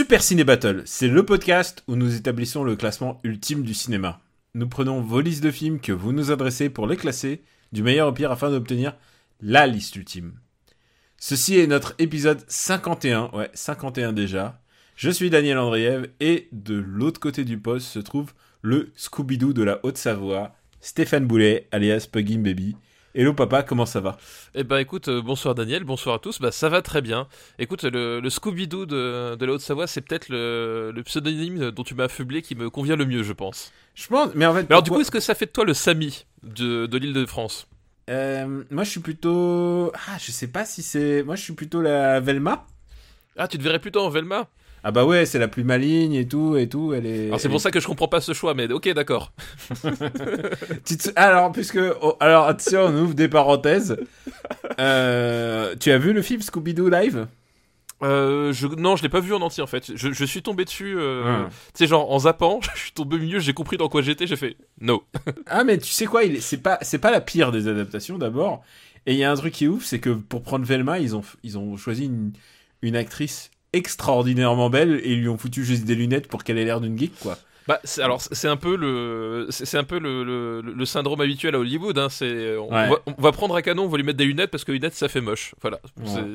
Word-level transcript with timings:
Super 0.00 0.22
Ciné 0.22 0.44
Battle, 0.44 0.80
c'est 0.86 1.08
le 1.08 1.26
podcast 1.26 1.84
où 1.86 1.94
nous 1.94 2.16
établissons 2.16 2.64
le 2.64 2.74
classement 2.74 3.20
ultime 3.22 3.64
du 3.64 3.74
cinéma. 3.74 4.22
Nous 4.54 4.66
prenons 4.66 5.02
vos 5.02 5.20
listes 5.20 5.44
de 5.44 5.50
films 5.50 5.78
que 5.78 5.92
vous 5.92 6.12
nous 6.12 6.30
adressez 6.30 6.70
pour 6.70 6.86
les 6.86 6.96
classer, 6.96 7.42
du 7.72 7.82
meilleur 7.82 8.08
au 8.08 8.12
pire 8.12 8.32
afin 8.32 8.50
d'obtenir 8.50 8.96
la 9.42 9.66
liste 9.66 9.96
ultime. 9.96 10.32
Ceci 11.18 11.58
est 11.58 11.66
notre 11.66 11.96
épisode 11.98 12.42
51, 12.48 13.28
ouais, 13.34 13.50
51 13.52 14.14
déjà. 14.14 14.62
Je 14.96 15.10
suis 15.10 15.28
Daniel 15.28 15.58
Andriev 15.58 16.08
et 16.18 16.48
de 16.52 16.76
l'autre 16.76 17.20
côté 17.20 17.44
du 17.44 17.58
poste 17.58 17.88
se 17.88 17.98
trouve 17.98 18.32
le 18.62 18.92
Scooby-Doo 18.96 19.52
de 19.52 19.64
la 19.64 19.80
Haute-Savoie, 19.82 20.54
Stéphane 20.80 21.26
Boulet, 21.26 21.68
alias 21.72 22.08
Pugging 22.10 22.42
Baby. 22.42 22.74
Hello 23.12 23.34
papa, 23.34 23.64
comment 23.64 23.86
ça 23.86 23.98
va? 23.98 24.18
Eh 24.54 24.62
ben 24.62 24.78
écoute, 24.78 25.08
euh, 25.08 25.20
bonsoir 25.20 25.56
Daniel, 25.56 25.82
bonsoir 25.82 26.14
à 26.14 26.18
tous, 26.20 26.40
bah 26.40 26.52
ça 26.52 26.68
va 26.68 26.80
très 26.80 27.02
bien. 27.02 27.26
Écoute, 27.58 27.82
le, 27.82 28.20
le 28.20 28.30
Scooby-Doo 28.30 28.86
de, 28.86 29.34
de 29.34 29.46
la 29.46 29.52
Haute-Savoie, 29.52 29.88
c'est 29.88 30.00
peut-être 30.00 30.28
le, 30.28 30.92
le 30.94 31.02
pseudonyme 31.02 31.72
dont 31.72 31.82
tu 31.82 31.96
m'as 31.96 32.04
affublé 32.04 32.40
qui 32.40 32.54
me 32.54 32.70
convient 32.70 32.94
le 32.94 33.06
mieux, 33.06 33.24
je 33.24 33.32
pense. 33.32 33.72
Je 33.96 34.06
pense, 34.06 34.32
mais 34.36 34.46
en 34.46 34.54
fait... 34.54 34.62
Mais 34.62 34.70
alors 34.70 34.84
du 34.84 34.90
coup, 34.92 35.00
est-ce 35.00 35.10
que 35.10 35.18
ça 35.18 35.34
fait 35.34 35.46
de 35.46 35.50
toi 35.50 35.64
le 35.64 35.74
Samy 35.74 36.24
de, 36.44 36.86
de 36.86 36.98
l'île 36.98 37.12
de 37.12 37.26
France? 37.26 37.66
Euh, 38.10 38.62
moi 38.70 38.84
je 38.84 38.90
suis 38.90 39.00
plutôt... 39.00 39.90
Ah, 39.92 40.16
je 40.20 40.30
sais 40.30 40.46
pas 40.46 40.64
si 40.64 40.84
c'est... 40.84 41.24
Moi 41.24 41.34
je 41.34 41.42
suis 41.42 41.54
plutôt 41.54 41.80
la 41.80 42.20
Velma. 42.20 42.64
Ah, 43.36 43.48
tu 43.48 43.58
te 43.58 43.62
verrais 43.64 43.80
plutôt 43.80 44.02
en 44.02 44.10
Velma? 44.10 44.46
Ah 44.82 44.92
bah 44.92 45.04
ouais, 45.04 45.26
c'est 45.26 45.38
la 45.38 45.48
plus 45.48 45.62
maligne 45.64 46.14
et 46.14 46.26
tout, 46.26 46.56
et 46.56 46.68
tout, 46.68 46.94
elle 46.94 47.04
est... 47.06 47.26
Alors 47.26 47.40
c'est 47.40 47.48
pour 47.50 47.60
ça 47.60 47.70
que 47.70 47.80
je 47.80 47.86
comprends 47.86 48.08
pas 48.08 48.20
ce 48.22 48.32
choix, 48.32 48.54
mais 48.54 48.70
ok, 48.72 48.88
d'accord. 48.94 49.32
Alors, 51.16 51.52
puisque... 51.52 51.78
oh, 52.00 52.16
alors, 52.20 52.46
attention, 52.46 52.86
on 52.86 52.94
ouvre 53.02 53.14
des 53.14 53.28
parenthèses. 53.28 53.96
Euh, 54.78 55.74
tu 55.78 55.90
as 55.90 55.98
vu 55.98 56.12
le 56.12 56.22
film 56.22 56.40
Scooby-Doo 56.40 56.88
Live? 56.88 57.26
Euh, 58.02 58.52
je, 58.54 58.66
non, 58.66 58.96
je 58.96 59.02
l'ai 59.02 59.10
pas 59.10 59.20
vu 59.20 59.34
en 59.34 59.42
entier 59.42 59.62
en 59.62 59.66
fait. 59.66 59.94
Je, 59.94 60.10
je 60.12 60.24
suis 60.24 60.40
tombé 60.40 60.64
dessus, 60.64 60.94
euh, 60.98 61.22
Ah. 61.26 61.48
tu 61.50 61.56
sais, 61.74 61.86
genre 61.86 62.10
en 62.10 62.20
zappant, 62.20 62.60
je 62.74 62.80
suis 62.80 62.92
tombé 62.92 63.16
au 63.16 63.18
milieu, 63.18 63.38
j'ai 63.40 63.52
compris 63.52 63.76
dans 63.76 63.90
quoi 63.90 64.00
j'étais, 64.00 64.26
j'ai 64.26 64.36
fait 64.36 64.56
no. 64.80 65.04
Ah 65.46 65.64
mais 65.64 65.76
tu 65.76 65.90
sais 65.92 66.06
quoi, 66.06 66.22
c'est 66.40 66.62
pas 66.62 66.78
c'est 66.80 66.98
pas 66.98 67.10
la 67.10 67.20
pire 67.20 67.52
des 67.52 67.68
adaptations 67.68 68.16
d'abord. 68.16 68.62
Et 69.04 69.12
il 69.12 69.18
y 69.18 69.24
a 69.24 69.30
un 69.30 69.34
truc 69.36 69.52
qui 69.52 69.64
est 69.66 69.68
ouf, 69.68 69.84
c'est 69.84 69.98
que 69.98 70.10
pour 70.10 70.42
prendre 70.42 70.64
Velma, 70.64 70.98
ils 70.98 71.14
ont 71.14 71.22
ils 71.42 71.58
ont 71.58 71.76
choisi 71.76 72.06
une, 72.06 72.32
une 72.80 72.96
actrice 72.96 73.50
extraordinairement 73.72 74.70
belle 74.70 75.00
et 75.04 75.12
ils 75.12 75.20
lui 75.20 75.28
ont 75.28 75.38
foutu 75.38 75.64
juste 75.64 75.84
des 75.84 75.94
lunettes 75.94 76.28
pour 76.28 76.44
qu'elle 76.44 76.58
ait 76.58 76.64
l'air 76.64 76.80
d'une 76.80 76.98
geek 76.98 77.12
quoi. 77.20 77.38
Bah, 77.68 77.78
c'est- 77.84 78.02
alors 78.02 78.20
c'est 78.20 78.48
un 78.48 78.56
peu 78.56 78.74
le, 78.76 79.46
c'est 79.50 79.76
un 79.78 79.84
peu 79.84 79.98
le, 80.00 80.24
le, 80.24 80.60
le 80.60 80.84
syndrome 80.86 81.20
habituel 81.20 81.54
à 81.54 81.58
Hollywood. 81.60 81.96
Hein. 81.98 82.08
C'est, 82.08 82.56
on, 82.56 82.72
Ouais. 82.72 82.88
va, 82.88 82.96
on 83.06 83.22
va 83.22 83.32
prendre 83.32 83.54
un 83.54 83.62
canon, 83.62 83.84
on 83.84 83.88
va 83.88 83.96
lui 83.98 84.02
mettre 84.04 84.18
des 84.18 84.24
lunettes 84.24 84.50
parce 84.50 84.64
que 84.64 84.72
lunettes 84.72 84.94
ça 84.94 85.08
fait 85.08 85.20
moche. 85.20 85.54
Voilà. 85.60 85.78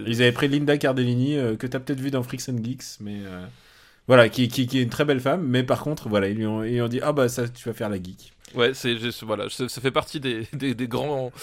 Ils 0.08 0.22
avaient 0.22 0.32
pris 0.32 0.48
Linda 0.48 0.78
Cardellini 0.78 1.36
euh, 1.36 1.56
que 1.58 1.68
t'as 1.68 1.80
peut-être 1.80 2.00
vu 2.00 2.12
dans 2.12 2.24
Freaks 2.24 2.48
and 2.48 2.64
Geeks, 2.64 3.00
mais 3.02 3.18
euh, 3.26 3.44
voilà, 4.08 4.30
qui, 4.30 4.48
qui, 4.48 4.68
qui 4.68 4.80
est 4.80 4.84
une 4.84 4.90
très 4.90 5.04
belle 5.04 5.20
femme, 5.20 5.46
mais 5.46 5.64
par 5.64 5.82
contre 5.82 6.08
voilà, 6.08 6.30
ils 6.30 6.38
lui 6.38 6.46
ont, 6.46 6.64
ils 6.64 6.82
ont 6.82 6.88
dit 6.88 7.00
ah 7.02 7.12
bah 7.12 7.28
ça 7.28 7.50
tu 7.50 7.68
vas 7.68 7.74
faire 7.74 7.90
la 7.90 7.98
geek. 7.98 8.32
Ouais, 8.54 8.74
c'est 8.74 8.96
voilà, 9.24 9.50
ça, 9.50 9.68
ça 9.68 9.82
fait 9.82 9.92
partie 9.92 10.22
des, 10.22 10.48
des, 10.54 10.74
des 10.76 10.88
grands 10.88 11.34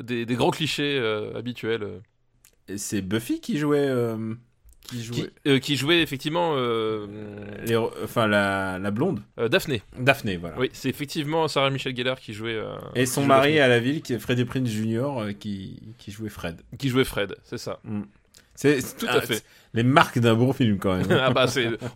des, 0.00 0.26
des 0.26 0.34
grands 0.34 0.50
clichés 0.50 0.98
euh, 0.98 1.36
habituels. 1.38 1.86
c'est 2.76 3.02
Buffy 3.02 3.40
qui 3.40 3.58
jouait 3.58 3.86
euh, 4.92 4.96
qui 4.96 4.96
Qui, 4.98 5.02
jouait 5.04 5.30
euh, 5.46 5.58
qui 5.58 5.76
jouait 5.76 6.00
effectivement 6.02 6.52
euh, 6.56 7.06
les- 7.64 7.76
enfin 7.76 8.26
la, 8.26 8.78
la 8.78 8.90
blonde 8.90 9.20
euh, 9.38 9.48
Daphné. 9.48 9.82
Daphné 9.98 10.36
voilà. 10.36 10.58
Oui, 10.58 10.70
c'est 10.72 10.88
effectivement 10.88 11.48
Sarah 11.48 11.70
Michelle 11.70 11.96
Gellar 11.96 12.18
qui 12.20 12.32
jouait. 12.32 12.60
Et 12.94 13.06
son 13.06 13.24
mari 13.26 13.58
à 13.58 13.68
la 13.68 13.80
ville 13.80 14.02
qui 14.02 14.12
est 14.14 14.18
Freddie 14.18 14.44
Prinze 14.44 14.68
Jr. 14.68 15.34
qui 15.38 15.80
qui 15.98 16.10
jouait 16.10 16.28
Fred. 16.28 16.60
qui 16.78 16.88
jouait 16.88 17.04
Fred, 17.04 17.34
c'est 17.44 17.58
ça. 17.58 17.80
C'est 17.84 18.25
c'est- 18.56 18.96
Tout 18.98 19.06
ah, 19.08 19.16
à 19.16 19.20
fait. 19.20 19.34
c'est 19.36 19.44
Les 19.74 19.82
marques 19.82 20.18
d'un 20.18 20.34
bon 20.34 20.52
film 20.52 20.78
quand 20.78 20.96
même. 20.96 21.06
ah 21.22 21.30
bah 21.30 21.46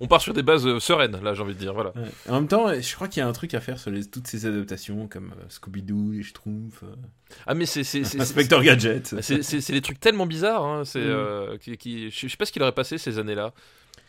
on 0.00 0.06
part 0.06 0.20
sur 0.20 0.32
des 0.34 0.42
bases 0.42 0.66
euh, 0.66 0.78
sereines 0.80 1.18
là, 1.22 1.34
j'ai 1.34 1.42
envie 1.42 1.54
de 1.54 1.58
dire. 1.58 1.72
Voilà. 1.74 1.90
Ouais. 1.96 2.02
En 2.28 2.34
même 2.34 2.48
temps, 2.48 2.68
je 2.78 2.94
crois 2.94 3.08
qu'il 3.08 3.20
y 3.20 3.24
a 3.24 3.28
un 3.28 3.32
truc 3.32 3.54
à 3.54 3.60
faire 3.60 3.78
sur 3.78 3.90
les, 3.90 4.04
toutes 4.04 4.26
ces 4.26 4.46
adaptations 4.46 5.08
comme 5.08 5.32
euh, 5.32 5.44
Scooby-Doo, 5.48 6.12
les 6.12 6.22
Schtroumpfs, 6.22 6.82
euh, 6.82 6.94
Ah 7.46 7.54
mais 7.54 7.66
c'est 7.66 7.80
Inspecteur 8.20 8.62
Gadget. 8.62 9.14
C'est, 9.20 9.72
des 9.72 9.80
trucs 9.80 10.00
tellement 10.00 10.26
bizarres, 10.26 10.64
hein, 10.64 10.82
c'est, 10.84 11.00
Mm. 11.00 11.58
qui, 11.60 11.76
qui- 11.78 12.10
je 12.10 12.28
sais 12.28 12.36
pas 12.36 12.44
ce 12.44 12.52
qu'il 12.52 12.62
aurait 12.62 12.72
passé 12.72 12.98
ces 12.98 13.18
années-là. 13.18 13.52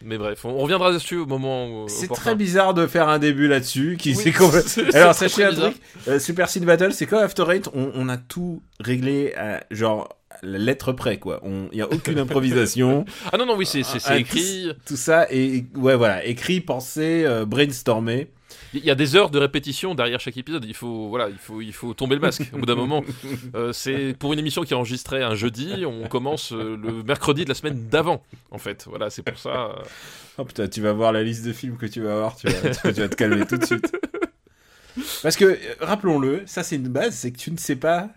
Mais 0.04 0.18
bref, 0.18 0.46
on, 0.46 0.58
reviendra 0.58 0.92
dessus 0.92 1.18
au 1.18 1.26
moment 1.26 1.84
où. 1.84 1.88
C'est 1.88 2.08
très 2.08 2.36
bizarre 2.36 2.74
de 2.74 2.88
faire 2.88 3.08
un 3.08 3.20
début 3.20 3.48
là-dessus. 3.48 3.98
Qui 4.00 4.16
Oui, 4.16 4.34
Alors 4.94 5.14
sachez 5.14 5.44
un 5.44 5.54
truc, 5.54 5.76
euh, 6.08 6.20
Super 6.20 6.50
Cine 6.50 6.66
Battle, 6.66 6.92
c'est 6.92 7.06
comme 7.06 7.20
After 7.20 7.46
Eight, 7.50 7.70
on, 7.74 7.92
on 7.94 8.10
a 8.10 8.18
tout 8.18 8.62
réglé 8.80 9.34
à 9.36 9.64
genre 9.70 10.10
la 10.44 10.58
lettre 10.58 10.92
près 10.94 11.18
quoi. 11.18 11.42
Il 11.72 11.78
y 11.78 11.82
a 11.82 11.92
aucune 11.92 12.20
improvisation. 12.20 13.06
Ah 13.32 13.38
non, 13.38 13.46
non, 13.46 13.56
oui, 13.58 13.66
c'est, 13.66 13.82
Ah, 14.06 14.18
écrit. 14.18 14.72
Tout 14.86 14.96
ça 14.96 15.28
et 15.32 15.66
ouais 15.76 15.96
voilà, 15.96 16.26
écrit, 16.26 16.62
pensé, 16.62 17.24
euh, 17.26 17.46
brainstormé. 17.46 18.28
Il 18.74 18.84
y 18.86 18.90
a 18.92 18.96
des 18.96 19.16
heures 19.18 19.30
de 19.30 19.38
répétition 19.40 19.96
derrière 19.96 20.20
chaque 20.22 20.38
épisode. 20.38 20.64
Il 20.66 20.74
faut, 20.74 21.10
voilà, 21.10 21.28
il 21.30 21.38
faut, 21.38 21.62
il 21.62 21.74
faut 21.74 21.94
tomber 21.94 22.16
le 22.16 22.22
masque. 22.22 22.44
Au 22.54 22.58
bout 22.58 22.66
d'un 22.66 22.76
moment, 22.76 23.04
Euh, 23.56 23.74
c'est 23.74 24.16
pour 24.18 24.32
une 24.34 24.40
émission 24.40 24.64
qui 24.64 24.74
est 24.74 24.78
enregistrée 24.78 25.22
un 25.24 25.36
jeudi. 25.36 25.86
On 25.86 26.08
commence 26.08 26.54
euh, 26.54 26.78
le 26.82 27.04
mercredi 27.04 27.44
de 27.44 27.50
la 27.50 27.56
semaine 27.56 27.88
d'avant, 27.90 28.24
en 28.50 28.58
fait. 28.58 28.86
Voilà, 28.90 29.10
c'est 29.10 29.24
pour 29.24 29.38
ça. 29.38 29.50
euh, 29.78 29.84
Oh 30.38 30.46
putain, 30.46 30.68
tu 30.70 30.82
vas 30.82 30.94
voir 30.94 31.12
la 31.12 31.22
liste 31.24 31.46
de 31.46 31.52
films 31.54 31.76
que 31.78 31.86
tu 31.86 32.02
vas 32.02 32.16
voir, 32.18 32.36
tu 32.38 32.48
vas, 32.48 32.54
tu 32.54 32.88
vas- 32.88 32.94
tu 32.94 33.02
vas 33.02 33.10
te 33.10 33.16
calmer 33.16 33.46
tout 33.46 33.58
de 33.58 33.66
suite. 33.66 33.92
Parce 35.24 35.36
que, 35.36 35.46
euh, 35.46 35.58
rappelons-le, 35.80 36.44
ça 36.46 36.64
c'est 36.64 36.76
une 36.76 36.90
base, 36.90 37.16
c'est 37.16 37.32
que 37.32 37.38
tu 37.38 37.52
ne 37.52 37.58
sais 37.58 37.76
pas, 37.76 38.10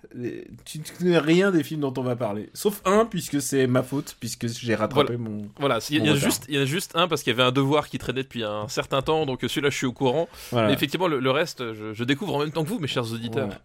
tu 0.64 0.78
ne 0.78 0.84
connais 0.98 1.18
rien 1.18 1.50
des 1.50 1.62
films 1.62 1.80
dont 1.80 1.94
on 1.96 2.02
va 2.02 2.16
parler. 2.16 2.50
Sauf 2.54 2.80
un, 2.84 3.04
puisque 3.04 3.40
c'est 3.40 3.66
ma 3.66 3.82
faute, 3.82 4.16
puisque 4.18 4.48
j'ai 4.48 4.74
rattrapé 4.74 5.16
mon... 5.16 5.48
Voilà, 5.58 5.78
il 5.90 6.02
y, 6.02 6.06
y 6.06 6.10
a 6.10 6.14
juste, 6.14 6.46
il 6.48 6.56
y 6.56 6.58
en 6.58 6.62
a 6.62 6.66
juste 6.66 6.92
un 6.94 7.08
parce 7.08 7.22
qu'il 7.22 7.32
y 7.32 7.34
avait 7.34 7.48
un 7.48 7.52
devoir 7.52 7.88
qui 7.88 7.98
traînait 7.98 8.22
depuis 8.22 8.44
un 8.44 8.68
certain 8.68 9.02
temps, 9.02 9.26
donc 9.26 9.40
celui-là 9.42 9.70
je 9.70 9.76
suis 9.76 9.86
au 9.86 9.92
courant. 9.92 10.28
Voilà. 10.50 10.68
Mais 10.68 10.74
effectivement, 10.74 11.08
le, 11.08 11.20
le 11.20 11.30
reste, 11.30 11.72
je, 11.74 11.92
je 11.92 12.04
découvre 12.04 12.34
en 12.34 12.40
même 12.40 12.50
temps 12.50 12.64
que 12.64 12.68
vous, 12.68 12.78
mes 12.78 12.88
chers 12.88 13.12
auditeurs. 13.12 13.46
Voilà. 13.46 13.60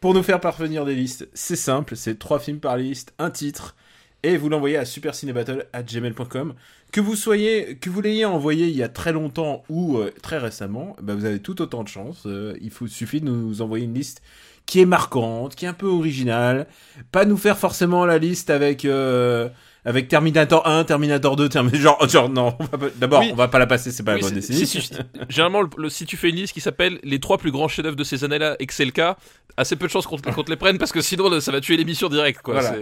Pour 0.00 0.14
nous 0.14 0.22
faire 0.22 0.40
parvenir 0.40 0.84
des 0.84 0.94
listes, 0.94 1.28
c'est 1.34 1.56
simple, 1.56 1.96
c'est 1.96 2.18
trois 2.18 2.38
films 2.38 2.60
par 2.60 2.76
liste, 2.76 3.12
un 3.18 3.30
titre, 3.30 3.74
et 4.22 4.36
vous 4.36 4.48
l'envoyez 4.48 4.76
à 4.76 4.84
supercinébattle@gmail.com. 4.84 6.54
Que 6.96 7.90
vous 7.90 8.00
l'ayez 8.00 8.24
envoyé 8.24 8.68
il 8.68 8.74
y 8.74 8.82
a 8.82 8.88
très 8.88 9.12
longtemps 9.12 9.64
ou 9.68 9.98
euh, 9.98 10.10
très 10.22 10.38
récemment, 10.38 10.96
bah, 11.02 11.14
vous 11.14 11.26
avez 11.26 11.40
tout 11.40 11.60
autant 11.60 11.82
de 11.82 11.88
chance. 11.88 12.22
Euh, 12.24 12.56
il 12.62 12.72
suffit 12.88 13.20
de 13.20 13.26
nous 13.26 13.60
envoyer 13.60 13.84
une 13.84 13.92
liste 13.92 14.22
qui 14.66 14.80
est 14.80 14.84
marquante, 14.86 15.54
qui 15.54 15.64
est 15.64 15.68
un 15.68 15.72
peu 15.72 15.86
originale, 15.86 16.66
pas 17.12 17.24
nous 17.24 17.36
faire 17.36 17.56
forcément 17.56 18.04
la 18.04 18.18
liste 18.18 18.50
avec 18.50 18.84
euh, 18.84 19.48
avec 19.84 20.08
Terminator 20.08 20.66
1, 20.66 20.82
Terminator 20.82 21.36
2, 21.36 21.48
Terminator 21.48 21.80
genre, 21.80 22.08
genre 22.08 22.28
non, 22.28 22.58
d'abord 22.96 23.20
Oui. 23.20 23.28
on 23.32 23.36
va 23.36 23.46
pas 23.46 23.60
la 23.60 23.68
passer, 23.68 23.92
c'est 23.92 24.02
pas 24.02 24.14
Oui, 24.14 24.20
la 24.22 24.26
bonne 24.26 24.34
décennie. 24.34 24.66
si- 24.66 24.80
si- 24.82 24.90
généralement, 25.28 25.62
le- 25.62 25.68
le- 25.78 25.88
si 25.88 26.04
tu 26.06 26.16
fais 26.16 26.30
une 26.30 26.36
liste 26.36 26.52
qui 26.52 26.60
s'appelle 26.60 26.98
les 27.04 27.20
trois 27.20 27.38
plus 27.38 27.52
grands 27.52 27.68
chefs-d'œuvre 27.68 27.94
de 27.96 28.02
ces 28.02 28.24
années-là 28.24 28.56
et 28.58 28.66
que 28.66 28.74
c'est 28.74 28.84
le 28.84 28.90
cas, 28.90 29.16
assez 29.56 29.76
peu 29.76 29.86
de 29.86 29.92
chances 29.92 30.06
qu'on 30.08 30.16
te, 30.18 30.50
les 30.50 30.56
prenne 30.56 30.78
parce 30.78 30.90
que 30.90 31.00
sinon 31.00 31.40
ça 31.40 31.52
va 31.52 31.60
tuer 31.60 31.76
l'émission 31.76 32.08
direct. 32.08 32.42
Quoi. 32.42 32.54
Voilà. 32.60 32.74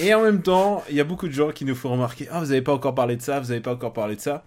Et 0.00 0.12
en 0.12 0.22
même 0.22 0.42
temps, 0.42 0.84
il 0.90 0.96
y 0.96 1.00
a 1.00 1.04
beaucoup 1.04 1.26
de 1.28 1.32
gens 1.32 1.50
qui 1.50 1.64
nous 1.64 1.74
font 1.74 1.90
remarquer 1.92 2.28
Ah, 2.30 2.40
vous 2.40 2.50
avez 2.52 2.60
pas 2.62 2.74
encore 2.74 2.94
parlé 2.94 3.16
de 3.16 3.22
ça, 3.22 3.40
vous 3.40 3.50
avez 3.50 3.60
pas 3.60 3.72
encore 3.72 3.94
parlé 3.94 4.16
de 4.16 4.20
ça. 4.20 4.44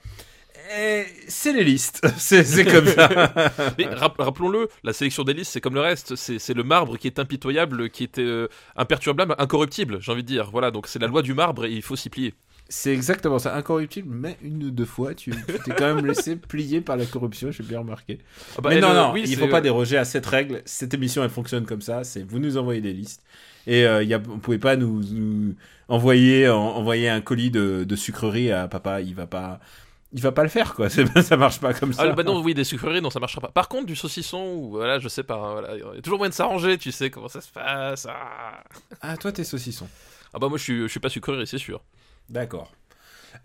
Et 0.72 1.06
c'est 1.28 1.54
les 1.54 1.64
listes, 1.64 2.02
c'est 2.18 2.66
comme 2.66 2.88
ça. 2.88 3.10
Mais 3.78 3.86
rap- 3.88 4.16
rappelons-le, 4.18 4.70
la 4.84 4.94
sélection 4.94 5.24
des 5.24 5.34
listes, 5.34 5.52
c'est 5.52 5.62
comme 5.62 5.76
le 5.76 5.82
reste, 5.82 6.16
c'est 6.16 6.54
le 6.54 6.64
marbre 6.64 6.98
qui 6.98 7.08
est 7.08 7.20
impitoyable, 7.20 7.90
qui 7.90 8.04
est 8.04 8.18
euh, 8.20 8.48
imperturbable, 8.76 9.36
incorruptible, 9.38 10.00
j'ai 10.02 10.12
envie 10.12 10.24
de 10.24 10.28
dire. 10.28 10.50
Voilà, 10.52 10.72
donc 10.72 10.88
c'est 10.88 11.00
la 11.00 11.08
loi 11.08 11.22
du 11.22 11.34
marbre 11.34 11.66
et 11.66 11.72
il 11.72 11.82
faut 11.84 11.96
s'y 11.96 12.10
plier. 12.10 12.34
C'est 12.68 12.92
exactement 12.94 13.38
ça, 13.38 13.56
incorruptible, 13.56 14.10
mais 14.12 14.38
une 14.42 14.64
ou 14.64 14.72
deux 14.72 14.86
fois, 14.86 15.14
tu 15.14 15.32
t'es 15.64 15.72
quand 15.76 15.94
même 15.94 16.06
laissé 16.06 16.36
plier 16.48 16.82
par 16.82 16.98
la 16.98 17.06
corruption, 17.06 17.52
j'ai 17.52 17.62
bien 17.64 17.80
remarqué. 17.80 18.18
Ah 18.58 18.62
bah, 18.62 18.72
mais 18.72 18.80
non, 18.80 18.90
euh, 18.90 18.94
non, 18.94 19.12
oui, 19.14 19.28
il 19.28 19.28
c'est, 19.28 19.36
faut 19.36 19.48
pas 19.48 19.58
euh, 19.58 19.62
déroger 19.62 19.98
à 19.98 20.06
cette 20.06 20.26
règle. 20.26 20.62
Cette 20.66 20.94
émission, 20.96 21.24
elle 21.24 21.30
fonctionne 21.30 21.66
comme 21.66 21.82
ça. 21.82 22.04
C'est 22.04 22.24
vous 22.24 22.40
nous 22.40 22.58
envoyez 22.58 22.82
des 22.82 22.94
listes. 22.94 23.22
Et 23.68 23.86
euh, 23.86 24.02
y 24.04 24.14
a, 24.16 24.22
on 24.30 24.40
pouvait 24.40 24.58
pas 24.58 24.76
nous, 24.78 25.02
nous 25.12 25.56
envoyer, 25.90 26.50
en- 26.50 26.58
envoyer 26.58 27.10
un 27.10 27.22
colis 27.22 27.52
de, 27.52 27.84
de 27.84 27.96
sucreries 27.96 28.52
à 28.52 28.68
papa. 28.68 29.02
Il 29.02 29.14
va 29.14 29.28
pas, 29.28 29.60
il 30.14 30.22
va 30.22 30.32
pas 30.32 30.44
le 30.44 30.50
faire 30.50 30.74
quoi. 30.74 30.90
Ça 31.22 31.38
marche 31.38 31.60
pas 31.60 31.74
comme 31.74 31.94
ça. 31.94 32.04
Ah, 32.04 32.12
bah 32.14 32.24
non, 32.24 32.42
oui, 32.42 32.54
des 32.54 32.64
sucreries, 32.64 33.02
non, 33.02 33.10
ça 33.10 33.20
marchera 33.20 33.42
pas. 33.42 33.50
Par 33.50 33.68
contre, 33.68 33.86
du 33.86 33.96
saucisson, 33.96 34.56
ou 34.56 34.70
voilà, 34.72 35.00
je 35.00 35.08
sais 35.08 35.24
pas, 35.24 35.38
voilà, 35.54 35.76
il 35.76 35.80
y 35.80 35.98
a 35.98 36.02
toujours 36.02 36.20
moyen 36.20 36.30
de 36.30 36.36
s'arranger, 36.36 36.78
tu 36.78 36.92
sais 36.92 37.10
comment 37.10 37.28
ça 37.28 37.42
se 37.42 37.52
passe. 37.52 38.08
Ah, 38.10 38.64
Ah, 39.02 39.18
toi, 39.18 39.32
t'es 39.32 39.44
saucisson. 39.44 39.88
Ah 40.34 40.40
bah 40.40 40.48
moi, 40.50 40.58
je 40.58 40.64
suis, 40.64 40.82
je 40.82 40.88
suis 40.88 41.00
pas 41.00 41.10
sucrerie, 41.10 41.48
c'est 41.48 41.58
sûr. 41.58 41.82
D'accord. 42.30 42.72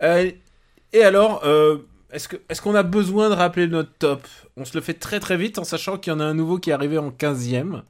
Euh, 0.01 0.31
et 0.93 1.03
alors, 1.03 1.41
euh, 1.45 1.77
est-ce 2.11 2.27
que 2.27 2.37
est-ce 2.49 2.61
qu'on 2.61 2.75
a 2.75 2.83
besoin 2.83 3.29
de 3.29 3.35
rappeler 3.35 3.67
notre 3.67 3.91
top? 3.99 4.27
On 4.57 4.65
se 4.65 4.75
le 4.77 4.81
fait 4.81 4.93
très 4.93 5.19
très 5.19 5.37
vite 5.37 5.57
en 5.59 5.63
sachant 5.63 5.97
qu'il 5.97 6.11
y 6.11 6.15
en 6.15 6.19
a 6.19 6.25
un 6.25 6.33
nouveau 6.33 6.57
qui 6.57 6.69
est 6.69 6.73
arrivé 6.73 6.97
en 6.97 7.09
15e. 7.11 7.83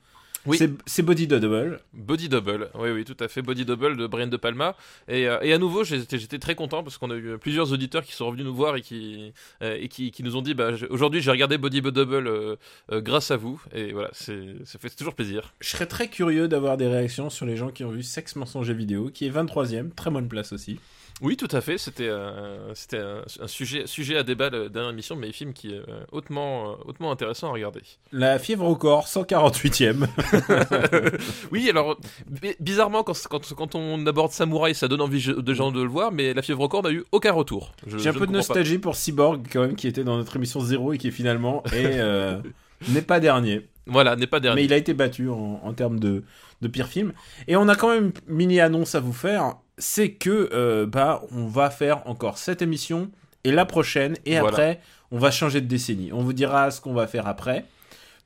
Oui. 0.45 0.57
C'est- 0.85 1.01
Body 1.01 1.27
Double. 1.27 1.79
Body 1.93 2.29
Double, 2.29 2.69
oui, 2.75 2.89
oui, 2.91 3.05
tout 3.05 3.17
à 3.19 3.27
fait. 3.27 3.41
Body 3.41 3.65
Double 3.65 3.97
de 3.97 4.07
Brian 4.07 4.27
De 4.27 4.38
Palma. 4.38 4.75
Et, 5.07 5.27
euh, 5.27 5.39
et 5.41 5.53
à 5.53 5.57
nouveau, 5.57 5.83
j'étais 5.83 6.39
très 6.39 6.55
content 6.55 6.83
parce 6.83 6.97
qu'on 6.97 7.11
a 7.11 7.15
eu 7.15 7.38
plusieurs 7.38 7.71
auditeurs 7.71 8.03
qui 8.03 8.13
sont 8.13 8.25
revenus 8.27 8.45
nous 8.45 8.55
voir 8.55 8.75
et 8.75 8.81
qui, 8.81 9.33
euh, 9.61 9.77
et 9.79 9.88
qui, 9.88 10.11
qui 10.11 10.23
nous 10.23 10.35
ont 10.35 10.41
dit 10.41 10.53
bah, 10.53 10.71
aujourd'hui, 10.89 11.21
j'ai 11.21 11.31
regardé 11.31 11.57
Body 11.57 11.81
Double 11.81 12.27
euh, 12.27 12.55
grâce 13.01 13.31
à 13.31 13.38
vous. 13.38 13.61
Et 13.73 13.91
voilà, 13.91 14.09
ça 14.13 14.79
fait 14.79 14.89
toujours 14.89 15.13
plaisir. 15.15 15.53
Je 15.59 15.69
serais 15.69 15.85
très 15.85 16.07
curieux 16.07 16.47
d'avoir 16.47 16.77
des 16.77 16.88
réactions 16.88 17.29
sur 17.29 17.45
les 17.45 17.55
gens 17.55 17.69
qui 17.69 17.83
ont 17.83 17.91
vu 17.91 18.03
Sexe, 18.03 18.35
mensonge 18.35 18.69
et 18.69 18.73
vidéo, 18.73 19.09
qui 19.13 19.25
est 19.25 19.29
23e, 19.29 19.91
très 19.93 20.09
bonne 20.09 20.27
place 20.27 20.53
aussi. 20.53 20.79
Oui, 21.21 21.38
tout 21.38 21.47
à 21.51 21.62
fait. 21.62 21.77
C'était 21.77 22.07
euh, 22.09 22.73
c'était 22.73 22.97
un, 22.97 23.21
un 23.41 23.47
sujet, 23.47 23.83
sujet 23.85 24.18
à 24.18 24.23
débat 24.23 24.50
de 24.50 24.68
dernière 24.68 24.91
émission, 24.91 25.15
mais 25.15 25.31
film 25.31 25.53
qui 25.53 25.69
est 25.73 25.77
euh, 25.77 26.03
hautement, 26.12 26.71
euh, 26.71 26.73
hautement 26.85 27.12
intéressant 27.12 27.50
à 27.50 27.51
regarder. 27.51 27.81
La 28.12 28.39
fièvre 28.39 28.65
au 28.68 28.75
corps, 28.75 29.06
148e. 29.06 30.07
Oui, 31.51 31.69
alors 31.69 31.97
bi- 32.29 32.56
bizarrement, 32.59 33.03
quand, 33.03 33.13
quand, 33.29 33.53
quand 33.53 33.75
on 33.75 34.06
aborde 34.07 34.31
Samouraï, 34.31 34.73
ça 34.75 34.88
donne 34.88 35.01
envie 35.01 35.23
de 35.35 35.53
gens 35.53 35.71
de 35.71 35.81
le 35.81 35.88
voir, 35.89 36.12
mais 36.12 36.33
la 36.33 36.41
fièvre 36.41 36.62
au 36.62 36.68
corps 36.68 36.83
n'a 36.83 36.91
eu 36.91 37.03
aucun 37.12 37.31
retour. 37.31 37.74
J'ai 37.88 38.09
un 38.09 38.13
peu 38.13 38.21
de 38.21 38.25
pas. 38.31 38.31
nostalgie 38.38 38.77
pour 38.77 38.95
Cyborg 38.95 39.45
quand 39.51 39.62
même, 39.62 39.75
qui 39.75 39.88
était 39.88 40.03
dans 40.03 40.17
notre 40.17 40.35
émission 40.35 40.59
0 40.59 40.94
et 40.94 40.97
qui 40.97 41.12
finalement 41.12 41.63
est, 41.74 42.00
euh, 42.00 42.38
n'est 42.89 43.01
pas 43.01 43.19
dernier. 43.19 43.67
Voilà, 43.88 44.15
n'est 44.15 44.27
pas 44.27 44.39
dernier. 44.39 44.62
Mais 44.62 44.65
il 44.65 44.74
a 44.74 44.77
été 44.77 44.94
battu 44.94 45.29
en, 45.29 45.59
en 45.63 45.74
termes 45.74 46.00
de, 46.00 46.24
de 46.62 46.67
pire 46.67 46.88
film. 46.88 47.13
Et 47.47 47.56
on 47.56 47.67
a 47.67 47.75
quand 47.75 47.89
même 47.89 48.12
une 48.27 48.35
mini 48.35 48.59
annonce 48.59 48.95
à 48.95 49.00
vous 49.00 49.13
faire. 49.13 49.56
C'est 49.81 50.12
que 50.12 50.50
euh, 50.54 50.86
bah 50.86 51.24
on 51.31 51.48
va 51.48 51.69
faire 51.69 52.07
encore 52.07 52.38
cette 52.38 52.62
émission 52.62 53.10
et 53.44 53.51
la 53.51 53.66
prochaine 53.66 54.16
et 54.25 54.39
Voilà. 54.39 54.48
après 54.50 54.80
on 55.12 55.18
va 55.18 55.31
changer 55.31 55.60
de 55.60 55.66
décennie. 55.68 56.12
On 56.13 56.22
vous 56.24 56.33
dira 56.33 56.69
ce 56.72 56.80
qu'on 56.80 56.94
va 56.94 57.07
faire 57.07 57.28
après. 57.28 57.66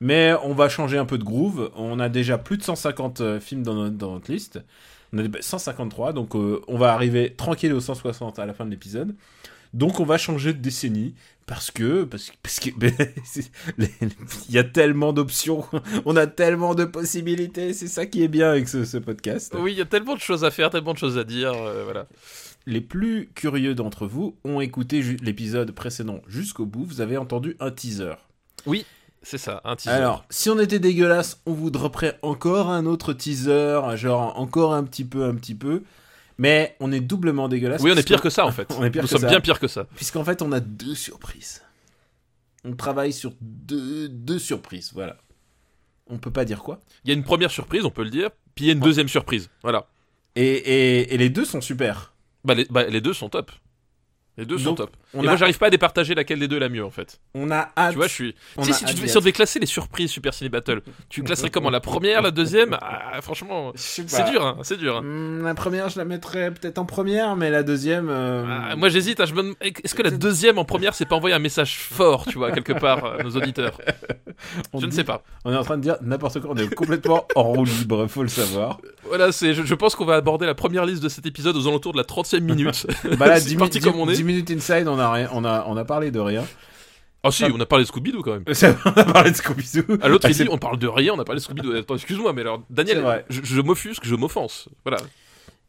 Mais 0.00 0.34
on 0.44 0.52
va 0.52 0.68
changer 0.68 0.98
un 0.98 1.06
peu 1.06 1.16
de 1.16 1.24
groove. 1.24 1.70
On 1.74 1.98
a 2.00 2.10
déjà 2.10 2.36
plus 2.36 2.58
de 2.58 2.62
150 2.62 3.20
euh, 3.22 3.40
films 3.40 3.62
dans 3.62 3.72
notre, 3.74 3.96
dans 3.96 4.12
notre 4.12 4.30
liste. 4.30 4.60
On 5.14 5.18
a 5.18 5.22
des- 5.22 5.40
153, 5.40 6.12
donc 6.12 6.36
euh, 6.36 6.60
on 6.68 6.76
va 6.76 6.92
arriver 6.92 7.32
tranquille 7.34 7.72
aux 7.72 7.80
160 7.80 8.38
à 8.38 8.44
la 8.44 8.52
fin 8.52 8.66
de 8.66 8.70
l'épisode. 8.70 9.14
Donc 9.72 9.98
on 9.98 10.04
va 10.04 10.18
changer 10.18 10.52
de 10.52 10.58
décennie 10.58 11.14
parce 11.46 11.70
que 11.70 12.04
parce, 12.04 12.30
que- 12.30 12.34
parce 12.42 12.60
il 14.48 14.54
y 14.54 14.58
a 14.58 14.64
tellement 14.64 15.12
d'options, 15.12 15.64
on 16.04 16.16
a 16.16 16.26
tellement 16.26 16.74
de 16.74 16.84
possibilités, 16.84 17.72
c'est 17.72 17.86
ça 17.88 18.06
qui 18.06 18.22
est 18.22 18.28
bien 18.28 18.50
avec 18.50 18.68
ce, 18.68 18.84
ce 18.84 18.98
podcast. 18.98 19.54
Oui, 19.58 19.72
il 19.72 19.78
y 19.78 19.82
a 19.82 19.84
tellement 19.86 20.14
de 20.14 20.20
choses 20.20 20.44
à 20.44 20.50
faire, 20.50 20.70
tellement 20.70 20.92
de 20.92 20.98
choses 20.98 21.18
à 21.18 21.24
dire, 21.24 21.52
euh, 21.54 21.84
voilà. 21.84 22.06
Les 22.66 22.80
plus 22.80 23.30
curieux 23.34 23.74
d'entre 23.76 24.06
vous 24.08 24.36
ont 24.44 24.60
écouté 24.60 25.00
l'épisode 25.22 25.70
précédent 25.70 26.20
jusqu'au 26.26 26.66
bout, 26.66 26.84
vous 26.84 27.00
avez 27.00 27.16
entendu 27.16 27.56
un 27.60 27.70
teaser. 27.70 28.14
C'est 29.22 29.38
ça, 29.38 29.60
un 29.64 29.76
teaser. 29.76 29.94
Alors, 29.94 30.24
si 30.30 30.50
on 30.50 30.58
était 30.58 30.80
dégueulasse, 30.80 31.40
on 31.46 31.52
vous 31.52 31.70
dropperait 31.70 32.18
encore 32.22 32.70
un 32.70 32.86
autre 32.86 33.12
teaser, 33.12 33.80
genre 33.94 34.36
encore 34.38 34.74
un 34.74 34.82
petit 34.82 35.04
peu, 35.04 35.24
un 35.24 35.34
petit 35.36 35.54
peu. 35.54 35.82
Mais 36.38 36.76
on 36.80 36.92
est 36.92 37.00
doublement 37.00 37.48
dégueulasse. 37.48 37.82
oui, 37.82 37.92
on 37.94 37.96
est 37.96 38.06
pire 38.06 38.20
que 38.20 38.30
ça 38.30 38.44
en 38.44 38.52
fait. 38.52 38.68
On 38.78 38.84
est 38.84 38.90
pire 38.90 39.02
Nous 39.02 39.08
que 39.08 39.12
sommes 39.12 39.22
ça. 39.22 39.28
bien 39.28 39.40
pire 39.40 39.58
que 39.58 39.68
ça. 39.68 39.84
Puisqu'en 39.96 40.24
fait, 40.24 40.42
on 40.42 40.52
a 40.52 40.60
deux 40.60 40.94
surprises. 40.94 41.62
On 42.64 42.74
travaille 42.76 43.12
sur 43.12 43.32
deux, 43.40 44.08
deux 44.08 44.38
surprises, 44.38 44.90
voilà. 44.92 45.16
On 46.08 46.18
peut 46.18 46.30
pas 46.32 46.44
dire 46.44 46.62
quoi. 46.62 46.80
Il 47.04 47.08
y 47.08 47.10
a 47.12 47.16
une 47.16 47.24
première 47.24 47.50
surprise, 47.50 47.84
on 47.84 47.90
peut 47.90 48.04
le 48.04 48.10
dire, 48.10 48.30
puis 48.54 48.64
il 48.64 48.68
y 48.68 48.70
a 48.70 48.74
une 48.74 48.80
deuxième 48.80 49.08
surprise. 49.08 49.48
Voilà. 49.62 49.86
Et, 50.34 50.44
et, 50.44 51.14
et 51.14 51.16
les 51.18 51.30
deux 51.30 51.44
sont 51.44 51.60
super. 51.60 52.12
Bah 52.44 52.54
les, 52.54 52.66
bah, 52.66 52.84
les 52.86 53.00
deux 53.00 53.14
sont 53.14 53.28
top. 53.28 53.50
Les 54.38 54.44
deux 54.44 54.58
sont 54.58 54.64
Donc, 54.72 54.76
top. 54.76 54.90
On 55.14 55.22
Et 55.22 55.26
a, 55.26 55.30
moi, 55.30 55.36
j'arrive 55.36 55.56
pas 55.56 55.68
à 55.68 55.70
départager 55.70 56.14
laquelle 56.14 56.38
des 56.38 56.46
deux 56.48 56.56
est 56.56 56.60
la 56.60 56.68
mieux 56.68 56.84
en 56.84 56.90
fait. 56.90 57.20
on 57.34 57.50
a 57.50 57.70
hâte. 57.76 57.92
Tu 57.92 57.96
vois, 57.96 58.06
je 58.06 58.12
suis. 58.12 58.34
on 58.58 58.62
a 58.62 58.72
si, 58.72 58.84
tu 58.84 58.94
devais, 58.94 59.08
si 59.08 59.16
on 59.16 59.20
devait 59.20 59.32
classer 59.32 59.58
les 59.58 59.64
surprises 59.66 60.10
Super 60.10 60.34
Ciné 60.34 60.50
Battle, 60.50 60.82
tu 61.08 61.22
classerais 61.22 61.48
comment 61.50 61.70
La 61.70 61.80
première, 61.80 62.20
la 62.20 62.30
deuxième? 62.30 62.76
Ah, 62.82 63.20
Franchement, 63.22 63.72
Je 63.74 63.80
sais 63.80 64.04
c'est 64.06 64.30
dur, 64.30 64.44
hein, 64.44 64.58
c'est 64.62 64.76
dur. 64.76 64.96
hein. 64.98 65.02
Hmm, 65.02 65.42
La 65.44 65.54
première, 65.54 65.88
je 65.88 65.98
la 65.98 66.04
mettrais 66.04 66.50
peut-être 66.50 66.76
en 66.78 66.84
première, 66.84 67.34
mais 67.36 67.50
la 67.50 67.62
deuxième. 67.62 68.08
euh, 68.10 68.44
Ah, 68.46 68.76
moi 68.76 68.90
j'hésite, 68.90 69.20
hein, 69.20 69.24
je 69.26 69.32
me 69.34 69.42
dem- 69.42 69.54
est-ce 69.60 69.94
que 69.94 70.02
la 70.02 70.10
deuxième 70.10 70.58
en 70.58 70.64
première 70.66 70.94
c'est 70.94 71.06
pas 71.06 71.16
envoyer 71.16 71.34
un 71.34 71.38
message 71.38 71.76
fort, 71.78 72.26
tu 72.26 72.36
vois, 72.36 72.52
quelque 72.52 72.74
part 72.74 73.04
à 73.18 73.22
nos 73.22 73.30
auditeurs? 73.30 73.78
On 74.74 74.80
Je 74.80 74.86
ne 74.86 74.90
sais 74.90 75.04
pas. 75.04 75.22
On 75.46 75.52
est 75.52 75.56
en 75.56 75.64
train 75.64 75.76
de 75.78 75.82
dire 75.82 75.96
n'importe 76.02 76.40
quoi, 76.40 76.50
on 76.52 76.56
est 76.58 76.72
complètement 76.74 77.26
en 77.34 77.42
roue 77.44 77.64
libre, 77.64 78.06
faut 78.06 78.22
le 78.22 78.28
savoir. 78.28 78.78
Voilà, 79.08 79.32
c'est, 79.32 79.54
je, 79.54 79.62
je 79.62 79.74
pense 79.74 79.94
qu'on 79.94 80.04
va 80.04 80.16
aborder 80.16 80.44
la 80.46 80.54
première 80.54 80.84
liste 80.84 81.02
de 81.02 81.08
cet 81.08 81.24
épisode 81.26 81.56
aux 81.56 81.66
alentours 81.68 81.92
de 81.92 81.98
la 81.98 82.04
30 82.04 82.34
e 82.34 82.38
minute. 82.40 82.86
Bah 83.18 83.28
là, 83.28 83.40
C'est 83.40 83.48
10, 83.50 83.56
parti 83.56 83.80
comme 83.80 83.96
on 83.98 84.08
est. 84.10 84.14
10 84.26 84.32
minutes 84.32 84.50
inside, 84.50 84.88
on 84.88 84.98
a, 84.98 85.10
rien, 85.12 85.28
on, 85.32 85.44
a, 85.44 85.64
on 85.68 85.76
a 85.76 85.84
parlé 85.84 86.10
de 86.10 86.18
rien. 86.18 86.44
Ah 87.22 87.30
si, 87.30 87.44
on 87.44 87.58
a 87.60 87.66
parlé 87.66 87.84
de 87.84 87.88
Scooby-Doo 87.88 88.22
quand 88.22 88.32
même. 88.32 88.44
on 88.84 88.90
a 88.90 89.04
parlé 89.04 89.30
de 89.30 89.36
Scooby-Doo. 89.36 89.98
À 90.02 90.08
l'autre, 90.08 90.26
Ah, 90.26 90.30
il 90.30 90.36
dit 90.36 90.48
on 90.50 90.58
parle 90.58 90.78
de 90.78 90.86
rien, 90.86 91.12
on 91.14 91.18
a 91.18 91.24
parlé 91.24 91.40
de 91.40 91.44
Scooby-Doo. 91.44 91.76
Attends, 91.76 91.94
excuse-moi, 91.94 92.32
mais 92.32 92.42
alors, 92.42 92.62
Daniel, 92.70 93.24
je, 93.28 93.40
je 93.42 93.60
m'offusque, 93.60 94.04
je 94.04 94.14
m'offense. 94.14 94.68
Voilà. 94.84 94.98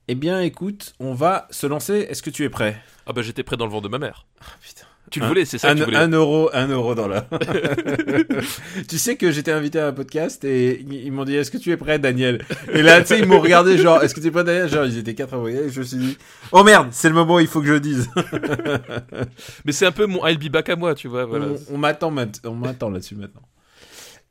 Eh 0.07 0.15
bien, 0.15 0.41
écoute, 0.41 0.93
on 0.99 1.13
va 1.13 1.47
se 1.51 1.67
lancer. 1.67 2.07
Est-ce 2.09 2.21
que 2.23 2.29
tu 2.29 2.43
es 2.43 2.49
prêt? 2.49 2.81
Ah 3.05 3.13
bah 3.13 3.21
j'étais 3.21 3.43
prêt 3.43 3.57
dans 3.57 3.65
le 3.65 3.71
vent 3.71 3.81
de 3.81 3.87
ma 3.89 3.97
mère. 3.99 4.25
Ah, 4.41 4.45
putain. 4.61 4.85
Tu 5.09 5.19
le 5.21 5.27
voulais, 5.27 5.45
c'est 5.45 5.57
ça 5.57 5.69
un, 5.69 5.73
que 5.73 5.79
tu 5.79 5.85
voulais. 5.85 5.97
un 5.97 6.09
euro, 6.09 6.49
un 6.53 6.67
euro 6.67 6.93
dans 6.93 7.07
la. 7.07 7.21
tu 8.89 8.97
sais 8.97 9.15
que 9.15 9.31
j'étais 9.31 9.51
invité 9.51 9.79
à 9.79 9.87
un 9.87 9.93
podcast 9.93 10.43
et 10.43 10.81
ils 10.81 11.11
m'ont 11.11 11.23
dit 11.23 11.35
Est-ce 11.35 11.49
que 11.49 11.57
tu 11.57 11.71
es 11.71 11.77
prêt, 11.77 11.97
Daniel? 11.97 12.43
Et 12.73 12.81
là, 12.81 12.99
tu 13.01 13.07
sais, 13.07 13.19
ils 13.19 13.25
m'ont 13.25 13.39
regardé 13.39 13.77
genre 13.77 14.03
Est-ce 14.03 14.13
que 14.13 14.19
tu 14.19 14.27
es 14.27 14.31
prêt, 14.31 14.43
Daniel? 14.43 14.67
Genre, 14.67 14.85
ils 14.85 14.97
étaient 14.97 15.15
quatre 15.15 15.33
à 15.33 15.37
envoyer 15.37 15.59
et 15.59 15.69
je 15.69 15.79
me 15.79 15.85
suis 15.85 15.97
dit 15.97 16.17
Oh 16.51 16.63
merde, 16.63 16.89
c'est 16.91 17.07
le 17.09 17.15
moment 17.15 17.35
où 17.35 17.39
il 17.39 17.47
faut 17.47 17.61
que 17.61 17.67
je 17.67 17.73
le 17.73 17.79
dise. 17.79 18.09
Mais 19.65 19.71
c'est 19.71 19.85
un 19.85 19.91
peu 19.91 20.05
mon 20.05 20.25
I'll 20.27 20.37
be 20.37 20.49
back 20.51 20.69
à 20.69 20.75
moi, 20.75 20.93
tu 20.93 21.07
vois. 21.07 21.25
Voilà. 21.25 21.47
On, 21.71 21.75
on 21.75 21.77
m'attend 21.77 22.89
là-dessus 22.89 23.15
maintenant. 23.15 23.41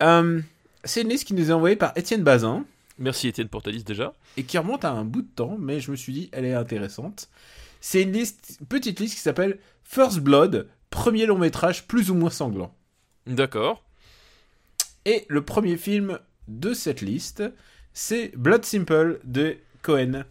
Euh, 0.02 0.40
c'est 0.84 1.02
une 1.02 1.08
liste 1.08 1.24
qui 1.26 1.34
nous 1.34 1.50
est 1.50 1.52
envoyée 1.54 1.76
par 1.76 1.92
Étienne 1.96 2.22
Bazin 2.22 2.64
Merci 2.98 3.28
Étienne 3.28 3.48
pour 3.48 3.62
ta 3.62 3.70
liste 3.70 3.86
déjà. 3.86 4.14
et 4.36 4.44
qui 4.44 4.56
remonte 4.56 4.84
à 4.84 4.90
un 4.90 5.04
bout 5.04 5.22
de 5.22 5.28
temps, 5.34 5.56
mais 5.60 5.80
je 5.80 5.90
me 5.90 5.96
suis 5.96 6.12
dit, 6.12 6.28
elle 6.32 6.44
est 6.46 6.54
intéressante. 6.54 7.28
C'est 7.80 8.02
une 8.02 8.12
liste, 8.12 8.58
petite 8.68 8.98
liste 9.00 9.14
qui 9.14 9.20
s'appelle 9.20 9.58
First 9.84 10.20
Blood, 10.20 10.68
premier 10.90 11.26
long 11.26 11.38
métrage 11.38 11.86
plus 11.86 12.10
ou 12.10 12.14
moins 12.14 12.30
sanglant. 12.30 12.74
D'accord. 13.26 13.82
Et 15.04 15.24
le 15.28 15.42
premier 15.42 15.76
film 15.76 16.18
de 16.48 16.74
cette 16.74 17.00
liste, 17.00 17.42
c'est 17.92 18.32
Blood 18.36 18.64
Simple 18.64 19.20
de 19.24 19.56
Cohen. 19.82 20.24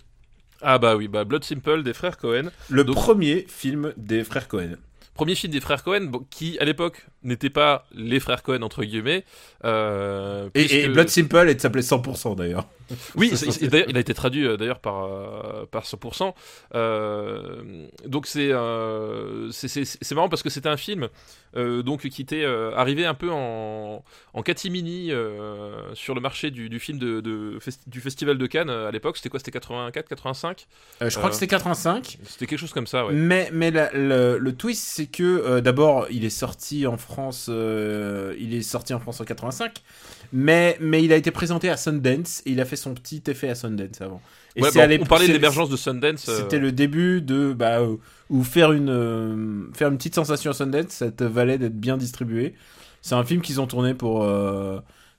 Ah 0.61 0.77
bah 0.79 0.95
oui, 0.95 1.07
bah 1.07 1.23
Blood 1.23 1.43
Simple 1.43 1.83
des 1.83 1.93
frères 1.93 2.17
Cohen. 2.17 2.49
Le 2.69 2.83
Donc- 2.83 2.95
premier 2.95 3.45
film 3.47 3.93
des 3.97 4.23
frères 4.23 4.47
Cohen. 4.47 4.75
Premier 5.13 5.35
film 5.35 5.53
des 5.53 5.61
frères 5.61 5.81
Cohen, 5.83 6.05
bon, 6.07 6.25
qui 6.29 6.59
à 6.59 6.65
l'époque 6.65 7.05
n'étaient 7.23 7.49
pas 7.49 7.87
les 7.93 8.19
frères 8.19 8.43
Cohen 8.43 8.61
entre 8.63 8.83
guillemets. 8.83 9.23
euh, 9.63 10.47
Et, 10.47 10.49
puisque- 10.65 10.73
et 10.73 10.87
Blood 10.89 11.07
Simple, 11.09 11.47
il 11.49 11.59
s'appelait 11.59 11.81
100% 11.81 12.35
d'ailleurs. 12.35 12.67
Oui, 13.15 13.31
d'ailleurs, 13.61 13.89
il 13.89 13.97
a 13.97 13.99
été 13.99 14.13
traduit 14.13 14.45
euh, 14.47 14.57
d'ailleurs 14.57 14.79
par, 14.79 15.05
euh, 15.05 15.65
par 15.69 15.83
100%. 15.85 16.33
Euh, 16.75 17.87
donc 18.05 18.27
c'est 18.27 18.49
euh, 18.51 19.49
c'est- 19.51 20.11
marrant 20.13 20.29
parce 20.29 20.43
que 20.43 20.49
c'était 20.49 20.69
un 20.69 20.77
film 20.77 21.09
euh, 21.57 21.81
donc 21.83 22.07
qui 22.07 22.21
était 22.21 22.45
arrivé 22.45 23.05
un 23.05 23.13
peu 23.13 23.31
en, 23.31 24.03
en 24.33 24.41
catimini 24.43 25.11
sur 25.93 26.15
le 26.15 26.21
marché 26.21 26.51
du, 26.51 26.69
du 26.69 26.79
film 26.79 26.99
de, 26.99 27.21
de 27.21 27.57
festi- 27.59 27.87
du 27.87 28.01
festival 28.01 28.37
de 28.37 28.47
Cannes 28.47 28.69
à 28.69 28.91
l'époque. 28.91 29.17
C'était 29.17 29.29
quoi? 29.29 29.39
C'était 29.39 29.51
84, 29.51 30.07
85 30.07 30.67
Euh, 31.01 31.09
je 31.09 31.17
crois 31.17 31.29
que 31.29 31.35
c'était 31.35 31.47
85. 31.47 32.17
C'était 32.25 32.45
quelque 32.47 32.59
chose 32.59 32.73
comme 32.73 32.87
ça, 32.87 33.05
ouais. 33.05 33.13
Mais, 33.13 33.49
mais 33.53 33.71
la- 33.71 33.91
le, 33.93 34.37
le 34.37 34.55
twist, 34.55 34.83
c'est 34.85 35.07
que 35.07 35.59
d'abord, 35.59 36.07
il 36.11 36.23
est 36.25 36.29
sorti 36.29 36.85
en 36.87 36.97
France, 36.97 37.47
il 37.49 38.53
est 38.53 38.61
sorti 38.61 38.93
en 38.93 38.99
France 38.99 39.21
en 39.21 39.25
85, 39.25 39.81
mais, 40.33 40.77
mais 40.79 41.03
il 41.03 41.13
a 41.13 41.15
été 41.15 41.31
présenté 41.31 41.69
à 41.69 41.77
Sundance 41.77 42.41
et 42.45 42.51
il 42.51 42.59
a 42.61 42.65
fait 42.65 42.74
son 42.75 42.93
petit 42.93 43.21
effet 43.27 43.49
à 43.49 43.55
Sundance 43.55 44.01
avant. 44.01 44.21
Et 44.55 44.61
Ouais, 44.61 44.69
l'époque- 44.87 45.05
on 45.05 45.09
parlait 45.09 45.27
de 45.27 45.33
l'émergence 45.33 45.69
de 45.69 45.75
Sundance. 45.77 46.27
euh, 46.29 46.37
C'était 46.39 46.59
le 46.59 46.71
début 46.71 47.21
de 47.21 47.53
bah 47.53 47.79
euh, 47.81 47.95
où 48.29 48.43
faire 48.43 48.71
une 48.71 48.89
euh, 48.89 49.67
faire 49.73 49.89
une 49.89 49.97
petite 49.97 50.15
sensation 50.15 50.51
à 50.51 50.53
Sundance, 50.53 50.89
ça 50.89 51.11
te 51.11 51.23
valait 51.23 51.57
d'être 51.57 51.77
bien 51.79 51.97
distribué. 51.97 52.53
C'est 53.01 53.15
un 53.15 53.23
film 53.23 53.41
qu'ils 53.41 53.59
ont 53.61 53.67
tourné 53.67 53.93
pour 53.93 54.27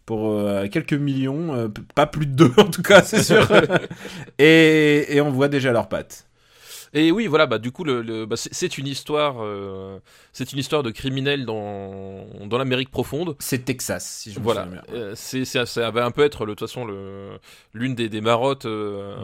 pour 0.06 0.40
quelques 0.70 0.92
millions, 0.94 1.70
pas 1.94 2.06
plus 2.06 2.26
de 2.26 2.32
deux 2.32 2.52
en 2.58 2.64
tout 2.70 2.82
cas, 2.82 3.02
c'est 3.02 3.22
sûr. 3.22 3.46
et, 4.38 5.16
et 5.16 5.20
on 5.20 5.30
voit 5.30 5.48
déjà 5.48 5.72
leurs 5.72 5.88
pattes. 5.88 6.26
Et 6.98 7.12
oui, 7.12 7.26
voilà, 7.26 7.46
bah 7.46 7.58
du 7.58 7.70
coup, 7.72 7.84
le, 7.84 8.00
le- 8.00 8.24
bah, 8.24 8.36
c'est- 8.36 8.78
une 8.78 8.86
histoire, 8.86 9.36
euh, 9.40 9.98
c'est 10.32 10.52
une 10.52 10.58
histoire 10.58 10.82
de 10.82 10.90
criminels 10.90 11.44
dans 11.44 12.26
dans 12.46 12.56
l'Amérique 12.58 12.90
profonde. 12.90 13.36
C'est 13.38 13.64
Texas, 13.66 14.04
si 14.22 14.32
je 14.32 14.38
me 14.38 14.44
Voilà, 14.44 14.64
souviens 14.64 14.82
bien. 14.88 14.94
Euh, 14.98 15.12
c'est 15.14 15.44
c'est- 15.44 15.66
ça 15.66 15.90
va 15.90 16.04
un 16.06 16.10
peu 16.10 16.24
être 16.24 16.46
de 16.46 16.52
toute 16.52 16.60
façon 16.60 16.86
le 16.86 17.38
l'une 17.74 17.94
des, 17.94 18.08
des 18.08 18.22
marottes, 18.22 18.64
euh, 18.64 19.14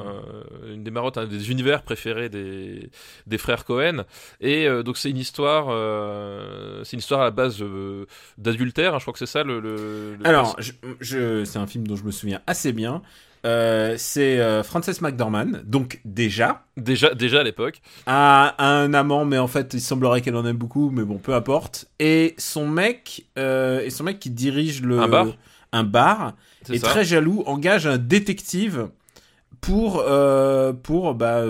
une 0.68 0.84
des 0.84 0.90
marottes, 0.90 1.16
un 1.16 1.26
des 1.26 1.50
univers 1.50 1.82
préférés 1.82 2.28
des 2.28 2.90
des 3.26 3.38
frères 3.38 3.64
Cohen. 3.64 4.04
Et 4.42 4.68
donc 4.84 4.98
c'est 4.98 5.08
une 5.10 5.16
histoire, 5.16 5.66
c'est 6.84 6.92
une 6.92 6.98
histoire 7.00 7.22
à 7.22 7.24
la 7.24 7.30
base 7.30 7.64
d'adultère. 8.38 8.94
hein, 8.94 8.98
je 8.98 9.04
crois 9.04 9.12
que 9.14 9.18
c'est 9.18 9.26
ça 9.26 9.44
le. 9.44 9.60
le- 9.60 10.16
le- 10.16 10.26
Alors, 10.26 10.56
je, 10.58 10.72
je- 11.00 11.44
c'est 11.44 11.58
un 11.58 11.66
film 11.66 11.86
dont 11.86 11.96
je 11.96 12.04
me 12.04 12.10
souviens 12.10 12.42
assez 12.46 12.72
bien. 12.72 13.00
Euh, 13.44 13.94
c'est 13.98 14.38
euh, 14.40 14.62
Frances 14.62 15.00
McDormand, 15.00 15.62
donc 15.64 16.00
déjà, 16.04 16.64
Déjà, 16.76 17.14
déjà 17.14 17.40
à 17.40 17.42
l'époque. 17.42 17.80
a 18.06 18.54
un 18.64 18.94
amant, 18.94 19.24
mais 19.24 19.38
en 19.38 19.48
fait, 19.48 19.74
il 19.74 19.80
semblerait 19.80 20.20
qu'elle 20.20 20.36
en 20.36 20.46
aime 20.46 20.56
beaucoup, 20.56 20.90
mais 20.90 21.02
bon, 21.02 21.18
peu 21.18 21.34
importe. 21.34 21.86
Et 21.98 22.34
son 22.38 22.68
mec, 22.68 23.26
euh, 23.38 23.80
et 23.80 23.90
son 23.90 24.04
mec 24.04 24.20
qui 24.20 24.30
dirige 24.30 24.82
le 24.82 25.00
Un 25.00 25.08
bar 25.08 25.26
un 25.74 25.84
bar, 25.84 26.34
est 26.70 26.84
très 26.84 27.02
jaloux, 27.02 27.42
engage 27.46 27.86
un 27.86 27.96
détective 27.96 28.88
pour 29.62 30.04
pour 30.82 31.14
bah, 31.14 31.44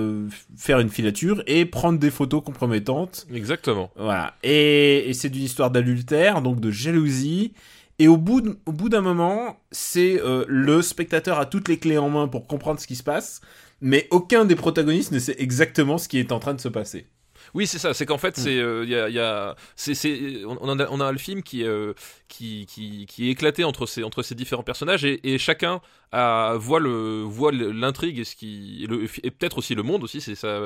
faire 0.57 0.79
une 0.79 0.91
filature 0.91 1.43
et 1.49 1.67
prendre 1.67 1.99
des 1.99 2.11
photos 2.11 2.43
compromettantes. 2.45 3.27
Exactement. 3.35 3.91
Voilà. 3.97 4.35
Et, 4.45 5.11
et 5.11 5.13
c'est 5.13 5.29
d'une 5.29 5.43
histoire 5.43 5.73
d'adultère, 5.73 6.41
donc 6.41 6.61
de 6.61 6.71
jalousie. 6.71 7.53
Et 7.99 8.09
au 8.09 8.17
bout, 8.17 8.41
d'un 8.89 9.01
moment, 9.01 9.61
c'est 9.71 10.21
euh, 10.21 10.45
le 10.49 10.83
spectateur 10.83 11.39
a 11.39 11.47
toutes 11.47 11.69
les 11.69 11.79
clés 11.79 11.99
en 11.99 12.11
main 12.11 12.29
pour 12.29 12.47
comprendre 12.47 12.81
ce 12.81 12.87
qui 12.87 12.97
se 12.97 13.03
passe, 13.03 13.41
mais 13.81 14.09
aucun 14.11 14.45
des 14.45 14.57
protagonistes 14.57 15.13
ne 15.13 15.19
sait 15.19 15.37
exactement 15.39 15.99
ce 15.99 16.09
qui 16.09 16.19
est 16.19 16.33
en 16.33 16.39
train 16.39 16.55
de 16.55 16.61
se 16.61 16.69
passer. 16.69 17.07
Oui, 17.55 17.67
c'est 17.67 17.79
ça. 17.79 17.93
C'est 17.93 18.07
qu'en 18.07 18.17
fait, 18.17 18.37
c'est, 18.39 18.57
euh, 18.59 18.85
y 18.87 18.95
a, 18.95 19.09
il 19.11 19.15
y 19.15 19.19
a- 19.21 19.55
c'est, 19.77 19.95
c'est, 19.95 20.43
on, 20.47 20.57
on 20.63 20.79
a, 20.79 20.89
on 20.89 21.01
a 21.01 21.13
le 21.13 21.19
film 21.19 21.43
qui, 21.43 21.65
euh, 21.65 21.93
qui, 22.29 22.65
qui, 22.67 23.05
qui 23.05 23.29
est 23.29 23.31
éclaté 23.33 23.63
entre 23.65 23.85
ces, 23.85 24.05
entre 24.05 24.23
ces 24.23 24.35
différents 24.35 24.63
personnages 24.63 25.05
et, 25.05 25.21
et 25.35 25.37
chacun 25.37 25.83
a, 26.13 26.55
voit 26.57 26.81
le, 26.81 27.23
voit 27.23 27.53
l'intrigue 27.53 28.19
et 28.21 28.25
ce 28.25 28.37
qui, 28.37 28.85
et, 28.85 28.87
le- 28.87 29.05
et 29.23 29.31
peut-être 29.31 29.59
aussi 29.59 29.75
le 29.75 29.83
monde 29.83 30.03
aussi. 30.03 30.23
C'est 30.23 30.35
ça, 30.35 30.61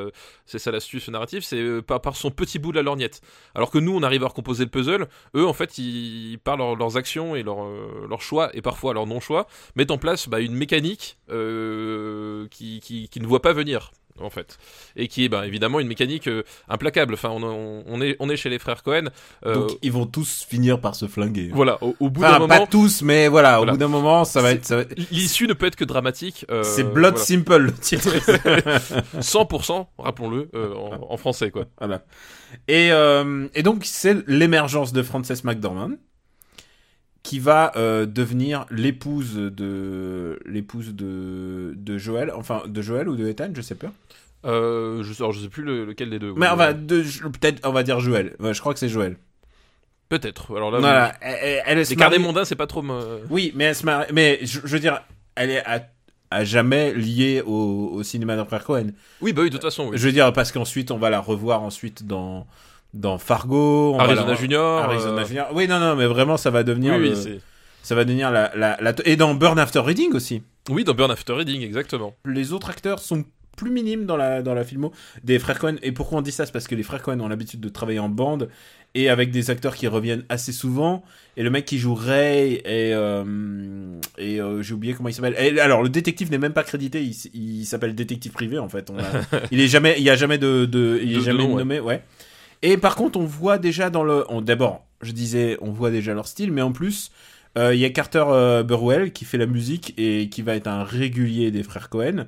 c'est 0.44 0.60
ça 0.60 0.70
l'astuce 0.70 1.08
narrative. 1.08 1.42
C'est 1.42 1.58
euh, 1.60 1.82
par, 1.82 2.00
par 2.00 2.14
son 2.14 2.30
petit 2.30 2.60
bout 2.60 2.70
de 2.70 2.76
la 2.76 2.82
lorgnette. 2.82 3.20
Alors 3.56 3.72
que 3.72 3.78
nous, 3.78 3.92
on 3.96 4.04
arrive 4.04 4.22
à 4.22 4.28
recomposer 4.28 4.62
le 4.62 4.70
puzzle. 4.70 5.08
Eux, 5.34 5.44
en 5.44 5.52
fait, 5.54 5.78
ils, 5.78 6.38
par 6.44 6.56
leurs- 6.56 6.76
leurs 6.76 6.96
actions 6.96 7.34
et 7.34 7.42
leurs, 7.42 7.64
euh, 7.64 8.06
leurs 8.08 8.22
choix 8.22 8.50
et 8.54 8.62
parfois 8.62 8.94
leurs 8.94 9.06
non-choix, 9.08 9.48
mettent 9.74 9.90
en 9.90 9.98
place 9.98 10.28
bah, 10.28 10.38
une 10.38 10.54
mécanique 10.54 11.18
euh, 11.30 12.46
qui, 12.52 12.78
qui, 12.78 13.08
qui 13.08 13.20
ne 13.20 13.26
voit 13.26 13.42
pas 13.42 13.52
venir. 13.52 13.90
En 14.20 14.30
fait, 14.30 14.58
et 14.96 15.08
qui 15.08 15.24
est 15.24 15.28
bah, 15.28 15.46
évidemment 15.46 15.78
une 15.80 15.88
mécanique 15.88 16.26
euh, 16.28 16.42
implacable. 16.68 17.14
Enfin, 17.14 17.28
on, 17.30 17.42
on- 17.42 17.84
on 17.86 18.00
est, 18.00 18.16
on 18.18 18.30
est 18.30 18.36
chez 18.36 18.48
les 18.48 18.58
frères 18.58 18.82
Cohen. 18.82 19.10
euh, 19.44 19.54
Donc 19.54 19.78
ils 19.82 19.92
vont 19.92 20.06
tous 20.06 20.46
finir 20.48 20.80
par 20.80 20.94
se 20.94 21.06
flinguer. 21.06 21.50
voilà, 21.52 21.76
au, 21.82 21.94
au 22.00 22.08
bout 22.10 22.22
Enfin, 22.24 22.38
d'un 22.40 22.46
pas 22.48 22.54
moment, 22.54 22.66
tous, 22.66 23.02
mais 23.02 23.28
voilà, 23.28 23.56
Voilà. 23.58 23.72
au 23.72 23.74
bout 23.74 23.80
d'un 23.80 23.88
moment, 23.88 24.24
ça 24.24 24.40
va 24.40 24.52
être. 24.52 24.64
ça 24.64 24.76
va 24.76 24.82
être- 24.82 24.98
l'issue 25.10 25.46
ne 25.46 25.52
peut 25.52 25.66
être 25.66 25.76
que 25.76 25.84
dramatique. 25.84 26.46
euh, 26.50 26.62
C'est 26.62 26.84
Blood 26.84 27.14
voilà. 27.14 27.26
Simple 27.26 27.56
le 27.56 27.72
titre. 27.72 28.08
100%, 29.20 29.86
rappelons-le, 29.98 30.48
euh, 30.54 30.74
en, 30.74 31.12
en 31.12 31.16
français 31.16 31.50
quoi. 31.50 31.66
Voilà. 31.78 32.02
Et, 32.68 32.88
et 33.54 33.62
donc, 33.62 33.84
c'est 33.84 34.26
l'émergence 34.28 34.92
de 34.92 35.02
Frances 35.02 35.44
McDormand 35.44 35.90
qui 37.26 37.40
va 37.40 37.72
euh, 37.76 38.06
devenir 38.06 38.66
l'épouse 38.70 39.34
de 39.34 40.38
l'épouse 40.46 40.94
de, 40.94 41.74
de 41.76 41.98
Joël, 41.98 42.30
enfin 42.36 42.62
de 42.66 42.80
Joël 42.82 43.08
ou 43.08 43.16
de 43.16 43.26
Ethan, 43.26 43.48
je 43.54 43.60
sais 43.62 43.74
pas. 43.74 43.92
Euh, 44.44 45.02
je, 45.02 45.12
alors, 45.18 45.32
je 45.32 45.40
sais 45.40 45.48
plus 45.48 45.64
le- 45.64 45.84
lequel 45.84 46.08
des 46.10 46.20
deux. 46.20 46.32
Mais 46.36 46.46
euh, 46.46 46.72
de, 46.72 47.02
peut-être 47.30 47.66
on 47.68 47.72
va 47.72 47.82
dire 47.82 47.98
Joël. 47.98 48.36
Ouais, 48.38 48.54
je 48.54 48.60
crois 48.60 48.72
que 48.74 48.78
c'est 48.78 48.88
Joël. 48.88 49.16
peut-être. 50.08 50.56
Alors 50.56 50.70
là, 50.70 50.78
Voilà. 50.78 51.14
Elle, 51.20 51.62
elle- 51.66 51.78
les 51.78 51.96
marie- 51.96 52.18
mondains, 52.20 52.44
c'est 52.44 52.54
pas 52.54 52.68
trop. 52.68 52.84
Oui, 53.28 53.52
mais 53.56 53.64
elle 53.64 53.74
se 53.74 53.84
marie- 53.84 54.12
Mais 54.12 54.38
je, 54.42 54.60
je 54.62 54.68
veux 54.72 54.78
dire, 54.78 55.00
elle 55.34 55.50
est 55.50 55.64
à, 55.66 55.88
à 56.30 56.44
jamais 56.44 56.94
liée 56.94 57.42
au, 57.44 57.90
au 57.92 58.02
cinéma 58.04 58.44
frère 58.44 58.62
Cohen. 58.64 58.88
Oui, 59.20 59.32
bah 59.32 59.42
oui, 59.42 59.48
de 59.50 59.54
toute 59.56 59.62
façon. 59.64 59.88
Oui. 59.88 59.98
Je 59.98 60.06
veux 60.06 60.12
dire 60.12 60.32
parce 60.32 60.52
qu'ensuite 60.52 60.92
on 60.92 60.98
va 60.98 61.10
la 61.10 61.18
revoir 61.20 61.62
ensuite 61.62 62.06
dans 62.06 62.46
dans 62.94 63.18
Fargo, 63.18 63.92
on 63.94 63.98
va 63.98 64.04
Arizona 64.04 64.28
la- 64.28 64.34
Junior, 64.34 64.82
Arizona 64.82 65.22
euh, 65.22 65.26
Junior. 65.26 65.46
Oui, 65.54 65.68
non, 65.68 65.78
non, 65.78 65.96
mais 65.96 66.06
vraiment 66.06 66.36
ça 66.36 66.50
va 66.50 66.62
devenir. 66.62 66.94
Oui, 66.94 67.10
le- 67.10 67.14
c'est- 67.14 67.40
ça 67.82 67.94
va 67.94 68.04
devenir 68.04 68.30
la, 68.30 68.50
la, 68.56 68.76
la- 68.80 68.94
et 69.04 69.16
dans 69.16 69.34
Burn 69.34 69.58
After 69.58 69.80
Reading 69.80 70.12
aussi. 70.14 70.42
oui, 70.70 70.82
dans 70.84 70.94
Burn 70.94 71.10
After 71.10 71.32
Reading, 71.34 71.62
exactement. 71.62 72.14
Les 72.24 72.52
autres 72.52 72.70
acteurs 72.70 72.98
sont 73.00 73.24
plus 73.56 73.70
minimes 73.70 74.04
dans 74.04 74.16
la 74.18 74.42
dans 74.42 74.52
la 74.54 74.64
filmo 74.64 74.92
des 75.24 75.38
frères 75.38 75.58
Cohen. 75.58 75.76
Et 75.82 75.92
pourquoi 75.92 76.18
on 76.18 76.22
dit 76.22 76.32
ça? 76.32 76.44
C'est 76.46 76.52
parce 76.52 76.68
que 76.68 76.74
les 76.74 76.82
frères 76.82 77.00
Cohen 77.00 77.20
ont 77.20 77.28
l'habitude 77.28 77.60
de 77.60 77.68
travailler 77.70 77.98
en 78.00 78.10
bande 78.10 78.50
et 78.94 79.08
avec 79.08 79.30
des 79.30 79.50
acteurs 79.50 79.74
qui 79.74 79.86
reviennent 79.86 80.24
assez 80.28 80.52
souvent. 80.52 81.02
Et 81.38 81.42
le 81.42 81.48
mec 81.48 81.64
qui 81.64 81.78
joue 81.78 81.94
Ray 81.94 82.54
et 82.66 82.92
euh, 82.92 83.98
et 84.18 84.40
euh, 84.42 84.60
j'ai 84.62 84.74
oublié 84.74 84.92
comment 84.92 85.08
il 85.08 85.14
s'appelle. 85.14 85.58
Alors 85.60 85.82
le 85.82 85.88
détective 85.88 86.30
n'est 86.30 86.36
même 86.38 86.52
pas 86.52 86.64
crédité. 86.64 87.02
Il, 87.32 87.64
s'appelle 87.64 87.94
détective 87.94 88.32
privé 88.32 88.58
en 88.58 88.68
fait. 88.68 88.90
On 88.90 88.98
a- 88.98 89.02
il 89.50 89.60
est 89.60 89.68
jamais 89.68 89.94
il 89.96 90.04
y 90.04 90.10
a 90.10 90.16
jamais 90.16 90.36
de, 90.38 90.66
de 90.66 91.00
il 91.02 91.12
est 91.12 91.14
De- 91.14 91.20
de 91.20 91.24
jamais 91.24 91.44
ouais. 91.44 91.54
nommé 91.54 91.80
ouais. 91.80 92.02
Et 92.62 92.76
par 92.76 92.96
contre 92.96 93.18
on 93.18 93.24
voit 93.24 93.58
déjà 93.58 93.90
dans 93.90 94.04
le 94.04 94.24
d'abord 94.42 94.84
je 95.02 95.12
disais 95.12 95.58
on 95.60 95.70
voit 95.70 95.90
déjà 95.90 96.14
leur 96.14 96.26
style 96.26 96.52
mais 96.52 96.62
en 96.62 96.72
plus 96.72 97.10
euh, 97.56 97.74
il 97.74 97.80
y 97.80 97.84
a 97.84 97.90
Carter 97.90 98.24
euh, 98.28 98.62
Burwell 98.62 99.12
qui 99.12 99.24
fait 99.24 99.38
la 99.38 99.46
musique 99.46 99.94
et 99.96 100.28
qui 100.28 100.42
va 100.42 100.54
être 100.54 100.66
un 100.66 100.84
régulier 100.84 101.50
des 101.50 101.62
frères 101.62 101.88
Cohen. 101.88 102.26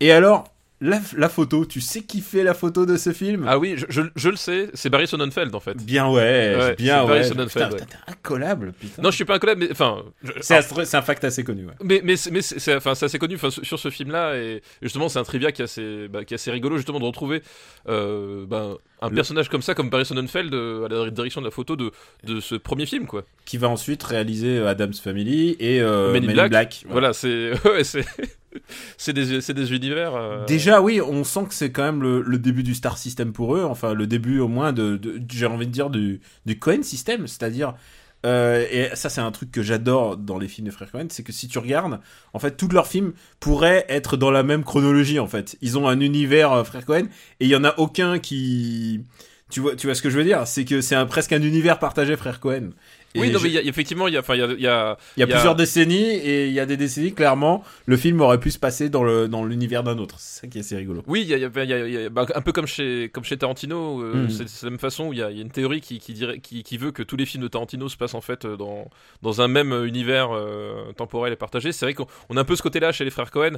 Et 0.00 0.12
alors, 0.12 0.44
la, 0.80 0.98
la 1.16 1.28
photo, 1.28 1.64
tu 1.66 1.80
sais 1.80 2.00
qui 2.02 2.20
fait 2.20 2.42
la 2.42 2.54
photo 2.54 2.86
de 2.86 2.96
ce 2.96 3.12
film? 3.12 3.44
Ah 3.46 3.58
oui, 3.58 3.74
je, 3.76 3.84
je, 3.88 4.02
je 4.16 4.28
le 4.30 4.36
sais, 4.36 4.70
c'est 4.74 4.88
Barry 4.88 5.06
Sonnenfeld 5.06 5.54
en 5.54 5.60
fait. 5.60 5.76
Bien 5.76 6.08
ouais, 6.08 6.56
Ouais, 6.58 6.74
bien 6.76 7.00
c'est 7.02 7.06
Barry 7.06 7.18
ouais. 7.20 7.24
Sonnenfeld, 7.24 7.68
Putain, 7.70 7.70
ouais. 7.84 7.86
t'es 8.06 8.10
incollable, 8.12 8.72
putain. 8.72 9.02
Non, 9.02 9.10
je 9.10 9.16
suis 9.16 9.24
pas 9.24 9.34
un 9.34 9.38
collègue, 9.38 9.58
mais 9.58 9.68
enfin. 9.70 10.02
c'est 10.40 10.56
un, 10.56 10.84
c'est 10.84 10.96
un 10.96 11.02
fact 11.02 11.22
assez 11.24 11.44
connu, 11.44 11.66
ouais. 11.66 11.72
Mais, 11.82 12.00
mais, 12.04 12.16
c'est- 12.16 12.30
mais 12.30 12.40
c'est 12.42 12.74
enfin, 12.74 12.92
assez 12.92 13.18
connu 13.18 13.36
sur 13.38 13.78
ce 13.78 13.90
film-là, 13.90 14.36
et 14.36 14.62
justement, 14.80 15.08
c'est 15.08 15.18
un 15.18 15.24
trivia 15.24 15.52
qui 15.52 15.60
est 15.62 15.64
assez, 15.66 16.08
bah, 16.08 16.24
qui 16.24 16.34
est 16.34 16.36
assez 16.36 16.50
rigolo, 16.50 16.76
justement, 16.76 16.98
de 17.00 17.04
retrouver 17.04 17.42
euh, 17.88 18.46
bah, 18.46 18.76
un 19.02 19.08
Le- 19.10 19.14
personnage 19.14 19.48
comme 19.48 19.62
ça, 19.62 19.74
comme 19.74 19.90
Barry 19.90 20.06
Sonnenfeld, 20.06 20.52
euh, 20.54 20.86
à 20.86 20.88
la 21.06 21.10
direction 21.10 21.40
de 21.40 21.46
la 21.46 21.50
photo 21.50 21.76
de, 21.76 21.90
de 22.24 22.40
ce 22.40 22.54
premier 22.54 22.86
film, 22.86 23.06
quoi. 23.06 23.24
Qui 23.44 23.58
va 23.58 23.68
ensuite 23.68 24.02
réaliser 24.02 24.58
Adam's 24.66 25.00
Family 25.00 25.56
et 25.60 25.80
euh, 25.82 26.12
Men 26.12 26.24
in 26.24 26.26
Men 26.28 26.34
Black. 26.34 26.50
Black. 26.50 26.84
Voilà, 26.88 27.12
c'est 27.12 27.52
ouais, 27.66 27.84
c'est 28.98 29.12
des, 29.12 29.38
des 29.40 29.72
univers. 29.74 30.14
euh, 30.14 30.44
Déjà, 30.46 30.80
oui, 30.80 31.00
on 31.00 31.24
sent 31.24 31.44
que 31.48 31.54
c'est 31.54 31.70
quand 31.70 31.84
même 31.84 32.02
le, 32.02 32.38
début 32.38 32.62
du 32.62 32.74
Star 32.74 32.98
System 32.98 33.32
pour 33.32 33.54
eux, 33.56 33.64
enfin 33.64 33.94
le 33.94 34.06
début 34.06 34.40
au 34.40 34.48
moins 34.48 34.72
de, 34.72 34.96
de- 34.96 35.20
j'ai 35.30 35.46
envie 35.46 35.66
de 35.66 35.72
dire 35.72 35.90
du, 35.90 36.20
du 36.46 36.58
Cohen 36.58 36.82
System, 36.82 37.26
c'est-à-dire 37.26 37.74
euh, 38.26 38.66
et 38.70 38.94
ça 38.96 39.08
c'est 39.08 39.22
un 39.22 39.30
truc 39.30 39.50
que 39.50 39.62
j'adore 39.62 40.18
dans 40.18 40.38
les 40.38 40.46
films 40.48 40.66
des 40.66 40.70
frères 40.72 40.90
Cohen, 40.92 41.06
c'est 41.08 41.22
que 41.22 41.32
si 41.32 41.48
tu 41.48 41.58
regardes, 41.58 42.00
en 42.34 42.38
fait 42.38 42.56
tous 42.56 42.68
leurs 42.68 42.86
films 42.86 43.12
pourraient 43.40 43.86
être 43.88 44.18
dans 44.18 44.30
la 44.30 44.42
même 44.42 44.62
chronologie 44.64 45.18
en 45.18 45.26
fait. 45.26 45.56
Ils 45.62 45.78
ont 45.78 45.88
un 45.88 46.00
univers 46.00 46.52
euh, 46.52 46.64
frères 46.64 46.84
Cohen 46.84 47.04
et 47.40 47.46
il 47.46 47.48
y 47.48 47.56
en 47.56 47.64
a 47.64 47.74
aucun 47.78 48.18
qui 48.18 49.04
tu 49.50 49.60
vois, 49.60 49.74
tu 49.74 49.86
vois 49.88 49.94
ce 49.94 50.02
que 50.02 50.10
je 50.10 50.16
veux 50.18 50.24
dire? 50.24 50.46
C'est 50.46 50.64
que 50.64 50.80
c'est 50.80 50.94
un, 50.94 51.06
presque 51.06 51.32
un 51.32 51.42
univers 51.42 51.78
partagé 51.78 52.16
frères 52.16 52.38
Cohen. 52.40 52.70
Et 53.14 53.20
Oui, 53.20 53.30
non, 53.32 53.38
je- 53.40 53.44
mais 53.44 53.50
il 53.50 53.54
y 53.54 53.58
a- 53.58 53.62
effectivement, 53.62 54.06
il 54.06 54.14
y 54.14 54.16
a, 54.16 54.20
enfin, 54.20 54.34
il 54.36 54.38
y 54.38 54.42
a, 54.42 54.46
il 54.46 54.50
y 54.50 54.52
a- 54.52 54.56
il 54.56 54.62
y 54.62 54.68
a 54.68 54.96
il 55.16 55.20
y 55.20 55.22
a- 55.24 55.26
plusieurs 55.26 55.56
décennies 55.56 55.96
et 56.10 56.46
il 56.46 56.52
y 56.52 56.60
a 56.60 56.66
des 56.66 56.76
décennies 56.76 57.12
clairement 57.12 57.64
le 57.86 57.96
film 57.96 58.20
aurait 58.20 58.38
pu 58.38 58.52
se 58.52 58.58
passer 58.58 58.88
dans 58.88 59.02
le 59.02 59.26
dans 59.26 59.44
l'univers 59.44 59.82
d'un 59.82 59.98
autre. 59.98 60.14
C'est 60.18 60.42
ça 60.42 60.46
qui 60.46 60.58
est 60.58 60.60
assez 60.60 60.76
rigolo. 60.76 61.02
Oui, 61.08 61.22
il 61.22 61.36
y 61.36 61.44
a, 61.44 62.08
bah, 62.08 62.26
un 62.34 62.40
peu 62.40 62.52
comme 62.52 62.66
chez, 62.68 63.10
comme 63.12 63.24
chez 63.24 63.36
Tarantino, 63.36 64.00
euh, 64.02 64.14
Mhm. 64.28 64.30
c'est 64.30 64.62
la 64.62 64.70
même 64.70 64.78
façon 64.78 65.08
où 65.08 65.12
il 65.12 65.18
y 65.18 65.22
a, 65.22 65.30
une 65.30 65.50
théorie 65.50 65.80
qui, 65.80 65.98
qui, 65.98 66.12
dirait, 66.12 66.38
qui, 66.38 66.62
qui 66.62 66.76
veut 66.78 66.92
que 66.92 67.02
tous 67.02 67.16
les 67.16 67.26
films 67.26 67.42
de 67.42 67.48
Tarantino 67.48 67.88
se 67.88 67.96
passent 67.96 68.14
en 68.14 68.20
fait 68.20 68.44
euh, 68.44 68.56
dans, 68.56 68.88
dans 69.22 69.40
un 69.40 69.48
même 69.48 69.72
euh, 69.72 69.86
univers 69.88 70.28
euh, 70.32 70.92
temporel 70.96 71.32
et 71.32 71.36
partagé. 71.36 71.72
C'est 71.72 71.86
vrai 71.86 71.94
qu'on 71.94 72.06
on 72.28 72.36
a 72.36 72.40
un 72.42 72.44
peu 72.44 72.54
ce 72.54 72.62
côté-là 72.62 72.92
chez 72.92 73.04
les 73.04 73.10
frères 73.10 73.32
Cohen, 73.32 73.56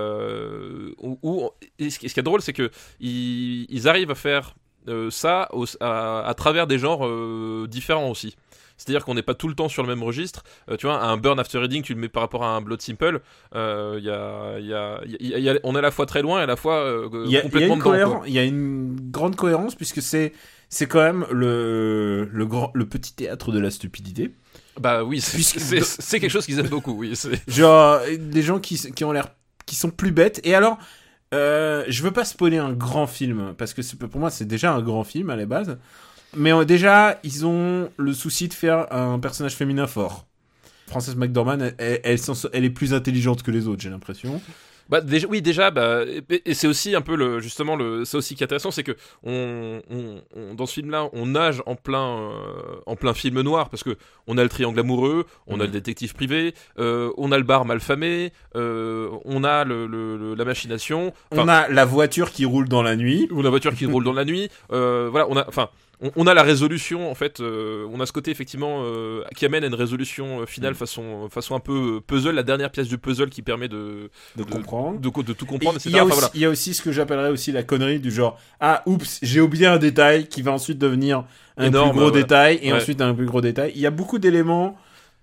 euh, 0.00 0.90
où, 0.98 1.18
où- 1.22 1.50
et 1.78 1.90
ce, 1.90 1.98
qui 1.98 2.06
est 2.06 2.22
drôle, 2.22 2.40
c'est 2.42 2.52
que 2.52 2.70
ils, 3.00 3.66
ils 3.68 3.88
arrivent 3.88 4.10
à 4.10 4.14
faire 4.14 4.54
euh, 4.88 5.10
ça 5.10 5.48
au- 5.52 5.64
à, 5.80 6.24
à 6.28 6.34
travers 6.34 6.66
des 6.68 6.78
genres 6.78 7.04
euh, 7.06 7.66
différents 7.68 8.08
aussi. 8.10 8.36
C'est-à-dire 8.76 9.04
qu'on 9.04 9.14
n'est 9.14 9.22
pas 9.22 9.34
tout 9.34 9.48
le 9.48 9.54
temps 9.54 9.68
sur 9.68 9.82
le 9.82 9.88
même 9.88 10.02
registre. 10.02 10.42
Euh, 10.70 10.76
tu 10.76 10.86
vois, 10.86 11.02
un 11.02 11.16
Burn 11.16 11.38
After 11.40 11.58
Reading, 11.58 11.82
tu 11.82 11.94
le 11.94 12.00
mets 12.00 12.08
par 12.08 12.22
rapport 12.22 12.44
à 12.44 12.48
un 12.56 12.60
Blood 12.60 12.80
Simple. 12.82 13.20
euh, 13.54 13.98
y 14.02 14.10
a, 14.10 14.58
y 14.58 14.72
a- 14.74 15.38
y 15.38 15.48
a- 15.48 15.58
on 15.64 15.74
est 15.74 15.78
à 15.78 15.82
la 15.82 15.90
fois 15.90 16.06
très 16.06 16.22
loin 16.22 16.40
et 16.40 16.42
à 16.42 16.46
la 16.46 16.56
fois 16.56 16.76
euh, 16.84 17.08
complètement 17.42 17.76
dedans. 17.76 18.24
il 18.26 18.32
y 18.34 18.38
a 18.38 18.44
une 18.44 18.96
grande 19.10 19.36
cohérence 19.36 19.74
puisque 19.74 20.02
c'est 20.02 20.32
c'est 20.68 20.86
quand 20.86 21.00
même 21.02 21.24
le 21.30 22.28
le 22.32 22.46
grand 22.46 22.70
le 22.74 22.86
petit 22.86 23.14
théâtre 23.14 23.52
de 23.52 23.60
la 23.60 23.70
stupidité. 23.70 24.32
Bah 24.80 25.04
oui, 25.04 25.20
c'est- 25.22 26.20
quelque 26.20 26.30
chose 26.30 26.44
qu'ils 26.44 26.58
aiment 26.58 26.68
beaucoup. 26.68 26.92
Oui, 26.92 27.14
Genre 27.48 28.00
des 28.18 28.42
gens 28.42 28.58
qui 28.58 28.76
qui 28.92 29.04
ont 29.04 29.12
l'air 29.12 29.28
qui 29.64 29.74
sont 29.76 29.90
plus 29.90 30.12
bêtes 30.12 30.40
et 30.44 30.54
alors 30.54 30.76
euh, 31.34 31.84
je 31.88 32.02
veux 32.02 32.12
pas 32.12 32.24
spoiler 32.24 32.58
un 32.58 32.72
grand 32.72 33.06
film 33.06 33.54
parce 33.58 33.74
que 33.74 33.82
pour 34.06 34.20
moi 34.20 34.30
c'est 34.30 34.44
déjà 34.44 34.72
un 34.72 34.82
grand 34.82 35.02
film 35.04 35.30
à 35.30 35.36
la 35.36 35.46
base. 35.46 35.78
Mais 36.36 36.52
euh, 36.52 36.64
déjà 36.64 37.18
ils 37.24 37.46
ont 37.46 37.90
le 37.96 38.12
souci 38.12 38.48
de 38.48 38.54
faire 38.54 38.92
un 38.92 39.18
personnage 39.18 39.54
féminin 39.54 39.86
fort. 39.86 40.26
Frances 40.88 41.16
McDormand, 41.16 41.58
elle, 41.60 41.74
elle, 41.78 42.00
elle 42.04 42.18
s'en- 42.18 42.48
elle 42.52 42.64
est 42.64 42.70
plus 42.70 42.94
intelligente 42.94 43.42
que 43.42 43.50
les 43.50 43.66
autres, 43.66 43.82
j'ai 43.82 43.90
l'impression. 43.90 44.40
Bah 44.88 45.00
déjà, 45.00 45.26
oui, 45.26 45.42
déjà, 45.42 45.72
bah, 45.72 46.02
et, 46.30 46.42
et 46.48 46.54
c'est 46.54 46.68
aussi 46.68 46.94
un 46.94 47.00
peu 47.00 47.16
le, 47.16 47.40
justement 47.40 47.74
le, 47.74 48.04
c'est 48.04 48.16
aussi 48.18 48.36
qui 48.36 48.44
est 48.44 48.46
intéressant, 48.46 48.70
c'est 48.70 48.84
que 48.84 48.92
on, 49.24 49.80
on- 49.90 50.20
on- 50.36 50.54
dans 50.54 50.64
ce 50.66 50.74
film-là, 50.74 51.08
on 51.12 51.26
nage 51.26 51.60
en 51.66 51.74
plein, 51.74 52.06
euh, 52.20 52.32
en 52.86 52.94
plein 52.94 53.12
film 53.12 53.40
noir 53.40 53.68
parce 53.68 53.82
que 53.82 53.96
on 54.28 54.38
a 54.38 54.44
le 54.44 54.48
triangle 54.48 54.78
amoureux, 54.78 55.26
on 55.48 55.58
a 55.58 55.64
le 55.64 55.70
détective 55.72 56.14
privé, 56.14 56.54
euh, 56.78 57.10
on 57.16 57.32
a 57.32 57.36
le 57.38 57.42
bar 57.42 57.64
malfamé, 57.64 58.32
euh, 58.54 59.08
on 59.24 59.42
a 59.42 59.64
le, 59.64 60.34
la 60.36 60.44
machination, 60.44 61.12
On 61.32 61.48
a 61.48 61.66
la 61.66 61.84
voiture 61.84 62.30
qui 62.30 62.44
roule 62.44 62.68
dans 62.68 62.82
la 62.84 62.94
nuit. 62.94 63.26
ou 63.32 63.42
la 63.42 63.50
voiture 63.50 63.74
qui 63.74 63.86
roule 63.86 64.04
dans 64.04 64.12
la 64.12 64.24
nuit. 64.24 64.48
voilà, 64.70 65.26
on 65.28 65.36
a, 65.36 65.48
enfin, 65.48 65.68
on, 66.02 66.10
on 66.16 66.26
a 66.26 66.34
la 66.34 66.42
résolution 66.42 67.10
en 67.10 67.14
fait, 67.14 67.40
euh, 67.40 67.86
on 67.92 68.00
a 68.00 68.06
ce 68.06 68.12
côté 68.12 68.30
effectivement 68.30 68.82
euh, 68.84 69.22
qui 69.36 69.46
amène 69.46 69.64
à 69.64 69.66
une 69.68 69.74
résolution 69.74 70.40
euh, 70.42 70.46
finale 70.46 70.72
Mm. 70.72 70.76
façon 70.76 71.28
façon 71.30 71.54
un 71.54 71.60
peu 71.60 72.00
puzzle, 72.06 72.34
la 72.34 72.42
dernière 72.42 72.70
pièce 72.70 72.88
du 72.88 72.98
puzzle 72.98 73.30
qui 73.30 73.42
permet 73.42 73.68
de 73.68 74.10
De 74.36 74.42
comprendre. 74.42 74.98
de, 75.00 75.22
de 75.22 75.32
tout 75.32 75.46
comprendre, 75.46 75.78
Il 75.84 75.92
y, 75.92 75.98
a 75.98 76.04
Enfin, 76.04 76.08
aussi, 76.10 76.14
voilà. 76.20 76.30
il 76.34 76.40
y 76.40 76.44
a 76.44 76.50
aussi 76.50 76.74
ce 76.74 76.82
que 76.82 76.92
j'appellerais 76.92 77.30
aussi 77.30 77.52
la 77.52 77.62
connerie 77.62 77.98
du 78.00 78.10
genre 78.10 78.38
ah 78.60 78.82
oups 78.86 79.18
j'ai 79.22 79.40
oublié 79.40 79.66
un 79.66 79.78
détail 79.78 80.26
qui 80.28 80.42
va 80.42 80.52
ensuite 80.52 80.78
devenir 80.78 81.24
un 81.56 81.66
Énorme, 81.68 81.92
plus 81.92 82.00
gros 82.00 82.10
détail 82.10 82.58
et 82.62 82.72
Ouais. 82.72 82.78
ensuite 82.78 83.00
un 83.00 83.14
plus 83.14 83.24
gros 83.26 83.40
détail. 83.40 83.72
Il 83.74 83.80
y 83.80 83.86
a 83.86 83.90
beaucoup 83.90 84.18
d'éléments 84.18 84.76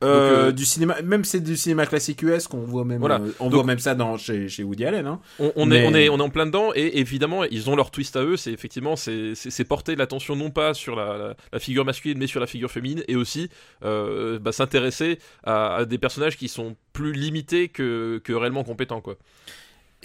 euh, 0.03 0.47
euh, 0.47 0.51
du 0.51 0.65
cinéma, 0.65 1.01
même 1.01 1.23
c'est 1.23 1.39
du 1.39 1.55
cinéma 1.57 1.85
classique 1.85 2.21
US 2.23 2.47
qu'on 2.47 2.61
voit 2.61 2.85
même, 2.85 2.99
Voilà. 2.99 3.15
euh, 3.21 3.31
on 3.39 3.45
Donc- 3.45 3.53
voit 3.55 3.63
même 3.63 3.79
ça 3.79 3.95
dans 3.95 4.17
chez, 4.17 4.47
chez 4.49 4.63
Woody 4.63 4.85
Allen. 4.85 5.07
Hein. 5.07 5.19
On, 5.39 5.51
on 5.55 5.65
Mais- 5.65 5.77
est, 5.83 5.87
on, 5.87 5.93
est, 5.95 6.09
on 6.09 6.17
est 6.17 6.21
en 6.21 6.29
plein 6.29 6.45
dedans 6.45 6.71
et 6.75 6.99
évidemment 6.99 7.43
ils 7.45 7.69
ont 7.69 7.75
leur 7.75 7.91
twist 7.91 8.15
à 8.15 8.23
eux. 8.23 8.37
C'est 8.37 8.51
effectivement 8.51 8.95
c'est, 8.95 9.33
porter 9.67 9.95
l'attention 9.95 10.35
non 10.35 10.49
pas 10.51 10.73
sur 10.73 10.95
la, 10.95 11.17
la, 11.17 11.35
la 11.51 11.59
figure 11.59 11.85
masculine 11.85 12.17
mais 12.17 12.27
sur 12.27 12.39
la 12.39 12.47
figure 12.47 12.69
féminine 12.71 13.03
et 13.07 13.15
aussi 13.15 13.49
euh, 13.83 14.39
bah, 14.39 14.51
s'intéresser 14.51 15.19
à, 15.43 15.75
à 15.77 15.85
des 15.85 15.97
personnages 15.97 16.37
qui 16.37 16.47
sont 16.47 16.75
plus 16.91 17.13
limités 17.13 17.69
que, 17.69 18.21
que 18.23 18.33
réellement 18.33 18.63
compétents 18.63 19.01
quoi. 19.01 19.15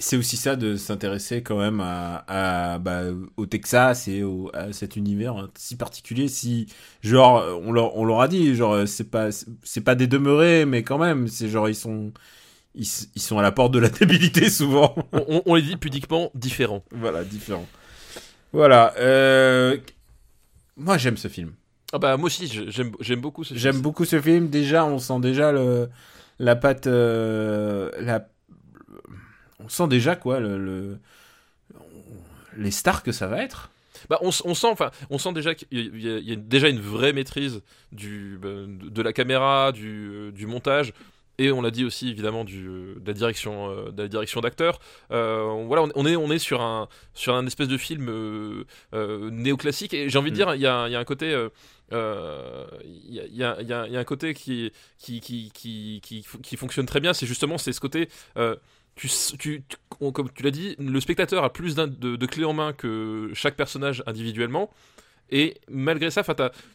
C'est 0.00 0.16
aussi 0.16 0.36
ça 0.36 0.54
de 0.56 0.76
s'intéresser 0.76 1.42
quand 1.42 1.58
même 1.58 1.80
à, 1.80 2.24
à, 2.28 2.78
bah, 2.78 3.02
au 3.36 3.46
Texas 3.46 4.06
et 4.08 4.22
au, 4.22 4.50
à 4.54 4.72
cet 4.72 4.96
univers 4.96 5.48
si 5.56 5.76
particulier. 5.76 6.28
Si 6.28 6.66
genre 7.02 7.44
on 7.64 7.72
leur, 7.72 7.96
on 7.96 8.04
leur 8.04 8.20
a 8.20 8.28
dit 8.28 8.54
genre 8.54 8.86
c'est 8.86 9.10
pas 9.10 9.28
c'est 9.64 9.80
pas 9.82 9.94
des 9.96 10.06
demeurés 10.06 10.64
mais 10.66 10.82
quand 10.84 10.98
même 10.98 11.26
c'est 11.28 11.48
genre 11.48 11.68
ils 11.68 11.74
sont 11.74 12.12
ils, 12.74 12.86
sont 12.86 13.38
à 13.38 13.42
la 13.42 13.52
porte 13.52 13.72
de 13.72 13.80
la 13.80 13.88
débilité 13.90 14.50
souvent. 14.50 14.94
On, 15.12 15.24
on- 15.28 15.42
on 15.46 15.54
les 15.56 15.62
dit 15.62 15.76
pudiquement 15.76 16.30
différents. 16.34 16.84
voilà 16.92 17.24
différent. 17.24 17.66
Voilà. 18.52 18.94
Euh... 18.98 19.76
Moi 20.76 20.98
j'aime 20.98 21.16
ce 21.16 21.28
film. 21.28 21.52
Ah 21.92 21.98
bah 21.98 22.16
moi 22.16 22.26
aussi 22.26 22.46
j'aime, 22.70 22.92
j'aime 23.00 23.20
beaucoup 23.20 23.44
ce 23.44 23.48
film. 23.54 23.60
J'aime 23.60 23.80
beaucoup 23.80 24.04
ce 24.04 24.20
film. 24.20 24.48
Déjà 24.48 24.84
on 24.84 24.98
sent 24.98 25.20
déjà 25.20 25.52
le 25.52 25.88
la 26.38 26.54
patte 26.56 26.86
euh, 26.86 27.90
la 28.00 28.28
on 29.60 29.68
sent 29.68 29.88
déjà 29.88 30.16
quoi 30.16 30.40
le, 30.40 30.58
le- 30.58 30.98
les 32.56 32.70
stars 32.70 33.02
que 33.02 33.12
ça 33.12 33.26
va 33.26 33.42
être. 33.42 33.70
Bah, 34.08 34.18
on, 34.22 34.30
sent, 34.30 34.68
enfin, 34.68 34.90
on 35.10 35.18
sent 35.18 35.32
déjà 35.32 35.54
qu'il 35.54 35.66
y, 35.72 36.08
a- 36.08 36.18
y 36.18 36.36
déjà 36.36 36.68
une 36.68 36.80
vraie 36.80 37.12
maîtrise 37.12 37.62
du, 37.92 38.38
bah, 38.40 38.48
de 38.66 39.02
la 39.02 39.12
caméra, 39.12 39.72
du, 39.72 40.08
euh, 40.12 40.30
du 40.30 40.46
montage. 40.46 40.92
Et 41.40 41.52
on 41.52 41.62
l'a 41.62 41.70
dit 41.70 41.84
aussi 41.84 42.08
évidemment 42.08 42.44
du, 42.44 42.66
euh, 42.68 42.94
de 42.98 43.06
la 43.06 43.12
direction, 43.12 43.70
euh, 43.70 43.90
de 43.92 44.02
la 44.02 44.08
direction 44.08 44.40
d'acteur. 44.40 44.80
Euh, 45.12 45.42
on- 45.42 45.66
voilà, 45.66 45.82
on, 45.84 45.90
on 45.94 46.06
est, 46.06 46.16
on 46.16 46.30
est 46.30 46.38
sur 46.38 46.60
un, 46.62 46.88
sur 47.14 47.34
un 47.34 47.46
espèce 47.46 47.68
de 47.68 47.76
film 47.76 48.08
euh, 48.08 49.30
néoclassique. 49.30 49.94
Et 49.94 50.08
j'ai 50.08 50.18
envie 50.18 50.30
de 50.30 50.36
Mm. 50.36 50.38
dire, 50.38 50.54
il 50.54 50.60
y 50.62 50.66
a, 50.66 50.88
y 50.88 50.94
a 50.96 50.98
un 50.98 51.04
côté, 51.04 51.30
il 51.92 51.96
y, 53.32 53.42
a, 53.44 53.60
y 53.62 53.72
a- 53.72 53.86
y 53.88 53.96
un 53.96 54.04
côté 54.04 54.34
qui, 54.34 54.72
qui, 54.98 55.20
qui, 55.20 55.50
qui, 55.54 56.00
qui, 56.02 56.24
qui 56.42 56.56
fonctionne 56.56 56.86
très 56.86 57.00
bien. 57.00 57.12
C'est 57.14 57.26
justement, 57.26 57.58
c'est 57.58 57.72
ce 57.72 57.80
côté. 57.80 58.08
Comme 60.12 60.30
tu 60.32 60.42
l'as 60.42 60.50
dit, 60.50 60.76
le 60.78 61.00
spectateur 61.00 61.44
a 61.44 61.52
plus 61.52 61.74
de, 61.74 61.86
de 61.86 62.26
clés 62.26 62.44
en 62.44 62.52
main 62.52 62.72
que 62.72 63.30
chaque 63.34 63.56
personnage 63.56 64.02
individuellement. 64.06 64.70
Et 65.30 65.56
malgré 65.68 66.10
ça, 66.10 66.22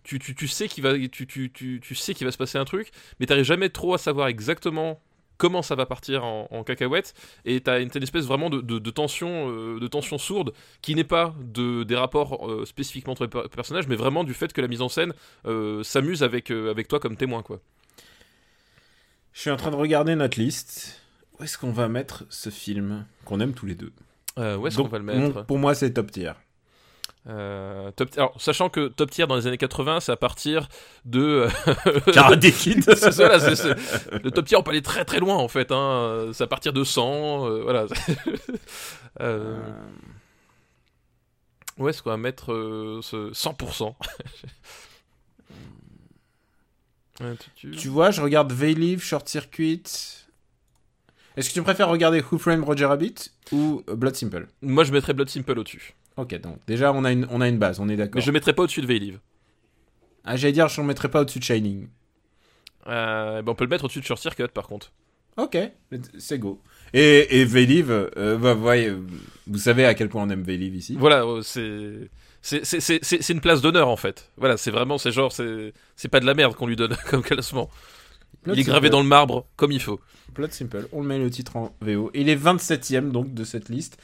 tu, 0.03 0.47
sais 0.47 0.67
qu'il 0.67 0.83
va, 0.83 0.93
se 0.93 2.37
passer 2.37 2.57
un 2.57 2.65
truc, 2.65 2.91
mais 3.19 3.25
t'arrives 3.25 3.45
jamais 3.45 3.69
trop 3.69 3.93
à 3.93 3.97
savoir 3.97 4.27
exactement 4.27 5.01
comment 5.37 5.63
ça 5.63 5.75
va 5.75 5.85
partir 5.85 6.23
en, 6.23 6.63
cacahuète. 6.63 7.13
Et 7.45 7.61
t'as 7.61 7.81
une, 7.81 7.89
une 7.93 8.03
espèce 8.03 8.25
vraiment 8.25 8.49
euh, 8.51 8.61
de 8.61 9.87
tension 9.87 10.17
sourde 10.17 10.53
qui 10.81 10.95
n'est 10.95 11.03
pas 11.03 11.33
de, 11.39 11.83
des 11.83 11.95
rapports 11.95 12.49
euh, 12.49 12.65
spécifiquement 12.65 13.13
entre 13.13 13.23
les 13.23 13.29
per- 13.29 13.49
personnages, 13.53 13.87
mais 13.87 13.95
vraiment 13.95 14.23
du 14.23 14.33
fait 14.33 14.53
que 14.53 14.61
la 14.61 14.67
mise 14.67 14.81
en 14.81 14.89
scène 14.89 15.13
euh, 15.45 15.83
s'amuse 15.83 16.23
avec, 16.23 16.45
toi 16.87 16.99
comme 16.99 17.17
témoin. 17.17 17.43
Je 19.33 19.41
suis 19.41 19.49
en 19.49 19.57
train 19.57 19.71
de 19.71 19.75
regarder 19.75 20.15
notre 20.15 20.39
liste. 20.39 21.02
Où 21.43 21.45
est-ce 21.45 21.57
qu'on 21.57 21.73
va 21.73 21.89
mettre 21.89 22.23
ce 22.29 22.49
film 22.49 23.05
qu'on 23.25 23.41
aime 23.41 23.53
tous 23.53 23.65
les 23.65 23.75
deux 23.75 23.91
Euh, 24.39 24.55
où 24.55 24.65
est-ce 24.65 24.77
qu'on 24.77 24.87
va 24.87 24.97
le 24.97 25.03
mon- 25.03 25.27
mettre 25.27 25.45
Pour 25.45 25.59
moi, 25.59 25.75
c'est 25.75 25.91
top 25.91 26.09
tier. 26.09 26.31
Euh, 27.27 27.91
top, 27.91 28.11
alors, 28.15 28.33
sachant 28.39 28.69
que 28.69 28.87
top 28.87 29.11
tier 29.11 29.27
dans 29.27 29.35
les 29.35 29.45
années 29.45 29.57
80, 29.57 29.99
c'est 29.99 30.13
à 30.13 30.15
partir 30.15 30.69
de. 31.03 31.47
Karate 32.13 32.39
Kid. 32.39 32.81
c'est 32.95 33.11
ça, 33.11 33.27
là, 33.27 33.41
c'est- 33.41 33.55
c'est- 33.57 34.23
le 34.23 34.31
top 34.31 34.45
tier, 34.45 34.55
on 34.55 34.63
peut 34.63 34.71
aller 34.71 34.81
très 34.81 35.03
très 35.03 35.19
loin 35.19 35.35
en 35.35 35.49
fait. 35.49 35.73
Hein. 35.73 36.29
C'est 36.31 36.45
à 36.45 36.47
partir 36.47 36.71
de 36.71 36.85
100. 36.85 37.45
euh, 37.45 37.61
voilà. 37.63 37.85
Euh, 39.21 39.59
où 41.77 41.87
est-ce 41.89 42.01
qu'on 42.01 42.09
va 42.09 42.17
mettre 42.17 42.51
euh, 42.53 42.99
ce 43.03 43.31
100% 43.33 43.93
Ouais, 47.21 47.35
tu- 47.55 47.87
vois, 47.89 48.09
je 48.11 48.21
regarde 48.21 48.51
Veilive, 48.51 49.03
Short 49.03 49.27
Circuit. 49.29 49.83
Est-ce 51.35 51.49
que 51.49 51.53
tu 51.53 51.63
préfères 51.63 51.89
regarder 51.89 52.21
Who 52.21 52.37
Framed 52.37 52.63
Roger 52.63 52.85
Rabbit 52.85 53.15
ou 53.51 53.83
euh, 53.89 53.95
Blood 53.95 54.15
Simple? 54.15 54.47
Moi, 54.61 54.83
je 54.83 54.91
mettrais 54.91 55.13
Blood 55.13 55.29
Simple 55.29 55.57
au-dessus. 55.57 55.93
Ok, 56.15 56.39
donc 56.39 56.57
déjà 56.67 56.93
on 56.93 57.03
a 57.05 57.11
une, 57.11 57.27
on 57.31 57.41
a 57.41 57.47
une 57.47 57.57
base, 57.57 57.79
on 57.79 57.89
est 57.89 57.95
d'accord. 57.95 58.15
Mais 58.15 58.21
je 58.21 58.27
le 58.27 58.33
mettrais 58.33 58.53
pas 58.53 58.63
au-dessus 58.63 58.81
de 58.81 58.87
Veilive. 58.87 59.19
Ah, 60.23 60.35
j'allais 60.35 60.53
dire, 60.53 60.67
je 60.67 60.79
ne 60.79 60.85
mettrais 60.85 61.09
pas 61.09 61.21
au-dessus 61.21 61.39
de 61.39 61.43
Shining. 61.43 61.87
Euh, 62.87 63.41
ben, 63.41 63.51
on 63.51 63.55
peut 63.55 63.63
le 63.63 63.69
mettre 63.69 63.85
au-dessus 63.85 63.99
de 63.99 64.05
Short 64.05 64.21
Circuit 64.21 64.47
par 64.53 64.67
contre. 64.67 64.91
Ok, 65.37 65.57
c'est 66.19 66.37
go. 66.37 66.61
Et, 66.93 67.41
et 67.41 67.45
Veilive, 67.45 68.11
euh, 68.17 68.37
bah, 68.37 68.53
vous 69.47 69.57
savez 69.57 69.85
à 69.85 69.95
quel 69.95 70.07
point 70.09 70.23
on 70.23 70.29
aime 70.29 70.43
Veilive 70.43 70.75
ici. 70.75 70.95
Voilà, 70.97 71.23
euh, 71.23 71.41
c'est. 71.41 72.09
C'est, 72.41 73.29
une 73.29 73.39
place 73.39 73.61
d'honneur 73.61 73.87
en 73.87 73.95
fait. 73.95 74.29
Voilà, 74.35 74.57
c'est 74.57 74.69
vraiment, 74.69 74.97
c'est 74.97 75.13
genre, 75.13 75.31
c'est, 75.31 75.73
c'est 75.95 76.09
pas 76.09 76.19
de 76.19 76.25
la 76.25 76.33
merde 76.33 76.55
qu'on 76.55 76.67
lui 76.67 76.75
donne 76.75 76.95
comme 77.09 77.23
classement. 77.23 77.69
Il 78.47 78.59
est 78.59 78.63
gravé 78.63 78.87
Simple. 78.87 78.91
dans 78.91 79.01
le 79.01 79.07
marbre 79.07 79.45
comme 79.55 79.71
il 79.71 79.81
faut. 79.81 79.99
Blood 80.33 80.51
Simple, 80.51 80.87
on 80.91 81.01
le 81.01 81.07
met 81.07 81.19
le 81.19 81.29
titre 81.29 81.55
en 81.55 81.75
VO. 81.81 82.09
Il 82.13 82.27
est 82.29 82.35
27ème 82.35 83.11
donc 83.11 83.33
de 83.33 83.43
cette 83.43 83.69
liste. 83.69 83.97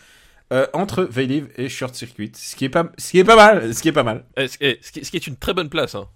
euh, 0.52 0.66
entre 0.74 1.04
Veilive 1.04 1.50
et 1.58 1.70
Short 1.70 1.94
Circuit. 1.96 2.32
Ce 2.36 2.56
qui 2.56 2.66
est 2.66 2.70
pas, 2.70 2.92
ce 2.98 3.12
qui 3.12 3.20
est 3.20 3.24
pas 3.24 3.36
mal. 3.36 3.74
Ce 3.74 3.82
qui 3.82 3.88
est 3.90 3.94
pas 3.94 4.04
mal. 4.04 4.26
Eh, 4.38 4.48
ce, 4.48 4.58
eh, 4.62 4.80
ce 4.82 4.92
qui, 4.92 5.06
ce 5.06 5.12
qui 5.12 5.18
est 5.18 5.28
une 5.28 5.36
très 5.38 5.54
bonne 5.54 5.70
place. 5.70 5.94
Hein. 5.96 6.08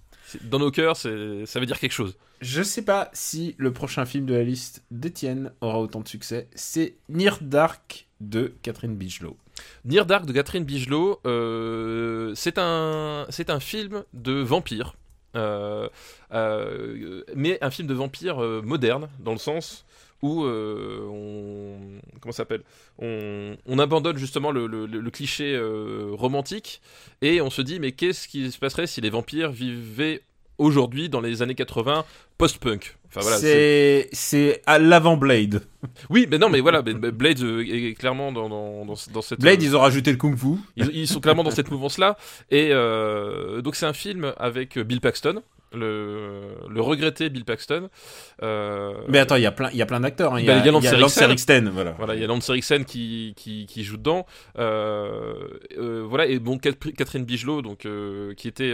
Dans 0.44 0.58
nos 0.58 0.72
cœurs, 0.72 0.98
ça 0.98 1.10
veut 1.10 1.66
dire 1.68 1.80
quelque 1.80 1.92
chose. 1.92 2.18
Je 2.42 2.64
sais 2.64 2.82
pas 2.82 3.10
si 3.14 3.54
le 3.58 3.72
prochain 3.72 4.06
film 4.06 4.26
de 4.26 4.34
la 4.34 4.42
liste 4.44 4.84
d'Étienne 4.90 5.52
aura 5.62 5.80
autant 5.80 6.02
de 6.02 6.08
succès. 6.08 6.48
C'est 6.56 6.96
Near 7.10 7.38
Dark 7.42 8.08
de 8.22 8.56
Catherine 8.64 8.96
Bigelow. 8.96 9.38
Near 9.86 10.06
Dark 10.08 10.26
de 10.26 10.34
Catherine 10.34 10.64
Bigelow, 10.64 11.20
euh, 11.28 12.34
c'est 12.36 12.58
un, 12.58 13.28
c'est 13.30 13.52
un 13.52 13.60
film 13.60 14.04
de 14.14 14.34
vampire. 14.34 14.96
Euh, 15.36 15.90
euh, 16.34 17.24
mais 17.36 17.58
un 17.62 17.72
film 17.72 17.88
de 17.88 17.94
vampire 17.94 18.44
euh, 18.44 18.62
moderne, 18.62 19.10
dans 19.20 19.32
le 19.32 19.38
sens 19.38 19.86
où 20.22 20.46
on, 20.46 21.78
comment 22.22 22.32
s'appelle? 22.32 22.62
On, 22.98 23.58
on 23.66 23.78
abandonne 23.78 24.16
justement 24.16 24.52
le, 24.52 25.10
cliché 25.10 25.60
romantique 26.14 26.82
et 27.22 27.42
on 27.42 27.50
se 27.50 27.62
dit 27.62 27.82
mais 27.82 27.92
qu'est-ce 27.92 28.30
qui 28.30 28.50
se 28.50 28.58
passerait 28.58 28.88
si 28.88 29.02
les 29.02 29.10
vampires 29.10 29.52
vivaient 29.52 30.22
aujourd'hui 30.60 31.10
dans 31.10 31.20
les 31.20 31.42
années 31.42 31.56
80 31.56 32.06
post-punk 32.38 32.98
enfin, 33.10 33.22
voilà, 33.22 33.38
c'est- 33.38 34.62
à 34.66 34.80
l'avant 34.80 35.18
Blade. 35.18 35.62
oui 36.10 36.28
mais 36.30 36.38
non 36.38 36.50
mais 36.50 36.60
voilà 36.62 36.82
mais- 36.82 36.94
Blade 37.12 37.42
euh, 37.42 37.62
est 37.66 37.94
clairement 37.94 38.32
dans, 38.32 38.50
dans, 38.50 38.86
dans, 38.86 38.96
dans 39.14 39.22
cette 39.22 39.40
Blade, 39.40 39.62
euh, 39.62 39.66
ils 39.66 39.76
ont 39.76 39.80
rajouté 39.82 40.12
le 40.12 40.18
kung 40.18 40.36
fu. 40.38 40.56
ils, 40.78 40.90
ils 40.94 41.08
sont 41.08 41.20
clairement 41.20 41.44
dans 41.44 41.52
cette 41.52 41.70
mouvance-là. 41.72 42.18
Et 42.52 42.70
euh, 42.72 43.62
donc 43.62 43.76
c'est 43.76 43.86
un 43.86 43.94
film 43.94 44.34
avec 44.38 44.78
Bill 44.80 45.00
Paxton, 45.02 45.42
le, 45.76 46.42
le 46.70 46.82
regretté 46.82 47.30
Bill 47.30 47.46
Paxton. 47.46 47.90
Euh, 48.44 48.94
Mais 49.10 49.18
attends, 49.20 49.36
il 49.38 49.42
y 49.42 49.46
a 49.48 49.52
plein, 49.52 49.70
il 49.72 49.78
y 49.78 49.82
a 49.82 49.86
plein 49.86 50.00
d'acteurs. 50.00 50.34
hein. 50.36 50.40
Il 50.40 50.46
y 50.46 50.50
a, 50.50 50.58
il 50.60 50.66
y 50.66 50.70
a 50.88 50.98
Lance 50.98 51.18
Henriksen, 51.22 51.70
voilà. 51.70 51.92
voilà, 51.98 52.14
il 52.16 52.22
y 52.22 52.24
a 52.24 52.28
Lance 52.28 52.48
Henriksen 52.50 52.86
qui, 52.86 53.34
qui, 53.36 53.66
qui 53.66 53.84
joue 53.84 53.98
dedans. 53.98 54.26
Voilà, 54.56 56.26
et 56.28 56.40
bon, 56.40 56.58
Cat- 56.58 56.74
Catherine 56.98 57.26
Bigelow, 57.26 57.62
donc, 57.62 57.88
qui 58.38 58.48
était. 58.48 58.74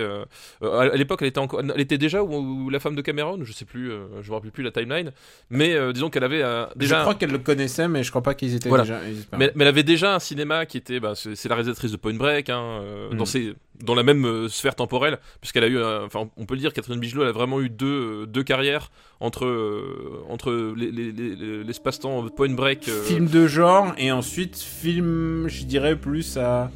à 0.62 0.95
l'époque, 0.95 1.19
elle 1.22 1.28
était, 1.30 1.39
encore, 1.39 1.62
elle 1.62 1.82
était 1.82 1.98
déjà 1.98 2.22
ou, 2.24 2.36
ou 2.65 2.69
la 2.69 2.80
femme 2.80 2.95
de 2.95 3.02
Cameron, 3.02 3.39
je 3.50 3.54
sais 3.58 3.66
plus, 3.66 3.92
euh, 3.92 4.06
je 4.22 4.30
me 4.30 4.36
rappelle 4.36 4.52
plus 4.52 4.64
la 4.64 4.72
timeline. 4.72 5.12
Mais 5.50 5.74
euh, 5.74 5.92
disons 5.92 6.10
qu'elle 6.10 6.24
avait 6.24 6.44
euh, 6.44 6.66
déjà. 6.76 6.98
je 6.98 7.02
crois 7.02 7.16
qu'elle 7.16 7.32
le 7.32 7.40
connaissait, 7.40 7.88
mais 7.88 8.04
je 8.04 8.10
crois 8.12 8.22
pas 8.22 8.36
qu'ils 8.36 8.54
étaient 8.56 8.70
Voilà. 8.70 8.84
déjà. 8.84 9.00
Mais, 9.38 9.52
mais 9.56 9.64
elle 9.64 9.68
avait 9.70 9.84
déjà 9.84 10.14
un 10.16 10.20
cinéma 10.20 10.66
qui 10.66 10.78
était, 10.78 11.00
bah, 11.00 11.14
c'est 11.16 11.50
la 11.50 11.56
réalisatrice 11.56 11.92
de 11.92 11.98
Point 11.98 12.14
Break, 12.16 12.50
hein, 12.50 12.82
Mm. 13.12 13.18
dans, 13.18 13.26
ses, 13.26 13.56
dans 13.84 13.96
la 13.96 14.04
même 14.04 14.26
euh, 14.26 14.48
sphère 14.50 14.76
temporelle, 14.76 15.18
puisqu'elle 15.42 15.64
a 15.64 15.68
eu, 15.68 15.82
enfin, 15.84 16.30
on 16.38 16.46
peut 16.46 16.54
le 16.54 16.60
dire, 16.60 16.72
Catherine 16.74 17.00
Bigelow, 17.00 17.24
elle 17.24 17.30
a 17.30 17.32
vraiment 17.32 17.60
eu 17.62 17.70
deux, 17.70 17.88
euh, 18.22 18.26
deux 18.28 18.44
carrières 18.44 18.92
entre, 19.20 19.46
entre 20.30 20.74
les- 20.78 20.92
les- 20.92 21.12
les- 21.12 21.64
l'espace-temps 21.64 22.28
Point 22.30 22.54
Break. 22.54 22.90
Film 23.06 23.28
de 23.28 23.48
genre 23.48 23.94
et 23.98 24.12
ensuite 24.12 24.58
film, 24.58 25.48
je 25.48 25.64
dirais 25.64 25.96
plus 25.96 26.38
à 26.38 26.72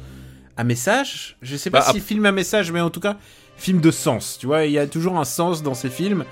à 0.56 0.62
message. 0.62 1.36
Je 1.42 1.56
sais 1.56 1.68
pas 1.68 1.80
Bah, 1.80 1.86
si 1.90 1.98
film 2.00 2.24
à 2.26 2.30
message, 2.32 2.70
mais 2.70 2.80
en 2.80 2.88
tout 2.90 3.00
cas 3.00 3.16
film 3.56 3.80
de 3.80 3.90
sens. 3.90 4.36
Tu 4.38 4.46
vois, 4.46 4.66
il 4.66 4.72
y 4.72 4.78
a 4.78 4.86
toujours 4.86 5.18
un 5.18 5.24
sens 5.24 5.62
dans 5.64 5.74
ces 5.74 5.88
films. 5.90 6.24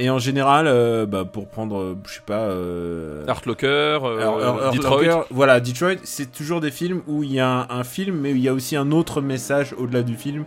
Et 0.00 0.10
en 0.10 0.18
général, 0.20 0.66
euh, 0.68 1.06
bah, 1.06 1.24
pour 1.24 1.48
prendre, 1.48 1.76
euh, 1.80 1.94
je 2.06 2.14
sais 2.14 2.20
pas, 2.24 2.42
euh, 2.42 3.24
Art 3.26 3.42
Locker, 3.46 3.98
euh, 4.04 4.70
Detroit. 4.70 5.02
Locker, 5.02 5.20
voilà, 5.30 5.58
Detroit, 5.58 5.96
c'est 6.04 6.30
toujours 6.30 6.60
des 6.60 6.70
films 6.70 7.02
où 7.08 7.24
il 7.24 7.32
y 7.32 7.40
a 7.40 7.48
un, 7.48 7.66
un 7.80 7.82
film, 7.84 8.16
mais 8.20 8.30
il 8.30 8.38
y 8.38 8.48
a 8.48 8.52
aussi 8.54 8.76
un 8.76 8.92
autre 8.92 9.20
message 9.20 9.74
au-delà 9.76 10.02
du 10.04 10.14
film. 10.14 10.44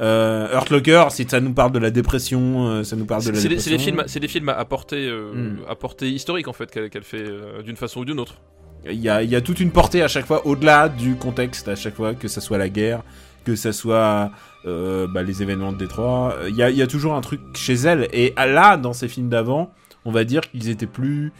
Euh, 0.00 0.48
Hurt 0.52 0.70
Locker, 0.70 1.04
c'est 1.10 1.30
ça 1.30 1.40
nous 1.40 1.52
parle 1.52 1.72
de 1.72 1.78
la 1.78 1.90
dépression, 1.90 2.82
ça 2.84 2.96
nous 2.96 3.04
parle 3.06 3.22
de 3.24 3.30
la 3.30 3.36
C'est 3.36 3.42
des, 3.44 3.56
dépression. 3.56 3.70
c'est 3.70 3.76
des 3.76 3.82
films, 3.82 4.02
c'est 4.06 4.20
des 4.20 4.28
films 4.28 4.48
à 4.48 4.64
portée, 4.64 5.10
Mm. 5.10 5.58
à 5.68 5.74
portée 5.74 6.08
historique 6.10 6.48
en 6.48 6.52
fait 6.54 6.70
qu'elle 6.70 7.02
fait 7.04 7.24
d'une 7.64 7.76
façon 7.76 8.00
ou 8.00 8.04
d'une 8.06 8.20
autre. 8.20 8.34
Il 8.86 9.00
y 9.00 9.08
a, 9.08 9.22
il 9.22 9.30
y 9.30 9.36
a 9.36 9.40
toute 9.40 9.58
une 9.60 9.70
portée 9.72 10.02
à 10.02 10.08
chaque 10.08 10.26
fois, 10.26 10.46
au-delà 10.46 10.88
du 10.88 11.16
contexte, 11.16 11.68
à 11.68 11.76
chaque 11.76 11.94
fois, 11.96 12.14
que 12.14 12.28
ça 12.28 12.40
soit 12.40 12.56
la 12.58 12.68
guerre, 12.68 13.02
que 13.44 13.56
ça 13.56 13.72
soit 13.72 14.30
euh, 14.66 15.06
bah, 15.06 15.22
les 15.22 15.42
événements 15.42 15.72
de 15.72 15.78
Détroit. 15.78 16.36
Il 16.48 16.56
y 16.56 16.62
a, 16.62 16.70
il 16.70 16.76
y 16.76 16.82
a 16.82 16.86
toujours 16.86 17.14
un 17.14 17.20
truc 17.20 17.40
chez 17.54 17.74
elle. 17.74 18.08
Et 18.12 18.34
là, 18.36 18.76
dans 18.76 18.92
ces 18.92 19.08
films 19.08 19.28
d'avant, 19.28 19.72
on 20.04 20.10
va 20.10 20.24
dire 20.24 20.42
qu'ils 20.50 20.68
étaient 20.68 20.86
plus 20.86 21.32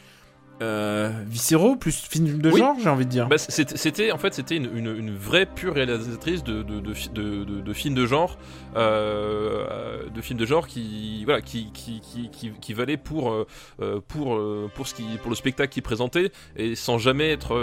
euh, 0.62 1.10
viscéraux, 1.26 1.76
plus 1.76 1.94
films 2.08 2.40
de 2.40 2.50
Oui. 2.50 2.58
genre, 2.60 2.74
j'ai 2.82 2.88
envie 2.88 3.04
de 3.04 3.10
dire. 3.10 3.28
Bah, 3.28 3.36
c'était, 3.36 4.10
en 4.10 4.16
fait 4.16 4.32
c'était 4.32 4.56
une, 4.56 4.70
une- 4.74 4.96
une 4.96 5.14
vraie 5.14 5.44
pure 5.44 5.74
réalisatrice 5.74 6.42
de, 6.44 6.62
de, 6.62 6.80
de, 6.80 6.94
fi- 6.94 7.10
de- 7.10 7.44
de- 7.44 7.60
de 7.60 7.72
films 7.74 7.94
de 7.94 8.06
genre, 8.06 8.38
euh, 8.74 10.08
de 10.14 10.20
films 10.22 10.38
de 10.38 10.46
genre 10.46 10.66
qui 10.66 11.24
voilà 11.26 11.42
qui 11.42 11.70
qui, 11.72 12.00
qui, 12.00 12.30
qui, 12.30 12.50
qui 12.58 12.72
valaient 12.72 12.96
pour 12.96 13.32
euh, 13.32 14.00
pour 14.08 14.40
pour 14.74 14.86
ce 14.86 14.94
qui 14.94 15.02
pour 15.20 15.28
le 15.30 15.36
spectacle 15.36 15.72
qu'il 15.72 15.82
présentait 15.82 16.30
et 16.56 16.74
sans 16.74 16.96
jamais 16.98 17.30
être 17.32 17.54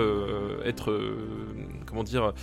être 0.64 0.96
comment 1.88 2.04
dire 2.04 2.34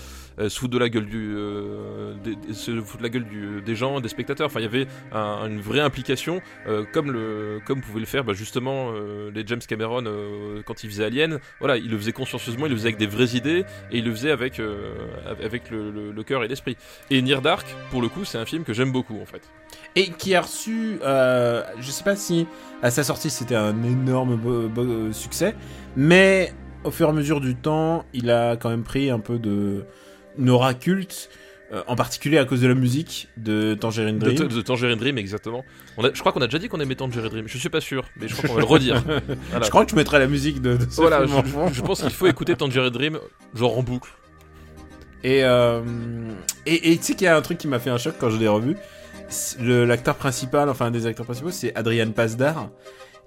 se 0.48 0.59
foutre 0.59 0.72
de 0.72 0.79
la 0.79 0.88
gueule 0.88 1.07
du 1.07 1.35
euh, 1.37 2.14
des- 2.24 2.35
de 2.37 3.03
la 3.03 3.09
gueule 3.09 3.26
des 3.64 3.74
gens 3.76 4.00
des 4.00 4.09
spectateurs. 4.09 4.46
Enfin 4.46 4.61
il 4.61 4.64
y 4.64 4.66
avait 4.66 4.87
un- 5.12 5.46
une 5.48 5.61
vraie 5.61 5.81
implication 5.81 6.40
euh, 6.66 6.85
comme 6.92 7.11
le 7.11 7.61
comme 7.66 7.81
pouvait 7.81 8.00
le 8.00 8.07
faire 8.07 8.24
bah, 8.24 8.33
justement 8.33 8.90
euh, 8.92 9.31
les 9.35 9.44
James 9.46 9.61
Cameron 9.66 10.05
euh, 10.07 10.62
quand 10.64 10.83
il 10.85 10.90
faisait 10.90 11.05
Alien. 11.05 11.38
Voilà, 11.59 11.76
il 11.76 11.90
le 11.90 11.98
faisait 11.98 12.12
consciencieusement, 12.12 12.66
il 12.66 12.70
le 12.70 12.76
faisait 12.76 12.88
avec 12.88 12.98
des 12.98 13.07
vraies 13.07 13.37
idées 13.37 13.64
et 13.90 13.98
il 13.98 14.05
le 14.05 14.11
faisait 14.12 14.31
avec 14.31 14.61
euh, 14.61 14.94
avec 15.44 15.70
le, 15.70 16.22
cœur 16.22 16.44
et 16.44 16.48
l'esprit. 16.48 16.76
Et 17.11 17.20
Near 17.22 17.42
Dark, 17.42 17.66
pour 17.90 18.03
le 18.03 18.09
coup, 18.09 18.24
c'est 18.24 18.38
un 18.38 18.44
film 18.46 18.64
que 18.64 18.72
j'aime 18.72 18.92
beaucoup 18.92 19.18
en 19.20 19.26
fait. 19.26 19.42
Et 19.96 20.11
qui 20.11 20.35
a 20.35 20.42
reçu, 20.42 20.98
euh, 21.03 21.62
je 21.81 21.90
sais 21.90 22.05
pas 22.05 22.16
si 22.16 22.46
à 22.83 22.90
sa 22.90 23.03
sortie 23.03 23.31
c'était 23.31 23.57
un 23.57 23.83
énorme 23.83 24.38
succès, 25.12 25.55
mais 25.96 26.53
au 26.85 26.90
fur 26.90 27.07
et 27.07 27.11
à 27.11 27.12
mesure 27.12 27.40
du 27.40 27.57
temps, 27.57 28.05
il 28.12 28.31
a 28.31 28.57
quand 28.57 28.70
même 28.70 28.85
pris 28.85 29.11
un 29.11 29.18
peu 29.18 29.38
de 29.38 29.85
aura 30.48 30.74
culte, 30.74 31.29
euh, 31.72 31.83
en 31.87 31.94
particulier 31.96 32.38
à 32.38 32.44
cause 32.44 32.61
de 32.61 32.66
la 32.68 32.74
musique 32.74 33.29
de 33.37 33.74
Tangerine 33.74 34.18
Dream. 34.18 34.48
de 34.48 34.61
Tangerine 34.61 34.98
Dream, 34.98 35.18
exactement. 35.18 35.64
On 35.96 36.05
a- 36.05 36.12
je 36.12 36.18
crois 36.20 36.33
qu'on 36.33 36.40
a 36.40 36.46
déjà 36.46 36.59
dit 36.59 36.68
qu'on 36.68 36.81
aimait 36.81 36.94
Tangerine 36.96 37.29
Dream. 37.29 37.46
Je 37.48 37.59
suis 37.59 37.68
pas 37.68 37.81
sûr, 37.81 38.05
mais 38.20 38.26
je 38.29 38.35
crois 38.35 38.48
qu'on 38.48 38.55
va 38.57 38.61
le 38.61 38.66
redire. 38.66 39.03
Voilà. 39.50 39.64
Je 39.64 39.70
crois 39.70 39.85
que 39.85 39.90
je 39.92 39.96
mettrai 39.96 40.18
la 40.18 40.26
musique 40.26 40.61
de, 40.61 40.76
de 40.76 40.90
ce 40.90 40.96
Voilà, 40.96 41.26
film 41.26 41.42
je, 41.72 41.81
pense 41.83 42.00
qu'il 42.03 42.11
faut 42.11 42.26
écouter 42.26 42.57
Tangerine 42.57 42.90
Dream, 42.90 43.18
genre 43.55 43.79
en 43.79 43.83
boucle. 43.83 44.11
Et 45.22 45.44
euh, 45.44 45.83
et 46.66 46.92
et 46.92 46.96
tu 46.96 47.03
sais 47.05 47.14
qu'il 47.14 47.26
y 47.26 47.29
a 47.29 47.37
un 47.37 47.42
truc 47.42 47.59
qui 47.59 47.68
m'a 47.68 47.79
fait 47.79 47.90
un 47.90 47.98
choc 47.98 48.14
quand 48.18 48.31
je 48.31 48.38
l'ai 48.38 48.48
revu. 48.48 48.76
C'est 49.29 49.61
le- 49.61 49.85
L'acteur 49.85 50.16
principal, 50.16 50.68
enfin 50.70 50.87
un 50.87 50.90
des 50.90 51.07
acteurs 51.07 51.26
principaux, 51.26 51.50
c'est 51.50 51.74
Adrian 51.76 52.11
Pasdar, 52.11 52.70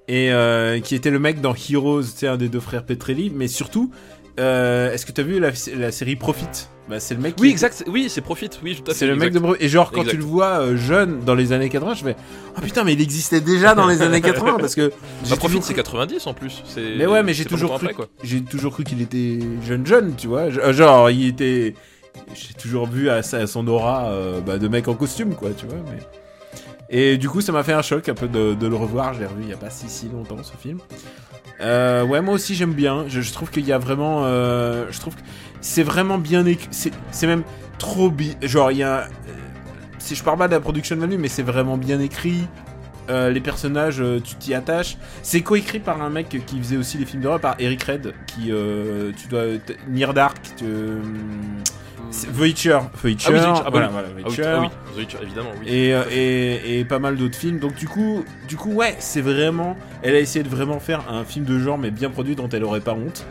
et 0.08 0.32
euh, 0.34 0.80
qui 0.80 0.96
était 0.96 1.12
le 1.12 1.20
mec 1.20 1.40
dans 1.40 1.54
Heroes, 1.54 2.02
tu 2.02 2.08
sais, 2.10 2.28
un 2.28 2.36
des 2.38 2.50
deux 2.50 2.60
frères 2.60 2.84
Petrelli, 2.86 3.30
mais 3.30 3.48
surtout, 3.48 3.92
euh, 4.40 4.92
est-ce 4.92 5.06
que 5.06 5.12
t'as 5.12 5.24
vu 5.24 5.40
la, 5.40 5.52
la 5.78 5.92
série 5.92 6.16
Profit? 6.16 6.48
Bah 6.90 7.00
c'est 7.00 7.14
le 7.16 7.22
mec. 7.22 7.36
Oui, 7.40 7.50
exact. 7.50 7.86
Oui, 7.88 8.08
c'est 8.10 8.20
Profit. 8.22 8.50
Oui, 8.62 8.76
tout 8.76 8.84
à 8.90 8.94
fait. 8.94 9.00
C'est 9.00 9.08
le 9.08 9.16
mec 9.16 9.32
de 9.32 9.40
et 9.62 9.70
genre 9.70 9.92
quand 9.92 10.02
Exact. 10.02 10.12
tu 10.12 10.18
le 10.18 10.24
vois 10.24 10.60
euh, 10.60 10.76
jeune 10.76 11.20
dans 11.22 11.34
les 11.36 11.54
années 11.54 11.70
80, 11.70 11.94
je 11.94 12.04
fais 12.04 12.16
oh 12.58 12.62
putain 12.62 12.84
mais 12.84 12.92
il 12.94 13.02
existait 13.02 13.40
déjà 13.40 13.74
dans 13.74 13.88
les 13.88 14.02
années 14.02 14.20
80 14.20 14.58
parce 14.60 14.76
que 14.76 14.88
Bah, 14.90 14.96
j'ai 15.24 15.36
Profit, 15.38 15.62
c'est 15.62 15.74
cru- 15.74 15.78
90 15.78 16.28
en 16.28 16.34
plus. 16.34 16.62
Mais 16.98 17.06
ouais 17.06 17.24
mais 17.24 17.34
j'ai 17.34 17.46
toujours 17.46 17.76
cru 17.78 17.90
j'ai 18.24 18.42
toujours 18.44 18.74
cru 18.74 18.84
qu'il 18.84 19.02
était 19.02 19.40
jeune 19.66 19.86
jeune 19.86 20.16
tu 20.18 20.28
vois 20.28 20.42
euh, 20.42 20.74
genre 20.74 21.10
il 21.10 21.28
était 21.28 21.74
j'ai 22.36 22.54
toujours 22.54 22.86
vu 22.88 23.10
à, 23.10 23.24
son 23.24 23.66
aura 23.68 24.08
euh, 24.08 24.42
bah, 24.42 24.58
de 24.58 24.68
mec 24.68 24.88
en 24.90 24.94
costume 24.96 25.36
quoi 25.36 25.52
tu 25.58 25.66
vois 25.66 25.78
mais 25.90 26.00
et 26.90 27.18
du 27.18 27.30
coup 27.30 27.40
ça 27.42 27.52
m'a 27.54 27.64
fait 27.64 27.74
un 27.74 27.82
choc 27.82 28.10
un 28.10 28.14
peu 28.14 28.28
de, 28.28 28.54
de 28.56 28.68
le 28.68 28.76
revoir 28.76 29.14
je 29.14 29.22
l'ai 29.22 29.26
revu 29.26 29.44
il 29.44 29.50
y 29.50 29.54
a 29.54 29.58
pas 29.58 29.70
si 29.70 29.88
si 29.88 30.10
longtemps 30.10 30.38
ce 30.44 30.52
film 30.62 30.80
euh, 31.62 32.04
ouais 32.04 32.22
moi 32.22 32.34
aussi 32.34 32.56
j'aime 32.56 32.74
bien. 32.74 33.06
Je, 33.08 33.32
trouve 33.32 33.50
qu'il 33.50 33.66
y 33.66 33.72
a 33.72 33.78
vraiment 33.78 34.26
euh, 34.26 34.88
je 34.92 35.00
trouve 35.00 35.16
c'est 35.62 35.84
vraiment 35.84 36.18
bien 36.18 36.46
écrit 36.46 36.70
c'est 37.12 37.28
même 37.28 37.44
trop 37.78 38.10
bien 38.10 38.34
genre 38.42 38.72
il 38.72 38.80
y 38.80 38.84
a 38.84 39.02
euh, 39.02 39.08
si 40.00 40.16
je 40.16 40.24
parle 40.24 40.38
pas 40.38 40.48
de 40.48 40.54
la 40.54 40.60
production 40.60 40.96
value 40.96 41.18
mais 41.18 41.30
c'est 41.30 41.44
vraiment 41.44 41.78
bien 41.78 42.00
écrit 42.00 42.48
Euh, 43.10 43.30
les 43.30 43.42
personnages, 43.42 44.00
euh, 44.00 44.20
tu 44.20 44.36
t'y 44.36 44.54
attaches. 44.54 44.98
C'est 45.22 45.42
coécrit 45.42 45.80
par 45.80 46.02
un 46.02 46.10
mec 46.10 46.30
qui 46.30 46.58
faisait 46.60 46.78
aussi 46.78 46.98
les 46.98 47.06
films 47.06 47.22
d'horreur, 47.22 47.40
par 47.40 47.56
Eric 47.60 47.84
Red, 47.84 48.14
qui, 48.28 48.52
euh, 48.52 49.12
tu 49.20 49.28
dois, 49.28 49.44
Near 49.90 50.14
Dark, 50.14 50.38
tu, 50.58 50.66
Voyager, 52.32 52.80
Voyager, 53.02 53.34
évidemment, 55.24 55.50
oui. 55.60 55.68
Et, 55.68 55.90
et, 55.90 56.80
et 56.80 56.86
pas 56.86 57.00
mal 57.00 57.18
d'autres 57.18 57.38
films. 57.38 57.60
Donc 57.60 57.74
du 57.76 57.88
coup, 57.88 58.24
du 58.48 58.56
coup, 58.56 58.72
ouais, 58.72 58.96
c'est 59.00 59.22
vraiment. 59.22 59.76
Elle 60.04 60.16
a 60.16 60.20
essayé 60.20 60.44
de 60.44 60.50
vraiment 60.50 60.80
faire 60.80 61.10
un 61.10 61.24
film 61.24 61.44
de 61.44 61.58
genre, 61.58 61.78
mais 61.78 61.90
bien 61.90 62.12
produit, 62.12 62.36
dont 62.36 62.50
elle 62.50 62.64
aurait 62.64 62.82
pas 62.82 62.94
honte. 62.94 63.26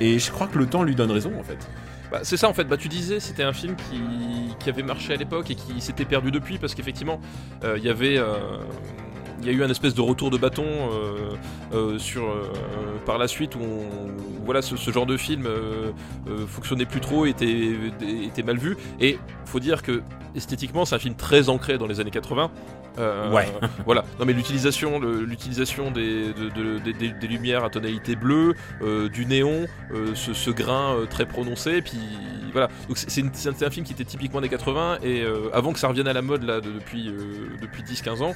Et 0.00 0.18
je 0.18 0.32
crois 0.32 0.48
que 0.48 0.58
le 0.58 0.66
temps 0.66 0.82
lui 0.82 0.96
donne 0.96 1.12
raison, 1.12 1.32
en 1.38 1.44
fait. 1.44 1.58
Bah, 2.10 2.20
c'est 2.22 2.36
ça 2.36 2.48
en 2.48 2.54
fait, 2.54 2.64
bah, 2.64 2.76
tu 2.76 2.88
disais 2.88 3.18
c'était 3.18 3.42
un 3.42 3.52
film 3.52 3.74
qui, 3.74 4.54
qui 4.60 4.70
avait 4.70 4.82
marché 4.82 5.14
à 5.14 5.16
l'époque 5.16 5.50
et 5.50 5.54
qui 5.54 5.80
s'était 5.80 6.04
perdu 6.04 6.30
depuis 6.30 6.58
parce 6.58 6.74
qu'effectivement 6.74 7.18
euh, 7.64 7.76
il 7.76 7.84
y 7.84 7.88
avait 7.88 8.18
euh, 8.18 8.58
il 9.40 9.46
y 9.46 9.50
a 9.50 9.52
eu 9.52 9.62
un 9.62 9.70
espèce 9.70 9.94
de 9.94 10.00
retour 10.00 10.30
de 10.30 10.38
bâton 10.38 10.64
euh, 10.64 11.30
euh, 11.72 11.98
sur 11.98 12.24
euh, 12.24 12.42
par 13.04 13.18
la 13.18 13.28
suite 13.28 13.54
où, 13.56 13.60
ce, 14.60 14.90
genre 14.90 15.06
de 15.06 15.16
film 15.16 15.48
fonctionnait 16.46 16.86
plus 16.86 17.00
trop 17.00 17.26
était 17.26 17.72
était 18.24 18.42
mal 18.42 18.56
vu. 18.56 18.76
Et 19.00 19.18
faut 19.44 19.60
dire 19.60 19.82
que 19.82 20.02
esthétiquement 20.34 20.84
c'est 20.84 20.94
un 20.94 20.98
film 20.98 21.14
très 21.14 21.48
ancré 21.48 21.78
dans 21.78 21.86
les 21.86 22.00
années 22.00 22.10
80 22.10 22.50
Euh, 22.98 23.30
Ouais. 23.30 23.46
voilà. 23.86 24.04
Non 24.18 24.24
mais 24.26 24.32
l'utilisation 24.32 25.00
l'utilisation 25.00 25.90
des, 25.90 26.32
de- 26.32 26.48
de- 26.50 26.78
des- 26.78 26.92
des- 26.92 27.12
des 27.12 27.26
lumières 27.26 27.64
à 27.64 27.70
tonalité 27.70 28.14
bleue 28.16 28.54
euh, 28.82 29.08
du 29.08 29.26
néon 29.26 29.66
euh, 29.92 30.14
ce, 30.14 30.32
ce 30.32 30.50
grain 30.50 30.96
très 31.10 31.26
prononcé 31.26 31.76
et 31.78 31.82
puis 31.82 31.98
voilà. 32.52 32.68
Donc 32.88 32.96
c'est 32.98 33.22
un, 33.22 33.66
un 33.66 33.70
film 33.70 33.84
qui 33.84 33.92
était 33.92 34.04
typiquement 34.04 34.40
des 34.40 34.48
80 34.48 34.98
et 35.02 35.24
avant 35.52 35.72
que 35.72 35.78
ça 35.80 35.88
revienne 35.88 36.06
à 36.06 36.12
la 36.12 36.22
mode 36.22 36.44
là 36.44 36.60
de- 36.60 36.70
depuis 36.70 37.10
depuis 37.60 37.82
10-15 37.82 38.22
ans 38.22 38.34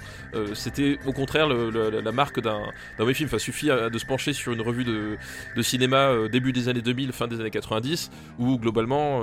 c'était 0.55 0.99
au 1.07 1.13
contraire 1.13 1.49
le- 1.49 1.71
le- 1.71 1.91
la, 2.01 2.13
marque 2.13 2.41
d'un 2.41 2.59
d'un 2.59 3.05
mauvais 3.05 3.15
film. 3.15 3.29
Enfin 3.29 3.39
suffit 3.39 3.71
euh, 3.71 3.91
de 3.91 3.99
se 3.99 4.07
pencher 4.07 4.33
sur 4.33 4.53
une 4.53 4.61
revue 4.61 4.85
de, 4.85 5.17
de 5.57 5.63
cinéma 5.63 6.11
début 6.33 6.53
des 6.53 6.69
années 6.69 6.83
2000 6.83 7.13
fin 7.13 7.29
des 7.29 7.39
années 7.41 7.51
90 7.51 8.11
où 8.41 8.59
globalement 8.59 9.23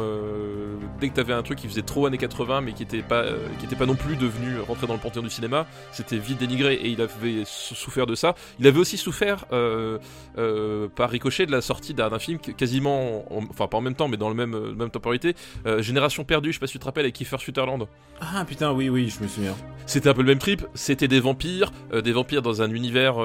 dès 1.00 1.10
que 1.10 1.16
tu 1.16 1.20
avais 1.20 1.34
un 1.34 1.44
truc 1.44 1.58
qui 1.60 1.68
faisait 1.68 1.82
trop 1.82 2.06
années 2.06 2.18
80 2.18 2.62
mais 2.62 2.74
qui 2.74 2.84
était 2.84 3.02
pas 3.02 3.26
qui 3.60 3.66
était 3.66 3.76
pas 3.76 3.86
non 3.86 3.96
plus 3.96 4.16
devenu 4.16 4.60
rentrer 4.66 4.88
dans 4.88 4.94
le 4.94 5.00
panthéon 5.00 5.24
du 5.26 5.30
cinéma 5.32 5.66
c'était 5.92 6.18
vite 6.18 6.38
dénigré 6.40 6.76
et 6.76 6.88
il 6.90 7.02
avait 7.02 7.44
sou- 7.46 7.76
souffert 7.76 8.06
de 8.06 8.16
ça 8.16 8.36
il 8.60 8.68
avait 8.68 8.80
aussi 8.80 8.98
souffert 8.98 9.46
euh, 9.52 9.98
euh, 10.38 10.88
par 10.96 11.10
ricochet 11.10 11.46
de 11.46 11.52
la 11.52 11.62
sortie 11.62 11.94
d'un 11.94 12.18
film 12.20 12.40
quasiment 12.40 13.26
en- 13.36 13.44
enfin 13.50 13.68
pas 13.68 13.78
en 13.78 13.82
même 13.82 13.96
temps 13.96 14.08
mais 14.08 14.18
dans 14.18 14.30
le 14.30 14.36
même 14.36 14.54
euh, 14.56 14.74
même 14.74 14.90
temporalité 14.90 15.36
euh, 15.66 15.82
Génération 15.82 16.24
perdue 16.24 16.50
je 16.50 16.54
sais 16.54 16.60
pas 16.60 16.68
si 16.68 16.74
tu 16.74 16.80
te 16.80 16.86
rappelles 16.86 17.06
avec 17.06 17.16
Kiefer 17.16 17.38
Sutherland 17.40 17.88
Ah 18.22 18.46
putain, 18.48 18.72
oui, 18.72 18.88
oui, 18.90 19.10
je 19.10 19.22
me 19.24 19.28
souviens. 19.28 19.56
c'était 19.86 20.10
un 20.10 20.14
peu 20.14 20.22
le 20.22 20.28
même 20.28 20.40
trip, 20.40 20.66
c'était 20.74 21.08
des 21.10 21.20
vampires, 21.20 21.72
des 21.94 22.12
vampires 22.14 22.42
dans 22.42 22.62
un 22.62 22.70
univers 22.72 23.16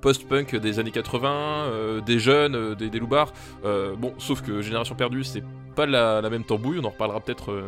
post-punk 0.00 0.54
des 0.56 0.78
années 0.78 0.90
80, 0.90 1.28
euh, 1.30 2.00
des 2.00 2.18
jeunes, 2.18 2.74
des, 2.74 2.88
des 2.90 2.98
loupards. 2.98 3.32
Bon, 3.64 4.12
sauf 4.18 4.42
que 4.42 4.62
Génération 4.62 4.94
Perdue, 4.94 5.24
c'est 5.24 5.42
pas 5.78 5.86
la, 5.86 6.20
la 6.20 6.28
même 6.28 6.42
tambouille, 6.42 6.80
on 6.80 6.84
en 6.84 6.90
reparlera 6.90 7.20
peut-être 7.20 7.52
euh, 7.52 7.62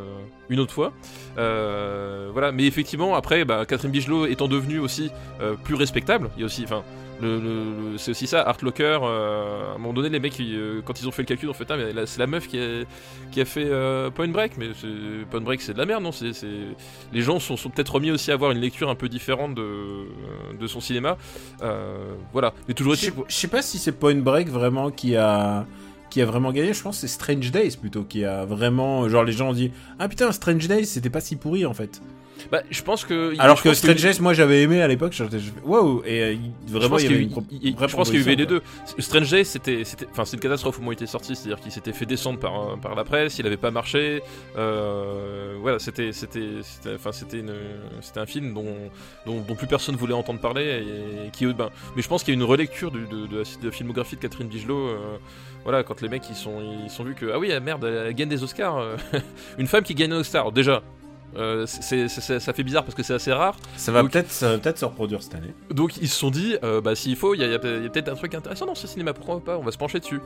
une 0.48 0.58
autre 0.58 0.74
fois. 0.74 0.92
Euh, 1.38 2.30
voilà, 2.32 2.50
mais 2.50 2.64
effectivement, 2.66 3.14
après, 3.14 3.44
bah, 3.44 3.64
Catherine 3.66 3.92
Bigelow 3.92 4.26
étant 4.26 4.48
devenue 4.48 4.80
aussi 4.80 5.12
euh, 5.40 5.54
plus 5.54 5.76
respectable, 5.76 6.28
il 6.36 6.40
y 6.40 6.42
a 6.42 6.46
aussi, 6.46 6.64
enfin, 6.64 6.82
le, 7.22 7.96
c'est 7.98 8.10
aussi 8.10 8.26
ça, 8.26 8.42
Art 8.42 8.56
Locker, 8.62 8.98
à 9.04 9.74
un 9.74 9.78
moment 9.78 9.92
donné, 9.92 10.08
les 10.08 10.18
mecs, 10.18 10.42
quand 10.84 11.00
ils 11.00 11.06
ont 11.06 11.12
fait 11.12 11.22
le 11.22 11.26
calcul, 11.26 11.50
ont 11.50 11.54
fait, 11.54 11.70
ah, 11.70 11.76
c'est 12.06 12.18
la 12.18 12.26
meuf 12.26 12.48
qui 12.48 12.58
a, 12.58 13.44
fait 13.44 13.70
Point 14.14 14.28
Break, 14.28 14.56
mais 14.58 14.70
Point 15.30 15.42
Break, 15.42 15.60
c'est 15.60 15.74
de 15.74 15.78
la 15.78 15.86
merde, 15.86 16.02
non 16.02 16.10
c'est, 16.10 16.32
Les 17.12 17.20
gens 17.20 17.38
sont, 17.38 17.56
peut-être 17.56 17.94
remis 17.94 18.10
aussi 18.10 18.32
à 18.32 18.34
avoir 18.34 18.50
une 18.50 18.58
lecture 18.58 18.88
un 18.88 18.96
peu 18.96 19.08
différente 19.08 19.54
de, 19.54 20.66
son 20.66 20.80
cinéma. 20.80 21.16
Voilà, 22.32 22.54
mais 22.66 22.74
toujours 22.74 22.94
je 22.94 23.12
sais 23.28 23.48
pas 23.48 23.62
si 23.62 23.78
c'est 23.78 23.92
Point 23.92 24.16
Break 24.16 24.48
vraiment 24.48 24.90
qui 24.90 25.14
a 25.14 25.66
qui 26.10 26.20
a 26.20 26.26
vraiment 26.26 26.52
gagné. 26.52 26.74
Je 26.74 26.82
pense 26.82 26.98
c'est 26.98 27.08
Strange 27.08 27.50
Days 27.50 27.76
plutôt 27.80 28.02
qui 28.04 28.24
a 28.24 28.44
vraiment 28.44 29.08
genre 29.08 29.24
les 29.24 29.32
gens 29.32 29.50
ont 29.50 29.54
dit 29.54 29.72
ah 29.98 30.08
putain 30.08 30.32
Strange 30.32 30.66
Days 30.68 30.86
c'était 30.86 31.10
pas 31.10 31.20
si 31.20 31.36
pourri 31.36 31.64
en 31.64 31.74
fait. 31.74 32.00
Bah, 32.50 32.62
je 32.70 32.82
pense 32.82 33.04
que. 33.04 33.34
Alors 33.38 33.62
que 33.62 33.74
Strange 33.74 34.00
Days 34.02 34.18
moi 34.20 34.32
j'avais 34.32 34.62
aimé 34.62 34.80
à 34.80 34.88
l'époque. 34.88 35.14
Waouh 35.62 36.02
et 36.06 36.22
euh, 36.22 36.36
vraiment 36.68 36.98
il 36.98 37.04
y 37.04 37.06
avait 37.06 37.22
une 37.22 37.30
je 37.86 37.94
pense 37.96 38.08
qu'il 38.10 38.22
y 38.22 38.28
a 38.28 38.32
eu 38.32 38.36
les 38.36 38.46
deux. 38.46 38.62
Strange 38.98 39.30
Days, 39.30 39.44
c'était, 39.44 39.84
c'était, 39.84 40.06
enfin, 40.10 40.24
c'est 40.24 40.36
une 40.36 40.40
catastrophe 40.42 40.76
au 40.78 40.80
moment 40.80 40.88
où 40.88 40.92
il 40.92 40.96
était 40.96 41.06
sorti, 41.06 41.36
c'est-à-dire 41.36 41.60
qu'il 41.60 41.70
s'était 41.70 41.92
fait 41.92 42.06
descendre 42.06 42.38
par, 42.38 42.78
par 42.80 42.94
la 42.94 43.04
presse, 43.04 43.38
il 43.38 43.46
avait 43.46 43.58
pas 43.58 43.70
marché. 43.70 44.22
euh, 44.56 45.56
voilà, 45.60 45.78
c'était, 45.78 46.10
un 48.16 48.26
film 48.26 48.54
dont, 48.54 48.64
dont, 49.26 49.40
dont 49.42 49.54
plus 49.54 49.66
personne 49.66 49.96
voulait 49.96 50.14
entendre 50.14 50.40
parler 50.40 50.82
et, 51.26 51.30
qui, 51.30 51.46
ben, 51.46 51.68
mais 51.94 52.02
je 52.02 52.08
pense 52.08 52.22
qu'il 52.24 52.32
y 52.34 52.36
a 52.36 52.40
une 52.40 52.46
relecture 52.46 52.90
du- 52.90 53.06
de, 53.06 53.26
de 53.26 53.38
la, 53.38 53.42
de 53.44 53.66
la 53.66 53.70
filmographie 53.70 54.16
de 54.16 54.20
Catherine 54.20 54.48
Bigelow. 54.48 54.88
euh, 54.88 54.96
voilà, 55.64 55.82
quand 55.82 56.00
les 56.00 56.08
mecs 56.08 56.28
ils 56.28 56.36
sont, 56.36 56.60
ils 56.84 56.90
sont 56.90 57.04
vus 57.04 57.14
que 57.14 57.30
ah 57.32 57.38
oui, 57.38 57.52
ah, 57.52 57.60
merde, 57.60 57.84
elle 57.84 58.14
gagne 58.14 58.28
des 58.28 58.42
Oscars. 58.42 58.78
euh, 58.78 58.96
une 59.58 59.66
femme 59.66 59.82
qui 59.84 59.94
gagne 59.94 60.12
un 60.12 60.20
Oscar. 60.20 60.52
Déjà, 60.52 60.82
Euh, 61.36 61.64
c'est- 61.66 62.08
c'est- 62.08 62.20
c'est- 62.20 62.40
ça 62.40 62.52
fait 62.52 62.62
bizarre 62.64 62.82
parce 62.84 62.94
que 62.94 63.02
c'est 63.02 63.14
assez 63.14 63.32
rare. 63.32 63.56
Ça 63.76 63.92
va 63.92 64.02
Donc- 64.02 64.10
peut-être 64.12 64.30
ça 64.30 64.50
va 64.52 64.58
peut-être 64.58 64.78
se 64.78 64.84
reproduire 64.84 65.22
cette 65.22 65.34
année. 65.36 65.54
Donc 65.70 65.96
ils 65.98 66.08
se 66.08 66.18
sont 66.18 66.30
dit, 66.30 66.56
euh, 66.64 66.80
bah 66.80 66.94
s'il 66.94 67.14
faut, 67.16 67.34
il 67.34 67.40
y 67.40 67.44
a, 67.44 67.46
y 67.46 67.54
y 67.54 67.58
peut-être 67.88 68.08
un 68.08 68.14
truc 68.16 68.34
intéressant 68.34 68.66
dans 68.66 68.74
ce 68.74 68.86
cinéma, 68.86 69.12
pourquoi 69.12 69.40
pas, 69.40 69.56
on 69.58 69.62
va 69.62 69.70
se 69.70 69.78
pencher 69.78 70.00
dessus. 70.00 70.20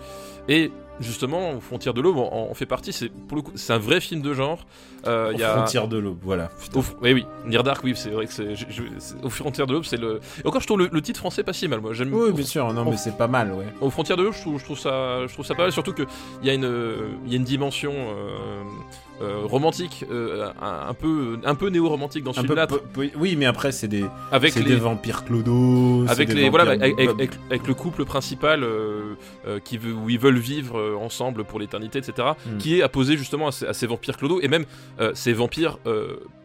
Et 0.48 0.72
justement, 1.00 1.60
Frontières 1.60 1.92
de 1.94 2.00
l'aube 2.00 2.16
en, 2.18 2.48
en 2.50 2.54
fait 2.54 2.66
partie, 2.66 2.92
c'est 2.92 3.08
pour 3.10 3.36
le 3.36 3.42
coup, 3.42 3.52
c'est 3.54 3.72
un 3.72 3.78
vrai 3.78 4.00
film 4.00 4.22
de 4.22 4.32
genre. 4.34 4.64
Euh, 5.06 5.32
y 5.36 5.42
a... 5.42 5.66
De 5.86 5.98
l'aube, 5.98 6.18
voilà. 6.22 6.50
Au 6.74 6.80
oui, 7.02 7.12
oui, 7.12 7.26
Near 7.44 7.62
Dark, 7.62 7.84
oui, 7.84 7.92
c'est 7.94 8.08
vrai 8.08 8.26
que 8.26 8.32
c'est. 8.32 8.54
je- 8.56 8.64
je- 8.70 8.82
c'est- 8.98 9.22
Aux 9.22 9.28
frontières 9.28 9.66
de 9.66 9.74
l'aube, 9.74 9.84
c'est 9.84 9.98
le. 9.98 10.20
Et 10.42 10.46
encore, 10.46 10.62
je 10.62 10.66
trouve 10.66 10.78
le, 10.78 10.88
le 10.90 11.02
titre 11.02 11.18
français 11.20 11.42
pas 11.42 11.52
si 11.52 11.68
mal, 11.68 11.80
moi. 11.82 11.92
J'aime. 11.92 12.14
Oui, 12.14 12.32
bien 12.32 12.44
sûr, 12.44 12.72
non 12.72 12.82
on- 12.86 12.90
mais 12.90 12.96
c'est 12.96 13.16
pas 13.18 13.26
mal, 13.28 13.52
ouais. 13.52 13.66
Aux 13.82 13.90
frontières 13.90 14.16
de 14.16 14.22
l'aube, 14.22 14.32
je 14.32 14.40
trouve, 14.40 14.58
je 14.58 14.64
trouve 14.64 14.78
ça, 14.78 15.26
je 15.26 15.32
trouve 15.34 15.44
ça 15.44 15.54
pas 15.54 15.64
mal. 15.64 15.72
Surtout 15.72 15.92
que 15.92 16.04
il 16.42 16.48
y 16.48 16.50
a 16.50 16.54
une, 16.54 16.64
euh, 16.64 17.08
il 17.26 17.30
y 17.32 17.34
a 17.34 17.36
une 17.36 17.44
dimension 17.44 17.92
euh, 19.22 19.42
romantique, 19.44 20.05
euh, 20.11 20.50
un, 20.61 20.88
un 20.88 20.94
peu, 20.94 21.38
un 21.44 21.55
peu 21.55 21.68
néo-romantique 21.68 22.24
dans 22.24 22.33
ce 22.33 22.40
film-là, 22.40 22.66
oui, 23.16 23.37
mais 23.37 23.46
après 23.46 23.70
c'est 23.72 23.87
des 23.88 24.05
avec 24.33 24.55
les. 24.57 24.62
des 24.64 24.77
vampires 24.77 25.24
clodos, 25.24 26.05
avec 26.09 26.29
les 26.31 26.35
des 26.35 26.50
voilà 26.50 26.64
vampires 26.77 26.94
avec, 26.98 27.31
avec- 27.50 27.66
le 27.66 27.74
couple 27.74 28.05
principal 28.05 28.64
euh, 28.64 29.14
qui 29.64 29.79
veut 29.79 29.92
où 29.92 30.11
ils 30.11 30.18
veulent 30.18 30.38
vivre 30.38 30.96
ensemble 31.00 31.44
pour 31.44 31.59
l'éternité 31.61 31.98
etc 31.98 32.29
Mm. 32.46 32.59
qui 32.59 32.79
est 32.79 32.83
apposé 32.83 33.16
justement 33.16 33.48
à 33.48 33.53
ces, 33.53 33.66
à 33.66 33.72
ces 33.72 33.87
vampires 33.87 34.16
clodos 34.16 34.40
et 34.40 34.48
même 34.48 34.64
ces 35.14 35.33
vampires 35.33 35.79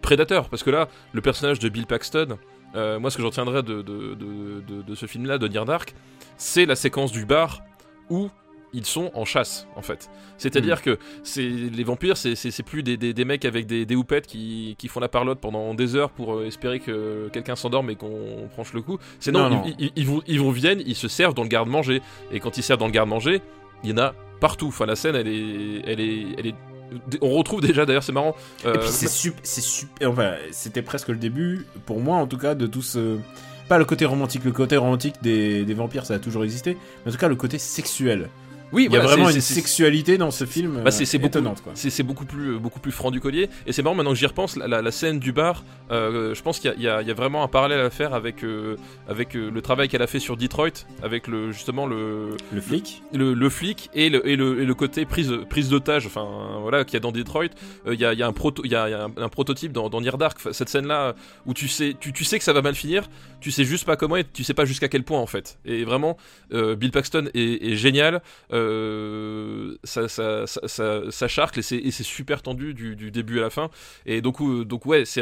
prédateurs 0.01 0.49
parce 0.49 0.63
que 0.63 0.69
là 0.69 0.87
le 1.13 1.21
personnage 1.21 1.59
de 1.59 1.69
Bill 1.69 1.85
Paxton 1.87 2.37
moi 2.75 3.09
ce 3.09 3.17
que 3.17 3.23
j'en 3.23 3.29
tiendrai 3.31 3.63
de, 3.63 3.81
de, 3.81 4.15
de, 4.15 4.95
ce 4.95 5.05
film 5.05 5.25
là 5.25 5.37
de 5.37 5.47
Near 5.47 5.65
Dark 5.65 5.93
c'est 6.37 6.65
la 6.65 6.75
séquence 6.75 7.11
du 7.11 7.25
bar 7.25 7.61
où 8.09 8.29
ils 8.73 8.85
sont 8.85 9.11
en 9.15 9.25
chasse 9.25 9.67
en 9.75 9.81
fait 9.81 10.09
c'est-à-dire 10.37 10.81
que 10.81 10.97
c'est 11.23 11.41
les 11.47 11.83
vampires 11.83 12.17
c'est, 12.17 12.63
plus 12.63 12.83
des, 12.83 12.97
des, 12.97 13.13
des 13.13 13.25
mecs 13.25 13.45
avec 13.45 13.65
des, 13.65 13.85
des 13.85 13.95
houpettes 13.95 14.27
qui, 14.27 14.75
qui 14.77 14.87
font 14.87 14.99
la 14.99 15.07
parlotte 15.09 15.39
pendant 15.39 15.73
des 15.73 15.95
heures 15.95 16.11
pour 16.11 16.35
euh, 16.35 16.45
espérer 16.45 16.79
que 16.79 17.29
quelqu'un 17.33 17.55
s'endorme 17.55 17.89
et 17.89 17.95
qu'on 17.95 18.47
franche 18.51 18.73
le 18.73 18.81
coup 18.81 18.99
c'est 19.19 19.31
non, 19.31 19.49
Non, 19.49 19.57
non. 19.57 19.63
Ils, 19.65 19.75
ils- 19.85 19.91
ils 19.95 20.05
vont, 20.07 20.21
ils 20.27 20.39
vont 20.39 20.51
viennent 20.51 20.81
ils 20.85 20.95
se 20.95 21.07
servent 21.07 21.33
dans 21.33 21.43
le 21.43 21.49
garde-manger 21.49 22.01
et 22.31 22.39
quand 22.39 22.57
ils 22.57 22.63
servent 22.63 22.79
dans 22.79 22.85
le 22.87 22.91
garde-manger 22.91 23.41
il 23.83 23.89
y 23.89 23.93
en 23.93 23.97
a 23.97 24.13
partout 24.39 24.67
enfin 24.67 24.85
la 24.85 24.95
scène 24.95 25.15
elle 25.15 25.27
est 25.27 25.81
elle 25.85 25.99
est 25.99 26.25
elle 26.37 26.47
est 26.47 26.55
on 27.21 27.29
retrouve 27.29 27.61
déjà 27.61 27.85
d'ailleurs 27.85 28.01
c'est 28.03 28.11
marrant 28.11 28.35
euh, 28.65 28.73
Et 28.73 28.77
puis 28.79 28.87
c'est 28.89 29.07
super, 29.09 29.39
c'est 29.43 29.61
super. 29.61 30.09
Enfin, 30.09 30.33
c'était 30.51 30.81
presque 30.81 31.09
le 31.09 31.17
début, 31.17 31.67
pour 31.85 31.99
moi 31.99 32.17
en 32.17 32.25
tout 32.25 32.39
cas, 32.39 32.55
de 32.55 32.65
tout 32.65 32.81
ce. 32.81 33.19
Pas 33.67 33.77
le 33.77 33.85
côté 33.85 34.05
romantique, 34.05 34.43
le 34.43 34.51
côté 34.51 34.75
romantique 34.75 35.13
des, 35.21 35.65
des 35.65 35.73
vampires, 35.75 36.07
ça 36.07 36.15
a 36.15 36.19
toujours 36.19 36.43
existé, 36.43 36.77
mais 37.05 37.11
en 37.11 37.13
tout 37.13 37.19
cas 37.19 37.27
le 37.27 37.35
côté 37.35 37.59
sexuel. 37.59 38.29
Oui 38.71 38.85
Il 38.89 38.93
y 38.93 38.97
a 38.97 38.99
voilà, 39.01 39.15
vraiment 39.15 39.29
une 39.29 39.41
sexualité 39.41 40.17
dans 40.17 40.31
ce 40.31 40.45
film 40.45 40.81
Bah, 40.83 40.91
c'est- 40.91 41.03
euh, 41.21 41.25
étonnante. 41.25 41.61
C'est 41.75 42.03
beaucoup 42.03 42.25
plus, 42.25 42.55
euh, 42.55 42.59
beaucoup 42.59 42.79
plus 42.79 42.91
franc 42.91 43.11
du 43.11 43.19
collier. 43.19 43.49
Et 43.67 43.71
c'est 43.73 43.81
marrant 43.81 43.95
maintenant 43.95 44.11
que 44.11 44.17
j'y 44.17 44.25
repense, 44.25 44.55
la, 44.55 44.67
la- 44.67 44.81
la 44.81 44.91
scène 44.91 45.19
du 45.19 45.31
bar, 45.31 45.63
euh, 45.91 46.33
je 46.35 46.41
pense 46.41 46.59
qu'il 46.59 46.73
y, 46.77 46.87
a- 46.87 47.01
y 47.01 47.09
y 47.09 47.13
vraiment 47.13 47.43
un 47.43 47.47
parallèle 47.47 47.79
à 47.79 47.89
faire 47.89 48.13
avec, 48.13 48.43
euh, 48.43 48.75
avec 49.07 49.35
euh, 49.35 49.49
le 49.51 49.61
travail 49.61 49.87
qu'elle 49.89 50.01
a 50.01 50.07
fait 50.07 50.19
sur 50.19 50.37
Detroit, 50.37 50.69
avec 51.03 51.27
le, 51.27 51.51
justement 51.51 51.87
le, 51.87 52.37
Le 52.51 52.61
flic 52.61 53.01
le, 53.13 53.33
le 53.33 53.49
flic 53.49 53.89
et 53.93 54.09
le, 54.09 54.27
et 54.27 54.35
le, 54.35 54.61
et 54.61 54.65
le 54.65 54.73
côté 54.75 55.05
prise, 55.05 55.33
prise 55.49 55.69
d'otage, 55.69 56.05
enfin 56.05 56.27
voilà, 56.61 56.83
qu'il 56.83 56.93
y 56.93 56.97
a 56.97 56.99
dans 56.99 57.11
Detroit. 57.11 57.47
Il 57.87 57.99
y, 57.99 58.05
a, 58.05 58.13
il 58.13 58.19
y 58.19 58.23
a 58.23 58.27
un 58.27 58.33
proto, 58.33 58.61
il 58.65 58.71
y 58.71 58.75
a, 58.75 59.05
un, 59.05 59.11
un 59.23 59.29
prototype 59.29 59.71
dans, 59.71 59.89
dans 59.89 60.01
Near 60.01 60.17
Dark, 60.17 60.37
cette 60.51 60.69
scène-là 60.69 61.15
où 61.45 61.53
tu 61.53 61.67
sais, 61.67 61.95
tu, 61.99 62.13
tu 62.13 62.23
sais 62.23 62.37
que 62.37 62.43
ça 62.43 62.53
va 62.53 62.61
mal 62.61 62.75
finir, 62.75 63.09
tu 63.39 63.51
sais 63.51 63.63
juste 63.63 63.85
pas 63.85 63.95
comment 63.95 64.17
et 64.17 64.23
tu 64.23 64.43
sais 64.43 64.53
pas 64.53 64.65
jusqu'à 64.65 64.87
quel 64.87 65.03
point 65.03 65.19
en 65.19 65.25
fait. 65.25 65.59
Et 65.65 65.83
vraiment, 65.83 66.17
euh, 66.53 66.75
Bill 66.75 66.91
Paxton 66.91 67.29
est, 67.33 67.71
est 67.71 67.75
génial. 67.75 68.21
Euh, 68.51 69.75
ça, 69.83 70.07
ça, 70.07 70.45
ça, 70.47 70.61
ça, 70.67 71.01
ça 71.09 71.27
charcle 71.27 71.59
et 71.59 71.61
c'est, 71.63 72.03
super 72.03 72.41
tendu 72.41 72.73
du, 72.73 72.95
du 72.95 73.11
début 73.11 73.39
à 73.39 73.43
la 73.43 73.49
fin. 73.49 73.69
Et 74.05 74.21
donc, 74.21 74.41
euh, 74.41 74.65
donc 74.65 74.85
ouais, 74.85 75.05
c'est, 75.05 75.21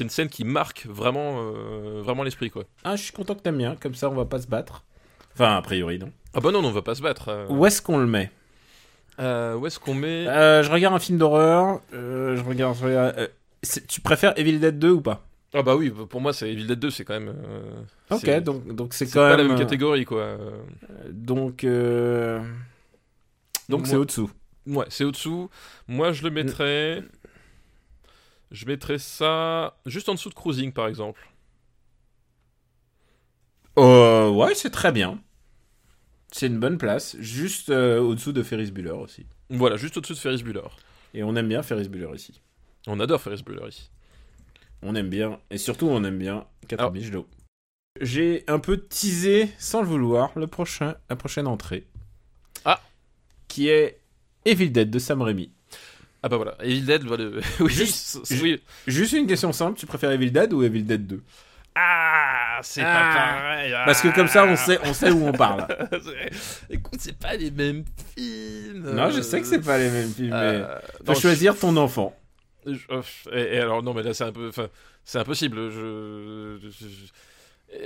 une 0.00 0.10
scène 0.10 0.28
qui 0.28 0.44
marque 0.44 0.86
vraiment, 0.86 1.38
euh, 1.38 2.02
vraiment 2.02 2.22
l'esprit 2.22 2.50
quoi. 2.50 2.64
Ah, 2.84 2.96
je 2.96 3.02
suis 3.02 3.12
content 3.12 3.34
que 3.34 3.40
t'aimes 3.40 3.58
bien, 3.58 3.76
comme 3.76 3.94
ça 3.94 4.10
on 4.10 4.14
va 4.14 4.24
pas 4.24 4.40
se 4.40 4.46
battre. 4.46 4.84
Enfin, 5.34 5.56
a 5.56 5.62
priori, 5.62 5.98
non. 5.98 6.12
Ah 6.32 6.40
bah 6.40 6.52
non, 6.52 6.64
on 6.64 6.70
va 6.70 6.82
pas 6.82 6.94
se 6.94 7.02
battre. 7.02 7.46
Où 7.48 7.66
est-ce 7.66 7.82
qu'on 7.82 7.98
le 7.98 8.06
met? 8.06 8.30
Où 9.18 9.66
est-ce 9.66 9.78
qu'on 9.78 9.94
met? 9.94 10.24
Je 10.24 10.70
regarde 10.70 10.94
un 10.94 10.98
film 10.98 11.18
d'horreur, 11.18 11.80
je 11.92 12.42
regarde. 12.42 12.76
je 12.78 12.84
regarde, 12.84 13.30
tu 13.88 14.00
préfères 14.00 14.38
Evil 14.38 14.58
Dead 14.58 14.78
2 14.78 14.90
ou 14.90 15.00
pas? 15.00 15.24
Ah 15.56 15.62
bah 15.62 15.76
oui, 15.76 15.90
pour 15.90 16.20
moi 16.20 16.32
c'est 16.32 16.50
Evil 16.52 16.66
Dead 16.66 16.78
2, 16.80 16.90
c'est 16.90 17.04
quand 17.04 17.14
même. 17.18 17.28
euh, 17.46 17.82
Ok, 18.10 18.28
donc 18.42 18.74
donc 18.74 18.92
c'est 18.94 19.06
quand 19.06 19.20
pas 19.20 19.36
même. 19.36 19.38
la 19.38 19.44
même 19.44 19.52
euh, 19.54 19.58
catégorie 19.58 20.04
quoi. 20.04 20.36
Donc 21.10 21.62
euh, 21.64 22.42
donc 23.68 23.86
c'est 23.86 23.96
au-dessous. 23.96 24.30
Ouais, 24.66 24.86
c'est 24.88 25.04
au-dessous. 25.04 25.48
Moi 25.86 26.12
je 26.12 26.22
le 26.24 26.30
mettrais. 26.30 27.02
Je 28.50 28.66
mettrais 28.66 28.98
ça 28.98 29.76
juste 29.86 30.08
en 30.08 30.14
dessous 30.14 30.28
de 30.28 30.34
Cruising 30.34 30.72
par 30.72 30.86
exemple. 30.88 31.20
Euh, 33.78 34.30
ouais, 34.30 34.54
c'est 34.54 34.70
très 34.70 34.92
bien. 34.92 35.20
C'est 36.30 36.46
une 36.48 36.58
bonne 36.58 36.78
place, 36.78 37.16
juste 37.20 37.68
au-dessous 37.70 38.32
de 38.32 38.42
Ferris 38.42 38.72
Bueller 38.72 38.90
aussi. 38.90 39.26
Voilà, 39.50 39.76
juste 39.76 39.96
au-dessus 39.96 40.14
de 40.14 40.18
Ferris 40.18 40.42
Bueller. 40.42 40.66
Et 41.14 41.22
on 41.22 41.36
aime 41.36 41.48
bien 41.48 41.62
Ferris 41.62 41.88
Bueller 41.88 42.14
ici. 42.14 42.40
On 42.88 42.98
adore 42.98 43.20
Ferris 43.20 43.42
Bueller 43.46 43.68
ici. 43.68 43.90
On 44.84 44.94
aime 44.94 45.08
bien, 45.08 45.38
et 45.50 45.58
surtout 45.58 45.86
on 45.88 46.04
aime 46.04 46.18
bien 46.18 46.44
4 46.68 46.78
Alors- 46.80 46.90
biches 46.92 47.10
d'eau. 47.10 47.26
J'ai 48.00 48.44
un 48.48 48.58
peu 48.58 48.76
teasé, 48.76 49.48
sans 49.58 49.80
le 49.80 49.86
vouloir, 49.86 50.30
le 50.36 50.46
prochain, 50.46 50.96
la 51.08 51.16
prochaine 51.16 51.46
entrée. 51.46 51.84
Ah. 52.64 52.80
Qui 53.48 53.68
est 53.68 53.98
Evil 54.44 54.70
Dead 54.70 54.90
de 54.90 54.98
Sam 54.98 55.22
Raimi. 55.22 55.50
Ah 56.22 56.28
bah 56.28 56.36
voilà, 56.36 56.56
Evil 56.62 56.82
Dead, 56.84 57.04
voilà. 57.04 57.24
oui, 57.60 57.72
Juste- 57.72 58.18
oui. 58.42 58.60
Juste 58.86 59.12
une 59.12 59.26
question 59.26 59.52
simple, 59.52 59.78
tu 59.78 59.86
préfères 59.86 60.10
Evil 60.10 60.30
Dead 60.32 60.52
ou 60.52 60.62
Evil 60.64 60.82
Dead 60.82 61.06
2 61.06 61.22
Ah, 61.76 62.58
c'est 62.62 62.82
Ah. 62.82 62.84
pas 62.84 63.14
pareil. 63.14 63.72
Parce 63.84 64.00
que 64.02 64.08
comme 64.14 64.28
ça 64.28 64.44
on 64.44 64.56
sait, 64.56 64.78
on 64.84 64.92
sait 64.94 65.10
où 65.10 65.24
on 65.26 65.32
parle. 65.32 65.66
Écoute, 66.70 66.98
c'est 67.00 67.16
pas 67.18 67.36
les 67.36 67.50
mêmes 67.50 67.84
films. 68.16 68.90
Non, 68.92 69.10
je 69.10 69.20
sais 69.20 69.40
que 69.40 69.46
c'est 69.46 69.60
pas 69.60 69.78
les 69.78 69.90
mêmes 69.90 70.10
films, 70.12 70.30
mais 70.30 70.34
Euh, 70.62 70.78
faut 71.06 71.12
non, 71.12 71.18
choisir 71.18 71.56
ton 71.58 71.76
enfant. 71.76 72.16
Je- 72.66 72.86
oh, 72.90 73.00
et, 73.32 73.40
et 73.56 73.58
alors 73.58 73.82
non 73.82 73.94
mais 73.94 74.02
là 74.02 74.14
c'est 74.14 74.24
un 74.24 74.32
peu 74.32 74.50
c'est 75.04 75.18
impossible. 75.18 75.70
Je, 75.70 76.58
je- 76.60 77.78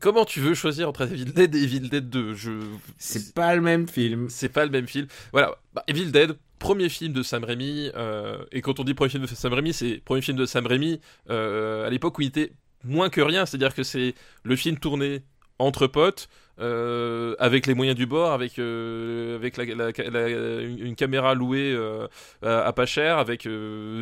comment 0.00 0.24
tu 0.24 0.40
veux 0.40 0.54
choisir 0.54 0.88
entre 0.88 1.02
Evil 1.02 1.24
Dead 1.26 1.54
et 1.54 1.62
Evil 1.62 1.88
Dead 1.88 2.08
2 2.10 2.34
je 2.34 2.50
C'est 2.98 3.34
pas 3.34 3.54
le 3.54 3.60
même 3.62 3.88
film. 3.88 4.28
c'est 4.28 4.48
pas 4.48 4.64
le 4.64 4.70
même 4.70 4.86
film. 4.88 5.06
Voilà. 5.32 5.56
Bah, 5.74 5.84
Evil 5.88 6.10
Dead 6.10 6.36
premier 6.58 6.88
film 6.88 7.12
de 7.12 7.22
Sam 7.22 7.44
Raimi 7.44 7.90
euh, 7.94 8.44
et 8.52 8.62
quand 8.62 8.80
on 8.80 8.84
dit 8.84 8.94
premier 8.94 9.10
film 9.10 9.22
de 9.24 9.28
Sam 9.28 9.52
Raimi 9.52 9.72
c'est 9.72 10.00
premier 10.04 10.22
film 10.22 10.36
de 10.38 10.46
Sam 10.46 10.66
Raimi 10.66 11.00
euh, 11.30 11.86
à 11.86 11.90
l'époque 11.90 12.18
où 12.18 12.22
il 12.22 12.28
était 12.28 12.52
moins 12.84 13.10
que 13.10 13.20
rien. 13.20 13.46
C'est 13.46 13.56
à 13.56 13.58
dire 13.58 13.74
que 13.74 13.82
c'est 13.82 14.14
le 14.42 14.56
film 14.56 14.78
tourné 14.78 15.22
entre 15.58 15.86
potes 15.86 16.28
euh, 16.58 17.34
avec 17.38 17.66
les 17.66 17.74
moyens 17.74 17.96
du 17.96 18.06
bord, 18.06 18.32
avec 18.32 18.58
euh, 18.58 19.36
avec 19.36 19.56
la, 19.58 19.64
la- 19.66 19.90
la- 20.10 20.60
une, 20.60 20.94
caméra 20.96 21.34
louée 21.34 21.72
euh, 21.72 22.06
à, 22.42 22.60
à 22.66 22.72
pas 22.72 22.86
cher, 22.86 23.18
avec 23.18 23.46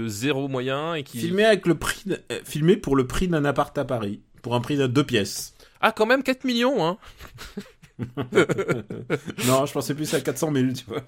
zéro 0.07 0.47
moyen 0.49 0.95
et 0.95 1.03
qui 1.03 1.19
Filmé 1.19 1.45
avec 1.45 1.67
le 1.67 1.75
prix, 1.75 2.03
de- 2.07 2.21
filmé 2.45 2.77
pour 2.77 2.95
le 2.97 3.07
prix 3.07 3.27
d'un 3.29 3.45
appart 3.45 3.77
à 3.77 3.85
Paris, 3.85 4.21
pour 4.43 4.55
un 4.55 4.61
prix 4.61 4.77
de 4.77 4.87
deux 4.87 5.05
pièces. 5.05 5.55
ah 5.81 5.91
quand 5.93 6.07
même 6.07 6.23
4 6.23 6.45
millions 6.45 6.85
hein. 6.87 6.97
non, 9.47 9.67
je 9.67 9.73
pensais 9.73 9.95
plus 9.95 10.13
à 10.15 10.21
400 10.21 10.53
000, 10.53 10.67
tu 10.73 10.85
vois. 10.87 11.01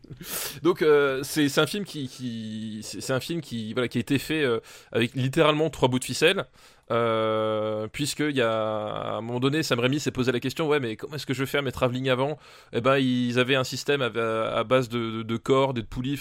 Donc 0.62 0.80
euh, 0.82 1.20
c'est 1.22 1.58
un 1.58 1.66
film 1.66 1.84
qui, 1.84 2.08
qui 2.08 2.80
c'est 2.82 3.12
un 3.12 3.20
film 3.20 3.40
qui 3.40 3.72
voilà 3.74 3.88
qui 3.88 3.98
a 3.98 4.00
été 4.00 4.18
fait 4.18 4.42
euh, 4.42 4.60
avec 4.92 5.14
littéralement 5.14 5.68
trois 5.70 5.88
bouts 5.88 5.98
de 5.98 6.04
ficelle. 6.04 6.46
Euh, 6.90 7.86
puisqu'il 7.92 8.36
y 8.36 8.40
a 8.42 8.50
à 8.52 9.16
un 9.16 9.20
moment 9.20 9.38
donné 9.38 9.62
Sam 9.62 9.78
Raimi 9.78 10.00
s'est 10.00 10.10
posé 10.10 10.32
la 10.32 10.40
question 10.40 10.66
ouais 10.68 10.80
mais 10.80 10.96
comment 10.96 11.14
est-ce 11.14 11.24
que 11.26 11.32
je 11.32 11.38
vais 11.40 11.46
faire 11.46 11.62
mes 11.62 11.70
travelling 11.72 12.08
avant? 12.10 12.38
Et 12.72 12.80
ben 12.80 12.98
ils 12.98 13.38
avaient 13.38 13.54
un 13.54 13.64
système 13.64 14.02
à, 14.02 14.64
base 14.64 14.88
de, 14.88 14.98
de, 15.10 15.22
de 15.22 15.36
cordes 15.36 15.78
et 15.78 15.82
de 15.82 15.86
poulies 15.86 16.20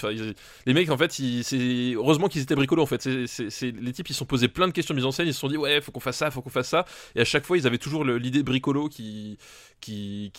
les 0.67 0.73
mecs 0.73 0.89
en 0.91 0.97
fait 0.97 1.17
ils- 1.19 1.95
heureusement 1.95 2.27
qu'ils 2.27 2.43
étaient 2.43 2.55
bricolos 2.55 2.83
en 2.83 2.85
fait. 2.85 3.01
C'est- 3.27 3.71
les 3.71 3.91
types 3.91 4.09
ils 4.09 4.13
se 4.13 4.19
sont 4.19 4.25
posés 4.25 4.47
plein 4.47 4.67
de 4.67 4.71
questions 4.71 4.93
de 4.93 4.99
mise 4.99 5.05
en 5.05 5.11
scène 5.11 5.27
ils 5.27 5.33
se 5.33 5.39
sont 5.39 5.47
dit 5.49 5.57
ouais 5.57 5.81
faut 5.81 5.91
qu'on 5.91 5.99
fasse 5.99 6.17
ça 6.17 6.29
faut 6.31 6.41
qu'on 6.41 6.49
fasse 6.51 6.69
ça. 6.69 6.85
Et 7.15 7.21
à 7.21 7.25
chaque 7.25 7.45
fois 7.45 7.57
ils 7.57 7.65
avaient 7.65 7.79
toujours 7.79 8.05
l'idée 8.05 8.43
bricolo 8.43 8.87
qui 8.87 9.37
qui, 9.81 10.31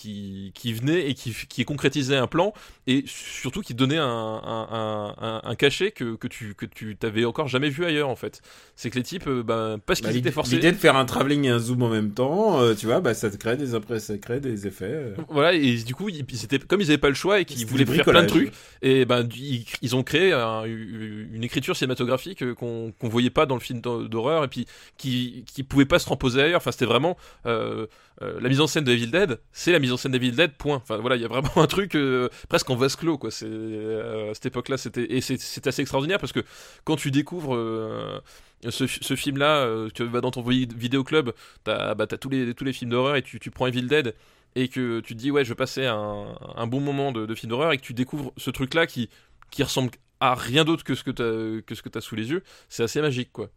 qui, 0.55 0.73
venait 0.73 1.11
et 1.11 1.15
qui, 1.15 1.35
qui 1.49 1.65
concrétisait 1.65 2.17
un 2.17 2.29
plan 2.29 2.53
et 2.87 3.03
surtout 3.07 3.61
qui 3.61 3.75
donnait 3.75 3.99
un, 3.99 4.07
un, 4.07 5.41
un, 5.45 5.55
cachet 5.57 5.91
que, 5.91 6.15
que 6.15 6.29
tu 6.29 6.55
que 6.55 6.65
tu 6.65 6.97
t'avais 6.97 7.25
encore 7.25 7.49
jamais 7.49 7.69
vu 7.69 7.85
ailleurs 7.85 8.09
en 8.09 8.15
fait. 8.17 8.41
C'est 8.77 8.89
que 8.91 8.97
les 8.97 9.03
types 9.03 9.27
euh, 9.27 9.43
ben, 9.43 9.79
parce 9.85 10.01
qu'ils 10.01 10.12
L'idée 10.13 10.73
de 10.73 10.77
faire 10.77 10.97
un, 10.97 11.05
tra- 11.05 11.07
travelling 11.07 11.45
et 11.45 11.51
un 11.51 11.59
zoom 11.59 11.83
en 11.83 11.89
même 11.89 12.13
temps, 12.13 12.61
euh, 12.61 12.75
tu 12.75 12.87
vois, 12.87 13.01
bah 13.01 13.15
ça 13.15 13.31
te 13.31 13.37
crée 13.37 13.57
des 13.57 13.75
imprès- 13.75 14.01
ça 14.01 14.17
crée 14.19 14.41
des 14.41 14.67
effets. 14.67 14.85
euh. 14.87 15.15
Voilà, 15.29 15.53
et 15.55 15.77
du 15.77 15.95
coup, 15.95 16.09
ils, 16.09 16.25
comme 16.69 16.81
ils 16.81 16.89
avaient 16.89 16.99
pas 16.99 17.09
le 17.09 17.15
choix 17.15 17.41
et 17.41 17.45
qu'ils 17.45 17.59
C'était 17.59 17.71
voulaient 17.71 17.85
du 17.85 17.95
faire 17.95 18.05
plein 18.05 18.23
de 18.23 18.27
bricolage. 18.29 18.51
trucs, 18.51 18.61
et 18.83 19.05
ben 19.05 19.23
du- 19.25 19.39
ils, 19.39 19.67
ils 19.83 19.97
ont 19.97 20.03
créé 20.03 20.33
un- 20.33 20.65
une 20.65 21.45
écriture 21.45 21.77
cinématographique 21.77 22.43
euh, 22.43 22.55
qu'on 22.55 22.93
qu'on 22.99 23.09
voyait 23.09 23.31
pas 23.31 23.47
dans 23.47 23.55
le 23.57 23.61
film 23.61 23.81
d'hor- 23.81 24.09
d'horreur 24.09 24.45
et 24.45 24.49
puis 24.49 24.67
qui 24.97 25.45
qui 25.53 25.63
pouvait 25.63 25.85
pas 25.87 25.99
se 25.99 26.05
transposer 26.07 26.43
ailleurs. 26.43 26.59
Enfin, 26.59 26.73
c'était 26.73 26.87
vraiment 26.87 27.17
euh, 27.47 27.87
euh, 28.23 28.39
la 28.41 28.49
mise 28.49 28.61
en 28.61 28.67
scène 28.67 28.85
de 28.85 28.93
Evil 28.93 29.09
Dead, 29.11 29.39
c'est 29.53 29.73
la 29.73 29.79
mise 29.79 29.93
en 29.93 29.97
scène 29.97 30.13
d'Evil 30.13 30.35
Dead. 30.37 30.53
Point. 30.59 30.77
Enfin 30.77 30.99
voilà, 30.99 31.17
il 31.17 31.23
y 31.23 31.25
a 31.25 31.29
vraiment 31.29 31.51
un 31.57 31.67
truc 31.67 31.95
euh, 31.95 32.29
presque 32.49 32.69
en 32.71 32.77
vase 32.77 32.95
clos 32.97 33.19
quoi. 33.19 33.31
C'est 33.31 33.47
euh, 33.49 34.31
à 34.31 34.35
cette 34.35 34.47
époque-là, 34.47 34.77
c'était 34.77 35.07
et 35.13 35.21
c'est 35.21 35.41
c'est 35.41 35.67
assez 35.67 35.83
extraordinaire 35.83 36.19
parce 36.19 36.33
que 36.33 36.41
quand 36.85 36.97
tu 36.97 37.11
découvres 37.11 37.55
euh, 37.55 38.21
ce, 38.71 38.87
ce 38.87 39.17
film-là, 39.17 39.65
euh, 39.65 39.89
tu 39.95 40.05
vas 40.05 40.21
dans 40.21 40.31
ton 40.31 40.43
vi- 40.43 40.69
vidéoclub, 40.75 41.31
t'as 41.65 41.95
bah, 41.95 42.07
t'as 42.07 42.17
tous 42.19 42.29
les 42.29 42.55
tous 42.55 42.65
les 42.65 42.73
films 42.73 42.91
d'horreur 42.91 43.17
et 43.17 43.23
tu, 43.23 43.39
tu 43.41 43.51
prends 43.51 43.67
Evil 43.67 43.83
Dead 43.87 44.15
et 44.55 44.69
que 44.69 45.01
tu 45.01 45.15
te 45.15 45.19
dis 45.19 45.31
ouais 45.31 45.45
je 45.45 45.51
vais 45.51 45.55
passer 45.55 45.87
un, 45.87 46.37
un 46.57 46.67
bon 46.67 46.81
moment 46.81 47.13
de, 47.13 47.27
de 47.27 47.35
film 47.35 47.51
d'horreur 47.51 47.73
et 47.73 47.79
que 47.79 47.83
tu 47.83 47.95
découvres 47.95 48.33
ce 48.37 48.51
truc 48.51 48.75
là 48.75 48.87
qui, 48.87 49.09
qui 49.51 49.63
ressemble 49.63 49.91
à 50.21 50.35
rien 50.35 50.65
d'autre 50.65 50.85
que 50.85 50.95
ce 50.95 51.03
que 51.05 51.11
que 51.61 51.89
t'as 51.89 52.01
sous 52.01 52.15
les 52.15 52.31
yeux 52.31 52.43
c'est 52.69 52.83
assez 52.85 53.01
magique 53.01 53.33
quoi 53.33 53.51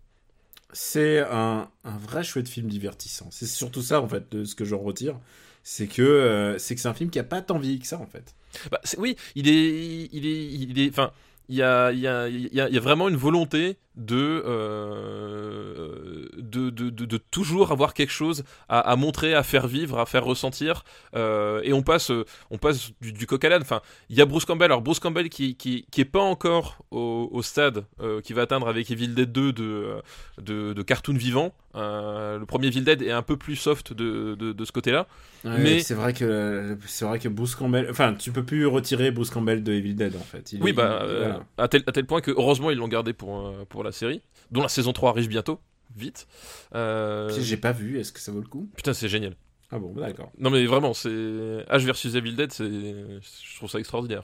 C'est 0.74 1.20
un, 1.20 1.70
un 1.84 1.98
vrai 1.98 2.24
chouette 2.24 2.50
film 2.50 2.68
divertissant. 2.68 3.30
C'est 3.32 3.46
surtout 3.48 3.82
ça 3.82 4.02
en 4.02 4.08
fait 4.10 4.32
de 4.32 4.44
ce 4.46 4.56
que 4.56 4.66
j'en 4.66 4.80
retire, 4.80 5.20
c'est 5.64 5.88
que 5.88 6.02
euh, 6.02 6.58
c'est 6.58 6.76
que 6.76 6.82
c'est 6.82 6.88
un 6.88 6.94
film 6.94 7.10
qui 7.10 7.20
a 7.20 7.24
pas 7.24 7.42
tant 7.42 7.58
vieilli 7.60 7.80
que 7.80 7.88
ça 7.88 8.00
en 8.00 8.08
fait. 8.08 8.36
bah, 8.72 8.80
oui 8.98 9.16
il 9.36 9.48
est 9.50 10.10
il 10.12 10.26
est 10.26 10.46
il 10.54 10.80
est 10.80 10.90
enfin 10.90 11.12
il 11.50 11.56
y 11.58 11.62
a, 11.62 11.92
il 11.92 12.00
y, 12.00 12.08
a, 12.08 12.28
il 12.28 12.54
y, 12.54 12.60
a, 12.62 12.70
y 12.70 12.78
a 12.78 12.80
vraiment 12.80 13.08
une 13.08 13.16
volonté 13.16 13.78
de, 13.98 14.44
euh, 15.26 16.26
de, 16.38 16.70
de, 16.70 16.90
de, 16.90 17.06
de 17.06 17.18
toujours 17.18 17.72
avoir 17.72 17.94
quelque 17.94 18.12
chose 18.12 18.44
à, 18.70 18.80
à 18.80 18.96
montrer, 18.96 19.34
à 19.34 19.44
faire 19.44 19.68
vivre, 19.68 20.00
à 20.00 20.06
faire 20.06 20.24
ressentir. 20.26 20.84
euh, 21.16 21.62
et 21.64 21.74
on 21.74 21.82
passe, 21.82 22.12
on 22.52 22.58
passe 22.58 22.92
du, 23.02 23.12
du 23.14 23.28
coq 23.28 23.44
à 23.44 23.50
l'âne. 23.50 23.62
Enfin, 23.62 23.82
il 24.10 24.18
y 24.18 24.22
a 24.22 24.26
Bruce 24.26 24.46
Campbell. 24.46 24.66
Alors 24.66 24.82
Bruce 24.82 25.00
Campbell 25.00 25.30
qui, 25.30 25.56
qui, 25.56 25.86
qui 25.92 26.02
est 26.02 26.06
pas 26.06 26.22
encore 26.22 26.80
au, 26.92 27.30
au 27.32 27.42
stade 27.42 27.86
euh, 28.02 28.22
qui 28.22 28.34
va 28.34 28.44
atteindre 28.44 28.68
avec 28.68 28.90
Evil 28.92 29.10
Dead 29.10 29.32
2 29.32 29.54
de, 29.54 29.96
de, 30.42 30.74
de 30.74 30.82
cartoon 30.82 31.14
vivant. 31.16 31.54
Euh, 31.76 32.40
le 32.40 32.46
premier 32.46 32.68
Evil 32.68 32.82
Dead 32.84 33.02
est 33.02 33.12
un 33.12 33.22
peu 33.22 33.36
plus 33.36 33.58
soft 33.58 33.92
de, 33.92 34.36
de, 34.36 34.66
ce 34.66 34.72
côté-là. 34.72 35.08
Ouais, 35.44 35.58
Mais- 35.60 35.80
c'est 35.80 35.94
vrai 35.94 36.14
que 36.14 36.78
c'est 36.88 37.04
vrai 37.06 37.20
que 37.20 37.28
Bruce 37.28 37.54
Campbell, 37.56 37.88
enfin 37.92 38.14
tu 38.18 38.32
peux 38.32 38.44
plus 38.44 38.66
retirer 38.66 39.12
Bruce 39.12 39.30
Campbell 39.30 39.62
de 39.62 39.74
Evil 39.74 39.94
Dead 39.94 40.16
en 40.16 40.20
fait. 40.24 40.54
Il 40.54 40.64
Oui, 40.64 40.70
est- 40.70 40.74
bah, 40.74 41.02
il- 41.06 41.18
voilà. 41.18 41.44
à, 41.58 41.68
tel, 41.68 41.84
à 41.86 41.92
tel 41.92 42.06
point 42.06 42.22
que 42.22 42.32
heureusement 42.32 42.72
ils 42.72 42.78
l'ont 42.78 42.88
gardé 42.88 43.12
pour, 43.14 43.54
pour 43.68 43.84
la 43.86 43.92
série, 43.92 44.22
dont 44.52 44.62
la 44.62 44.70
saison 44.70 44.94
3 44.94 45.12
arrive 45.12 45.28
bientôt, 45.30 45.60
vite. 45.96 46.28
Euh, 46.74 47.30
J'ai 47.40 47.58
pas 47.58 47.72
vu, 47.72 48.00
est-ce 48.00 48.12
que 48.12 48.20
ça 48.20 48.32
vaut 48.32 48.42
le 48.42 48.48
coup? 48.48 48.70
Putain, 48.76 48.94
c'est 48.94 49.10
génial. 49.10 49.36
Ah 49.72 49.80
bon, 49.80 49.94
d'accord. 49.94 50.32
Non 50.38 50.52
mais 50.52 50.64
vraiment, 50.66 50.94
c'est 50.94 51.10
H 51.10 51.80
versus 51.86 52.14
Evil 52.16 52.34
Dead, 52.36 52.54
je 52.58 53.56
trouve 53.58 53.70
ça 53.70 53.80
extraordinaire. 53.80 54.22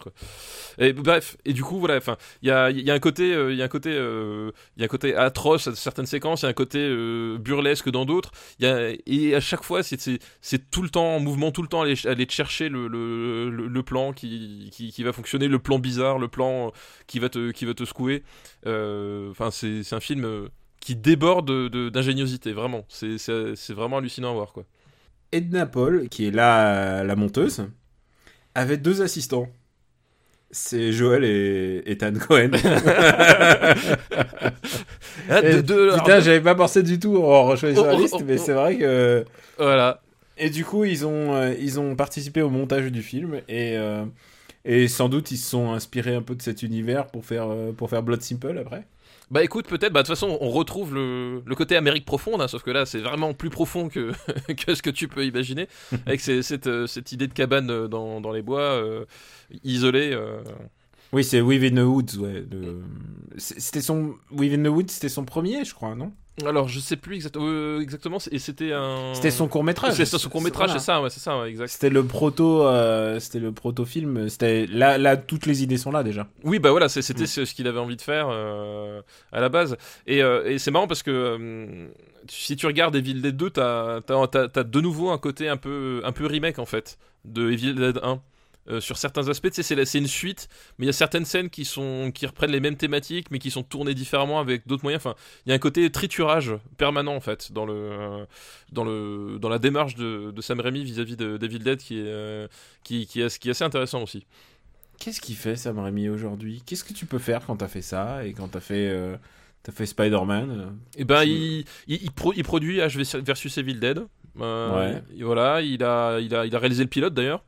Et 0.77 0.93
bref, 0.93 1.35
et 1.45 1.53
du 1.53 1.63
coup 1.63 1.79
voilà, 1.79 1.97
enfin, 1.97 2.15
il 2.43 2.47
y 2.47 2.51
a, 2.51 2.93
un 2.93 2.99
côté 2.99 3.33
euh, 3.33 3.51
il 3.51 3.57
y 3.57 3.61
a 3.61 3.65
un 3.65 3.67
côté 3.67 3.91
euh, 3.91 4.51
il 4.77 4.81
y 4.81 4.83
a 4.83 4.85
un 4.85 4.87
côté 4.87 5.15
atroce 5.15 5.67
à 5.67 5.75
certaines 5.75 6.05
séquences, 6.05 6.41
il 6.43 6.45
y 6.45 6.47
a 6.47 6.49
un 6.49 6.53
côté 6.53 6.77
euh, 6.79 7.37
burlesque 7.39 7.89
dans 7.89 8.05
d'autres. 8.05 8.31
Et 8.61 9.35
à 9.35 9.39
chaque 9.39 9.63
fois 9.63 9.81
c'est 9.83 10.69
tout 10.69 10.83
le 10.83 10.89
temps 10.89 11.15
en 11.15 11.19
mouvement, 11.19 11.51
tout 11.51 11.63
le 11.63 11.67
temps 11.67 11.81
aller 11.81 11.95
aller 12.05 12.27
chercher 12.29 12.69
le 12.69 13.81
plan 13.81 14.13
qui, 14.13 15.03
va 15.03 15.11
fonctionner, 15.11 15.47
le 15.47 15.59
plan 15.59 15.79
bizarre, 15.79 16.19
le 16.19 16.27
plan 16.27 16.71
qui 17.07 17.17
va 17.19 17.29
te 17.29 17.51
qui 17.51 17.65
va 17.65 17.73
te 17.73 17.83
secouer. 17.85 18.23
Euh, 18.67 19.29
Enfin, 19.31 19.49
c'est 19.51 19.93
un 19.93 19.99
film 19.99 20.23
euh, 20.25 20.47
qui 20.81 20.95
déborde 20.95 21.47
de- 21.47 21.67
de- 21.67 21.89
d'ingéniosité, 21.89 22.53
vraiment. 22.53 22.85
C'est 22.89 23.73
vraiment 23.73 23.97
hallucinant 23.97 24.31
à 24.31 24.33
voir 24.33 24.53
quoi. 24.53 24.65
Edna 25.31 25.65
Paul, 25.65 26.09
qui 26.09 26.27
est 26.27 26.31
là 26.31 27.03
la 27.03 27.15
monteuse, 27.15 27.65
avait 28.55 28.77
deux 28.77 29.01
assistants. 29.01 29.47
C'est 30.53 30.91
Joel 30.91 31.23
et 31.23 31.81
Ethan 31.85 32.11
Cohen. 32.27 32.51
Ah, 35.29 35.39
Et 35.43 35.55
de- 35.55 35.61
de- 35.61 35.93
putain, 35.97 36.19
j'avais 36.19 36.41
pas 36.41 36.55
pensé 36.55 36.83
du 36.83 36.99
tout 36.99 37.17
en 37.17 37.45
rechoisissant 37.45 37.85
la 37.85 37.93
Oh, 37.93 37.95
oh, 37.97 38.01
liste, 38.01 38.15
oh, 38.19 38.23
mais 38.25 38.35
oh. 38.39 38.43
c'est 38.45 38.53
vrai 38.53 38.77
que. 38.77 39.25
Voilà. 39.57 40.01
Et 40.37 40.49
du 40.49 40.65
coup, 40.65 40.83
ils 40.85 41.05
ont, 41.05 41.35
euh, 41.35 41.53
ils 41.59 41.79
ont 41.79 41.95
participé 41.95 42.41
au 42.41 42.49
montage 42.49 42.91
du 42.91 43.01
film 43.03 43.35
et, 43.47 43.77
euh, 43.77 44.03
et 44.65 44.87
sans 44.87 45.07
doute 45.07 45.31
ils 45.31 45.37
se 45.37 45.49
sont 45.49 45.71
inspirés 45.71 46.15
un 46.15 46.21
peu 46.21 46.35
de 46.35 46.41
cet 46.41 46.63
univers 46.63 47.07
pour 47.07 47.23
faire, 47.25 47.47
euh, 47.49 47.71
pour 47.71 47.89
faire 47.89 48.01
Blood 48.01 48.21
Simple 48.21 48.57
après. 48.57 48.83
Bah 49.31 49.43
écoute, 49.43 49.65
peut-être, 49.67 49.93
bah 49.93 50.01
de 50.03 50.07
toute 50.07 50.15
façon, 50.15 50.37
on 50.41 50.49
retrouve 50.49 50.93
le, 50.93 51.41
le 51.45 51.55
côté 51.55 51.77
Amérique 51.77 52.03
profonde, 52.05 52.41
hein, 52.41 52.47
sauf 52.49 52.63
que 52.63 52.69
là, 52.71 52.85
c'est 52.85 52.99
vraiment 52.99 53.33
plus 53.33 53.49
profond 53.49 53.87
que, 53.87 54.11
que 54.65 54.75
ce 54.75 54.81
que 54.81 54.89
tu 54.89 55.07
peux 55.07 55.25
imaginer, 55.25 55.67
avec 56.05 56.19
ces- 56.19 56.43
cette, 56.43 56.67
euh, 56.67 56.85
cette 56.85 57.13
idée 57.13 57.27
de 57.27 57.33
cabane 57.33 57.69
euh, 57.71 57.87
dans, 57.87 58.19
dans 58.19 58.31
les 58.33 58.41
bois, 58.41 58.59
euh, 58.59 59.05
isolée. 59.63 60.11
euh. 60.13 60.41
Oui, 61.13 61.23
c'est 61.23 61.39
Within 61.41 61.75
the 61.81 61.85
Woods, 61.85 62.17
ouais. 62.19 62.45
le- 62.51 62.81
C'était 63.37 63.81
son. 63.81 64.15
Within 64.31 64.63
the 64.63 64.67
Woods, 64.67 64.89
c'était 64.89 65.09
son 65.09 65.23
premier, 65.25 65.63
je 65.65 65.73
crois, 65.73 65.95
non? 65.95 66.11
Alors, 66.45 66.67
je 66.69 66.79
sais 66.79 66.95
plus 66.95 67.15
exact- 67.15 67.35
euh, 67.37 67.81
exactement, 67.81 68.17
et 68.31 68.39
c'était 68.39 68.71
un... 68.71 69.13
C'était 69.13 69.31
son 69.31 69.47
court-métrage. 69.47 69.93
C'est 69.93 70.05
son 70.05 70.29
court-métrage, 70.29 70.67
Voilà. 70.69 70.79
c'est 70.79 70.85
ça, 70.85 71.01
ouais, 71.01 71.09
c'est 71.09 71.19
ça, 71.19 71.39
ouais, 71.39 71.49
exact. 71.49 71.67
C'était 71.67 71.89
le 71.89 72.03
proto, 72.05 72.65
euh, 72.65 73.19
c'était 73.19 73.39
le 73.39 73.51
proto 73.51 73.85
film. 73.85 74.27
C'était 74.29 74.65
là, 74.67 74.97
là, 74.97 75.17
toutes 75.17 75.45
les 75.45 75.61
idées 75.61 75.77
sont 75.77 75.91
là 75.91 76.03
déjà. 76.03 76.27
Oui, 76.43 76.57
bah 76.59 76.71
voilà, 76.71 76.87
c'était 76.89 77.23
Mm. 77.23 77.27
ce 77.45 77.53
qu'il 77.53 77.67
avait 77.67 77.79
envie 77.79 77.97
de 77.97 78.01
faire 78.01 78.27
euh, 78.31 79.01
à 79.31 79.39
la 79.41 79.49
base. 79.49 79.75
Et, 80.07 80.19
et 80.19 80.57
c'est 80.57 80.71
marrant 80.71 80.87
parce 80.87 81.03
que 81.03 81.89
si 82.29 82.55
tu 82.55 82.65
regardes 82.65 82.95
Evil 82.95 83.21
Dead 83.21 83.35
2, 83.35 83.49
t'as 83.49 83.97
as, 84.07 84.63
de 84.63 84.81
nouveau 84.81 85.09
un 85.11 85.17
côté 85.17 85.49
un 85.49 85.57
peu, 85.57 86.01
un 86.05 86.11
peu 86.13 86.25
remake 86.25 86.59
en 86.59 86.65
fait 86.65 86.97
de 87.25 87.51
Evil 87.51 87.75
Dead 87.75 87.99
1. 88.01 88.19
Euh, 88.69 88.79
sur 88.79 88.95
certains 88.97 89.27
aspects, 89.27 89.49
tu 89.49 89.63
sais, 89.63 89.85
c'est 89.85 89.97
une 89.97 90.05
suite, 90.05 90.47
mais 90.77 90.85
il 90.85 90.87
y 90.87 90.89
a 90.89 90.93
certaines 90.93 91.25
scènes 91.25 91.49
qui, 91.49 91.65
sont, 91.65 92.11
qui 92.13 92.27
reprennent 92.27 92.51
les 92.51 92.59
mêmes 92.59 92.77
thématiques, 92.77 93.31
mais 93.31 93.39
qui 93.39 93.49
sont 93.49 93.63
tournées 93.63 93.95
différemment 93.95 94.39
avec 94.39 94.67
d'autres 94.67 94.83
moyens. 94.83 95.03
Enfin, 95.03 95.15
il 95.45 95.49
y 95.49 95.51
a 95.51 95.55
un 95.55 95.59
côté 95.59 95.89
triturage 95.89 96.53
permanent 96.77 97.15
en 97.15 97.19
fait 97.21 97.51
dans, 97.51 97.65
le, 97.65 97.73
euh, 97.73 98.25
dans, 98.71 98.83
le, 98.83 99.39
dans 99.39 99.49
la 99.49 99.57
démarche 99.57 99.95
de, 99.95 100.29
de 100.29 100.41
Sam 100.41 100.59
Raimi 100.59 100.83
vis-à-vis 100.83 101.17
de 101.17 101.37
d'Evil 101.37 101.63
Dead 101.63 101.79
qui 101.79 101.97
est, 101.97 102.03
euh, 102.05 102.47
qui, 102.83 103.07
qui, 103.07 103.21
est, 103.21 103.39
qui 103.39 103.47
est 103.47 103.51
assez 103.51 103.63
intéressant 103.63 104.03
aussi. 104.03 104.27
Qu'est-ce 104.99 105.21
qu'il 105.21 105.35
fait 105.37 105.55
Sam 105.55 105.79
Raimi 105.79 106.07
aujourd'hui? 106.09 106.61
Qu'est-ce 106.63 106.83
que 106.83 106.93
tu 106.93 107.07
peux 107.07 107.17
faire 107.19 107.43
quand 107.47 107.55
t'as 107.55 107.67
fait 107.67 107.81
ça 107.81 108.23
et 108.27 108.33
quand 108.33 108.47
t'as 108.49 108.59
fait, 108.59 108.89
euh, 108.89 109.17
t'as 109.63 109.71
fait 109.71 109.87
Spider-Man 109.87 110.77
Et 110.97 111.03
ben, 111.03 111.23
il, 111.23 111.65
il, 111.87 112.03
il 112.03 112.11
pro- 112.11 112.33
il 112.35 112.43
produit 112.43 112.77
H 112.77 113.21
versus 113.23 113.57
Evil 113.57 113.79
Dead. 113.79 114.03
Euh, 114.39 114.93
Ouais. 114.93 115.03
voilà, 115.23 115.61
il 115.61 115.83
a, 115.83 116.19
il, 116.19 116.33
a, 116.35 116.45
il 116.45 116.55
a 116.55 116.59
réalisé 116.59 116.83
le 116.83 116.89
pilote 116.89 117.15
d'ailleurs. 117.15 117.43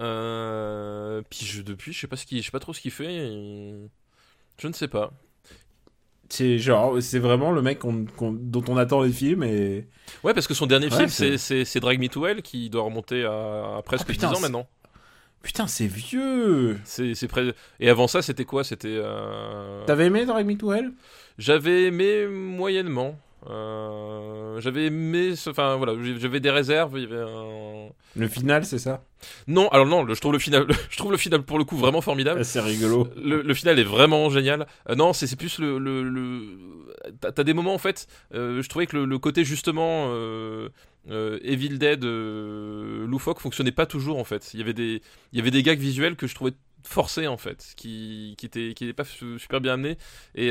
Euh, 0.00 1.22
puis 1.30 1.44
je, 1.46 1.62
depuis, 1.62 1.92
je 1.92 2.00
sais 2.00 2.06
pas 2.06 2.16
ce 2.16 2.26
je 2.30 2.40
sais 2.42 2.50
pas 2.50 2.58
trop 2.60 2.72
ce 2.72 2.80
qu'il 2.80 2.90
fait. 2.90 3.12
et- 3.14 3.74
Je 4.60 4.68
ne 4.68 4.72
sais 4.72 4.88
pas. 4.88 5.12
C'est 6.28 6.58
genre, 6.58 7.00
c'est 7.00 7.20
vraiment 7.20 7.52
le 7.52 7.62
mec 7.62 7.80
dont 7.82 8.64
on 8.68 8.76
attend 8.76 9.02
les 9.02 9.12
films 9.12 9.44
et. 9.44 9.86
Ouais, 10.24 10.34
parce 10.34 10.46
que 10.48 10.54
son 10.54 10.66
dernier 10.66 10.86
Ouais, 10.88 10.96
film, 10.96 11.08
c'est- 11.08 11.80
Drag 11.80 12.00
Me 12.00 12.08
to 12.08 12.26
Hell 12.26 12.42
qui 12.42 12.68
doit 12.68 12.82
remonter 12.82 13.24
à, 13.24 13.76
à 13.78 13.82
presque 13.84 14.06
Ah, 14.08 14.12
putain, 14.12 14.30
10 14.30 14.36
ans 14.36 14.40
maintenant. 14.40 14.66
Putain, 15.42 15.68
c'est 15.68 15.86
vieux 15.86 16.76
C'est, 16.82 17.14
c'est 17.14 17.28
près... 17.28 17.54
Et 17.78 17.88
avant 17.88 18.08
ça, 18.08 18.20
c'était 18.22 18.44
quoi? 18.44 18.64
C'était. 18.64 18.88
euh, 19.00 19.84
T'avais 19.84 20.06
aimé 20.06 20.26
Drag 20.26 20.44
Me 20.44 20.56
to 20.56 20.72
Hell? 20.72 20.92
J'avais 21.38 21.84
aimé 21.84 22.26
moyennement. 22.26 23.16
Euh, 23.48 24.60
j'avais 24.60 24.86
aimé. 24.86 25.32
Enfin 25.48 25.76
voilà, 25.76 25.94
j'avais 26.18 26.40
des 26.40 26.50
réserves. 26.50 26.92
Il 26.96 27.02
y 27.02 27.06
avait 27.06 27.22
un. 27.22 27.88
Le 28.16 28.28
final, 28.28 28.64
c'est 28.64 28.78
ça? 28.78 29.04
Non, 29.46 29.68
alors 29.68 29.86
non, 29.86 30.02
le- 30.02 30.14
je 30.14 30.20
trouve 30.20 30.32
le 30.32 30.38
final, 30.38 30.66
je 30.90 30.96
trouve 30.96 31.12
le 31.12 31.18
final 31.18 31.42
pour 31.42 31.58
le 31.58 31.64
coup 31.64 31.76
vraiment 31.76 32.00
formidable. 32.00 32.40
Ah, 32.40 32.44
C'est 32.44 32.60
rigolo. 32.60 33.08
Le, 33.16 33.42
le 33.42 33.54
final 33.54 33.78
est 33.78 33.84
vraiment 33.84 34.30
génial. 34.30 34.66
Euh, 34.88 34.94
non, 34.94 35.12
c'est 35.12 35.34
plus 35.36 35.58
le. 35.58 35.78
le. 35.78 36.58
T'as 37.20 37.44
des 37.44 37.54
moments 37.54 37.74
en 37.74 37.78
fait. 37.78 38.06
euh, 38.34 38.62
je 38.62 38.68
trouvais 38.68 38.86
que 38.86 38.96
le, 38.96 39.18
côté 39.18 39.44
justement 39.44 40.10
Evil 41.08 41.78
Dead 41.78 42.04
loufoque 42.04 43.40
fonctionnait 43.40 43.72
pas 43.72 43.86
toujours 43.86 44.18
en 44.18 44.24
fait. 44.24 44.50
Il 44.54 44.60
y 44.60 44.62
avait 44.62 44.72
des, 44.74 45.02
il 45.32 45.38
y 45.38 45.40
avait 45.40 45.50
des 45.50 45.62
gags 45.62 45.78
visuels 45.78 46.16
que 46.16 46.26
je 46.26 46.34
trouvais 46.34 46.52
forcés 46.82 47.26
en 47.26 47.36
fait, 47.36 47.74
qui 47.76 48.34
qui 48.38 48.46
étaient 48.46 48.72
qui 48.74 48.84
étaient 48.84 48.92
pas 48.92 49.04
su- 49.04 49.38
super 49.38 49.60
bien 49.60 49.74
amenés 49.74 49.98
et 50.36 50.50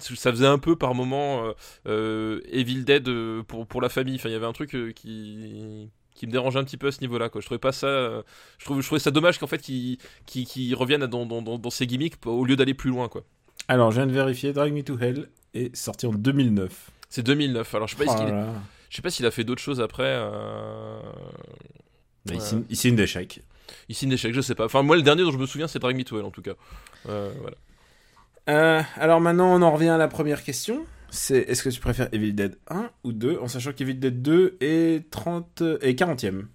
ça 0.00 0.30
faisait 0.30 0.46
un 0.46 0.58
peu 0.58 0.76
par 0.76 0.94
moment 0.94 1.44
euh, 1.44 1.52
euh, 1.86 2.40
Evil 2.50 2.84
Dead 2.84 3.08
euh, 3.08 3.42
pour 3.42 3.66
pour 3.66 3.80
la 3.80 3.88
famille. 3.88 4.16
Enfin, 4.16 4.28
il 4.28 4.32
y 4.32 4.36
avait 4.36 4.46
un 4.46 4.52
truc 4.52 4.70
qui 4.94 5.88
qui 6.14 6.26
me 6.26 6.32
dérangeait 6.32 6.58
un 6.58 6.64
petit 6.64 6.76
peu 6.76 6.88
à 6.88 6.92
ce 6.92 7.00
niveau-là. 7.00 7.28
Quoi. 7.30 7.40
Je 7.40 7.46
trouvais 7.46 7.58
pas 7.58 7.72
ça. 7.72 7.86
euh, 7.86 8.22
je, 8.58 8.64
trouve, 8.66 8.80
je 8.80 8.86
trouvais 8.86 8.98
ça 8.98 9.10
dommage 9.10 9.38
qu'en 9.38 9.46
fait 9.46 9.58
qu'ils 9.62 9.96
qui, 10.26 10.44
qui 10.44 10.74
reviennent 10.74 11.06
dans, 11.06 11.24
dans, 11.24 11.40
dans, 11.40 11.70
ces 11.70 11.86
gimmicks 11.86 12.16
au 12.26 12.44
lieu 12.44 12.56
d'aller 12.56 12.74
plus 12.74 12.90
loin. 12.90 13.08
quoi. 13.08 13.22
Alors, 13.68 13.90
je 13.90 13.96
viens 13.96 14.06
de 14.06 14.12
vérifier, 14.12 14.52
Drag 14.52 14.72
Me 14.72 14.82
to 14.82 14.98
Hell 14.98 15.28
est 15.54 15.74
sorti 15.74 16.06
en 16.06 16.12
2009. 16.12 16.90
C'est 17.08 17.22
2009. 17.22 17.74
Alors 17.74 17.88
je 17.88 17.96
sais 17.96 18.04
pas, 18.04 18.14
Oh 18.18 18.58
je 18.90 18.96
sais 18.96 19.02
pas 19.02 19.10
s'il 19.10 19.24
a 19.26 19.30
fait 19.30 19.44
d'autres 19.44 19.62
choses 19.62 19.80
après. 19.80 20.02
Euh... 20.06 21.00
Bah, 22.26 22.34
il 22.34 22.40
signe- 22.40 22.64
il 22.68 22.76
signe 22.76 22.96
des 22.96 23.06
chèques. 23.06 23.40
Il 23.88 23.94
signe 23.94 24.10
des 24.10 24.16
chèques, 24.16 24.34
je 24.34 24.40
sais 24.40 24.54
pas. 24.54 24.66
Enfin, 24.66 24.82
moi, 24.82 24.96
le 24.96 25.02
dernier 25.02 25.22
dont 25.22 25.30
je 25.32 25.38
me 25.38 25.46
souviens, 25.46 25.68
c'est 25.68 25.78
Drag 25.78 25.96
Me 25.96 26.04
to 26.04 26.18
Hell 26.18 26.24
en 26.24 26.30
tout 26.30 26.42
cas. 26.42 26.54
Euh, 27.08 27.32
voilà. 27.40 27.56
Euh, 28.48 28.82
alors 28.96 29.20
maintenant, 29.20 29.54
on 29.54 29.62
en 29.62 29.70
revient 29.70 29.88
à 29.90 29.98
la 29.98 30.08
première 30.08 30.42
question. 30.42 30.84
C'est 31.10 31.38
est-ce 31.38 31.62
que 31.62 31.68
tu 31.68 31.80
préfères 31.80 32.08
Evil 32.12 32.32
Dead 32.32 32.56
1 32.68 32.88
ou 33.04 33.12
2 33.12 33.38
en 33.40 33.48
sachant 33.48 33.72
qu'Evil 33.72 33.98
Dead 33.98 34.22
2 34.22 34.56
est 34.60 35.10
30 35.10 35.62
et 35.82 35.94
40e. 35.94 36.46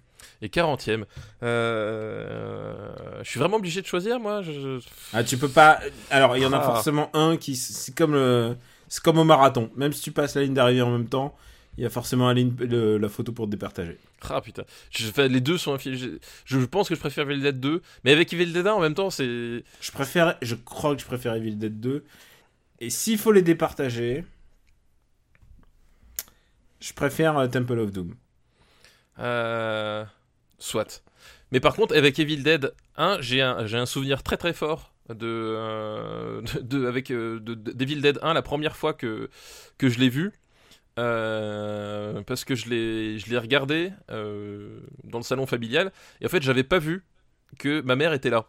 Et 0.42 0.48
40ème. 0.48 1.04
Euh, 1.42 2.74
Je 3.22 3.28
suis 3.30 3.38
vraiment 3.38 3.56
obligé 3.56 3.80
de 3.82 3.86
choisir, 3.86 4.18
moi 4.20 4.42
je- 4.42 4.80
Ah, 5.12 5.24
tu 5.24 5.36
peux 5.38 5.48
pas 5.48 5.80
alors 6.10 6.36
il 6.36 6.42
y 6.42 6.46
en 6.46 6.52
a 6.52 6.58
Ah. 6.58 6.62
forcément 6.62 7.10
un 7.14 7.36
qui 7.36 7.56
c'est 7.56 7.94
comme 7.96 8.12
le 8.12 8.56
c'est 8.88 9.02
comme 9.02 9.18
au 9.18 9.24
marathon, 9.24 9.70
même 9.76 9.92
si 9.92 10.02
tu 10.02 10.12
passes 10.12 10.36
la 10.36 10.42
ligne 10.42 10.54
d'arrivée 10.54 10.82
en 10.82 10.90
même 10.90 11.08
temps, 11.08 11.34
il 11.78 11.82
y 11.82 11.86
a 11.86 11.90
forcément 11.90 12.26
la 12.28 12.34
ligne 12.34 12.54
le- 12.58 12.96
la 12.98 13.08
photo 13.08 13.32
pour 13.32 13.46
te 13.46 13.50
départager. 13.50 13.98
Ah 14.30 14.40
putain. 14.40 14.64
Je, 14.90 15.22
les 15.22 15.40
deux 15.40 15.58
sont 15.58 15.74
infligés. 15.74 16.18
Je, 16.44 16.58
je 16.58 16.64
pense 16.64 16.88
que 16.88 16.94
je 16.94 17.00
préfère 17.00 17.28
Evil 17.30 17.40
Dead 17.42 17.60
2. 17.60 17.82
Mais 18.04 18.12
avec 18.12 18.32
Evil 18.32 18.52
Dead 18.52 18.66
1 18.66 18.72
en 18.72 18.80
même 18.80 18.94
temps, 18.94 19.10
c'est. 19.10 19.24
Je 19.80 19.92
préfère 19.92 20.36
je 20.42 20.54
crois 20.54 20.94
que 20.96 21.02
je 21.02 21.06
préfère 21.06 21.34
Evil 21.34 21.56
Dead 21.56 21.78
2 21.80 22.04
et 22.80 22.90
s'il 22.90 23.18
faut 23.18 23.32
les 23.32 23.42
départager 23.42 24.24
je 26.80 26.92
préfère 26.92 27.36
euh, 27.38 27.46
Temple 27.48 27.78
of 27.78 27.90
Doom. 27.92 28.14
Euh, 29.18 30.04
Soit. 30.58 31.02
Mais 31.52 31.60
par 31.60 31.74
contre, 31.74 31.96
avec 31.96 32.18
Evil 32.18 32.42
Dead 32.42 32.72
1, 32.96 33.18
j'ai 33.20 33.40
un, 33.42 33.66
j'ai 33.66 33.78
un 33.78 33.86
souvenir 33.86 34.22
très 34.22 34.36
très 34.36 34.52
fort 34.52 34.92
de, 35.08 35.16
euh, 35.26 36.42
de, 36.42 36.60
de- 36.80 36.86
avec 36.86 37.10
euh, 37.10 37.40
de, 37.40 37.54
de- 37.54 37.72
d'Evil 37.72 38.00
Dead 38.02 38.18
1 38.22 38.34
la 38.34 38.42
première 38.42 38.76
fois 38.76 38.92
que, 38.94 39.30
que 39.78 39.88
je 39.88 39.98
l'ai 39.98 40.08
vu. 40.08 40.32
Euh, 40.98 42.22
parce 42.22 42.44
que 42.44 42.54
je 42.54 42.70
l'ai, 42.70 43.18
je 43.18 43.28
l'ai 43.28 43.36
regardé 43.36 43.92
euh, 44.10 44.80
dans 45.04 45.18
le 45.18 45.24
salon 45.24 45.44
familial 45.44 45.92
et 46.22 46.26
en 46.26 46.28
fait 46.30 46.42
j'avais 46.42 46.62
pas 46.62 46.78
vu 46.78 47.04
que 47.58 47.82
ma 47.82 47.96
mère 47.96 48.14
était 48.14 48.30
là. 48.30 48.46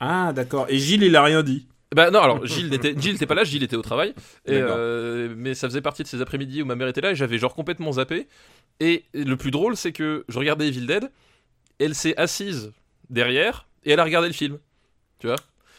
Ah, 0.00 0.32
d'accord. 0.34 0.66
Et 0.68 0.78
Gilles, 0.78 1.02
il 1.02 1.16
a 1.16 1.22
rien 1.22 1.42
dit. 1.42 1.66
Bah 1.94 2.10
non, 2.10 2.20
alors 2.20 2.44
Gilles 2.46 2.68
n'était 2.68 2.94
Gilles 2.98 3.12
n'était 3.12 3.26
pas 3.26 3.34
là, 3.34 3.44
Gilles 3.44 3.62
était 3.62 3.76
au 3.76 3.82
travail. 3.82 4.14
Et, 4.46 4.52
euh, 4.52 5.34
mais 5.36 5.54
ça 5.54 5.68
faisait 5.68 5.80
partie 5.80 6.02
de 6.02 6.08
ces 6.08 6.20
après-midi 6.20 6.62
où 6.62 6.66
ma 6.66 6.74
mère 6.74 6.88
était 6.88 7.00
là 7.00 7.12
et 7.12 7.14
j'avais 7.14 7.38
genre 7.38 7.54
complètement 7.54 7.92
zappé. 7.92 8.28
Et 8.80 9.04
le 9.14 9.36
plus 9.36 9.50
drôle, 9.50 9.76
c'est 9.76 9.92
que 9.92 10.24
je 10.28 10.38
regardais 10.38 10.68
Evil 10.68 10.86
Dead, 10.86 11.10
elle 11.78 11.94
s'est 11.94 12.16
assise 12.18 12.72
derrière 13.10 13.66
et 13.84 13.92
elle 13.92 14.00
a 14.00 14.04
regardé 14.04 14.28
le 14.28 14.34
film. 14.34 14.58
Tu 15.18 15.26
vois? 15.26 15.36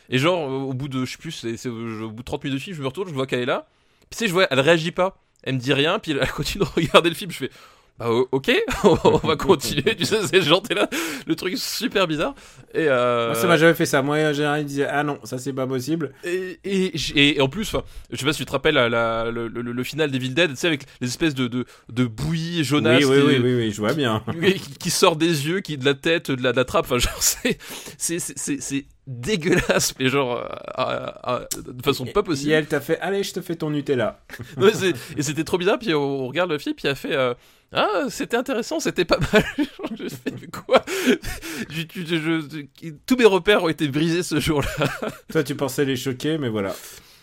Et 0.09 0.17
genre, 0.17 0.49
au 0.49 0.73
bout 0.73 0.87
de, 0.87 1.05
je 1.05 1.11
sais 1.11 1.17
plus, 1.17 1.31
c'est, 1.31 1.57
c'est 1.57 1.69
au 1.69 2.11
bout 2.11 2.21
de 2.21 2.25
30 2.25 2.43
minutes 2.43 2.59
de 2.59 2.63
film, 2.63 2.75
je 2.75 2.81
me 2.81 2.87
retourne, 2.87 3.09
je 3.09 3.13
vois 3.13 3.25
qu'elle 3.25 3.41
est 3.41 3.45
là. 3.45 3.67
Puis 4.09 4.11
tu 4.11 4.17
sais, 4.19 4.27
je 4.27 4.33
vois, 4.33 4.47
elle 4.51 4.59
réagit 4.59 4.91
pas. 4.91 5.22
Elle 5.43 5.55
me 5.55 5.59
dit 5.59 5.73
rien, 5.73 5.99
puis 5.99 6.11
elle 6.19 6.31
continue 6.31 6.63
de 6.63 6.69
regarder 6.75 7.09
le 7.09 7.15
film. 7.15 7.31
Je 7.31 7.37
fais, 7.37 7.49
bah 7.99 8.09
ok, 8.09 8.51
on 9.03 9.17
va 9.19 9.35
continuer. 9.35 9.95
tu 9.95 10.05
sais, 10.05 10.17
c'est 10.25 10.41
genre, 10.41 10.63
t'es 10.63 10.73
là, 10.73 10.89
le 11.27 11.35
truc 11.35 11.55
super 11.59 12.07
bizarre. 12.07 12.33
Et, 12.73 12.87
euh, 12.89 13.27
Moi, 13.27 13.35
ça 13.35 13.45
m'a 13.45 13.55
jamais 13.57 13.75
fait 13.75 13.85
ça. 13.85 14.01
Moi, 14.01 14.17
en 14.17 14.33
général, 14.33 14.61
il 14.61 14.65
disait 14.65 14.87
Ah 14.89 15.03
non, 15.03 15.19
ça 15.23 15.37
c'est 15.37 15.53
pas 15.53 15.67
possible. 15.67 16.11
et, 16.23 16.57
et, 16.63 16.85
et- 17.15 17.37
et 17.37 17.41
en 17.41 17.47
plus, 17.49 17.75
je 18.09 18.17
sais 18.17 18.25
pas 18.25 18.33
si 18.33 18.39
tu 18.39 18.45
te 18.45 18.51
rappelles 18.51 18.73
la- 18.73 18.89
la- 18.89 19.29
le, 19.29 19.47
le- 19.47 19.61
le 19.61 19.83
final 19.83 20.09
d'Evil 20.09 20.33
Dead, 20.33 20.49
tu 20.49 20.55
sais, 20.55 20.65
avec 20.67 20.85
les 21.01 21.07
espèces 21.07 21.35
de, 21.35 21.47
de, 21.47 21.65
de 21.91 22.05
bouillies 22.05 22.63
jaunasses 22.63 23.05
oui, 23.05 23.17
oui, 23.17 23.23
oui, 23.27 23.39
oui, 23.43 23.55
oui, 23.57 23.71
je 23.71 23.77
vois 23.79 23.93
bien. 23.93 24.23
qui- 24.41 24.77
qui 24.79 24.89
sortent 24.89 25.19
des 25.19 25.45
yeux, 25.47 25.59
qui 25.59 25.77
de 25.77 25.85
la 25.85 25.93
tête, 25.93 26.31
de 26.31 26.41
la, 26.41 26.51
de 26.51 26.57
la 26.57 26.65
trappe. 26.65 26.85
Enfin, 26.85 26.97
genre, 26.97 27.13
c'est, 27.21 27.59
dégueulasse, 29.07 29.93
mais 29.99 30.07
genre, 30.09 30.37
euh, 30.37 30.45
à- 30.75 31.35
à- 31.35 31.47
de 31.57 31.81
façon 31.83 32.05
pas 32.05 32.21
Et 32.21 32.23
possible. 32.23 32.51
elle 32.53 32.67
t'a 32.67 32.79
fait 32.81 32.99
Allez, 32.99 33.23
je 33.23 33.33
te 33.33 33.41
fais 33.41 33.55
ton 33.55 33.69
Nutella. 33.69 34.19
Et 35.17 35.21
c'était 35.23 35.43
trop 35.43 35.57
bizarre. 35.57 35.79
Puis 35.79 35.93
on, 35.93 35.99
on 36.23 36.27
regarde 36.27 36.49
le 36.51 36.57
film, 36.57 36.75
puis 36.75 36.87
elle 36.87 36.95
fait. 36.95 37.13
euh, 37.15 37.33
ah, 37.73 38.03
c'était 38.09 38.37
intéressant, 38.37 38.79
c'était 38.79 39.05
pas 39.05 39.17
mal. 39.33 39.43
je 39.97 40.45
quoi? 40.47 40.83
Je- 41.69 41.81
je- 41.95 42.05
je- 42.05 42.17
je- 42.81 42.89
Tous 43.05 43.15
mes 43.17 43.25
repères 43.25 43.63
ont 43.63 43.69
été 43.69 43.87
brisés 43.87 44.23
ce 44.23 44.39
jour-là. 44.39 44.69
Toi, 45.31 45.43
tu 45.43 45.55
pensais 45.55 45.83
les 45.85 45.95
choquer, 45.95 46.37
mais 46.37 46.49
voilà. 46.49 46.75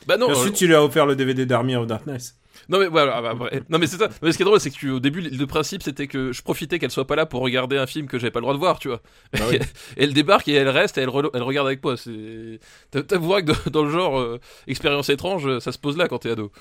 Bah 0.07 0.17
non, 0.17 0.29
Et 0.29 0.31
euh, 0.33 0.35
ensuite, 0.35 0.55
tu 0.55 0.67
lui 0.67 0.75
as 0.75 0.83
offert 0.83 1.07
le 1.07 1.15
DVD 1.15 1.47
d'Army 1.47 1.77
of 1.77 1.87
Darkness. 1.87 2.35
Non 2.71 2.79
mais 2.79 2.87
voilà, 2.87 3.17
ah 3.17 3.35
bah, 3.35 3.51
non 3.69 3.79
mais 3.79 3.87
c'est 3.87 3.99
ça. 3.99 4.09
Mais 4.23 4.31
ce 4.33 4.37
qui 4.39 4.43
est 4.43 4.47
drôle, 4.47 4.61
c'est 4.61 4.71
que 4.71 4.87
au 4.89 5.01
début, 5.01 5.21
le 5.21 5.47
principe 5.47 5.83
c'était 5.83 6.07
que 6.07 6.33
je 6.33 6.41
profitais 6.41 6.79
qu'elle 6.79 6.91
soit 6.91 7.07
pas 7.07 7.17
là 7.17 7.27
pour 7.27 7.41
regarder 7.43 7.77
un 7.77 7.87
film 7.87 8.07
que 8.07 8.19
j'avais 8.19 8.31
pas 8.31 8.39
le 8.39 8.45
droit 8.45 8.55
de 8.55 8.59
voir, 8.61 8.79
tu 8.79 8.89
vois. 8.89 9.03
Bah 9.35 9.41
oui. 9.51 9.57
Et 9.99 10.05
elle 10.05 10.15
débarque 10.15 10.47
et 10.49 10.55
elle 10.55 10.69
reste 10.69 10.97
et 10.97 11.03
elle, 11.03 11.09
re- 11.09 11.31
elle 11.35 11.43
regarde 11.43 11.67
avec 11.67 11.83
moi. 11.85 11.97
C'est, 11.97 12.61
T'a- 12.91 13.03
t'avoueras 13.03 13.43
que 13.43 13.47
dans, 13.53 13.71
dans 13.73 13.85
le 13.85 13.91
genre 13.91 14.19
euh, 14.21 14.41
expérience 14.69 15.09
étrange, 15.11 15.59
ça 15.59 15.73
se 15.73 15.79
pose 15.79 15.97
là 15.97 16.07
quand 16.09 16.19
t'es 16.21 16.31
ado. 16.31 16.53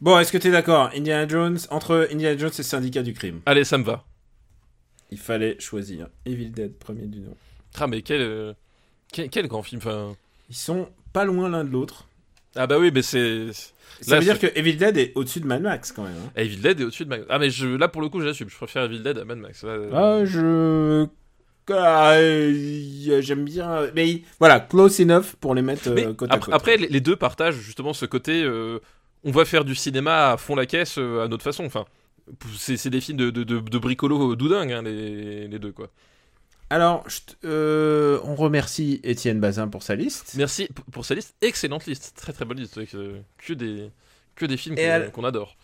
Bon, 0.00 0.18
est-ce 0.18 0.32
que 0.32 0.38
t'es 0.38 0.50
d'accord? 0.50 0.90
Indiana 0.94 1.28
Jones, 1.28 1.58
entre 1.70 2.08
Indiana 2.10 2.36
Jones 2.36 2.50
et 2.58 2.62
Syndicat 2.62 3.02
du 3.02 3.12
crime, 3.14 3.40
Allez, 3.46 3.64
ça 3.64 3.78
me 3.78 3.84
va. 3.84 4.04
il 5.10 5.18
fallait 5.18 5.56
choisir 5.60 6.08
Evil 6.26 6.50
Dead, 6.50 6.74
premier 6.78 7.06
du 7.06 7.20
nom. 7.20 7.36
Ah 7.78 7.86
mais 7.86 8.02
quel, 8.02 8.20
euh, 8.22 8.52
quel, 9.12 9.28
quel 9.30 9.46
grand 9.46 9.62
film. 9.62 9.80
Enfin, 9.84 10.14
Ils 10.50 10.56
sont 10.56 10.88
pas 11.12 11.24
loin 11.24 11.48
l'un 11.48 11.64
de 11.64 11.70
l'autre. 11.70 12.08
Ah 12.56 12.66
bah 12.66 12.78
oui, 12.78 12.90
mais 12.92 13.02
c'est. 13.02 13.52
Ça 14.00 14.14
Là, 14.14 14.18
veut 14.18 14.24
dire 14.24 14.38
que 14.40 14.48
Evil 14.58 14.74
Dead 14.76 14.96
est 14.96 15.12
au-dessus 15.14 15.38
de 15.40 15.46
Mad 15.46 15.62
Max 15.62 15.92
quand 15.92 16.02
même. 16.02 16.12
hein. 16.12 16.30
Evil 16.34 16.56
Dead 16.56 16.80
est 16.80 16.84
au-dessus 16.84 17.04
de 17.04 17.08
Mad 17.10 17.20
Max. 17.20 17.30
Ah 17.32 17.38
mais 17.38 17.50
je, 17.50 17.68
là 17.68 17.86
pour 17.88 18.02
le 18.02 18.08
coup, 18.08 18.20
j'assume. 18.20 18.48
Je 18.50 18.56
préfère 18.56 18.82
Evil 18.84 19.00
Dead 19.00 19.16
à 19.18 19.24
Mad 19.24 19.38
Max. 19.38 19.62
Là, 19.62 19.70
euh, 19.70 19.90
Ah, 19.92 20.24
je. 20.24 21.06
Ah, 21.70 22.14
euh, 22.14 23.20
J'aime 23.20 23.44
bien. 23.44 23.86
Mais 23.94 24.22
voilà, 24.40 24.58
close 24.60 25.00
enough 25.00 25.36
pour 25.40 25.54
les 25.54 25.62
mettre 25.62 25.88
Mais 25.90 26.06
euh, 26.06 26.14
côte 26.14 26.30
à 26.30 26.34
après, 26.34 26.46
côte. 26.46 26.54
après, 26.54 26.76
les 26.78 27.00
deux 27.00 27.14
partagent 27.16 27.54
justement 27.60 27.92
ce 27.92 28.06
côté. 28.06 28.42
euh, 28.42 28.80
on 29.24 29.30
va 29.30 29.44
faire 29.44 29.64
du 29.64 29.76
cinéma 29.76 30.32
à 30.32 30.36
fond 30.36 30.56
la 30.56 30.66
caisse 30.66 30.96
euh, 30.98 31.24
à 31.24 31.28
notre 31.28 31.44
façon. 31.44 31.64
Enfin, 31.64 31.84
c'est 32.58 32.76
c'est 32.76 32.90
des 32.90 33.00
films 33.00 33.18
de, 33.18 33.30
de, 33.30 33.44
de, 33.44 33.60
de 33.60 33.78
bricolo 33.78 34.34
doudingue, 34.34 34.72
hein, 34.72 34.82
les, 34.82 35.46
les 35.46 35.58
deux 35.60 35.70
quoi. 35.70 35.88
Alors, 36.72 37.04
je 37.06 37.20
euh, 37.44 38.18
on 38.24 38.34
remercie 38.34 38.98
Étienne 39.04 39.40
Bazin 39.40 39.68
pour 39.68 39.82
sa 39.82 39.94
liste. 39.94 40.32
Merci 40.38 40.70
pour 40.90 41.04
sa 41.04 41.14
liste, 41.14 41.36
excellente 41.42 41.84
liste, 41.84 42.14
très 42.16 42.32
très 42.32 42.46
bonne 42.46 42.56
liste, 42.56 42.78
avec 42.78 42.94
euh, 42.94 43.20
que 43.36 43.52
des 43.52 43.90
que 44.36 44.46
des 44.46 44.56
films 44.56 44.76
qu'on 45.12 45.24
adore. 45.24 45.58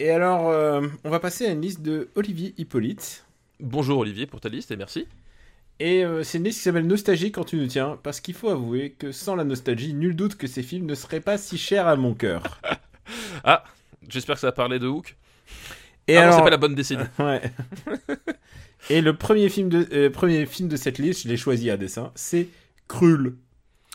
Et 0.00 0.10
alors, 0.10 0.48
euh, 0.48 0.88
on 1.04 1.10
va 1.10 1.20
passer 1.20 1.46
à 1.46 1.52
une 1.52 1.60
liste 1.60 1.82
de 1.82 2.08
Olivier 2.16 2.52
Hippolyte. 2.58 3.26
Bonjour 3.60 4.00
Olivier 4.00 4.26
pour 4.26 4.40
ta 4.40 4.48
liste 4.48 4.72
et 4.72 4.76
merci. 4.76 5.06
Et 5.78 6.04
c'est 6.24 6.38
une 6.38 6.44
liste 6.44 6.58
qui 6.58 6.64
s'appelle 6.64 6.86
Nostalgie 6.88 7.30
quand 7.30 7.44
tu 7.44 7.56
nous 7.56 7.68
tiens, 7.68 8.00
parce 8.02 8.20
qu'il 8.20 8.34
faut 8.34 8.50
avouer 8.50 8.90
que 8.98 9.12
sans 9.12 9.36
la 9.36 9.44
nostalgie, 9.44 9.94
nul 9.94 10.16
doute 10.16 10.34
que 10.34 10.48
ces 10.48 10.64
films 10.64 10.84
ne 10.84 10.96
seraient 10.96 11.20
pas 11.20 11.38
si 11.38 11.58
chers 11.58 11.86
à 11.86 11.94
mon 11.94 12.12
cœur. 12.12 12.42
Ah, 13.42 13.64
j'espère 14.08 14.36
que 14.36 14.40
ça 14.40 14.48
va 14.48 14.52
parler 14.52 14.78
de 14.78 14.86
Hook. 14.86 15.16
Et 16.06 16.16
ah 16.16 16.22
alors, 16.22 16.34
c'est 16.34 16.42
pas 16.42 16.50
la 16.50 16.56
bonne 16.56 16.74
décennie. 16.74 17.04
ouais. 17.18 17.40
Et 18.88 19.00
le 19.02 19.14
premier 19.14 19.48
film 19.48 19.68
de 19.68 19.86
euh, 19.92 20.10
premier 20.10 20.46
film 20.46 20.68
de 20.68 20.76
cette 20.76 20.98
liste, 20.98 21.24
je 21.24 21.28
l'ai 21.28 21.36
choisi 21.36 21.70
à 21.70 21.76
dessin, 21.76 22.10
c'est 22.14 22.48
Krull. 22.88 23.34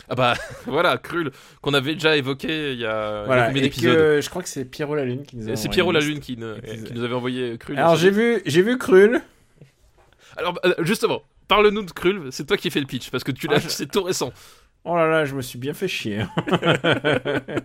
Ah 0.10 0.16
bah 0.16 0.34
voilà, 0.68 0.98
Krull, 0.98 1.32
qu'on 1.62 1.74
avait 1.74 1.96
déjà 1.96 2.16
évoqué 2.16 2.74
il 2.74 2.80
y 2.80 2.86
a, 2.86 3.24
Voilà, 3.26 3.48
combien 3.48 3.64
d'épisodes 3.64 4.22
je 4.22 4.30
crois 4.30 4.44
que 4.44 4.50
c'est 4.50 4.66
Pierrot 4.66 4.96
la 4.96 5.06
Lune 5.06 5.24
qui 5.24 5.38
nous 5.38 5.50
a 5.50 5.56
C'est 5.56 5.70
Pierrot 5.70 5.92
la. 5.92 6.02
Lune 6.02 6.20
qui, 6.20 6.38
ne- 6.38 6.58
Et 6.64 6.78
qui- 6.78 6.84
qui 6.84 6.94
nous 6.94 7.04
avait 7.04 7.16
envoyé 7.16 7.58
Krull. 7.58 7.78
Alors 7.78 7.96
j'ai 7.96 8.12
vu 8.12 8.42
j'ai 8.46 8.62
vu 8.62 8.78
Krull. 8.78 9.22
Alors 10.38 10.54
bah, 10.54 10.62
euh, 10.66 10.74
justement, 10.80 11.24
parle-nous 11.48 11.84
de 11.84 11.92
Krull, 11.92 12.28
c'est 12.32 12.46
toi 12.46 12.58
qui 12.58 12.70
fais 12.70 12.82
le 12.82 12.86
pitch 12.86 13.10
parce 13.10 13.24
que 13.24 13.32
tu 13.32 13.48
l'as, 13.48 13.58
Ah, 13.58 13.70
c'est 13.70 13.90
tout 13.92 14.04
récent. 14.04 14.32
Oh 14.88 14.96
là 14.96 15.08
là, 15.08 15.26
je 15.26 15.34
me 15.34 15.42
suis 15.42 15.58
bien 15.58 15.74
fait 15.74 15.88
chier. 15.88 16.24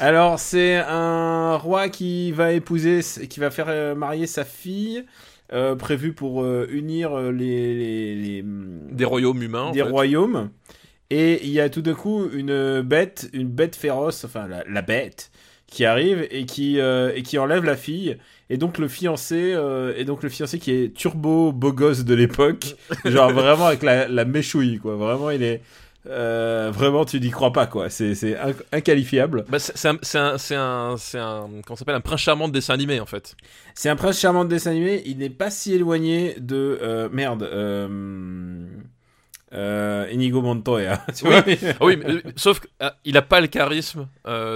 Alors, 0.00 0.38
c'est 0.38 0.76
un 0.76 1.56
roi 1.56 1.88
qui 1.88 2.32
va 2.32 2.52
épouser, 2.52 3.00
qui 3.28 3.40
va 3.40 3.50
faire 3.50 3.66
euh, 3.68 3.94
marier 3.94 4.26
sa 4.26 4.44
fille, 4.44 5.04
euh, 5.52 5.74
prévu 5.76 6.12
pour 6.12 6.42
euh, 6.42 6.66
unir 6.70 7.12
euh, 7.16 7.32
les, 7.32 7.74
les, 7.74 8.14
les, 8.16 8.42
hum, 8.42 8.80
Des 8.90 9.04
royaumes 9.04 9.42
humains. 9.42 9.64
en 9.64 9.70
des 9.72 9.78
fait. 9.82 9.88
royaumes. 9.88 10.50
Et 11.10 11.40
il 11.44 11.50
y 11.50 11.60
a 11.60 11.70
tout 11.70 11.80
d'un 11.82 11.94
coup 11.94 12.28
une 12.32 12.82
bête, 12.82 13.30
une 13.32 13.48
bête 13.48 13.76
féroce, 13.76 14.24
enfin 14.24 14.46
la, 14.46 14.62
la 14.68 14.82
bête, 14.82 15.30
qui 15.66 15.84
arrive 15.86 16.26
et 16.30 16.44
qui, 16.44 16.78
euh, 16.80 17.12
et 17.14 17.22
qui 17.22 17.38
enlève 17.38 17.64
la 17.64 17.76
fille. 17.76 18.18
Et 18.50 18.56
donc 18.58 18.78
le 18.78 18.88
fiancé, 18.88 19.52
euh, 19.54 19.94
et 19.96 20.04
donc 20.04 20.22
le 20.22 20.28
fiancé 20.28 20.58
qui 20.58 20.70
est 20.72 20.94
turbo 20.94 21.52
beau 21.52 21.72
gosse 21.72 22.04
de 22.04 22.14
l'époque, 22.14 22.76
genre 23.06 23.32
vraiment 23.32 23.66
avec 23.66 23.82
la, 23.82 24.06
la 24.08 24.24
méchouille 24.26 24.78
quoi. 24.78 24.96
Vraiment 24.96 25.30
il 25.30 25.42
est, 25.42 25.62
euh, 26.08 26.70
vraiment 26.72 27.04
tu 27.04 27.20
n'y 27.20 27.30
crois 27.30 27.52
pas 27.52 27.66
quoi. 27.66 27.90
C'est 27.90 28.12
inc- 28.12 28.62
inqualifiable. 28.72 29.44
Bah, 29.48 29.58
c'est 29.58 29.88
un, 29.88 29.98
c'est 30.02 30.18
un, 30.18 30.38
c'est 30.38 30.54
un, 30.56 30.94
un, 30.94 30.96
comment 31.64 31.64
ça 31.70 31.76
s'appelle, 31.76 31.94
un 31.94 32.00
prince 32.00 32.20
charmant 32.20 32.48
de 32.48 32.52
dessin 32.52 32.74
animé 32.74 33.00
en 33.00 33.06
fait. 33.06 33.36
C'est 33.74 33.88
un 33.88 33.96
prince 33.96 34.18
charmant 34.18 34.44
de 34.44 34.50
dessin 34.50 34.70
animé. 34.70 35.02
Il 35.06 35.18
n'est 35.18 35.30
pas 35.30 35.50
si 35.50 35.74
éloigné 35.74 36.36
de 36.38 36.78
euh, 36.82 37.08
merde. 37.12 37.42
Euh, 37.42 38.66
euh, 39.54 40.06
Inigo 40.12 40.42
Montoya. 40.42 41.04
Oui. 41.24 41.58
Ah 41.80 41.84
oui, 41.84 41.96
mais, 41.96 42.22
sauf 42.36 42.60
qu'il 42.60 43.16
a 43.16 43.22
pas 43.22 43.40
le 43.40 43.46
charisme 43.46 44.06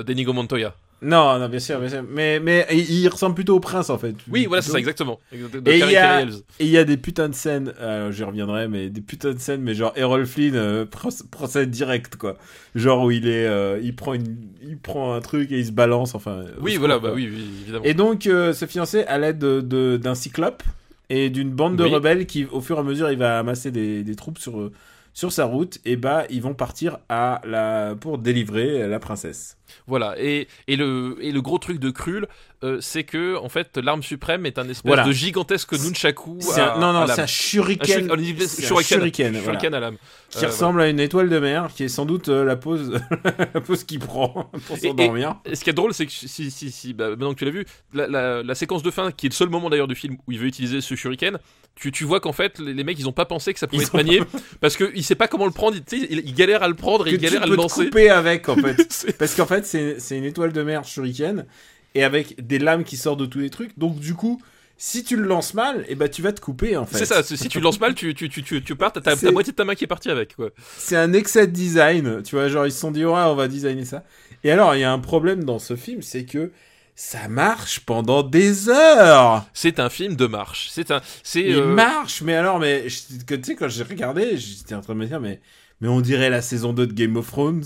d'Enigo 0.07 0.33
Montoya. 0.33 0.75
Non, 1.03 1.39
non, 1.39 1.49
bien 1.49 1.59
sûr, 1.59 1.81
bien 1.81 1.89
sûr. 1.89 2.05
Mais, 2.09 2.39
mais 2.39 2.65
il, 2.71 3.09
ressemble 3.09 3.35
plutôt 3.35 3.57
au 3.57 3.61
prince, 3.61 3.91
en 3.91 3.99
fait. 3.99 4.15
Oui, 4.31 4.47
voilà, 4.47 4.63
c'est 4.63 4.71
ça, 4.71 4.79
exactement. 4.79 5.19
De, 5.33 5.59
de 5.61 5.71
Et 5.71 5.79
il 5.81 5.91
y 5.91 5.97
a- 5.97 6.21
Elves. 6.21 6.43
Et 6.61 6.65
il 6.65 6.71
y 6.71 6.79
a 6.79 6.85
des 6.85 6.97
putains 6.97 7.29
de 7.29 7.35
scènes, 7.35 7.73
euh, 7.81 8.13
j'y 8.13 8.23
reviendrai, 8.23 8.69
mais 8.69 8.89
des 8.89 9.01
putains 9.01 9.33
de 9.33 9.39
scènes, 9.41 9.63
mais 9.63 9.75
genre 9.75 9.93
Errol 9.97 10.25
Flynn 10.27 10.55
euh, 10.55 10.85
proc- 10.85 11.27
procède 11.31 11.71
direct, 11.71 12.15
quoi. 12.17 12.37
Genre 12.77 13.03
où 13.05 13.11
il 13.11 13.27
est, 13.27 13.47
euh, 13.47 13.81
il 13.83 13.97
prend 13.97 14.15
une, 14.15 14.37
il 14.63 14.79
prend 14.79 15.15
un 15.15 15.21
truc 15.21 15.51
et 15.51 15.59
il 15.59 15.67
se 15.67 15.73
balance, 15.73 16.15
enfin. 16.15 16.45
Oui, 16.61 16.77
voilà, 16.77 16.99
bah 17.01 17.11
oui, 17.15 17.29
oui, 17.35 17.45
évidemment. 17.63 17.85
Et 17.85 17.95
donc, 17.95 18.27
euh, 18.29 18.53
se 18.53 18.67
fiancer 18.67 19.03
à 19.05 19.19
l'aide 19.19 19.39
de- 19.39 19.61
de- 19.61 19.97
d'un 19.97 20.15
cyclope 20.15 20.63
et 21.11 21.31
d'une 21.31 21.51
bande 21.51 21.77
de 21.77 21.83
Oui. 21.85 21.91
rebelles 21.91 22.27
qui, 22.27 22.47
au 22.53 22.61
fur 22.61 22.77
et 22.77 22.81
à 22.81 22.85
mesure, 22.85 23.11
il 23.11 23.19
va 23.19 23.41
amasser 23.41 23.71
des, 23.73 24.05
des 24.05 24.15
troupes 24.15 24.39
sur, 24.39 24.71
sur 25.15 25.33
sa 25.33 25.45
route, 25.47 25.79
et 25.85 25.97
bah, 25.97 26.25
ils 26.31 26.41
vont 26.41 26.55
partir 26.55 26.99
à 27.09 27.41
la, 27.45 27.95
pour 28.01 28.19
délivrer 28.19 28.87
la 28.89 28.99
princesse. 29.01 29.57
Voilà, 29.87 30.15
et, 30.19 30.49
et, 30.69 30.77
le, 30.77 31.17
et 31.21 31.33
le 31.33 31.41
gros 31.43 31.59
truc 31.59 31.79
de 31.79 31.91
Krul, 31.91 32.27
euh, 32.65 32.79
c'est 32.81 33.05
que 33.05 33.37
en 33.37 33.49
fait 33.49 33.77
l'arme 33.77 34.03
suprême 34.03 34.47
est 34.47 34.59
un 34.59 34.69
espèce 34.69 34.87
Voilà. 34.87 35.03
de 35.05 35.13
gigantesque 35.13 35.73
nunchaku. 35.73 36.39
À- 36.57 36.75
un- 36.77 36.79
non, 36.81 36.89
à 36.91 37.07
non, 37.07 37.13
c'est 37.15 37.21
un 37.23 37.27
shuriken. 37.27 38.11
Un 38.11 38.17
shuriken, 38.17 38.49
shuriken, 38.49 38.83
shuriken, 38.85 39.31
voilà. 39.33 39.43
shuriken 39.45 39.75
à 39.75 39.81
lame. 39.81 39.97
qui 40.31 40.45
Euh, 40.45 40.49
ressemble 40.49 40.81
à 40.81 40.89
une 40.89 41.01
étoile 41.01 41.29
de 41.29 41.39
mer, 41.39 41.69
qui 41.75 41.85
est 41.85 41.89
sans 41.89 42.07
doute 42.07 42.29
euh, 42.29 42.45
la 42.45 42.57
pause, 42.57 42.93
la 43.55 43.61
pause 43.61 43.85
qu'il 43.85 43.99
prend 43.99 44.51
pour 44.67 44.79
s'endormir. 44.79 45.37
Et 45.45 45.55
ce 45.57 45.65
qui 45.65 45.71
est 45.71 45.75
drôle, 45.75 45.93
c'est 45.93 46.07
que 46.07 46.13
si, 46.13 46.29
si, 46.51 46.71
si, 46.71 46.95
bah, 46.95 47.11
maintenant 47.11 47.35
que 47.35 47.39
tu 47.39 47.45
l'as 47.45 47.51
vu, 47.51 47.67
la, 47.93 48.07
la- 48.07 48.43
la 48.43 48.55
séquence 48.55 48.83
de 48.83 48.91
fin, 48.91 49.11
qui 49.13 49.27
est 49.27 49.29
le 49.31 49.35
seul 49.35 49.49
moment 49.49 49.69
d'ailleurs 49.71 49.89
du 49.89 49.95
film 49.95 50.17
où 50.27 50.33
il 50.33 50.39
veut 50.39 50.47
utiliser 50.47 50.81
ce 50.81 50.95
shuriken, 50.95 51.39
tu, 51.75 51.91
tu 51.91 52.05
vois 52.05 52.21
qu'en 52.21 52.33
fait, 52.33 52.59
les, 52.59 52.75
les 52.75 52.85
mecs, 52.85 52.99
ils 52.99 53.09
ont 53.09 53.13
pas 53.13 53.25
pensé 53.25 53.53
que 53.55 53.59
ça 53.59 53.67
pouvait 53.67 53.83
Ils 53.83 53.87
être 53.87 53.95
manié, 53.95 54.23
parce 54.61 54.77
qu'il 54.77 55.03
sait 55.03 55.15
pas 55.15 55.27
comment 55.27 55.47
le 55.47 55.53
prendre, 55.53 55.75
il, 55.93 56.07
il, 56.11 56.23
il 56.27 56.35
galère 56.35 56.63
à 56.63 56.69
le 56.69 56.75
prendre 56.75 57.07
et 57.07 57.11
Que 57.11 57.17
il 57.17 57.21
galère 57.21 57.41
tu 57.41 57.45
à 57.45 57.47
peux 57.47 57.51
le 57.53 57.57
te 57.57 57.63
lancer. 57.63 57.85
couper 57.87 58.11
avec, 58.11 58.49
en 58.51 58.57
fait. 58.57 59.17
Parce 59.19 59.35
qu'en 59.35 59.47
fait, 59.47 59.62
c'est 59.65 60.01
c'est 60.01 60.17
une 60.17 60.25
étoile 60.25 60.53
de 60.53 60.63
mer 60.63 60.85
shuriken, 60.85 61.47
et 61.95 62.05
avec 62.05 62.47
des 62.47 62.59
lames 62.59 62.85
qui 62.85 62.97
sortent 62.97 63.21
de 63.21 63.27
tous 63.27 63.41
les 63.41 63.51
trucs. 63.51 63.79
Donc, 63.79 63.99
du 63.99 64.15
coup, 64.15 64.41
si 64.77 65.05
tu 65.05 65.17
le 65.17 65.25
lances 65.25 65.55
mal, 65.55 65.85
et 65.89 65.95
ben 65.95 66.09
tu 66.09 66.23
vas 66.23 66.33
te 66.33 66.41
couper, 66.41 66.77
en 66.77 66.87
fait. 66.87 66.99
C'est 66.99 67.05
ça, 67.07 67.23
si 67.23 67.49
tu 67.49 67.59
le 67.59 67.65
lances 67.65 67.81
mal, 67.81 67.95
tu, 67.95 68.15
tu, 68.15 68.29
tu, 68.29 68.43
tu, 68.43 68.63
tu 68.63 68.75
pars, 68.75 68.93
t'as 68.93 69.15
la 69.15 69.31
moitié 69.31 69.53
de 69.53 69.57
ta 69.57 69.65
main 69.65 69.75
qui 69.75 69.85
est 69.85 69.89
partie 69.89 70.11
avec, 70.11 70.35
quoi. 70.35 70.51
C'est 70.77 70.97
un 70.97 71.13
excès 71.13 71.47
de 71.47 71.53
design, 71.53 72.23
tu 72.23 72.35
vois, 72.35 72.49
genre 72.49 72.67
ils 72.67 72.73
se 72.73 72.81
sont 72.81 72.91
dit, 72.91 73.05
ouais, 73.05 73.13
on 73.13 73.35
va 73.35 73.49
designer 73.49 73.85
ça. 73.85 74.03
Et 74.45 74.51
alors, 74.51 74.75
il 74.75 74.81
y 74.81 74.85
a 74.85 74.93
un 74.93 74.99
problème 74.99 75.45
dans 75.45 75.59
ce 75.59 75.77
film, 75.77 76.03
c'est 76.03 76.25
que 76.25 76.51
ça 76.95 77.29
marche 77.29 77.81
pendant 77.81 78.23
des 78.23 78.69
heures. 78.69 79.47
C'est 79.55 79.79
un 79.79 79.89
film 79.89 80.17
de 80.17 80.27
marche. 80.27 80.69
C'est 80.71 80.91
un, 80.91 81.01
c'est, 81.23 81.43
Il 81.43 81.57
euh, 81.57 81.67
marche, 81.67 82.23
mais 82.23 82.35
alors, 82.35 82.59
mais 82.59 82.87
tu 82.87 83.41
sais, 83.43 83.55
quand 83.55 83.69
j'ai 83.69 83.85
regardé, 83.85 84.37
j'étais 84.37 84.75
en 84.75 84.81
train 84.81 84.95
de 84.95 84.99
me 84.99 85.07
dire, 85.07 85.21
mais, 85.21 85.41
mais 85.81 85.89
on 85.89 86.01
dirait 86.01 86.31
la 86.31 86.43
saison 86.43 86.73
2 86.73 86.89
de 86.89 86.93
Game 86.93 87.17
of 87.17 87.31
Thrones. 87.31 87.65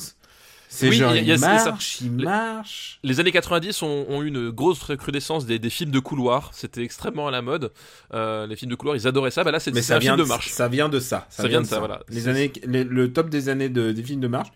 C'est 0.76 0.88
Oui, 0.90 0.96
genre, 0.96 1.12
il 1.12 1.16
y 1.16 1.18
a- 1.18 1.22
il 1.22 1.28
y 1.28 1.32
a- 1.32 1.38
marche, 1.38 2.00
il 2.02 2.16
Les- 2.18 2.24
marche. 2.24 2.98
Les 3.02 3.18
années 3.20 3.32
90 3.32 3.82
ont, 3.82 4.06
ont 4.08 4.22
eu 4.22 4.28
une 4.28 4.50
grosse 4.50 4.82
recrudescence 4.82 5.46
des, 5.46 5.58
des 5.58 5.70
films 5.70 5.90
de 5.90 5.98
couloir. 5.98 6.50
C'était 6.52 6.82
extrêmement 6.82 7.28
à 7.28 7.30
la 7.30 7.40
mode. 7.42 7.72
Euh, 8.12 8.46
les 8.46 8.56
films 8.56 8.70
de 8.70 8.76
couloir, 8.76 8.94
ils 8.96 9.06
adoraient 9.06 9.30
ça. 9.30 9.42
Bah 9.42 9.50
là, 9.52 9.58
c'est 9.60 9.70
un 9.70 9.98
vient 9.98 10.00
film 10.00 10.16
de 10.16 10.22
de, 10.24 10.28
marche. 10.28 10.50
ça 10.50 10.68
vient 10.68 10.88
de 10.88 11.00
ça. 11.00 11.26
Ça 11.30 11.48
vient 11.48 11.62
de 11.62 11.66
ça, 11.66 11.78
voilà. 11.78 12.00
Les 12.10 12.28
années, 12.28 12.52
les- 12.66 12.84
le 12.84 13.12
top 13.12 13.30
des 13.30 13.48
années 13.48 13.68
de, 13.70 13.92
des 13.92 14.02
films 14.02 14.20
de 14.20 14.28
marche. 14.28 14.48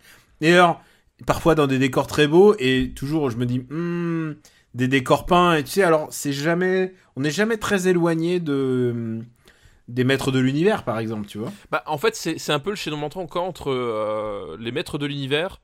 Et 0.43 0.53
alors, 0.53 0.83
parfois 1.27 1.55
dans 1.55 1.67
des 1.67 1.79
décors 1.79 2.07
très 2.07 2.27
beaux, 2.27 2.55
et 2.59 2.93
toujours, 2.95 3.31
je 3.31 3.37
me 3.39 3.47
dis, 3.47 3.61
hmm, 3.71 4.35
des 4.75 4.89
décors 4.89 5.27
peints, 5.27 5.55
et 5.55 5.65
tu 5.65 5.71
sais, 5.71 5.83
alors, 5.83 6.09
c'est 6.11 6.33
jamais, 6.33 6.95
on 7.17 7.23
n'est 7.23 7.31
jamais 7.31 7.57
très 7.57 7.89
éloigné 7.89 8.41
de, 8.41 9.19
des 9.89 10.05
maîtres 10.05 10.31
de 10.31 10.39
l'univers, 10.39 10.85
par 10.85 10.99
exemple, 10.99 11.27
tu 11.27 11.39
vois. 11.39 11.53
Bah, 11.73 11.83
en 11.87 11.99
fait, 11.99 12.15
c'est 12.15 12.39
c'est 12.39 12.53
un 12.53 12.61
peu 12.61 12.71
le 12.71 12.77
chaînon 12.77 12.97
manquant 12.97 13.21
encore 13.23 13.45
entre 13.45 13.71
euh, 13.71 14.57
les 14.61 14.71
maîtres 14.71 14.97
de 14.99 15.07
l'univers 15.07 15.61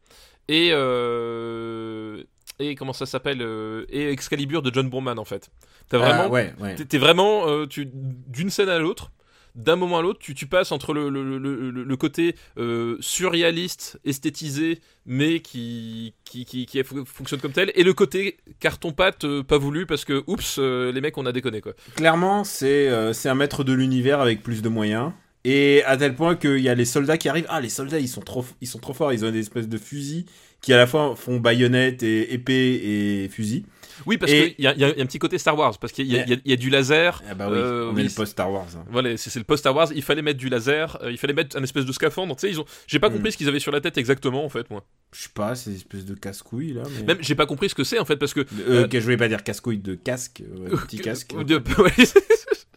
et 0.48 0.70
euh, 0.72 2.22
et 2.58 2.74
comment 2.74 2.92
ça 2.92 3.06
s'appelle 3.06 3.42
euh, 3.42 3.84
et 3.90 4.10
Excalibur 4.10 4.62
de 4.62 4.72
John 4.72 4.88
Boorman 4.88 5.18
en 5.18 5.24
fait. 5.24 5.50
T'as 5.88 5.98
vraiment, 5.98 6.22
Ah, 6.24 6.28
ouais, 6.28 6.54
ouais. 6.58 6.74
t'es- 6.74 6.98
vraiment 6.98 7.46
euh, 7.48 7.66
tu 7.66 7.86
d'une 7.92 8.50
scène 8.50 8.68
à 8.68 8.78
l'autre. 8.78 9.10
D'un 9.54 9.76
moment 9.76 10.00
à 10.00 10.02
l'autre, 10.02 10.18
tu, 10.18 10.34
tu 10.34 10.46
passes 10.46 10.70
entre 10.70 10.92
le, 10.92 11.08
le, 11.08 11.38
le, 11.38 11.96
côté 11.96 12.34
euh, 12.58 12.98
surréaliste, 13.00 13.98
esthétisé, 14.04 14.80
mais 15.06 15.40
qui, 15.40 16.12
qui, 16.26 16.44
qui, 16.44 16.66
qui 16.66 16.82
fonctionne 17.06 17.40
comme 17.40 17.52
tel, 17.52 17.72
et 17.74 17.82
le 17.82 17.94
côté 17.94 18.36
carton-pâte 18.60 19.24
pas 19.44 19.56
voulu 19.56 19.86
parce 19.86 20.04
que, 20.04 20.22
oups, 20.26 20.58
les 20.58 21.00
mecs, 21.00 21.16
on 21.16 21.24
a 21.24 21.32
déconné 21.32 21.62
quoi. 21.62 21.72
Clairement, 21.94 22.44
c'est 22.44 22.90
c'est 23.14 23.30
un 23.30 23.34
maître 23.34 23.64
de 23.64 23.72
l'univers 23.72 24.20
avec 24.20 24.42
plus 24.42 24.60
de 24.60 24.68
moyens. 24.68 25.12
Et 25.48 25.84
à 25.84 25.96
tel 25.96 26.16
point 26.16 26.34
qu'il 26.34 26.58
y 26.58 26.68
a 26.68 26.74
les 26.74 26.84
soldats 26.84 27.16
qui 27.18 27.28
arrivent. 27.28 27.46
Ah, 27.48 27.60
les 27.60 27.68
soldats, 27.68 28.00
ils 28.00 28.08
sont 28.08 28.20
trop, 28.20 28.44
ils 28.60 28.66
sont 28.66 28.80
trop 28.80 28.92
forts. 28.94 29.12
Ils 29.12 29.24
ont 29.24 29.30
des 29.30 29.38
espèces 29.38 29.68
de 29.68 29.78
fusils 29.78 30.24
qui 30.60 30.72
à 30.72 30.76
la 30.76 30.88
fois 30.88 31.14
font 31.14 31.38
baïonnette 31.38 32.02
et 32.02 32.34
épée 32.34 32.80
et 33.24 33.28
fusil. 33.28 33.64
Oui, 34.06 34.18
parce 34.18 34.32
qu'il 34.32 34.54
y, 34.58 34.66
a- 34.66 34.74
y 34.74 34.80
y 34.80 34.84
un 35.00 35.06
petit 35.06 35.18
côté 35.20 35.38
Star 35.38 35.56
Wars, 35.56 35.78
parce 35.78 35.92
qu'il 35.92 36.06
y, 36.06 36.18
a- 36.18 36.26
y 36.44 36.52
a 36.52 36.56
du 36.56 36.68
laser, 36.68 37.22
Ah 37.30 37.34
bah 37.34 37.46
oui, 37.48 37.56
Euh, 37.56 37.88
on 37.90 37.94
oui, 37.94 38.00
est 38.00 38.04
le 38.04 38.08
c'est- 38.10 38.16
post 38.16 38.32
Star 38.32 38.50
Wars. 38.52 38.66
hein. 38.76 38.84
Voilà, 38.90 39.16
c'est 39.16 39.30
c'est 39.30 39.38
le 39.38 39.44
post 39.44 39.60
Star 39.60 39.74
Wars. 39.74 39.88
Il 39.94 40.02
fallait 40.02 40.20
mettre 40.20 40.38
du 40.38 40.48
laser, 40.48 40.98
euh, 41.02 41.10
il 41.12 41.16
fallait 41.16 41.32
mettre 41.32 41.56
un 41.56 41.62
espèce 41.62 41.84
de 41.86 41.92
scaphandre. 41.92 42.34
Tu 42.36 42.40
sais, 42.42 42.50
ils 42.50 42.58
ont. 42.60 42.64
J'ai 42.88 42.98
pas 42.98 43.08
Mm. 43.08 43.12
compris 43.14 43.32
ce 43.32 43.36
qu'ils 43.38 43.48
avaient 43.48 43.60
sur 43.60 43.72
la 43.72 43.80
tête 43.80 43.96
exactement, 43.96 44.44
en 44.44 44.48
fait, 44.50 44.68
moi. 44.70 44.84
Je 45.14 45.22
sais 45.22 45.28
pas, 45.32 45.54
ces 45.54 45.76
espèces 45.76 46.04
de 46.04 46.14
casse-couilles 46.14 46.72
là. 46.74 46.82
Mais... 46.98 47.04
Même, 47.14 47.18
j'ai 47.20 47.34
pas 47.36 47.46
compris 47.46 47.68
ce 47.70 47.74
que 47.74 47.84
c'est, 47.84 47.98
en 48.00 48.04
fait, 48.04 48.16
parce 48.16 48.34
que. 48.34 48.40
Euh, 48.40 48.44
euh, 48.84 48.88
que 48.88 48.98
je 48.98 49.04
voulais 49.04 49.16
pas 49.16 49.28
dire 49.28 49.42
casse-couilles 49.44 49.78
de 49.78 49.94
casque, 49.94 50.42
euh, 50.42 50.76
petit 50.88 50.98
casque. 50.98 51.32
de-. 51.44 51.62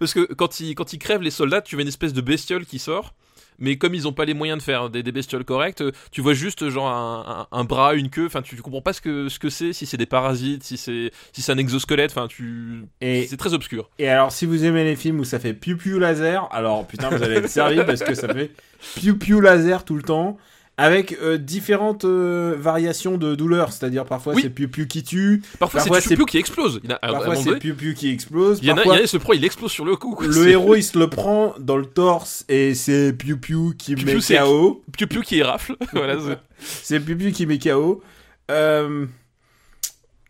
parce 0.00 0.12
que 0.14 0.32
quand 0.34 0.58
ils, 0.58 0.74
quand 0.74 0.92
ils 0.92 0.98
crèvent 0.98 1.22
les 1.22 1.30
soldats, 1.30 1.60
tu 1.62 1.76
vois 1.76 1.82
une 1.82 1.88
espèce 1.88 2.12
de 2.12 2.20
bestiole 2.20 2.66
qui 2.66 2.80
sort. 2.80 3.14
Mais 3.62 3.76
comme 3.76 3.94
ils 3.94 4.08
ont 4.08 4.14
pas 4.14 4.24
les 4.24 4.32
moyens 4.32 4.58
de 4.58 4.62
faire 4.62 4.88
des, 4.88 5.02
des 5.02 5.12
bestioles 5.12 5.44
correctes, 5.44 5.82
euh, 5.82 5.92
tu 6.10 6.22
vois 6.22 6.32
juste 6.32 6.70
genre 6.70 6.88
un, 6.88 7.46
un- 7.52 7.58
un 7.58 7.64
bras, 7.64 7.94
une 7.94 8.08
queue. 8.08 8.24
Enfin, 8.24 8.40
tu, 8.40 8.56
tu 8.56 8.62
comprends 8.62 8.80
pas 8.80 8.94
ce 8.94 9.02
que 9.02 9.28
ce 9.28 9.38
que 9.38 9.50
c'est, 9.50 9.74
si 9.74 9.84
c'est 9.84 9.98
des 9.98 10.06
parasites, 10.06 10.62
si 10.64 10.78
c'est 10.78 11.10
si 11.32 11.42
c'est 11.42 11.52
un 11.52 11.58
exosquelette. 11.58 12.10
Enfin, 12.10 12.26
tu. 12.26 12.86
C'est 13.02 13.36
très 13.36 13.52
obscur. 13.52 13.90
et 13.98 14.08
alors, 14.08 14.32
si 14.32 14.46
vous 14.46 14.64
aimez 14.64 14.84
les 14.84 14.96
films 14.96 15.20
où 15.20 15.24
ça 15.24 15.38
fait 15.38 15.52
piou 15.52 15.76
piou 15.76 15.98
laser, 15.98 16.48
alors 16.52 16.86
putain, 16.86 17.10
vous 17.10 17.22
allez 17.22 17.36
être 17.36 17.50
servi 17.50 17.76
parce 17.84 18.02
que 18.02 18.14
ça 18.14 18.32
fait 18.32 18.50
piou 18.96 19.18
piou 19.18 19.40
laser 19.42 19.84
tout 19.84 19.94
le 19.96 20.02
temps. 20.02 20.38
Avec 20.82 21.16
euh, 21.20 21.36
différentes 21.36 22.04
euh, 22.04 22.56
variations 22.58 23.18
de 23.18 23.34
douleur, 23.34 23.72
c'est-à-dire 23.72 24.04
parfois 24.06 24.34
Oui. 24.34 24.42
c'est 24.42 24.50
piou 24.50 24.68
piou 24.68 24.86
qui 24.86 25.02
tue, 25.02 25.42
Parfois, 25.58 25.80
Parfois, 25.80 26.00
c'est 26.00 26.16
Piu 26.16 26.24
qui 26.24 26.38
explose. 26.38 26.80
Il 26.82 26.90
y 26.90 26.92
en 26.92 26.96
a- 26.96 26.98
parfois 27.12 27.36
c'est 27.36 27.56
piou 27.58 27.74
piou 27.74 27.92
qui 27.94 28.08
explose, 28.08 28.60
Il 28.62 28.68
y 28.68 28.72
en 28.72 28.78
a, 28.78 28.82
il 28.84 28.88
y 29.00 29.02
a, 29.02 29.06
se 29.06 29.16
prend, 29.18 29.32
il 29.34 29.44
explose 29.44 29.70
sur 29.70 29.84
le 29.84 29.96
coup. 29.96 30.14
quoi. 30.14 30.26
le 30.26 30.48
héros 30.48 30.74
il 30.76 30.82
se 30.82 30.98
le 30.98 31.08
prend 31.10 31.54
dans 31.58 31.76
le 31.76 31.84
torse 31.86 32.44
et 32.48 32.74
c'est 32.74 33.12
piou 33.12 33.36
piou 33.36 33.74
qui 33.76 33.94
Piu 33.94 34.06
met 34.06 34.14
Piu, 34.16 34.36
KO. 34.38 34.82
Piu 34.96 35.06
Piu 35.06 35.20
qui 35.22 35.42
rafle. 35.42 35.76
voilà, 35.92 36.16
c'est- 36.60 37.00
piou 37.00 37.16
piou 37.16 37.30
qui 37.32 37.46
met 37.46 37.58
KO. 37.58 38.02
Euh, 38.50 39.06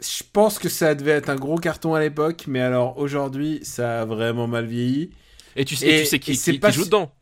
je 0.00 0.22
pense 0.32 0.58
que 0.58 0.68
ça 0.68 0.94
devait 0.94 1.12
être 1.12 1.28
un 1.28 1.36
gros 1.36 1.56
carton 1.58 1.94
à 1.94 2.00
l'époque, 2.00 2.44
mais 2.48 2.60
alors 2.60 2.98
aujourd'hui 2.98 3.60
ça 3.62 4.02
a 4.02 4.04
vraiment 4.04 4.46
mal 4.46 4.66
vieilli. 4.66 5.10
Et 5.56 5.64
tu 5.64 5.76
sais, 5.76 5.86
Et- 5.86 6.00
tu 6.00 6.06
sais 6.06 6.18
qui, 6.18 6.34
joue 6.72 6.84
dedans? 6.84 7.12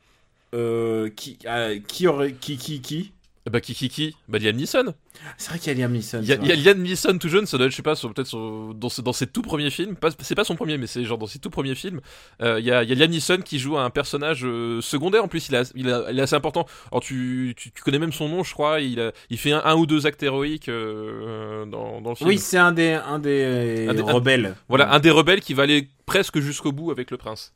Euh, 0.54 1.10
qui, 1.14 1.38
ah, 1.46 1.70
qui 1.86 2.06
aurait, 2.06 2.32
qui, 2.32 2.56
qui, 2.56 2.80
qui? 2.80 3.12
Bah 3.50 3.60
qui 3.60 3.74
qui 3.74 3.88
qui 3.88 4.16
Bah 4.28 4.38
Liam 4.38 4.56
Neeson. 4.56 4.94
C'est 5.36 5.50
vrai 5.50 5.58
qu'il 5.58 5.72
y 5.72 5.76
a 5.76 5.78
Liam 5.86 5.92
Neeson. 5.92 6.20
Il 6.22 6.28
y 6.28 6.32
a, 6.32 6.36
c'est 6.36 6.42
il 6.42 6.48
y 6.48 6.52
a 6.52 6.54
vrai. 6.56 6.64
Liam 6.74 6.82
Neeson 6.82 7.18
tout 7.18 7.28
jeune, 7.28 7.46
ça 7.46 7.56
doit 7.56 7.66
être, 7.66 7.72
je 7.72 7.76
sais 7.76 7.82
pas, 7.82 7.94
peut-être 7.94 8.72
dans, 8.74 9.12
ses 9.12 9.26
tout 9.26 9.42
premiers 9.42 9.70
films. 9.70 9.96
C'est 10.20 10.34
pas 10.34 10.44
son 10.44 10.56
premier, 10.56 10.76
mais 10.78 10.86
c'est 10.86 11.04
genre 11.04 11.18
dans 11.18 11.26
ses 11.26 11.38
tout 11.38 11.50
premiers 11.50 11.74
films. 11.74 12.00
Euh, 12.42 12.58
Il 12.60 12.66
y, 12.66 12.70
a, 12.72 12.82
il 12.82 12.88
y 12.88 12.92
a 12.92 12.94
Liam 12.94 13.10
Neeson 13.10 13.38
qui 13.44 13.58
joue 13.58 13.78
un 13.78 13.90
personnage 13.90 14.44
euh, 14.44 14.80
secondaire. 14.80 15.24
En 15.24 15.28
plus, 15.28 15.48
il, 15.48 15.56
a, 15.56 15.62
il, 15.74 15.90
a- 15.90 16.10
il 16.10 16.18
est 16.18 16.22
assez 16.22 16.34
important. 16.36 16.66
Alors 16.90 17.00
tu, 17.02 17.54
tu, 17.56 17.70
tu 17.72 17.82
connais 17.82 17.98
même 17.98 18.12
son 18.12 18.28
nom, 18.28 18.42
je 18.44 18.52
crois. 18.52 18.80
Il, 18.80 19.00
a- 19.00 19.12
il 19.30 19.38
fait 19.38 19.52
un, 19.52 19.62
un 19.64 19.74
ou 19.76 19.86
deux 19.86 20.06
actes 20.06 20.22
héroïques 20.22 20.68
euh, 20.68 21.64
dans, 21.66 22.00
dans 22.00 22.10
le 22.10 22.16
film. 22.16 22.28
Oui, 22.28 22.38
c'est 22.38 22.58
un 22.58 22.72
des, 22.72 22.92
un 22.92 23.18
des, 23.18 23.86
Un 23.88 23.94
des- 23.94 24.00
un- 24.02 24.12
rebelles. 24.12 24.54
Voilà, 24.68 24.92
un 24.92 24.98
des 25.00 25.10
rebelles 25.10 25.40
qui 25.40 25.54
va 25.54 25.62
aller 25.64 25.88
presque 26.06 26.38
jusqu'au 26.40 26.72
bout 26.72 26.90
avec 26.90 27.10
le 27.10 27.16
prince. 27.16 27.54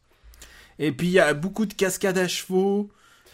Et 0.78 0.90
puis 0.92 1.06
il 1.08 1.12
y 1.12 1.18
a 1.20 1.34
beaucoup 1.34 1.66
de 1.66 1.74
cascades 1.74 2.18
à 2.18 2.26
chevaux. 2.28 2.90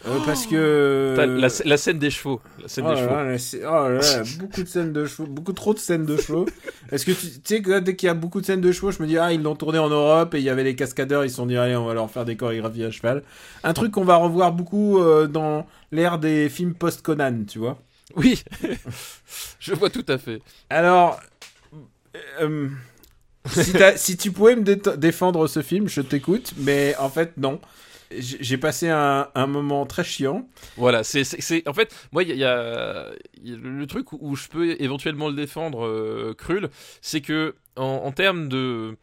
Euh, 0.07 0.19
parce 0.25 0.47
que. 0.47 1.15
T'as 1.17 1.27
La, 1.27 1.49
la 1.65 1.77
scène 1.77 1.99
des 1.99 2.11
chevaux. 2.11 2.41
La 2.63 2.69
scène 2.69 2.85
Oh 2.87 2.91
des 2.91 2.95
là 2.95 3.01
chevaux. 3.03 3.15
là, 3.17 3.25
là, 3.25 3.39
c'est- 3.39 3.65
oh 3.65 3.71
là 3.71 3.89
là, 3.91 4.23
beaucoup 4.39 4.63
de 4.63 4.69
scènes 4.69 4.93
de 4.93 5.07
chevaux, 5.07 5.27
beaucoup 5.27 5.53
trop 5.53 5.75
de 5.75 5.79
scènes 5.79 6.07
de 6.07 6.17
chevaux. 6.17 6.47
Est-ce 6.93 7.05
que 7.05 7.11
tu, 7.13 7.27
tu 7.27 7.41
sais 7.45 7.63
que 7.63 7.81
dès 7.81 7.97
qu'il 7.97 8.07
y 8.07 8.11
a 8.11 8.15
beaucoup 8.15 8.41
de 8.41 8.47
scènes 8.47 8.61
de 8.61 8.71
chevaux, 8.73 8.91
je 8.93 9.03
me 9.03 9.07
dis 9.09 9.19
ah 9.19 9.33
ils 9.33 9.43
l'ont 9.43 9.57
tourné 9.57 9.79
en 9.79 9.89
Europe 9.89 10.35
et 10.35 10.39
il 10.39 10.45
y 10.45 10.51
avait 10.51 10.65
les 10.65 10.77
cascadeurs, 10.77 11.25
ils 11.25 11.31
se 11.31 11.37
sont 11.37 11.47
dit 11.47 11.57
allez 11.57 11.77
on 11.77 11.85
va 11.87 11.95
leur 11.95 12.11
faire 12.11 12.25
des 12.25 12.37
chorégraphies 12.37 12.85
à 12.85 12.91
cheval. 12.91 13.23
Un 13.65 13.73
truc 13.75 13.93
qu'on 13.93 14.05
va 14.05 14.17
revoir 14.17 14.53
beaucoup 14.53 14.99
euh, 15.01 15.27
dans 15.27 15.67
l'ère 15.93 16.19
des 16.19 16.49
films 16.49 16.75
post 16.75 17.03
Conan, 17.03 17.45
tu 17.47 17.59
vois. 17.59 17.79
Oui, 18.17 18.43
je 19.61 19.75
vois 19.75 19.91
tout 19.91 20.05
à 20.09 20.17
fait. 20.17 20.41
Alors, 20.71 21.21
euh, 22.41 22.69
si, 23.97 24.17
tu 24.17 24.33
pouvais 24.33 24.57
me 24.57 24.63
dé- 24.63 24.81
défendre 24.97 25.47
ce 25.47 25.61
film, 25.63 25.89
je 25.89 26.01
t'écoute, 26.01 26.53
mais 26.59 26.95
en 26.99 27.09
fait 27.11 27.33
non. 27.37 27.61
J'ai 28.11 28.59
passé 28.59 28.89
un, 28.89 29.29
un 29.35 29.47
moment 29.47 29.85
très 29.87 30.05
chiant. 30.05 30.49
Voilà, 30.77 31.05
c'est, 31.05 31.23
en 31.69 31.73
fait, 31.75 31.95
moi, 32.13 32.23
il 32.23 32.37
y 32.37 32.45
a, 32.45 33.11
y 33.43 33.51
y 33.51 33.57
le, 33.57 33.87
truc 33.87 34.13
où, 34.13 34.19
où 34.21 34.37
je 34.37 34.49
peux 34.49 34.77
éventuellement 34.81 35.29
le 35.29 35.35
défendre, 35.35 35.85
euh, 35.87 36.35
Krull, 36.37 36.71
c'est 37.03 37.21
que 37.21 37.55
en, 37.77 37.85
en 38.05 38.13
termes 38.13 38.49
de, 38.49 38.97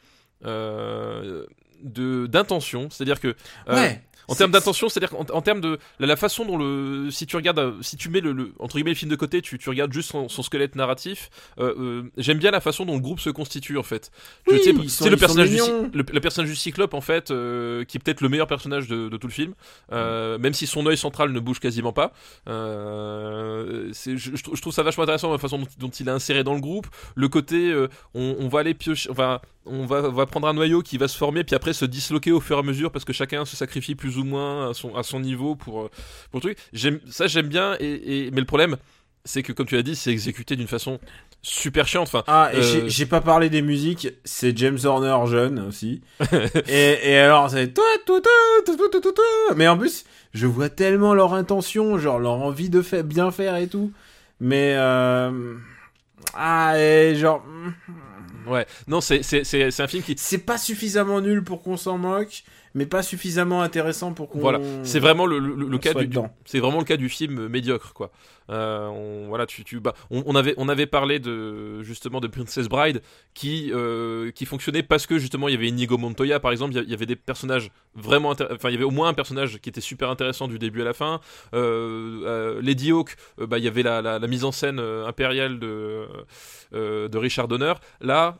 euh, 0.45 1.45
de 1.83 2.27
d'intention, 2.27 2.89
c'est-à-dire 2.89 3.19
que 3.19 3.35
euh, 3.69 3.75
ouais. 3.75 4.01
En 4.27 4.35
termes 4.35 4.51
d'intention, 4.51 4.89
c'est-à-dire 4.89 5.09
qu'en 5.09 5.25
en 5.33 5.41
termes 5.41 5.61
de 5.61 5.77
la, 5.99 6.07
la 6.07 6.15
façon 6.15 6.45
dont 6.45 6.57
le 6.57 7.09
si 7.11 7.25
tu 7.27 7.35
regardes 7.35 7.59
euh, 7.59 7.73
si 7.81 7.97
tu 7.97 8.09
mets 8.09 8.21
le, 8.21 8.31
le- 8.31 8.53
entre 8.59 8.75
guillemets 8.75 8.91
le 8.91 8.95
film 8.95 9.11
de 9.11 9.15
côté, 9.15 9.41
tu, 9.41 9.57
tu 9.57 9.69
regardes 9.69 9.93
juste 9.93 10.11
son, 10.11 10.29
son 10.29 10.41
squelette 10.43 10.75
narratif. 10.75 11.29
euh, 11.59 11.73
euh, 11.79 12.03
J'aime 12.17 12.37
bien 12.39 12.51
la 12.51 12.61
façon 12.61 12.85
dont 12.85 12.95
le 12.95 13.01
groupe 13.01 13.19
se 13.19 13.29
constitue 13.29 13.77
en 13.77 13.83
fait. 13.83 14.11
Oui, 14.47 14.59
tu 14.59 14.63
sais, 14.89 15.09
le 15.09 15.17
personnage 15.17 15.49
du 15.49 15.55
le, 15.93 16.03
le 16.11 16.19
personnage 16.19 16.49
du 16.49 16.55
Cyclope 16.55 16.93
en 16.93 17.01
fait, 17.01 17.31
euh, 17.31 17.83
qui 17.85 17.97
est 17.97 17.99
peut-être 17.99 18.21
le 18.21 18.29
meilleur 18.29 18.47
personnage 18.47 18.87
de, 18.87 19.09
de 19.09 19.17
tout 19.17 19.27
le 19.27 19.33
film, 19.33 19.53
même 19.91 20.53
si 20.53 20.67
son 20.67 20.85
œil 20.87 20.97
central 20.97 21.31
ne 21.31 21.39
bouge 21.39 21.59
quasiment 21.59 21.93
pas. 21.93 22.11
Je, 22.47 23.91
je 24.17 24.41
trou- 24.43 24.55
je 24.55 24.61
trouve 24.61 24.73
ça 24.73 24.83
vachement 24.83 25.03
intéressant 25.03 25.31
la 25.31 25.37
façon 25.37 25.59
dont, 25.59 25.67
dont 25.79 25.89
il 25.89 26.07
est 26.07 26.11
inséré 26.11 26.43
dans 26.43 26.53
le 26.53 26.61
groupe, 26.61 26.87
le 27.15 27.27
côté 27.27 27.73
on, 28.13 28.35
on 28.39 28.47
va 28.47 28.59
aller 28.59 28.73
piocher, 28.73 29.09
enfin 29.09 29.39
on 29.67 29.85
va, 29.87 30.03
on 30.03 30.11
va 30.11 30.25
prendre 30.27 30.47
un 30.47 30.53
noyau 30.53 30.81
qui 30.83 30.97
va 30.99 31.07
se 31.07 31.17
former 31.17 31.43
puis 31.43 31.55
après 31.55 31.73
se 31.73 31.85
disloquer 31.85 32.31
au 32.31 32.39
fur 32.39 32.57
et 32.57 32.59
à 32.59 32.63
mesure 32.63 32.91
parce 32.91 33.03
que 33.05 33.13
chacun 33.13 33.45
se 33.45 33.55
sacrifie 33.55 33.95
plus 33.95 34.14
ou 34.17 34.23
moins 34.23 34.69
à 34.69 34.73
son, 34.73 34.95
à 34.95 35.03
son 35.03 35.19
niveau 35.19 35.55
pour, 35.55 35.81
euh, 35.83 35.89
pour 36.31 36.39
le 36.39 36.41
truc. 36.41 36.57
J'aime, 36.73 36.99
ça 37.09 37.27
j'aime 37.27 37.47
bien, 37.47 37.75
et, 37.79 38.25
et- 38.27 38.31
mais 38.31 38.39
le 38.41 38.45
problème, 38.45 38.77
c'est 39.23 39.41
que 39.43 39.51
comme 39.53 39.65
tu 39.65 39.75
l'as 39.75 39.81
dit, 39.83 39.95
c'est 39.95 40.11
exécuté 40.11 40.55
d'une 40.55 40.67
façon 40.67 40.99
super 41.41 41.87
chiante. 41.87 42.07
Enfin, 42.07 42.23
Ah, 42.27 42.49
et 42.53 42.57
Euh, 42.57 42.61
j'ai- 42.61 42.89
j'ai 42.89 43.05
pas 43.05 43.21
parlé 43.21 43.49
des 43.49 43.61
musiques, 43.61 44.07
c'est 44.23 44.55
James 44.57 44.77
Horner 44.83 45.17
jeune 45.29 45.59
aussi. 45.67 46.01
et, 46.67 47.11
et 47.11 47.17
alors, 47.17 47.49
c'est. 47.49 47.73
Mais 49.55 49.67
en 49.67 49.77
plus, 49.77 50.05
je 50.33 50.47
vois 50.47 50.69
tellement 50.69 51.13
leur 51.13 51.33
intention, 51.33 51.97
genre 51.97 52.19
leur 52.19 52.33
envie 52.33 52.69
de 52.69 52.81
faire, 52.81 53.03
bien 53.03 53.31
faire 53.31 53.55
et 53.55 53.67
tout. 53.67 53.91
Mais, 54.39 54.73
euh... 54.75 55.55
ah, 56.33 56.73
et 56.77 57.15
genre, 57.15 57.43
ouais, 58.47 58.65
non, 58.87 59.01
c'est 59.01 59.21
un 59.79 59.87
film 59.87 60.03
qui 60.03 60.15
c'est 60.17 60.39
pas 60.39 60.57
suffisamment 60.57 61.21
nul 61.21 61.43
pour 61.43 61.61
qu'on 61.61 61.77
s'en 61.77 61.97
moque, 61.97 62.43
mais 62.75 62.85
pas 62.85 63.01
suffisamment 63.01 63.63
intéressant 63.63 64.13
pour 64.13 64.29
qu'on. 64.29 64.39
Voilà, 64.39 64.59
c'est 64.83 64.99
vraiment 64.99 65.25
le, 65.25 65.39
le, 65.39 65.77
cas 65.79 65.93
du, 65.93 66.15
c'est 66.45 66.59
vraiment 66.59 66.79
le 66.79 66.85
cas 66.85 66.97
du 66.97 67.09
film 67.09 67.47
médiocre 67.47 67.93
quoi. 67.93 68.11
Euh, 68.51 68.85
on, 68.89 69.27
voilà, 69.29 69.47
tu, 69.47 69.63
tu, 69.63 69.79
bah, 69.79 69.93
on, 70.11 70.21
on 70.27 70.35
avait 70.35 70.53
on 70.57 70.69
avait 70.69 70.85
parlé 70.85 71.17
de 71.19 71.81
justement 71.81 72.19
de 72.19 72.27
Princess 72.27 72.67
Bride 72.67 73.01
qui 73.33 73.71
euh, 73.73 74.29
qui 74.31 74.45
fonctionnait 74.45 74.83
parce 74.83 75.07
que 75.07 75.17
justement 75.17 75.47
il 75.47 75.53
y 75.53 75.57
avait 75.57 75.69
Inigo 75.69 75.97
Montoya 75.97 76.39
par 76.39 76.51
exemple, 76.51 76.75
il 76.75 76.89
y 76.89 76.93
avait 76.93 77.07
des 77.07 77.15
personnages 77.15 77.71
vraiment 77.95 78.31
enfin 78.51 78.69
il 78.69 78.73
y 78.73 78.75
avait 78.75 78.83
au 78.83 78.91
moins 78.91 79.07
un 79.07 79.13
personnage 79.15 79.59
qui 79.61 79.69
était 79.69 79.81
super 79.81 80.09
intéressant 80.09 80.47
du 80.47 80.59
début 80.59 80.81
à 80.81 80.85
la 80.85 80.93
fin. 80.93 81.21
Euh, 81.55 82.61
Lady 82.61 82.91
Hawk, 82.91 83.15
bah 83.37 83.57
il 83.57 83.63
y 83.63 83.67
avait 83.67 83.83
la, 83.83 84.01
la, 84.01 84.19
la 84.19 84.27
mise 84.27 84.43
en 84.43 84.51
scène 84.51 84.79
impériale 84.79 85.59
de 85.59 86.05
de 86.73 87.17
Richard 87.17 87.47
Donner. 87.47 87.73
Là, 88.01 88.37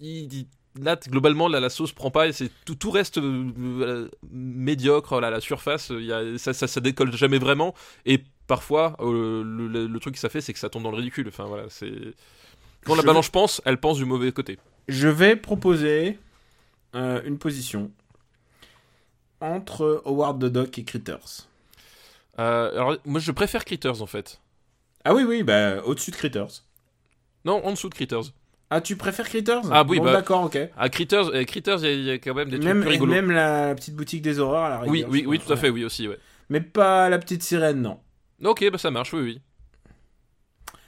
il, 0.00 0.32
il- 0.32 0.46
Là, 0.78 0.96
globalement, 0.96 1.48
là, 1.48 1.58
la 1.58 1.68
sauce 1.68 1.92
prend 1.92 2.10
pas 2.12 2.28
et 2.28 2.32
c'est 2.32 2.50
tout, 2.64 2.76
tout 2.76 2.90
reste 2.92 3.18
euh, 3.18 3.50
euh, 3.58 4.08
médiocre 4.32 5.20
là, 5.20 5.28
la 5.30 5.40
surface. 5.40 5.88
Il 5.90 6.04
y 6.04 6.12
a, 6.12 6.38
ça, 6.38 6.52
ça, 6.52 6.68
ça 6.68 6.80
décolle 6.80 7.12
jamais 7.16 7.38
vraiment 7.38 7.74
et 8.06 8.22
parfois 8.46 8.96
euh, 9.00 9.42
le, 9.44 9.66
le- 9.66 9.86
le 9.88 10.00
truc 10.00 10.14
que 10.14 10.20
ça 10.20 10.28
fait, 10.28 10.40
c'est 10.40 10.52
que 10.52 10.60
ça 10.60 10.68
tombe 10.68 10.84
dans 10.84 10.92
le 10.92 10.96
ridicule. 10.98 11.26
Enfin 11.28 11.44
voilà, 11.44 11.64
c'est 11.68 11.90
quand 12.84 12.94
la 12.94 13.02
Je 13.02 13.06
balance 13.06 13.28
pense, 13.30 13.60
elle 13.64 13.78
pense 13.78 13.98
du 13.98 14.04
mauvais 14.04 14.30
côté. 14.32 14.58
Je 14.88 15.08
vais 15.08 15.34
proposer 15.36 16.18
euh, 16.94 17.20
une 17.24 17.38
position 17.38 17.90
entre 19.40 20.02
Howard 20.04 20.40
the 20.40 20.52
Duck 20.52 20.78
et 20.78 20.84
Critters. 20.84 21.46
Alors 22.36 22.96
moi, 23.04 23.20
je 23.20 23.32
préfère 23.32 23.64
Critters 23.64 24.00
en 24.00 24.06
fait. 24.06 24.40
Ah 25.04 25.14
oui, 25.14 25.24
oui, 25.24 25.42
bah 25.42 25.82
au-dessus 25.84 26.10
de 26.10 26.16
Critters. 26.16 26.62
Non, 27.44 27.64
en 27.64 27.72
dessous 27.72 27.88
de 27.88 27.94
Critters. 27.94 28.32
Ah, 28.70 28.80
tu 28.80 28.94
préfères 28.96 29.28
Critters 29.28 29.62
Ah 29.72 29.84
oui, 29.88 29.98
Bon, 29.98 30.04
bah, 30.04 30.12
d'accord, 30.12 30.44
ok. 30.44 30.56
À 30.76 30.88
Critters, 30.88 31.26
euh, 31.34 31.42
Critters, 31.44 31.84
il 31.84 32.04
y 32.04 32.10
a- 32.10 32.18
quand 32.18 32.34
même 32.34 32.50
des 32.50 32.60
trucs 32.60 32.80
plus 32.80 32.88
rigolos. 32.88 33.12
même 33.12 33.30
la 33.32 33.74
petite 33.74 33.96
boutique 33.96 34.22
des 34.22 34.38
horreurs 34.38 34.64
à 34.64 34.68
la 34.68 34.78
rigueur. 34.80 34.92
oui, 34.92 35.04
oui, 35.08 35.24
oui, 35.26 35.38
tout 35.40 35.52
à 35.52 35.56
fait, 35.56 35.70
oui 35.70 35.84
aussi, 35.84 36.06
ouais. 36.06 36.18
Mais 36.50 36.60
pas 36.60 37.08
la 37.08 37.18
petite 37.18 37.42
sirène, 37.42 37.82
non. 37.82 37.98
Ok, 38.44 38.64
bah 38.70 38.78
ça 38.78 38.90
marche, 38.92 39.12
oui, 39.12 39.20
oui. 39.22 39.40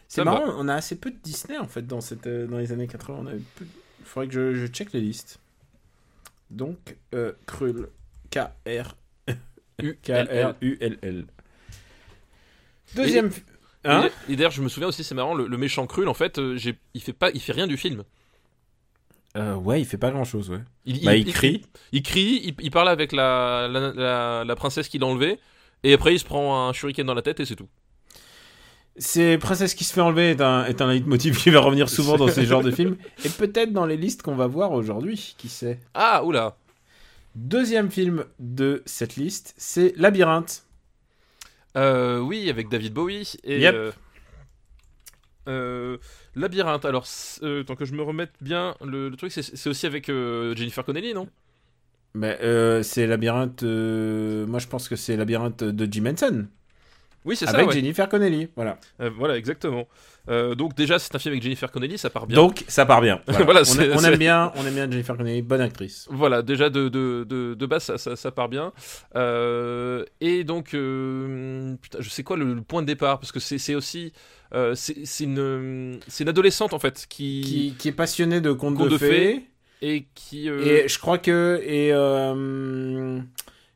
C'est 0.09 0.23
marrant, 0.25 0.45
on 0.59 0.69
a 0.69 0.75
assez 0.75 0.97
peu 0.97 1.11
de 1.11 1.17
Disney 1.17 1.57
en 1.59 1.67
fait 1.67 1.87
dans, 1.87 2.01
cette, 2.03 2.27
euh, 2.27 2.47
dans 2.47 2.59
les 2.59 2.71
années 2.73 2.87
80. 2.87 3.19
On 3.23 3.27
avait 3.27 3.41
peu- 3.57 3.65
Il 4.01 4.05
faudrait 4.07 4.29
que 4.29 4.35
je, 4.35 4.55
je 4.55 4.67
check 4.67 4.93
les 4.93 5.01
listes. 5.01 5.39
Donc, 6.51 6.97
euh, 7.15 7.33
Krull. 7.47 7.89
K-R-U-L-L. 10.03 11.25
Deuxième. 12.95 13.27
Et- 13.29 13.31
Hein 13.85 14.09
et 14.29 14.37
d'ailleurs, 14.37 14.53
je 14.53 14.63
me 14.63 14.69
souviens 14.69 14.89
aussi, 14.89 15.03
c'est 15.05 15.15
marrant, 15.15 15.35
le, 15.35 15.47
le 15.47 15.57
méchant 15.59 15.87
Krull, 15.87 16.09
en 16.09 16.15
fait, 16.15 16.39
euh, 16.39 16.57
j'ai- 16.57 16.79
il 16.95 17.01
fait 17.01 17.13
pas, 17.13 17.31
il 17.31 17.41
fait 17.41 17.53
rien 17.53 17.67
du 17.67 17.77
film. 17.77 18.05
Euh, 19.37 19.55
Ouais, 19.55 19.81
il 19.81 19.85
fait 19.87 19.99
pas 19.99 20.11
grand 20.11 20.25
chose, 20.25 20.51
ouais. 20.51 20.61
Il, 20.85 21.05
Bah, 21.05 21.17
il 21.17 21.25
crie. 21.33 21.63
Il, 21.93 22.03
crie, 22.03 22.41
il, 22.45 22.55
il 22.61 22.71
parle 22.71 22.89
avec 22.89 23.13
la, 23.13 23.67
la, 23.69 23.93
la, 23.93 24.45
la 24.45 24.57
princesse 24.57 24.89
qu'il 24.89 25.03
a 25.03 25.07
enlevée, 25.07 25.39
et 25.83 25.95
après 25.95 26.15
il 26.15 26.19
se 26.19 26.25
prend 26.25 26.69
un 26.69 26.73
shuriken 26.73 27.07
dans 27.07 27.15
la 27.15 27.23
tête 27.23 27.41
et 27.41 27.45
c'est 27.45 27.57
tout. 27.57 27.69
C'est 28.97 29.39
Princesse 29.39 29.75
qui 29.75 29.85
se 29.85 29.95
fait 29.95 30.03
enlever 30.03 30.33
est 30.33 30.43
un, 30.43 30.67
est 30.67 30.83
un 30.83 30.93
leitmotiv 30.93 31.39
qui 31.39 31.49
va 31.49 31.61
revenir 31.61 31.89
souvent 31.89 32.19
dans 32.19 32.29
ces 32.29 32.45
genres 32.45 32.63
de 32.63 32.71
films. 32.71 32.97
Et 33.25 33.31
peut-être 33.31 33.73
dans 33.73 33.87
les 33.87 33.97
listes 33.97 34.21
qu'on 34.23 34.35
va 34.37 34.47
voir 34.47 34.73
aujourd'hui, 34.73 35.35
qui 35.39 35.49
sait? 35.49 35.81
Ah, 35.95 36.23
oula 36.25 36.57
Deuxième 37.35 37.91
film 37.91 38.27
de 38.39 38.83
cette 38.85 39.17
liste, 39.17 39.55
c'est 39.57 39.95
Labyrinthe. 39.97 40.65
Euh, 41.77 42.19
oui, 42.19 42.51
avec 42.51 42.69
David 42.69 42.93
Bowie 42.93 43.35
et 43.45 43.61
Yep. 43.61 43.75
euh, 43.75 43.93
euh, 45.49 45.99
Labyrinthe. 46.35 46.85
Alors, 46.85 47.07
euh, 47.43 47.63
tant 47.65 47.75
que 47.77 47.85
je 47.85 47.95
me 47.95 48.03
remette 48.03 48.33
bien, 48.41 48.75
le, 48.85 49.09
le 49.09 49.17
truc, 49.17 49.33
c'est- 49.33 49.57
c'est 49.57 49.69
aussi 49.71 49.87
avec 49.87 50.09
euh, 50.09 50.55
Jennifer 50.55 50.85
Connelly, 50.85 51.15
non? 51.15 51.29
Mais 52.15 52.39
euh, 52.43 52.83
c'est 52.83 53.07
Labyrinthe. 53.07 53.63
euh, 53.63 54.47
moi, 54.47 54.59
je 54.59 54.67
pense 54.69 54.89
que 54.89 54.97
c'est 54.97 55.17
Labyrinthe 55.17 55.65
de 55.65 55.89
Jim 55.91 56.05
Henson. 56.07 56.47
Oui, 57.25 57.37
c'est 57.37 57.47
ça. 57.47 57.53
Avec 57.53 57.69
ouais. 57.69 57.75
Jennifer 57.75 58.09
Connelly. 58.09 58.49
Voilà. 58.57 58.79
Euh, 59.01 59.11
voilà, 59.17 59.37
exactement. 59.37 59.87
Euh, 60.29 60.55
donc 60.55 60.75
déjà, 60.75 60.99
c'est 60.99 61.15
un 61.15 61.19
film 61.19 61.33
avec 61.33 61.43
Jennifer 61.43 61.71
Connelly, 61.71 61.99
ça 61.99 62.11
part 62.11 62.27
bien. 62.27 62.37
Donc, 62.37 62.65
ça 62.69 62.85
part 62.87 63.01
bien. 63.01 63.21
Voilà. 63.27 63.43
Voilà, 63.53 63.97
on, 63.97 64.05
aime 64.05 64.17
bien, 64.19 64.53
on 64.57 64.67
aime 64.67 64.75
bien 64.75 64.91
Jennifer 64.91 65.17
Connelly, 65.17 65.43
bonne 65.43 65.61
actrice. 65.61 66.09
Voilà, 66.11 66.43
déjà 66.43 66.71
de, 66.71 66.89
de, 66.89 67.25
de, 67.29 67.55
de 67.55 67.67
base, 67.67 67.85
ça, 67.85 67.99
ça, 67.99 68.17
ça 68.17 68.31
part 68.31 68.49
bien. 68.49 68.73
Euh, 69.15 70.05
et 70.21 70.43
donc, 70.45 70.67
putain, 70.67 71.99
je 72.01 72.09
sais 72.09 72.23
quoi 72.23 72.37
le, 72.37 72.55
le 72.55 72.63
point 72.63 72.83
de 72.83 72.87
départ, 72.87 73.21
parce 73.21 73.33
que 73.33 73.41
c'est 73.41 73.75
aussi. 73.75 74.13
c'est 74.75 75.25
une, 75.25 76.01
c'est 76.09 76.25
une 76.25 76.31
adolescente 76.31 76.73
en 76.73 76.79
fait 76.79 77.07
qui, 77.09 77.43
Qui, 77.45 77.75
qui 77.79 77.89
est 77.89 77.93
passionnée 77.93 78.41
de 78.41 78.53
contes 78.53 78.77
Contes 78.77 78.91
de, 78.91 78.99
fées. 78.99 79.43
et 79.81 80.07
qui 80.15 80.49
Et 80.49 80.89
je 80.89 80.99
crois 80.99 81.19
que 81.19 81.61
et 81.65 81.93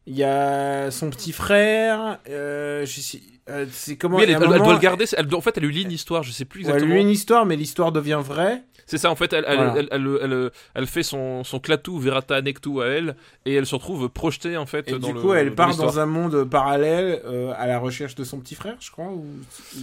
il 0.06 0.16
y 0.16 0.24
a 0.24 0.90
son 0.90 1.10
petit 1.10 1.32
frère. 1.32 2.18
euh, 2.28 2.84
je 2.86 3.00
sais- 3.00 3.20
euh, 3.48 3.66
c'est 3.70 3.96
comment 3.96 4.16
oui, 4.18 4.24
elle, 4.28 4.38
doit 4.38 4.72
le 4.72 4.78
garder. 4.78 5.04
Elle, 5.16 5.26
doit- 5.26 5.38
en 5.38 5.42
fait, 5.42 5.56
elle 5.56 5.64
lui 5.64 5.72
lit 5.74 5.82
une 5.82 5.92
histoire. 5.92 6.22
Je 6.22 6.32
sais 6.32 6.44
plus 6.44 6.60
ouais, 6.62 6.70
elle 6.70 6.74
exactement. 6.76 6.94
lui 6.94 7.00
lit 7.00 7.06
une 7.08 7.12
histoire, 7.14 7.46
mais 7.46 7.56
l'histoire 7.56 7.92
devient 7.92 8.20
vraie. 8.22 8.62
C'est 8.88 8.98
ça, 8.98 9.10
en 9.10 9.16
fait, 9.16 9.32
elle, 9.32 9.44
elle, 9.48 9.56
Voilà. 9.56 9.74
elle, 9.78 9.88
elle, 9.90 10.18
elle- 10.22 10.50
elle 10.74 10.86
fait 10.86 11.02
son, 11.02 11.42
son 11.42 11.58
clatou 11.58 11.98
verata 11.98 12.40
nectou 12.40 12.80
à 12.82 12.86
elle, 12.86 13.16
et 13.44 13.52
elle 13.54 13.66
se 13.66 13.74
retrouve 13.74 14.08
projetée 14.08 14.56
en 14.56 14.64
fait 14.66 14.88
Et 14.88 14.92
dans 14.98 15.08
du 15.08 15.12
le. 15.14 15.20
coup, 15.20 15.34
elle 15.34 15.54
part 15.56 15.74
dans 15.76 15.98
un 15.98 16.06
monde 16.06 16.44
parallèle 16.44 17.20
euh, 17.24 17.52
à 17.56 17.66
la 17.66 17.80
recherche 17.80 18.14
de 18.14 18.22
son 18.22 18.38
petit 18.38 18.54
frère, 18.54 18.76
je 18.78 18.90
crois. 18.92 19.06
Ou... 19.08 19.26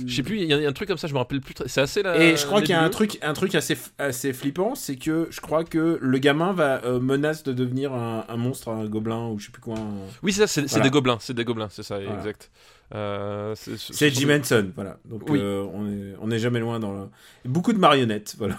Je 0.07 0.15
sais 0.15 0.23
plus, 0.23 0.37
il 0.39 0.45
y, 0.45 0.53
a- 0.53 0.57
il 0.57 0.63
y 0.63 0.65
a 0.65 0.69
un 0.69 0.73
truc 0.73 0.87
comme 0.87 0.97
ça, 0.97 1.07
je 1.07 1.13
me 1.13 1.17
rappelle 1.19 1.41
plus. 1.41 1.53
C'est 1.65 1.81
assez 1.81 2.01
là. 2.01 2.17
Et 2.17 2.37
je 2.37 2.45
crois 2.45 2.61
qu'il 2.61 2.69
y 2.69 2.73
a 2.73 2.81
un 2.81 2.89
truc, 2.89 3.19
un 3.21 3.33
truc 3.33 3.55
assez, 3.55 3.77
assez 3.97 4.31
flippant, 4.31 4.73
c'est 4.75 4.95
que 4.95 5.27
je 5.31 5.41
crois 5.41 5.65
que 5.65 5.97
le 6.01 6.17
gamin 6.19 6.53
va 6.53 6.81
euh, 6.85 6.99
menace 7.01 7.43
de 7.43 7.51
devenir 7.51 7.91
un, 7.93 8.23
un 8.29 8.37
monstre, 8.37 8.69
un 8.69 8.85
gobelin 8.85 9.27
ou 9.27 9.37
je 9.37 9.47
sais 9.47 9.51
plus 9.51 9.61
quoi. 9.61 9.75
un- 9.75 10.07
Oui, 10.23 10.31
c'est 10.31 10.41
ça, 10.41 10.47
c'est 10.47 10.65
Voilà. 10.69 10.83
des 10.85 10.89
gobelins, 10.91 11.17
c'est 11.19 11.33
des 11.33 11.43
gobelins, 11.43 11.67
c'est 11.69 11.83
ça, 11.83 11.99
Voilà. 11.99 12.17
exact. 12.19 12.49
Euh, 12.95 13.53
c'est 13.55 14.09
Jim 14.11 14.29
Henson, 14.39 14.69
voilà. 14.75 14.97
Donc 15.05 15.23
Oui. 15.29 15.39
euh, 15.41 15.65
on 15.73 15.87
est, 15.89 16.13
on 16.21 16.29
est 16.31 16.39
jamais 16.39 16.59
loin 16.59 16.79
dans 16.79 16.93
le... 16.93 16.99
beaucoup 17.45 17.73
de 17.73 17.79
marionnettes, 17.79 18.35
voilà. 18.37 18.55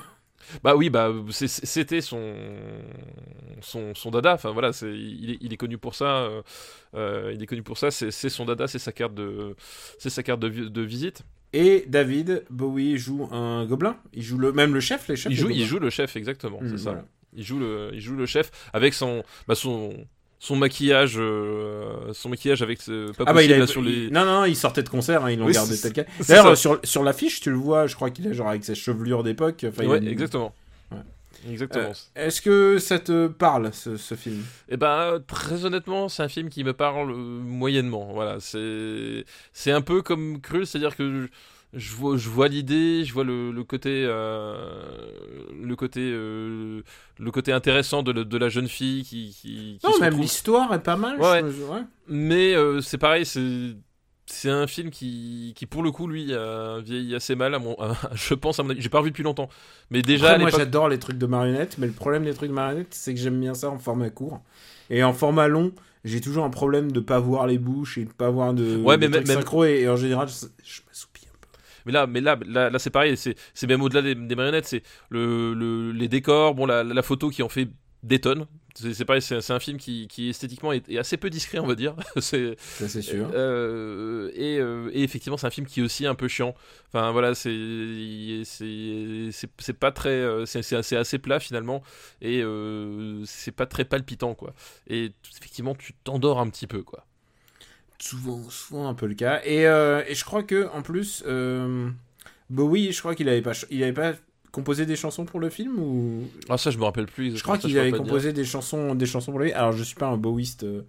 Bah 0.63 0.75
oui, 0.77 0.91
bah 0.91 1.13
c'était 1.31 2.01
son, 2.01 2.35
son 3.61 3.95
son 3.95 4.11
dada. 4.11 4.35
Enfin 4.35 4.51
voilà, 4.53 4.71
il, 4.83 5.31
est, 5.33 5.39
il 5.41 5.53
est 5.53 5.57
connu 5.57 5.79
pour 5.79 5.95
ça. 5.95 6.19
euh, 6.19 6.43
euh, 6.95 7.33
il 7.35 7.43
est 7.43 7.47
connu 7.47 7.63
pour 7.63 7.79
ça. 7.79 7.91
C'est 7.91 8.11
son 8.29 8.45
dada, 8.45 8.67
c'est 8.67 8.79
sa 8.79 8.93
carte 8.93 9.15
de 9.15 9.55
c'est 9.99 10.11
sa 10.11 10.23
carte 10.23 10.41
de, 10.41 10.49
de 10.49 10.81
visite. 10.83 11.23
Et 11.53 11.85
David 11.87 12.45
Bowie 12.51 12.99
joue 12.99 13.29
un 13.31 13.65
gobelin. 13.67 13.97
Il 14.13 14.23
joue 14.23 14.39
le 14.39 14.53
même 14.53 14.75
le 14.75 14.81
chef, 14.81 15.07
les 15.09 15.17
chefs. 15.17 15.31
Il 15.33 15.37
joue 15.39 15.51
il 15.51 15.65
joue 15.65 15.79
le 15.79 15.91
chef 15.91 16.17
exactement. 16.17 16.61
Mmh, 16.61 16.69
c'est 16.71 16.79
ça. 16.79 16.91
voilà. 16.91 17.05
Il 17.37 17.45
joue 17.45 17.59
le 17.59 17.91
il 17.93 18.01
joue 18.01 18.17
le 18.17 18.27
chef 18.27 18.51
avec 18.73 18.95
son 18.95 19.23
bah 19.49 19.55
son 19.55 19.95
son 20.45 20.57
maquillage 20.57 21.15
euh, 21.17 22.13
son 22.13 22.29
maquillage 22.29 22.61
avec 22.63 22.83
ce, 22.83 23.13
pas 23.13 23.25
Ah 23.27 23.33
bah 23.33 23.43
il 23.43 23.49
possible, 23.49 23.55
a 23.55 23.59
là, 23.59 23.67
sur 23.67 23.81
les 23.83 24.11
non 24.11 24.25
non 24.27 24.45
il 24.45 24.55
sortait 24.57 24.83
de 24.83 24.89
concert 24.91 25.25
hein, 25.25 25.31
ils 25.31 25.39
l'ont 25.39 25.47
Oui, 25.47 25.53
gardé 25.55 25.75
c'est- 25.75 25.91
tel 25.93 26.07
quel. 26.07 26.27
D'ailleurs 26.29 26.57
sur 26.57 26.79
sur 26.85 27.03
l'affiche 27.03 27.41
tu 27.41 27.51
le 27.51 27.57
vois 27.57 27.87
je 27.87 27.95
crois 27.95 28.11
qu'il 28.11 28.27
est 28.27 28.35
genre 28.35 28.49
avec 28.51 28.63
sa 28.65 28.75
chevelure 28.75 29.23
d'époque. 29.23 29.65
Enfin, 29.69 29.83
il 29.85 29.89
a 29.89 29.93
ouais 29.93 30.07
exactement. 30.07 30.55
Ouais. 30.93 30.99
Exactement. 31.51 31.85
Euh, 31.91 32.27
Est-ce 32.27 32.41
que 32.43 32.79
ça 32.79 32.99
te 32.99 33.27
parle 33.27 33.71
ce, 33.73 33.97
ce 33.97 34.15
film? 34.15 34.43
Eh 34.69 34.77
ben, 34.77 35.19
très 35.27 35.65
honnêtement, 35.67 36.09
c'est 36.09 36.23
un 36.23 36.29
film 36.29 36.49
qui 36.49 36.63
me 36.65 36.73
parle 36.73 37.11
euh, 37.11 37.15
moyennement. 37.15 38.11
Voilà, 38.13 38.37
c'est 38.41 39.25
c'est 39.53 39.71
un 39.73 39.81
peu 39.83 40.03
comme 40.03 40.41
Cruel, 40.41 40.67
c'est-à-dire 40.67 40.97
que 40.97 41.29
je, 41.75 41.79
je 41.79 41.95
vois 41.97 42.17
je 42.17 42.29
vois 42.31 42.49
l'idée, 42.49 43.05
je 43.05 43.13
vois 43.13 43.25
le, 43.25 43.51
le 43.51 43.65
côté 43.65 44.05
euh, 44.07 44.83
le 45.75 45.77
côté 45.77 46.01
euh, 46.01 46.83
le 47.19 47.31
côté 47.33 47.51
intéressant 47.53 48.03
de, 48.05 48.39
la 48.39 48.49
jeune 48.49 48.69
fille 48.69 49.03
qui 49.03 49.31
qui, 49.41 49.79
qui 49.81 49.87
Non 49.87 49.93
se 49.93 50.01
même 50.01 50.19
l'histoire 50.21 50.73
est 50.73 50.83
pas 50.83 50.97
mal. 50.97 51.21
Ouais, 51.21 51.41
je- 51.41 51.63
ouais. 51.65 51.83
Mais 52.09 52.55
euh, 52.55 52.81
c'est 52.81 52.99
pareil, 52.99 53.27
c'est 53.27 53.75
c'est 54.27 54.49
un 54.51 54.67
film 54.67 54.91
qui, 54.91 55.53
qui 55.57 55.67
pour 55.67 55.83
le 55.83 55.91
coup 55.91 56.07
lui 56.07 56.33
a 56.33 56.79
vieilli 56.81 57.15
assez 57.15 57.35
mal 57.35 57.55
à 57.55 57.59
mon 57.59 57.75
à- 57.81 57.95
je 58.15 58.35
pense 58.35 58.59
à 58.59 58.63
mon 58.63 58.71
avis 58.71 58.81
j'ai 58.81 58.89
pas 58.89 59.01
revu 59.01 59.11
depuis 59.11 59.23
longtemps 59.25 59.49
mais 59.91 60.01
déjà 60.01 60.31
Après, 60.31 60.39
moi 60.41 60.51
j'adore 60.51 60.89
les 60.89 60.99
trucs 60.99 61.19
de 61.19 61.27
marionnettes, 61.27 61.77
mais 61.79 61.87
le 61.89 61.93
problème 61.93 62.25
des 62.25 62.33
trucs 62.35 62.49
de 62.49 62.55
marionnettes, 62.55 62.95
c'est 62.95 63.13
que 63.15 63.21
j'aime 63.21 63.39
bien 63.41 63.55
ça 63.55 63.69
en 63.69 63.79
format 63.79 64.11
court. 64.11 64.41
Et 64.91 65.03
en 65.03 65.13
format 65.13 65.49
long, 65.49 65.73
j'ai 66.05 66.21
toujours 66.21 66.45
un 66.45 66.51
problème 66.51 66.93
de 66.93 67.01
pas 67.01 67.19
voir 67.19 67.47
les 67.47 67.59
bouches 67.59 67.99
et 67.99 68.05
de 68.05 68.13
pas 68.13 68.31
voir 68.31 68.55
de, 68.55 68.77
Ouais, 68.77 68.97
mais 68.97 69.09
même- 69.09 69.27
synchro. 69.27 69.65
Et, 69.65 69.81
et 69.83 69.89
en 69.89 69.97
général, 69.97 70.29
je, 70.29 70.47
je 70.63 70.81
peu. 71.13 71.14
Mais 71.87 71.93
là, 71.93 72.07
mais 72.07 72.21
là, 72.21 72.39
là, 72.47 72.71
là, 72.71 72.79
c'est 72.79 72.91
pareil. 72.91 73.17
C'est, 73.17 73.35
c'est 73.55 73.67
même 73.67 73.83
au-delà 73.83 74.03
des, 74.03 74.15
des 74.15 74.35
marionnettes. 74.35 74.67
C'est 74.67 74.83
le, 75.11 75.55
le- 75.55 75.93
les 75.93 76.09
décors. 76.09 76.55
Bon, 76.55 76.67
la, 76.67 76.83
la 76.85 77.03
photo 77.03 77.29
qui 77.31 77.43
en 77.43 77.49
fait 77.49 77.69
détonne 78.03 78.47
C'est 78.75 78.93
c'est 78.93 79.05
pareil, 79.07 79.23
c'est 79.23 79.51
un 79.51 79.61
film 79.61 79.79
qui, 79.79 80.09
qui 80.09 80.29
esthétiquement 80.29 80.73
est, 80.73 80.87
est 80.91 80.99
assez 80.99 81.17
peu 81.17 81.31
discret, 81.31 81.59
on 81.59 81.67
va 81.67 81.75
dire. 81.75 81.95
c'est 82.21 82.57
Ça, 82.59 82.89
c'est 82.89 83.01
sûr. 83.03 83.31
euh, 83.35 84.31
et, 84.35 84.59
euh, 84.59 84.91
et 84.93 85.03
effectivement, 85.03 85.37
c'est 85.39 85.47
un 85.47 85.51
film 85.51 85.67
qui 85.67 85.81
est 85.81 85.83
aussi 85.83 86.07
un 86.07 86.15
peu 86.15 86.29
chiant. 86.29 86.55
Enfin 86.89 87.11
voilà, 87.13 87.35
c'est 87.35 88.43
c'est 88.45 89.73
pas 89.79 89.93
très, 89.93 90.11
euh, 90.11 90.47
c'est 90.47 90.63
c'est 90.63 90.77
assez, 90.77 90.97
assez 90.97 91.19
plat 91.19 91.41
finalement, 91.41 91.83
et 92.21 92.43
euh, 92.43 93.23
c'est 93.27 93.53
pas 93.53 93.67
très 93.67 93.85
palpitant 93.85 94.35
quoi. 94.35 94.55
Et 94.89 95.13
effectivement, 95.39 95.75
tu 95.75 95.93
t'endors 96.05 96.41
un 96.41 96.49
petit 96.49 96.67
peu 96.67 96.83
quoi. 96.83 97.07
Souvent, 98.05 98.43
souvent 98.51 98.89
un 98.89 98.95
peu 98.95 99.07
le 99.07 99.15
cas. 99.15 99.41
Et, 99.45 99.67
euh, 99.67 100.03
et 100.07 100.15
je 100.15 100.25
crois 100.25 100.43
que 100.43 100.69
en 100.75 100.83
plus, 100.83 101.25
euh, 101.27 101.89
Bowie, 102.51 102.93
je 102.93 102.99
crois 103.01 103.15
qu'il 103.15 103.29
avait 103.29 103.43
pas, 103.43 103.53
il 103.71 103.83
avait 103.83 103.93
pas 103.93 104.15
composé 104.53 104.87
des 104.87 104.97
chansons 104.97 105.25
pour 105.25 105.41
le 105.41 105.51
film 105.51 105.79
ou? 105.79 106.29
Ah 106.49 106.59
ça, 106.59 106.71
je 106.71 106.79
me 106.79 106.85
rappelle 106.85 107.07
plus. 107.07 107.37
je 107.37 107.43
crois 107.43 107.59
qu'il 107.59 107.77
avait 107.79 107.93
composé 107.93 108.33
des 108.33 108.45
chansons, 108.45 108.95
des 108.95 109.07
chansons 109.07 109.33
pour 109.33 109.41
lui. 109.41 109.53
Alors 109.53 109.73
je 109.73 109.83
suis 109.83 109.97
pas 109.97 110.07
un 110.07 110.17
Bowiste, 110.17 110.65
euh, 110.65 110.83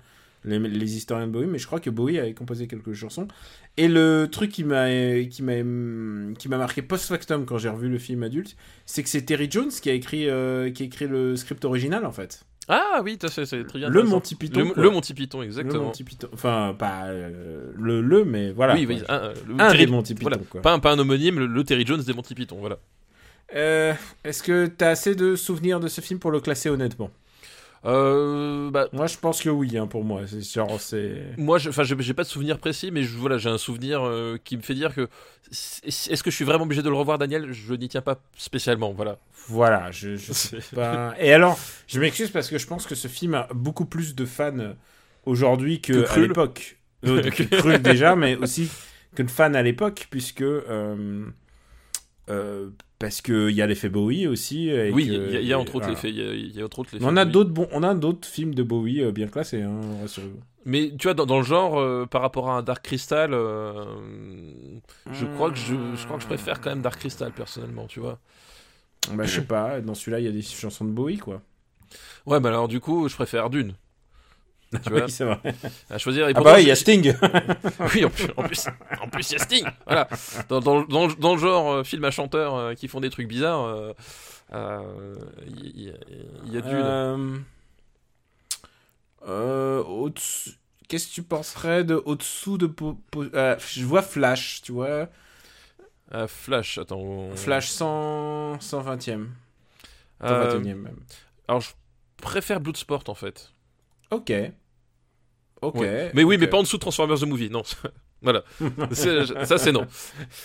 les, 0.43 0.59
les 0.59 0.97
historiens 0.97 1.27
de 1.27 1.31
Bowie, 1.31 1.47
mais 1.47 1.57
je 1.57 1.65
crois 1.65 1.79
que 1.79 1.89
Bowie 1.89 2.19
avait 2.19 2.33
composé 2.33 2.67
quelques 2.67 2.93
chansons. 2.93 3.27
Et 3.77 3.87
le 3.87 4.27
truc 4.31 4.51
qui 4.51 4.63
m'a, 4.63 4.87
qui 5.23 5.41
m'a, 5.41 5.53
qui 6.37 6.49
m'a 6.49 6.57
marqué 6.57 6.81
post 6.81 7.05
factum 7.07 7.45
quand 7.45 7.57
j'ai 7.57 7.69
revu 7.69 7.89
le 7.89 7.97
film 7.97 8.23
adulte, 8.23 8.55
c'est 8.85 9.03
que 9.03 9.09
c'est 9.09 9.23
Terry 9.23 9.49
Jones 9.49 9.69
qui 9.69 9.89
a 9.89 9.93
écrit, 9.93 10.29
euh, 10.29 10.69
qui 10.69 10.83
a 10.83 10.85
écrit 10.85 11.07
le 11.07 11.35
script 11.35 11.65
original 11.65 12.05
en 12.05 12.11
fait. 12.11 12.45
Ah 12.67 13.01
oui, 13.03 13.17
c'est 13.21 13.45
très 13.67 13.79
bien. 13.79 13.89
Le. 13.89 14.03
Monty 14.03 14.35
Python. 14.35 14.71
Le, 14.75 14.81
le 14.81 14.89
Monty 14.89 15.13
Python, 15.13 15.39
Le 15.39 15.45
exactement. 15.45 15.83
Monty 15.85 16.03
Python. 16.03 16.27
Enfin, 16.33 16.75
pas 16.77 17.05
euh, 17.05 17.71
le 17.75 18.01
le, 18.01 18.25
mais 18.25 18.51
voilà. 18.51 18.73
oui, 18.73 18.85
oui, 18.87 19.01
un, 19.07 19.33
le 19.47 19.53
Un 19.55 19.69
Terry- 19.69 19.85
des 19.85 19.91
Monty 19.91 20.15
Python, 20.15 20.29
voilà. 20.29 20.37
quoi. 20.49 20.61
Pas, 20.61 20.73
un, 20.73 20.79
pas 20.79 20.91
un 20.91 20.99
homonyme, 20.99 21.37
le, 21.39 21.45
le 21.45 21.63
Terry 21.63 21.85
Jones 21.85 22.01
des 22.01 22.13
Monty 22.13 22.33
Python, 22.33 22.57
voilà. 22.59 22.77
Euh, 23.55 23.93
Est-ce 24.23 24.41
que 24.41 24.65
t'as 24.65 24.89
assez 24.89 25.13
de 25.13 25.35
souvenirs 25.35 25.79
de 25.79 25.87
ce 25.87 26.01
film 26.01 26.19
pour 26.19 26.31
le 26.31 26.39
classer 26.39 26.69
honnêtement? 26.69 27.11
Euh, 27.85 28.71
bah, 28.71 28.87
Moi, 28.93 29.07
je 29.07 29.17
pense 29.17 29.41
que 29.41 29.49
oui, 29.49 29.77
hein, 29.77 29.87
pour 29.87 30.03
moi. 30.03 30.21
C'est 30.27 30.41
genre, 30.41 30.79
c'est. 30.79 31.21
moi, 31.37 31.57
enfin, 31.67 31.83
j'ai 31.83 32.13
pas 32.13 32.23
de 32.23 32.27
souvenir 32.27 32.57
précis, 32.57 32.89
mais 32.91 33.03
je, 33.03 33.15
voilà, 33.17 33.37
j'ai 33.37 33.49
un 33.49 33.57
souvenir 33.57 34.03
euh, 34.03 34.37
qui 34.43 34.57
me 34.57 34.61
fait 34.61 34.73
dire 34.73 34.93
que 34.93 35.07
est- 35.51 36.07
est-ce 36.11 36.23
que 36.23 36.31
je 36.31 36.35
suis 36.35 36.45
vraiment 36.45 36.63
obligé 36.63 36.81
de 36.81 36.89
le 36.89 36.95
revoir, 36.95 37.17
Daniel? 37.17 37.51
Je 37.51 37.73
n'y 37.73 37.87
tiens 37.87 38.01
pas 38.01 38.19
spécialement, 38.37 38.91
voilà. 38.91 39.17
Voilà, 39.47 39.91
je, 39.91 40.15
je 40.15 40.33
sais 40.33 40.59
pas. 40.73 41.13
Et 41.19 41.31
alors, 41.33 41.59
je 41.87 41.99
m'excuse 41.99 42.31
parce 42.31 42.49
que 42.49 42.57
je 42.57 42.65
pense 42.67 42.85
que 42.87 42.95
ce 42.95 43.07
film 43.07 43.35
a 43.35 43.47
beaucoup 43.53 43.85
plus 43.85 44.15
de 44.15 44.25
fans 44.25 44.73
aujourd'hui 45.25 45.81
que, 45.81 45.93
Que 45.93 46.11
à 46.11 46.17
l'époque. 46.17 46.77
Euh, 47.05 47.77
déjà, 47.79 48.15
mais 48.15 48.35
aussi 48.35 48.69
que 49.15 49.21
de 49.23 49.29
fans 49.29 49.53
à 49.53 49.61
l'époque, 49.61 50.07
puisque. 50.09 50.41
euh, 50.41 51.29
parce 52.99 53.21
qu'il 53.21 53.51
y 53.51 53.61
a 53.61 53.67
l'effet 53.67 53.89
Bowie 53.89 54.27
aussi. 54.27 54.69
et 54.69 54.91
oui, 54.91 55.05
il 55.07 55.41
y, 55.41 55.45
y 55.47 55.53
a 55.53 55.59
entre 55.59 55.75
autres 55.75 55.85
voilà. 55.87 56.01
l'effet. 56.01 56.09
Il 56.09 56.55
y 56.55 56.61
a- 56.61 56.65
entre 56.65 56.79
autres 56.79 56.89
l'effet 56.93 57.05
On 57.07 57.17
a 57.17 57.25
Bowie. 57.25 57.31
d'autres 57.45 57.69
on 57.73 57.83
a 57.83 57.93
d'autres 57.93 58.27
films 58.27 58.55
de 58.55 58.63
Bowie 58.63 59.01
euh, 59.01 59.11
bien 59.11 59.27
classés, 59.27 59.61
hein. 59.61 59.81
Mais 60.67 60.91
tu 60.97 61.03
vois, 61.07 61.13
dans, 61.13 61.27
dans 61.27 61.37
le 61.37 61.43
genre, 61.43 61.79
euh, 61.79 62.07
par 62.07 62.21
rapport 62.23 62.49
à 62.49 62.57
un 62.57 62.63
Dark 62.63 62.83
Crystal, 62.83 63.31
euh, 63.33 63.85
je 65.11 65.25
crois 65.25 65.51
que 65.51 65.57
je, 65.57 65.75
je 65.95 66.05
crois 66.05 66.17
que 66.17 66.23
je 66.23 66.27
préfère 66.27 66.59
quand 66.59 66.71
même 66.71 66.81
Dark 66.81 66.97
Crystal 66.99 67.31
personnellement, 67.31 67.85
tu 67.85 67.99
vois. 67.99 68.19
Bah, 69.13 69.25
je 69.25 69.35
sais 69.35 69.45
pas, 69.45 69.79
dans 69.81 69.93
celui-là, 69.93 70.19
il 70.19 70.25
y 70.25 70.27
a 70.27 70.31
des 70.31 70.41
chansons 70.41 70.85
de 70.85 70.89
Bowie, 70.89 71.17
quoi. 71.17 71.41
Ouais, 72.25 72.39
mais 72.39 72.47
alors 72.47 72.67
du 72.67 72.79
coup, 72.79 73.07
je 73.07 73.13
préfère 73.15 73.51
Dune. 73.51 73.75
Tu 74.83 74.89
vois, 74.89 75.03
oui, 75.05 75.09
c'est 75.11 75.23
vrai. 75.23 75.39
à 75.89 75.97
choisir. 75.97 76.27
Et 76.27 76.33
Ah 76.35 76.41
bah, 76.41 76.59
il 76.59 76.67
y 76.67 76.71
a 76.71 76.75
Sting 76.75 77.13
Oui, 77.93 78.03
en 78.05 78.09
plus, 78.09 78.27
en 78.35 78.43
plus, 78.43 78.67
en 79.01 79.07
plus, 79.09 79.29
il 79.29 79.33
y 79.33 79.35
a 79.35 79.39
Sting. 79.39 79.65
Voilà. 79.85 80.07
Dans, 80.49 80.59
dans, 80.59 80.81
dans, 80.83 81.07
dans 81.07 81.35
le 81.35 81.39
genre 81.39 81.71
euh, 81.71 81.83
film 81.83 82.03
à 82.03 82.11
chanteurs 82.11 82.55
euh, 82.55 82.73
qui 82.73 82.87
font 82.87 82.99
des 82.99 83.09
trucs 83.09 83.27
bizarres, 83.27 83.63
euh, 83.65 83.93
euh, 84.53 85.15
il 85.47 85.81
y, 85.83 85.89
a- 85.89 85.93
il 86.45 86.53
y 86.53 86.57
a 86.57 86.61
Dune. 86.61 86.73
Euh, 86.83 87.37
euh, 89.27 90.09
Qu'est-ce 90.87 91.07
que 91.07 91.13
tu 91.13 91.23
penserais 91.23 91.83
de 91.83 91.95
au-dessous 92.05 92.57
de... 92.57 92.71
Euh, 93.33 93.55
je 93.59 93.85
vois 93.85 94.01
Flash, 94.03 94.61
tu 94.61 94.71
vois. 94.71 95.07
Euh, 96.13 96.27
Flash, 96.27 96.77
attends. 96.77 96.99
on- 96.99 97.35
Flash 97.35 97.69
100... 97.69 98.57
120e. 98.59 99.27
Euh, 100.23 100.59
121e 100.59 100.75
même. 100.75 100.95
alors, 101.47 101.61
je 101.61 101.71
préfère 102.17 102.59
Bloodsport 102.59 103.03
en 103.07 103.15
fait. 103.15 103.51
Ok. 104.11 104.31
Ok. 105.61 105.75
Ouais. 105.75 106.11
Mais 106.13 106.23
oui, 106.23 106.37
mais 106.37 106.47
pas 106.47 106.57
en 106.57 106.63
dessous 106.63 106.77
de 106.77 106.81
Transformers 106.81 107.19
the 107.19 107.25
Movie, 107.25 107.49
non. 107.49 107.63
voilà. 108.21 108.43
Ça, 108.91 109.57
c'est 109.57 109.71
non. 109.71 109.87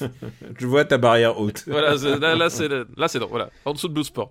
Je 0.58 0.66
vois 0.66 0.84
ta 0.84 0.98
barrière 0.98 1.38
haute. 1.38 1.64
Voilà, 1.66 1.94
là, 1.96 2.34
là, 2.36 2.50
c'est 2.50 2.68
là, 2.68 3.08
c'est 3.08 3.18
non. 3.18 3.26
Voilà, 3.28 3.50
en 3.64 3.72
dessous 3.72 3.88
de 3.88 3.94
Bloodsport. 3.94 4.30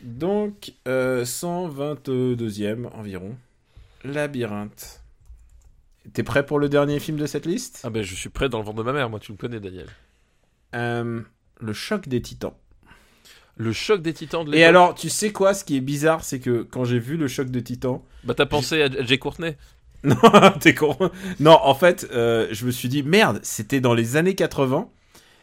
Donc, 0.00 0.72
euh, 0.88 1.24
122e 1.24 2.86
environ. 2.92 3.36
Labyrinthe. 4.04 5.00
T'es 6.12 6.24
prêt 6.24 6.44
pour 6.44 6.58
le 6.58 6.68
dernier 6.68 6.98
film 6.98 7.16
de 7.16 7.26
cette 7.26 7.46
liste? 7.46 7.80
Ah 7.84 7.90
ben, 7.90 8.02
je 8.02 8.14
suis 8.14 8.28
prêt 8.28 8.48
dans 8.48 8.58
le 8.58 8.64
ventre 8.64 8.78
de 8.78 8.82
ma 8.82 8.92
mère. 8.92 9.08
Moi, 9.08 9.20
tu 9.20 9.30
me 9.32 9.36
connais, 9.36 9.60
Daniel. 9.60 9.86
Euh, 10.74 11.20
Le 11.60 11.72
choc 11.72 12.08
des 12.08 12.20
titans. 12.20 12.54
Le 13.56 13.72
choc 13.72 14.02
des 14.02 14.12
Titans 14.14 14.44
de 14.44 14.50
Et 14.50 14.56
l'époque. 14.56 14.68
alors, 14.68 14.94
tu 14.94 15.08
sais 15.10 15.30
quoi 15.32 15.54
Ce 15.54 15.64
qui 15.64 15.76
est 15.76 15.80
bizarre, 15.80 16.24
c'est 16.24 16.40
que 16.40 16.62
quand 16.62 16.84
j'ai 16.84 16.98
vu 16.98 17.16
le 17.16 17.28
choc 17.28 17.48
des 17.50 17.62
titans, 17.62 18.00
Bah, 18.24 18.34
t'as 18.34 18.46
pensé 18.46 18.82
à 18.82 18.88
Jay 19.04 19.18
Courtney 19.18 19.56
Non, 20.04 20.16
t'es 20.58 20.74
con. 20.74 20.96
Non, 21.38 21.58
en 21.62 21.74
fait, 21.74 22.08
euh, 22.12 22.48
je 22.50 22.64
me 22.66 22.70
suis 22.72 22.88
dit, 22.88 23.02
merde, 23.04 23.38
c'était 23.42 23.80
dans 23.80 23.94
les 23.94 24.16
années 24.16 24.34
80. 24.34 24.88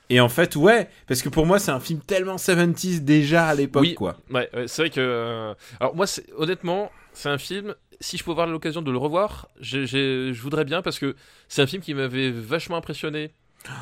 Et 0.10 0.20
en 0.20 0.28
fait, 0.28 0.55
ouais, 0.55 0.89
parce 1.07 1.22
que 1.22 1.30
pour 1.30 1.45
moi, 1.45 1.60
c'est 1.60 1.72
un 1.72 1.80
film 1.80 1.99
tellement 2.01 2.36
70s 2.38 3.01
déjà 3.01 3.47
à 3.47 3.55
l'époque, 3.55 3.84
Oui. 3.84 3.93
quoi. 3.93 4.18
Ouais, 4.32 4.49
ouais, 4.53 4.68
c'est 4.68 4.82
vrai 4.82 4.89
que. 4.89 4.99
euh, 4.99 5.53
Alors, 5.80 5.95
moi, 5.95 6.07
honnêtement, 6.36 6.91
c'est 7.14 7.30
un 7.30 7.38
film. 7.38 7.76
Si 8.01 8.18
je 8.18 8.24
pouvais 8.24 8.34
avoir 8.34 8.47
l'occasion 8.47 8.82
de 8.82 8.91
le 8.91 8.97
revoir, 8.97 9.49
je 9.62 10.34
voudrais 10.41 10.66
bien 10.66 10.82
parce 10.82 10.97
que 10.99 11.16
c'est 11.47 11.62
un 11.62 11.68
film 11.68 11.82
qui 11.84 11.93
m'avait 11.93 12.32
vachement 12.32 12.78
impressionné 12.78 13.32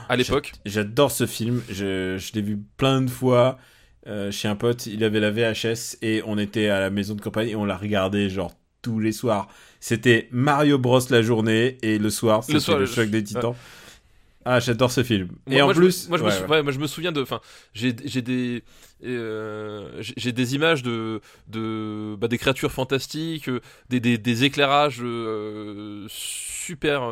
à 0.09 0.15
l'époque. 0.15 0.51
J'adore 0.65 1.11
ce 1.11 1.25
film, 1.27 1.61
je, 1.69 2.17
je 2.17 2.33
l'ai 2.33 2.41
vu 2.41 2.57
plein 2.77 3.01
de 3.01 3.09
fois 3.09 3.57
euh, 4.07 4.31
chez 4.31 4.47
un 4.47 4.55
pote, 4.55 4.85
il 4.85 5.03
avait 5.03 5.19
la 5.19 5.31
VHS 5.31 5.97
et 6.01 6.21
on 6.25 6.37
était 6.37 6.67
à 6.69 6.79
la 6.79 6.89
maison 6.89 7.13
de 7.15 7.21
campagne 7.21 7.49
et 7.49 7.55
on 7.55 7.65
l'a 7.65 7.77
regardé 7.77 8.29
genre 8.29 8.53
tous 8.81 8.99
les 8.99 9.11
soirs. 9.11 9.47
C'était 9.79 10.27
Mario 10.31 10.77
Bros 10.77 10.99
la 11.09 11.21
journée 11.21 11.77
et 11.81 11.97
le 11.99 12.09
soir, 12.09 12.43
c'était 12.43 12.53
le, 12.53 12.59
soir, 12.59 12.79
le- 12.79 12.85
choc 12.85 13.09
des 13.09 13.23
titans. 13.23 13.55
Ah, 14.49 14.59
j'adore 14.61 14.91
ce 14.91 15.03
film. 15.03 15.29
et 15.47 15.55
Moi- 15.55 15.61
en 15.63 15.65
moi, 15.65 15.73
plus, 15.73 16.07
moi, 16.07 16.17
je 16.17 16.23
me 16.23 16.29
ouais, 16.29 16.33
sou- 16.35 16.43
ouais. 16.43 16.49
ouais, 16.49 16.63
moi, 16.63 16.71
je 16.71 16.79
me 16.79 16.87
souviens 16.87 17.11
de. 17.11 17.21
Enfin, 17.21 17.41
j'ai 17.73 17.93
j'ai 18.05 18.21
des. 18.21 18.63
euh, 19.03 19.89
j'ai 19.99 20.31
des 20.31 20.55
images 20.55 20.83
de, 20.83 21.21
de 21.49 22.15
bah, 22.17 22.27
des 22.27 22.37
créatures 22.37 22.71
fantastiques, 22.71 23.49
euh, 23.49 23.59
des, 23.89 23.99
des, 23.99 24.17
des 24.17 24.43
éclairages 24.45 24.99
euh, 25.03 26.05
super 26.09 27.03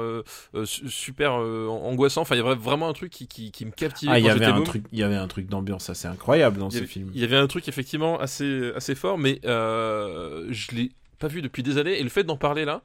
su- 0.65 0.89
super 0.89 1.33
angoissants. 1.33 2.21
Enfin, 2.21 2.36
il 2.36 2.39
y 2.39 2.41
avait 2.47 2.55
vraiment 2.55 2.88
un 2.89 2.93
truc 2.93 3.11
qui, 3.11 3.27
qui, 3.27 3.51
qui 3.51 3.65
me 3.65 3.71
captivait 3.71 4.11
Ah, 4.13 4.19
il 4.19 4.25
y 4.25 4.29
avait 4.29 4.45
un 4.45 4.61
truc, 4.61 4.83
il 4.91 4.99
y 4.99 5.03
avait 5.03 5.15
un 5.15 5.27
truc 5.27 5.47
d'ambiance 5.47 5.89
assez 5.89 6.07
incroyable 6.07 6.57
dans 6.59 6.69
y 6.69 6.73
ce 6.73 6.77
avait- 6.79 6.88
film. 6.88 7.11
Il 7.13 7.19
y 7.21 7.23
avait 7.23 7.38
un 7.38 7.47
truc 7.47 7.67
effectivement 7.67 8.19
assez, 8.19 8.71
assez 8.75 8.95
fort, 8.95 9.17
mais 9.17 9.39
je 9.43 10.75
l'ai 10.75 10.91
pas 11.19 11.27
vu 11.27 11.41
depuis 11.41 11.63
des 11.63 11.77
années. 11.77 11.99
Et 11.99 12.03
le 12.03 12.09
fait 12.09 12.23
d'en 12.23 12.38
parler 12.38 12.65
là, 12.65 12.81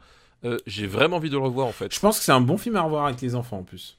j'ai 0.66 0.86
vraiment 0.86 1.16
envie 1.16 1.30
de 1.30 1.36
le 1.36 1.42
revoir 1.42 1.66
en 1.66 1.72
fait. 1.72 1.94
Je 1.94 2.00
pense 2.00 2.18
que 2.18 2.24
c'est 2.24 2.32
un 2.32 2.40
bon 2.40 2.58
film 2.58 2.76
à 2.76 2.82
revoir 2.82 3.06
avec 3.06 3.20
les 3.20 3.34
enfants 3.34 3.58
en 3.58 3.62
plus. 3.64 3.96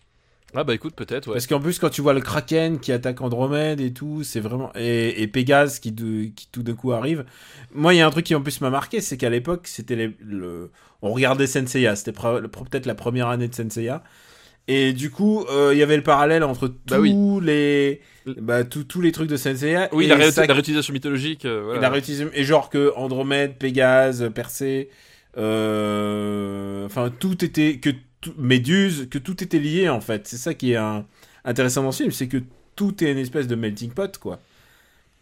Ah 0.53 0.63
bah 0.65 0.73
écoute, 0.73 0.95
peut-être, 0.95 1.27
ouais. 1.27 1.33
Parce 1.35 1.47
qu'en 1.47 1.59
plus, 1.61 1.79
quand 1.79 1.89
tu 1.89 2.01
vois 2.01 2.13
le 2.13 2.19
Kraken 2.21 2.79
qui 2.79 2.91
attaque 2.91 3.21
Andromède 3.21 3.79
et 3.79 3.93
tout, 3.93 4.23
c'est 4.23 4.41
vraiment. 4.41 4.71
Et, 4.75 5.21
et 5.21 5.27
Pégase 5.27 5.79
qui, 5.79 5.91
de- 5.93 6.25
qui 6.25 6.47
tout 6.51 6.61
d'un 6.63 6.73
coup 6.73 6.91
arrive. 6.91 7.23
Moi, 7.73 7.93
il 7.93 7.97
y 7.97 8.01
a 8.01 8.07
un 8.07 8.09
truc 8.11 8.25
qui 8.25 8.35
en 8.35 8.41
plus 8.41 8.59
m'a 8.61 8.69
marqué, 8.69 8.99
c'est 8.99 9.15
qu'à 9.17 9.29
l'époque, 9.29 9.67
c'était 9.67 9.95
les- 9.95 10.15
le. 10.19 10.71
On 11.01 11.13
regardait 11.13 11.47
Senseiya, 11.47 11.95
c'était 11.95 12.11
peut-être 12.11 12.85
la 12.85 12.95
première 12.95 13.27
année 13.29 13.47
de 13.47 13.55
Senseiya. 13.55 14.03
Et 14.67 14.93
du 14.93 15.09
coup, 15.09 15.43
euh, 15.49 15.71
il 15.73 15.79
y 15.79 15.83
avait 15.83 15.97
le 15.97 16.03
parallèle 16.03 16.43
entre 16.43 16.67
tous 16.67 16.75
Bah 16.87 16.99
oui. 16.99 17.15
les. 17.41 18.01
Bah, 18.37 18.63
tous- 18.63 18.83
tous 18.83 19.01
les 19.01 19.11
trucs 19.11 19.29
de 19.29 19.37
Senseiya. 19.37 19.89
Oui, 19.93 20.05
et 20.05 20.07
la, 20.07 20.17
réuti- 20.17 20.31
ça- 20.33 20.45
la 20.45 20.53
réutilisation 20.53 20.93
mythologique. 20.93 21.45
euh, 21.45 21.61
voilà. 21.63 21.79
et 21.79 21.81
la 21.81 21.89
réutilisation- 21.89 22.29
et 22.33 22.43
genre 22.43 22.69
que 22.69 22.91
Andromède, 22.95 23.57
Pégase, 23.57 24.29
Persée, 24.35 24.89
euh, 25.37 26.85
enfin 26.85 27.11
tout 27.19 27.43
était 27.43 27.77
que 27.79 27.89
tout- 28.21 28.33
Méduse, 28.37 29.07
que 29.09 29.17
tout 29.17 29.43
était 29.43 29.59
lié 29.59 29.89
en 29.89 30.01
fait. 30.01 30.27
C'est 30.27 30.37
ça 30.37 30.53
qui 30.53 30.71
est 30.73 30.77
un- 30.77 31.05
intéressant 31.45 31.83
dans 31.83 31.91
ce 31.91 32.03
film, 32.03 32.11
c'est 32.11 32.27
que 32.27 32.37
tout 32.75 33.03
est 33.03 33.11
une 33.11 33.17
espèce 33.17 33.47
de 33.47 33.55
melting 33.55 33.91
pot 33.91 34.17
quoi. 34.17 34.39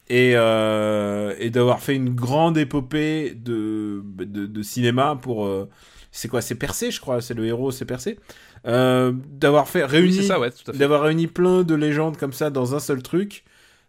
Et, 0.09 0.33
euh, 0.35 1.35
et 1.39 1.49
d'avoir 1.51 1.81
fait 1.81 1.95
une 1.95 2.09
grande 2.15 2.57
épopée 2.57 3.33
de, 3.35 4.01
de, 4.17 4.47
de 4.47 4.61
cinéma 4.63 5.17
pour 5.21 5.45
euh, 5.45 5.69
c'est 6.11 6.27
quoi 6.27 6.41
c'est 6.41 6.55
Persée 6.55 6.89
je 6.89 6.99
crois 6.99 7.21
c'est 7.21 7.35
le 7.35 7.45
héros 7.45 7.71
c'est 7.71 7.85
Persée 7.85 8.17
Euh, 8.65 9.13
d'avoir 9.31 9.69
fait 9.69 9.85
réuni 9.85 10.19
ouais, 10.39 10.49
d'avoir 10.73 11.03
réuni 11.03 11.27
plein 11.27 11.61
de 11.63 11.75
légendes 11.75 12.17
comme 12.17 12.33
ça 12.33 12.49
dans 12.49 12.75
un 12.75 12.79
seul 12.79 13.01
truc. 13.03 13.43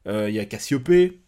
Il 0.07 0.31
y 0.31 0.39
a 0.39 0.45
Cassiopée. 0.45 1.21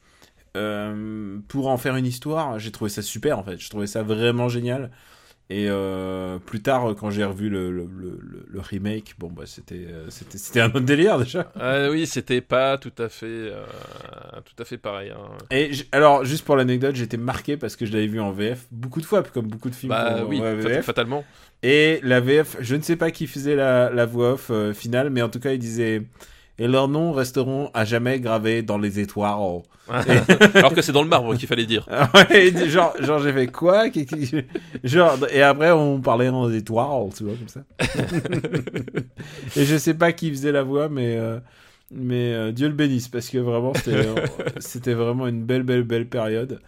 pour 1.49 1.68
en 1.68 1.76
faire 1.78 1.97
une 1.97 2.07
histoire, 2.07 2.59
j'ai 2.59 2.70
trouvé 2.70 2.91
ça 2.91 3.03
super 3.03 3.39
en 3.39 3.43
fait. 3.45 3.59
Je 3.59 3.68
trouvais 3.70 3.87
ça 3.87 4.03
vraiment 4.03 4.49
génial. 4.49 4.91
Et 5.51 5.66
euh, 5.68 6.38
plus 6.38 6.62
tard, 6.62 6.95
quand 6.99 7.11
j'ai 7.11 7.24
revu 7.24 7.51
le, 7.51 7.70
le, 7.70 7.84
le, 7.84 8.47
le 8.49 8.61
remake, 8.61 9.14
bon, 9.18 9.28
bah, 9.30 9.43
c'était, 9.45 9.86
euh, 9.86 10.07
c'était, 10.09 10.38
c'était 10.38 10.61
un 10.61 10.68
autre 10.68 10.80
délire 10.80 11.18
déjà. 11.18 11.53
Ah 11.61 11.88
oui, 11.90 12.07
c'était 12.07 12.40
pas 12.40 12.78
tout 12.78 12.93
à 12.97 13.11
fait, 13.11 13.26
euh, 13.26 13.62
tout 14.47 14.62
à 14.62 14.64
fait 14.64 14.78
pareil. 14.78 15.11
hein. 15.11 15.28
Et 15.51 15.72
alors, 15.93 16.24
juste 16.24 16.47
pour 16.47 16.57
l'anecdote, 16.57 16.95
j'étais 16.95 17.18
marqué 17.18 17.59
parce 17.59 17.76
que 17.76 17.84
je 17.84 17.93
l'avais 17.93 18.07
vu 18.07 18.18
en 18.18 18.32
VF 18.32 18.66
beaucoup 18.70 19.01
de 19.01 19.05
fois, 19.05 19.22
comme 19.22 19.47
beaucoup 19.49 19.68
de 19.68 19.74
films 19.74 19.90
Bah 19.90 20.24
oui, 20.26 20.40
en 20.40 20.55
VF. 20.57 20.86
fatalement. 20.86 21.22
Et 21.62 22.01
la 22.03 22.20
VF, 22.20 22.57
je 22.61 22.74
ne 22.74 22.80
sais 22.82 22.97
pas 22.97 23.11
qui 23.11 23.26
faisait 23.26 23.55
la, 23.57 23.90
la 23.90 24.07
voix 24.07 24.32
off 24.34 24.49
euh, 24.51 24.72
finale, 24.72 25.11
mais 25.11 25.20
en 25.20 25.28
tout 25.28 25.40
cas, 25.40 25.53
il 25.53 25.59
disait 25.59 26.03
Et 26.59 26.66
leurs 26.66 26.88
noms 26.88 27.12
resteront 27.12 27.70
à 27.74 27.84
jamais 27.84 28.20
gravés 28.20 28.62
dans 28.62 28.78
les 28.78 29.01
étoiles. 29.01 29.62
Alors 30.55 30.74
que 30.74 30.82
c'est 30.82 30.93
dans 30.93 31.03
le 31.03 31.09
marbre 31.09 31.36
qu'il 31.36 31.49
fallait 31.49 31.66
dire. 31.66 31.86
Ouais, 32.14 32.68
genre, 32.68 32.95
genre 33.01 33.18
j'ai 33.20 33.32
fait 33.32 33.49
quoi? 33.49 33.84
Genre, 34.84 35.18
et 35.30 35.43
après, 35.43 35.70
on 35.72 36.01
parlait 36.01 36.28
en 36.28 36.51
étoiles, 36.53 37.11
tu 37.16 37.24
vois, 37.24 37.34
comme 37.36 37.49
ça. 37.49 37.62
et 39.57 39.64
je 39.64 39.76
sais 39.76 39.95
pas 39.95 40.12
qui 40.12 40.30
faisait 40.30 40.53
la 40.53 40.62
voix, 40.62 40.88
mais. 40.88 41.16
euh, 41.16 41.38
mais 41.95 42.32
euh, 42.32 42.53
Dieu 42.53 42.68
le 42.68 42.74
bénisse, 42.74 43.09
parce 43.09 43.28
que 43.28 43.38
vraiment, 43.38 43.74
c'était 43.74 44.09
c'était 44.61 44.95
vraiment 44.95 45.26
une 45.26 45.45
belle, 45.45 45.62
belle, 45.62 45.82
belle 45.84 46.09
période. 46.09 46.61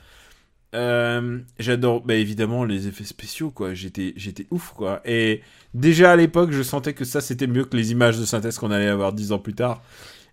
Euh, 0.74 1.38
J'adore, 1.58 2.02
bah, 2.02 2.14
évidemment, 2.14 2.64
les 2.64 2.88
effets 2.88 3.04
spéciaux, 3.04 3.50
quoi. 3.50 3.74
J'étais 3.74 4.12
j'étais 4.16 4.46
ouf, 4.50 4.72
quoi. 4.76 5.00
Et 5.04 5.42
déjà 5.74 6.12
à 6.12 6.16
l'époque, 6.16 6.50
je 6.52 6.62
sentais 6.62 6.94
que 6.94 7.04
ça, 7.04 7.20
c'était 7.20 7.46
mieux 7.46 7.64
que 7.64 7.76
les 7.76 7.92
images 7.92 8.18
de 8.18 8.24
synthèse 8.24 8.58
qu'on 8.58 8.70
allait 8.72 8.88
avoir 8.88 9.12
dix 9.12 9.32
ans 9.32 9.38
plus 9.38 9.54
tard. 9.54 9.82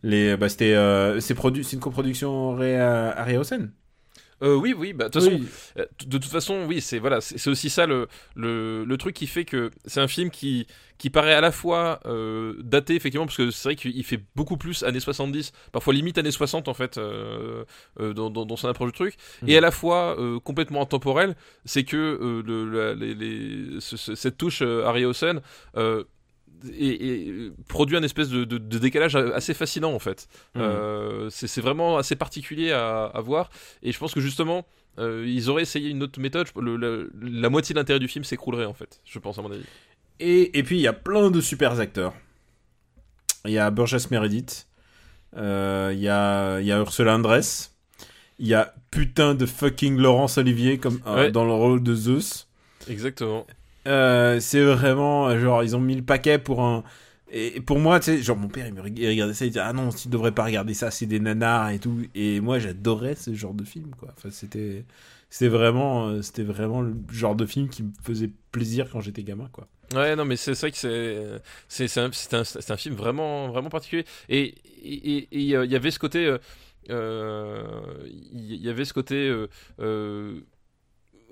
Les, 0.04 0.36
bah, 0.38 0.50
c'était, 0.50 0.74
euh, 0.74 1.20
c'est 1.20 1.36
produ- 1.38 1.64
une 1.74 1.80
coproduction 1.80 2.56
Ré 2.56 2.78
Harryhausen. 2.80 3.72
Euh, 4.44 4.56
oui, 4.56 4.74
oui, 4.76 4.92
bah 4.94 5.08
de 5.08 5.12
toute 5.12 5.22
façon, 5.22 5.36
Oui. 5.40 5.48
Euh, 5.78 5.86
De 6.08 6.18
toute 6.18 6.32
façon, 6.32 6.66
oui, 6.68 6.82
c'est 6.82 6.98
voilà, 6.98 7.22
c'est 7.22 7.48
aussi 7.48 7.70
ça 7.70 7.86
le, 7.86 8.08
le, 8.36 8.84
le 8.86 8.98
truc 8.98 9.14
qui 9.16 9.28
fait 9.28 9.46
que 9.46 9.70
c'est 9.86 10.00
un 10.00 10.08
film 10.08 10.32
qui, 10.32 10.66
qui 10.98 11.12
paraît 11.12 11.36
à 11.36 11.42
la 11.42 11.52
fois 11.52 12.00
euh, 12.08 12.56
daté, 12.64 12.96
effectivement, 12.96 13.28
parce 13.28 13.38
que 13.38 13.52
c'est 13.52 13.68
vrai 13.70 13.76
qu'il 13.76 14.04
fait 14.04 14.20
beaucoup 14.36 14.58
plus 14.58 14.82
années 14.82 15.00
70, 15.00 15.52
parfois 15.72 15.94
limite 15.94 16.18
années 16.18 16.32
60 16.32 16.68
en 16.70 16.74
fait, 16.74 16.98
euh, 16.98 17.66
euh, 18.00 18.14
dans, 18.14 18.32
dans, 18.32 18.48
dans 18.48 18.56
son 18.56 18.68
approche 18.68 18.92
du 18.94 18.98
truc, 18.98 19.16
Mhm. 19.44 19.50
et 19.50 19.58
à 19.58 19.62
la 19.62 19.70
fois 19.70 20.20
euh, 20.20 20.40
complètement 20.40 20.82
intemporel, 20.82 21.36
c'est 21.66 21.84
que 21.84 21.96
euh, 21.98 22.42
le, 22.44 22.66
la- 22.72 22.94
les, 22.96 23.14
les- 23.14 23.80
ce- 23.80 23.96
ce- 23.96 24.16
cette 24.16 24.38
touche 24.40 24.64
euh, 24.64 24.86
Harryhausen 24.88 25.42
euh, 25.78 26.04
et, 26.72 27.28
et 27.28 27.52
produit 27.68 27.98
un 27.98 28.04
espèce 28.04 28.30
de, 28.30 28.44
de- 28.46 28.58
de 28.58 28.78
décalage 28.78 29.16
assez 29.16 29.54
fascinant 29.54 29.94
en 29.94 30.00
fait. 30.00 30.28
Mhm. 30.56 30.62
Euh, 30.62 31.30
c'est 31.30 31.62
vraiment 31.62 31.98
assez 31.98 32.16
particulier 32.16 32.72
à, 32.72 33.06
à 33.06 33.22
voir 33.22 33.50
et 33.84 33.92
je 33.92 33.98
pense 34.00 34.14
que 34.14 34.22
justement 34.22 34.66
euh, 35.00 35.24
ils 35.28 35.50
auraient 35.50 35.62
essayé 35.64 35.90
une 35.90 36.04
autre 36.04 36.20
méthode. 36.20 36.48
je- 36.54 36.60
le- 36.62 36.76
le- 36.78 37.12
la 37.22 37.50
moitié 37.50 37.74
de 37.74 37.80
l'intérêt 37.80 38.00
du 38.00 38.08
film 38.08 38.24
s'écroulerait 38.26 38.66
en 38.66 38.74
fait, 38.74 39.00
je 39.06 39.18
pense 39.20 39.38
à 39.40 39.42
mon 39.42 39.52
avis. 39.52 39.64
Et, 40.20 40.58
et 40.60 40.62
puis, 40.64 40.78
il 40.78 40.82
y 40.82 40.88
a 40.88 40.94
plein 40.94 41.32
de 41.32 41.42
super 41.42 41.80
acteurs. 41.80 42.14
Il 43.46 43.52
y 43.52 43.58
a 43.58 43.72
Burgess 43.72 44.12
Meredith. 44.12 44.68
euh, 45.36 45.90
Il 45.94 46.00
y, 46.00 46.10
a, 46.10 46.60
il 46.60 46.68
y 46.68 46.72
a 46.72 46.78
Ursula 46.78 47.16
Andress. 47.16 47.74
Il 48.38 48.46
y 48.48 48.54
a 48.54 48.74
putain 48.92 49.34
de 49.34 49.46
fucking 49.48 49.98
Laurence 49.98 50.38
Olivier 50.38 50.78
comme, 50.78 51.00
euh, 51.08 51.16
Ouais. 51.16 51.32
dans 51.32 51.46
le 51.46 51.54
rôle 51.54 51.82
de 51.82 51.96
Zeus. 51.96 52.48
Exactement. 52.88 53.48
Euh, 53.88 54.40
c'est 54.40 54.64
vraiment 54.64 55.36
genre 55.40 55.64
ils 55.64 55.76
ont 55.76 55.80
mis 55.80 55.96
le 55.96 56.04
paquet 56.04 56.38
pour 56.38 56.62
un 56.62 56.84
et 57.32 57.62
pour 57.62 57.80
moi 57.80 58.00
tu 58.00 58.06
sais 58.18 58.22
genre 58.22 58.38
mon 58.38 58.48
père 58.48 58.68
il 58.68 58.74
me 58.74 58.82
regardait 58.82 59.34
ça 59.34 59.46
il 59.46 59.50
disait 59.50 59.62
ah 59.62 59.74
non 59.74 59.90
tu 59.90 60.08
devrais 60.08 60.32
pas 60.34 60.44
regarder 60.44 60.74
ça 60.76 60.92
c'est 60.92 61.08
des 61.08 61.20
nanars 61.20 61.72
et 61.72 61.80
tout 61.80 61.98
et 62.14 62.42
moi 62.42 62.60
j'adorais 62.60 63.16
ce 63.16 63.34
genre 63.34 63.54
de 63.56 63.64
film 63.64 63.92
quoi 64.00 64.10
enfin 64.16 64.30
c'était 64.30 64.86
c'était 65.32 65.48
vraiment 65.48 66.10
euh, 66.10 66.22
c'était 66.22 66.44
vraiment 66.44 66.82
le 66.82 66.94
genre 67.12 67.36
de 67.36 67.46
film 67.48 67.70
qui 67.70 67.82
me 67.84 67.92
faisait 68.04 68.30
plaisir 68.52 68.88
quand 68.92 69.00
j'étais 69.02 69.24
gamin 69.24 69.50
quoi 69.52 69.68
Ouais, 69.94 70.16
non, 70.16 70.24
mais 70.24 70.38
c'est 70.38 70.54
vrai 70.58 70.72
que 70.72 70.78
c'est 70.78 71.88
c'est 71.88 72.00
un, 72.00 72.10
un, 72.32 72.44
un 72.70 72.78
film 72.78 72.96
vraiment 72.96 73.50
vraiment 73.50 73.68
particulier. 73.70 74.06
Et 74.30 74.56
il 74.82 75.44
y 75.44 75.76
avait 75.76 75.92
ce 75.92 76.00
côté. 76.00 76.38
euh, 76.90 77.84
Il 78.32 78.56
y 78.56 78.70
avait 78.70 78.86
ce 78.86 78.94
côté 78.94 79.30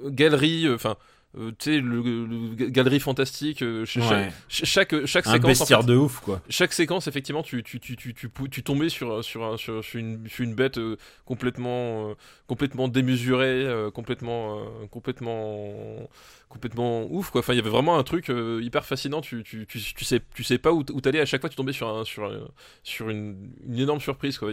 galerie, 0.04 0.70
enfin. 0.70 0.98
Euh, 1.38 1.52
tu 1.60 1.72
sais, 1.76 1.80
le, 1.80 2.02
le- 2.02 2.56
galerie 2.70 3.00
fantastique, 3.00 3.62
euh, 3.62 3.86
ch- 3.86 4.04
Ouais. 4.10 4.32
ch- 4.50 4.68
chaque, 4.68 5.06
chaque 5.06 5.28
un 5.28 5.34
séquence. 5.34 5.46
en 5.46 5.48
bestiaire 5.48 5.82
fait, 5.82 5.88
de 5.88 5.96
ouf 5.96 6.20
quoi 6.22 6.42
chaque 6.50 6.74
séquence, 6.74 7.08
effectivement, 7.08 7.44
tu, 7.44 7.62
tu, 7.62 7.80
tu, 7.80 7.96
tu, 7.96 8.14
tu, 8.14 8.64
tombais 8.64 8.90
sur, 8.90 9.24
sur, 9.24 9.44
un- 9.46 9.58
sur, 9.58 9.84
sur 9.84 10.00
une, 10.00 10.28
sur 10.28 10.44
une 10.44 10.56
bête 10.56 10.80
euh, 10.80 10.98
complètement, 11.26 12.10
euh, 12.10 12.14
complètement 12.48 12.88
démesurée, 12.88 13.68
complètement, 13.94 14.60
complètement, 14.90 16.10
complètement 16.50 17.06
ouf, 17.12 17.30
quoi. 17.30 17.40
Enfin, 17.42 17.54
il 17.54 17.58
y 17.58 17.60
avait 17.60 17.70
vraiment 17.70 17.98
un 18.00 18.04
truc 18.04 18.32
hyper 18.62 18.86
fascinant. 18.86 19.22
Tu, 19.22 19.44
tu, 19.44 19.68
tu, 19.68 19.80
tu 19.80 20.06
sais, 20.06 20.22
tu 20.34 20.44
sais 20.44 20.58
pas 20.58 20.72
où, 20.72 20.84
t'allais. 20.84 21.20
À 21.20 21.26
chaque 21.26 21.42
fois, 21.42 21.50
tu 21.50 21.56
tombais 21.56 21.74
sur, 21.74 21.88
un, 21.90 22.06
sur, 22.06 22.26
un- 22.26 22.48
sur 22.84 23.10
une, 23.10 23.52
une 23.68 23.80
énorme 23.80 24.00
surprise, 24.00 24.38
quoi. 24.40 24.50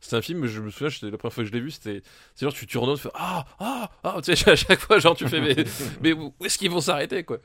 C'était 0.00 0.16
un 0.16 0.22
film, 0.22 0.46
je 0.46 0.60
me 0.60 0.70
souviens, 0.70 0.88
la 1.10 1.18
première 1.18 1.32
fois 1.32 1.42
que 1.44 1.48
je 1.48 1.52
l'ai 1.52 1.60
vu, 1.60 1.70
c'était, 1.70 2.02
genre, 2.40 2.52
tu, 2.52 2.66
tu 2.66 2.78
redonnes, 2.78 2.96
tu 2.96 3.02
fais, 3.02 3.10
ah, 3.14 3.44
ah, 3.58 3.90
ah, 4.04 4.16
tu 4.22 4.36
sais, 4.36 4.50
à 4.50 4.56
chaque 4.56 4.80
fois, 4.80 4.98
genre, 4.98 5.16
tu 5.16 5.26
fais, 5.28 5.40
mais, 5.40 5.56
mais 6.02 6.12
où 6.12 6.32
est-ce 6.44 6.58
qu'ils 6.58 6.70
vont 6.70 6.80
s'arrêter, 6.80 7.24
quoi? 7.24 7.38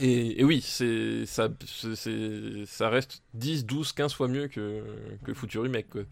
Et, 0.00 0.40
et 0.40 0.44
oui, 0.44 0.62
c'est 0.62 1.26
ça, 1.26 1.48
c'est- 1.66 1.94
c'est- 1.94 2.66
ça 2.66 2.88
reste 2.88 3.22
10, 3.34 3.66
12, 3.66 3.92
15 3.92 4.14
fois 4.14 4.26
mieux 4.28 4.48
que, 4.48 4.82
que 5.22 5.28
le 5.28 5.34
foutu 5.34 5.58
remake. 5.58 5.88
Quoi. 5.90 6.02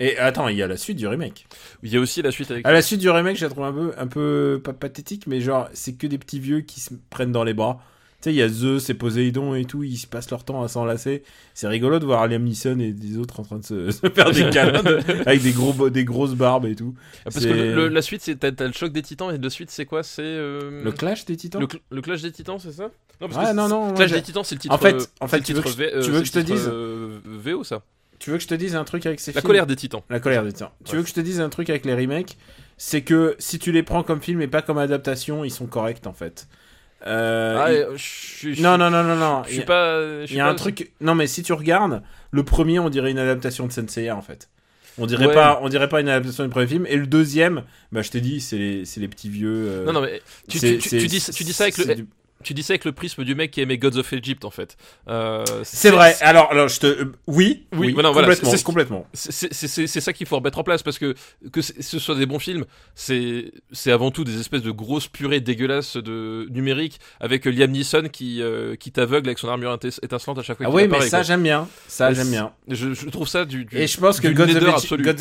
et 0.00 0.16
attends 0.18 0.48
il 0.48 0.56
y 0.56 0.62
a 0.62 0.66
la 0.66 0.76
suite 0.76 0.96
du 0.96 1.06
remake 1.06 1.46
Il 1.82 1.92
y 1.92 1.96
a 1.96 2.00
aussi 2.00 2.20
la 2.22 2.30
suite 2.32 2.50
avec. 2.50 2.66
à 2.66 2.72
la 2.72 2.82
suite 2.82 3.00
du 3.00 3.08
remake 3.10 3.36
je 3.36 3.44
la 3.44 3.50
trouve 3.50 3.64
un 3.64 3.72
peu 3.72 3.92
un 3.98 4.06
peu 4.06 4.60
pas 4.64 4.72
pathétique 4.72 5.26
mais 5.26 5.40
genre 5.40 5.68
c'est 5.74 5.94
que 5.94 6.06
des 6.06 6.18
petits 6.18 6.40
vieux 6.40 6.62
qui 6.62 6.80
se 6.80 6.94
prennent 7.10 7.32
dans 7.32 7.44
les 7.44 7.54
bras 7.54 7.80
sais 8.20 8.32
il 8.32 8.36
y 8.36 8.42
a 8.42 8.48
Zeus 8.48 8.88
et 8.90 8.94
Poséidon 8.94 9.54
et 9.54 9.64
tout 9.64 9.82
ils 9.82 9.96
se 9.96 10.06
passent 10.06 10.30
leur 10.30 10.44
temps 10.44 10.62
à 10.62 10.68
s'enlacer 10.68 11.22
c'est 11.54 11.68
rigolo 11.68 11.98
de 11.98 12.04
voir 12.04 12.26
Liam 12.28 12.42
Neeson 12.44 12.78
et 12.80 12.92
des 12.92 13.16
autres 13.18 13.40
en 13.40 13.42
train 13.44 13.58
de 13.58 13.64
se, 13.64 13.90
se 13.90 14.08
faire 14.10 14.30
des 14.30 14.48
câlins 14.50 14.82
de- 14.82 15.00
avec 15.26 15.42
des 15.42 15.52
gros 15.52 15.72
bo- 15.72 15.90
des 15.90 16.04
grosses 16.04 16.34
barbes 16.34 16.66
et 16.66 16.74
tout 16.76 16.94
Ah, 17.20 17.30
Parce 17.30 17.44
que 17.44 17.50
le- 17.52 17.74
le- 17.74 17.88
la 17.88 18.02
suite, 18.02 18.22
c'est 18.22 18.36
t'as, 18.38 18.52
t'as 18.52 18.66
le 18.66 18.72
choc 18.72 18.92
des 18.92 19.02
titans 19.02 19.34
et 19.34 19.38
la 19.38 19.50
suite, 19.50 19.70
c'est 19.70 19.86
quoi? 19.86 20.02
C'est 20.02 20.22
euh, 20.22 20.84
le 20.84 20.92
clash 20.92 21.24
des 21.24 21.36
titans? 21.36 21.60
le, 21.60 21.66
cl- 21.66 21.80
le 21.90 22.00
clash 22.02 22.22
des 22.22 22.32
titans, 22.32 22.58
c'est 22.58 22.72
ça? 22.72 22.90
Non, 23.20 23.28
parce 23.28 23.50
que 23.50 23.54
non, 23.54 23.68
non, 23.68 23.94
Clash 23.94 24.08
j'ai- 24.10 24.16
des 24.16 24.22
titans, 24.22 24.44
c'est 24.44 24.54
le 24.54 24.60
titre. 24.60 24.74
En 24.74 24.78
fait- 24.78 24.94
euh, 24.94 25.04
en 25.20 25.26
tu 25.28 25.52
veux 25.52 25.62
que 25.62 25.68
je- 25.68 25.76
V- 25.76 25.90
euh, 25.94 26.02
tu 26.02 26.10
veux 26.10 26.16
c'est 26.18 26.20
que 26.22 26.26
je 26.28 26.32
te 26.32 26.38
dise 26.38 26.68
euh, 26.72 27.18
VO 27.24 27.64
ça? 27.64 27.82
Tu 28.18 28.30
veux 28.30 28.36
que 28.36 28.42
je 28.42 28.48
te 28.48 28.54
dise 28.54 28.76
un 28.76 28.84
truc 28.84 29.06
avec 29.06 29.18
ces 29.20 29.32
La 29.32 29.40
films? 29.40 29.46
colère 29.48 29.66
des 29.66 29.76
titans. 29.76 30.02
La 30.10 30.20
colère 30.20 30.42
des 30.44 30.52
titans. 30.52 30.70
Tu 30.84 30.94
veux 30.96 31.02
que 31.02 31.08
je 31.08 31.14
te 31.14 31.20
dise 31.20 31.40
un 31.40 31.48
truc 31.48 31.70
avec 31.70 31.84
les 31.86 31.94
remakes? 31.94 32.36
C'est 32.76 33.02
que 33.02 33.34
si 33.38 33.58
tu 33.58 33.72
les 33.72 33.82
prends 33.82 34.02
comme 34.02 34.20
film 34.22 34.40
et 34.42 34.46
pas 34.48 34.62
comme 34.62 34.78
adaptation, 34.78 35.44
ils 35.44 35.50
sont 35.50 35.66
corrects 35.66 36.06
en 36.06 36.12
fait. 36.14 36.48
Euh, 37.06 37.56
Ah, 37.58 37.68
euh, 37.70 37.96
je 37.96 38.52
je 38.52 38.62
Non, 38.62 38.76
non, 38.78 38.90
non, 38.90 39.02
non, 39.04 39.16
non. 39.16 39.42
Je 39.44 39.48
Il 39.48 39.52
y 39.52 39.54
suis 39.54 39.62
a- 39.62 39.66
pas. 39.66 40.00
il 40.28 40.34
y 40.34 40.40
a 40.40 40.44
pas- 40.44 40.50
un 40.50 40.54
truc. 40.54 40.92
Non, 41.00 41.14
mais 41.14 41.26
si 41.26 41.42
tu 41.42 41.52
regardes, 41.52 42.02
le 42.30 42.42
premier, 42.44 42.78
on 42.78 42.90
dirait 42.90 43.10
une 43.10 43.18
adaptation 43.18 43.66
de 43.66 43.72
Senseiya 43.72 44.16
en 44.16 44.22
fait. 44.22 44.48
On 44.98 45.06
dirait 45.06 45.26
Ouais. 45.28 45.34
pas, 45.34 45.60
on 45.62 45.68
dirait 45.70 45.88
pas 45.88 46.00
une 46.00 46.08
adaptation 46.10 46.44
du 46.44 46.50
premier 46.50 46.66
film. 46.66 46.84
Et 46.86 46.96
le 46.96 47.06
deuxième, 47.06 47.62
bah 47.92 48.02
je 48.02 48.10
t'ai 48.10 48.20
dit, 48.20 48.40
c'est 48.40 48.58
les, 48.58 48.84
c'est 48.84 49.00
les 49.00 49.08
petits 49.08 49.30
vieux. 49.30 49.48
euh, 49.68 49.84
Non, 49.86 49.92
non, 49.94 50.00
mais 50.02 50.20
tu, 50.48 50.58
tu, 50.58 50.66
dis, 51.06 51.20
tu 51.32 51.44
dis 51.44 51.52
ça 51.54 51.64
avec 51.64 51.78
le. 51.78 51.94
du- 51.94 52.06
Tu 52.42 52.54
dis 52.54 52.62
ça 52.62 52.72
avec 52.72 52.84
le 52.84 52.92
prisme 52.92 53.24
du 53.24 53.34
mec 53.34 53.50
qui 53.50 53.60
aimait 53.60 53.76
Gods 53.78 53.98
of 53.98 54.12
Egypt 54.12 54.44
en 54.44 54.50
fait. 54.50 54.76
Euh, 55.08 55.44
C'est 55.62 55.90
vrai. 55.90 56.16
Alors, 56.22 56.50
alors, 56.50 56.68
je 56.68 56.80
te, 56.80 56.86
euh, 56.86 57.12
oui, 57.26 57.66
Oui, 57.72 57.88
oui, 57.88 57.92
voilà, 57.92 58.10
voilà, 58.10 58.28
complètement, 58.28 58.50
c'est- 58.50 58.62
complètement. 58.64 59.06
C'est 59.12 60.00
ça 60.00 60.12
qu'il 60.12 60.26
faut 60.26 60.36
remettre 60.36 60.58
en 60.58 60.64
place 60.64 60.82
parce 60.82 60.98
que 60.98 61.14
que 61.52 61.60
ce 61.62 61.98
soit 61.98 62.14
des 62.14 62.26
bons 62.26 62.38
films, 62.38 62.64
c'est 62.94 63.52
c'est 63.72 63.92
avant 63.92 64.10
tout 64.10 64.24
des 64.24 64.38
espèces 64.40 64.62
de 64.62 64.70
grosses 64.70 65.08
purées 65.08 65.40
dégueulasses 65.40 65.96
de 65.96 66.46
numérique 66.50 66.98
avec 67.20 67.44
Liam 67.44 67.70
Neeson 67.70 68.02
qui 68.10 68.20
qui, 68.20 68.42
qui 68.78 68.92
t'aveugle 68.92 69.28
avec 69.28 69.38
son 69.38 69.48
armure 69.48 69.74
étin- 69.74 69.98
étincelante 70.02 70.38
à 70.38 70.42
chaque 70.42 70.58
fois 70.58 70.66
Ah 70.68 70.70
oui, 70.74 70.86
mais 70.88 71.00
ça 71.08 71.22
j'aime 71.22 71.42
bien. 71.42 71.66
Ça 71.88 72.12
j'aime 72.12 72.30
bien. 72.30 72.52
Je, 72.68 72.92
je 72.92 73.08
trouve 73.08 73.26
ça 73.28 73.44
du, 73.46 73.64
du 73.64 73.76
Et 73.78 73.86
je 73.86 73.98
pense 73.98 74.20
que 74.20 74.28
Gods 74.28 74.42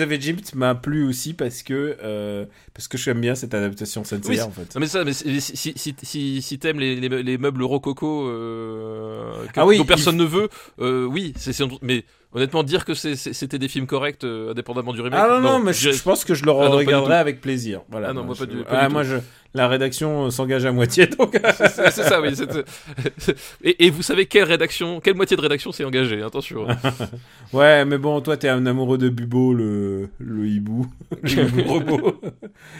of, 0.01 0.11
Egypt, 0.11 0.47
of 0.49 0.55
m'a 0.55 0.75
plu 0.75 1.05
aussi 1.07 1.33
parce 1.33 1.63
que 1.63 1.97
euh, 2.03 2.45
parce 2.73 2.87
que 2.89 2.97
j'aime 2.97 3.21
bien 3.21 3.35
cette 3.35 3.53
adaptation 3.53 4.03
Senseiya 4.03 4.21
Oui, 4.29 4.41
en 4.41 4.51
fait. 4.51 4.75
Non 4.75 4.81
mais 4.81 4.87
ça, 4.87 5.03
mais 5.05 5.13
si 5.13 5.39
si 5.41 5.73
si, 5.75 5.95
si, 6.03 6.41
si 6.41 6.59
t'aimes 6.59 6.79
les, 6.79 6.95
les, 6.97 7.08
les 7.15 7.37
meubles 7.37 7.63
rococo 7.63 8.27
euh, 8.27 9.45
que, 9.47 9.59
Ah 9.59 9.65
oui, 9.65 9.77
dont 9.77 9.85
personne 9.85 10.17
ne 10.17 10.23
veut, 10.25 10.49
euh, 10.81 11.05
oui, 11.05 11.33
c'est 11.37 11.53
c'est- 11.53 11.65
mais 11.81 12.05
honnêtement 12.33 12.63
dire 12.63 12.85
que 12.85 12.93
c'était 12.93 13.57
des 13.59 13.67
films 13.67 13.87
corrects 13.87 14.23
euh, 14.23 14.51
indépendamment 14.51 14.93
du 14.93 15.01
remake. 15.01 15.19
Ah 15.21 15.39
non, 15.39 15.39
non, 15.41 15.59
mais 15.59 15.73
je, 15.73 15.89
pense 16.03 16.23
que 16.25 16.33
je 16.35 16.45
le 16.45 16.51
Ah 16.51 16.67
regarderai 16.69 17.07
tout. 17.07 17.11
avec 17.13 17.41
plaisir. 17.41 17.81
Voilà, 17.89 18.09
Ah 18.09 18.13
non, 18.13 18.23
moi, 18.23 18.35
je- 18.35 18.45
pas 18.45 18.51
du- 18.51 18.63
pas 18.63 18.69
ah, 18.81 18.87
du 18.87 18.93
moi, 18.93 19.03
je, 19.03 19.15
la 19.55 19.67
rédaction 19.67 20.25
euh, 20.27 20.29
s'engage 20.29 20.63
à 20.65 20.71
moitié, 20.71 21.07
donc. 21.19 21.39
c'est 21.57 21.91
ça, 22.03 22.21
oui. 22.21 22.29
Et, 23.63 23.85
et 23.85 23.89
vous 23.89 24.03
savez 24.03 24.25
quelle 24.27 24.43
rédaction, 24.43 24.99
quelle 24.99 25.15
moitié 25.15 25.35
de 25.35 25.41
rédaction 25.41 25.71
s'est 25.71 25.83
engagée 25.83 26.21
Attention. 26.21 26.67
ouais, 27.53 27.83
mais 27.85 27.97
bon, 27.97 28.21
toi, 28.21 28.37
t'es 28.37 28.47
un 28.49 28.65
amoureux 28.67 28.97
de 28.99 29.09
Bubo, 29.09 29.53
le, 29.53 30.09
le 30.19 30.45
hibou. 30.47 30.85
Le 31.23 31.29
hibou 31.29 31.63
robot. 31.63 32.21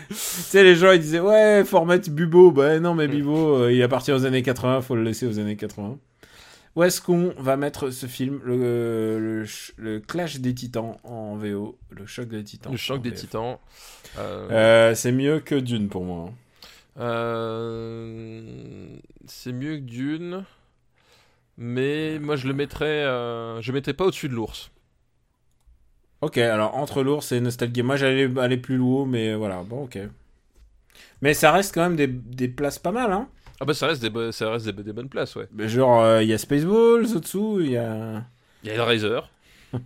tu 0.10 0.16
sais, 0.16 0.64
les 0.64 0.76
gens, 0.76 0.92
ils 0.92 1.00
disaient, 1.00 1.20
ouais, 1.20 1.64
remettre 1.72 2.10
Bubo. 2.12 2.52
Bah 2.52 2.80
non, 2.80 2.94
mais 2.94 3.08
Mm. 3.08 3.12
Bubo, 3.12 3.56
euh, 3.64 3.74
il 3.74 3.82
appartient 3.82 4.12
aux 4.12 4.26
années 4.26 4.44
80, 4.44 4.82
faut 4.82 4.96
le 4.96 5.04
laisser 5.04 5.26
aux 5.26 5.40
années 5.40 5.56
80. 5.56 5.98
Où 6.76 6.84
est-ce 6.84 7.02
qu'on 7.02 7.34
va 7.38 7.58
mettre 7.58 7.90
ce 7.90 8.06
film, 8.06 8.40
le, 8.46 9.20
le, 9.20 9.46
ch- 9.46 9.74
le 9.78 10.00
Clash 10.00 10.40
des 10.40 10.54
Titans 10.54 10.98
en 11.04 11.36
VO, 11.36 11.78
le 11.92 12.06
choc 12.06 12.30
des 12.30 12.44
Titans 12.44 12.72
Le 12.72 12.78
choc 12.78 13.02
des 13.02 13.12
VF. 13.12 13.20
titans. 13.22 13.58
Euh, 14.18 14.50
Euh, 14.52 14.96
c'est 14.96 15.12
mieux 15.12 15.40
que 15.40 15.56
Dune 15.56 15.90
pour 15.90 16.06
moi. 16.06 16.32
Euh, 17.00 18.98
c'est 19.26 19.52
mieux 19.54 19.78
que 19.78 19.82
Dune, 19.84 20.46
mais 21.58 22.20
moi 22.20 22.36
je 22.36 22.48
le 22.48 22.54
mettrais, 22.54 23.04
je 23.62 23.72
mettrais 23.72 23.94
pas 23.94 24.06
au-dessus 24.06 24.30
de 24.30 24.34
l'ours. 24.34 24.72
Ok, 26.22 26.38
alors 26.38 26.76
entre 26.78 27.04
l'ours 27.04 27.32
et 27.34 27.42
Nostalgie, 27.42 27.82
moi 27.84 27.96
j'allais 27.98 28.30
aller 28.40 28.58
plus 28.58 28.78
loin, 28.78 29.06
mais 29.06 29.36
voilà, 29.36 29.64
bon, 29.64 29.84
ok. 29.84 29.98
Mais 31.22 31.34
ça 31.34 31.52
reste 31.52 31.74
quand 31.74 31.82
même 31.82 31.96
des, 31.96 32.08
des 32.08 32.48
places 32.48 32.80
pas 32.80 32.92
mal, 32.92 33.12
hein. 33.12 33.28
Ah 33.60 33.66
bah 33.66 33.74
ça 33.74 33.88
reste 33.88 34.02
des, 34.06 34.32
ça 34.32 34.50
reste 34.52 34.70
des, 34.70 34.84
des 34.84 34.94
bonnes 34.94 35.10
places, 35.10 35.36
ouais. 35.36 35.48
Mais 35.52 35.68
Genre, 35.68 36.02
euh, 36.02 36.24
il 36.24 36.30
y 36.30 36.34
a 36.34 36.38
Spaceballs 36.38 37.06
au-dessous, 37.16 37.60
il 37.62 37.72
y 37.72 37.78
a. 37.78 38.24
Il 38.64 38.70
y 38.70 38.72
a 38.72 38.76
Hellraiser. 38.76 39.20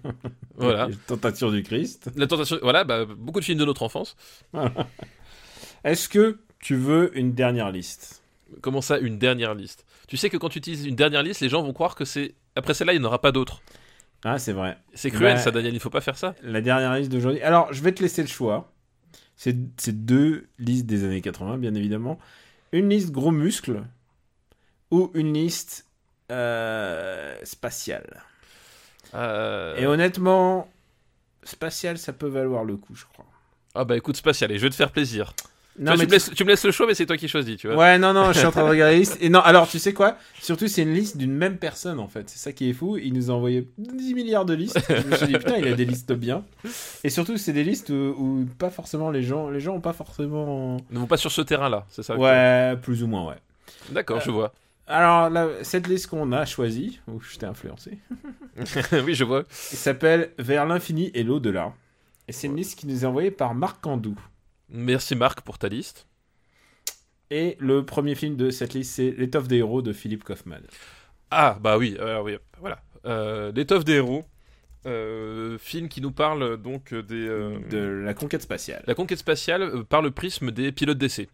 voilà. 0.55 0.87
Tentation 1.07 1.51
du 1.51 1.63
Christ. 1.63 2.09
La 2.15 2.27
tentation, 2.27 2.57
voilà, 2.61 2.83
bah, 2.83 3.05
beaucoup 3.05 3.39
de 3.39 3.45
films 3.45 3.59
de 3.59 3.65
notre 3.65 3.83
enfance. 3.83 4.15
Est-ce 5.83 6.07
que 6.07 6.39
tu 6.59 6.75
veux 6.75 7.17
une 7.17 7.33
dernière 7.33 7.71
liste? 7.71 8.23
Comment 8.61 8.81
ça, 8.81 8.99
une 8.99 9.17
dernière 9.17 9.55
liste? 9.55 9.85
Tu 10.07 10.17
sais 10.17 10.29
que 10.29 10.37
quand 10.37 10.49
tu 10.49 10.59
utilises 10.59 10.85
une 10.85 10.95
dernière 10.95 11.23
liste, 11.23 11.41
les 11.41 11.49
gens 11.49 11.61
vont 11.63 11.73
croire 11.73 11.95
que 11.95 12.05
c'est 12.05 12.35
après 12.55 12.73
celle-là, 12.73 12.93
il 12.93 12.99
n'y 12.99 13.05
en 13.05 13.07
aura 13.07 13.19
pas 13.21 13.31
d'autres. 13.31 13.61
Ah, 14.23 14.37
c'est 14.37 14.53
vrai. 14.53 14.77
C'est 14.93 15.11
cruel, 15.11 15.35
Bah, 15.35 15.39
ça, 15.41 15.51
Daniel. 15.51 15.73
Il 15.73 15.79
faut 15.79 15.89
pas 15.89 16.01
faire 16.01 16.17
ça. 16.17 16.35
La 16.43 16.61
dernière 16.61 16.95
liste 16.95 17.11
d'aujourd'hui. 17.11 17.41
Alors, 17.41 17.73
je 17.73 17.81
vais 17.81 17.91
te 17.91 18.01
laisser 18.01 18.21
le 18.21 18.27
choix. 18.29 18.71
C'est 19.35 20.05
deux 20.05 20.47
listes 20.59 20.85
des 20.85 21.03
années 21.03 21.21
80, 21.21 21.57
bien 21.57 21.73
évidemment. 21.75 22.19
Une 22.73 22.89
liste 22.89 23.11
gros 23.11 23.31
muscles 23.31 23.83
ou 24.91 25.11
une 25.13 25.33
liste 25.33 25.85
euh, 26.31 27.37
spatiale. 27.43 28.23
Euh, 29.13 29.77
Et 29.77 29.85
honnêtement, 29.85 30.67
spatiale, 31.43 31.97
ça 31.97 32.13
peut 32.13 32.27
valoir 32.27 32.63
le 32.63 32.75
coup, 32.75 32.95
je 32.95 33.05
crois. 33.05 33.25
Ah 33.75 33.85
bah 33.85 33.95
écoute, 33.95 34.17
spatial, 34.17 34.51
et 34.51 34.57
je 34.57 34.63
vais 34.63 34.69
te 34.69 34.75
faire 34.75 34.91
plaisir. 34.91 35.33
Tu, 35.75 35.81
Non, 35.81 35.95
vois, 35.95 35.97
mais 35.97 36.05
tu, 36.05 36.07
me 36.07 36.11
laisses, 36.11 36.31
tu 36.35 36.43
me 36.43 36.49
laisses 36.49 36.65
le 36.65 36.71
choix, 36.71 36.85
mais 36.85 36.93
c'est 36.93 37.05
toi 37.05 37.17
qui 37.17 37.27
choisis, 37.27 37.57
tu 37.57 37.67
vois. 37.67 37.77
Ouais, 37.77 37.97
non, 37.97 38.13
non, 38.13 38.31
je 38.31 38.37
suis 38.37 38.47
en 38.47 38.51
train 38.51 38.63
de 38.63 38.69
regarder 38.69 38.93
la 38.93 38.99
liste. 38.99 39.17
Et 39.21 39.29
non, 39.29 39.39
alors, 39.39 39.67
tu 39.67 39.79
sais 39.79 39.93
quoi? 39.93 40.17
Surtout, 40.39 40.67
c'est 40.67 40.83
une 40.83 40.93
liste 40.93 41.17
d'une 41.17 41.33
même 41.33 41.57
personne, 41.57 41.99
en 41.99 42.07
fait. 42.07 42.29
C'est 42.29 42.37
ça 42.37 42.51
qui 42.51 42.69
est 42.69 42.73
fou. 42.73 42.97
Il 42.97 43.13
nous 43.13 43.31
a 43.31 43.33
envoyé 43.33 43.67
10 43.77 44.13
milliards 44.13 44.45
de 44.45 44.53
listes. 44.53 44.79
Je 44.87 45.07
me 45.07 45.15
suis 45.15 45.27
dit, 45.27 45.33
putain, 45.33 45.57
il 45.57 45.67
a 45.67 45.73
des 45.73 45.85
listes 45.85 46.13
bien. 46.13 46.43
Et 47.03 47.09
surtout, 47.09 47.37
c'est 47.37 47.53
des 47.53 47.63
listes 47.63 47.89
où, 47.89 47.93
où 47.93 48.45
pas 48.59 48.69
forcément 48.69 49.09
les 49.09 49.23
gens... 49.23 49.49
Les 49.49 49.59
gens 49.59 49.73
ont 49.73 49.81
pas 49.81 49.93
forcément... 49.93 50.77
Ne 50.91 50.99
vont 50.99 51.07
pas 51.07 51.17
sur 51.17 51.31
ce 51.31 51.41
terrain-là, 51.41 51.85
c'est 51.89 52.03
ça 52.03 52.15
Ouais, 52.17 52.75
plus 52.81 53.01
ou 53.03 53.07
moins, 53.07 53.27
ouais. 53.27 53.37
D'accord, 53.89 54.21
je 54.21 54.29
vois. 54.31 54.53
Alors, 54.85 55.29
là, 55.29 55.47
cette 55.61 55.87
liste 55.87 56.07
qu'on 56.07 56.31
a 56.33 56.45
choisie, 56.45 56.99
où 57.07 57.19
je 57.21 57.37
t'ai 57.37 57.45
influencé, 57.45 57.97
oui, 59.05 59.15
je 59.15 59.23
vois. 59.23 59.43
il 59.71 59.77
s'appelle 59.77 60.31
Vers 60.37 60.65
l'infini 60.65 61.09
et 61.13 61.23
l'au-delà. 61.23 61.73
Et 62.27 62.31
c'est 62.31 62.47
une 62.47 62.55
liste 62.55 62.77
qui 62.77 62.87
nous 62.87 63.03
est 63.03 63.07
envoyée 63.07 63.31
par 63.31 63.55
Marc 63.55 63.81
Candou. 63.81 64.15
Merci 64.73 65.15
Marc 65.15 65.41
pour 65.41 65.59
ta 65.59 65.69
liste. 65.69 66.07
Et 67.29 67.55
le 67.59 67.85
premier 67.85 68.15
film 68.15 68.35
de 68.35 68.49
cette 68.49 68.73
liste, 68.73 68.95
c'est 68.95 69.11
L'étoffe 69.11 69.47
des 69.47 69.57
héros 69.57 69.83
de 69.83 69.93
Philippe 69.93 70.23
Kaufman. 70.23 70.61
Ah, 71.29 71.57
bah 71.61 71.77
oui, 71.77 71.95
euh, 71.99 72.21
oui 72.21 72.37
voilà. 72.59 72.81
Euh, 73.05 73.51
L'étoffe 73.51 73.85
des 73.85 73.93
héros, 73.93 74.25
euh, 74.87 75.57
film 75.59 75.89
qui 75.89 76.01
nous 76.01 76.11
parle 76.11 76.57
donc 76.57 76.93
des... 76.93 77.27
De 77.27 78.01
la 78.03 78.13
conquête 78.15 78.41
spatiale. 78.41 78.83
La 78.87 78.95
conquête 78.95 79.19
spatiale 79.19 79.83
par 79.85 80.01
le 80.01 80.09
prisme 80.09 80.51
des 80.51 80.71
pilotes 80.71 80.97
d'essai. 80.97 81.29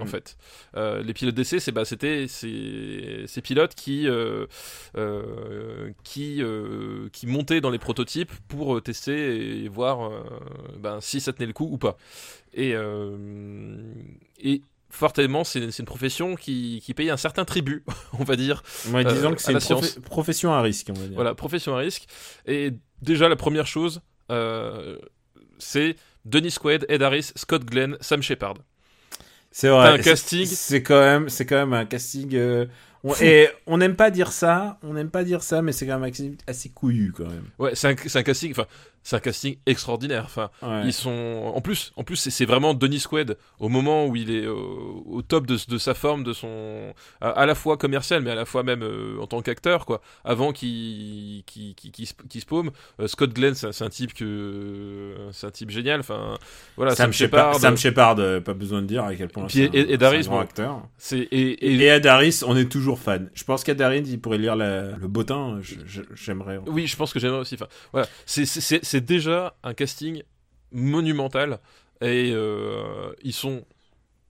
En 0.00 0.04
Mm. 0.04 0.08
fait, 0.08 0.36
Euh, 0.76 1.02
les 1.04 1.14
pilotes 1.14 1.36
d'essai, 1.36 1.60
c'est 1.60 1.70
bah, 1.70 1.84
c'était 1.84 2.26
ces, 2.26 3.24
ces 3.28 3.40
pilotes 3.42 3.74
qui 3.76 4.08
euh, 4.08 4.46
euh, 4.96 5.92
qui 6.02 6.42
qui 7.12 7.26
montaient 7.28 7.60
dans 7.60 7.70
les 7.70 7.78
prototypes 7.78 8.32
pour 8.48 8.82
tester 8.82 9.62
et 9.64 9.68
voir 9.68 10.10
ben, 10.78 11.00
si 11.00 11.20
ça 11.20 11.32
tenait 11.32 11.46
le 11.46 11.52
coup 11.52 11.68
ou 11.70 11.78
pas. 11.78 11.96
Et 12.54 12.74
et 14.40 14.62
fortement, 14.90 15.44
c'est 15.44 15.78
une 15.78 15.84
profession 15.84 16.34
qui, 16.36 16.80
qui 16.84 16.94
paye 16.94 17.10
un 17.10 17.16
certain 17.16 17.44
tribut, 17.44 17.84
on 18.18 18.24
va 18.24 18.36
dire, 18.36 18.62
Ouais, 18.92 19.04
disons 19.04 19.34
que 19.34 19.40
c'est 19.42 19.52
une 19.52 20.02
profession 20.02 20.52
à 20.52 20.60
risque, 20.62 20.88
on 20.90 20.94
va 20.98 21.06
dire. 21.06 21.14
voilà, 21.14 21.34
profession 21.34 21.74
à 21.74 21.78
risque. 21.78 22.06
Et 22.46 22.72
déjà, 23.02 23.28
la 23.28 23.36
première 23.36 23.66
chose, 23.66 24.00
c'est 25.58 25.96
Dennis 26.24 26.56
Quaid, 26.60 26.86
Ed 26.88 27.02
Harris, 27.02 27.30
Scott 27.36 27.64
Glenn, 27.64 27.96
Sam 28.00 28.22
Shepard. 28.22 28.54
C'est 29.56 29.68
vrai. 29.68 29.88
un 29.88 29.96
c'est- 29.98 30.02
casting. 30.02 30.46
C'est 30.46 30.82
quand 30.82 30.98
même, 31.00 31.28
c'est 31.28 31.46
quand 31.46 31.54
même 31.54 31.72
un 31.74 31.84
casting. 31.84 32.34
euh, 32.34 32.66
on- 33.04 33.14
et 33.20 33.48
on 33.68 33.78
n'aime 33.78 33.94
pas 33.94 34.10
dire 34.10 34.32
ça, 34.32 34.78
on 34.82 34.94
n'aime 34.94 35.10
pas 35.10 35.22
dire 35.22 35.44
ça, 35.44 35.62
mais 35.62 35.70
c'est 35.70 35.86
quand 35.86 35.98
même 36.00 36.12
assez 36.48 36.68
couillu 36.70 37.12
quand 37.16 37.28
même. 37.28 37.44
Ouais, 37.60 37.70
c'est 37.76 37.88
un, 37.88 37.94
c'est 38.04 38.18
un 38.18 38.22
casting, 38.24 38.50
enfin, 38.50 38.66
c'est 39.04 39.14
un 39.14 39.20
casting 39.20 39.56
extraordinaire. 39.66 40.24
Enfin, 40.24 40.50
Ouais. 40.62 40.82
ils 40.86 40.92
sont, 40.92 41.52
en 41.54 41.60
plus, 41.60 41.92
en 41.96 42.02
plus, 42.02 42.16
c'est- 42.16 42.44
vraiment 42.44 42.74
Dennis 42.74 43.04
Quaid 43.08 43.36
au 43.60 43.68
moment 43.68 44.06
où 44.06 44.16
il 44.16 44.30
est 44.34 44.46
au, 44.48 45.04
au 45.06 45.22
top 45.22 45.46
de, 45.46 45.56
de 45.68 45.78
sa 45.78 45.94
forme, 45.94 46.24
de 46.24 46.32
son, 46.32 46.92
à, 47.20 47.28
à 47.30 47.46
la 47.46 47.54
fois 47.54 47.76
commercial, 47.76 48.22
mais 48.22 48.30
à 48.32 48.34
la 48.34 48.44
fois 48.46 48.62
même 48.64 48.82
euh, 48.82 49.18
en 49.20 49.26
tant 49.28 49.40
qu'acteur, 49.42 49.86
quoi. 49.86 50.00
Avant 50.24 50.52
qu'il, 50.52 51.42
qu'il, 51.46 51.74
qu'il, 51.76 51.92
qu'il 51.92 52.40
se, 52.40 52.46
paume, 52.46 52.70
Euh, 53.00 53.06
Scott 53.06 53.32
Glenn, 53.32 53.54
c'est 53.54 53.82
un- 53.82 53.88
type 53.90 54.12
que, 54.14 55.14
c'est 55.32 55.46
un 55.46 55.50
type 55.50 55.70
génial. 55.70 56.00
Enfin, 56.00 56.36
voilà, 56.76 56.94
Sam, 56.94 57.12
Shepard, 57.12 57.56
Sam 57.56 57.76
Shepard, 57.76 58.16
euh, 58.18 58.40
pas 58.40 58.54
besoin 58.54 58.82
de 58.82 58.86
dire 58.86 59.04
à 59.04 59.14
quel 59.14 59.28
point. 59.28 59.46
Puis 59.46 59.64
un- 59.64 59.70
Ed- 59.72 60.02
Harris, 60.02 60.26
bon. 60.28 60.38
acteur. 60.38 60.82
et, 61.12 61.16
Et, 61.18 61.74
et- 61.74 61.86
Ed 61.86 62.06
Harris, 62.06 62.40
on 62.46 62.56
est 62.56 62.70
toujours 62.70 62.98
fan. 62.98 63.30
Je 63.34 63.44
pense 63.44 63.64
qu'Ed 63.64 63.80
Harris, 63.80 64.02
il 64.06 64.20
pourrait 64.20 64.38
lire 64.38 64.56
la- 64.56 64.96
le 64.96 65.08
bottin. 65.08 65.60
J'aimerais. 66.14 66.58
Oui, 66.66 66.86
je 66.86 66.96
pense 66.96 67.12
que 67.12 67.18
j'aimerais 67.18 67.40
aussi. 67.40 67.54
Enfin, 67.54 67.66
voilà, 67.92 68.06
c'est- 68.26 68.44
c'est 68.94 69.04
déjà 69.04 69.56
un 69.64 69.74
casting 69.74 70.22
monumental 70.70 71.58
et 72.00 72.30
euh, 72.32 73.12
ils 73.24 73.32
sont 73.32 73.64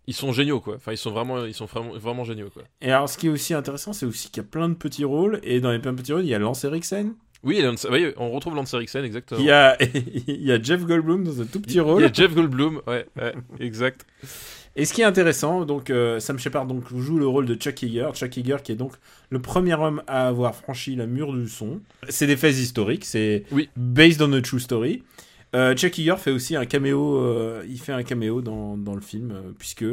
ils 0.07 0.15
sont 0.15 0.33
géniaux 0.33 0.61
quoi. 0.61 0.77
Enfin, 0.77 0.93
ils 0.93 0.97
sont 0.97 1.11
vraiment 1.11 1.45
ils 1.45 1.53
sont 1.53 1.67
vraiment 1.67 1.93
vraiment 1.93 2.25
géniaux 2.25 2.49
quoi. 2.49 2.63
Et 2.81 2.91
alors, 2.91 3.11
ce 3.11 3.19
qui 3.19 3.27
est 3.27 3.31
aussi 3.31 3.53
intéressant, 3.53 3.93
c'est 3.93 4.07
aussi 4.07 4.31
qu'il 4.31 4.43
y 4.43 4.47
a 4.47 4.49
plein 4.49 4.71
de 4.71 4.75
petits 4.75 5.05
rôles. 5.05 5.39
Et 5.43 5.61
dans 5.61 5.71
les 5.71 5.79
plein 5.79 5.93
de 5.93 5.99
petits 6.01 6.15
rôles, 6.15 6.25
il 6.25 6.29
y 6.29 6.35
a 6.35 6.39
Lance 6.39 6.65
Eriksen. 6.65 7.13
Oui, 7.43 7.61
Lance- 7.61 7.87
oui, 7.91 8.11
on 8.17 8.31
retrouve 8.31 8.55
Lance 8.55 8.73
Eriksen 8.73 9.05
exactement. 9.05 9.39
Il 9.39 9.45
y 9.45 9.51
a, 9.51 9.77
il 10.27 10.43
y 10.43 10.51
a 10.51 10.63
Jeff 10.63 10.83
Goldblum 10.87 11.25
dans 11.25 11.43
un 11.43 11.45
tout 11.45 11.61
petit 11.61 11.79
rôle. 11.79 12.01
Il 12.01 12.05
y 12.07 12.09
a 12.09 12.13
Jeff 12.13 12.35
Goldblum, 12.35 12.81
ouais, 12.87 13.07
ouais, 13.17 13.35
exact. 13.61 14.07
Et 14.77 14.85
ce 14.87 14.93
qui 14.93 15.03
est 15.03 15.05
intéressant, 15.05 15.65
donc 15.65 15.89
euh, 15.91 16.19
Sam 16.19 16.39
Shepard 16.39 16.67
donc 16.67 16.85
joue 16.97 17.19
le 17.19 17.29
rôle 17.29 17.47
de 17.47 17.55
Chuck 17.55 17.81
Yeager, 17.83 18.11
Chuck 18.15 18.37
Yeager 18.37 18.57
qui 18.65 18.73
est 18.73 18.77
donc 18.77 18.93
le 19.31 19.41
premier 19.41 19.75
homme 19.75 20.03
à 20.09 20.27
avoir 20.27 20.55
franchi 20.57 20.97
la 20.97 21.07
mur 21.07 21.33
du 21.33 21.49
son. 21.49 21.81
C'est 22.09 22.27
des 22.27 22.37
faits 22.37 22.57
historiques, 22.57 23.05
c'est 23.05 23.45
Oui. 23.53 23.69
based 23.77 24.21
on 24.21 24.33
a 24.33 24.41
true 24.41 24.59
story. 24.59 25.03
Euh, 25.55 25.77
Chuck 25.77 25.97
Yeager 25.97 26.17
fait 26.19 26.33
aussi 26.33 26.57
un 26.57 26.67
caméo, 26.67 27.19
euh, 27.19 27.65
il 27.69 27.79
fait 27.79 27.93
un 27.93 28.03
caméo 28.03 28.43
dans, 28.43 28.77
dans 28.77 28.97
le 28.97 29.01
film 29.01 29.33
puisque 29.61 29.85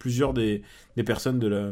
plusieurs 0.00 0.34
des, 0.34 0.62
des 0.96 1.04
personnes 1.04 1.38
de 1.38 1.46
la, 1.46 1.70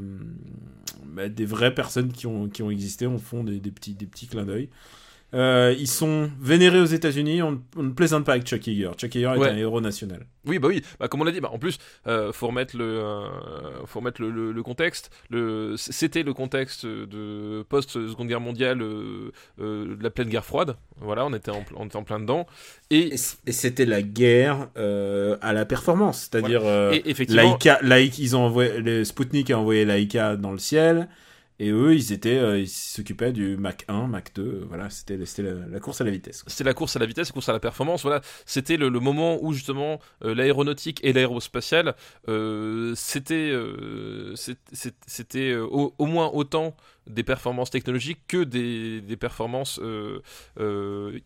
bah, 1.06 1.28
des 1.28 1.44
vraies 1.46 1.74
personnes 1.74 2.12
qui 2.12 2.28
ont 2.28 2.48
qui 2.48 2.62
ont 2.62 2.70
existé 2.70 3.06
en 3.08 3.18
font 3.18 3.42
des, 3.42 3.58
des 3.58 3.72
petits 3.72 3.94
des 3.94 4.06
petits 4.06 4.28
clins 4.28 4.44
d'œil. 4.44 4.68
Euh, 5.34 5.74
ils 5.78 5.88
sont 5.88 6.30
vénérés 6.40 6.80
aux 6.80 6.84
États-Unis. 6.84 7.42
On, 7.42 7.60
on 7.76 7.82
ne 7.82 7.90
plaisante 7.90 8.24
pas 8.24 8.32
avec 8.32 8.44
Chuck 8.44 8.66
Yeager. 8.66 8.90
Chuck 8.96 9.14
Yeager 9.14 9.34
est 9.34 9.38
Ouais. 9.38 9.48
un 9.50 9.56
héros 9.56 9.80
national. 9.80 10.26
Oui, 10.46 10.58
bah 10.58 10.68
oui, 10.68 10.82
bah, 11.00 11.08
comme 11.08 11.22
on 11.22 11.24
l'a 11.24 11.32
dit, 11.32 11.40
bah, 11.40 11.50
en 11.52 11.58
plus, 11.58 11.78
euh, 12.06 12.32
faut 12.32 12.46
remettre 12.48 12.76
le, 12.76 12.84
euh, 12.84 13.26
faut 13.86 13.98
remettre 14.00 14.20
le, 14.22 14.30
le- 14.30 14.52
le 14.52 14.62
contexte. 14.62 15.10
Le, 15.30 15.74
c'était 15.76 16.22
le 16.22 16.34
contexte 16.34 16.86
de 16.86 17.62
post-seconde 17.68 18.28
guerre 18.28 18.40
mondiale, 18.40 18.80
euh, 18.82 19.32
euh, 19.60 19.96
de 19.96 20.02
la 20.02 20.10
pleine 20.10 20.28
guerre 20.28 20.44
froide. 20.44 20.76
Voilà, 21.00 21.24
on 21.26 21.32
était 21.34 21.50
en, 21.50 21.64
on 21.76 21.86
était 21.86 21.96
en 21.96 22.04
plein 22.04 22.20
dedans. 22.20 22.46
Et, 22.90 23.14
Et 23.46 23.52
c'était 23.52 23.86
la 23.86 24.02
guerre 24.02 24.68
euh, 24.76 25.36
à 25.40 25.52
la 25.52 25.64
performance, 25.64 26.28
c'est-à-dire 26.30 26.60
euh, 26.64 26.92
effectivement, 27.06 27.42
Laika, 27.52 27.80
Laïka- 27.82 28.20
ils 28.20 28.36
ont 28.36 28.42
envoyé, 28.44 28.80
les 28.80 29.04
Sputnik 29.04 29.50
a 29.50 29.58
envoyé 29.58 29.84
Laika 29.84 30.36
dans 30.36 30.52
le 30.52 30.58
ciel, 30.58 31.08
et 31.60 31.70
eux, 31.70 31.96
euh, 32.26 32.58
ils 32.58 32.68
s'occupaient 32.68 33.32
du 33.32 33.56
Mach 33.56 33.84
1, 33.86 34.08
Mach 34.08 34.24
2, 34.34 34.42
euh, 34.42 34.64
voilà, 34.66 34.90
c'était, 34.90 35.16
la, 35.16 35.78
course 35.78 36.00
à 36.00 36.04
la 36.04 36.10
vitesse. 36.10 36.42
c'était 36.48 36.64
la 36.64 36.74
course 36.74 36.96
à 36.96 36.98
la 36.98 37.06
vitesse, 37.06 37.28
la 37.28 37.32
course 37.32 37.48
à 37.48 37.52
la 37.52 37.60
performance. 37.60 38.02
Voilà, 38.02 38.22
c'était 38.44 38.76
le, 38.76 38.90
moment 38.90 39.38
où 39.40 39.52
justement 39.52 40.00
euh, 40.24 40.34
l'aéronautique 40.34 40.98
et 41.04 41.12
l'aérospatiale, 41.12 41.94
c'était, 42.96 43.54
c'était 45.06 45.54
au, 45.54 46.06
moins 46.06 46.28
autant 46.32 46.74
des 47.06 47.22
performances 47.22 47.70
technologiques 47.70 48.20
que 48.26 48.42
des, 48.42 49.16
performances 49.16 49.80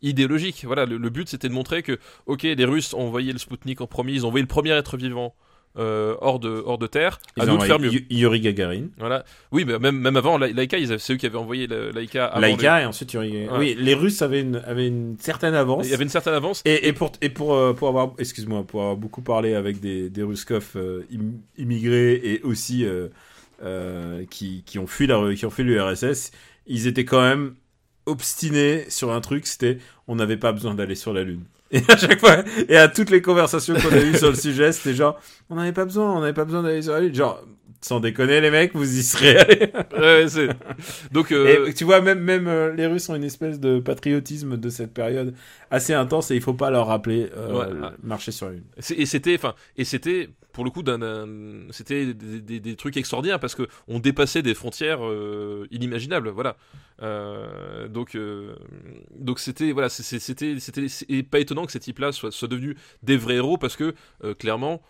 idéologiques. 0.02 0.64
Voilà, 0.66 0.84
le, 0.84 0.98
le 0.98 1.10
but 1.10 1.26
c'était 1.28 1.48
de 1.48 1.54
montrer 1.54 1.82
que, 1.82 1.98
ok, 2.26 2.42
les 2.42 2.64
Russes 2.66 2.92
ont 2.92 3.00
envoyé 3.00 3.32
le 3.32 3.38
Sputnik 3.38 3.80
en 3.80 3.86
premier, 3.86 4.12
ils 4.12 4.26
ont 4.26 4.28
envoyé 4.28 4.42
le 4.42 4.48
premier 4.48 4.72
être 4.72 4.98
vivant. 4.98 5.34
Euh, 5.76 6.16
hors 6.20 6.38
de 6.40 6.62
hors 6.64 6.78
de 6.78 6.86
terre, 6.86 7.20
Ils 7.36 7.42
à 7.42 7.46
ont 7.46 7.48
nous 7.54 7.58
de 7.58 7.62
faire 7.64 7.76
envoyé 7.76 7.92
mieux. 7.92 8.06
Yu- 8.10 8.18
Yuri 8.20 8.40
Gagarin, 8.40 8.86
Voilà. 8.98 9.24
Oui, 9.52 9.64
mais 9.64 9.78
même 9.78 9.98
même 9.98 10.16
avant, 10.16 10.38
La- 10.38 10.48
Laika, 10.48 10.76
c'est 10.98 11.12
eux 11.12 11.16
qui 11.16 11.26
avaient 11.26 11.36
envoyé 11.38 11.66
la- 11.66 11.90
Laika. 11.92 12.26
avant 12.26 12.40
Laika, 12.46 12.82
et 12.82 12.86
ensuite 12.86 13.12
Yuri 13.12 13.30
Gagarin. 13.30 13.52
Ouais. 13.52 13.74
Oui, 13.74 13.76
les 13.78 13.94
Russes 13.94 14.22
avaient 14.22 14.40
une, 14.40 14.56
avaient 14.56 14.88
une 14.88 15.16
certaine 15.20 15.52
les- 15.52 15.58
avance. 15.58 15.86
Il 15.86 15.90
y 15.90 15.94
avait 15.94 16.04
une 16.04 16.10
certaine 16.10 16.34
avance. 16.34 16.62
Et, 16.64 16.88
et 16.88 16.92
pour 16.92 17.12
et 17.20 17.28
pour 17.28 17.54
euh, 17.54 17.74
pour 17.74 17.88
avoir 17.88 18.12
excuse-moi 18.18 18.64
pour 18.64 18.80
avoir 18.80 18.96
beaucoup 18.96 19.22
parlé 19.22 19.54
avec 19.54 19.78
des 19.80 20.10
des 20.10 20.22
Ruskov 20.22 20.70
euh, 20.76 21.02
im- 21.12 21.38
immigrés 21.58 22.14
et 22.14 22.40
aussi 22.42 22.84
qui 24.30 24.62
qui 24.64 25.44
ont 25.44 25.50
fui 25.50 25.64
l'URSS, 25.64 26.30
ils 26.66 26.86
étaient 26.86 27.04
quand 27.04 27.20
même 27.22 27.54
obstinés 28.06 28.84
sur 28.88 29.12
un 29.12 29.20
truc, 29.20 29.46
c'était 29.46 29.78
on 30.06 30.16
n'avait 30.16 30.36
pas 30.38 30.52
besoin 30.52 30.74
d'aller 30.74 30.94
sur 30.94 31.12
la 31.12 31.22
lune. 31.24 31.42
Et 31.70 31.82
à 31.88 31.96
chaque 31.96 32.20
fois, 32.20 32.38
et 32.68 32.76
à 32.76 32.88
toutes 32.88 33.10
les 33.10 33.20
conversations 33.22 33.74
qu'on 33.74 33.92
a 33.92 34.00
eues 34.00 34.16
sur 34.16 34.30
le 34.30 34.36
sujet, 34.36 34.72
c'était 34.72 34.94
genre, 34.94 35.18
on 35.50 35.56
n'avait 35.56 35.72
pas 35.72 35.84
besoin, 35.84 36.16
on 36.16 36.20
n'avait 36.20 36.32
pas 36.32 36.44
besoin 36.46 36.62
d'aller 36.62 36.80
sur 36.82 36.92
la 36.94 37.00
Lune. 37.00 37.14
Genre, 37.14 37.44
sans 37.80 38.00
déconner, 38.00 38.40
les 38.40 38.50
mecs, 38.50 38.74
vous 38.74 38.98
y 38.98 39.02
serez 39.02 39.36
allés. 39.38 39.72
Ouais, 39.96 40.24
c'est- 40.28 40.48
Donc, 41.12 41.30
euh, 41.30 41.66
Et 41.66 41.74
tu 41.74 41.84
vois, 41.84 42.00
même, 42.00 42.20
même 42.20 42.48
euh, 42.48 42.72
les 42.74 42.86
Russes 42.86 43.08
ont 43.08 43.14
une 43.14 43.22
espèce 43.24 43.60
de 43.60 43.78
patriotisme 43.80 44.56
de 44.56 44.68
cette 44.68 44.92
période 44.94 45.34
assez 45.70 45.92
intense 45.94 46.30
et 46.30 46.34
il 46.36 46.40
faut 46.40 46.54
pas 46.54 46.70
leur 46.70 46.86
rappeler 46.88 47.30
euh, 47.36 47.52
Ouais. 47.80 47.88
marcher 48.02 48.32
sur 48.32 48.46
la 48.46 48.52
Lune. 48.52 48.64
Et 48.96 49.06
c'était 49.06 49.34
enfin 49.36 49.54
et 49.76 49.84
c'était 49.84 50.30
pour 50.58 50.64
le 50.64 50.72
coup 50.72 50.82
c'était 51.70 52.14
des, 52.14 52.74
trucs 52.74 52.96
extraordinaires 52.96 53.38
parce 53.38 53.54
que 53.54 53.68
on 53.86 54.00
dépassait 54.00 54.42
des 54.42 54.54
frontières 54.54 55.06
euh, 55.06 55.68
inimaginables 55.70 56.30
voilà. 56.30 56.56
Euh, 57.00 57.86
donc 57.86 58.16
euh, 58.16 58.56
donc 59.16 59.38
c'était 59.38 59.70
voilà 59.70 59.88
c'était 59.88 60.18
c'était 60.58 61.22
pas 61.22 61.38
étonnant 61.38 61.64
que 61.64 61.70
ces 61.70 61.78
types 61.78 62.00
là 62.00 62.10
soient, 62.10 62.32
soient 62.32 62.48
devenus 62.48 62.74
des 63.04 63.16
vrais 63.16 63.36
héros 63.36 63.56
parce 63.56 63.76
que 63.76 63.94
euh, 64.24 64.34
clairement 64.34 64.82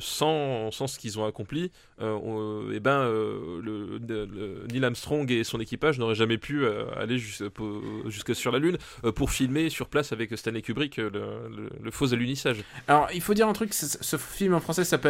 sans 0.00 0.70
sans 0.70 0.86
ce 0.86 0.98
qu'ils 0.98 1.18
ont 1.18 1.24
accompli 1.24 1.72
on- 1.98 2.68
eh 2.74 2.78
ben 2.78 3.04
le, 3.08 4.66
Neil 4.70 4.84
Armstrong 4.84 5.30
et 5.30 5.44
son 5.44 5.60
équipage 5.60 5.98
n'auraient 5.98 6.14
jamais 6.14 6.36
pu 6.36 6.66
aller 6.94 7.16
jusqu'à 7.18 8.34
sur 8.34 8.52
la 8.52 8.58
lune 8.58 8.76
pour 9.14 9.30
filmer 9.30 9.70
sur 9.70 9.88
place 9.88 10.12
avec 10.12 10.36
Stanley 10.36 10.60
Kubrick 10.60 10.98
le, 10.98 11.10
le- 11.82 11.90
faux 11.90 12.12
alunissage. 12.12 12.62
Alors, 12.86 13.08
il 13.14 13.22
faut 13.22 13.32
dire 13.32 13.48
un 13.48 13.54
truc, 13.54 13.72
ce 13.72 14.16
film 14.18 14.52
en 14.52 14.60
français 14.60 14.84
s'appelle 14.84 15.05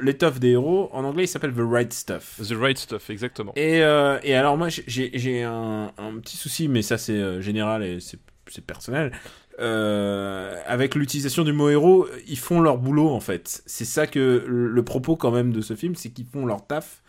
L'étoffe 0.00 0.40
des 0.40 0.50
héros, 0.50 0.88
en 0.92 1.04
anglais 1.04 1.24
il 1.24 1.28
s'appelle 1.28 1.52
The 1.52 1.60
Right 1.60 1.92
Stuff. 1.92 2.40
The 2.42 2.54
Right 2.54 2.78
Stuff, 2.78 3.10
exactement. 3.10 3.52
Et, 3.56 3.82
euh, 3.82 4.18
et 4.22 4.34
alors 4.34 4.56
moi 4.56 4.68
j'ai- 4.68 5.42
un, 5.42 5.92
un 5.98 6.18
petit 6.18 6.36
souci, 6.36 6.68
mais 6.68 6.82
ça 6.82 6.98
c'est 6.98 7.12
euh, 7.12 7.40
général 7.40 7.82
et 7.84 7.98
c'est 8.00 8.18
personnel. 8.66 9.12
Euh, 9.60 10.54
avec 10.66 10.94
l'utilisation 10.94 11.42
du 11.42 11.52
mot 11.52 11.68
héros, 11.68 12.06
ils 12.28 12.38
font 12.38 12.60
leur 12.60 12.78
boulot 12.78 13.08
en 13.08 13.20
fait. 13.20 13.62
C'est 13.66 13.84
ça 13.84 14.06
que 14.06 14.44
le, 14.46 14.84
propos 14.84 15.16
quand 15.16 15.32
même 15.32 15.52
de 15.52 15.60
ce 15.60 15.74
film, 15.74 15.96
c'est 15.96 16.10
qu'ils 16.10 16.26
font 16.26 16.46
leur 16.46 16.66
taf. 16.66 17.02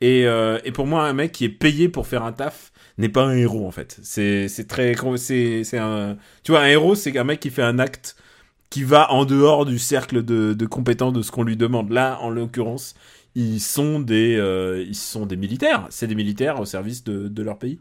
Et, 0.00 0.26
euh, 0.26 0.58
et 0.64 0.72
pour 0.72 0.86
moi, 0.86 1.04
un 1.06 1.12
mec 1.12 1.32
qui 1.32 1.44
est 1.44 1.50
payé 1.50 1.90
pour 1.90 2.06
faire 2.06 2.22
un 2.22 2.32
taf 2.32 2.72
n'est 2.96 3.10
pas 3.10 3.22
un 3.24 3.36
héros 3.36 3.66
en 3.66 3.70
fait. 3.70 3.98
C'est 4.02 4.48
très 4.66 4.94
c'est 5.16 5.78
un 5.78 6.16
tu 6.42 6.52
vois 6.52 6.62
un 6.62 6.68
héros 6.68 6.94
c'est 6.94 7.16
un 7.18 7.24
mec 7.24 7.40
qui 7.40 7.50
fait 7.50 7.62
un 7.62 7.78
acte 7.78 8.16
qui 8.70 8.84
va 8.84 9.10
en 9.12 9.24
dehors 9.24 9.66
du 9.66 9.78
cercle 9.78 10.24
de, 10.24 10.54
de 10.54 10.66
compétences 10.66 11.12
de 11.12 11.22
ce 11.22 11.32
qu'on 11.32 11.42
lui 11.42 11.56
demande. 11.56 11.90
Là, 11.90 12.18
en 12.20 12.30
l'occurrence, 12.30 12.94
ils 13.34 13.60
sont 13.60 14.00
des, 14.00 14.36
euh, 14.36 14.84
ils 14.86 14.94
sont 14.94 15.26
des 15.26 15.36
militaires. 15.36 15.86
C'est 15.90 16.06
des 16.06 16.14
militaires 16.14 16.60
au 16.60 16.64
service 16.64 17.04
de, 17.04 17.28
de 17.28 17.42
leur 17.42 17.58
pays. 17.58 17.80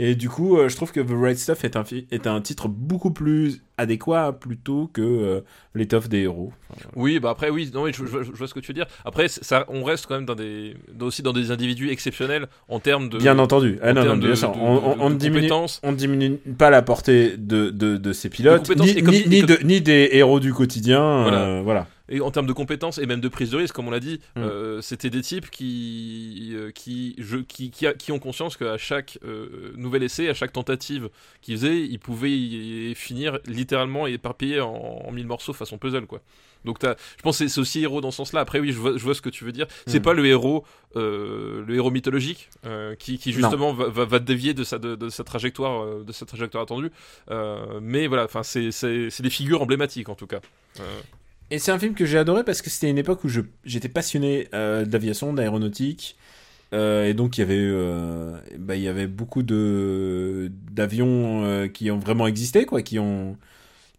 Et 0.00 0.14
du 0.14 0.28
coup, 0.28 0.56
euh, 0.56 0.68
je 0.68 0.76
trouve 0.76 0.92
que 0.92 1.00
The 1.00 1.10
Right 1.10 1.36
Stuff 1.36 1.64
est 1.64 1.74
un, 1.76 1.82
est 2.12 2.28
un 2.28 2.40
titre 2.40 2.68
beaucoup 2.68 3.10
plus 3.10 3.60
adéquat 3.78 4.32
plutôt 4.32 4.88
que 4.92 5.02
euh, 5.02 5.40
l'étoffe 5.74 6.08
des 6.08 6.20
héros. 6.20 6.52
Enfin, 6.70 6.88
Oui, 6.94 7.18
bah 7.18 7.30
après, 7.30 7.50
oui, 7.50 7.68
non, 7.74 7.84
je, 7.88 7.92
je- 8.06 8.22
je 8.22 8.30
vois 8.30 8.46
ce 8.46 8.54
que 8.54 8.60
tu 8.60 8.68
veux 8.68 8.74
dire. 8.74 8.86
Après, 9.04 9.26
ça, 9.26 9.64
on 9.66 9.82
reste 9.82 10.06
quand 10.06 10.14
même 10.14 10.24
dans 10.24 10.36
des, 10.36 10.76
aussi 11.00 11.22
dans 11.22 11.32
des 11.32 11.50
individus 11.50 11.90
exceptionnels 11.90 12.46
en 12.68 12.78
termes 12.78 13.08
de. 13.08 13.18
bien 13.18 13.40
entendu. 13.40 13.80
Ah 13.82 13.90
en 13.90 13.94
non, 13.94 14.00
non, 14.02 14.06
termes 14.06 14.20
bien 14.20 14.28
de- 14.30 14.34
sûr. 14.36 14.52
de- 14.52 14.58
on, 14.60 15.10
de- 15.10 15.14
ne 15.14 15.18
diminue, 15.18 16.38
on 16.46 16.52
pas 16.54 16.70
la 16.70 16.82
portée 16.82 17.36
de, 17.36 17.70
de, 17.70 17.96
de 17.96 18.12
ces 18.12 18.28
pilotes, 18.30 18.70
ni, 18.76 18.94
ni, 19.02 19.26
ni 19.26 19.40
comme- 19.40 19.56
de- 19.56 19.64
ni 19.64 19.80
des 19.80 20.10
héros 20.12 20.38
du 20.38 20.54
quotidien. 20.54 21.22
Voilà. 21.22 21.40
euh, 21.40 21.60
voilà. 21.64 21.86
Et 22.08 22.20
en 22.20 22.30
termes 22.30 22.46
de 22.46 22.52
compétences 22.52 22.98
et 22.98 23.06
même 23.06 23.20
de 23.20 23.28
prise 23.28 23.50
de 23.50 23.56
risque, 23.58 23.74
comme 23.74 23.88
on 23.88 23.90
l'a 23.90 24.00
dit, 24.00 24.20
Mm. 24.36 24.40
euh, 24.42 24.80
c'était 24.80 25.10
des 25.10 25.20
types 25.22 25.50
qui, 25.50 26.52
euh, 26.54 26.70
qui, 26.70 27.14
je, 27.18 27.36
qui, 27.38 27.70
qui, 27.70 27.86
a- 27.86 27.92
qui 27.94 28.12
ont 28.12 28.18
conscience 28.18 28.56
qu'à 28.56 28.78
chaque 28.78 29.18
euh, 29.24 29.72
nouvel 29.76 30.02
essai, 30.02 30.28
à 30.28 30.34
chaque 30.34 30.52
tentative 30.52 31.10
qu'ils 31.42 31.56
faisaient, 31.56 31.80
ils 31.80 31.98
pouvaient 31.98 32.32
y 32.36 32.94
finir 32.94 33.38
littéralement 33.46 34.06
et 34.06 34.12
éparpillés 34.14 34.60
en, 34.60 34.72
en 34.72 35.12
mille 35.12 35.26
morceaux 35.26 35.52
façon 35.52 35.76
puzzle, 35.78 36.06
quoi. 36.06 36.20
Donc 36.64 36.78
t'as- 36.80 36.96
je 37.16 37.22
pense 37.22 37.38
que 37.38 37.46
c'est- 37.46 37.60
aussi 37.60 37.82
héros 37.82 38.00
dans 38.00 38.10
ce 38.10 38.16
sens-là. 38.16 38.40
Après 38.40 38.58
oui, 38.58 38.72
je 38.72 38.78
vois, 38.78 38.92
je 38.96 39.02
vois 39.04 39.14
ce 39.14 39.22
que 39.22 39.28
tu 39.30 39.44
veux 39.44 39.52
dire. 39.52 39.66
C'est 39.86 40.00
Mm. 40.00 40.02
pas 40.02 40.12
le 40.14 40.26
héros, 40.26 40.64
euh, 40.96 41.64
le 41.66 41.74
héros 41.76 41.90
mythologique 41.90 42.48
euh, 42.66 42.94
qui, 42.96 43.18
qui 43.18 43.32
justement 43.32 43.72
va, 43.72 43.88
va, 43.88 44.04
va 44.06 44.18
dévier 44.18 44.54
de 44.54 44.64
sa, 44.64 44.78
de, 44.78 44.96
de 44.96 45.08
sa 45.08 45.22
trajectoire, 45.24 45.82
euh, 45.84 46.04
de 46.04 46.12
sa 46.12 46.26
trajectoire 46.26 46.62
attendue. 46.64 46.90
Mais 47.80 48.06
voilà, 48.06 48.24
enfin 48.24 48.42
c'est 48.42 48.70
des 49.22 49.30
figures 49.30 49.62
emblématiques 49.62 50.08
en 50.08 50.14
tout 50.14 50.26
cas. 50.26 50.40
Et 51.50 51.58
c'est 51.58 51.72
un 51.72 51.78
film 51.78 51.94
que 51.94 52.04
j'ai 52.04 52.18
adoré 52.18 52.44
parce 52.44 52.60
que 52.62 52.68
c'était 52.70 52.90
une 52.90 52.98
époque 52.98 53.24
où 53.24 53.28
je- 53.28 53.40
j'étais 53.64 53.88
passionné 53.88 54.48
euh, 54.54 54.84
d'aviation, 54.84 55.32
d'aéronautique. 55.32 56.16
Euh, 56.74 57.06
et 57.08 57.14
donc 57.14 57.38
il 57.38 57.42
y 57.42 57.44
avait, 57.44 57.56
euh, 57.58 58.38
bah, 58.58 58.76
il 58.76 58.82
y 58.82 58.88
avait 58.88 59.06
beaucoup 59.08 59.42
de 59.42 60.50
d'avions 60.72 61.44
euh, 61.44 61.68
qui 61.68 61.90
ont 61.90 61.98
vraiment 61.98 62.26
existé, 62.26 62.66
quoi, 62.66 62.82
qui 62.82 62.98
ont 62.98 63.36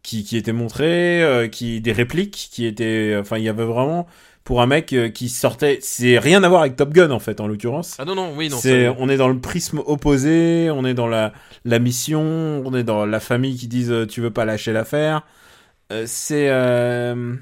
qui, 0.04 0.24
qui 0.24 0.38
étaient 0.38 0.54
montrés, 0.54 1.24
euh, 1.24 1.48
qui 1.50 1.82
des 1.82 1.92
répliques 1.94 2.50
qui 2.52 2.66
étaient, 2.66 3.16
enfin 3.20 3.38
il 3.38 3.44
y 3.46 3.50
avait 3.50 3.66
vraiment 3.66 4.08
pour 4.46 4.62
un 4.62 4.68
mec 4.68 4.94
euh, 4.94 5.10
qui 5.10 5.30
sortait, 5.30 5.80
c'est 5.82 6.20
rien 6.20 6.44
à 6.44 6.50
voir 6.50 6.62
avec 6.62 6.76
Top 6.76 6.94
Gun 6.94 7.12
en 7.12 7.20
fait 7.20 7.42
en 7.42 7.48
l'occurrence. 7.48 7.98
Ah 8.00 8.06
non 8.06 8.16
non 8.16 8.34
oui 8.38 8.50
non. 8.50 8.58
C'est, 8.58 8.90
on 8.90 9.10
est 9.10 9.18
dans 9.18 9.30
le 9.30 9.40
prisme 9.40 9.82
opposé, 9.86 10.70
on 10.72 10.86
est 10.86 10.94
dans 10.96 11.08
la, 11.08 11.34
la 11.66 11.80
mission, 11.80 12.22
on 12.66 12.74
est 12.76 12.84
dans 12.84 13.06
la 13.06 13.20
famille 13.20 13.56
qui 13.58 13.68
disent 13.68 13.94
tu 14.10 14.22
veux 14.22 14.32
pas 14.32 14.46
lâcher 14.46 14.74
l'affaire. 14.74 15.26
Euh, 15.92 16.06
c'est, 16.08 16.50
euh, 16.50 17.36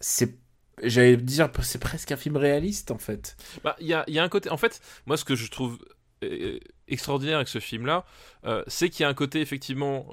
c'est, 0.00 0.36
j'allais 0.82 1.16
dire, 1.16 1.50
c'est 1.62 1.80
presque 1.80 2.12
un 2.12 2.16
film 2.16 2.36
réaliste 2.36 2.90
en 2.90 2.98
fait. 2.98 3.36
Bah, 3.62 3.76
il 3.80 3.86
y 3.86 3.94
a, 3.94 4.04
un 4.22 4.28
côté. 4.28 4.50
En 4.50 4.56
fait, 4.56 4.80
moi, 5.06 5.16
ce 5.16 5.24
que 5.24 5.34
je 5.34 5.50
trouve 5.50 5.78
euh, 6.22 6.58
extraordinaire 6.88 7.36
avec 7.36 7.48
ce 7.48 7.60
film-là, 7.60 8.04
euh, 8.46 8.62
c'est 8.66 8.88
qu'il 8.88 9.02
y 9.02 9.06
a 9.06 9.08
un 9.08 9.14
côté 9.14 9.40
effectivement 9.40 10.06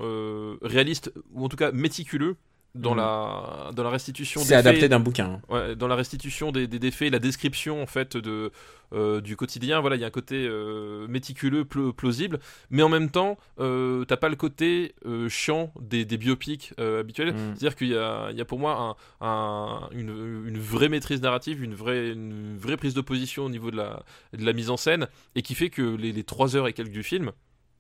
réaliste 0.62 1.12
ou 1.32 1.46
en 1.46 1.50
tout 1.50 1.58
cas 1.58 1.72
méticuleux 1.72 2.36
dans 2.74 2.96
la 2.96 3.72
dans 3.76 3.84
la 3.84 3.90
restitution 3.90 4.42
C'est 4.42 4.50
des 4.50 4.54
adapté 4.54 4.82
faits, 4.82 4.92
d'un 4.92 5.00
bouquin. 5.00 5.26
hein. 5.26 5.42
ouais, 5.54 5.76
dans 5.76 5.88
la 5.88 5.96
restitution 5.96 6.52
des, 6.52 6.68
des, 6.68 6.80
des 6.80 6.92
faits, 6.92 7.12
la 7.12 7.20
description 7.20 7.82
en 7.82 7.86
fait 7.86 8.16
de 8.18 8.52
euh, 8.94 9.22
du 9.22 9.36
quotidien. 9.38 9.80
Voilà, 9.82 9.96
il 9.98 10.02
y 10.02 10.04
a 10.04 10.08
un 10.08 10.12
côté 10.12 10.46
euh, 10.48 11.08
méticuleux, 11.08 11.64
pl- 11.66 11.94
plausible, 11.94 12.40
mais 12.70 12.82
en 12.84 12.90
même 12.90 13.10
temps, 13.10 13.38
euh, 13.60 14.04
t'as 14.06 14.18
pas 14.18 14.28
le 14.30 14.36
côté 14.36 14.96
euh, 15.06 15.28
chiant 15.30 15.74
des, 15.80 16.04
des 16.06 16.18
biopics 16.18 16.74
habituels. 16.78 17.34
Mm. 17.34 17.38
C'est-à-dire 17.56 17.76
qu'il 17.76 17.88
y 17.90 17.96
a, 17.98 18.30
il 18.32 18.38
y 18.38 18.42
a 18.42 18.46
pour 18.46 18.60
moi 18.60 18.96
un, 19.22 19.26
un- 19.28 19.90
une, 19.92 20.44
une 20.48 20.60
vraie 20.60 20.90
maîtrise 20.90 21.22
narrative, 21.22 21.64
une 21.64 21.74
vraie, 21.76 22.10
une 22.12 22.58
vraie 22.58 22.78
prise 22.78 22.94
de 22.94 23.02
position 23.02 23.46
au 23.46 23.50
niveau 23.50 23.72
de 23.72 23.78
la, 23.78 24.04
de 24.38 24.46
la 24.46 24.54
mise 24.54 24.70
en 24.70 24.78
scène, 24.78 25.08
et 25.36 25.42
qui 25.42 25.56
fait 25.56 25.70
que 25.70 25.82
les, 25.82 26.12
les 26.12 26.24
3 26.24 26.56
heures 26.56 26.68
et 26.68 26.74
quelques 26.74 26.92
du 26.92 27.04
film 27.04 27.32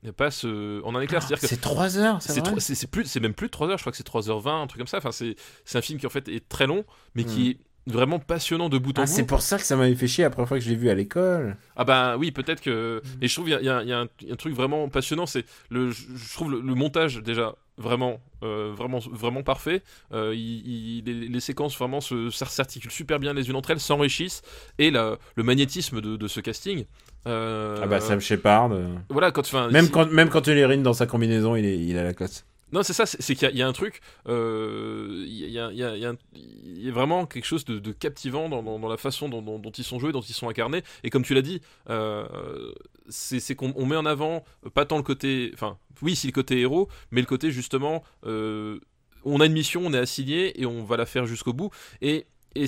passent 0.10 0.45
euh, 0.45 0.82
en 0.84 0.95
un 0.95 1.02
éclair. 1.02 1.22
C'est-à-dire 1.22 1.41
que 1.41 1.47
C'est 1.47 1.62
trois 1.62 1.97
heures, 1.97 2.22
c'est 2.60 2.76
c'est 3.08 3.20
même 3.20 3.34
plus 3.34 3.47
de 3.47 3.52
3 3.52 3.70
heures 3.70 3.78
je 3.78 3.84
crois 3.84 3.91
que 3.91 3.97
c'est 3.97 4.08
3h20 4.08 4.64
un 4.64 4.68
truc 4.68 4.80
comme 4.80 4.88
ça 4.88 4.97
enfin 4.97 5.12
c'est 5.12 5.36
c'est 5.64 5.78
un 5.78 5.82
film 5.82 5.99
qui 5.99 6.08
en 6.08 6.10
fait 6.10 6.28
est 6.28 6.47
très 6.49 6.66
long 6.66 6.84
mais 7.14 7.24
qui 7.24 7.49
est 7.52 7.58
vraiment 7.88 8.20
passionnant 8.20 8.70
de 8.70 8.78
bout 8.78 8.98
en. 8.98 9.02
Ah, 9.02 9.06
bout 9.06 9.12
c'est 9.12 9.26
pour 9.26 9.42
ça 9.42 9.58
que 9.58 9.64
ça 9.64 9.76
m'avait 9.76 9.96
fait 9.96 10.08
chier 10.08 10.24
la 10.24 10.30
première 10.30 10.48
fois 10.48 10.58
que 10.60 10.64
je 10.64 10.70
l'ai 10.70 10.76
vu 10.76 10.90
à 10.90 10.94
l'école. 10.96 11.58
ah 11.76 11.84
bah 11.84 12.16
oui 12.18 12.32
peut-être 12.32 12.62
que 12.62 13.02
et 13.22 13.28
je 13.28 13.34
trouve 13.34 13.50
il 13.50 13.54
y 13.54 13.56
a, 13.56 13.62
y 13.62 13.66
y 13.66 13.70
un, 13.70 13.82
il 13.82 13.90
y 13.90 13.94
a 13.94 14.34
un 14.34 14.36
truc 14.36 14.54
vraiment 14.54 14.88
passionnant 14.90 15.26
c'est 15.26 15.46
le 15.70 15.92
je 15.92 16.34
trouve 16.34 16.52
le, 16.52 16.62
le 16.62 16.76
montage 16.76 17.18
déjà 17.24 17.56
vraiment 17.78 18.20
euh, 18.44 18.72
vraiment 18.76 19.00
vraiment 19.00 19.42
parfait 19.44 19.82
Euh, 20.14 20.34
il- 20.36 21.00
il- 21.00 21.04
les, 21.06 21.28
les 21.28 21.40
séquences 21.40 21.76
vraiment 21.78 22.02
se 22.02 22.30
s'ar- 22.30 22.52
s'articulent 22.52 22.92
super 22.92 23.20
bien 23.20 23.34
les 23.34 23.50
unes 23.50 23.56
entre 23.56 23.72
elles 23.72 23.80
s'enrichissent 23.80 24.44
et 24.78 24.92
la- 24.92 25.18
le 25.36 25.44
magnétisme 25.44 26.02
de, 26.02 26.18
de 26.18 26.28
ce 26.28 26.40
casting 26.40 26.86
euh, 27.28 27.78
Ah 27.82 27.88
bah 27.88 28.00
Sam 28.00 28.20
Shepard. 28.20 28.72
euh. 28.74 28.94
voilà 29.10 29.32
quand 29.32 29.42
enfin 29.42 29.70
Même 29.72 29.86
si- 29.86 29.92
quand, 29.92 30.12
même 30.12 30.30
quand 30.30 30.46
Ullerin 30.48 30.78
dans 30.78 30.94
sa 30.94 31.06
combinaison, 31.08 31.56
il 31.56 31.66
est, 31.66 31.78
il 31.80 31.98
a 31.98 32.04
la 32.04 32.14
classe. 32.14 32.46
Non, 32.72 32.84
c'est 32.84 32.93
ça, 32.93 33.05
c'est 33.05 33.36
qu'il 33.36 33.55
y, 33.55 33.61
a- 33.61 33.67
un 33.67 33.74
truc, 33.74 34.01
il 34.28 35.49
y, 35.49 35.59
a, 35.59 36.91
vraiment 36.91 37.26
quelque 37.26 37.45
chose 37.45 37.65
de, 37.65 37.91
captivant 37.91 38.49
dans, 38.49 38.89
la 38.89 38.97
façon 38.97 39.30
dont, 39.30 39.72
ils 39.78 39.84
sont 39.84 39.99
joués, 39.99 40.11
dont 40.11 40.22
ils 40.22 40.34
sont 40.34 40.49
incarnés. 40.49 40.84
Et 41.03 41.09
comme 41.09 41.24
tu 41.24 41.34
l'as 41.34 41.41
dit, 41.41 41.61
euh, 41.89 42.72
c'est 43.09 43.55
qu'on 43.55 43.74
on 43.76 43.86
met 43.86 43.95
en 43.95 44.05
avant 44.05 44.43
euh, 44.65 44.69
pas 44.69 44.86
tant 44.86 44.97
le 44.97 45.03
côté, 45.03 45.51
enfin, 45.53 45.78
oui, 46.01 46.15
c'est 46.15 46.28
le 46.28 46.34
côté 46.34 46.59
héros, 46.59 46.88
mais 47.11 47.22
le 47.22 47.28
côté 47.28 47.51
justement, 47.51 48.03
euh, 48.26 48.80
on 49.24 49.39
a 49.41 49.45
une 49.45 49.53
mission, 49.53 49.82
on 49.86 49.93
est 49.93 49.97
assigné 49.97 50.59
et 50.59 50.65
on 50.65 50.84
va 50.84 50.97
la 50.97 51.05
faire 51.05 51.26
jusqu'au 51.26 51.53
bout. 51.53 51.72
Et, 52.01 52.26
et 52.55 52.65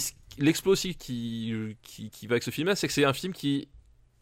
aussi 0.65 0.95
qui, 0.95 1.75
qui, 1.81 2.27
va 2.27 2.33
avec 2.33 2.43
ce 2.43 2.51
film-là, 2.51 2.75
c'est 2.75 2.87
que 2.87 2.93
c'est 2.93 3.05
un 3.05 3.13
film 3.13 3.33
qui 3.33 3.67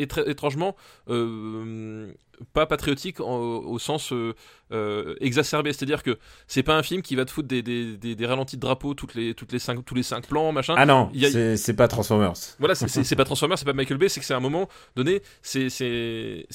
étrangement 0.01 0.75
euh, 1.09 2.11
pas 2.53 2.65
patriotique 2.65 3.19
en- 3.19 3.37
au 3.39 3.77
sens 3.77 4.11
euh, 4.13 4.33
euh, 4.71 5.13
exacerbé. 5.21 5.73
C'est-à-dire 5.73 6.01
que 6.01 6.17
c'est 6.47 6.63
pas 6.63 6.75
un 6.75 6.81
film 6.83 7.01
qui 7.03 7.15
va 7.15 7.23
te 7.25 7.29
foutre 7.31 7.47
des, 7.47 7.61
des, 7.61 7.97
des, 7.97 8.15
des 8.15 8.25
ralentis 8.25 8.55
de 8.55 8.61
drapeau 8.61 8.93
toutes 8.95 9.13
les, 9.13 9.35
toutes 9.35 9.51
les 9.51 9.59
cinq, 9.59 9.85
tous 9.85 9.93
les 9.95 10.01
cinq 10.03 10.25
plans, 10.27 10.51
machin. 10.51 10.73
Ah 10.77 10.85
non, 10.87 11.11
a- 11.25 11.57
c'est 11.57 11.75
pas 11.75 11.87
Transformers. 11.87 12.33
Voilà, 12.57 12.73
c'est- 12.75 12.87
pas 13.15 13.25
Transformers, 13.25 13.59
c'est 13.59 13.65
pas 13.65 13.73
Michael 13.73 13.97
Bay, 13.97 14.09
c'est 14.09 14.19
que 14.19 14.25
c'est 14.25 14.33
un 14.33 14.39
moment 14.39 14.67
donné, 14.95 15.21
c'est 15.43 15.67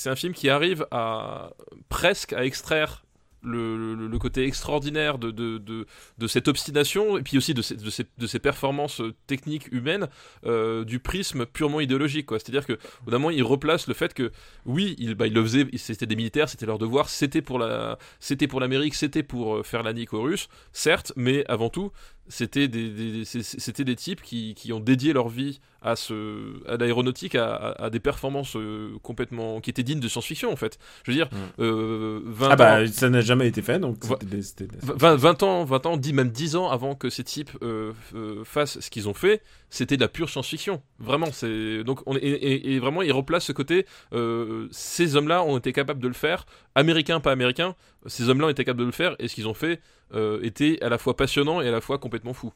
un 0.07 0.17
film 0.17 0.33
qui 0.33 0.49
arrive 0.49 0.87
à 0.91 1.51
presque 1.89 2.33
à 2.33 2.45
extraire 2.45 3.05
le, 3.47 4.19
côté 4.19 4.45
extraordinaire 4.45 5.19
de, 5.19 5.31
de, 5.31 5.59
de, 5.59 6.27
cette 6.27 6.49
obstination, 6.49 7.19
et 7.19 7.23
puis 7.23 7.39
aussi 7.39 7.55
de 7.55 7.63
ces, 7.63 7.77
de 7.77 8.27
ces, 8.27 8.39
performances 8.39 9.03
techniques 9.27 9.69
humaines, 9.73 10.09
euh, 10.45 10.85
du 10.85 10.99
prisme 10.99 11.47
purement 11.47 11.81
idéologique. 11.81 12.29
C'est-à-dire 12.31 12.67
que, 12.67 12.75
au 13.07 13.11
moment, 13.11 13.31
il 13.31 13.43
replace 13.43 13.87
le 13.87 13.95
fait 13.95 14.15
que, 14.15 14.33
oui, 14.65 14.97
il, 14.99 15.15
bah, 15.15 15.27
il 15.27 15.35
le 15.35 15.43
faisait, 15.43 15.67
c'était 15.77 16.07
des 16.07 16.17
militaires, 16.17 16.49
c'était 16.49 16.67
leur 16.67 16.79
devoir, 16.79 17.09
c'était 17.09 17.43
pour 17.43 17.59
la, 17.59 17.99
c'était 18.21 18.49
pour 18.49 18.61
l'Amérique, 18.61 18.95
c'était 18.95 19.23
pour 19.23 19.57
euh, 19.57 19.63
faire 19.63 19.83
la 19.83 19.93
nique 19.93 20.13
aux 20.13 20.23
Russes, 20.23 20.49
certes, 20.73 21.13
mais 21.17 21.45
avant 21.49 21.69
tout, 21.69 21.93
c'était 22.29 22.69
des, 22.69 23.25
c'était 23.25 23.85
des 23.85 23.97
types 23.97 24.21
qui, 24.23 24.55
qui 24.55 24.73
ont 24.73 24.81
dédié 24.81 25.13
leur 25.13 25.29
vie 25.29 25.61
à, 25.83 25.95
ce, 25.95 26.55
à 26.69 26.77
l'aéronautique, 26.77 27.37
à, 27.37 27.55
à- 27.55 27.85
à 27.85 27.91
des 27.91 28.01
performances 28.01 28.57
euh, 28.57 28.97
complètement 29.03 29.61
qui 29.61 29.71
étaient 29.71 29.85
dignes 29.85 30.01
de 30.01 30.09
science-fiction 30.09 30.51
en 30.53 30.57
fait. 30.57 30.79
Je 31.05 31.13
veux 31.13 31.17
dire, 31.17 31.29
Mm. 31.31 31.63
euh, 31.63 32.21
20 32.25 32.49
Ah 32.49 32.53
ans, 32.55 32.57
bah, 32.57 32.87
ça 32.89 33.09
n'a 33.11 33.21
jamais 33.21 33.47
été 33.47 33.63
fait, 33.63 33.79
donc 33.79 34.05
Vo- 34.05 34.17
c'était 34.21 34.37
des- 34.37 34.43
c'était 34.43 34.67
des- 34.67 34.77
20, 34.83 35.15
20 35.17 35.43
ans, 35.45 35.65
20 35.65 35.87
ans, 35.87 35.97
10, 35.97 36.13
même 36.13 36.31
10 36.31 36.57
ans 36.57 36.69
avant 36.71 36.95
que 36.97 37.09
ces 37.11 37.23
types 37.25 37.51
euh, 37.63 37.93
euh, 38.15 38.43
fassent 38.45 38.81
ce 38.81 38.91
qu'ils 38.91 39.09
ont 39.09 39.15
fait, 39.15 39.43
c'était 39.71 39.97
de 39.97 40.01
la 40.03 40.09
pure 40.09 40.29
science-fiction. 40.29 40.83
Vraiment, 40.99 41.29
c'est 41.31 41.85
donc 41.85 42.01
on, 42.07 42.17
et, 42.17 42.19
et- 42.19 42.75
et 42.75 42.79
vraiment, 42.81 43.03
il 43.03 43.13
replace 43.13 43.45
ce 43.45 43.53
côté. 43.53 43.87
euh, 44.13 44.67
ces 44.73 45.15
hommes-là 45.15 45.43
ont 45.45 45.59
été 45.59 45.73
capables 45.73 46.01
de 46.01 46.09
le 46.09 46.15
faire, 46.15 46.47
américains 46.75 47.21
pas 47.21 47.31
américains. 47.33 47.75
Ces 48.07 48.29
hommes-là 48.29 48.47
ont 48.47 48.51
été 48.51 48.65
capables 48.65 48.81
de 48.81 48.85
le 48.87 48.93
faire, 48.93 49.15
et 49.19 49.29
ce 49.29 49.35
qu'ils 49.35 49.47
ont 49.49 49.55
fait 49.55 49.81
euh, 50.15 50.41
était 50.43 50.79
à 50.83 50.89
la 50.89 50.99
fois 50.99 51.17
passionnant 51.17 51.61
et 51.61 51.69
à 51.69 51.73
la 51.73 51.81
fois 51.81 51.99
complètement 51.99 52.33
fou. 52.33 52.53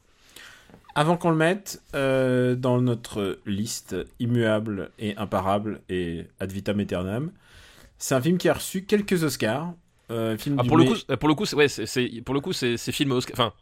Avant 0.95 1.15
qu'on 1.17 1.29
le 1.29 1.37
mette 1.37 1.81
euh, 1.95 2.55
dans 2.55 2.81
notre 2.81 3.39
liste 3.45 3.95
immuable 4.19 4.91
et 4.99 5.15
imparable 5.17 5.81
et 5.89 6.25
ad 6.39 6.51
vitam 6.51 6.79
aeternam, 6.79 7.31
c'est 7.97 8.15
un 8.15 8.21
film 8.21 8.37
qui 8.37 8.49
a 8.49 8.53
reçu 8.53 8.83
quelques 8.83 9.23
Oscars. 9.23 9.73
Euh, 10.11 10.37
film 10.37 10.57
Ah, 10.59 10.63
du 10.63 10.67
pour, 10.67 10.77
le 10.77 10.83
coup, 10.83 10.95
c'est- 10.95 11.17
pour 11.17 11.29
le 11.29 11.35
coup, 11.35 11.45
c'est 11.45 11.55
ouais, 11.55 11.67
c'est- 11.69 11.85
c'est 11.85 12.09
pour 12.25 12.33
le 12.35 12.41
coup, 12.41 12.51
c'est 12.51 12.75
c'est 12.75 12.91
film 12.91 13.11
Oscar. 13.13 13.33
Enfin, 13.39 13.53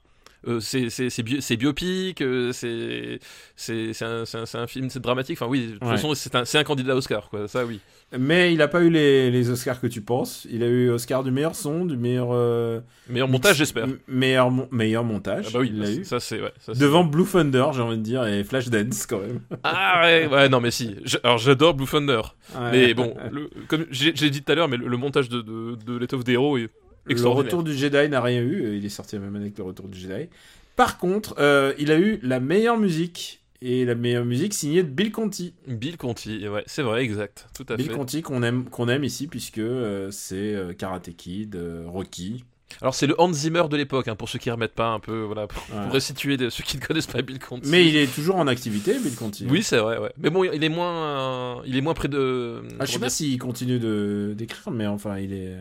euh, 0.47 0.59
c'est 0.59 0.89
c'est 0.89 1.09
c'est 1.09 1.23
bio- 1.23 1.41
c'est 1.41 1.57
biopic, 1.57 2.21
euh, 2.21 2.51
c'est 2.53 3.19
c'est 3.55 3.93
c'est 3.93 4.05
un, 4.05 4.67
film, 4.67 4.89
c'est 4.89 5.01
dramatique. 5.01 5.37
Enfin 5.41 5.49
oui, 5.49 5.67
de 5.67 5.71
toute 5.73 5.83
Ouais. 5.83 5.89
façon, 5.97 6.13
c'est 6.15 6.57
un 6.57 6.63
candidat 6.63 6.95
Oscar, 6.95 7.29
quoi. 7.29 7.47
Ça 7.47 7.65
oui. 7.65 7.79
mais 8.17 8.51
il 8.53 8.57
n'a 8.59 8.67
pas 8.67 8.81
eu 8.81 8.89
les, 8.89 9.29
les 9.31 9.49
Oscars 9.49 9.79
que 9.81 9.87
tu 9.87 10.01
penses. 10.01 10.47
Il 10.49 10.63
a 10.63 10.67
eu 10.67 10.89
Oscar 10.89 11.23
du 11.23 11.31
meilleur 11.31 11.55
son, 11.55 11.85
du 11.85 11.97
meilleur 11.97 12.29
euh, 12.31 12.79
Meilleur 13.09 13.27
montage, 13.27 13.57
j'espère. 13.57 13.87
meilleur 14.07 14.49
meilleur 14.71 15.03
montage. 15.03 15.45
Ah 15.49 15.51
bah 15.53 15.59
oui, 15.59 15.71
il 15.73 15.79
l'a 15.79 15.91
eu. 15.91 16.05
ça 16.05 16.19
c'est 16.19 16.41
ouais. 16.41 16.53
Devant 16.75 17.03
Blue 17.03 17.25
Thunder, 17.25 17.65
j'ai 17.73 17.81
envie 17.81 17.97
de 17.97 18.03
dire, 18.03 18.25
et 18.25 18.43
Flashdance 18.43 19.05
quand 19.07 19.19
même. 19.19 19.41
Ah 19.63 20.01
ouais, 20.03 20.27
ouais, 20.27 20.47
non 20.49 20.61
mais 20.61 20.71
si. 20.71 20.95
Je- 21.03 21.17
alors 21.23 21.37
j'adore 21.37 21.73
Blue 21.73 21.85
Thunder, 21.87 22.21
Ouais. 22.55 22.71
mais 22.71 22.93
bon, 22.93 23.13
le- 23.31 23.49
comme 23.67 23.85
j'ai 23.91 24.13
j'ai 24.15 24.29
dit 24.29 24.41
tout 24.41 24.51
à 24.51 24.55
l'heure, 24.55 24.69
mais 24.69 24.77
le, 24.77 24.87
le 24.87 24.97
montage 24.97 25.27
de 25.29 25.41
de, 25.41 25.75
de 25.85 25.97
l'étoffe 25.97 26.23
des 26.23 26.33
héros 26.33 26.57
est 26.57 26.69
Le 27.09 27.27
retour 27.27 27.63
du 27.63 27.73
Jedi 27.73 28.09
n'a 28.09 28.21
rien 28.21 28.41
eu. 28.41 28.63
euh, 28.65 28.75
Il 28.77 28.85
est 28.85 28.89
sorti 28.89 29.15
la 29.15 29.21
même 29.21 29.35
année 29.35 29.51
que 29.51 29.57
le 29.57 29.63
retour 29.63 29.87
du 29.87 29.99
Jedi. 29.99 30.29
Par 30.75 30.97
contre, 30.97 31.35
euh, 31.39 31.73
il 31.77 31.91
a 31.91 31.99
eu 31.99 32.19
la 32.23 32.39
meilleure 32.39 32.77
musique. 32.77 33.37
Et 33.61 33.83
la 33.83 33.93
meilleure 33.93 34.23
musique 34.23 34.53
signée 34.53 34.83
de 34.83 34.87
Bill 34.87 35.11
Conti. 35.11 35.53
Bill 35.67 35.97
Conti, 35.97 36.47
ouais, 36.47 36.63
c'est 36.65 36.81
vrai, 36.81 37.03
exact, 37.03 37.49
tout 37.53 37.65
à 37.67 37.75
Bill 37.75 37.87
fait. 37.89 37.93
Conti 37.93 38.21
qu'on 38.21 38.41
aime, 38.41 38.63
qu'on 38.69 38.87
aime 38.87 39.03
ici 39.03 39.27
puisque 39.27 39.57
euh, 39.57 40.07
c'est 40.11 40.55
euh, 40.55 40.71
Karate 40.71 41.09
Kid, 41.17 41.57
euh, 41.57 41.83
Rocky. 41.85 42.45
Alors 42.81 42.95
c'est 42.95 43.05
le 43.05 43.19
Hans 43.19 43.33
Zimmer 43.33 43.63
de 43.69 43.75
l'époque, 43.75 44.07
hein, 44.07 44.15
pour 44.15 44.29
ceux 44.29 44.39
qui 44.39 44.49
remettent 44.49 44.75
pas 44.75 44.87
un 44.87 45.01
peu, 45.01 45.23
voilà, 45.23 45.47
pour, 45.47 45.61
Ouais. 45.75 45.83
pour 45.83 45.91
resituer 45.91 46.37
ceux 46.49 46.63
qui 46.63 46.77
ne 46.77 46.81
connaissent 46.81 47.07
pas 47.07 47.21
Bill 47.21 47.37
Conti. 47.39 47.67
Mais 47.69 47.85
il 47.85 47.97
est 47.97 48.07
toujours 48.07 48.37
en 48.37 48.47
activité, 48.47 48.97
Bill 48.97 49.15
Conti. 49.15 49.45
Oui, 49.49 49.61
c'est 49.61 49.79
vrai, 49.79 49.97
ouais. 49.97 50.13
Mais 50.17 50.29
bon, 50.29 50.45
il 50.45 50.63
est 50.63 50.69
moins, 50.69 51.61
il 51.65 51.75
est 51.75 51.81
moins 51.81 51.93
près 51.95 52.07
de. 52.07 52.61
Ah, 52.79 52.85
je 52.85 52.93
sais 52.93 52.99
pas 52.99 53.09
s'il 53.09 53.37
continue 53.39 53.77
de 53.79 54.33
d'écrire, 54.37 54.71
mais 54.71 54.87
enfin, 54.87 55.17
il 55.19 55.33
est. 55.33 55.57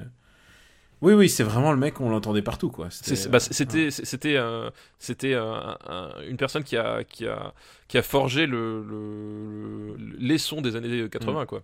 Oui, 1.01 1.13
oui, 1.15 1.29
c'est 1.29 1.45
vraiment 1.45 1.71
le 1.71 1.79
mec, 1.79 2.01
on 2.01 2.11
l'entendait 2.11 2.43
partout, 2.43 2.71
quoi. 2.71 2.87
Bah, 3.31 3.39
C'était, 3.41 3.91
c'était, 3.91 4.37
euh, 4.37 4.71
c'était 4.99 5.35
un- 5.35 5.77
un- 5.89 6.11
une 6.29 6.37
personne 6.37 6.65
qui 6.65 6.77
a, 6.77 7.05
qui 7.05 7.27
a, 7.27 7.55
qui 7.87 7.99
a 7.99 8.03
forgé 8.03 8.47
le, 8.47 8.83
le- 8.83 9.97
le- 9.97 10.17
les 10.19 10.39
sons 10.39 10.61
des 10.61 10.75
années 10.77 11.03
Mm. 11.05 11.09
80, 11.09 11.47
quoi. 11.47 11.63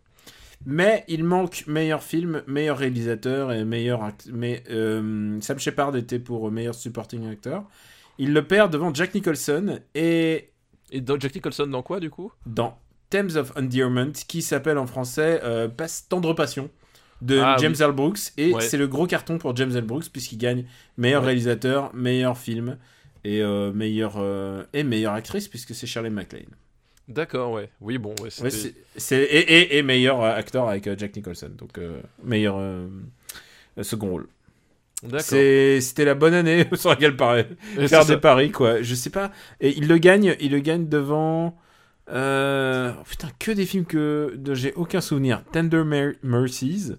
Mais 0.67 1.05
il 1.09 1.25
manque 1.25 1.65
meilleur 1.67 2.03
film, 2.03 2.43
meilleur 2.47 2.79
réalisateur 2.79 3.53
et 3.53 3.65
meilleur 3.65 4.05
act- 4.05 4.29
mais 4.33 4.63
euh, 4.71 5.39
Sam 5.41 5.59
Shepard 5.59 5.97
était 5.97 6.21
pour 6.21 6.51
meilleur 6.51 6.75
supporting 6.75 7.29
actor. 7.29 7.65
Il 8.19 8.33
le 8.33 8.47
perd 8.47 8.73
devant 8.73 8.95
Jack 8.95 9.15
Nicholson 9.15 9.81
et 9.97 10.51
Et 10.93 11.01
dans 11.01 11.19
Jack 11.19 11.35
Nicholson, 11.35 11.67
dans 11.67 11.83
quoi, 11.83 11.99
du 11.99 12.09
coup? 12.09 12.31
dans 12.47 12.79
Themes 13.11 13.31
of 13.37 13.53
Endearment 13.57 14.13
qui 14.29 14.43
s'appelle 14.43 14.79
en 14.79 14.87
français 14.87 15.41
euh, 15.43 15.67
Passe- 15.69 16.07
Tendre 16.09 16.35
Passion 16.35 16.71
de 17.23 17.39
Ah, 17.39 17.57
James 17.59 17.75
oui. 17.79 17.85
L. 17.85 17.93
Brooks 17.93 18.19
et 18.37 18.53
Ouais. 18.53 18.61
c'est 18.61 18.77
le 18.77 18.87
gros 18.87 19.07
carton 19.07 19.39
pour 19.39 19.55
James 19.57 19.75
L. 19.75 19.85
Brooks 19.85 20.11
puisqu'il 20.13 20.39
gagne 20.39 20.65
meilleur 20.97 21.23
Ouais. 21.23 21.29
réalisateur, 21.29 21.95
meilleur 21.95 22.37
film 22.37 22.77
et 23.25 23.41
euh, 23.43 23.73
meilleure 23.73 24.15
euh, 24.19 24.65
et 24.73 24.83
meilleure 24.83 25.15
actrice 25.15 25.49
puisque 25.49 25.75
c'est 25.75 25.87
Shirley 25.87 26.11
MacLaine. 26.11 26.47
D'accord, 27.09 27.53
ouais. 27.53 27.69
Oui, 27.81 27.99
bon, 27.99 28.15
ouais, 28.23 28.31
et, 29.11 29.39
et, 29.39 29.79
et 29.79 29.83
meilleur 29.83 30.23
euh, 30.23 30.35
acteur 30.35 30.69
avec 30.69 30.89
Jack 30.99 31.15
Nicholson 31.17 31.51
donc 31.57 31.79
euh, 31.79 32.01
meilleur 32.23 32.57
second 33.83 34.09
rôle. 34.11 34.27
C'était 35.21 36.05
la 36.05 36.15
bonne 36.15 36.35
année 36.35 36.67
sur 36.75 36.91
laquelle 36.91 37.17
Et 37.79 37.89
faire 37.89 38.07
des 38.07 38.17
paris 38.17 38.51
quoi. 38.51 38.81
Je 38.83 38.95
sais 38.95 39.11
pas. 39.11 39.31
Et 39.61 39.77
il 39.77 39.87
le 39.89 39.99
gagne, 39.99 40.35
il 40.41 40.53
le 40.53 40.61
gagne 40.61 40.89
devant. 40.89 41.59
Euh... 42.11 42.93
oh, 42.99 43.03
putain, 43.09 43.29
que 43.39 43.51
des 43.53 43.67
films 43.67 43.85
que 43.87 44.39
j'ai 44.53 44.73
aucun 44.75 45.01
souvenir. 45.01 45.43
Tender 45.53 45.85
Mer- 45.85 46.15
Mercies. 46.23 46.93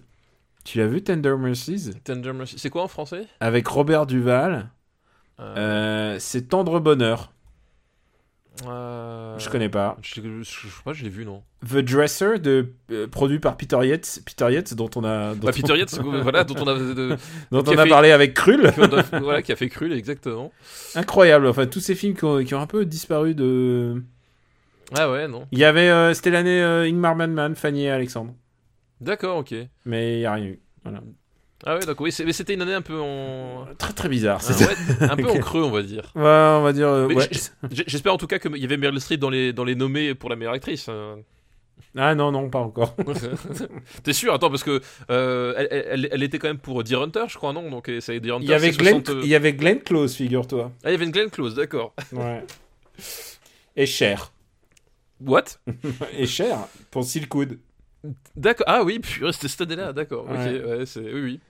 Tu 0.64 0.78
l'as 0.78 0.86
vu 0.88 1.02
Tender 1.02 1.36
Mercies? 1.38 1.92
Tender 2.04 2.32
Mercy. 2.32 2.58
C'est 2.58 2.70
quoi 2.70 2.82
en 2.82 2.88
français? 2.88 3.26
Avec 3.40 3.66
Robert 3.68 4.06
Duval. 4.06 4.68
Euh, 5.38 5.54
Euh, 5.56 6.16
c'est 6.18 6.48
Tendre 6.48 6.80
Bonheur. 6.80 7.30
Je 8.64 9.48
connais 9.50 9.68
pas. 9.68 9.98
Je, 10.00 10.14
je, 10.14 10.20
je, 10.42 10.68
je 10.68 10.80
crois 10.80 10.92
que 10.94 10.98
je 10.98 11.04
l'ai 11.04 11.10
vu, 11.10 11.26
non 11.26 11.42
The 11.68 11.76
Dresser 11.76 12.38
de 12.38 12.72
euh, 12.90 13.06
produit 13.06 13.38
par 13.38 13.56
Peter 13.58 13.76
Yates. 13.86 14.20
Peter 14.24 14.50
Yates 14.50 14.72
dont 14.74 14.88
on 14.96 15.04
a 15.04 15.34
dont, 15.34 15.46
bah, 15.46 15.52
Peter 15.52 15.76
Yates, 15.76 15.98
voilà, 16.22 16.42
dont 16.44 16.54
on 16.58 16.66
a, 16.66 16.74
de- 16.78 17.16
dont 17.50 17.62
qui 17.62 17.70
on 17.74 17.78
a 17.78 17.80
a 17.82 17.84
fait- 17.84 17.90
parlé 17.90 18.10
avec 18.12 18.32
Krull. 18.32 18.70
voilà, 19.20 19.42
qui 19.42 19.52
a 19.52 19.56
fait 19.56 19.68
Krull, 19.68 19.92
exactement. 19.92 20.52
Incroyable. 20.94 21.46
Enfin 21.48 21.66
tous 21.66 21.80
ces 21.80 21.94
films 21.94 22.14
qui 22.14 22.24
ont, 22.24 22.42
qui 22.44 22.54
ont 22.54 22.60
un 22.60 22.66
peu 22.66 22.86
disparu 22.86 23.34
de. 23.34 24.02
Ah 24.94 25.10
ouais, 25.10 25.26
non. 25.28 25.46
Il 25.52 25.58
y 25.58 25.64
avait 25.64 25.88
euh, 25.88 26.14
c'était 26.14 26.30
l'année 26.30 26.62
euh, 26.62 26.82
Ingmar 26.88 27.16
Bergman, 27.16 27.54
Fanny 27.54 27.84
et 27.84 27.90
Alexandre. 27.90 28.34
D'accord, 29.00 29.38
ok. 29.38 29.54
Mais 29.84 30.14
il 30.14 30.18
n'y 30.20 30.26
a 30.26 30.32
rien 30.34 30.44
eu. 30.46 30.60
Voilà. 30.84 31.00
Ah 31.64 31.74
ouais, 31.74 31.80
d'accord. 31.80 32.04
Oui, 32.04 32.14
mais 32.24 32.32
c'était 32.32 32.54
une 32.54 32.62
année 32.62 32.74
un 32.74 32.82
peu 32.82 32.98
en. 33.00 33.66
Très 33.78 33.92
très 33.92 34.08
bizarre. 34.08 34.40
Ah 34.48 34.52
ouais, 34.52 35.08
un 35.10 35.16
peu 35.16 35.24
Ok. 35.28 35.36
en 35.36 35.40
creux, 35.40 35.62
on 35.62 35.70
va 35.70 35.82
dire. 35.82 36.12
Ouais, 36.14 36.22
on 36.22 36.62
va 36.62 36.72
dire. 36.72 36.88
euh, 36.88 37.06
ouais. 37.08 37.28
J'espère 37.70 38.14
en 38.14 38.18
tout 38.18 38.26
cas 38.26 38.38
qu'il 38.38 38.56
y 38.58 38.64
avait 38.64 38.76
Meryl 38.76 39.00
Streep 39.00 39.18
dans 39.20 39.30
les, 39.30 39.52
dans 39.52 39.64
les 39.64 39.74
nommés 39.74 40.14
pour 40.14 40.30
la 40.30 40.36
meilleure 40.36 40.54
actrice. 40.54 40.88
hein. 40.88 41.16
Ah 41.98 42.14
non, 42.14 42.30
non, 42.30 42.50
pas 42.50 42.58
encore. 42.58 42.94
T'es 44.02 44.12
sûr? 44.12 44.34
Attends, 44.34 44.50
parce 44.50 44.62
que 44.64 44.80
euh, 45.10 45.54
elle, 45.56 45.86
elle, 45.90 46.08
elle 46.12 46.22
était 46.22 46.38
quand 46.38 46.48
même 46.48 46.58
pour 46.58 46.84
Deer 46.84 47.00
Hunter, 47.02 47.24
je 47.28 47.36
crois, 47.36 47.52
non? 47.54 47.70
Donc 47.70 47.88
euh, 47.88 48.00
c'est 48.00 48.20
Deer 48.20 48.32
Hunter. 48.36 48.44
Il 48.44 48.50
y 48.50 48.54
avait 48.54 48.70
Glenn, 48.70 49.02
60, 49.04 49.08
euh, 49.10 49.20
il 49.24 49.28
y 49.28 49.34
avait 49.34 49.52
Glenn 49.54 49.80
Close, 49.80 50.14
figure-toi. 50.14 50.72
Ah, 50.84 50.90
il 50.90 50.92
y 50.92 50.94
avait 50.94 51.06
une 51.06 51.10
Glenn 51.10 51.30
Close, 51.30 51.54
d'accord. 51.54 51.94
Ouais. 52.12 52.44
Et 53.76 53.86
Cher. 53.86 54.30
What? 55.24 55.44
Et 56.12 56.26
Cher 56.26 56.58
pour 56.90 57.04
Silkwood. 57.04 57.58
D'accord. 58.36 58.66
Ah 58.68 58.84
oui, 58.84 58.98
purée, 59.02 59.32
c'était 59.32 59.48
cette 59.48 59.60
année-là, 59.62 59.92
d'accord. 59.92 60.24
Ok, 60.28 60.36
Ouais. 60.36 60.62
ouais, 60.64 60.86
c'est... 60.86 61.00
Oui, 61.00 61.20
oui. 61.22 61.40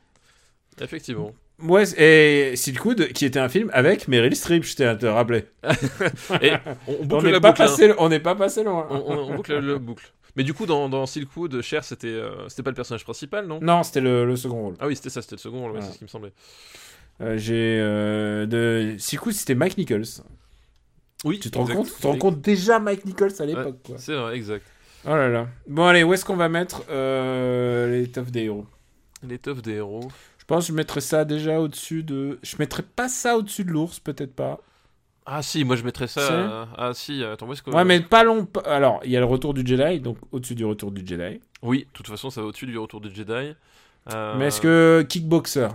Effectivement. 0.81 1.33
Ouais, 1.63 1.85
et 1.99 2.55
Silkwood 2.55 3.09
qui 3.15 3.25
était 3.25 3.39
un 3.39 3.49
film 3.49 3.71
avec 3.73 4.09
Meryl 4.09 4.37
Streep, 4.37 4.63
je 4.63 4.77
t'ai 4.77 4.85
à 4.85 4.95
te 4.95 5.07
rappeler. 5.07 5.47
Et 6.43 6.53
on, 6.87 7.03
boucle 7.07 7.31
la 7.31 7.41
pas, 7.41 7.49
boucle. 7.53 7.63
hein. 7.63 7.67
passé, 7.67 7.93
on 7.97 8.11
n'est 8.11 8.21
pas 8.21 8.35
passé 8.35 8.63
loin. 8.63 8.87
On, 8.91 8.97
on- 8.97 9.19
on 9.33 9.37
boucle 9.37 9.55
la, 9.59 9.79
boucle. 9.79 10.13
Mais 10.37 10.45
du 10.45 10.53
coup, 10.53 10.67
dans, 10.67 10.91
dans 10.91 11.07
Silkwood, 11.07 11.63
Cher, 11.63 11.83
c'était, 11.83 12.09
euh, 12.09 12.47
c'était 12.51 12.63
pas 12.63 12.69
le 12.73 12.77
personnage 12.77 13.05
principal, 13.05 13.47
non? 13.47 13.59
Non, 13.63 13.83
c'était 13.85 14.03
le, 14.03 14.27
le 14.27 14.37
second 14.37 14.61
rôle. 14.65 14.75
Ah 14.81 14.87
oui, 14.87 14.97
c'était 14.97 15.09
ça, 15.09 15.23
c'était 15.23 15.37
le 15.37 15.41
second, 15.41 15.63
ouais, 15.65 15.71
Voilà. 15.71 15.87
c'est 15.87 15.93
ce 15.95 15.99
qui 15.99 16.05
me 16.05 16.09
semblait. 16.09 16.33
Euh, 17.23 17.39
J'ai 17.39 17.79
euh, 17.81 18.45
de 18.45 18.97
Silkwood, 18.99 19.33
c'était 19.33 19.55
Mike 19.55 19.79
Nichols. 19.79 20.05
Oui, 21.27 21.39
Tu 21.41 21.51
te 21.51 21.59
rends 21.59 21.67
compte? 21.67 21.87
Tu 21.95 22.01
te 22.01 22.07
rends 22.07 22.17
compte 22.19 22.41
déjà 22.41 22.79
Mike 22.79 23.05
Nichols 23.05 23.33
à 23.41 23.45
l'époque, 23.45 23.79
quoi. 23.85 23.97
C'est 23.99 24.15
vrai, 24.15 24.37
exact. 24.37 24.65
Oh 25.05 25.11
là 25.11 25.29
là. 25.29 25.47
Bon 25.69 25.85
allez, 25.87 26.03
où 26.03 26.15
est-ce 26.15 26.25
qu'on 26.25 26.37
va 26.37 26.49
mettre 26.49 26.83
euh, 26.91 27.91
les 28.01 28.09
toughs 28.11 28.31
des 28.31 28.45
héros? 28.45 28.67
L'étoffe 29.23 29.63
des 29.63 29.75
héros. 29.75 30.09
Je 30.39 30.45
pense 30.45 30.65
que 30.67 30.73
je 30.73 30.77
mettrais 30.77 31.01
ça 31.01 31.25
déjà 31.25 31.61
au-dessus 31.61 32.03
de. 32.03 32.39
Je 32.43 32.57
mettrais 32.59 32.83
pas 32.83 33.09
ça 33.09 33.37
au-dessus 33.37 33.65
de 33.65 33.71
l'ours, 33.71 33.99
peut-être 34.01 34.35
pas. 34.35 34.61
Ah 35.25 35.43
si, 35.43 35.65
moi 35.65 35.75
je 35.75 35.83
mettrais 35.83 36.07
ça. 36.07 36.21
Euh, 36.21 36.65
Ah 36.77 36.93
si, 36.95 37.25
attends, 37.25 37.49
où 37.49 37.53
est-ce 37.53 37.63
que. 37.63 37.71
Ouais, 37.71 37.85
mais 37.85 38.01
pas 38.01 38.23
long. 38.23 38.47
Alors, 38.65 39.01
il 39.05 39.11
y 39.11 39.17
a 39.17 39.21
le 39.21 39.27
retour 39.27 39.55
du 39.55 39.67
Jedi, 39.67 40.01
donc 40.01 40.19
au-dessus 40.31 40.55
du 40.55 40.65
retour 40.65 40.93
du 40.93 41.05
Jedi. 41.05 41.41
Oui, 41.63 41.81
de 41.81 41.89
toute 41.93 42.07
façon, 42.07 42.31
ça 42.31 42.41
va 42.43 42.47
au-dessus 42.49 42.67
du 42.67 42.79
retour 42.79 43.01
du 43.01 43.13
Jedi. 43.13 43.55
Euh, 44.13 44.37
Mais 44.39 44.47
est-ce 44.47 44.61
que 44.61 45.05
Kickboxer? 45.09 45.69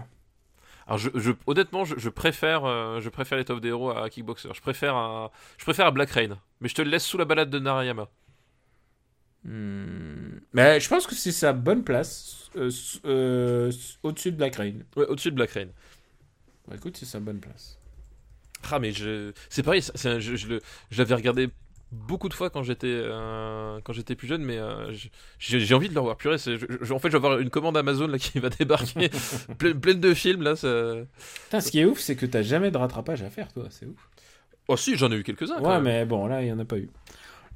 Alors, 0.91 0.97
je, 0.99 1.09
je- 1.15 1.31
honnêtement, 1.47 1.85
je, 1.85 1.95
je 1.97 2.09
préfère, 2.09 2.65
euh, 2.65 2.99
je 2.99 3.07
préfère 3.09 3.37
l'étoffe 3.37 3.61
des 3.61 3.69
héros 3.69 3.91
à 3.91 4.09
Kickboxer. 4.09 4.49
Je 4.53 4.59
préfère 4.61 4.95
à, 4.97 5.31
je 5.57 5.63
préfère 5.63 5.85
à 5.87 5.91
Black 5.91 6.09
Rain. 6.11 6.37
Mais 6.59 6.67
je 6.67 6.75
te 6.75 6.81
le 6.81 6.89
laisse 6.89 7.05
sous 7.05 7.17
la 7.17 7.23
balade 7.25 7.49
de 7.49 7.59
Narayama. 7.59 8.09
Hmm, 9.43 10.39
Mais 10.53 10.79
je 10.79 10.87
pense 10.87 11.07
que 11.07 11.15
c'est 11.15 11.31
sa 11.31 11.51
bonne 11.53 11.83
place 11.83 12.49
euh, 12.55 12.69
euh, 13.05 13.71
au-dessus 14.03 14.31
de 14.31 14.37
Black 14.37 14.55
Rain. 14.55 14.73
Ouais, 14.95 15.05
au-dessus 15.07 15.31
de 15.31 15.35
Black 15.35 15.51
Rain. 15.51 15.67
Bah, 16.67 16.75
écoute, 16.75 16.97
c'est 16.97 17.05
sa 17.05 17.19
bonne 17.19 17.39
place. 17.39 17.79
Ah 18.71 18.79
mais 18.79 18.91
je... 18.91 19.31
c'est 19.49 19.63
pareil, 19.63 19.81
un- 20.05 20.19
je 20.19 20.59
l'avais 20.97 21.15
regardé 21.15 21.49
beaucoup 21.91 22.29
de 22.29 22.33
fois 22.33 22.49
quand 22.49 22.63
j'étais 22.63 22.87
euh, 22.89 23.79
quand 23.83 23.93
j'étais 23.93 24.15
plus 24.15 24.27
jeune, 24.27 24.43
mais 24.43 24.57
euh, 24.57 24.93
j'ai 25.39 25.73
envie 25.75 25.89
de 25.89 25.93
le 25.93 25.99
revoir. 25.99 26.17
Purée, 26.17 26.37
c'est- 26.37 26.57
je- 26.57 26.65
je- 26.81 26.93
en 26.93 26.99
fait, 26.99 27.09
je 27.09 27.17
vais 27.17 27.25
avoir 27.25 27.39
une 27.39 27.49
commande 27.49 27.75
Amazon 27.77 28.07
là 28.07 28.17
qui 28.17 28.39
va 28.39 28.49
débarquer, 28.49 29.09
pleine, 29.57 29.79
pleine 29.79 29.99
de 29.99 30.13
films 30.13 30.41
là. 30.43 30.55
Ça... 30.55 30.93
Putain, 31.45 31.59
ce 31.59 31.71
qui 31.71 31.79
est 31.79 31.85
ouf, 31.85 31.99
c'est 31.99 32.15
que 32.15 32.25
t'as 32.25 32.41
jamais 32.43 32.71
de 32.71 32.77
rattrapage 32.77 33.21
à 33.23 33.29
faire, 33.29 33.51
toi. 33.51 33.65
C'est 33.69 33.85
ouf. 33.85 34.09
Oh 34.67 34.77
si, 34.77 34.95
j'en 34.95 35.11
ai 35.11 35.15
eu 35.15 35.23
quelques-uns. 35.23 35.59
Ouais, 35.61 35.73
même. 35.75 35.83
mais 35.83 36.05
bon, 36.05 36.27
là, 36.27 36.41
il 36.41 36.47
y 36.47 36.51
en 36.51 36.59
a 36.59 36.65
pas 36.65 36.77
eu. 36.77 36.89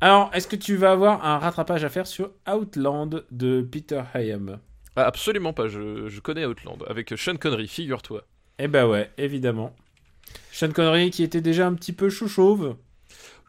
Alors, 0.01 0.29
est-ce 0.33 0.47
que 0.47 0.57
tu 0.57 0.75
vas 0.75 0.91
avoir 0.91 1.25
un 1.25 1.37
rattrapage 1.39 1.83
à 1.85 1.89
faire 1.89 2.05
sur 2.07 2.31
Outland 2.51 3.23
de 3.31 3.61
Peter 3.61 4.01
Hayam 4.13 4.59
Ah, 4.97 5.03
absolument 5.05 5.53
pas. 5.53 5.67
Je, 5.69 6.09
je 6.09 6.19
connais 6.19 6.45
Outland 6.45 6.79
avec 6.87 7.13
Sean 7.15 7.37
Connery, 7.37 7.67
figure-toi. 7.69 8.23
Eh 8.59 8.67
ben 8.67 8.85
ouais, 8.87 9.09
évidemment. 9.17 9.73
Sean 10.51 10.71
Connery 10.71 11.11
qui 11.11 11.23
était 11.23 11.39
déjà 11.41 11.65
un 11.67 11.73
petit 11.75 11.93
peu 11.93 12.09
chauve. 12.09 12.75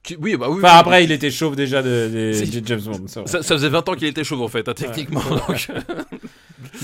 Qui- 0.06 0.16
Oui, 0.16 0.36
bah 0.36 0.46
oui. 0.48 0.58
Enfin, 0.62 0.72
oui. 0.74 0.80
après, 0.80 1.04
il 1.04 1.10
était 1.12 1.30
chauve 1.32 1.56
déjà 1.56 1.82
de, 1.82 2.08
de- 2.32 2.62
James 2.64 2.80
Bond. 2.80 3.06
ça 3.26 3.42
faisait 3.42 3.68
20 3.68 3.88
ans 3.88 3.94
qu'il 3.94 4.06
était 4.06 4.22
chauve 4.24 4.40
en 4.42 4.48
fait, 4.48 4.66
hein, 4.68 4.74
techniquement. 4.74 5.20
donc. 5.48 5.68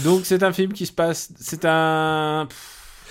Donc, 0.05 0.21
c'est 0.27 0.43
un 0.43 0.53
film 0.53 0.73
qui 0.73 0.87
se 0.87 0.93
passe. 0.93 1.31
C'est 1.39 1.65
un. 1.65 2.49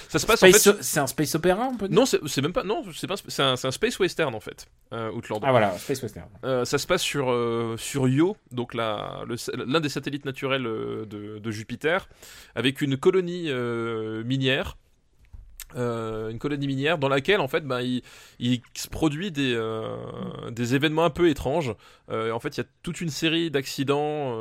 ça 0.10 0.20
se 0.20 0.26
passe 0.26 0.44
en 0.44 0.48
Space- 0.48 0.64
fait. 0.64 0.78
C'est 0.84 1.00
un 1.00 1.08
space 1.08 1.36
opéra, 1.36 1.70
on 1.72 1.78
peut 1.78 1.88
dire? 1.88 1.96
Non, 1.98 2.06
c'est 2.06 2.42
même 2.42 2.54
pas. 2.54 2.64
Non, 2.64 2.84
c'est 2.94 3.08
pas. 3.08 3.16
C'est 3.28 3.42
un, 3.42 3.56
c'est 3.56 3.68
un 3.68 3.72
space 3.72 3.98
western 4.00 4.36
en 4.36 4.40
fait. 4.42 4.68
euh, 4.94 5.12
Outland. 5.12 5.40
Ah 5.44 5.52
voilà, 5.52 5.78
space 5.78 6.02
western. 6.04 6.28
Euh, 6.44 6.66
ça 6.66 6.78
se 6.78 6.86
passe 6.88 7.02
sur, 7.02 7.32
euh, 7.32 7.76
sur 7.78 8.08
Io, 8.10 8.36
donc 8.52 8.74
l'un 8.74 9.26
des 9.82 9.90
satellites 9.90 10.26
naturels 10.26 10.66
euh, 10.68 11.06
de, 11.06 11.40
de 11.40 11.52
Jupiter, 11.52 12.10
avec 12.56 12.82
une 12.82 12.98
colonie 12.98 13.46
euh, 13.48 14.24
minière. 14.26 14.78
Euh, 15.76 16.30
une 16.30 16.40
colonie 16.40 16.68
minière 16.68 16.98
dans 16.98 17.10
laquelle 17.10 17.40
en 17.40 17.48
fait 17.48 17.62
ben, 17.62 17.82
il, 18.40 18.62
se 18.74 18.88
produit 18.88 19.32
des, 19.32 19.54
euh, 19.56 19.96
des 20.52 20.76
événements 20.76 21.06
un 21.06 21.10
peu 21.10 21.30
étranges. 21.30 21.74
Euh, 22.10 22.32
en 22.32 22.40
fait, 22.40 22.58
il 22.58 22.62
y 22.62 22.64
a 22.64 22.68
toute 22.84 23.02
une 23.02 23.10
série 23.10 23.52
d'accidents 23.52 24.38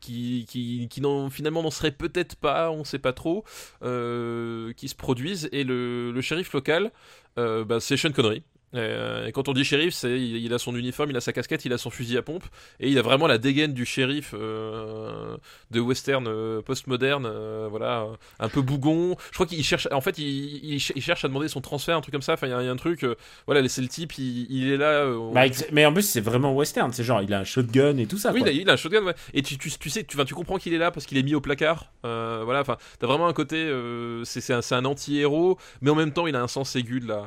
qui, 0.00 0.46
qui, 0.48 0.88
qui 0.88 1.02
finalement 1.30 1.62
n'en 1.62 1.70
seraient 1.70 1.90
peut-être 1.90 2.36
pas, 2.36 2.70
on 2.70 2.84
sait 2.84 2.98
pas 2.98 3.12
trop, 3.12 3.44
qui 3.80 4.88
se 4.88 4.94
produisent. 4.94 5.48
Et 5.52 5.64
le, 5.64 6.12
le 6.12 6.20
shérif 6.20 6.52
local, 6.52 6.92
ben, 7.36 7.80
c'est 7.80 7.96
Sean 7.96 8.12
Connery. 8.12 8.42
Euh, 8.74 9.26
et 9.26 9.32
quand 9.32 9.48
on 9.48 9.52
dit 9.52 9.64
shérif, 9.64 9.94
c'est 9.94 10.20
il, 10.20 10.52
a 10.52 10.58
son 10.58 10.74
uniforme, 10.74 11.10
il 11.10 11.16
a 11.16 11.20
sa 11.20 11.32
casquette, 11.32 11.64
il 11.64 11.72
a 11.72 11.78
son 11.78 11.90
fusil 11.90 12.16
à 12.18 12.22
pompe, 12.22 12.44
et 12.80 12.88
il 12.90 12.98
a 12.98 13.02
vraiment 13.02 13.26
la 13.26 13.38
dégaine 13.38 13.72
du 13.72 13.84
shérif 13.86 14.34
euh, 14.34 15.36
de 15.70 15.80
western 15.80 16.26
euh, 16.26 16.60
postmoderne, 16.62 17.26
euh, 17.26 17.68
voilà, 17.70 18.06
un 18.40 18.48
peu 18.48 18.62
bougon. 18.62 19.16
Je 19.30 19.34
crois 19.34 19.46
qu'il 19.46 19.62
cherche, 19.64 19.88
en 19.92 20.00
fait, 20.00 20.18
il, 20.18 20.64
il 20.64 20.80
ch- 20.80 20.92
il 20.96 21.02
cherche 21.02 21.24
à 21.24 21.28
demander 21.28 21.48
son 21.48 21.60
transfert, 21.60 21.96
un 21.96 22.00
truc 22.00 22.12
comme 22.12 22.22
ça. 22.22 22.34
Enfin, 22.34 22.46
il 22.46 22.50
y, 22.50 22.52
a- 22.52 22.62
il 22.62 22.66
y 22.66 22.68
a 22.68 22.72
un 22.72 22.76
truc, 22.76 23.04
euh, 23.04 23.14
voilà, 23.46 23.66
c'est 23.68 23.82
le 23.82 23.88
type, 23.88 24.18
il, 24.18 24.46
il 24.50 24.72
est 24.72 24.76
là. 24.76 25.04
euh, 25.04 25.30
Bah, 25.32 25.42
mais 25.72 25.86
en 25.86 25.92
plus, 25.92 26.02
c'est 26.02 26.20
vraiment 26.20 26.52
western. 26.54 26.92
C'est 26.92 27.04
genre, 27.04 27.22
il 27.22 27.32
a 27.32 27.40
un 27.40 27.44
shotgun 27.44 27.96
et 27.98 28.06
tout 28.06 28.18
ça. 28.18 28.32
oui, 28.32 28.40
il 28.42 28.48
a, 28.48 28.52
il 28.52 28.68
a 28.68 28.72
un 28.72 28.76
shotgun, 28.76 29.02
ouais. 29.04 29.14
Et 29.34 29.42
tu, 29.42 29.56
tu, 29.58 29.70
tu 29.70 29.90
sais, 29.90 30.04
tu, 30.04 30.16
comprends 30.34 30.58
qu'il 30.58 30.74
est 30.74 30.78
là 30.78 30.90
parce 30.90 31.06
qu'il 31.06 31.16
est 31.18 31.22
mis 31.22 31.34
au 31.34 31.40
placard. 31.40 31.92
Euh, 32.04 32.42
voilà, 32.44 32.60
enfin, 32.60 32.76
t'as 32.98 33.06
vraiment 33.06 33.26
un 33.28 33.32
côté, 33.32 33.56
euh, 33.56 34.24
c'est 34.24 34.52
un, 34.72 34.84
anti-héros, 34.84 35.58
mais 35.80 35.90
en 35.90 35.94
même 35.94 36.12
temps, 36.12 36.26
il 36.26 36.36
a 36.36 36.42
un 36.42 36.48
sens 36.48 36.74
aigu 36.76 37.00
de 37.00 37.08
la, 37.08 37.26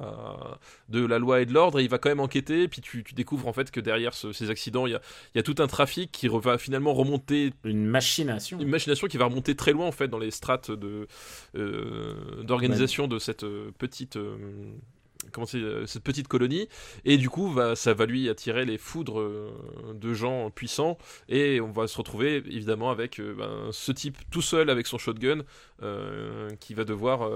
de 0.89 1.05
la 1.05 1.19
loi 1.19 1.36
et 1.41 1.45
de 1.45 1.53
l'ordre, 1.53 1.79
et 1.79 1.83
il 1.83 1.89
va 1.89 1.97
quand 1.97 2.09
même 2.09 2.19
enquêter. 2.19 2.67
Puis 2.67 2.81
tu, 2.81 3.03
tu 3.03 3.13
découvres 3.13 3.47
en 3.47 3.53
fait 3.53 3.71
que 3.71 3.79
derrière 3.79 4.13
ce- 4.13 4.31
ces 4.33 4.49
accidents, 4.49 4.85
il 4.87 4.91
y 4.91 4.95
a, 4.95 5.01
il 5.33 5.37
y 5.37 5.39
a 5.39 5.43
tout 5.43 5.55
un 5.59 5.67
trafic 5.67 6.11
qui 6.11 6.27
va 6.27 6.57
finalement 6.57 6.93
remonter 6.93 7.53
Une 7.63 7.85
machination. 7.85 8.59
une 8.59 8.69
machination 8.69 9.07
qui 9.07 9.17
va 9.17 9.25
remonter 9.25 9.55
très 9.55 9.71
loin 9.71 9.87
en 9.87 9.91
fait 9.91 10.07
dans 10.07 10.19
les 10.19 10.31
strates 10.31 10.71
de 10.71 11.07
euh, 11.55 12.43
d'organisation 12.43 13.07
de 13.07 13.19
cette 13.19 13.43
euh, 13.43 13.71
petite 13.77 14.17
euh, 14.17 14.37
comment 15.31 15.47
euh, 15.55 15.85
cette 15.85 16.03
petite 16.03 16.27
colonie. 16.27 16.67
Et 17.05 17.17
du 17.17 17.29
coup 17.29 17.49
va 17.49 17.75
ça 17.75 17.93
va 17.93 18.05
lui 18.05 18.29
attirer 18.29 18.65
les 18.65 18.77
foudres 18.77 19.19
euh, 19.19 19.51
de 19.93 20.13
gens 20.13 20.49
puissants. 20.49 20.97
Et 21.29 21.61
on 21.61 21.71
va 21.71 21.87
se 21.87 21.97
retrouver 21.97 22.37
évidemment 22.37 22.89
avec 22.89 23.19
euh, 23.19 23.33
ben, 23.37 23.69
ce 23.71 23.91
type 23.91 24.17
tout 24.31 24.41
seul 24.41 24.69
avec 24.69 24.87
son 24.87 24.97
shotgun 24.97 25.43
qui 26.59 26.73
va 26.73 26.85
devoir 26.85 27.29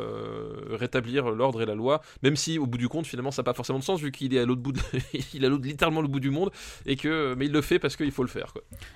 rétablir 0.71 1.29
l'ordre 1.29 1.61
et 1.61 1.65
la 1.67 1.75
loi. 1.75 2.01
Même 2.23 2.35
si 2.35 2.57
au 2.57 2.65
bout 2.65 2.79
du 2.79 2.89
compte 2.89 3.05
finalement 3.05 3.29
ça 3.29 3.43
n'a 3.43 3.43
pas 3.43 3.53
forcément 3.53 3.77
de 3.77 3.83
sens 3.83 4.01
vu 4.01 4.11
qu'il 4.11 4.33
est 4.33 4.39
à 4.39 4.45
l'autre 4.45 4.61
bout 4.61 4.73
il 5.33 5.43
est 5.43 5.47
à 5.47 5.49
littéralement 5.49 6.01
le 6.01 6.07
bout 6.07 6.19
du 6.19 6.31
monde 6.31 6.49
et 6.87 6.95
que 6.95 7.35
mais 7.37 7.45
il 7.45 7.51
le 7.51 7.61
fait 7.61 7.77
parce 7.77 7.95
qu'il 7.95 8.11
faut 8.11 8.23
le 8.23 8.29
faire. 8.29 8.51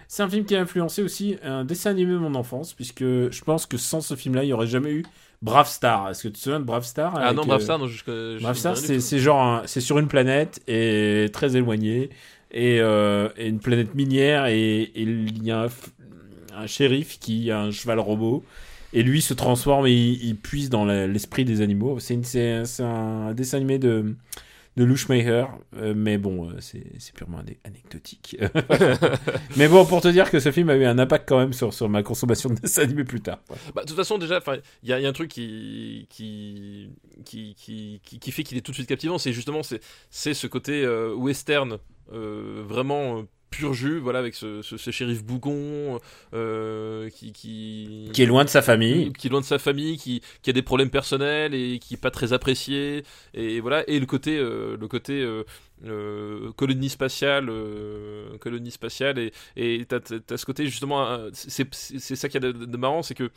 C'est 0.08 0.24
un 0.24 0.30
film 0.30 0.46
qui 0.46 0.56
a 0.56 0.62
influencé 0.62 1.04
aussi 1.04 1.38
un 1.44 1.64
dessin 1.64 1.92
animé 1.92 2.14
de 2.14 2.18
mon 2.18 2.36
enfance, 2.36 2.74
puisque 2.74 3.04
je 3.04 3.44
pense 3.44 3.66
que 3.66 3.78
sans 3.78 4.02
ce 4.02 4.16
film-là, 4.16 4.44
il 4.44 4.48
n'y 4.48 4.54
aurait 4.54 4.68
jamais 4.68 4.92
eu 4.92 5.04
Brave 5.42 5.68
Star. 5.68 6.10
Est-ce 6.10 6.24
que 6.24 6.28
tu 6.30 6.34
te 6.36 6.40
souviens 6.40 6.60
de 6.60 6.66
Brave 6.66 6.86
Star 6.86 7.14
Ah 7.18 7.34
non 7.34 7.44
euh, 7.44 7.46
Brave 7.46 7.62
Star 7.62 7.80
non 7.80 7.88
je, 7.88 8.40
Brave 8.42 8.58
Star, 8.58 8.78
c'est 8.78 9.20
genre, 9.20 9.42
un- 9.42 9.62
c'est 9.66 9.82
sur 9.82 10.00
une 10.00 10.08
planète 10.08 10.62
et 10.68 11.30
très 11.34 11.56
éloignée 11.56 12.10
et, 12.52 12.80
euh, 12.80 13.30
et 13.38 13.48
une 13.48 13.60
planète 13.60 13.94
minière 13.96 14.46
et, 14.48 14.92
il 14.96 15.44
y 15.44 15.52
a 15.52 15.68
un, 16.58 16.68
shérif 16.68 17.20
qui 17.20 17.52
a 17.52 17.60
un 17.60 17.72
cheval 17.72 18.00
robot 18.00 18.44
et 18.94 19.04
lui 19.04 19.22
se 19.22 19.34
transforme 19.34 19.88
et 19.88 19.92
il, 19.94 20.24
il 20.24 20.36
puise 20.36 20.70
dans 20.70 20.86
l'esprit 20.86 21.44
des 21.46 21.62
animaux. 21.62 22.00
C'est 22.00 22.16
un 22.80 23.34
dessin 23.34 23.58
animé 23.58 23.78
de 23.78 24.16
de 24.78 24.84
Lushmacher, 24.84 25.46
euh, 25.78 25.94
mais 25.96 26.18
bon, 26.18 26.50
euh, 26.50 26.56
c'est 26.60 27.14
purement 27.14 27.40
ane- 27.40 27.56
anecdotique. 27.64 28.38
mais 29.58 29.68
bon, 29.68 29.86
pour 29.86 30.02
te 30.02 30.08
dire 30.08 30.30
que 30.30 30.40
ce 30.40 30.52
film 30.52 30.70
a 30.70 30.76
eu 30.76 30.84
un 30.86 31.00
impact 31.00 31.28
quand 31.30 31.38
même 31.40 31.54
sur, 31.54 31.74
sur 31.74 31.88
ma 31.90 32.04
consommation 32.04 32.50
de 32.50 32.56
dessins 32.56 32.82
animés 32.84 33.04
plus 33.06 33.22
tard. 33.22 33.40
Bah, 33.74 33.84
de 33.84 33.88
toute 33.88 33.96
façon, 33.96 34.18
déjà, 34.18 34.42
il 34.84 34.90
y, 34.90 34.94
a- 34.94 34.98
un 35.08 35.14
truc 35.14 35.30
qui 35.32 36.08
qui 36.10 36.90
qui 37.26 37.56
qui, 37.56 38.02
qui- 38.20 38.32
fait 38.32 38.44
qu'il 38.44 38.58
est 38.58 38.62
tout 38.62 38.72
de 38.72 38.76
suite 38.76 38.90
captivant, 38.90 39.18
c'est 39.18 39.34
justement 39.34 39.62
c'est 40.10 40.34
ce 40.34 40.48
côté 40.48 40.84
euh, 40.84 41.14
western 41.14 41.78
vraiment 42.10 43.24
pur 43.56 43.74
jus, 43.74 44.00
voilà, 44.00 44.20
avec 44.20 44.36
ce, 44.36 44.62
ce, 44.62 44.78
ce 44.78 44.92
shérif 44.92 45.24
bougon 45.24 46.00
euh, 46.34 47.10
qui 47.10 47.32
qui 47.32 48.10
Qui 48.14 48.24
est 48.24 48.26
loin 48.26 48.44
de 48.44 48.50
sa 48.50 48.62
famille. 48.62 49.14
qui 49.14 49.28
est 49.28 49.30
loin 49.30 49.42
de 49.42 49.46
sa 49.46 49.60
famille, 49.60 49.98
qui, 49.98 50.22
qui 50.42 50.50
a 50.50 50.54
des 50.54 50.62
problèmes 50.62 50.90
personnels 50.90 51.54
et 51.54 51.80
qui 51.80 51.94
est 51.96 52.02
pas 52.02 52.12
très 52.12 52.34
apprécié, 52.34 53.04
et 53.34 53.60
voilà, 53.60 53.84
et 53.90 54.00
le 54.00 54.06
côté, 54.06 54.38
euh, 54.38 54.78
le 54.80 54.88
côté 54.88 55.26
euh, 55.86 56.52
colonie 56.54 56.90
spatiale, 56.90 57.48
euh, 57.50 58.38
colonie 58.40 58.72
spatiale, 58.72 59.20
et 59.20 59.32
et 59.58 59.86
t'as, 59.86 60.00
ce 60.38 60.46
côté 60.46 60.66
justement, 60.68 61.06
euh, 61.06 61.30
c'est, 61.34 61.74
ça 62.16 62.30
qui 62.30 62.38
est 62.38 62.40
de, 62.40 62.52
de 62.52 62.78
marrant, 62.78 63.04
c'est 63.04 63.14
que 63.16 63.30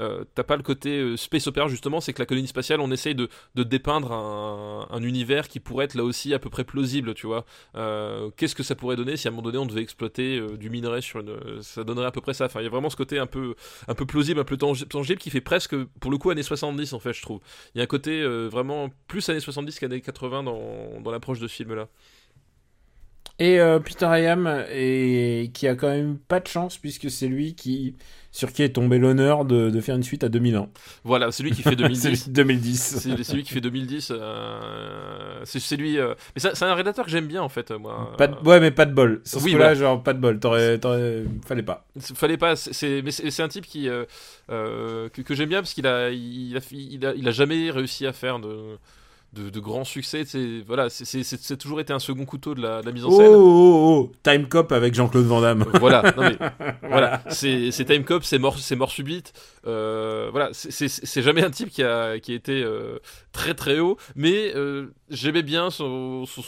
euh, 0.00 0.24
t'as 0.34 0.42
pas 0.42 0.56
le 0.56 0.62
côté 0.62 0.98
euh, 0.98 1.16
space 1.16 1.46
opera 1.46 1.68
justement, 1.68 2.00
c'est 2.00 2.12
que 2.12 2.20
la 2.20 2.26
colonie 2.26 2.48
spatiale, 2.48 2.80
on 2.80 2.90
essaye 2.90 3.14
de, 3.14 3.28
de 3.54 3.62
dépeindre 3.62 4.12
un, 4.12 4.88
un 4.90 5.02
univers 5.02 5.48
qui 5.48 5.60
pourrait 5.60 5.84
être 5.86 5.94
là 5.94 6.04
aussi 6.04 6.34
à 6.34 6.38
peu 6.38 6.50
près 6.50 6.64
plausible, 6.64 7.14
tu 7.14 7.26
vois. 7.26 7.44
Euh, 7.76 8.30
qu'est-ce 8.36 8.54
que 8.54 8.62
ça 8.62 8.74
pourrait 8.74 8.96
donner 8.96 9.16
si 9.16 9.28
à 9.28 9.30
un 9.30 9.32
moment 9.32 9.42
donné 9.44 9.58
on 9.58 9.66
devait 9.66 9.82
exploiter 9.82 10.40
du 10.58 10.70
minerai 10.70 11.00
sur 11.00 11.20
une, 11.20 11.62
ça 11.62 11.84
donnerait 11.84 12.06
à 12.06 12.10
peu 12.10 12.20
près 12.20 12.34
ça. 12.34 12.46
Enfin, 12.46 12.60
il 12.60 12.64
y 12.64 12.66
a 12.66 12.70
vraiment 12.70 12.90
ce 12.90 12.96
côté 12.96 13.18
un 13.18 13.26
peu 13.26 13.54
un 13.88 13.94
peu 13.94 14.06
plausible, 14.06 14.40
un 14.40 14.44
peu 14.44 14.56
tangi- 14.56 14.86
tangible 14.86 15.20
qui 15.20 15.30
fait 15.30 15.40
presque, 15.40 15.76
pour 16.00 16.10
le 16.10 16.18
coup, 16.18 16.30
années 16.30 16.42
70 16.42 16.92
en 16.92 16.98
fait, 16.98 17.12
je 17.12 17.22
trouve. 17.22 17.40
Il 17.74 17.78
y 17.78 17.80
a 17.80 17.84
un 17.84 17.86
côté 17.86 18.24
vraiment 18.48 18.90
plus 19.08 19.28
années 19.28 19.40
70 19.40 19.78
qu'années 19.78 20.00
80 20.00 20.42
dans, 20.44 21.00
dans 21.00 21.10
l'approche 21.10 21.38
de 21.40 21.46
ce 21.48 21.54
film-là. 21.54 21.83
Et 23.40 23.58
euh, 23.58 23.80
Peter 23.80 24.06
Hayam, 24.06 24.64
et 24.72 25.50
qui 25.52 25.66
a 25.66 25.74
quand 25.74 25.88
même 25.88 26.18
pas 26.18 26.38
de 26.38 26.46
chance, 26.46 26.78
puisque 26.78 27.10
c'est 27.10 27.26
lui 27.26 27.56
qui, 27.56 27.96
sur 28.30 28.52
qui 28.52 28.62
est 28.62 28.68
tombé 28.68 28.96
l'honneur 28.96 29.44
de, 29.44 29.70
de 29.70 29.80
faire 29.80 29.96
une 29.96 30.04
suite 30.04 30.22
à 30.22 30.28
2000 30.28 30.56
ans. 30.56 30.70
Voilà, 31.02 31.32
c'est 31.32 31.42
lui 31.42 31.50
qui 31.50 31.62
fait 31.62 31.74
2010. 31.74 32.14
C'est 32.14 32.30
2010. 32.32 32.78
c'est 33.00 33.24
c'est 33.24 33.34
lui 33.34 33.42
qui 33.42 33.52
fait 33.52 33.60
2010. 33.60 34.12
euh, 34.14 35.40
c'est 35.44 35.74
lui. 35.76 35.98
euh, 35.98 36.14
Mais 36.36 36.40
c'est 36.54 36.62
un 36.62 36.74
rédacteur 36.74 37.04
que 37.06 37.10
j'aime 37.10 37.26
bien 37.26 37.42
en 37.42 37.48
fait, 37.48 37.72
moi. 37.72 38.12
Pas 38.16 38.28
de- 38.28 38.36
Ouais, 38.48 38.60
mais 38.60 38.70
pas 38.70 38.86
de 38.86 38.94
bol. 38.94 39.20
Sur 39.24 39.40
ce 39.40 39.44
Oui, 39.44 39.54
voilà. 39.56 39.74
genre, 39.74 40.00
pas 40.00 40.12
de 40.12 40.20
bol. 40.20 40.38
T'aurais, 40.38 40.78
Fallait 41.44 41.64
pas. 41.64 41.84
C'est- 41.98 42.16
Fallait 42.16 42.36
pas. 42.38 42.54
c'est- 42.54 43.02
mais 43.02 43.10
un 43.42 43.48
type 43.48 43.66
qui 43.66 43.88
que, 44.48 45.08
que 45.08 45.34
j'aime 45.34 45.48
bien 45.48 45.60
parce 45.60 45.74
qu'il 45.74 45.88
a 45.88 46.08
il 46.10 46.56
a, 46.56 46.60
il 46.70 47.04
a 47.04 47.14
il 47.16 47.26
a 47.28 47.32
jamais 47.32 47.68
réussi 47.72 48.06
à 48.06 48.12
faire 48.12 48.38
de 48.38 48.78
de, 49.34 49.50
de 49.50 49.60
grands 49.60 49.84
succès. 49.84 50.24
C'est 50.26 50.62
voilà, 50.66 50.88
c'est- 50.90 51.56
toujours 51.58 51.80
été 51.80 51.92
un 51.92 51.98
second 51.98 52.24
couteau 52.24 52.54
de 52.54 52.62
la, 52.62 52.80
de 52.80 52.86
la 52.86 52.92
mise 52.92 53.04
en 53.04 53.08
Oh, 53.10 53.18
scène. 53.18 53.32
oh, 53.34 54.08
oh, 54.08 54.12
Time 54.22 54.46
Cop 54.48 54.72
avec 54.72 54.94
Jean-Claude 54.94 55.26
Van 55.26 55.40
Damme. 55.40 55.64
Voilà, 55.80 56.02
non 56.16 56.22
mais 56.22 56.38
voilà, 56.88 57.22
c'est 57.30 57.70
c'est 57.70 57.84
Time 57.84 58.04
Cop, 58.04 58.24
c'est 58.24 58.38
mort, 58.38 58.58
c'est 58.58 58.76
mort 58.76 58.90
subite. 58.90 59.32
Euh, 59.66 60.28
voilà, 60.30 60.50
c'est- 60.52 60.88
jamais 61.22 61.42
un 61.42 61.50
type 61.50 61.70
qui 61.70 61.82
a, 61.82 62.18
qui 62.18 62.32
a 62.32 62.34
été 62.34 62.62
euh, 62.62 62.98
très 63.32 63.54
très 63.54 63.78
haut, 63.78 63.96
mais 64.14 64.52
euh, 64.54 64.86
j'aimais 65.10 65.42
bien 65.42 65.70
son, 65.70 66.26
son, 66.26 66.42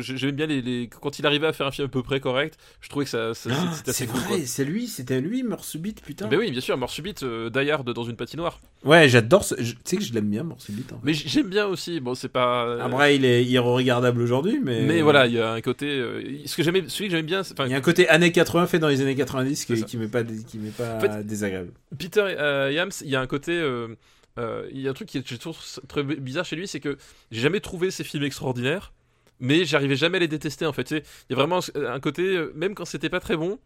j'aimais 0.00 0.32
bien 0.32 0.46
les, 0.46 0.62
les- 0.62 0.88
quand 0.88 1.18
il 1.18 1.26
arrivait 1.26 1.46
à 1.46 1.52
faire 1.52 1.66
un 1.66 1.70
film 1.70 1.86
à 1.86 1.90
peu 1.90 2.02
près 2.02 2.20
correct. 2.20 2.56
Je 2.80 2.88
trouvais 2.88 3.04
que 3.04 3.10
ça, 3.10 3.34
ça- 3.34 3.50
Ah, 3.52 3.72
c'était 3.74 3.90
assez 3.90 4.06
c'est 4.06 4.10
cool. 4.10 4.20
vrai, 4.22 4.46
c'est 4.46 4.64
lui, 4.64 4.86
c'était 4.88 5.20
lui, 5.20 5.42
mort 5.42 5.64
subite, 5.64 6.02
putain. 6.02 6.28
Mais 6.30 6.36
oui, 6.36 6.50
bien 6.50 6.60
sûr, 6.60 6.76
mort 6.76 6.90
subite, 6.90 7.22
Hard 7.70 7.90
dans 7.92 8.04
une 8.04 8.16
patinoire. 8.16 8.60
Ouais, 8.84 9.08
j'adore 9.08 9.44
Tu 9.46 9.64
sais 9.84 9.96
que 9.96 10.02
je 10.02 10.12
l'aime 10.14 10.28
bien, 10.30 10.42
mort 10.42 10.60
subite. 10.60 10.90
Mais 11.02 11.12
j'aime 11.12 11.48
bien 11.48 11.66
aussi. 11.66 12.00
Bon, 12.00 12.14
c'est 12.14 12.28
pas. 12.30 12.82
Après, 12.82 13.16
il 13.16 13.24
est 13.24 13.44
irregardable 13.44 14.22
aujourd'hui, 14.22 14.60
mais. 14.62 14.82
mais 14.82 15.02
voilà, 15.02 15.26
il 15.26 15.34
y 15.34 15.40
a 15.40 15.52
un 15.52 15.60
côté. 15.60 16.02
ce 16.46 16.56
que 16.56 16.62
j'aimais, 16.62 16.84
celui 16.88 17.06
que 17.06 17.10
j'aimais 17.12 17.22
bien, 17.26 17.42
Il 17.66 17.70
y 17.70 17.74
a 17.74 17.76
un 17.76 17.80
côté 17.80 18.08
années 18.08 18.32
80 18.32 18.66
fait 18.66 18.78
dans 18.78 18.88
les 18.88 19.00
années 19.02 19.14
90 19.14 19.56
C'est 19.68 19.74
qui, 19.74 19.84
qui 19.84 19.96
m'est 19.98 20.08
pas, 20.08 20.22
qui 20.24 20.58
m'est 20.58 20.70
pas 20.70 20.96
En 20.96 21.00
fait, 21.00 21.26
désagréable. 21.26 21.70
Peter 21.98 22.29
euh, 22.38 22.70
Yams, 22.72 22.90
il 23.02 23.08
y 23.08 23.16
a 23.16 23.20
un 23.20 23.26
côté. 23.26 23.52
euh, 23.52 23.94
euh, 24.38 24.68
il 24.72 24.80
y 24.80 24.86
a 24.86 24.90
un 24.90 24.94
truc 24.94 25.08
qui 25.08 25.18
est 25.18 25.38
trouve 25.38 25.58
très 25.88 26.02
bizarre 26.02 26.44
chez 26.44 26.56
lui, 26.56 26.68
c'est 26.68 26.80
que 26.80 26.96
j'ai 27.30 27.40
jamais 27.40 27.60
trouvé 27.60 27.90
ces 27.90 28.04
films 28.04 28.22
extraordinaires, 28.22 28.92
mais 29.40 29.64
j'arrivais 29.64 29.96
jamais 29.96 30.16
à 30.16 30.20
les 30.20 30.28
détester 30.28 30.66
en 30.66 30.72
fait. 30.72 30.90
Il 30.92 31.02
y 31.30 31.32
a 31.32 31.36
vraiment 31.36 31.60
un 31.74 32.00
côté, 32.00 32.40
même 32.54 32.74
quand 32.74 32.84
c'était 32.84 33.08
pas 33.08 33.20
très 33.20 33.36
bon, 33.36 33.58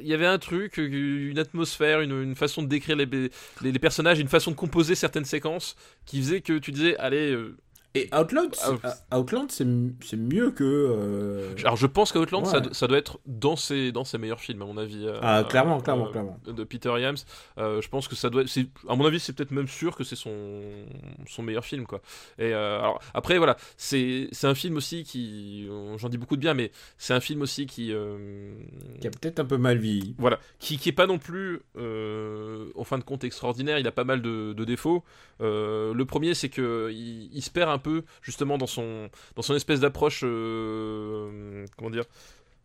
il 0.00 0.06
y 0.06 0.14
avait 0.14 0.26
un 0.26 0.38
truc, 0.38 0.76
une 0.78 1.38
atmosphère, 1.38 2.00
une, 2.00 2.36
façon 2.36 2.62
de 2.62 2.68
décrire 2.68 2.96
les, 2.96 3.30
les 3.60 3.78
personnages, 3.80 4.20
une 4.20 4.28
façon 4.28 4.52
de 4.52 4.56
composer 4.56 4.94
certaines 4.94 5.24
séquences 5.24 5.74
qui 6.06 6.18
faisait 6.18 6.40
que 6.40 6.58
tu 6.58 6.70
disais, 6.70 6.96
allez. 6.96 7.36
Euh, 7.96 8.00
Et 8.00 8.08
Outland, 8.14 8.48
c'est- 8.54 8.96
Ah, 9.10 9.18
Outland, 9.18 9.48
c'est 9.50 9.64
mieux 10.16 10.50
que. 10.50 10.62
euh, 10.64 11.54
alors 11.60 11.76
je 11.76 11.86
pense 11.86 12.12
qu'Outland, 12.12 12.44
ça, 12.46 12.58
Ouais. 12.58 12.68
ça 12.72 12.86
doit 12.86 12.98
être 12.98 13.18
dans 13.26 13.56
ses, 13.56 13.92
dans 13.92 14.04
ses 14.04 14.18
meilleurs 14.18 14.40
films, 14.40 14.62
à 14.62 14.66
mon 14.66 14.76
avis. 14.76 15.06
euh, 15.06 15.18
Ah, 15.22 15.44
clairement, 15.48 15.78
euh, 15.78 15.80
clairement, 15.80 16.08
euh, 16.08 16.10
clairement. 16.12 16.40
de 16.46 16.64
Peter 16.64 16.92
Yams. 17.00 17.16
Euh, 17.58 17.80
je 17.80 17.88
pense 17.88 18.06
que 18.08 18.14
ça 18.14 18.30
doit. 18.30 18.46
c'est- 18.46 18.66
À 18.88 18.94
mon 18.94 19.04
avis, 19.06 19.18
c'est 19.20 19.32
peut-être 19.32 19.50
même 19.52 19.68
sûr 19.68 19.96
que 19.96 20.04
c'est 20.04 20.16
son 20.16 20.70
son 21.26 21.42
meilleur 21.42 21.64
film, 21.64 21.86
quoi. 21.86 22.00
Et 22.38 22.52
euh, 22.54 22.78
alors 22.78 23.00
après, 23.14 23.38
voilà, 23.38 23.56
c'est 23.76 24.28
un 24.44 24.54
film 24.54 24.76
aussi 24.76 25.04
qui, 25.04 25.68
j'en 25.96 26.08
dis 26.08 26.18
beaucoup 26.18 26.36
de 26.36 26.40
bien, 26.40 26.54
mais 26.54 26.70
c'est 26.98 27.14
un 27.14 27.20
film 27.20 27.42
aussi 27.42 27.66
qui 27.66 27.92
euh, 27.92 28.52
Qui 29.00 29.06
a 29.06 29.10
peut-être 29.10 29.40
un 29.40 29.44
peu 29.44 29.56
mal 29.56 29.78
vieilli. 29.78 30.14
voilà, 30.18 30.38
qui, 30.58 30.78
qui 30.78 30.88
est 30.90 30.92
pas 30.92 31.06
non 31.06 31.18
plus, 31.18 31.60
euh, 31.76 32.66
en 32.74 32.84
fin 32.84 32.98
de 32.98 33.04
compte, 33.04 33.24
extraordinaire. 33.24 33.78
Il 33.78 33.86
a 33.86 33.92
pas 33.92 34.04
mal 34.04 34.22
de, 34.22 34.52
de 34.52 34.64
défauts. 34.64 35.04
Euh, 35.40 35.94
le 35.94 36.04
premier, 36.04 36.34
c'est 36.34 36.48
que 36.48 36.90
il, 36.92 37.30
il 37.32 37.42
se 37.42 37.50
perd 37.50 37.70
un 37.70 37.77
peu 37.78 38.04
justement 38.22 38.58
dans 38.58 38.66
son 38.66 39.08
dans 39.36 39.42
son 39.42 39.54
espèce 39.54 39.80
d'approche, 39.80 40.22
euh, 40.24 41.64
comment 41.76 41.90
dire. 41.90 42.04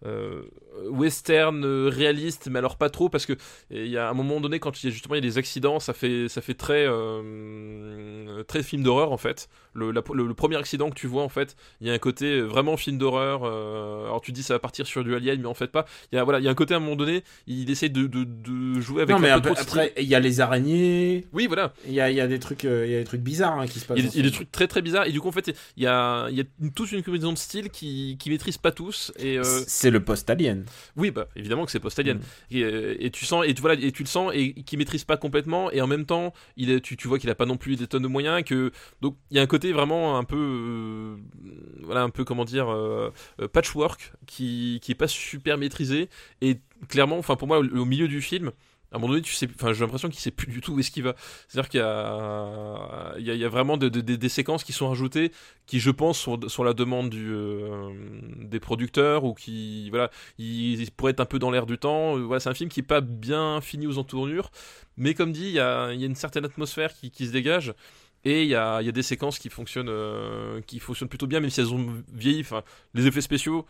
Euh, 0.06 0.42
western 0.90 1.64
euh, 1.64 1.90
réaliste 1.90 2.48
mais 2.52 2.60
alors 2.60 2.76
pas 2.78 2.90
trop 2.90 3.10
parce 3.10 3.26
que 3.26 3.34
il 3.72 3.88
y 3.88 3.98
a 3.98 4.10
un 4.10 4.14
moment 4.14 4.42
donné 4.42 4.60
quand 4.60 4.82
il 4.84 4.88
y 4.88 4.90
a 4.90 4.92
justement 4.92 5.16
il 5.16 5.24
y 5.24 5.26
a 5.26 5.30
des 5.30 5.38
accidents 5.38 5.80
ça 5.80 5.94
fait 5.94 6.28
ça 6.30 6.42
fait 6.42 6.56
très 6.56 6.86
euh, 6.88 8.44
très 8.44 8.64
film 8.64 8.84
d'horreur 8.84 9.12
en 9.12 9.18
fait 9.18 9.50
le, 9.74 9.92
la- 9.92 10.04
le, 10.14 10.28
le 10.28 10.34
premier 10.34 10.58
accident 10.58 10.90
que 10.90 10.96
tu 10.96 11.08
vois 11.08 11.24
en 11.24 11.30
fait 11.30 11.56
il 11.82 11.88
y 11.88 11.90
a 11.90 11.94
un 11.94 11.98
côté 12.00 12.42
vraiment 12.42 12.78
film 12.78 12.98
d'horreur 12.98 13.42
euh, 13.44 14.06
alors 14.06 14.22
tu 14.22 14.32
dis 14.32 14.44
ça 14.44 14.54
va 14.56 14.60
partir 14.60 14.86
sur 14.86 15.04
du 15.04 15.16
alien 15.16 15.40
mais 15.42 15.48
en 15.48 15.54
fait 15.54 15.68
pas 15.68 15.86
il 16.12 16.16
y 16.16 16.20
a 16.20 16.24
voilà 16.24 16.40
il 16.40 16.46
y 16.46 16.48
a 16.48 16.52
un 16.52 16.56
côté 16.56 16.74
à 16.74 16.78
un 16.78 16.80
moment 16.80 16.96
donné 16.96 17.24
il 17.48 17.70
essaie 17.70 17.90
de, 17.90 18.08
de, 18.08 18.24
de 18.24 18.80
jouer 18.82 19.04
avec 19.04 19.16
non, 19.16 19.20
mais 19.22 19.30
un 19.30 19.38
un 19.38 19.42
peu 19.42 19.52
trop 19.52 19.62
après, 19.62 19.94
il 19.98 20.04
y 20.08 20.16
a 20.16 20.20
les 20.20 20.42
araignées, 20.42 21.26
oui 21.34 21.48
voilà 21.48 21.74
il 21.88 21.94
y 21.94 22.02
a, 22.02 22.10
il 22.10 22.16
y 22.18 22.22
a 22.22 22.28
des 22.28 22.40
trucs, 22.40 22.66
euh, 22.66 22.86
il 22.86 22.92
y 22.92 22.96
a 22.96 23.00
des 23.00 23.06
trucs 23.06 23.22
bizarres 23.22 23.60
hein, 23.60 23.68
qui 23.68 23.80
se 23.80 23.86
passent. 23.86 23.98
il 23.98 24.04
y, 24.04 24.08
a, 24.08 24.10
dans 24.10 24.14
il 24.14 24.18
y 24.18 24.20
a 24.20 24.24
des 24.30 24.32
trucs 24.32 24.52
très 24.52 24.68
très 24.68 24.82
bizarres 24.82 25.06
et 25.08 25.12
du 25.12 25.20
coup 25.22 25.28
en 25.28 25.32
fait 25.32 25.52
il 25.78 25.84
y 25.84 25.88
a, 25.88 26.28
il 26.30 26.36
y 26.38 26.42
a 26.42 26.44
toute 26.76 26.92
une 26.92 27.04
combinaison 27.04 27.34
de 27.34 27.38
styles 27.38 27.70
qui, 27.70 28.18
qui 28.20 28.30
maîtrisent 28.30 28.58
pas 28.58 28.72
tous 28.72 29.12
et 29.18 29.38
euh, 29.38 29.44
C'est 29.68 29.92
le 29.94 30.04
post-alien. 30.04 30.66
oui 30.98 31.12
bah 31.12 31.28
évidemment 31.36 31.66
que 31.66 31.72
c'est 31.72 31.80
post-alien 31.80 32.18
Mm. 32.18 32.22
et, 32.56 32.64
euh, 32.64 32.96
et 33.00 33.10
tu 33.12 33.26
sens 33.26 33.46
et 33.48 33.54
tu, 33.54 33.62
voilà 33.62 33.80
et 33.82 33.92
tu 33.92 34.04
le 34.04 34.08
sens 34.08 34.32
et 34.36 34.54
qui 34.54 34.76
maîtrise 34.78 35.04
pas 35.06 35.18
complètement 35.18 35.72
et 35.72 35.82
en 35.82 35.88
même 35.88 36.06
temps 36.06 36.34
il 36.58 36.70
est, 36.70 36.82
tu, 36.82 36.98
tu 36.98 37.08
vois 37.08 37.18
qu'il 37.20 37.30
a 37.30 37.36
pas 37.36 37.46
non 37.46 37.58
plus 37.58 37.76
des 37.78 37.88
tonnes 37.88 38.04
de 38.04 38.08
moyens 38.08 38.44
que 38.44 38.72
donc 39.02 39.16
il 39.32 39.38
y 39.38 39.40
a 39.40 39.44
un 39.44 39.48
côté 39.48 39.72
vraiment 39.72 40.18
un 40.18 40.24
peu 40.24 40.36
euh, 40.38 41.16
voilà 41.82 42.02
un 42.04 42.10
peu 42.10 42.24
comment 42.24 42.46
dire 42.46 42.70
euh, 42.70 43.12
euh, 43.42 43.48
patchwork 43.48 44.14
qui 44.28 44.80
qui 44.82 44.92
est 44.92 44.96
pas 44.96 45.08
super 45.08 45.58
maîtrisé 45.58 46.10
et 46.42 46.60
clairement 46.90 47.18
enfin 47.18 47.36
pour 47.36 47.48
moi 47.48 47.60
au, 47.60 47.64
au 47.64 47.86
milieu 47.86 48.08
du 48.08 48.22
film 48.22 48.52
à 48.94 48.98
un 48.98 49.00
moment 49.00 49.14
donné, 49.14 49.24
tu 49.24 49.34
sais, 49.34 49.48
enfin, 49.56 49.74
j'ai 49.74 49.82
l'impression 49.82 50.08
qu'il 50.08 50.20
sait 50.20 50.30
plus 50.30 50.46
du 50.46 50.62
tout 50.62 50.74
où 50.74 50.80
est-ce 50.80 50.92
qu'il 50.92 51.02
va. 51.02 51.16
C'est-à-dire 51.48 51.70
qu'il 51.70 51.80
y 51.80 51.84
a, 51.84 53.16
il 53.18 53.26
y 53.26 53.44
a, 53.44 53.50
vraiment 53.50 53.76
de- 53.76 53.90
de- 53.90 54.02
de- 54.02 54.16
des 54.16 54.30
séquences 54.30 54.64
qui 54.64 54.72
sont 54.72 54.88
rajoutées, 54.88 55.32
qui, 55.66 55.80
je 55.80 55.90
pense, 55.90 56.30
sont 56.48 56.64
la 56.64 56.74
demande 56.74 57.14
euh, 57.16 57.92
des 58.38 58.60
producteurs 58.60 59.24
ou 59.24 59.34
qui, 59.34 59.90
voilà, 59.90 60.12
ils, 60.38 60.92
pourraient 60.92 61.12
être 61.12 61.22
un 61.22 61.26
peu 61.26 61.40
dans 61.40 61.50
l'air 61.50 61.66
du 61.66 61.80
temps. 61.80 62.20
Voilà, 62.20 62.40
c'est 62.40 62.50
un 62.50 62.54
film 62.54 62.70
qui 62.70 62.82
est 62.82 62.84
pas 62.84 63.02
bien 63.02 63.62
fini 63.62 63.88
aux 63.88 63.98
entournures, 63.98 64.52
mais 64.96 65.16
comme 65.16 65.32
dit, 65.32 65.46
il 65.48 65.54
y 65.54 65.60
a, 65.60 65.92
il 65.92 66.00
y 66.00 66.04
a 66.04 66.08
une 66.08 66.16
certaine 66.16 66.46
atmosphère 66.46 66.94
qui, 66.94 67.26
se 67.26 67.32
dégage. 67.32 67.74
Et 68.26 68.44
il 68.44 68.48
y 68.50 68.56
a, 68.56 68.82
y 68.82 68.88
a 68.88 68.92
des 68.94 69.04
séquences 69.04 69.38
qui 69.40 69.50
fonctionnent, 69.50 69.90
euh, 69.90 70.62
qui 70.62 70.80
fonctionnent 70.80 71.10
plutôt 71.10 71.28
bien, 71.28 71.40
même 71.42 71.50
si 71.50 71.60
elles 71.60 71.74
ont 71.74 72.04
vieilli. 72.14 72.42
Enfin, 72.42 72.64
les 72.94 73.06
effets 73.08 73.20
spéciaux, 73.22 73.66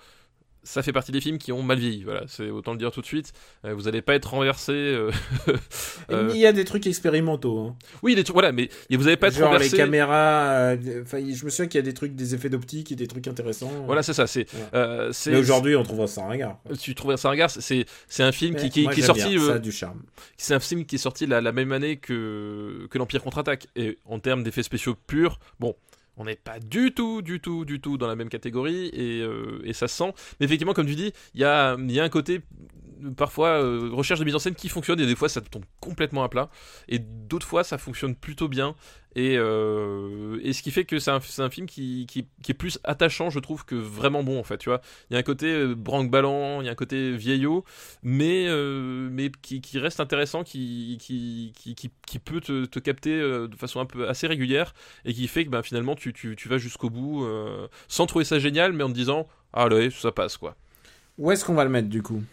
ça 0.64 0.82
fait 0.84 0.94
partie 0.94 1.12
des 1.12 1.22
films 1.22 1.38
qui 1.38 1.52
ont 1.52 1.62
mal 1.62 1.78
vieilli. 1.80 2.04
Voilà, 2.04 2.24
c'est 2.28 2.50
autant 2.50 2.72
le 2.72 2.78
dire 2.78 2.92
tout 2.92 3.02
de 3.02 3.06
suite. 3.06 3.34
Euh, 3.66 3.74
vous 3.74 3.84
n'allez 3.84 4.02
pas 4.02 4.16
être 4.16 4.30
renversé. 4.32 4.72
euh, 4.74 5.12
euh, 6.12 6.30
Il 6.34 6.40
y 6.40 6.46
a 6.46 6.54
des 6.54 6.66
trucs 6.66 6.88
expérimentaux. 6.88 7.60
hein. 7.60 7.76
Oui, 8.02 8.16
des 8.16 8.24
trucs- 8.24 8.34
voilà, 8.36 8.52
mais 8.52 8.70
vous 8.92 9.04
n'allez 9.04 9.18
pas 9.18 9.28
être 9.28 9.38
Genre 9.38 9.48
renversé. 9.52 9.72
les 9.72 9.78
caméras. 9.78 10.76
je 10.76 11.46
me 11.46 11.50
souviens 11.50 11.68
qu'il 11.68 11.78
y 11.78 11.80
a 11.80 11.82
des 11.84 11.94
trucs, 11.94 12.16
des 12.16 12.36
effets 12.36 12.50
d'optique 12.50 12.92
et 12.92 12.96
des 12.96 13.08
trucs 13.08 13.28
intéressants. 13.28 13.72
Voilà, 13.86 14.04
c'est 14.04 14.14
ça. 14.14 14.28
C'est, 14.28 14.48
Ouais. 14.74 15.10
Mais 15.28 15.38
aujourd'hui, 15.38 15.76
on 15.76 15.84
trouvera 15.84 16.08
ça 16.08 16.24
un 16.24 16.30
regard. 16.30 16.60
tu 16.80 16.96
trouves 16.96 17.16
ça 17.18 17.28
un 17.28 17.32
regard, 17.32 17.50
c'est 17.50 17.86
c'est 18.08 18.24
un 18.24 18.32
film 18.32 18.56
qui, 18.56 18.70
qui, 18.70 18.84
Moi, 18.84 18.94
qui 18.94 19.02
est 19.02 19.04
sorti. 19.04 19.40
ça 19.40 19.54
a 19.56 19.60
du 19.60 19.72
charme. 19.72 20.02
c'est 20.38 20.54
un 20.54 20.60
film 20.60 20.86
qui 20.86 20.96
est 20.96 21.00
sorti 21.00 21.26
la, 21.26 21.42
la 21.42 21.52
même 21.52 21.72
année 21.72 21.98
que, 21.98 22.88
que 22.90 22.98
l'Empire 22.98 23.22
contre-attaque. 23.24 23.68
Et 23.76 23.98
en 24.06 24.20
termes 24.20 24.44
d'effets 24.44 24.64
spéciaux 24.64 24.96
purs, 25.08 25.40
bon, 25.60 25.76
on 26.18 26.26
n'est 26.26 26.36
pas 26.36 26.60
du 26.60 26.94
tout, 26.94 27.22
du 27.22 27.40
tout, 27.40 27.66
du 27.66 27.80
tout 27.80 27.98
dans 27.98 28.08
la 28.08 28.16
même 28.16 28.30
catégorie 28.30 28.88
et, 28.94 29.22
euh, 29.22 29.62
ça 29.74 29.88
se 29.88 29.96
sent. 29.96 30.14
Mais 30.40 30.46
effectivement, 30.46 30.74
comme 30.74 30.88
tu 30.88 30.96
dis, 30.96 31.14
il 31.34 31.42
y 31.42 31.44
a 31.46 31.76
un 31.76 32.10
côté 32.10 32.42
parfois 33.16 33.62
euh, 33.62 33.90
recherche 33.92 34.20
de 34.20 34.26
mise 34.26 34.36
en 34.36 34.40
scène 34.40 34.56
qui 34.56 34.70
fonctionne 34.70 35.00
et 35.00 35.06
des 35.06 35.16
fois 35.16 35.30
ça 35.30 35.42
tombe 35.42 35.66
complètement 35.80 36.24
à 36.24 36.30
plat. 36.30 36.50
Et 36.88 37.00
d'autres 37.00 37.48
fois 37.48 37.64
ça 37.64 37.78
fonctionne 37.78 38.16
plutôt 38.16 38.48
bien. 38.48 38.76
Et, 39.16 39.38
euh, 39.38 40.40
ce 40.52 40.62
qui 40.62 40.72
fait 40.72 40.86
que 40.86 40.98
c'est 40.98 41.12
un, 41.12 41.50
film 41.50 41.68
qui, 41.68 42.08
est 42.48 42.54
plus 42.54 42.80
attachant 42.84 43.30
je 43.30 43.40
trouve 43.40 43.66
que 43.66 43.76
vraiment 43.76 44.24
bon 44.24 44.40
en 44.40 44.44
fait 44.44 44.58
tu 44.58 44.70
vois. 44.70 44.82
Il 45.10 45.14
y 45.14 45.16
a 45.16 45.20
un 45.20 45.24
côté 45.24 45.48
euh, 45.48 45.76
branque-ballant 45.76 46.62
il 46.62 46.66
y 46.66 46.70
a 46.70 46.72
un 46.72 46.76
côté 46.76 47.16
vieillot 47.16 47.64
mais, 48.02 48.46
euh, 48.48 49.30
qui, 49.42 49.62
reste 49.78 50.00
intéressant 50.00 50.44
qui, 50.44 51.00
peut 52.26 52.42
te, 52.42 52.66
te 52.66 52.80
capter 52.80 53.20
de 53.20 53.56
façon 53.56 53.80
un 53.80 53.86
peu 53.86 54.08
assez 54.08 54.26
régulière 54.26 54.74
et 55.06 55.14
qui 55.14 55.28
fait 55.28 55.46
que 55.46 55.50
ben, 55.50 55.62
finalement 55.62 55.96
tu, 55.96 56.14
vas 56.46 56.58
jusqu'au 56.58 56.90
bout 56.90 57.28
sans 57.88 58.08
trouver 58.08 58.26
ça 58.26 58.40
génial 58.40 58.74
mais 58.74 58.84
en 58.84 58.90
te 58.90 58.96
disant 58.96 59.28
ah 59.54 59.68
ouais 59.68 59.90
ça 59.92 60.12
passe 60.12 60.38
quoi. 60.38 60.56
Où 61.20 61.32
est-ce 61.32 61.46
qu'on 61.46 61.54
va 61.54 61.64
le 61.64 61.70
mettre 61.70 61.90
du 61.90 62.02
coup? 62.02 62.24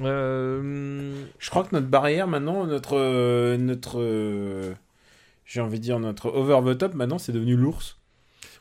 Euh, 0.00 1.24
Je 1.38 1.50
crois 1.50 1.64
que 1.64 1.74
notre 1.74 1.86
barrière 1.86 2.26
maintenant, 2.26 2.66
notre. 2.66 2.96
euh, 2.96 3.56
notre 3.56 4.00
euh, 4.00 4.72
J'ai 5.46 5.60
envie 5.60 5.78
de 5.78 5.84
dire 5.84 5.98
notre 6.00 6.26
over 6.28 6.60
the 6.74 6.78
top 6.78 6.94
maintenant, 6.94 7.18
c'est 7.18 7.32
devenu 7.32 7.56
l'ours. 7.56 7.98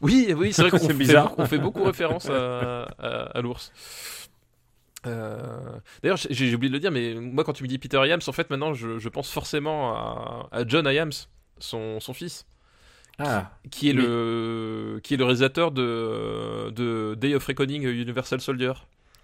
Oui, 0.02 0.34
oui, 0.38 0.52
c'est 0.54 0.64
vrai 0.64 0.72
qu'on 0.72 0.80
fait, 0.90 0.94
beaucoup- 1.16 1.42
on 1.42 1.46
fait 1.46 1.58
beaucoup 1.58 1.84
référence 1.84 2.30
à, 2.30 2.84
à- 3.00 3.38
à 3.38 3.42
l'ours. 3.42 3.72
Euh, 5.06 5.40
D'ailleurs, 6.02 6.18
j'ai 6.18 6.34
j'ai 6.34 6.56
oublié 6.56 6.70
de 6.70 6.76
le 6.76 6.80
dire, 6.80 6.92
mais 6.92 7.16
moi, 7.16 7.44
quand 7.44 7.54
tu 7.54 7.64
me 7.64 7.68
dis 7.68 7.78
Peter 7.78 8.00
Iams, 8.08 8.22
en 8.26 8.32
fait, 8.32 8.50
maintenant, 8.50 8.74
je, 8.74 9.00
je 9.00 9.10
pense 9.10 9.30
forcément 9.32 9.94
à, 9.96 10.48
à 10.52 10.68
John 10.68 10.86
Iams, 10.88 11.12
son, 11.60 12.00
son 12.00 12.14
fils, 12.14 12.46
Ah, 13.20 13.52
qui 13.70 13.90
est, 13.90 13.94
Oui. 13.94 14.02
le, 14.02 15.00
qui 15.04 15.14
est 15.14 15.18
le 15.18 15.26
réalisateur 15.26 15.72
de, 15.72 16.70
de 16.72 17.16
Day 17.16 17.36
of 17.36 17.46
Reckoning 17.46 17.84
Universal 17.84 18.40
Soldier. 18.40 18.74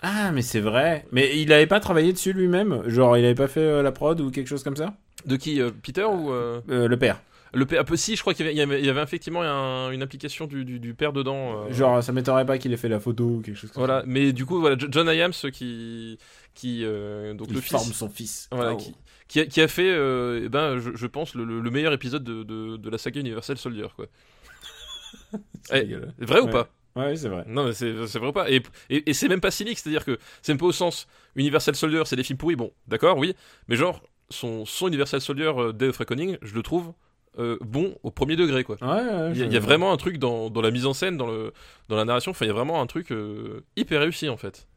Ah 0.01 0.31
mais 0.31 0.41
c'est 0.41 0.59
vrai. 0.61 1.05
Mais 1.11 1.39
il 1.39 1.51
avait 1.53 1.67
pas 1.67 1.79
travaillé 1.79 2.13
dessus 2.13 2.33
lui-même? 2.33 2.83
Genre, 2.87 3.17
il 3.17 3.25
avait 3.25 3.35
pas 3.35 3.47
fait 3.47 3.59
euh, 3.59 3.81
la 3.83 3.91
prod 3.91 4.19
ou 4.21 4.31
quelque 4.31 4.47
chose 4.47 4.63
comme 4.63 4.75
ça? 4.77 4.93
De 5.25 5.35
qui 5.35 5.61
euh, 5.61 5.71
Peter 5.83 6.05
ou 6.05 6.31
euh, 6.31 6.61
Le 6.67 6.97
père. 6.97 7.21
le 7.53 7.65
père 7.65 7.83
si, 7.95 8.15
je 8.15 8.21
crois 8.21 8.33
qu'il 8.33 8.45
y 8.45 8.61
avait, 8.61 8.79
il 8.79 8.85
y 8.85 8.89
effectivement 8.89 9.41
un- 9.41 9.91
une 9.91 10.01
implication 10.01 10.45
du, 10.47 10.63
du, 10.63 10.79
du 10.79 10.93
père 10.93 11.11
dedans. 11.13 11.69
Genre, 11.71 12.01
ça 12.03 12.11
m'étonnerait 12.13 12.45
pas 12.45 12.57
qu'il 12.57 12.71
ait 12.71 12.77
fait 12.77 12.87
la 12.89 12.99
photo 12.99 13.25
ou 13.25 13.41
quelque 13.41 13.57
chose 13.57 13.71
comme 13.71 13.81
Voilà, 13.83 14.01
ça. 14.01 14.05
mais 14.07 14.31
du 14.31 14.45
coup, 14.45 14.59
voilà, 14.59 14.77
Jo- 14.77 14.87
John 14.89 15.07
Iams 15.07 15.33
qui, 15.51 16.17
qui 16.53 16.83
donc 16.83 17.47
Il 17.49 17.55
le 17.55 17.61
forme 17.61 17.83
fils, 17.85 17.97
son 17.97 18.09
fils. 18.09 18.47
voilà, 18.51 18.73
Oh. 18.73 18.77
qui, 18.77 18.95
qui 19.27 19.39
a, 19.41 19.45
qui 19.45 19.61
a 19.61 19.67
fait, 19.67 19.89
eh 19.89 20.47
ben, 20.49 20.79
je, 20.79 20.91
je 20.95 21.07
pense, 21.07 21.35
le, 21.35 21.43
le- 21.43 21.59
le 21.59 21.69
meilleur 21.71 21.91
épisode 21.93 22.23
de, 22.23 22.43
de, 22.43 22.77
de 22.77 22.89
la 22.89 22.97
saga 22.97 23.19
Universal 23.19 23.57
Soldier, 23.57 23.87
quoi. 23.95 24.05
Eh. 25.73 25.85
Vrai 26.19 26.39
ou 26.39 26.47
pas? 26.47 26.69
Ouais, 26.95 27.15
c'est 27.15 27.29
vrai. 27.29 27.43
Non, 27.47 27.65
mais 27.65 27.73
c'est 27.73 28.07
c'est 28.07 28.19
vrai 28.19 28.29
ou 28.29 28.33
pas 28.33 28.49
Et, 28.49 28.61
et, 28.89 29.09
et 29.09 29.13
c'est 29.13 29.27
même 29.29 29.41
pas 29.41 29.51
cynique, 29.51 29.77
c'est-à-dire 29.79 30.03
que 30.03 30.17
c'est 30.41 30.51
même 30.53 30.59
pas 30.59 30.65
au 30.65 30.71
sens 30.71 31.07
Universal 31.35 31.75
Soldier, 31.75 32.01
c'est 32.05 32.15
des 32.15 32.23
films 32.23 32.37
pourris, 32.37 32.55
bon, 32.55 32.71
d'accord, 32.87 33.17
oui, 33.17 33.35
mais 33.67 33.75
genre, 33.75 34.01
son, 34.29 34.65
son 34.65 34.87
Universal 34.87 35.21
Soldier 35.21 35.51
euh, 35.55 35.71
Day 35.71 35.87
of 35.89 35.97
Reckoning, 35.97 36.37
je 36.41 36.53
le 36.55 36.61
trouve 36.63 36.91
euh, 37.37 37.57
bon 37.61 37.95
au 38.03 38.11
premier 38.11 38.35
degré, 38.35 38.63
quoi. 38.63 38.77
Ouais, 38.81 38.87
ouais, 38.87 39.31
Il 39.31 39.37
y, 39.37 39.43
a- 39.43 39.45
il 39.45 39.53
y 39.53 39.57
a 39.57 39.59
vraiment 39.59 39.91
un 39.93 39.97
truc 39.97 40.17
dans, 40.17 40.49
dans 40.49 40.61
la 40.61 40.71
mise 40.71 40.85
en 40.87 40.93
scène, 40.93 41.15
dans, 41.15 41.27
le, 41.27 41.53
dans 41.87 41.95
la 41.95 42.05
narration, 42.05 42.31
enfin, 42.31 42.45
il 42.45 42.49
y 42.49 42.51
a 42.51 42.55
vraiment 42.55 42.81
un 42.81 42.87
truc 42.87 43.11
euh, 43.11 43.63
hyper 43.77 44.01
réussi, 44.01 44.27
en 44.27 44.37
fait. 44.37 44.67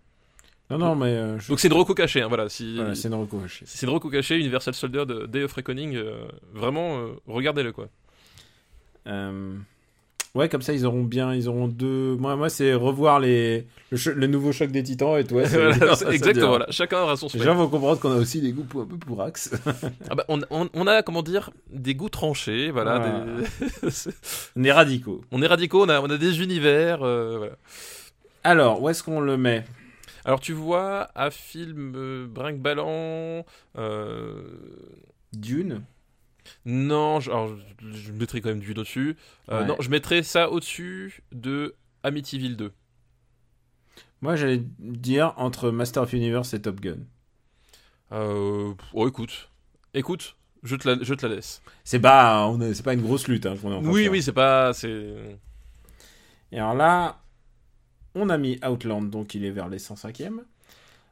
Non, 0.71 0.79
non, 0.79 0.95
mais 0.95 1.07
euh, 1.07 1.39
je- 1.39 1.49
Donc 1.49 1.61
c'est 1.61 1.69
une 1.69 1.75
reco 1.75 1.95
cachée, 1.95 2.23
hein, 2.23 2.29
voilà. 2.29 2.49
Si, 2.49 2.77
voilà, 2.77 2.95
c'est 2.95 3.09
une 3.09 3.15
reco 3.15 3.39
cachée. 3.39 3.65
c'est 3.67 3.85
une 3.87 3.93
reco 3.93 4.09
cachée, 4.11 4.39
Universal 4.39 4.75
Soldier 4.75 5.05
de 5.07 5.27
Day 5.27 5.43
of 5.45 5.53
Reckoning. 5.55 5.97
euh, 5.97 6.27
vraiment, 6.53 6.99
euh, 7.01 7.09
regardez-le 7.27 7.73
quoi. 7.73 7.89
Ouais, 10.35 10.49
comme 10.49 10.63
ça, 10.63 10.73
ils 10.73 10.87
auront 10.87 11.03
bien, 11.03 11.35
ils 11.35 11.47
auront 11.47 11.69
deux. 11.69 12.17
Moi, 12.17 12.37
moi, 12.37 12.49
c'est 12.49 12.73
revoir 12.73 13.21
les 13.21 13.67
le, 13.91 14.27
nouveau 14.27 14.51
choc 14.51 14.71
des 14.71 14.83
Titans 14.83 15.19
et 15.19 15.25
toi. 15.25 15.43
Voilà, 15.47 15.75
ça, 15.95 15.97
ça 16.07 16.11
exactement, 16.11 16.49
voilà. 16.49 16.67
Chacun 16.71 17.03
aura 17.03 17.17
son 17.17 17.29
Les 17.35 17.41
gens 17.41 17.55
vont 17.55 17.69
comprendre 17.69 18.01
qu'on 18.01 18.13
a 18.13 18.17
aussi 18.17 18.41
des 18.41 18.53
goûts 18.53 18.65
pour, 18.65 18.81
un 18.83 18.87
peu 18.87 18.97
pour 18.97 19.21
Axe. 19.23 19.51
Ah 20.11 20.15
bah, 20.15 20.25
on, 20.29 20.41
on- 20.51 20.71
on 20.73 20.87
a, 20.87 21.03
comment 21.03 21.23
dire, 21.23 21.51
des 21.71 21.95
goûts 21.95 22.09
tranchés, 22.09 22.71
voilà. 22.71 23.03
Ah. 23.05 23.25
des- 23.83 23.89
On 24.57 24.65
est 24.65 24.73
radicaux. 24.73 25.21
on 25.33 25.43
est 25.43 25.47
radicaux, 25.47 25.85
on 25.85 25.89
a, 25.91 26.01
on 26.01 26.09
a 26.09 26.17
des 26.17 26.41
univers, 26.43 27.03
euh, 27.03 27.37
voilà. 27.37 27.53
Alors, 28.43 28.83
où 28.83 28.89
est-ce 28.89 29.03
qu'on 29.03 29.21
le 29.21 29.37
met? 29.37 29.65
Alors 30.25 30.41
tu 30.41 30.53
vois, 30.55 31.09
à 31.15 31.31
film 31.31 31.93
euh, 31.95 32.27
brinque-ballant, 32.27 33.45
euh, 33.77 34.43
Dune. 35.35 35.83
Non, 36.65 37.21
je, 37.21 37.31
alors, 37.31 37.49
je, 37.81 37.93
je 37.93 38.13
mettrais 38.13 38.41
quand 38.41 38.49
même 38.51 38.61
du 38.61 38.73
au-dessus. 38.73 39.17
Euh, 39.51 39.61
Ouais. 39.61 39.67
Non, 39.67 39.77
je 39.81 39.91
mettrais 39.91 40.23
ça 40.23 40.51
au-dessus 40.51 41.23
de 41.33 41.75
Amityville 42.03 42.57
2. 42.57 42.73
Moi, 44.21 44.37
j'allais 44.37 44.63
dire 44.79 45.35
entre 45.37 45.71
Master 45.71 46.03
of 46.05 46.13
Universe 46.13 46.55
et 46.55 46.63
Top 46.63 46.81
Gun. 46.81 46.99
Euh, 48.13 48.73
oh, 48.93 49.09
écoute, 49.09 49.49
écoute, 49.95 50.37
je 50.63 50.77
te 50.77 50.89
la, 50.89 51.03
je 51.03 51.15
te 51.15 51.27
la 51.27 51.35
laisse. 51.37 51.63
C'est 51.85 51.99
pas, 51.99 52.47
on 52.47 52.61
est- 52.61 52.75
c'est 52.75 52.83
pas 52.83 52.93
une 52.95 53.03
grosse 53.03 53.27
lutte. 53.27 53.47
Hein, 53.47 53.57
qu'on 53.61 53.73
est 53.73 53.75
en 53.75 53.85
Oui, 53.85 54.09
oui, 54.09 54.23
c'est 54.23 54.33
pas, 54.33 54.73
c'est. 54.75 55.39
Et 56.53 56.59
alors 56.59 56.75
là, 56.75 57.21
on 58.15 58.29
a 58.29 58.37
mis 58.39 58.59
Outland, 58.65 59.03
donc 59.11 59.35
il 59.35 59.45
est 59.45 59.51
vers 59.51 59.69
les 59.69 59.79
105e. 59.79 60.43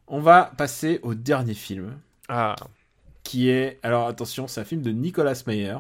On 0.07 0.20
va 0.20 0.44
passer 0.57 1.01
au 1.02 1.15
dernier 1.15 1.55
film, 1.55 1.98
Ah, 2.28 2.55
qui 3.31 3.48
est, 3.48 3.78
alors 3.85 4.09
attention, 4.09 4.48
c'est 4.48 4.61
un 4.61 4.65
film 4.65 4.82
de 4.82 4.90
Nicolas 4.90 5.40
Meyer, 5.47 5.77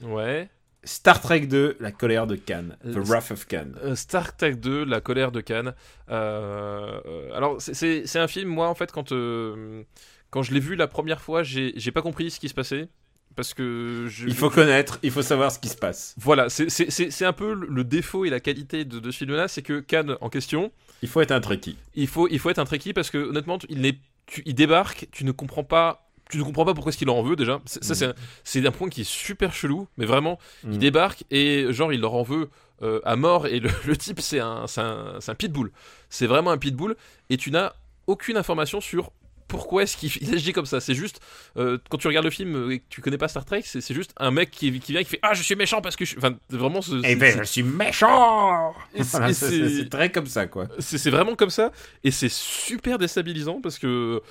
ouais. 0.00 0.48
Star 0.84 1.20
Trek 1.20 1.40
2, 1.40 1.76
La 1.80 1.92
colère 1.92 2.26
de 2.26 2.36
Khan, 2.36 2.64
The 2.82 2.96
Euh, 2.96 3.02
Wrath 3.02 3.30
of 3.32 3.46
Khan. 3.46 3.72
Euh, 3.82 3.94
Star 3.94 4.34
Trek 4.36 4.54
2, 4.54 4.84
La 4.84 5.00
colère 5.02 5.32
de 5.32 5.40
Cannes. 5.42 5.74
Euh, 6.08 7.30
alors, 7.34 7.56
c'est- 7.60 8.16
un 8.16 8.28
film, 8.28 8.48
moi, 8.48 8.68
en 8.68 8.74
fait, 8.74 8.90
quand, 8.92 9.12
euh, 9.12 9.82
quand 10.30 10.42
je 10.42 10.52
l'ai 10.54 10.60
vu 10.60 10.76
la 10.76 10.86
première 10.86 11.20
fois, 11.20 11.42
j'ai 11.42 11.92
pas 11.92 12.00
compris 12.02 12.30
ce 12.30 12.40
qui 12.40 12.48
se 12.48 12.54
passait. 12.54 12.88
Parce 13.36 13.54
que 13.54 14.06
je, 14.08 14.26
Il 14.26 14.34
faut 14.34 14.50
connaître, 14.50 14.98
il 15.04 15.12
faut 15.12 15.22
savoir 15.22 15.52
ce 15.52 15.60
qui 15.60 15.68
se 15.68 15.76
passe. 15.76 16.14
Voilà, 16.18 16.48
c'est- 16.48 17.22
un 17.24 17.32
peu 17.32 17.52
le- 17.54 17.84
défaut 17.84 18.24
et 18.24 18.30
la 18.30 18.40
qualité 18.40 18.84
de, 18.84 18.98
de 18.98 19.10
ce 19.12 19.18
film-là, 19.18 19.46
c'est 19.46 19.62
que 19.62 19.78
Cannes, 19.78 20.16
en 20.20 20.28
question, 20.28 20.72
Il 21.02 21.08
faut 21.08 21.20
être 21.20 21.30
un 21.30 21.40
Trekkie. 21.40 21.76
il 21.94 22.08
faut, 22.08 22.26
il 22.28 22.38
faut 22.40 22.50
être 22.50 22.58
un 22.58 22.64
trekkie 22.64 22.92
parce 22.94 23.10
que, 23.10 23.18
honnêtement, 23.18 23.58
il, 23.68 23.94
tu- 24.26 24.42
il 24.44 24.54
débarque, 24.54 25.06
tu 25.12 25.24
ne 25.24 25.30
comprends 25.32 25.62
pas. 25.62 26.07
Tu 26.30 26.38
ne 26.38 26.42
comprends 26.42 26.64
pas 26.64 26.74
pourquoi 26.74 26.90
est-ce 26.90 26.98
qu'il 26.98 27.10
en 27.10 27.22
veut 27.22 27.36
déjà. 27.36 27.60
C'est- 27.64 27.82
Ça, 27.82 27.92
Mm. 28.08 28.14
c'est 28.44 28.66
un- 28.66 28.70
point 28.72 28.88
qui 28.88 29.00
est 29.02 29.08
super 29.08 29.52
chelou, 29.54 29.88
mais 29.96 30.04
vraiment, 30.06 30.38
Mm. 30.64 30.72
il 30.72 30.78
débarque 30.78 31.24
et 31.30 31.66
genre 31.72 31.92
il 31.92 32.00
leur 32.00 32.14
en 32.14 32.22
veut 32.22 32.48
euh, 32.82 33.00
à 33.04 33.16
mort 33.16 33.46
et 33.48 33.58
le, 33.60 33.68
le 33.86 33.96
type 33.96 34.20
c'est 34.20 34.38
un, 34.40 34.66
un, 34.76 35.18
un 35.26 35.34
pitbull. 35.34 35.72
C'est 36.10 36.26
vraiment 36.26 36.50
un 36.52 36.58
pitbull 36.58 36.94
et 37.28 37.36
tu 37.36 37.50
n'as 37.50 37.72
aucune 38.06 38.36
information 38.36 38.80
sur 38.80 39.10
pourquoi 39.48 39.82
est-ce 39.82 39.96
qu'il 39.96 40.12
il 40.22 40.32
agit 40.34 40.52
comme 40.52 40.66
ça. 40.66 40.78
C'est 40.78 40.94
juste 40.94 41.20
euh, 41.56 41.78
quand 41.88 41.96
tu 41.98 42.06
regardes 42.06 42.26
le 42.26 42.30
film 42.30 42.70
et 42.70 42.78
que 42.80 42.84
tu 42.88 43.00
connais 43.00 43.18
pas 43.18 43.26
Star 43.28 43.44
Trek, 43.44 43.62
c'est 43.64 43.94
juste 43.94 44.12
un 44.18 44.30
mec 44.30 44.50
qui, 44.52 44.78
qui 44.78 44.92
vient 44.92 45.02
qui 45.02 45.08
fait 45.08 45.18
ah 45.22 45.34
je 45.34 45.42
suis 45.42 45.56
méchant 45.56 45.80
parce 45.80 45.96
que 45.96 46.04
je 46.04 46.10
suis... 46.10 46.18
enfin 46.18 46.36
vraiment 46.50 46.80
Eh 47.02 47.16
ben, 47.16 47.38
je 47.38 47.44
suis 47.44 47.62
méchant 47.64 48.72
Et 48.94 49.02
c'est- 49.02 49.18
Voilà, 49.18 49.32
et 49.80 49.88
très 49.88 50.12
comme 50.12 50.26
ça, 50.26 50.46
quoi. 50.46 50.68
c'est 50.78 50.98
c'est 50.98 51.10
vraiment 51.10 51.34
comme 51.34 51.50
ça 51.50 51.72
et 52.04 52.10
c'est 52.12 52.30
super 52.30 52.98
déstabilisant 52.98 53.60
parce 53.60 53.78
que 53.78 54.22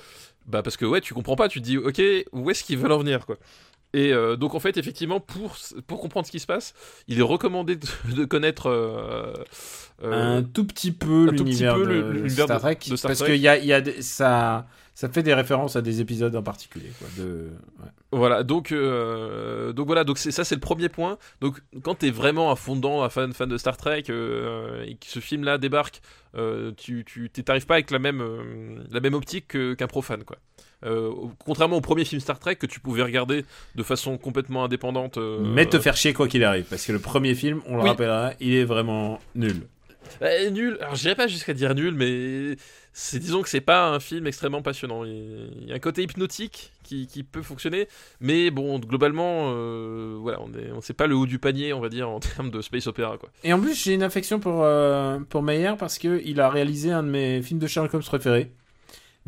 bah 0.48 0.62
parce 0.62 0.76
que 0.76 0.84
ouais 0.84 1.00
tu 1.00 1.14
comprends 1.14 1.36
pas 1.36 1.48
tu 1.48 1.60
te 1.60 1.64
dis 1.64 1.78
ok 1.78 2.00
où 2.32 2.50
est-ce 2.50 2.64
qu'ils 2.64 2.78
veulent 2.78 2.92
en 2.92 2.98
venir 2.98 3.24
quoi. 3.26 3.36
Et 3.94 4.12
euh, 4.12 4.36
donc 4.36 4.54
en 4.54 4.60
fait 4.60 4.76
effectivement 4.76 5.18
pour 5.20 5.56
pour 5.86 6.00
comprendre 6.00 6.26
ce 6.26 6.30
qui 6.32 6.40
se 6.40 6.46
passe 6.46 6.74
il 7.06 7.18
est 7.18 7.22
recommandé 7.22 7.76
de, 7.76 7.86
de 8.16 8.24
connaître 8.24 8.66
euh, 8.68 9.32
euh, 10.02 10.38
un 10.38 10.42
tout 10.42 10.64
petit 10.66 10.92
peu 10.92 11.26
l'univers 11.44 11.78
de, 11.78 11.84
le- 11.84 12.12
l'univers 12.12 12.44
Star 12.44 12.56
de- 12.58 12.62
Trek, 12.62 12.78
de 12.88 12.96
parce 13.08 13.18
qu'il 13.32 13.40
y 13.40 13.48
a, 13.48 13.56
y 13.58 13.72
a 13.72 13.80
des- 13.80 14.02
ça, 14.02 14.66
ça 15.00 15.08
fait 15.08 15.22
des 15.22 15.32
références 15.34 15.76
à 15.76 15.80
des 15.80 16.00
épisodes 16.00 16.34
en 16.34 16.42
particulier. 16.42 16.90
Quoi, 16.98 17.06
de, 17.18 17.50
ouais. 17.80 17.88
voilà 18.10 18.42
donc 18.42 18.72
euh, 18.72 19.72
donc 19.72 19.86
voilà 19.86 20.02
donc 20.02 20.18
c'est 20.18 20.32
ça 20.32 20.42
c'est 20.42 20.56
le 20.56 20.60
premier 20.60 20.88
point 20.88 21.18
donc 21.40 21.60
quand 21.84 21.94
t'es 21.94 22.10
vraiment 22.10 22.50
à 22.50 22.56
fond 22.56 22.74
dedans 22.74 23.04
un 23.04 23.08
fan 23.08 23.32
fan 23.32 23.48
de 23.48 23.56
Star 23.58 23.76
Trek 23.76 24.02
euh, 24.10 24.82
et 24.84 24.94
que 24.96 25.06
ce 25.06 25.20
film 25.20 25.44
là 25.44 25.56
débarque 25.56 26.00
euh, 26.34 26.72
tu 26.76 27.04
tu 27.04 27.30
t'arrives 27.30 27.66
pas 27.66 27.74
avec 27.74 27.92
la 27.92 28.00
même 28.00 28.20
la 28.90 28.98
même 28.98 29.14
optique 29.14 29.46
que- 29.48 29.74
qu'un 29.74 29.86
profane 29.86 30.24
quoi 30.24 30.38
contrairement 31.44 31.76
au 31.76 31.80
premier 31.80 32.04
film 32.04 32.20
Star 32.20 32.38
Trek 32.40 32.56
que 32.56 32.66
tu 32.66 32.80
pouvais 32.80 33.02
regarder 33.04 33.44
de 33.76 33.82
façon 33.84 34.18
complètement 34.18 34.64
indépendante 34.64 35.16
Mais 35.18 35.66
te 35.66 35.78
faire 35.78 35.96
chier 35.96 36.12
quoi 36.12 36.26
qu'il 36.28 36.42
arrive, 36.44 36.64
parce 36.64 36.84
que 36.86 36.92
le 36.92 36.98
premier 37.00 37.34
film, 37.34 37.60
on 37.66 37.76
le 37.76 37.82
Oui. 37.82 37.88
rappellera, 37.88 38.32
il 38.40 38.54
est 38.54 38.64
vraiment 38.64 39.18
nul. 39.34 39.62
Nul. 40.52 40.78
Alors, 40.80 40.94
j'irai 40.94 41.14
pas 41.16 41.26
jusqu'à 41.26 41.52
dire 41.52 41.74
nul, 41.74 41.94
mais 41.94 42.56
c'est 43.00 43.20
disons 43.20 43.42
que 43.42 43.48
c'est 43.48 43.60
pas 43.60 43.90
un 43.90 44.00
film 44.00 44.26
extrêmement 44.26 44.60
passionnant. 44.60 45.04
Il 45.04 45.50
il 45.60 45.68
y 45.68 45.72
a 45.72 45.76
un 45.76 45.78
côté 45.78 46.02
hypnotique 46.02 46.72
qui, 46.82 47.06
qui 47.06 47.22
peut 47.22 47.42
fonctionner, 47.42 47.86
mais 48.20 48.50
bon, 48.50 48.80
globalement, 48.80 49.52
euh, 49.52 50.16
voilà, 50.20 50.40
on 50.40 50.52
est, 50.52 50.72
on 50.72 50.80
sait 50.80 50.94
pas 50.94 51.06
le 51.06 51.14
haut 51.14 51.26
du 51.26 51.38
panier, 51.38 51.72
on 51.72 51.80
va 51.80 51.90
dire, 51.90 52.08
en 52.08 52.18
termes 52.20 52.50
de 52.50 52.60
space 52.60 52.88
opéra, 52.88 53.16
quoi. 53.16 53.30
Et 53.44 53.52
en 53.52 53.60
plus, 53.60 53.80
j'ai 53.80 53.94
une 53.94 54.02
affection 54.02 54.40
pour, 54.40 54.64
euh, 54.64 55.20
pour 55.28 55.44
Meyer 55.44 55.74
parce 55.78 55.96
qu'il 55.96 56.40
a 56.40 56.50
réalisé 56.50 56.90
un 56.90 57.04
de 57.04 57.08
mes 57.08 57.40
films 57.40 57.60
de 57.60 57.68
Sherlock 57.68 57.94
Holmes 57.94 58.02
préférés, 58.02 58.50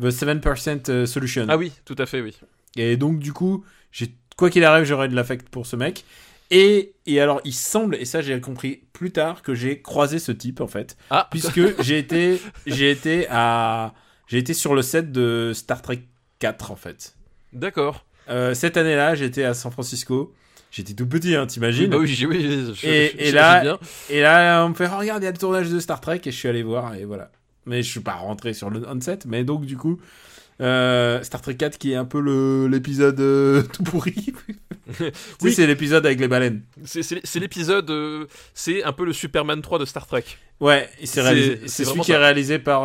The 0.01 0.09
7% 0.09 1.05
Solution. 1.05 1.45
Ah 1.47 1.55
oui, 1.55 1.71
tout 1.85 1.95
à 1.97 2.05
fait, 2.05 2.19
oui. 2.19 2.37
Et 2.75 2.97
donc, 2.97 3.19
du 3.19 3.31
coup, 3.31 3.63
j'ai, 3.93 4.13
quoi 4.35 4.49
qu'il 4.49 4.65
arrive, 4.65 4.83
j'aurais 4.83 5.07
de 5.07 5.15
l'affect 5.15 5.47
pour 5.47 5.65
ce 5.65 5.77
mec. 5.77 6.03
Et, 6.51 6.93
et 7.05 7.19
alors, 7.21 7.41
il 7.45 7.53
semble, 7.53 7.95
et 7.95 8.05
ça 8.05 8.21
j'ai 8.21 8.39
compris 8.41 8.83
plus 8.93 9.11
tard, 9.11 9.41
que 9.41 9.55
j'ai 9.55 9.81
croisé 9.81 10.19
ce 10.19 10.31
type 10.31 10.59
en 10.61 10.67
fait. 10.67 10.97
Ah, 11.09 11.27
Puisque 11.31 11.81
j'ai 11.81 11.97
été, 11.97 12.39
j'ai 12.67 12.91
été 12.91 13.25
à, 13.29 13.93
j'ai 14.27 14.37
été 14.37 14.53
sur 14.53 14.75
le 14.75 14.81
set 14.81 15.11
de 15.11 15.51
Star 15.55 15.81
Trek 15.81 16.01
4 16.39 16.71
en 16.71 16.75
fait. 16.75 17.15
d'accord. 17.53 18.05
Euh, 18.29 18.53
cette 18.53 18.77
année-là, 18.77 19.15
j'étais 19.15 19.43
à 19.43 19.53
San 19.53 19.71
Francisco. 19.71 20.33
J'étais 20.71 20.93
tout 20.93 21.07
petit, 21.07 21.35
hein, 21.35 21.41
Oui, 21.41 21.47
t'imagines 21.47 21.89
bah 21.89 21.97
oui, 21.97 22.25
oui, 22.29 22.41
je- 22.75 22.87
Et- 22.87 23.11
je- 23.17 23.17
et 23.23 23.31
là- 23.31 23.61
bien. 23.61 23.79
Et 24.09 24.21
là, 24.21 24.63
on 24.65 24.69
me 24.69 24.73
fait 24.73 24.87
oh, 24.93 24.97
regarde, 24.99 25.21
il 25.21 25.25
y 25.25 25.27
a 25.27 25.31
le 25.31 25.37
tournage 25.37 25.69
de 25.69 25.79
Star 25.79 25.99
Trek 25.99 26.21
et 26.25 26.31
je 26.31 26.35
suis 26.37 26.47
allé 26.47 26.63
voir 26.63 26.93
et 26.95 27.03
voilà. 27.03 27.29
Mais 27.65 27.81
je 27.83 27.89
suis 27.89 27.99
pas 27.99 28.13
rentré 28.13 28.53
sur 28.53 28.69
le 28.69 28.87
on-set, 28.87 29.25
mais 29.25 29.43
donc 29.43 29.65
du 29.65 29.75
coup, 29.75 29.99
euh, 30.59 31.21
Star 31.23 31.41
Trek 31.41 31.55
4 31.55 31.77
qui 31.77 31.91
est 31.91 31.95
un 31.95 32.05
peu 32.05 32.19
le 32.19 32.67
l'épisode 32.67 33.19
euh, 33.19 33.61
tout 33.73 33.83
pourri. 33.83 34.33
Oui. 35.41 35.53
c'est 35.53 35.65
l'épisode 35.67 36.05
avec 36.05 36.19
les 36.19 36.27
baleines. 36.27 36.61
C'est- 36.83 37.03
C'est 37.03 37.21
c'est 37.23 37.39
l'épisode, 37.39 37.89
euh, 37.89 38.25
c'est 38.53 38.83
un 38.83 38.91
peu 38.91 39.05
le 39.05 39.13
Superman 39.13 39.61
3 39.61 39.79
de 39.79 39.85
Star 39.85 40.05
Trek. 40.07 40.25
Ouais, 40.59 40.89
c'est 41.03 41.21
réalisé- 41.21 41.67
celui 41.67 42.01
qui 42.01 42.11
est 42.11 42.15
ça. 42.15 42.19
réalisé 42.19 42.59
par 42.59 42.83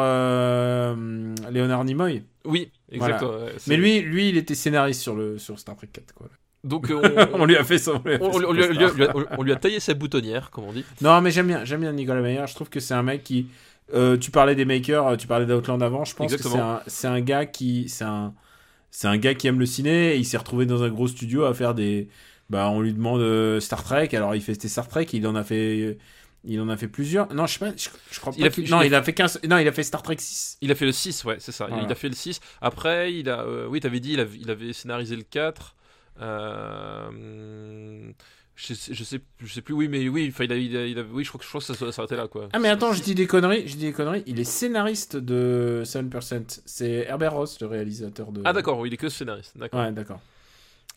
Leonard 1.50 1.84
Nimoy. 1.84 2.22
Oui, 2.44 2.70
exactement. 2.90 3.32
Mais 3.66 3.76
lui, 3.76 4.00
lui, 4.00 4.28
il 4.28 4.36
était 4.36 4.54
scénariste 4.54 5.00
sur 5.02 5.14
le 5.14 5.38
sur 5.38 5.58
Star 5.58 5.76
Trek 5.76 5.88
4 5.92 6.14
quoi. 6.14 6.28
donc 6.64 6.90
on, 6.90 7.40
on 7.40 7.44
lui 7.44 7.56
a 7.56 7.64
fait 7.64 7.78
son. 7.78 8.00
on 8.04 8.08
lui 8.08 8.14
a 8.14 8.18
fait 8.18 8.24
on- 8.24 8.32
son 8.32 8.44
on 8.44 8.52
lui 8.52 8.62
a- 8.64 8.68
costard. 8.68 8.94
lui 8.94 9.04
a- 9.04 9.12
lui 9.12 9.20
a- 9.26 9.38
on 9.38 9.42
lui 9.42 9.52
a 9.52 9.56
taillé 9.56 9.80
sa 9.80 9.94
boutonnière, 9.94 10.50
comme 10.50 10.64
on 10.64 10.72
dit. 10.72 10.84
Non, 11.00 11.20
mais 11.20 11.30
j'aime 11.30 11.48
bien, 11.48 11.64
j'aime 11.64 11.80
bien 11.80 11.92
Nicolas 11.92 12.20
Meyer. 12.22 12.44
Je 12.46 12.54
trouve 12.54 12.68
que 12.70 12.80
c'est 12.80 12.94
un 12.94 13.02
mec 13.02 13.24
qui. 13.24 13.48
Euh, 13.94 14.16
tu 14.16 14.30
parlais 14.30 14.54
des 14.54 14.64
makers, 14.64 15.06
euh, 15.06 15.16
tu 15.16 15.26
parlais 15.26 15.46
d'Outland 15.46 15.80
avant. 15.82 16.04
Je 16.04 16.14
pense 16.14 16.34
que 16.34 16.42
c'est 16.88 17.06
un, 17.06 17.20
gars 17.20 17.46
qui, 17.46 17.88
c'est 17.88 18.04
un, 18.04 18.34
c'est 18.90 19.06
un 19.08 19.16
gars 19.18 19.34
qui 19.34 19.46
aime 19.46 19.58
le 19.58 19.66
ciné. 19.66 20.14
Et 20.14 20.16
il 20.18 20.24
s'est 20.24 20.36
retrouvé 20.38 20.66
dans 20.66 20.82
un 20.82 20.88
gros 20.88 21.08
studio 21.08 21.44
à 21.44 21.54
faire 21.54 21.74
des. 21.74 22.08
Bah, 22.50 22.68
on 22.70 22.80
lui 22.80 22.92
demande 22.92 23.20
euh, 23.20 23.58
Star 23.60 23.82
Trek. 23.82 24.08
Alors 24.14 24.34
il 24.34 24.42
fait 24.42 24.54
Star 24.68 24.88
Trek. 24.88 25.06
Il 25.12 25.26
en 25.26 25.34
a 25.34 25.42
fait, 25.44 25.98
il 26.44 26.60
en 26.60 26.68
a 26.68 26.76
fait 26.76 26.88
plusieurs. 26.88 27.32
Non, 27.34 27.46
je 27.46 27.54
sais 27.54 27.58
pas. 27.58 27.72
Je, 27.76 27.88
je 28.10 28.20
crois 28.20 28.32
Il 28.36 28.40
pas. 28.42 28.46
a 28.46 28.50
qu'il- 28.50 28.66
fait- 28.66 28.70
non, 28.72 28.80
il 28.82 28.84
a 28.84 28.86
il 28.86 28.94
a 28.94 29.02
fait 29.02 29.12
15 29.14 29.40
Non, 29.48 29.58
il 29.58 29.66
a 29.68 29.72
fait 29.72 29.82
Star 29.82 30.02
Trek 30.02 30.16
6. 30.18 30.58
Il 30.60 30.70
a 30.70 30.74
fait 30.74 30.84
le 30.86 30.92
6, 30.92 31.24
ouais, 31.24 31.36
c'est 31.40 31.52
ça. 31.52 31.66
Voilà. 31.66 31.82
Il 31.84 31.90
a 31.90 31.94
fait 31.94 32.08
le 32.08 32.14
6. 32.14 32.40
Après, 32.60 33.12
il 33.14 33.28
a. 33.28 33.40
euh, 33.42 33.66
oui, 33.68 33.80
t'avais 33.80 34.00
dit, 34.00 34.12
il 34.14 34.20
avait, 34.20 34.38
il 34.38 34.50
avait 34.50 34.72
scénarisé 34.72 35.16
le 35.16 35.22
4. 35.22 35.74
Euh, 36.22 38.10
je, 38.56 38.74
sais, 38.74 38.94
je, 38.94 39.04
sais, 39.04 39.20
je 39.44 39.52
sais 39.52 39.60
plus, 39.60 39.74
oui, 39.74 39.86
mais 39.86 40.08
oui, 40.08 40.32
il 40.40 40.52
a, 40.52 40.56
il 40.56 40.76
a- 40.76 40.86
il 40.86 40.98
a- 40.98 41.02
oui 41.12 41.22
je, 41.24 41.28
crois 41.28 41.38
que, 41.38 41.44
je 41.44 41.48
crois 41.50 41.60
que 41.60 41.66
ça 41.66 41.92
s'arrêter 41.92 42.16
là, 42.16 42.26
quoi. 42.26 42.48
Ah 42.52 42.58
mais 42.58 42.68
attends, 42.70 42.92
je 42.94 43.02
dis 43.02 43.14
des 43.14 43.26
conneries. 43.26 43.68
Je 43.68 43.76
dis 43.76 43.84
des 43.86 43.92
conneries. 43.92 44.22
Il 44.26 44.40
est 44.40 44.44
scénariste 44.44 45.16
de 45.16 45.82
7%. 45.84 46.60
C'est 46.64 47.04
Herbert 47.08 47.34
Ross, 47.34 47.60
le 47.60 47.66
réalisateur 47.66 48.32
de. 48.32 48.40
Ah, 48.44 48.52
d'accord, 48.52 48.78
oui, 48.78 48.88
il 48.88 48.94
est 48.94 48.96
que 48.98 49.08
scénariste, 49.10 49.56
d'accord. 49.56 49.80
Ouais, 49.80 49.92
d'accord. 49.92 50.20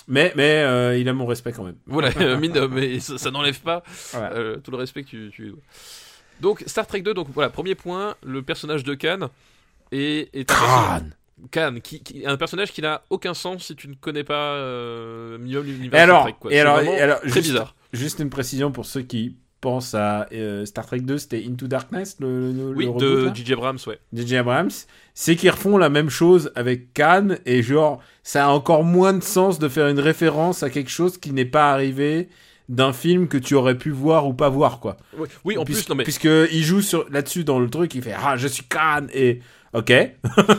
Mais 0.07 0.31
mais 0.36 0.64
euh, 0.64 0.98
il 0.98 1.07
a 1.10 1.14
mon 1.14 1.26
respect 1.27 1.52
quand 1.52 1.64
même. 1.65 1.76
Voilà, 1.86 2.10
euh, 2.22 2.38
mine 2.40 2.53
de- 2.53 2.65
mais 2.65 2.99
ça, 2.99 3.18
ça 3.18 3.30
n'enlève 3.30 3.60
pas 3.60 3.84
Voilà. 4.14 4.31
euh, 4.34 4.57
tout 4.57 4.72
le 4.72 4.77
respect 4.77 5.03
que 5.03 5.27
tu. 5.30 5.53
Donc, 6.40 6.64
Star 6.65 6.88
Trek 6.88 7.02
2, 7.02 7.14
donc 7.14 7.27
voilà, 7.34 7.49
premier 7.49 7.76
point, 7.76 8.15
le 8.23 8.41
personnage 8.41 8.84
de 8.86 8.94
Khan 8.95 9.30
est, 9.91 10.30
est 10.34 10.45
personnage- 10.45 11.02
Khan, 11.52 11.76
qui, 11.84 12.02
qui- 12.03 12.26
un 12.26 12.38
personnage 12.38 12.72
qui 12.72 12.82
n'a 12.82 13.02
aucun 13.10 13.34
sens 13.34 13.66
si 13.66 13.76
tu 13.76 13.88
ne 13.88 13.95
connais 13.95 14.24
pas 14.24 14.53
euh, 14.56 15.38
minimum 15.38 15.66
l'univers 15.66 16.03
Star 16.06 16.22
Trek. 16.24 16.36
quoi. 16.40 16.52
et 16.53 16.60
alors, 16.60 16.76
vraiment 16.78 16.94
et 16.94 16.99
alors, 17.02 17.20
très 17.22 17.30
juste- 17.30 17.41
bizarre. 17.49 17.76
Juste 17.94 18.20
une 18.20 18.30
précision 18.30 18.72
pour 18.72 18.86
ceux 18.86 19.02
qui 19.02 19.36
pense 19.61 19.94
à 19.94 20.28
euh, 20.32 20.64
Star 20.66 20.86
Trek 20.86 20.99
2, 21.02 21.18
c'était 21.18 21.44
Into 21.45 21.68
Darkness, 21.68 22.16
le, 22.20 22.52
le, 22.52 22.70
Oui, 22.70 22.86
le 22.86 23.30
de 23.30 23.36
J.J. 23.36 23.53
Abrams, 23.53 23.78
ouais. 23.88 23.99
J.J. 24.14 24.38
Abrams, 24.38 24.70
c'est 25.14 25.36
qu'ils 25.36 25.49
refont 25.49 25.78
la 25.78 25.90
même 25.90 26.10
chose 26.10 26.52
avec 26.56 26.94
Khan 26.94 27.30
et 27.45 27.61
genre 27.64 28.02
ça 28.24 28.45
a 28.45 28.49
encore 28.49 28.84
moins 28.84 29.11
de 29.14 29.24
sens 29.24 29.60
de 29.60 29.68
faire 29.68 29.88
une 29.90 29.99
référence 29.99 30.64
à 30.64 30.70
quelque 30.70 30.91
chose 30.91 31.18
qui 31.18 31.34
n'est 31.34 31.44
pas 31.45 31.74
arrivé 31.74 32.30
d'un 32.70 32.94
film 32.94 33.28
que 33.28 33.38
tu 33.40 33.56
aurais 33.56 33.76
pu 33.78 33.90
voir 33.90 34.28
ou 34.28 34.34
pas 34.34 34.48
voir 34.49 34.80
quoi. 34.80 34.95
Oui, 35.18 35.28
oui, 35.44 35.57
en 35.57 35.66
plus, 35.66 35.90
non 35.90 35.95
mais, 35.95 36.03
puisque 36.03 36.26
il 36.52 36.64
joue 36.64 36.82
sur 36.82 37.10
là-dessus 37.10 37.44
dans 37.44 37.60
le 37.60 37.70
truc, 37.70 37.95
il 37.95 38.03
fait 38.03 38.14
ah 38.16 38.38
je 38.38 38.48
suis 38.48 38.64
Khan 38.64 39.07
et 39.14 39.40
ok 39.73 39.89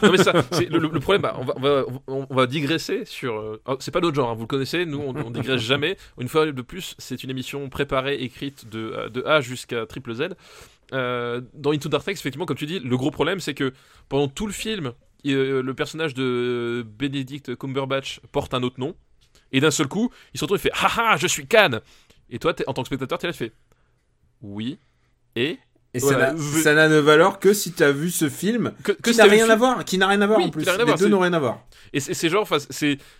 non, 0.02 0.12
mais 0.12 0.18
ça, 0.18 0.32
c'est 0.52 0.68
le, 0.70 0.88
problème, 1.00 1.22
bah, 1.22 1.36
on, 1.38 1.44
va, 1.44 1.54
on, 1.56 1.60
va, 1.60 1.84
on- 2.06 2.26
on 2.30 2.34
va 2.34 2.46
digresser 2.46 3.04
sur. 3.04 3.34
euh, 3.38 3.60
oh, 3.66 3.76
c'est 3.80 3.90
pas 3.90 4.00
notre 4.00 4.14
genre, 4.14 4.30
hein, 4.30 4.34
vous 4.34 4.42
le 4.42 4.46
connaissez, 4.46 4.86
nous 4.86 4.98
on, 4.98 5.14
on 5.16 5.30
digresse 5.30 5.60
jamais. 5.72 5.96
Une 6.18 6.28
fois 6.28 6.50
de 6.50 6.62
plus, 6.62 6.94
c'est 6.98 7.22
une 7.24 7.30
émission 7.30 7.68
préparée, 7.68 8.16
écrite 8.16 8.68
de, 8.68 8.78
euh, 8.94 9.08
de 9.08 9.22
A 9.24 9.40
jusqu'à 9.40 9.84
triple 9.86 10.14
Z. 10.14 10.28
Euh, 10.92 11.40
dans 11.54 11.72
Into 11.72 11.88
Dark 11.88 12.04
Text, 12.04 12.22
effectivement, 12.22 12.46
comme 12.46 12.56
tu 12.56 12.66
dis, 12.66 12.78
le 12.80 12.96
gros 12.96 13.10
problème 13.10 13.40
c'est 13.40 13.54
que 13.54 13.72
pendant 14.08 14.28
tout 14.28 14.46
le 14.46 14.52
film, 14.52 14.92
il- 15.24 15.34
le 15.36 15.74
personnage 15.74 16.14
de 16.14 16.84
Benedict 16.98 17.56
Cumberbatch 17.56 18.20
porte 18.32 18.54
un 18.54 18.62
autre 18.62 18.78
nom, 18.80 18.94
et 19.52 19.60
d'un 19.60 19.70
seul 19.72 19.88
coup, 19.88 20.10
il 20.34 20.38
se 20.38 20.44
retrouve 20.44 20.58
et 20.58 20.60
fait 20.60 20.72
Haha, 20.72 21.16
je 21.16 21.26
suis 21.26 21.46
Khan 21.46 21.80
Et 22.30 22.38
toi, 22.38 22.54
en 22.68 22.72
tant 22.74 22.82
que 22.82 22.86
spectateur, 22.86 23.18
tu 23.18 23.26
là, 23.26 23.32
tu 23.32 23.38
fais 23.38 23.52
Oui, 24.42 24.78
et. 25.36 25.58
Et 25.92 25.98
ça 26.00 26.06
Voilà, 26.06 26.32
n'a- 26.32 26.38
je- 26.38 26.62
ça 26.62 26.74
n'a 26.74 26.88
de 26.88 26.94
valeur 26.96 27.38
que 27.40 27.52
si 27.52 27.72
tu 27.72 27.82
as 27.82 27.90
vu 27.92 28.10
ce 28.10 28.28
film 28.28 28.72
Que, 28.84 28.92
que 28.92 29.10
qui 29.10 29.16
n'a 29.16 29.24
vu 29.26 29.30
rien 29.34 29.50
à 29.50 29.56
voir, 29.56 29.84
qui 29.84 29.98
n'a 29.98 30.06
rien 30.06 30.20
à 30.22 30.26
voir 30.26 30.38
Oui, 30.38 30.44
en 30.46 30.50
plus. 30.50 30.64
Les 30.64 30.84
voir, 30.84 30.96
deux 30.98 31.08
n'ont 31.08 31.18
rien 31.20 31.32
à 31.32 31.38
voir. 31.40 31.64
Et 31.92 31.98
c'est 31.98 32.28
genre, 32.28 32.46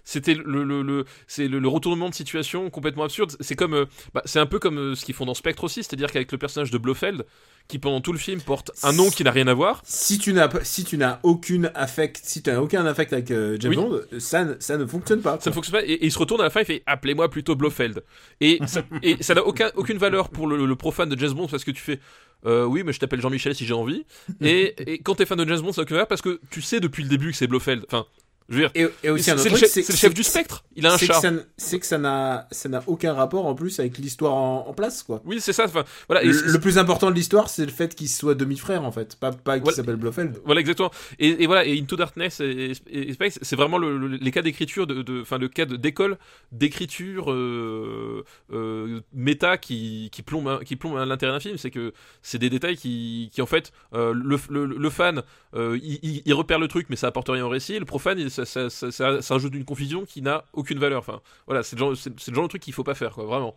c'était 0.05 0.35
le, 0.35 0.63
le, 0.65 0.83
le- 0.83 1.05
c'est 1.27 1.49
le, 1.49 1.59
le 1.59 1.69
retournement 1.69 2.09
de 2.09 2.15
situation 2.15 2.71
complètement 2.71 3.05
absurde. 3.05 3.33
C'est 3.41 3.57
comme, 3.57 3.75
euh, 3.75 3.85
bah, 4.15 4.23
c'est 4.25 4.39
un 4.39 4.47
peu 4.47 4.59
comme 4.59 4.79
euh, 4.79 4.95
ce 4.95 5.05
qu'ils 5.05 5.15
font 5.15 5.27
dans 5.27 5.35
Spectre 5.35 5.65
aussi, 5.65 5.83
c'est-à-dire 5.83 6.13
qu'avec 6.13 6.31
le 6.31 6.39
personnage 6.39 6.71
de 6.71 6.79
Blofeld, 6.79 7.25
qui 7.67 7.79
pendant 7.79 8.01
tout 8.01 8.13
le 8.13 8.19
film 8.19 8.41
porte 8.41 8.71
un 8.83 8.93
nom 8.93 9.11
qui 9.11 9.25
n'a 9.25 9.31
rien 9.33 9.47
à 9.49 9.55
voir. 9.55 9.83
Si 9.85 10.19
tu 10.19 10.33
n'as 10.33 10.49
si 10.63 10.85
tu 10.85 10.97
n'as 10.99 11.19
aucune 11.25 11.71
affect, 11.75 12.21
si 12.23 12.43
tu 12.43 12.51
n'as 12.51 12.61
aucun 12.61 12.85
affect 12.87 13.13
avec 13.13 13.31
euh, 13.33 13.57
James 13.61 13.71
Oui. 13.71 13.77
Bond, 13.77 14.01
ça 14.19 14.45
ne- 14.45 14.55
ça 14.61 14.77
ne 14.77 14.87
fonctionne 14.87 15.21
pas. 15.23 15.39
Ça 15.41 15.51
ne 15.51 15.55
fonctionne 15.55 15.81
pas. 15.81 15.87
Et, 15.87 15.93
et 15.95 16.07
il 16.07 16.13
se 16.13 16.19
retourne 16.19 16.41
à 16.41 16.45
la 16.45 16.51
fin, 16.51 16.61
il 16.61 16.67
fait 16.67 16.83
appelez-moi 16.87 17.29
plutôt 17.31 17.57
Blofeld. 17.57 18.03
Et 18.41 18.61
ça, 18.67 18.83
et 19.03 19.21
ça 19.23 19.35
n'a 19.35 19.45
aucun, 19.45 19.71
aucune 19.75 19.99
valeur 19.99 20.29
pour 20.31 20.47
le, 20.47 20.65
le 20.67 20.77
profane 20.77 21.09
de 21.09 21.19
James 21.19 21.33
Bond 21.33 21.49
parce 21.49 21.65
que 21.65 21.71
tu 21.73 21.83
fais. 21.83 21.99
Euh, 22.47 22.65
oui, 22.65 22.83
mais 22.85 22.93
je 22.93 22.99
t'appelle 22.99 23.21
Jean-Michel 23.21 23.55
si 23.55 23.67
j'ai 23.67 23.75
envie. 23.75 24.05
Et, 24.41 24.75
et 24.93 24.99
quand 24.99 25.15
t'es 25.17 25.27
fan 25.27 25.39
de 25.39 25.47
James 25.47 25.61
Bond, 25.61 25.73
ça 25.73 25.85
valeur 25.85 26.07
parce 26.07 26.23
que 26.23 26.41
tu 26.51 26.63
sais 26.63 26.81
depuis 26.81 27.03
le 27.03 27.09
début 27.09 27.31
que 27.31 27.37
c'est 27.37 27.47
Blofeld. 27.47 27.85
Enfin, 27.87 28.07
je 28.51 28.55
veux 28.57 28.61
dire, 28.63 28.71
Et, 28.75 29.07
et 29.07 29.11
aussi 29.11 29.25
c'est 29.25 29.31
un 29.31 29.35
autre 29.35 29.43
c'est 29.45 29.49
le, 29.51 29.57
truc, 29.57 29.71
chef- 29.71 29.85
c'est 29.87 29.93
le 29.93 29.97
chef 29.99 30.13
du 30.15 30.23
spectre. 30.23 30.65
Il 30.77 30.87
a 30.87 30.93
un 30.93 30.97
n- 30.97 31.45
C'est 31.57 31.79
que 31.79 31.87
ça 31.87 31.99
n'a 31.99 32.47
ça 32.51 32.69
n'a 32.69 32.83
aucun 32.87 33.15
rapport 33.15 33.47
en 33.47 33.55
plus 33.55 33.79
avec 33.81 33.97
l'histoire 33.99 34.35
en, 34.35 34.67
en 34.69 34.75
place 34.75 35.03
quoi. 35.03 35.23
Oui, 35.25 35.41
c'est 35.41 35.53
ça. 35.53 35.65
Enfin, 35.65 35.85
voilà. 36.09 36.23
Le, 36.25 36.59
plus 36.59 36.77
important 36.77 37.11
de 37.11 37.15
l'histoire, 37.17 37.49
c'est 37.49 37.65
le 37.65 37.73
fait 37.73 37.95
qu'il 37.95 38.09
soit 38.09 38.35
demi-frère 38.35 38.83
en 38.85 38.93
fait, 38.93 39.17
pas 39.17 39.31
pas 39.33 39.55
qu'il 39.55 39.63
Voilà. 39.63 39.77
s'appelle 39.77 39.97
Blofeld. 39.97 40.41
Voilà 40.45 40.61
exactement. 40.61 40.91
Et, 41.19 41.43
et 41.43 41.47
voilà, 41.47 41.65
et 41.65 41.79
Into 41.81 41.97
Darkness 41.97 42.41
et, 42.41 42.73
Space, 43.15 43.39
c'est 43.41 43.57
vraiment 43.57 43.79
le- 43.79 43.97
le- 43.97 44.17
les 44.17 44.31
cas 44.31 44.43
d'écriture, 44.43 44.87
de, 44.87 45.03
de- 45.03 45.23
enfin 45.23 45.39
le 45.39 45.49
cas 45.49 45.65
d'école 45.65 46.19
d'écriture 46.53 47.31
euh, 47.33 48.25
euh, 48.53 49.01
méta 49.13 49.57
qui, 49.59 50.09
qui 50.13 50.23
plombe 50.23 50.63
qui 50.65 50.77
plombe 50.77 50.97
à 50.97 51.07
l'intérieur 51.07 51.37
d'un 51.37 51.41
film. 51.41 51.57
C'est 51.57 51.71
que 51.71 51.93
c'est 52.23 52.39
des 52.39 52.51
détails 52.51 52.77
qui, 52.77 53.31
qui 53.33 53.41
en 53.43 53.47
fait 53.47 53.73
euh, 53.95 54.13
le, 54.15 54.39
le, 54.51 54.67
le 54.67 54.91
fan 54.91 55.23
euh, 55.55 55.79
il, 55.83 55.99
il- 56.03 56.23
il 56.25 56.35
repère 56.35 56.59
le 56.59 56.69
truc, 56.69 56.87
mais 56.91 56.97
ça 56.97 57.07
apporte 57.09 57.29
rien 57.29 57.45
au 57.45 57.49
récit. 57.49 57.79
Le 57.79 57.85
profane, 57.85 58.19
il- 58.19 58.31
ça, 58.45 58.71
ça, 58.71 58.91
ça, 58.93 59.23
ça- 59.23 59.39
une 59.55 59.65
confusion 59.65 60.05
qui 60.05 60.23
n'a 60.23 60.45
aucune 60.53 60.79
valeur. 60.79 61.01
Enfin 61.01 61.21
voilà, 61.47 61.63
c'est 61.63 61.77
le 61.77 61.81
genre, 61.81 61.91
le 61.93 62.35
genre 62.35 62.45
de 62.45 62.49
truc 62.49 62.63
qu'il 62.63 62.73
faut 62.75 62.85
pas 62.85 62.95
faire, 62.95 63.13
quoi, 63.13 63.25
vraiment. 63.25 63.55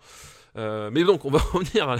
Euh, 0.55 0.89
mais 0.91 1.03
donc, 1.03 1.25
on 1.25 1.31
va 1.31 1.39
revenir 1.53 1.89
à, 1.89 1.97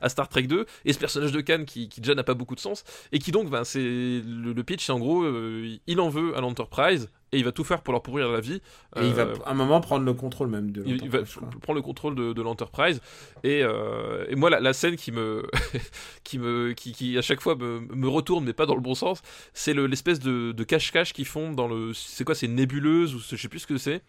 à 0.00 0.08
Star 0.08 0.28
Trek 0.28 0.42
2 0.44 0.66
et 0.84 0.92
ce 0.92 0.98
personnage 0.98 1.32
de 1.32 1.40
Khan 1.40 1.64
qui, 1.66 1.88
qui 1.88 2.00
déjà 2.00 2.14
n'a 2.14 2.24
pas 2.24 2.34
beaucoup 2.34 2.54
de 2.54 2.60
sens 2.60 2.84
et 3.12 3.18
qui 3.18 3.32
donc, 3.32 3.50
ben, 3.50 3.64
c'est 3.64 3.80
le, 3.80 4.52
le 4.54 4.62
pitch, 4.64 4.86
c'est 4.86 4.92
en 4.92 4.98
gros, 4.98 5.22
euh, 5.24 5.76
il 5.86 6.00
en 6.00 6.08
veut 6.08 6.36
à 6.36 6.40
l'Enterprise 6.40 7.10
et 7.34 7.38
il 7.38 7.44
va 7.44 7.52
tout 7.52 7.64
faire 7.64 7.82
pour 7.82 7.92
leur 7.92 8.02
pourrir 8.02 8.28
la 8.30 8.40
vie. 8.40 8.60
Et 8.96 9.06
il 9.06 9.12
va 9.14 9.22
Euh, 9.22 9.34
à 9.46 9.50
un 9.52 9.54
moment 9.54 9.80
prendre 9.80 10.04
le 10.04 10.12
contrôle 10.14 10.48
même 10.48 10.70
de. 10.70 10.82
il, 10.86 11.02
il 11.02 11.08
va 11.10 11.18
l'Enterprise, 11.18 11.60
prendre 11.62 11.76
le 11.76 11.82
contrôle 11.82 12.14
de, 12.14 12.32
de 12.34 12.42
l'Enterprise 12.42 13.00
et, 13.42 13.62
euh, 13.62 14.24
et 14.28 14.36
moi 14.36 14.50
la, 14.50 14.60
la 14.60 14.72
scène 14.74 14.96
qui 14.96 15.12
me 15.12 15.46
qui 16.24 16.38
me 16.38 16.72
qui, 16.72 16.92
qui, 16.92 17.16
à 17.18 17.22
chaque 17.22 17.40
fois 17.40 17.54
me, 17.56 17.80
me 17.94 18.08
retourne 18.08 18.44
mais 18.44 18.52
pas 18.52 18.66
dans 18.66 18.74
le 18.74 18.80
bon 18.82 18.94
sens 18.94 19.22
c'est 19.54 19.72
le- 19.74 19.86
l'espèce 19.86 20.18
de, 20.20 20.52
de 20.52 20.64
cache-cache 20.64 21.12
qu'ils 21.14 21.24
font 21.26 21.52
dans 21.52 21.68
le 21.68 21.92
c'est 21.94 22.24
quoi 22.24 22.34
c'est 22.34 22.46
une 22.46 22.54
nébuleuse 22.54 23.14
ou 23.14 23.18
je 23.20 23.36
sais 23.36 23.48
plus 23.48 23.60
ce 23.60 23.66
que 23.66 23.78
c'est 23.78 24.02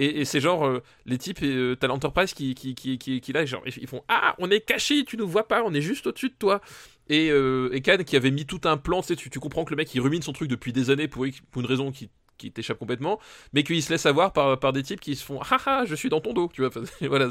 et, 0.00 0.24
c'est 0.24 0.40
genre 0.40 0.66
euh, 0.66 0.82
les 1.04 1.18
types 1.18 1.42
euh, 1.42 1.76
t'as 1.76 1.86
l'Enterprise 1.86 2.32
qui 2.32 2.54
qui 2.54 2.74
qui 2.74 2.98
qui, 2.98 3.32
là 3.32 3.44
genre 3.44 3.62
ils 3.66 3.86
font 3.86 4.02
ah 4.08 4.34
on 4.38 4.50
est 4.50 4.60
caché 4.60 5.04
tu 5.04 5.16
nous 5.16 5.28
vois 5.28 5.46
pas 5.46 5.62
on 5.62 5.74
est 5.74 5.82
juste 5.82 6.06
au-dessus 6.06 6.30
de 6.30 6.34
toi. 6.38 6.60
Et, 7.08 7.30
euh, 7.30 7.70
et 7.72 7.82
Khan 7.82 7.98
qui 8.06 8.16
avait 8.16 8.30
mis 8.30 8.46
tout 8.46 8.60
un 8.64 8.76
plan 8.76 9.02
tu, 9.02 9.16
tu, 9.16 9.40
comprends 9.40 9.64
que 9.64 9.70
le 9.70 9.76
mec 9.76 9.92
il 9.94 10.00
rumine 10.00 10.22
son 10.22 10.32
truc 10.32 10.48
depuis 10.48 10.72
des 10.72 10.90
années 10.90 11.08
pour, 11.08 11.24
une 11.24 11.66
raison 11.66 11.90
qui 11.90 12.08
qui 12.38 12.52
t'échappe 12.52 12.78
complètement 12.78 13.18
mais 13.52 13.64
qu'il 13.64 13.82
se 13.82 13.90
laisse 13.90 14.06
avoir 14.06 14.32
par, 14.32 14.58
par 14.58 14.72
des 14.72 14.82
types 14.82 15.00
qui 15.00 15.16
se 15.16 15.24
font 15.24 15.40
ah 15.50 15.58
ah 15.66 15.84
je 15.86 15.94
suis 15.94 16.08
dans 16.08 16.20
ton 16.20 16.32
dos 16.32 16.48
tu 16.52 16.64
vois. 16.64 16.70
Voilà 17.02 17.28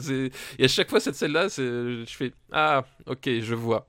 et 0.60 0.66
à 0.66 0.68
chaque 0.68 0.90
fois 0.90 1.00
cette 1.00 1.16
scène 1.16 1.32
là 1.32 1.48
je 1.48 2.04
fais 2.08 2.34
ah 2.52 2.86
ok 3.08 3.40
je 3.42 3.56
vois 3.56 3.88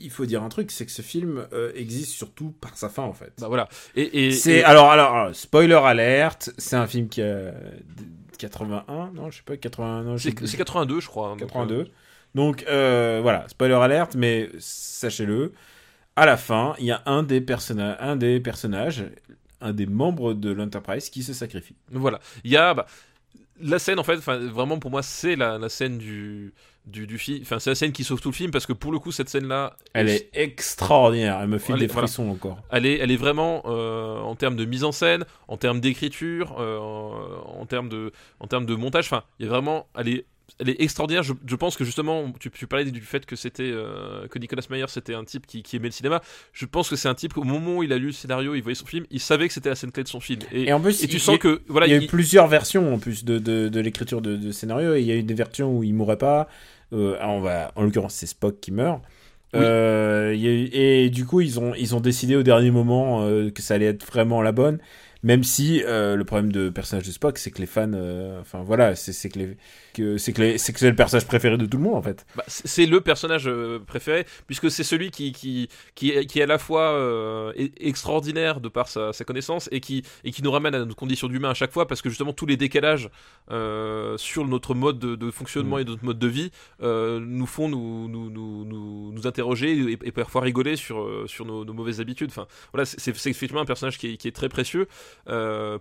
Il 0.00 0.10
faut 0.10 0.26
dire 0.26 0.42
un 0.42 0.48
truc, 0.48 0.70
c'est 0.70 0.86
que 0.86 0.92
ce 0.92 1.02
film 1.02 1.46
euh, 1.52 1.72
existe 1.74 2.12
surtout 2.12 2.50
par 2.60 2.76
sa 2.76 2.88
fin 2.88 3.02
en 3.02 3.12
fait. 3.12 3.32
bah 3.40 3.48
voilà 3.48 3.68
et, 3.96 4.26
et- 4.28 4.32
C'est 4.32 4.58
et- 4.58 4.64
alors, 4.64 4.90
alors 4.90 5.14
alors, 5.14 5.34
spoiler 5.34 5.74
alerte, 5.74 6.50
c'est 6.58 6.76
un 6.76 6.86
film 6.86 7.08
qui 7.08 7.22
a 7.22 7.52
81, 8.38 9.10
non, 9.14 9.30
je 9.30 9.38
sais 9.38 9.42
pas 9.44 9.56
81, 9.56 10.02
non, 10.04 10.16
je 10.16 10.22
sais 10.24 10.28
c'est 10.30 10.34
plus. 10.34 10.46
c'est 10.46 10.56
82 10.56 11.00
je 11.00 11.06
crois 11.08 11.28
hein, 11.28 11.36
donc, 11.36 11.40
82. 11.48 11.90
Donc 12.34 12.64
euh, 12.68 13.20
voilà, 13.22 13.48
spoiler 13.48 13.74
alerte, 13.74 14.14
mais 14.14 14.50
sachez-le, 14.58 15.52
à 16.16 16.26
la 16.26 16.36
fin, 16.36 16.74
il 16.78 16.84
y 16.86 16.90
a 16.92 17.02
un 17.06 17.22
des 17.22 17.40
personnages, 17.40 17.96
un 18.00 18.16
des 18.16 18.38
personnages, 18.40 19.04
un 19.60 19.72
des 19.72 19.86
membres 19.86 20.34
de 20.34 20.50
l'Enterprise 20.50 21.10
qui 21.10 21.22
se 21.22 21.32
sacrifie. 21.32 21.74
euh, 21.94 21.98
voilà 21.98 22.20
il 22.44 22.50
y 22.52 22.56
a 22.56 22.74
bah, 22.74 22.86
la 23.60 23.78
scène 23.80 23.98
en 23.98 24.04
fait 24.04 24.16
vraiment 24.16 24.78
pour 24.78 24.90
moi 24.92 25.02
c'est 25.02 25.34
la, 25.34 25.58
la 25.58 25.68
scène 25.68 25.98
du 25.98 26.54
du, 26.88 27.06
du 27.06 27.18
film 27.18 27.40
enfin 27.42 27.58
c'est 27.58 27.70
la 27.70 27.74
scène 27.74 27.92
qui 27.92 28.02
sauve 28.04 28.20
tout 28.20 28.30
le 28.30 28.34
film 28.34 28.50
parce 28.50 28.66
que 28.66 28.72
pour 28.72 28.90
le 28.92 28.98
coup 28.98 29.12
cette 29.12 29.28
scène 29.28 29.46
là 29.46 29.76
Elle 29.92 30.08
est 30.08 30.30
extraordinaire, 30.32 31.38
elle 31.40 31.48
me 31.48 31.58
file 31.58 31.74
Elle 31.76 31.82
est- 31.82 31.86
des 31.86 31.92
voilà. 31.92 32.06
frissons 32.08 32.28
encore. 32.30 32.58
elle 32.70 32.86
est, 32.86 32.98
elle 32.98 33.10
est 33.10 33.16
vraiment 33.16 33.62
euh, 33.66 34.18
en 34.18 34.34
termes 34.34 34.56
de 34.56 34.64
mise 34.64 34.84
en 34.84 34.92
scène, 34.92 35.24
en 35.48 35.56
termes 35.56 35.80
d'écriture, 35.80 36.56
euh, 36.58 36.78
en, 36.78 37.60
en 37.60 37.66
termes 37.66 37.88
de, 37.88 38.12
en 38.40 38.46
termes 38.46 38.66
de 38.66 38.74
montage. 38.74 39.06
Enfin, 39.06 39.22
il 39.38 39.46
y 39.46 39.48
a 39.48 39.52
vraiment, 39.52 39.86
elle 39.96 40.08
est, 40.08 40.24
elle 40.60 40.70
est 40.70 40.80
extraordinaire. 40.82 41.22
Je, 41.22 41.32
je 41.46 41.56
pense 41.56 41.76
que 41.76 41.84
justement, 41.84 42.32
tu, 42.40 42.50
tu 42.50 42.66
parlais 42.66 42.84
du 42.90 43.00
fait 43.00 43.24
que 43.26 43.36
c'était 43.36 43.70
euh, 43.70 44.26
que 44.28 44.38
Nicolas 44.38 44.62
Meyer 44.70 44.86
c'était 44.88 45.14
un 45.14 45.24
type 45.24 45.46
qui, 45.46 45.62
qui 45.62 45.76
aimait 45.76 45.88
le 45.88 45.92
cinéma. 45.92 46.20
Je 46.52 46.66
pense 46.66 46.88
que 46.88 46.96
c'est 46.96 47.08
un 47.08 47.14
type 47.14 47.36
au 47.36 47.44
moment 47.44 47.76
où 47.78 47.82
il 47.82 47.92
a 47.92 47.98
lu 47.98 48.06
le 48.06 48.12
scénario, 48.12 48.54
il 48.54 48.62
voyait 48.62 48.74
son 48.74 48.86
film, 48.86 49.04
il 49.10 49.20
savait 49.20 49.46
que 49.48 49.54
c'était 49.54 49.68
la 49.68 49.74
scène 49.76 49.92
clé 49.92 50.02
de 50.02 50.08
son 50.08 50.20
film. 50.20 50.40
Et, 50.52 50.64
Et 50.68 50.72
en 50.72 50.80
plus, 50.80 51.02
et 51.02 51.06
tu 51.08 51.16
il- 51.16 51.20
sens 51.20 51.36
il- 51.36 51.38
que 51.38 51.62
voilà, 51.68 51.86
il 51.86 51.90
y 51.90 51.94
a 51.94 52.02
eu 52.02 52.06
plusieurs 52.06 52.46
versions 52.48 52.94
en 52.94 52.98
plus 52.98 53.24
de, 53.24 53.38
de, 53.38 53.68
de 53.68 53.80
l'écriture 53.80 54.20
de, 54.20 54.36
de 54.36 54.52
scénario. 54.52 54.94
Et 54.94 55.00
il 55.00 55.06
y 55.06 55.12
a 55.12 55.16
eu 55.16 55.22
des 55.22 55.34
versions 55.34 55.76
où 55.76 55.82
il 55.84 55.94
mourrait 55.94 56.18
pas. 56.18 56.48
Euh, 56.92 57.16
on 57.22 57.40
va, 57.40 57.70
en 57.76 57.84
l'occurrence, 57.84 58.14
c'est 58.14 58.26
Spock 58.26 58.60
qui 58.60 58.72
meurt. 58.72 59.00
Oui. 59.54 59.60
Euh, 59.62 60.32
il 60.34 60.40
y 60.42 60.46
a 60.48 60.50
eu- 60.50 60.68
et 60.72 61.10
du 61.10 61.24
coup, 61.24 61.40
ils 61.40 61.58
ont, 61.58 61.72
ils 61.74 61.94
ont 61.94 62.00
décidé 62.00 62.36
au 62.36 62.42
dernier 62.42 62.70
moment 62.70 63.22
euh, 63.24 63.50
que 63.50 63.62
ça 63.62 63.74
allait 63.74 63.86
être 63.86 64.04
vraiment 64.04 64.42
la 64.42 64.52
bonne. 64.52 64.78
Même 65.22 65.42
si 65.42 65.82
euh, 65.84 66.14
le 66.14 66.24
problème 66.24 66.52
de 66.52 66.68
personnage 66.68 67.04
de 67.06 67.10
Spock, 67.10 67.38
c'est 67.38 67.50
que 67.50 67.58
les 67.58 67.66
fans, 67.66 67.90
euh, 67.92 68.40
enfin 68.40 68.62
voilà, 68.62 68.94
c'est 68.94 69.28
que 69.28 69.56
que 69.92 70.16
c'est 70.16 70.32
que 70.32 70.56
c'est 70.58 70.72
que 70.72 70.78
c'est 70.78 70.90
le 70.90 70.94
personnage 70.94 71.26
préféré 71.26 71.56
de 71.58 71.66
tout 71.66 71.76
le 71.76 71.82
monde 71.82 71.96
en 71.96 72.02
fait. 72.02 72.24
Bah, 72.36 72.44
c'est 72.46 72.86
le 72.86 73.00
personnage 73.00 73.48
euh, 73.48 73.80
préféré 73.80 74.26
puisque 74.46 74.70
c'est 74.70 74.84
celui 74.84 75.10
qui 75.10 75.32
qui 75.32 75.68
qui 75.96 76.10
est, 76.10 76.24
qui 76.26 76.38
est 76.38 76.42
à 76.42 76.46
la 76.46 76.58
fois 76.58 76.92
euh, 76.92 77.52
e- 77.58 77.70
extraordinaire 77.80 78.60
de 78.60 78.68
par 78.68 78.86
sa, 78.86 79.12
sa 79.12 79.24
connaissance 79.24 79.68
et 79.72 79.80
qui 79.80 80.04
et 80.22 80.30
qui 80.30 80.42
nous 80.42 80.52
ramène 80.52 80.74
à 80.76 80.78
notre 80.78 80.94
condition 80.94 81.26
d'humain 81.26 81.50
à 81.50 81.54
chaque 81.54 81.72
fois 81.72 81.88
parce 81.88 82.00
que 82.00 82.10
justement 82.10 82.32
tous 82.32 82.46
les 82.46 82.56
décalages 82.56 83.10
euh, 83.50 84.16
sur 84.18 84.46
notre 84.46 84.74
mode 84.74 85.00
de, 85.00 85.16
de 85.16 85.30
fonctionnement 85.32 85.78
et 85.78 85.84
notre 85.84 86.04
mode 86.04 86.20
de 86.20 86.28
vie 86.28 86.52
euh, 86.82 87.18
nous 87.20 87.46
font 87.46 87.68
nous 87.68 88.08
nous, 88.08 88.30
nous, 88.30 88.64
nous, 88.64 89.12
nous 89.12 89.26
interroger 89.26 89.72
et, 89.72 89.98
et 90.04 90.12
parfois 90.12 90.42
rigoler 90.42 90.76
sur 90.76 91.08
sur 91.26 91.44
nos, 91.44 91.64
nos 91.64 91.72
mauvaises 91.72 92.00
habitudes. 92.00 92.30
Enfin 92.30 92.46
voilà 92.72 92.84
c'est 92.84 93.10
effectivement 93.10 93.62
un 93.62 93.66
personnage 93.66 93.98
qui 93.98 94.12
est, 94.12 94.16
qui 94.16 94.28
est 94.28 94.32
très 94.32 94.48
précieux 94.48 94.86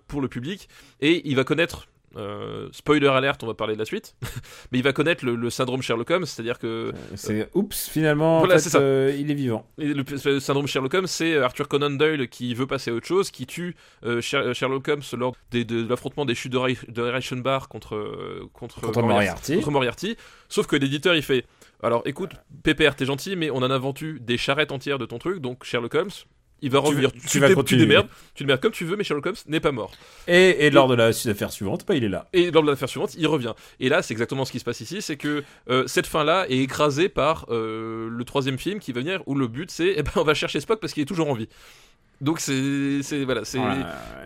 pour 0.08 0.22
le 0.22 0.28
public 0.28 0.68
et 1.02 1.22
il 1.30 1.36
va 1.36 1.44
connaître 1.44 1.88
euh, 2.16 2.70
spoiler 2.72 3.08
alerte, 3.10 3.44
on 3.44 3.48
va 3.48 3.54
parler 3.54 3.76
de 3.76 3.80
la 3.80 3.86
suite, 3.86 4.16
mais 4.72 4.80
il 4.80 4.84
va 4.84 4.92
connaître 4.92 5.24
le, 5.24 5.36
le 5.36 5.50
syndrome 5.52 5.84
Sherlock 5.84 6.10
Holmes, 6.10 6.26
c'est-à-dire 6.26 6.58
que 6.58 6.92
C'est 7.16 7.48
oups, 7.54 7.90
finalement, 7.90 8.38
en 8.38 8.40
Voilà, 8.40 8.56
fait, 8.58 8.70
ça. 8.70 8.80
euh, 8.80 9.16
il 9.16 9.30
est 9.30 9.36
vivant. 9.36 9.68
et 9.78 9.94
le, 9.94 10.04
le 10.26 10.40
syndrome 10.40 10.66
Sherlock 10.68 10.94
Holmes, 10.96 11.06
c'est 11.06 11.38
Arthur 11.38 11.68
Conan 11.68 11.92
Doyle 11.92 12.28
qui 12.30 12.56
veut 12.56 12.66
passer 12.66 12.90
à 12.90 12.94
autre 12.96 13.06
chose, 13.06 13.30
qui 13.30 13.46
tue 13.46 13.76
euh, 14.04 14.20
Sher- 14.22 14.56
Sherlock 14.56 14.88
Holmes 14.88 15.02
lors 15.16 15.36
des- 15.52 15.66
de, 15.66 15.86
l'affrontement 15.88 16.26
des 16.26 16.34
chutes 16.34 16.54
de, 16.54 16.92
de 16.92 17.02
Reichenbach 17.04 17.68
contre, 17.68 17.96
euh, 17.96 18.50
contre, 18.54 18.82
Contre 18.82 19.04
Moriarty. 19.04 19.56
contre 19.56 19.72
Moriarty. 19.72 20.16
Sauf 20.50 20.66
que 20.66 20.76
l'éditeur 20.78 21.14
il 21.14 21.22
fait 21.22 21.46
Alors 21.84 22.02
écoute, 22.06 22.32
PPR, 22.64 22.96
t'es 22.96 23.06
gentil, 23.06 23.36
mais 23.36 23.52
on 23.52 23.58
en 23.58 23.70
a 23.70 23.78
vendu 23.78 24.20
des 24.22 24.38
charrettes 24.38 24.72
entières 24.72 24.98
de 24.98 25.06
ton 25.06 25.20
truc, 25.20 25.40
donc 25.40 25.66
Sherlock 25.66 25.94
Holmes, 25.94 26.10
il 26.62 26.70
va 26.72 26.80
Tu 26.82 26.86
revenir. 26.88 27.10
veux- 27.14 27.20
Tu, 27.20 27.28
tu 27.28 27.40
vas 27.40 27.54
tu 27.64 27.78
démerdes, 27.78 28.08
tu 28.34 28.44
démerdes 28.44 28.62
comme 28.62 28.72
tu 28.72 28.84
veux, 28.86 28.96
mais 28.96 29.04
Sherlock 29.04 29.26
Holmes 29.28 29.36
n'est 29.48 29.60
pas 29.60 29.72
mort. 29.72 29.92
Et, 30.28 30.66
et 30.66 30.70
lors 30.70 30.88
de 30.88 30.96
la 30.96 31.06
affaire 31.08 31.52
suivante, 31.52 31.86
bah, 31.88 31.96
il 31.96 32.04
est 32.04 32.10
là. 32.10 32.28
Et 32.34 32.52
lors 32.52 32.64
de 32.64 32.70
l'affaire 32.70 32.90
suivante, 32.90 33.14
il 33.16 33.28
revient. 33.28 33.54
Et 33.80 33.90
là, 33.90 34.02
c'est 34.02 34.14
exactement 34.14 34.46
ce 34.46 34.52
qui 34.52 34.60
se 34.60 34.64
passe 34.66 34.82
ici, 34.82 35.02
c'est 35.02 35.18
que 35.18 35.44
euh, 35.70 35.84
cette 35.88 36.08
fin-là 36.08 36.46
est 36.50 36.58
écrasée 36.58 37.10
par 37.10 37.46
euh, 37.50 38.10
le 38.10 38.24
troisième 38.24 38.58
film 38.58 38.80
qui 38.80 38.92
va 38.92 39.02
venir, 39.02 39.22
où 39.28 39.36
le 39.36 39.48
but 39.48 39.70
c'est, 39.72 39.94
eh 39.98 40.04
ben, 40.04 40.12
on 40.16 40.24
va 40.24 40.34
chercher 40.34 40.60
Spock 40.60 40.80
parce 40.80 40.94
qu'il 40.94 41.04
est 41.04 41.08
toujours 41.08 41.30
en 41.30 41.34
vie. 41.34 41.48
Donc 42.20 42.40
c'est, 42.40 43.02
voilà, 43.26 43.46
c'est 43.46 43.60
Ouais. 43.60 43.66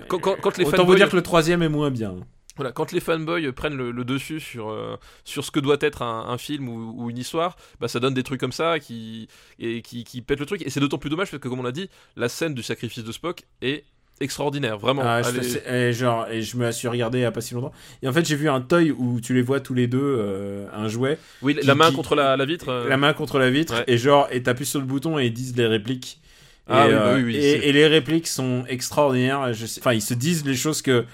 quand, 0.07 0.19
quand- 0.19 0.37
quand 0.41 0.57
les 0.57 0.63
Autant 0.65 0.85
vous 0.85 0.95
dire 0.95 1.09
que 1.09 1.15
le 1.17 1.21
troisième 1.23 1.61
est 1.61 1.67
moins 1.69 1.91
bien. 1.91 2.15
Voilà, 2.57 2.71
quand 2.71 2.91
les 2.91 2.99
fanboys 2.99 3.51
prennent 3.53 3.77
le, 3.77 3.91
le 3.91 4.03
dessus 4.03 4.39
sur 4.39 4.69
euh, 4.69 4.97
sur 5.23 5.43
ce 5.45 5.51
que 5.51 5.59
doit 5.59 5.77
être 5.81 6.01
un, 6.01 6.27
un 6.27 6.37
film 6.37 6.67
ou, 6.69 6.93
ou 7.03 7.09
une 7.09 7.17
histoire, 7.17 7.55
bah 7.79 7.87
ça 7.87 7.99
donne 7.99 8.13
des 8.13 8.23
trucs 8.23 8.39
comme 8.41 8.51
ça 8.51 8.79
qui 8.79 9.27
et 9.59 9.81
qui, 9.81 10.03
qui 10.03 10.21
pètent 10.21 10.39
le 10.41 10.45
truc. 10.45 10.61
Et 10.65 10.69
c'est 10.69 10.79
d'autant 10.81 10.97
plus 10.97 11.09
dommage 11.09 11.31
parce 11.31 11.41
que 11.41 11.47
comme 11.47 11.59
on 11.59 11.63
l'a 11.63 11.71
dit, 11.71 11.89
la 12.17 12.27
scène 12.29 12.53
du 12.53 12.61
sacrifice 12.63 13.03
de 13.03 13.11
Spock 13.11 13.43
est 13.61 13.85
extraordinaire, 14.19 14.77
vraiment. 14.77 15.01
Ah, 15.03 15.21
je, 15.23 15.57
et 15.67 15.93
genre, 15.93 16.27
et 16.29 16.43
je 16.43 16.55
me 16.57 16.71
suis 16.71 16.87
regardé 16.87 17.17
il 17.19 17.21
y 17.21 17.25
a 17.25 17.31
pas 17.31 17.41
si 17.41 17.55
longtemps. 17.55 17.71
Et 18.03 18.07
en 18.07 18.13
fait, 18.13 18.23
j'ai 18.27 18.35
vu 18.35 18.49
un 18.49 18.61
toy 18.61 18.91
où 18.91 19.19
tu 19.19 19.33
les 19.33 19.41
vois 19.41 19.59
tous 19.61 19.73
les 19.73 19.87
deux, 19.87 19.97
euh, 19.99 20.67
un 20.73 20.87
jouet, 20.89 21.17
Oui, 21.41 21.55
qui- 21.55 21.65
la 21.65 21.73
main 21.73 21.89
qui- 21.89 21.95
contre 21.95 22.13
la, 22.15 22.37
la 22.37 22.45
vitre. 22.45 22.69
euh, 22.69 22.87
la 22.87 22.97
main 22.97 23.13
contre 23.13 23.39
la 23.39 23.49
vitre, 23.49 23.73
Ouais. 23.73 23.83
et 23.87 23.97
genre, 23.97 24.27
et 24.29 24.43
t'appuies 24.43 24.67
sur 24.67 24.79
le 24.79 24.85
bouton 24.85 25.17
et 25.17 25.25
ils 25.25 25.33
disent 25.33 25.55
les 25.57 25.65
répliques. 25.65 26.19
Ah 26.67 26.85
et, 26.85 26.89
oui, 26.89 26.93
bah 26.95 27.01
euh, 27.07 27.15
oui, 27.17 27.23
oui, 27.23 27.35
et, 27.37 27.71
les 27.71 27.87
répliques 27.87 28.27
sont 28.27 28.63
extraordinaires. 28.69 29.53
Je 29.53 29.65
sais- 29.65 29.81
Enfin, 29.81 29.93
ils 29.93 30.01
se 30.01 30.13
disent 30.13 30.45
les 30.45 30.55
choses 30.55 30.83
que 30.83 31.05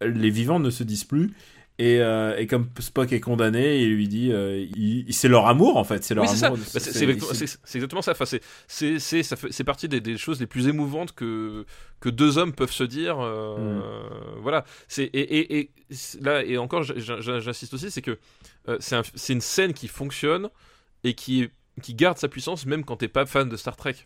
les 0.00 0.30
vivants 0.30 0.58
ne 0.60 0.70
se 0.70 0.82
disent 0.84 1.04
plus. 1.04 1.32
Et, 1.78 1.98
euh, 2.00 2.34
et 2.38 2.46
comme 2.46 2.70
Spock 2.78 3.12
est 3.12 3.20
condamné, 3.20 3.82
il 3.82 3.94
lui 3.96 4.08
dit, 4.08 4.32
euh, 4.32 4.64
c'est 5.10 5.28
leur 5.28 5.46
amour 5.46 5.76
en 5.76 5.84
fait, 5.84 6.02
c'est 6.04 6.14
leur 6.14 6.24
Oui, 6.24 6.44
amour. 6.44 6.56
Bah, 6.56 6.80
c'est, 6.80 7.04
exactement, 7.74 8.00
ça. 8.00 8.12
Enfin, 8.12 8.24
c'est, 8.66 9.64
partie 9.64 9.86
des, 9.86 10.00
des 10.00 10.16
choses 10.16 10.40
les 10.40 10.46
plus 10.46 10.68
émouvantes 10.68 11.12
que, 11.12 11.66
que 12.00 12.08
deux 12.08 12.38
hommes 12.38 12.54
peuvent 12.54 12.72
se 12.72 12.82
dire. 12.84 13.18
euh, 13.20 14.08
Voilà. 14.40 14.64
C'est, 14.88 15.04
et, 15.04 15.58
et, 15.58 15.70
là, 16.22 16.42
et 16.44 16.56
encore, 16.56 16.82
j'insiste 16.82 17.74
aussi, 17.74 17.90
c'est 17.90 18.00
que 18.02 18.18
c'est, 18.80 18.96
un- 18.96 19.02
une 19.28 19.40
scène 19.42 19.74
qui 19.74 19.88
fonctionne 19.88 20.48
et 21.04 21.12
qui, 21.12 21.50
qui 21.82 21.92
garde 21.92 22.16
sa 22.16 22.28
puissance 22.28 22.64
même 22.64 22.84
quand 22.84 22.96
t'es 22.96 23.08
pas 23.08 23.26
fan 23.26 23.50
de 23.50 23.56
Star 23.56 23.76
Trek. 23.76 23.96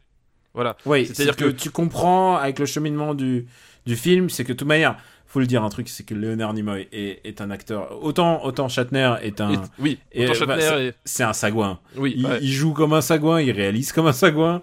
Voilà. 0.54 0.76
Oui, 0.86 1.06
c'est-à-dire 1.06 1.36
que- 1.36 1.44
que, 1.44 1.50
tu 1.50 1.70
comprends 1.70 2.36
avec 2.36 2.58
le 2.58 2.66
cheminement 2.66 3.14
du, 3.14 3.46
du 3.86 3.94
film, 3.94 4.28
c'est 4.28 4.42
que 4.42 4.52
de 4.52 4.58
toute 4.58 4.66
manière, 4.66 4.96
faut 5.32 5.40
le 5.40 5.46
dire 5.46 5.62
un 5.62 5.68
truc, 5.68 5.88
c'est 5.88 6.02
que 6.04 6.12
Leonard 6.14 6.52
Nimoy 6.54 6.88
est, 6.92 7.20
est 7.24 7.40
un 7.40 7.50
acteur. 7.50 8.02
Autant, 8.02 8.44
autant 8.44 8.68
Shatner 8.68 9.14
est 9.22 9.40
un. 9.40 9.52
Et- 9.52 9.56
oui. 9.78 9.98
bah, 10.46 10.56
C'est 11.04 11.22
un 11.22 11.32
sagouin. 11.32 11.78
oui. 11.96 12.14
Il, 12.16 12.26
ouais. 12.26 12.38
il 12.42 12.50
joue 12.52 12.72
comme 12.72 12.92
un 12.92 13.00
sagouin, 13.00 13.40
il 13.40 13.52
réalise 13.52 13.92
comme 13.92 14.08
un 14.08 14.12
sagouin. 14.12 14.60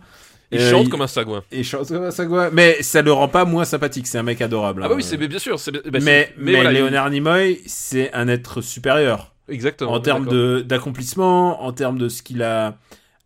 Il 0.52 0.60
Euh, 0.60 0.69
chante 0.72 0.85
il- 0.85 0.89
comme 0.89 1.02
un 1.02 1.07
sagouin. 1.07 1.44
Et 1.52 1.64
chante 1.64 1.88
comme 1.88 2.03
un 2.03 2.11
sagouin. 2.11 2.49
Mais 2.52 2.81
ça 2.84 3.02
le 3.02 3.11
rend 3.14 3.27
pas 3.30 3.45
moins 3.45 3.64
sympathique, 3.65 4.07
c'est 4.07 4.18
un 4.18 4.23
mec 4.23 4.41
adorable. 4.41 4.81
Ah 4.84 4.88
bah 4.88 4.94
hein. 4.94 4.98
oui, 4.98 5.03
c'est 5.03 5.18
bien 5.18 5.39
sûr. 5.39 5.56
Bah, 5.56 5.99
mais, 6.02 6.34
mais, 6.38 6.53
voilà, 6.56 6.72
il- 6.73 6.80
Leonard 6.80 7.10
Nimoy, 7.10 7.60
c'est 7.65 8.14
un 8.14 8.27
être 8.27 8.61
supérieur. 8.61 9.34
Exactement. 9.49 9.94
en 9.94 9.99
termes 10.02 10.27
de 10.27 10.60
d'accomplissement, 10.65 11.64
en 11.64 11.72
termes 11.72 11.98
de 11.98 12.10
ce 12.10 12.22
qu'il 12.22 12.44
a 12.44 12.77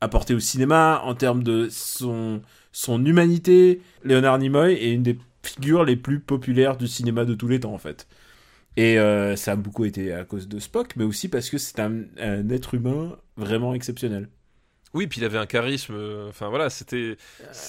apporté 0.01 0.35
au 0.35 0.39
cinéma, 0.39 1.01
en 1.05 1.15
termes 1.15 1.41
de 1.41 1.67
son 1.71 2.41
son 2.71 3.03
humanité, 3.05 3.81
Leonard 4.03 4.37
Nimoy 4.37 4.73
est 4.73 4.91
une 4.93 5.03
des 5.03 5.17
figures 5.43 5.83
les 5.85 5.95
plus 5.95 6.19
populaires 6.19 6.77
du 6.77 6.87
cinéma 6.87 7.25
de 7.25 7.33
tous 7.33 7.47
les 7.47 7.59
temps 7.59 7.73
en 7.73 7.77
fait. 7.77 8.07
Et 8.77 8.97
euh, 8.99 9.35
ça 9.35 9.51
a 9.53 9.55
beaucoup 9.57 9.83
été 9.85 10.13
à 10.13 10.23
cause 10.23 10.47
de 10.47 10.59
Spock, 10.59 10.95
mais 10.95 11.03
aussi 11.03 11.27
parce 11.27 11.49
que 11.49 11.57
c'est 11.57 11.79
un, 11.79 12.03
un 12.19 12.49
être 12.49 12.73
humain 12.73 13.17
vraiment 13.35 13.73
exceptionnel. 13.73 14.29
Oui, 14.93 15.07
puis 15.07 15.21
il 15.21 15.23
avait 15.25 15.37
un 15.37 15.45
charisme. 15.45 15.93
euh, 15.95 16.29
Enfin 16.29 16.49
voilà, 16.49 16.69
c'était. 16.69 17.15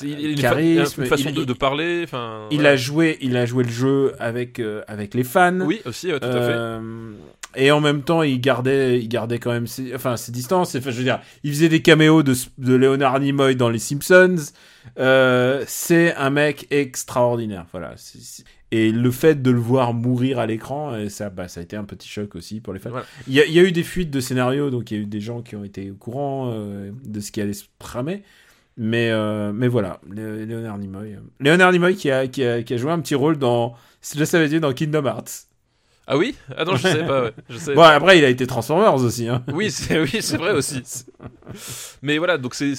il- 0.02 0.40
charisme, 0.40 1.02
une 1.02 1.08
façon 1.08 1.28
il- 1.28 1.34
de, 1.34 1.44
de 1.44 1.52
parler. 1.52 2.02
Enfin. 2.04 2.48
Il 2.50 2.66
a 2.66 2.76
joué, 2.76 3.18
il 3.20 3.36
a 3.36 3.46
joué 3.46 3.62
le 3.64 3.70
jeu 3.70 4.12
avec 4.20 4.58
euh, 4.58 4.82
avec 4.88 5.14
les 5.14 5.22
fans. 5.24 5.60
Oui, 5.60 5.80
aussi, 5.84 6.12
ouais, 6.12 6.18
tout 6.20 6.26
à 6.26 6.32
fait. 6.42 6.80
Et 7.54 7.70
en 7.70 7.80
même 7.80 8.02
temps, 8.02 8.22
il 8.22 8.40
gardait, 8.40 8.98
il 9.00 9.08
gardait 9.08 9.38
quand 9.38 9.52
même 9.52 9.66
ses, 9.66 9.94
enfin, 9.94 10.16
ses 10.16 10.32
distances. 10.32 10.74
Enfin, 10.74 10.90
je 10.90 10.98
veux 10.98 11.04
dire, 11.04 11.20
il 11.42 11.52
faisait 11.52 11.68
des 11.68 11.82
caméos 11.82 12.22
de, 12.22 12.34
de 12.58 12.74
Leonard 12.74 13.20
Nimoy 13.20 13.56
dans 13.56 13.68
Les 13.68 13.78
Simpsons. 13.78 14.36
Euh, 14.98 15.62
c'est 15.66 16.14
un 16.16 16.30
mec 16.30 16.66
extraordinaire. 16.70 17.66
Voilà. 17.72 17.94
Et 18.70 18.90
le 18.90 19.10
fait 19.10 19.42
de 19.42 19.50
le 19.50 19.60
voir 19.60 19.92
mourir 19.92 20.38
à 20.38 20.46
l'écran, 20.46 20.92
euh, 20.92 21.08
ça, 21.10 21.28
bah, 21.28 21.46
ça 21.46 21.60
a 21.60 21.62
été 21.62 21.76
un 21.76 21.84
petit 21.84 22.08
choc 22.08 22.34
aussi 22.34 22.60
pour 22.60 22.72
les 22.72 22.78
fans. 22.80 22.90
Voilà. 22.90 23.06
Il, 23.28 23.34
y 23.34 23.40
a, 23.40 23.44
il 23.44 23.52
y 23.52 23.58
a 23.58 23.62
eu 23.62 23.72
des 23.72 23.82
fuites 23.82 24.10
de 24.10 24.20
scénarios, 24.20 24.70
donc 24.70 24.90
il 24.90 24.96
y 24.96 25.00
a 25.00 25.02
eu 25.02 25.06
des 25.06 25.20
gens 25.20 25.42
qui 25.42 25.56
ont 25.56 25.64
été 25.64 25.90
au 25.90 25.94
courant 25.94 26.50
euh, 26.54 26.90
de 27.04 27.20
ce 27.20 27.30
qui 27.32 27.40
allait 27.42 27.52
se 27.52 27.64
tramer. 27.78 28.22
Mais, 28.78 29.10
euh, 29.10 29.52
mais 29.52 29.68
voilà, 29.68 30.00
Lé- 30.10 30.46
Leonard 30.46 30.78
Nimoy. 30.78 31.18
Leonard 31.40 31.72
Nimoy 31.72 31.94
qui 31.94 32.10
a, 32.10 32.26
qui, 32.26 32.42
a, 32.42 32.62
qui 32.62 32.72
a 32.72 32.76
joué 32.78 32.90
un 32.90 33.00
petit 33.00 33.14
rôle 33.14 33.36
dans, 33.36 33.74
je 34.16 34.24
savais 34.24 34.58
dans 34.58 34.72
Kingdom 34.72 35.04
Hearts. 35.04 35.48
Ah 36.06 36.16
oui? 36.16 36.34
Ah 36.56 36.64
non, 36.64 36.76
je 36.76 36.82
sais 36.88 37.04
pas. 37.04 37.22
Ouais. 37.24 37.32
Je 37.48 37.58
sais 37.58 37.74
Bon, 37.74 37.82
après, 37.82 38.18
il 38.18 38.24
a 38.24 38.28
été 38.28 38.46
Transformers 38.46 38.94
aussi. 38.94 39.28
Hein. 39.28 39.44
Oui, 39.52 39.70
c'est 39.70 40.00
oui, 40.00 40.20
vrai 40.36 40.52
aussi. 40.52 40.82
Mais 42.02 42.18
voilà, 42.18 42.38
donc 42.38 42.54
c'est 42.54 42.74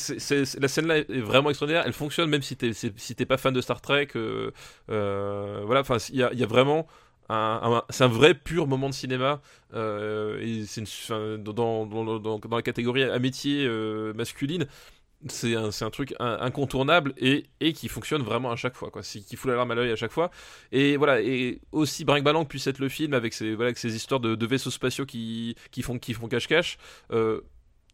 la 0.59 0.67
scène 0.67 0.87
là 0.87 0.97
est 0.97 1.21
vraiment 1.21 1.49
extraordinaire. 1.49 1.83
Elle 1.85 1.93
fonctionne 1.93 2.29
même 2.29 2.41
si 2.41 2.55
t'es 2.55 2.71
si 2.73 3.15
pas 3.25 3.37
fan 3.37 3.53
de 3.53 3.61
Star 3.61 3.81
Trek. 3.81 4.09
euh, 4.15 4.51
euh, 4.89 5.61
voilà, 5.65 5.81
enfin 5.81 5.97
il 6.09 6.17
y 6.17 6.23
a, 6.23 6.31
il 6.33 6.39
y 6.39 6.43
a 6.43 6.47
vraiment 6.47 6.87
un, 7.29 7.59
un- 7.63 7.83
c'est 7.89 8.03
un 8.03 8.07
vrai 8.07 8.33
pur 8.33 8.67
moment 8.67 8.89
de 8.89 8.93
cinéma. 8.93 9.41
euh, 9.73 10.39
et 10.41 10.65
c'est 10.65 10.81
dans, 11.37 11.37
dans, 11.37 11.85
dans, 11.85 12.19
dans- 12.19 12.39
dans 12.39 12.55
la 12.57 12.61
catégorie 12.61 13.03
amitié 13.03 13.65
euh, 13.65 14.13
masculine. 14.13 14.65
C'est 15.29 15.55
un, 15.55 15.69
un 15.81 15.89
truc 15.89 16.13
in- 16.19 16.37
incontournable 16.41 17.13
et, 17.17 17.45
et 17.61 17.71
qui 17.73 17.87
fonctionne 17.87 18.21
vraiment 18.23 18.51
à 18.51 18.55
chaque 18.55 18.75
fois, 18.75 18.89
quoi. 18.89 19.03
C'est- 19.03 19.21
Qui 19.21 19.35
fout 19.35 19.49
la 19.49 19.55
larme 19.57 19.71
à 19.71 19.75
l'œil 19.75 19.91
à 19.91 19.95
chaque 19.95 20.11
fois. 20.11 20.31
Et 20.71 20.97
voilà, 20.97 21.21
et 21.21 21.61
aussi 21.71 22.03
brinque 22.05 22.23
ballant 22.23 22.43
que 22.43 22.49
puisse 22.49 22.67
être 22.67 22.79
le 22.79 22.89
film 22.89 23.13
avec 23.13 23.33
ses, 23.33 23.55
voilà, 23.55 23.67
avec 23.67 23.77
ses 23.77 23.95
histoires 23.95 24.19
de, 24.19 24.35
de 24.35 24.45
vaisseaux 24.45 24.71
spatiaux 24.71 25.05
qui, 25.05 25.55
qui 25.71 25.81
font 25.81 25.97
qui 25.97 26.13
font 26.13 26.27
cache-cache. 26.27 26.77
euh, 27.11 27.41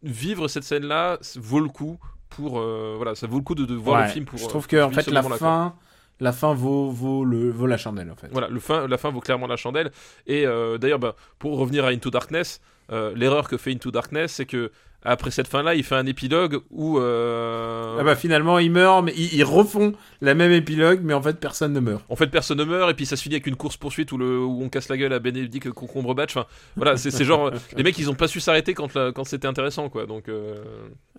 vivre 0.02 0.48
cette 0.48 0.64
scène-là 0.64 1.18
c- 1.22 1.40
vaut 1.42 1.60
le 1.60 1.68
coup 1.70 2.00
pour 2.30 2.60
euh, 2.60 2.94
voilà, 2.96 3.16
ça 3.16 3.28
vaut 3.28 3.38
le 3.38 3.44
coup 3.44 3.56
de, 3.56 3.66
de 3.66 3.76
voir 3.76 4.00
Ouais, 4.02 4.08
le 4.08 4.12
film 4.14 4.26
pour. 4.26 4.40
je 4.40 4.46
euh, 4.46 4.48
trouve 4.48 4.66
que 4.68 4.82
en 4.82 4.92
fait, 4.92 5.08
la 5.08 5.22
quoi. 5.22 5.38
fin, 5.38 5.76
la 6.20 6.32
fin 6.32 6.54
vaut, 6.54 6.90
vaut, 6.90 7.26
le, 7.26 7.50
vaut 7.52 7.68
la 7.68 7.78
chandelle, 7.78 8.10
en 8.12 8.16
fait. 8.16 8.28
Voilà, 8.32 8.48
le 8.48 8.60
fin, 8.60 8.88
la 8.88 8.98
fin 8.98 9.10
vaut 9.12 9.20
clairement 9.20 9.48
la 9.48 9.58
chandelle. 9.58 9.92
Et 10.26 10.46
euh, 10.46 10.78
d'ailleurs, 10.78 11.00
bah, 11.00 11.16
pour 11.38 11.58
revenir 11.58 11.86
à 11.86 11.90
Into 11.90 12.10
Darkness, 12.12 12.62
euh, 12.92 13.14
l'erreur 13.16 13.48
que 13.50 13.58
fait 13.58 13.72
Into 13.72 13.92
Darkness, 13.92 14.34
c'est 14.34 14.46
que 14.46 14.72
après 15.04 15.32
cette 15.32 15.48
fin-là, 15.48 15.76
il 15.76 15.84
fait 15.84 15.96
un 15.96 16.06
épilogue 16.06 16.60
où. 16.72 17.00
euh, 17.00 17.98
Ah 18.00 18.04
bah 18.04 18.16
finalement, 18.16 18.60
ils 18.60 18.72
meurent, 18.72 19.02
mais 19.04 19.14
ils, 19.16 19.34
ils 19.36 19.44
refont 19.44 19.94
la 20.22 20.34
même 20.34 20.52
épilogue, 20.52 21.00
mais 21.04 21.14
en 21.14 21.22
fait, 21.22 21.40
personne 21.40 21.74
ne 21.74 21.80
meurt. 21.80 22.04
En 22.10 22.16
fait, 22.16 22.28
personne 22.28 22.58
ne 22.58 22.64
meurt, 22.66 22.90
et 22.92 22.94
puis 22.94 23.06
ça 23.06 23.16
se 23.16 23.22
finit 23.24 23.36
avec 23.36 23.48
une 23.48 23.56
course-poursuite 23.56 24.12
où, 24.12 24.18
le, 24.18 24.40
où 24.40 24.62
on 24.62 24.70
casse 24.70 24.90
la 24.90 24.98
gueule 24.98 25.14
à 25.14 25.20
Benedict 25.20 25.70
Cumberbatch. 25.74 26.36
Enfin, 26.36 26.48
voilà, 26.76 26.98
c'est 26.98 27.24
genre. 27.24 27.52
les 27.78 27.84
mecs, 27.84 27.98
ils 27.98 28.10
ont 28.10 28.16
pas 28.16 28.28
su 28.28 28.40
s'arrêter 28.40 28.74
quand, 28.74 28.94
la- 28.94 29.12
quand 29.12 29.24
c'était 29.24 29.48
intéressant, 29.48 29.90
quoi. 29.90 30.06
Donc. 30.06 30.28
euh, 30.30 30.56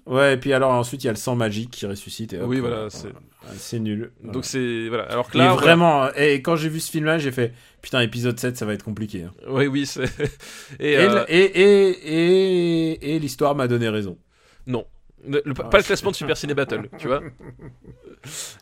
Ouais, 0.06 0.32
et 0.34 0.36
puis 0.38 0.52
alors 0.54 0.72
ensuite, 0.72 1.04
il 1.04 1.06
y 1.06 1.10
a 1.10 1.12
le 1.12 1.18
sang 1.18 1.36
magique 1.36 1.70
qui 1.70 1.84
ressuscite. 1.86 2.32
Et 2.32 2.38
hop, 2.40 2.46
Oui, 2.48 2.56
euh, 2.56 2.60
voilà, 2.60 2.90
c'est- 2.90 3.12
c'est 3.56 3.78
nul. 3.78 4.10
Donc 4.24 4.44
c'est. 4.46 4.88
Voilà. 4.88 5.04
Alors 5.04 5.30
que 5.30 5.36
Et 5.36 5.40
là. 5.42 5.54
vraiment, 5.54 6.08
et 6.16 6.40
quand 6.42 6.56
j'ai 6.56 6.70
vu 6.70 6.80
ce 6.80 6.90
film-là, 6.90 7.18
j'ai 7.18 7.30
fait 7.30 7.52
putain, 7.82 8.00
épisode 8.00 8.38
7, 8.38 8.56
ça 8.56 8.64
va 8.66 8.72
être 8.74 8.82
compliqué. 8.84 9.24
hein. 9.24 9.32
Oui, 9.48 9.66
oui, 9.66 9.86
c'est. 9.86 10.04
Et, 10.80 10.92
Et, 10.92 10.98
euh, 10.98 11.24
et, 11.28 13.14
et, 13.14 13.18
l'histoire 13.18 13.54
m'a 13.54 13.68
donné 13.68 13.88
raison. 13.88 14.18
Non. 14.66 14.84
Le- 15.26 15.42
le- 15.44 15.54
pas 15.54 15.76
le 15.78 15.82
classement 15.82 16.10
de 16.10 16.16
Super 16.16 16.36
Ciné 16.36 16.54
Battle, 16.54 16.88
tu 16.98 17.06
vois. 17.06 17.20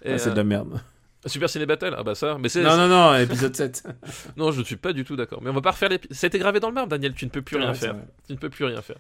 Ah, 0.05 0.19
c'est 0.19 0.27
de 0.27 0.31
euh, 0.32 0.35
la 0.35 0.45
merde. 0.45 0.81
Super 1.28 1.48
Ciné 1.50 1.66
Battle 1.66 1.94
Ah 1.96 2.02
bah 2.02 2.14
ça, 2.14 2.36
mais 2.40 2.48
c'est 2.48 2.62
Non, 2.62 2.76
non, 2.76 2.88
non, 2.88 3.14
épisode 3.16 3.55
7. 3.55 3.84
non, 4.36 4.50
je 4.52 4.60
ne 4.60 4.64
suis 4.64 4.76
pas 4.76 4.92
du 4.92 5.05
tout 5.05 5.16
d'accord. 5.16 5.40
Mais 5.42 5.50
on 5.50 5.55
va 5.55 5.60
pas 5.60 5.70
refaire 5.72 5.88
l'épisode. 5.88 6.16
C'était 6.16 6.38
gravé 6.38 6.60
dans 6.60 6.68
le 6.68 6.74
marbre, 6.74 6.88
Daniel. 6.90 7.14
Tu 7.14 7.24
ne 7.24 7.30
peux 7.30 7.42
plus 7.42 7.56
rien 7.56 7.74
faire. 7.74 7.94
Tu 8.26 8.32
ne 8.32 8.38
peux 8.38 8.50
plus 8.50 8.64
rien 8.64 8.82
faire. 8.82 8.96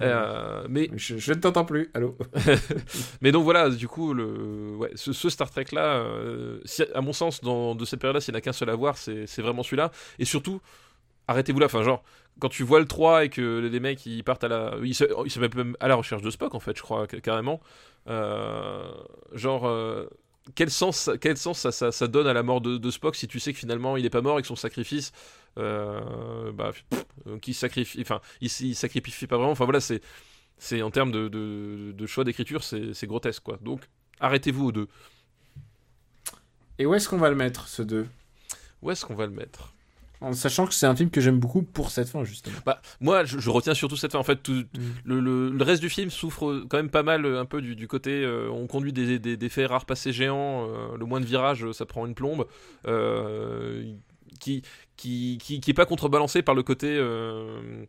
Euh, 0.00 0.64
mais 0.68 0.90
Je, 0.96 1.18
je 1.18 1.32
ne 1.32 1.38
t'entends 1.40 1.64
plus. 1.64 1.90
Allô 1.94 2.16
mais 3.20 3.32
donc 3.32 3.44
voilà, 3.44 3.68
du 3.70 3.88
coup 3.88 4.14
le 4.14 4.74
ouais, 4.76 4.90
ce, 4.94 5.12
ce 5.12 5.28
Star 5.28 5.50
Trek 5.50 5.66
là, 5.72 6.04
à 6.94 7.00
mon 7.00 7.12
sens, 7.12 7.40
dans 7.40 7.74
de 7.74 7.84
cette 7.84 8.00
période-là, 8.00 8.20
s'il 8.20 8.32
n'y 8.34 8.36
en 8.36 8.38
a 8.38 8.40
qu'un 8.40 8.52
seul 8.52 8.70
à 8.70 8.74
voir, 8.74 8.96
c'est 8.96 9.26
vraiment 9.40 9.62
celui-là. 9.62 9.90
Et 10.18 10.24
surtout, 10.24 10.60
arrêtez-vous 11.28 11.58
là. 11.60 11.66
Enfin 11.66 11.82
genre. 11.82 12.02
Quand 12.40 12.48
tu 12.48 12.62
vois 12.62 12.80
le 12.80 12.86
3 12.86 13.26
et 13.26 13.28
que 13.28 13.58
les 13.58 13.78
mecs 13.78 14.06
ils 14.06 14.24
partent 14.24 14.42
à 14.44 14.48
la. 14.48 14.72
Ils 14.82 14.94
se, 14.94 15.04
ils 15.26 15.30
se 15.30 15.38
mettent 15.38 15.54
même 15.54 15.76
à 15.80 15.86
la 15.88 15.96
recherche 15.96 16.22
de 16.22 16.30
Spock 16.30 16.54
en 16.54 16.60
fait, 16.60 16.74
je 16.74 16.80
crois, 16.82 17.06
ca- 17.08 17.20
carrément. 17.20 17.60
Euh, 18.08 18.90
genre. 19.34 19.66
Quel 20.54 20.70
sens, 20.70 21.10
quel 21.20 21.36
sens 21.36 21.58
ça, 21.58 21.72
ça, 21.72 21.92
ça 21.92 22.08
donne 22.08 22.26
à 22.26 22.32
la 22.32 22.42
mort 22.42 22.60
de, 22.60 22.76
de 22.76 22.90
Spock 22.90 23.14
si 23.16 23.28
tu 23.28 23.38
sais 23.40 23.52
que 23.52 23.58
finalement 23.58 23.96
il 23.96 24.04
est 24.04 24.10
pas 24.10 24.22
mort 24.22 24.38
et 24.38 24.42
que 24.42 24.48
son 24.48 24.56
sacrifice, 24.56 25.12
euh, 25.58 26.52
bah, 26.52 26.72
qui 27.40 27.54
sacrifie, 27.54 28.00
enfin, 28.00 28.20
il, 28.40 28.50
il 28.60 28.74
sacrifie 28.74 29.26
pas 29.26 29.36
vraiment. 29.36 29.52
Enfin 29.52 29.64
voilà, 29.64 29.80
c'est, 29.80 30.02
c'est 30.58 30.82
en 30.82 30.90
termes 30.90 31.12
de, 31.12 31.28
de, 31.28 31.92
de 31.92 32.06
choix 32.06 32.24
d'écriture, 32.24 32.64
c'est, 32.64 33.06
grotesque 33.06 33.42
quoi. 33.42 33.58
Donc 33.62 33.82
arrêtez-vous 34.20 34.66
aux 34.66 34.72
deux. 34.72 34.88
Et 36.78 36.86
où 36.86 36.94
est-ce 36.94 37.08
qu'on 37.08 37.18
va 37.18 37.30
le 37.30 37.36
mettre, 37.36 37.68
ce 37.68 37.82
2 37.82 38.08
Où 38.82 38.90
est-ce 38.90 39.04
qu'on 39.04 39.14
va 39.14 39.26
le 39.26 39.32
mettre? 39.32 39.72
En 40.22 40.32
sachant 40.32 40.66
que 40.66 40.74
c'est 40.74 40.86
un 40.86 40.94
film 40.96 41.10
que 41.10 41.20
j'aime 41.20 41.38
beaucoup 41.38 41.62
pour 41.62 41.90
cette 41.90 42.08
fin, 42.08 42.24
justement. 42.24 42.56
Bah, 42.64 42.80
moi, 43.00 43.24
je, 43.24 43.38
je 43.38 43.50
retiens 43.50 43.74
surtout 43.74 43.96
cette 43.96 44.12
fin. 44.12 44.18
En 44.18 44.22
fait, 44.24 44.36
tout, 44.42 44.52
Mm. 44.52 44.80
le, 45.04 45.20
le- 45.20 45.50
le 45.50 45.64
reste 45.64 45.82
du 45.82 45.90
film 45.90 46.10
souffre 46.10 46.64
quand 46.68 46.76
même 46.76 46.90
pas 46.90 47.02
mal, 47.02 47.24
euh, 47.26 47.40
un 47.40 47.44
peu 47.44 47.60
du, 47.60 47.74
du 47.76 47.88
côté. 47.88 48.22
euh, 48.24 48.48
on 48.50 48.66
conduit 48.66 48.92
des, 48.92 49.18
des, 49.18 49.36
des 49.36 49.48
faits 49.48 49.68
rares 49.68 49.84
passés 49.84 50.12
géants. 50.12 50.66
euh, 50.68 50.96
le 50.98 51.04
moins 51.04 51.20
de 51.20 51.26
virages, 51.26 51.70
ça 51.72 51.84
prend 51.86 52.06
une 52.06 52.14
plombe. 52.14 52.46
euh, 52.86 53.84
qui, 54.40 54.62
qui, 54.96 55.38
qui, 55.42 55.60
qui 55.60 55.70
est 55.70 55.74
pas 55.74 55.86
contrebalancé 55.86 56.42
par 56.42 56.54
le 56.54 56.62
côté. 56.62 56.88
euh, 56.88 57.84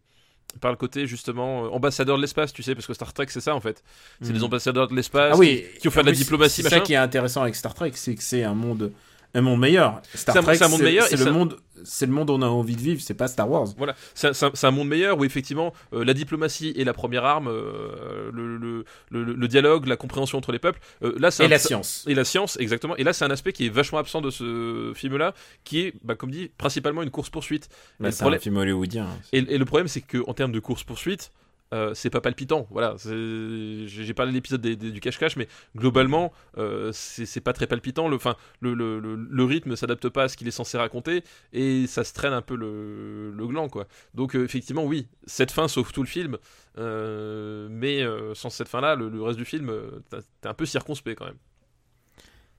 par 0.62 0.70
le 0.70 0.78
côté 0.78 1.08
justement 1.08 1.66
euh, 1.66 1.70
ambassadeur 1.70 2.16
de 2.16 2.22
l'espace, 2.22 2.54
tu 2.54 2.62
sais, 2.62 2.76
parce 2.76 2.86
que 2.86 2.94
Star 2.94 3.12
Trek 3.12 3.26
c'est 3.30 3.42
ça 3.42 3.56
en 3.56 3.60
fait. 3.60 3.84
C'est 4.22 4.30
Mhm. 4.30 4.36
les 4.36 4.44
ambassadeurs 4.44 4.88
de 4.88 4.96
l'espace 4.96 5.32
Ah 5.34 5.38
oui, 5.40 5.64
qui, 5.74 5.80
qui 5.80 5.88
ont 5.88 5.92
fait 5.92 6.02
de 6.02 6.06
la 6.06 6.12
diplomatie, 6.12 6.62
C'est 6.62 6.70
ça 6.70 6.80
qui 6.80 6.94
est 6.94 6.98
intéressant 6.98 7.42
avec 7.42 7.56
Star 7.56 7.74
Trek, 7.74 7.92
c'est 7.96 8.14
que 8.14 8.22
c'est 8.22 8.44
un 8.44 8.54
monde, 8.54 8.92
un 9.34 9.42
monde 9.42 9.60
meilleur. 9.60 10.02
Star 10.14 10.36
Trek, 10.44 10.56
c'est 10.56 10.64
un 10.64 10.68
monde 10.68 10.82
meilleur 10.82 11.08
c'est 11.08 11.18
le 11.18 11.32
monde, 11.32 11.58
c'est 11.84 12.06
le 12.06 12.12
monde 12.12 12.30
où 12.30 12.34
on 12.34 12.42
a 12.42 12.48
envie 12.48 12.76
de 12.76 12.82
vivre. 12.82 13.02
C'est 13.02 13.14
pas 13.16 13.28
Star 13.28 13.50
Wars. 13.50 13.68
Voilà, 13.78 13.96
c'est 14.14 14.32
un- 14.64 14.72
monde 14.72 14.88
meilleur 14.88 15.18
où 15.18 15.26
effectivement 15.26 15.74
euh, 15.94 16.04
la 16.06 16.14
diplomatie 16.14 16.74
est 16.78 16.84
la 16.84 16.94
première 16.94 17.26
arme, 17.26 17.48
euh, 17.48 18.30
le, 18.32 18.58
le, 18.58 18.86
le, 19.10 19.34
le 19.34 19.48
dialogue, 19.48 19.88
la 19.88 19.98
compréhension 19.98 20.38
entre 20.38 20.52
les 20.52 20.60
peuples. 20.60 20.80
Euh, 21.04 21.14
là, 21.18 21.30
Et 21.40 21.46
un- 21.46 21.48
la 21.48 21.60
science. 21.60 22.06
Et 22.08 22.14
la 22.16 22.26
science, 22.26 22.58
exactement. 22.60 22.96
Et 22.98 23.04
là, 23.04 23.12
c'est 23.14 23.26
un 23.26 23.32
aspect 23.32 23.54
qui 23.54 23.66
est 23.66 23.70
vachement 23.70 23.98
absent 24.00 24.22
de 24.22 24.30
ce 24.30 24.94
film-là, 24.96 25.34
qui 25.64 25.82
est, 25.82 25.94
bah, 26.04 26.16
comme 26.16 26.32
dit, 26.32 26.52
principalement 26.58 27.02
une 27.04 27.12
course-poursuite. 27.12 27.70
Bah, 28.00 28.12
c'est 28.12 28.24
un 28.24 28.38
film 28.40 28.58
hollywoodien. 28.58 29.08
Et, 29.32 29.40
et 29.40 29.58
le 29.58 29.66
problème, 29.66 29.88
c'est 29.88 30.02
que 30.02 30.20
en 30.28 30.34
termes 30.34 30.52
de 30.52 30.60
course-poursuite, 30.60 31.32
euh, 31.74 31.94
c'est 31.94 32.10
pas 32.10 32.22
palpitant. 32.22 32.68
Voilà, 32.70 32.96
j'ai 32.98 34.14
parlé 34.14 34.32
de 34.32 34.36
l'épisode 34.36 34.62
du 34.62 35.00
cache-cache, 35.00 35.36
mais 35.38 35.48
globalement, 35.76 36.34
euh, 36.58 36.92
c'est 36.94 37.42
pas 37.42 37.54
très 37.54 37.68
palpitant. 37.68 38.08
Le, 38.08 38.16
enfin, 38.16 38.36
le, 38.60 38.74
le, 38.74 39.00
le, 39.00 39.16
le 39.16 39.44
rythme 39.44 39.76
s'adapte 39.76 40.10
pas 40.10 40.24
à 40.24 40.28
ce 40.28 40.38
qu'il 40.38 40.48
est 40.48 40.52
censé 40.52 40.78
raconter 40.78 41.24
et 41.52 41.88
ça 41.88 42.04
se 42.04 42.14
traîne 42.14 42.34
un 42.34 42.42
peu 42.42 42.56
le, 42.56 43.32
le 43.32 43.48
gland, 43.48 43.70
quoi. 43.70 43.88
Donc, 44.14 44.36
euh, 44.36 44.44
effectivement, 44.44 44.84
oui, 44.84 45.08
cette 45.26 45.52
fin 45.52 45.68
sauve 45.68 45.92
tout 45.92 46.04
le 46.04 46.08
film, 46.08 46.38
mais 46.78 48.04
sans 48.34 48.50
cette 48.50 48.68
fin-là, 48.68 48.96
le, 48.96 49.10
le 49.10 49.22
reste 49.24 49.38
du 49.38 49.46
film, 49.46 49.72
t'es 50.10 50.48
un 50.48 50.54
peu 50.54 50.66
circonspect 50.66 51.18
quand 51.18 51.26
même. 51.26 51.38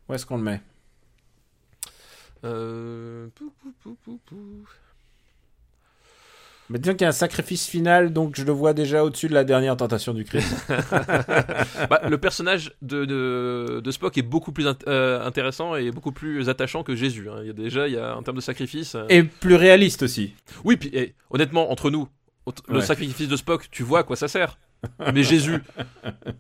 Où 0.09 0.14
est-ce 0.14 0.26
qu'on 0.26 0.39
le 0.39 0.43
met? 0.44 0.60
Pou. 2.43 3.52
Mais 6.70 6.78
disons 6.78 6.93
qu'il 6.95 7.03
y 7.03 7.05
a 7.05 7.09
un 7.09 7.12
sacrifice 7.12 7.66
final, 7.66 8.12
donc 8.12 8.36
je 8.36 8.45
le 8.45 8.53
vois 8.53 8.73
déjà 8.73 9.05
au-dessus 9.05 9.28
de 9.28 9.35
la 9.35 9.45
dernière 9.45 9.77
tentation 9.77 10.15
du 10.15 10.24
Christ. 10.24 10.55
Bah, 11.91 12.01
le 12.09 12.16
personnage 12.19 12.73
de, 12.82 13.05
de, 13.05 13.81
de 13.85 13.91
Spock 13.91 14.16
est 14.16 14.23
beaucoup 14.23 14.53
plus 14.53 14.66
int- 14.66 14.78
euh, 14.89 15.23
intéressant 15.24 15.77
et 15.77 15.91
beaucoup 15.91 16.12
plus 16.12 16.49
attachant 16.49 16.82
que 16.82 16.95
Jésus. 16.95 17.28
hein. 17.28 17.36
Il 17.43 17.47
y 17.49 17.51
a 17.51 17.53
déjà, 17.53 17.86
il 17.89 17.95
y 17.95 17.99
a 17.99 18.16
en 18.16 18.23
termes 18.23 18.36
de 18.39 18.43
sacrifice. 18.43 18.95
euh, 18.95 19.05
Et 19.09 19.23
plus 19.24 19.55
réaliste 19.57 20.03
aussi. 20.03 20.35
Oui, 20.65 20.77
puis 20.77 20.91
eh, 20.95 21.15
honnêtement, 21.31 21.70
entre 21.70 21.91
nous, 21.91 22.09
le 22.69 22.77
Ouais. 22.78 22.85
sacrifice 22.85 23.28
de 23.28 23.36
Spock, 23.36 23.69
tu 23.70 23.82
vois 23.82 24.01
à 24.01 24.03
quoi 24.03 24.16
ça 24.16 24.28
sert. 24.28 24.59
Mais 25.12 25.23
Jésus, 25.23 25.62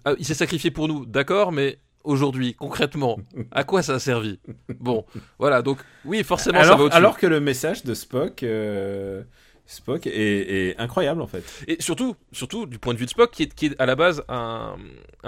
ah, 0.04 0.12
il 0.18 0.24
s'est 0.24 0.34
sacrifié 0.34 0.70
pour 0.70 0.88
nous, 0.88 1.04
d'accord, 1.06 1.52
mais 1.52 1.78
aujourd'hui, 2.02 2.54
concrètement, 2.54 3.18
à 3.50 3.64
quoi 3.64 3.82
ça 3.82 3.94
a 3.94 3.98
servi? 3.98 4.38
Bon, 4.80 5.04
voilà, 5.38 5.62
donc 5.62 5.78
oui, 6.04 6.22
forcément, 6.22 6.60
ça 6.60 6.66
va 6.68 6.72
Alors, 6.74 6.80
au-dessus. 6.86 6.96
alors 6.96 7.16
que 7.18 7.26
le 7.26 7.40
message 7.40 7.84
de 7.84 7.94
Spock, 7.94 8.42
euh, 8.42 9.22
Spock 9.66 10.06
est, 10.06 10.74
incroyable 10.78 11.22
en 11.22 11.26
fait. 11.26 11.44
Et 11.66 11.80
surtout, 11.80 12.16
surtout 12.32 12.66
du 12.66 12.78
point 12.78 12.92
de 12.94 12.98
vue 12.98 13.06
de 13.06 13.10
Spock, 13.10 13.30
qui 13.30 13.42
est, 13.42 13.80
à 13.80 13.86
la 13.86 13.96
base 13.96 14.22
un, 14.28 14.76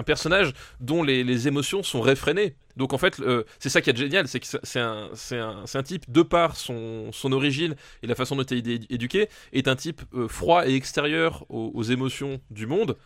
personnage 0.05 0.53
dont 0.81 1.03
les, 1.03 1.49
émotions 1.49 1.83
sont 1.83 2.01
réfrénées. 2.01 2.55
Donc 2.77 2.93
en 2.93 2.99
fait, 2.99 3.21
c'est 3.59 3.69
ça 3.69 3.81
qui 3.81 3.91
est 3.91 3.97
génial, 3.97 4.29
c'est 4.29 4.41
que 4.41 4.47
c'est- 4.47 4.81
un, 4.81 5.83
type, 5.83 6.11
de 6.11 6.23
par 6.23 6.57
son, 6.57 7.11
origine 7.33 7.77
et 8.03 8.07
la 8.07 8.15
façon 8.15 8.37
dont 8.37 8.43
il 8.43 8.59
est 8.59 8.79
édu- 8.79 8.87
éduqué, 8.91 9.29
est 9.53 9.69
un 9.69 9.77
type 9.77 10.03
euh, 10.15 10.29
froid 10.29 10.67
et 10.69 10.75
extérieur 10.75 11.45
aux, 11.49 11.83
émotions 11.83 12.41
du 12.51 12.67
monde, 12.67 12.97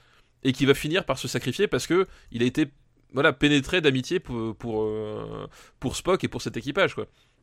et 0.43 0.53
qui 0.53 0.67
va 0.67 0.75
finir 0.75 1.05
par 1.05 1.19
se 1.19 1.29
sacrifier 1.29 1.69
parce 1.69 1.87
que 1.87 2.07
il 2.33 2.43
a 2.43 2.47
été 2.47 2.69
voilà, 3.13 3.33
pénétré 3.33 3.81
d'amitié 3.81 4.21
pour, 4.21 4.83
euh, 4.83 5.47
Spock 5.93 6.25
et 6.25 6.29
pour 6.29 6.43
cet 6.43 6.57
équipage. 6.57 6.95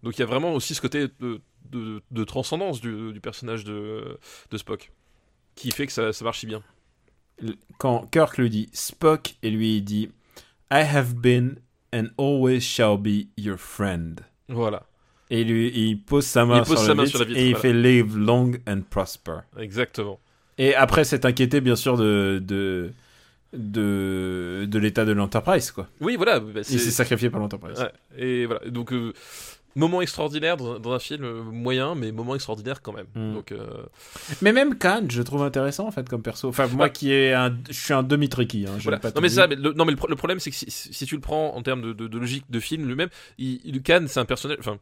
Donc 0.04 0.18
il 0.18 0.20
y 0.20 0.24
a 0.24 0.28
vraiment 0.28 0.54
aussi 0.54 0.76
ce 0.76 0.82
côté 0.82 1.08
de, 1.20 1.42
de, 1.72 2.02
de 2.12 2.24
transcendance 2.24 2.80
du, 2.82 3.12
du 3.14 3.20
personnage 3.20 3.64
de, 3.64 4.18
de 4.52 4.58
Spock 4.58 4.92
qui 5.56 5.72
fait 5.72 5.88
que 5.88 5.92
ça, 5.94 6.14
ça 6.14 6.24
marche 6.24 6.40
si 6.40 6.46
bien. 6.46 6.62
Quand 7.78 8.08
Kirk 8.12 8.38
lui 8.38 8.50
dit 8.50 8.70
Spock, 8.74 9.36
et 9.44 9.50
lui 9.52 9.78
il 9.78 9.82
dit 9.84 10.10
I 10.72 10.82
have 10.82 11.14
been 11.16 11.58
and 11.94 12.08
always 12.18 12.62
shall 12.62 12.98
be 12.98 13.28
your 13.38 13.58
friend. 13.58 14.22
Voilà, 14.50 14.84
Et 15.30 15.44
lui, 15.44 15.72
il 15.76 16.00
pose 16.02 16.26
sa 16.26 16.46
main, 16.46 16.60
pose 16.60 16.78
sur, 16.78 16.80
sa 16.80 16.88
le 16.90 16.96
main 16.96 17.04
vitre 17.04 17.18
sur 17.18 17.20
la 17.20 17.26
vitre, 17.26 17.40
et 17.40 17.50
il 17.50 17.56
fait 17.56 17.74
live 17.74 18.18
long 18.18 18.52
and 18.68 18.82
prosper. 18.90 19.40
exactement. 19.58 20.20
Et 20.58 20.74
après 20.74 21.04
s'être 21.04 21.26
inquiété 21.26 21.62
bien 21.62 21.76
sûr 21.76 21.98
de 21.98 22.42
de 22.44 22.92
de, 23.54 24.66
de 24.70 24.80
l'état 24.80 25.06
de 25.06 25.12
l'Enterprise 25.14 25.72
quoi. 25.72 25.88
Oui, 26.02 26.16
voilà. 26.16 26.40
bah, 26.40 26.62
Il 26.70 26.80
s'est 26.80 26.92
sacrifié 26.92 27.30
par 27.30 27.40
l'Enterprise. 27.40 27.80
ouais, 27.80 27.92
et 28.18 28.46
voilà. 28.46 28.68
Donc, 28.70 28.92
euh, 28.92 29.14
moment 29.78 30.02
extraordinaire 30.02 30.58
dans, 30.58 30.76
un- 30.76 30.80
dans 30.80 30.92
un 30.92 31.00
film 31.00 31.26
moyen, 31.52 31.96
mais 31.96 32.12
moment 32.12 32.36
extraordinaire 32.36 32.82
quand 32.82 32.92
même. 32.94 33.06
Mm. 33.16 33.34
Donc, 33.36 33.52
euh, 33.52 33.66
Mais 34.42 34.52
même 34.52 34.78
Khan, 34.78 35.04
je 35.10 35.22
trouve 35.22 35.44
intéressant 35.44 35.88
en 35.88 35.92
fait 35.92 36.08
comme 36.10 36.22
perso. 36.22 36.50
Enfin 36.50 36.68
moi 36.68 36.86
Ouais. 36.88 36.92
qui 36.92 37.12
est 37.14 37.34
un, 37.34 37.56
je 37.70 37.74
suis 37.74 37.94
un 37.94 38.04
demi 38.04 38.28
tricky. 38.28 38.66
Hein, 38.68 38.78
voilà. 38.82 39.00
Non 39.16 39.22
mais 39.22 39.30
ça, 39.30 39.48
mais 39.48 39.56
le, 39.56 39.74
non 39.74 39.86
mais 39.86 39.92
le, 39.92 39.98
pro- 39.98 40.08
le 40.10 40.16
problème 40.16 40.40
c'est 40.40 40.50
que 40.52 40.56
si, 40.58 40.66
si 40.70 41.06
tu 41.06 41.16
le 41.16 41.22
prends 41.22 41.56
en 41.56 41.62
termes 41.62 41.82
de, 41.82 41.94
de- 41.94 42.08
de 42.08 42.18
logique 42.18 42.46
de 42.50 42.60
film 42.60 42.88
lui-même, 42.88 43.10
il, 43.38 43.62
il- 43.64 43.82
Khan 43.82 44.04
c'est 44.08 44.20
un 44.20 44.26
personnage, 44.26 44.58
enfin, 44.60 44.78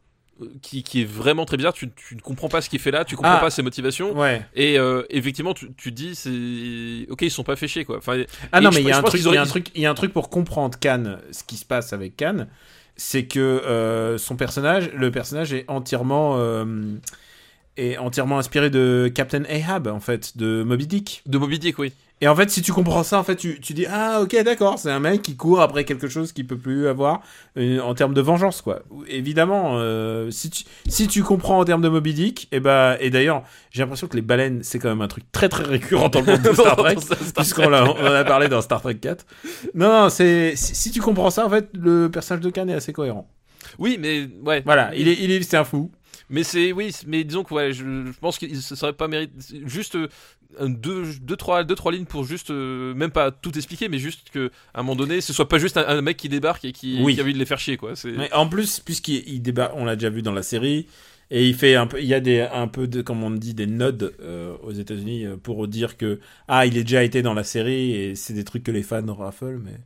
qui, 0.60 0.82
qui 0.82 1.00
est 1.00 1.04
vraiment 1.06 1.46
très 1.46 1.56
bizarre. 1.56 1.72
Tu, 1.72 1.90
tu 1.92 2.14
ne 2.14 2.20
comprends 2.20 2.48
pas 2.48 2.60
ce 2.60 2.68
qu'il 2.68 2.78
fait 2.78 2.90
là, 2.90 3.04
tu 3.06 3.16
comprends 3.16 3.36
Ah. 3.36 3.40
pas 3.40 3.50
ses 3.50 3.62
motivations. 3.62 4.18
Ouais. 4.18 4.44
Et 4.54 4.78
euh, 4.78 5.02
effectivement, 5.08 5.54
tu, 5.54 5.72
tu 5.76 5.92
dis, 5.92 6.14
c'est 6.14 7.10
ok, 7.10 7.22
ils 7.22 7.30
sont 7.30 7.42
pas 7.44 7.56
fait 7.56 7.68
chier 7.68 7.84
quoi. 7.84 7.98
Enfin, 7.98 8.22
Ah 8.52 8.60
non, 8.60 8.70
mais 8.70 8.82
il 8.82 8.86
y, 8.88 8.92
a 8.92 8.98
un 8.98 9.02
truc, 9.02 9.70
il 9.74 9.80
y 9.82 9.86
a 9.86 9.90
un 9.90 9.94
pour 9.94 10.28
comprendre 10.30 10.78
Khan, 10.78 11.16
ce 11.32 11.42
qui 11.44 11.56
se 11.56 11.64
passe 11.64 11.92
avec 11.92 12.16
Khan, 12.16 12.46
c'est 12.96 13.26
que 13.26 13.40
euh, 13.40 14.18
son 14.18 14.36
personnage, 14.36 14.90
le 14.92 15.10
personnage 15.10 15.52
est 15.52 15.64
entièrement, 15.68 16.34
euh, 16.36 16.64
est 17.76 17.98
entièrement 17.98 18.38
inspiré 18.38 18.70
de 18.70 19.10
Captain 19.14 19.44
Ahab, 19.44 19.86
en 19.88 20.00
fait, 20.00 20.36
de 20.36 20.62
Moby 20.62 20.86
Dick. 20.86 21.22
de 21.26 21.38
Moby 21.38 21.58
Dick, 21.58 21.78
oui. 21.78 21.92
Et 22.22 22.28
en 22.28 22.34
fait, 22.34 22.48
si 22.48 22.62
tu 22.62 22.72
comprends 22.72 23.02
ça, 23.02 23.18
en 23.18 23.24
fait, 23.24 23.36
tu, 23.36 23.60
tu 23.60 23.74
dis 23.74 23.84
ah 23.84 24.20
ok 24.22 24.42
d'accord, 24.42 24.78
c'est 24.78 24.90
un 24.90 25.00
mec 25.00 25.20
qui 25.20 25.36
court 25.36 25.60
après 25.60 25.84
quelque 25.84 26.08
chose 26.08 26.32
qu'il 26.32 26.46
peut 26.46 26.56
plus 26.56 26.88
avoir 26.88 27.20
euh, 27.58 27.78
en 27.80 27.94
termes 27.94 28.14
de 28.14 28.22
vengeance 28.22 28.62
quoi. 28.62 28.80
Évidemment, 29.06 29.72
euh, 29.74 30.30
si 30.30 30.48
tu 30.48 30.64
si 30.88 31.08
tu 31.08 31.22
comprends 31.22 31.58
en 31.58 31.64
termes 31.66 31.82
de 31.82 31.90
Moby 31.90 32.14
Dick, 32.14 32.48
et 32.52 32.60
bah 32.60 32.96
et 33.00 33.10
d'ailleurs 33.10 33.42
j'ai 33.70 33.82
l'impression 33.82 34.06
que 34.06 34.16
les 34.16 34.22
baleines 34.22 34.60
c'est 34.62 34.78
quand 34.78 34.88
même 34.88 35.02
un 35.02 35.08
truc 35.08 35.30
très 35.30 35.50
très 35.50 35.64
récurrent 35.64 36.08
dans 36.08 36.20
le 36.20 36.26
monde 36.26 36.40
de 36.40 36.52
Star 36.54 36.76
Trek. 36.76 36.96
Puisqu'on 37.36 37.70
on 37.70 37.74
en 37.74 38.14
a 38.14 38.24
parlé 38.24 38.48
dans 38.48 38.62
Star 38.62 38.80
Trek 38.80 38.94
4. 38.94 39.26
Non, 39.74 40.04
non, 40.04 40.08
c'est 40.08 40.54
si, 40.56 40.74
si 40.74 40.90
tu 40.90 41.02
comprends 41.02 41.28
ça, 41.28 41.44
en 41.44 41.50
fait, 41.50 41.68
le 41.74 42.08
personnage 42.10 42.42
de 42.42 42.48
Khan 42.48 42.66
est 42.68 42.74
assez 42.74 42.94
cohérent. 42.94 43.28
Oui, 43.78 43.98
mais 44.00 44.26
ouais. 44.42 44.62
Voilà, 44.64 44.94
il 44.94 45.06
est, 45.08 45.18
il 45.20 45.30
est, 45.30 45.42
c'est 45.42 45.58
un 45.58 45.64
fou. 45.64 45.90
Mais 46.28 46.42
c'est 46.42 46.72
oui, 46.72 46.92
mais 47.06 47.22
disons 47.24 47.44
que 47.44 47.54
ouais, 47.54 47.72
je, 47.72 47.84
je 48.06 48.18
pense 48.20 48.38
que 48.38 48.52
ça 48.56 48.74
serait 48.74 48.92
pas 48.92 49.06
mérité 49.08 49.32
juste 49.64 49.94
euh, 49.94 50.08
deux, 50.60 51.04
deux, 51.20 51.36
trois, 51.36 51.62
deux, 51.62 51.74
trois 51.76 51.92
lignes 51.92 52.04
pour 52.04 52.24
juste 52.24 52.50
euh, 52.50 52.94
même 52.94 53.10
pas 53.12 53.30
tout 53.30 53.56
expliquer, 53.56 53.88
mais 53.88 53.98
juste 53.98 54.30
que 54.30 54.50
à 54.74 54.80
un 54.80 54.82
moment 54.82 54.96
donné, 54.96 55.20
ce 55.20 55.32
soit 55.32 55.48
pas 55.48 55.58
juste 55.58 55.76
un, 55.76 55.86
un 55.86 56.00
mec 56.02 56.16
qui 56.16 56.28
débarque 56.28 56.64
et 56.64 56.72
qui, 56.72 56.98
Oui. 57.00 57.14
qui 57.14 57.20
a 57.20 57.22
envie 57.22 57.32
de 57.34 57.38
les 57.38 57.46
faire 57.46 57.60
chier 57.60 57.76
quoi. 57.76 57.92
Mais 58.04 58.32
en 58.32 58.48
plus, 58.48 58.80
puisqu'il 58.80 59.22
il 59.28 59.40
débat, 59.40 59.72
on 59.76 59.84
l'a 59.84 59.94
déjà 59.94 60.10
vu 60.10 60.22
dans 60.22 60.32
la 60.32 60.42
série, 60.42 60.88
et 61.30 61.46
il 61.46 61.54
fait 61.54 61.74
un 61.76 61.86
peu, 61.86 62.00
il 62.00 62.06
y 62.06 62.14
a 62.14 62.20
des, 62.20 62.40
un 62.40 62.68
peu 62.68 62.86
de, 62.88 63.02
comme 63.02 63.22
on 63.22 63.30
dit, 63.30 63.54
des 63.54 63.66
nods 63.66 64.10
euh, 64.20 64.56
aux 64.62 64.72
États-Unis 64.72 65.26
pour 65.42 65.66
dire 65.68 65.96
que 65.96 66.18
ah, 66.48 66.66
il 66.66 66.76
est 66.76 66.82
déjà 66.84 67.02
été 67.04 67.22
dans 67.22 67.34
la 67.34 67.44
série 67.44 67.92
et 67.92 68.14
c'est 68.16 68.32
des 68.34 68.44
trucs 68.44 68.64
que 68.64 68.70
les 68.72 68.82
fans 68.82 69.04
raffolent, 69.14 69.62
mais. 69.64 69.78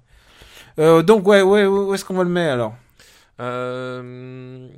Euh, 0.78 1.02
donc 1.02 1.26
ouais, 1.26 1.42
ouais, 1.42 1.66
où 1.66 1.92
est-ce 1.92 2.04
qu'on 2.04 2.14
va 2.14 2.24
le 2.24 2.30
mettre 2.30 2.52
alors? 2.54 2.74
Euh, 3.40 4.68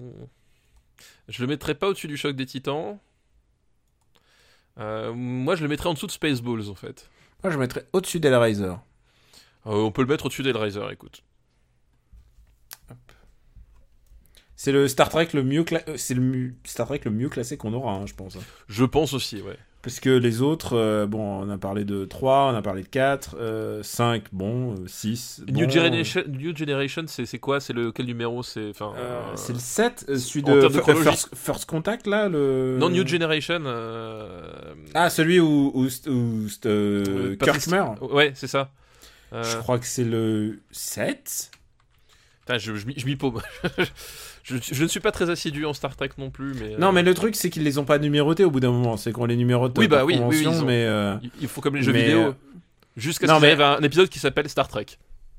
je 1.32 1.40
le 1.42 1.48
mettrais 1.48 1.74
pas 1.74 1.88
au-dessus 1.88 2.08
du 2.08 2.16
choc 2.16 2.36
des 2.36 2.46
Titans. 2.46 2.98
Euh, 4.78 5.12
moi, 5.14 5.56
je 5.56 5.62
le 5.62 5.68
mettrais 5.68 5.88
en 5.88 5.94
dessous 5.94 6.06
de 6.06 6.12
Spaceballs 6.12 6.68
en 6.70 6.74
fait. 6.74 7.10
Moi, 7.42 7.52
je 7.52 7.58
mettrais 7.58 7.86
au-dessus 7.92 8.20
d'Hellraiser. 8.20 8.64
Euh, 8.64 8.76
on 9.64 9.90
peut 9.92 10.02
le 10.02 10.08
mettre 10.08 10.26
au-dessus 10.26 10.42
d'Hellraiser, 10.42 10.82
écoute. 10.90 11.24
C'est 14.56 14.72
le 14.72 14.86
Star 14.86 15.08
Trek 15.08 15.28
le 15.34 15.42
mieux, 15.42 15.64
cla- 15.64 15.88
euh, 15.88 15.96
c'est 15.96 16.14
le 16.14 16.54
Star 16.64 16.86
Trek 16.86 17.00
le 17.04 17.10
mieux 17.10 17.28
classé 17.28 17.56
qu'on 17.56 17.72
aura, 17.72 17.94
hein, 17.94 18.06
je 18.06 18.14
pense. 18.14 18.36
hein. 18.36 18.42
Je 18.68 18.84
pense 18.84 19.12
aussi, 19.12 19.40
ouais. 19.42 19.58
Parce 19.82 19.98
que 19.98 20.10
les 20.10 20.42
autres, 20.42 20.76
euh, 20.76 21.06
bon, 21.06 21.42
on 21.42 21.50
a 21.50 21.58
parlé 21.58 21.84
de 21.84 22.04
3, 22.04 22.52
on 22.52 22.56
a 22.56 22.62
parlé 22.62 22.84
de 22.84 22.88
4, 22.88 23.36
euh, 23.40 23.82
5, 23.82 24.22
bon, 24.30 24.74
euh, 24.74 24.76
6. 24.86 25.42
New 25.48 25.66
bon, 25.66 25.70
Generation, 25.72 26.22
New 26.28 26.56
Generation, 26.56 27.02
c'est 27.08 27.26
c'est 27.26 27.40
quoi? 27.40 27.58
C'est 27.58 27.72
le 27.72 27.90
quel 27.90 28.06
numéro? 28.06 28.44
C'est 28.44 28.70
enfin. 28.70 28.92
euh, 28.96 29.20
euh, 29.32 29.52
le 29.52 29.58
7, 29.58 30.04
euh, 30.08 30.18
celui 30.18 30.44
de, 30.44 30.52
de. 30.68 30.68
First, 31.02 31.30
First 31.34 31.64
Contact, 31.66 32.06
là 32.06 32.28
le... 32.28 32.76
Non, 32.78 32.90
New 32.90 33.04
Generation. 33.04 33.60
euh, 33.66 34.52
Ah, 34.94 35.10
celui 35.10 35.40
où, 35.40 35.72
où, 35.74 35.86
où, 36.08 36.46
euh, 36.66 37.34
Kirk 37.36 37.66
meurt 37.66 38.00
Ouais, 38.02 38.30
c'est 38.36 38.46
ça. 38.46 38.70
Euh, 39.32 39.42
Je 39.42 39.56
crois 39.58 39.80
que 39.80 39.86
c'est 39.86 40.04
le 40.04 40.60
7 40.70 41.50
Putain, 42.40 42.58
je, 42.58 42.74
je, 42.74 42.86
je 42.96 43.06
m'y 43.06 43.16
paume. 43.16 43.40
je, 44.60 44.74
je 44.74 44.82
ne 44.82 44.88
suis 44.88 45.00
pas 45.00 45.12
très 45.12 45.30
assidu 45.30 45.64
en 45.66 45.72
Star 45.72 45.96
Trek 45.96 46.10
non 46.18 46.30
plus, 46.30 46.54
mais. 46.54 46.74
euh, 46.74 46.78
Non, 46.78 46.92
mais 46.92 47.02
le 47.02 47.14
truc, 47.14 47.36
c'est 47.36 47.50
qu'ils 47.50 47.62
les 47.64 47.78
ont 47.78 47.84
pas 47.84 47.98
numérotés 47.98 48.44
au 48.44 48.50
bout 48.50 48.60
d'un 48.60 48.70
moment. 48.72 48.96
C'est 48.96 49.12
qu'on 49.12 49.24
les 49.26 49.36
numérote 49.36 49.76
Oui, 49.78 49.88
bah 49.88 50.04
oui, 50.04 50.18
oui, 50.22 50.46
ont- 50.46 50.64
mais. 50.64 50.84
euh, 50.86 51.16
il- 51.40 51.48
faut 51.48 51.60
comme 51.60 51.76
les 51.76 51.82
jeux 51.82 51.92
Mais, 51.92 52.02
vidéo. 52.04 52.20
euh, 52.20 52.32
Jusqu'à 52.96 53.26
non, 53.26 53.34
ce 53.34 53.38
qu'il 53.40 53.56
mais- 53.56 53.62
arrive 53.62 53.78
un 53.80 53.84
épisode 53.84 54.08
qui 54.08 54.18
s'appelle 54.18 54.48
Star 54.48 54.68
Trek. 54.68 54.86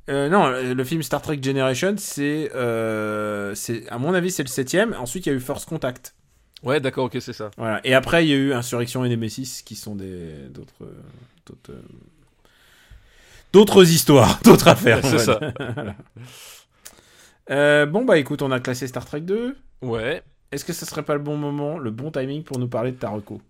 euh, 0.10 0.27
non, 0.30 0.49
le 0.49 0.84
film 0.84 1.02
Star 1.03 1.22
Trek 1.22 1.40
Generation, 1.41 1.95
c'est. 1.98 2.52
euh, 2.56 3.53
c'est 3.56 3.88
à 3.90 3.98
mon 3.99 4.14
avis, 4.14 4.31
c'est 4.31 4.44
le 4.44 4.49
septième. 4.49 4.95
Ensuite, 4.99 5.26
il 5.26 5.30
y 5.30 5.31
a 5.31 5.35
eu 5.35 5.40
First 5.40 5.65
Contact. 5.68 6.15
Ouais, 6.64 6.80
d'accord, 6.80 7.06
ok, 7.06 7.18
c'est 7.19 7.34
ça. 7.34 7.52
Voilà. 7.57 7.80
Et 7.84 7.94
après, 7.94 8.26
il 8.26 8.30
y 8.30 8.34
a 8.34 8.38
eu 8.38 8.53
Insurrection 8.53 9.03
et 9.06 9.10
Nemesis 9.10 9.61
qui 9.65 9.76
sont 9.76 9.95
des 9.95 10.30
d'autres 10.49 10.73
euh, 10.84 10.85
d'autres 11.45 11.72
euh, 11.72 11.81
d'autres 13.52 13.84
histoires, 13.91 14.40
d'autres 14.45 14.68
affaires. 14.68 14.99
C'est 15.03 15.19
ça. 15.19 15.40
Voilà. 15.76 15.95
Euh, 17.49 17.86
bon 17.86 18.06
bah 18.06 18.18
écoute, 18.18 18.41
on 18.41 18.52
a 18.52 18.60
classé 18.60 18.88
Star 18.88 19.06
Trek 19.06 19.22
2. 19.22 19.57
Ouais. 19.82 20.24
Est-ce 20.53 20.65
que 20.65 20.73
ce 20.73 20.85
serait 20.85 21.01
pas 21.03 21.13
le 21.15 21.19
bon 21.19 21.35
moment, 21.35 21.80
le 21.80 21.89
bon 21.89 22.11
timing 22.11 22.43
pour 22.43 22.59
nous 22.59 22.67
parler 22.67 22.91
de 22.91 22.97
Taroko 22.97 23.41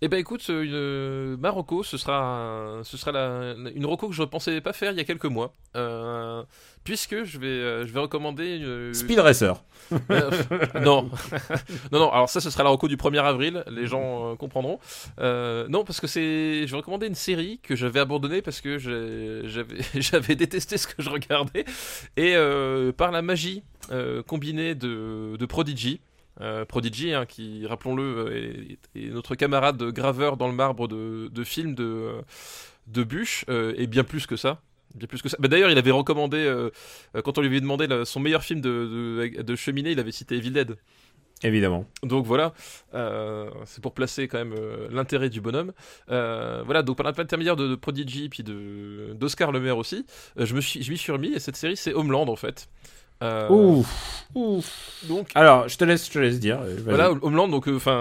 Eh 0.00 0.08
ben 0.08 0.16
écoute, 0.18 0.44
euh, 0.48 0.62
une, 0.64 0.70
euh, 0.74 1.36
Marocco, 1.36 1.82
ce 1.82 1.98
sera, 1.98 2.80
ce 2.82 2.96
sera 2.96 3.12
la- 3.12 3.54
une 3.74 3.84
Rocco 3.84 4.08
que 4.08 4.14
je 4.14 4.22
ne 4.22 4.26
pensais 4.26 4.60
pas 4.62 4.72
faire 4.72 4.92
il 4.92 4.96
y 4.96 5.00
a 5.00 5.04
quelques 5.04 5.26
mois. 5.26 5.52
Euh, 5.76 6.42
puisque 6.82 7.24
je 7.24 7.38
vais, 7.38 7.86
je 7.86 7.92
vais 7.92 8.00
recommander 8.00 8.56
une. 8.56 8.94
Speed 8.94 9.18
Racer. 9.18 9.62
Euh, 10.10 10.30
non. 10.82 11.10
non, 11.92 11.98
non, 11.98 12.10
alors 12.10 12.28
ça, 12.30 12.40
ce 12.40 12.48
sera 12.48 12.62
la 12.64 12.70
Rocco 12.70 12.88
du 12.88 12.96
1er 12.96 13.22
avril, 13.22 13.62
les 13.70 13.86
gens 13.86 14.32
euh, 14.32 14.34
comprendront. 14.36 14.78
Euh, 15.20 15.66
non, 15.68 15.84
parce 15.84 16.00
que 16.00 16.06
c'est. 16.06 16.66
Je 16.66 16.70
vais 16.70 16.76
recommander 16.78 17.06
une 17.06 17.14
série 17.14 17.60
que 17.62 17.76
j'avais 17.76 18.00
abandonnée 18.00 18.40
parce 18.40 18.62
que 18.62 18.78
j'avais 18.78 19.42
j'avais 20.00 20.34
détesté 20.36 20.78
ce 20.78 20.86
que 20.86 21.02
je 21.02 21.10
regardais. 21.10 21.66
Et 22.16 22.34
euh, 22.34 22.92
par 22.92 23.10
la 23.12 23.20
magie 23.20 23.62
euh, 23.92 24.22
combinée 24.22 24.74
de, 24.74 25.36
de 25.36 25.46
Prodigy. 25.46 26.00
Euh, 26.40 26.64
Prodigy, 26.64 27.12
hein, 27.12 27.26
qui, 27.26 27.66
rappelons-le, 27.66 28.36
est, 28.36 28.78
est 29.00 29.10
notre 29.10 29.34
camarade 29.34 29.82
graveur 29.82 30.36
dans 30.36 30.48
le 30.48 30.54
marbre 30.54 30.88
de, 30.88 31.28
de 31.32 31.44
films 31.44 31.74
de, 31.74 32.12
de 32.86 33.04
Bush, 33.04 33.44
euh, 33.48 33.74
et 33.76 33.86
bien 33.86 34.04
plus 34.04 34.26
que 34.26 34.36
ça. 34.36 34.60
Bien 34.94 35.08
plus 35.08 35.20
que 35.20 35.28
ça. 35.28 35.36
Bah, 35.40 35.48
D'ailleurs, 35.48 35.70
il 35.70 35.78
avait 35.78 35.90
recommandé, 35.90 36.38
euh, 36.38 36.70
euh, 37.14 37.22
quand 37.22 37.36
on 37.38 37.40
lui 37.42 37.48
avait 37.48 37.60
demandé 37.60 37.86
la- 37.86 38.04
son 38.04 38.20
meilleur 38.20 38.42
film 38.42 38.60
de, 38.60 39.28
de, 39.36 39.42
de 39.42 39.56
cheminée, 39.56 39.90
il 39.92 40.00
avait 40.00 40.12
cité 40.12 40.36
Evil 40.36 40.52
Dead. 40.52 40.76
Évidemment. 41.42 41.84
Donc 42.02 42.24
voilà, 42.24 42.54
euh, 42.94 43.50
c'est 43.66 43.82
pour 43.82 43.92
placer 43.92 44.26
quand 44.26 44.38
même 44.38 44.54
euh, 44.58 44.88
l'intérêt 44.90 45.28
du 45.28 45.42
bonhomme. 45.42 45.72
Euh, 46.10 46.62
voilà, 46.64 46.82
donc 46.82 46.96
par 46.96 47.04
l'intermédiaire 47.04 47.56
de, 47.56 47.68
de 47.68 47.74
Prodigy 47.74 48.30
puis 48.30 48.42
de 48.42 49.12
d'Oscar 49.14 49.52
Le 49.52 49.60
Maire 49.60 49.76
aussi, 49.76 50.06
euh, 50.38 50.46
je 50.46 50.54
me 50.54 50.62
suis, 50.62 50.82
je 50.82 50.90
m'y 50.90 50.96
suis 50.96 51.12
remis 51.12 51.34
et 51.34 51.38
cette 51.38 51.56
série 51.56 51.76
c'est 51.76 51.92
Homeland 51.92 52.26
en 52.28 52.36
fait. 52.36 52.70
Euh, 53.22 53.48
Ouf. 53.48 54.26
Ouf. 54.34 55.02
Donc 55.08 55.28
Alors, 55.34 55.66
je 55.68 55.78
te 55.78 55.84
laisse, 55.84 56.06
je 56.06 56.12
te 56.12 56.18
laisse 56.18 56.38
dire. 56.38 56.60
euh, 56.60 56.76
voilà, 56.84 57.10
Homeland, 57.10 57.48
donc 57.48 57.66
enfin 57.68 57.98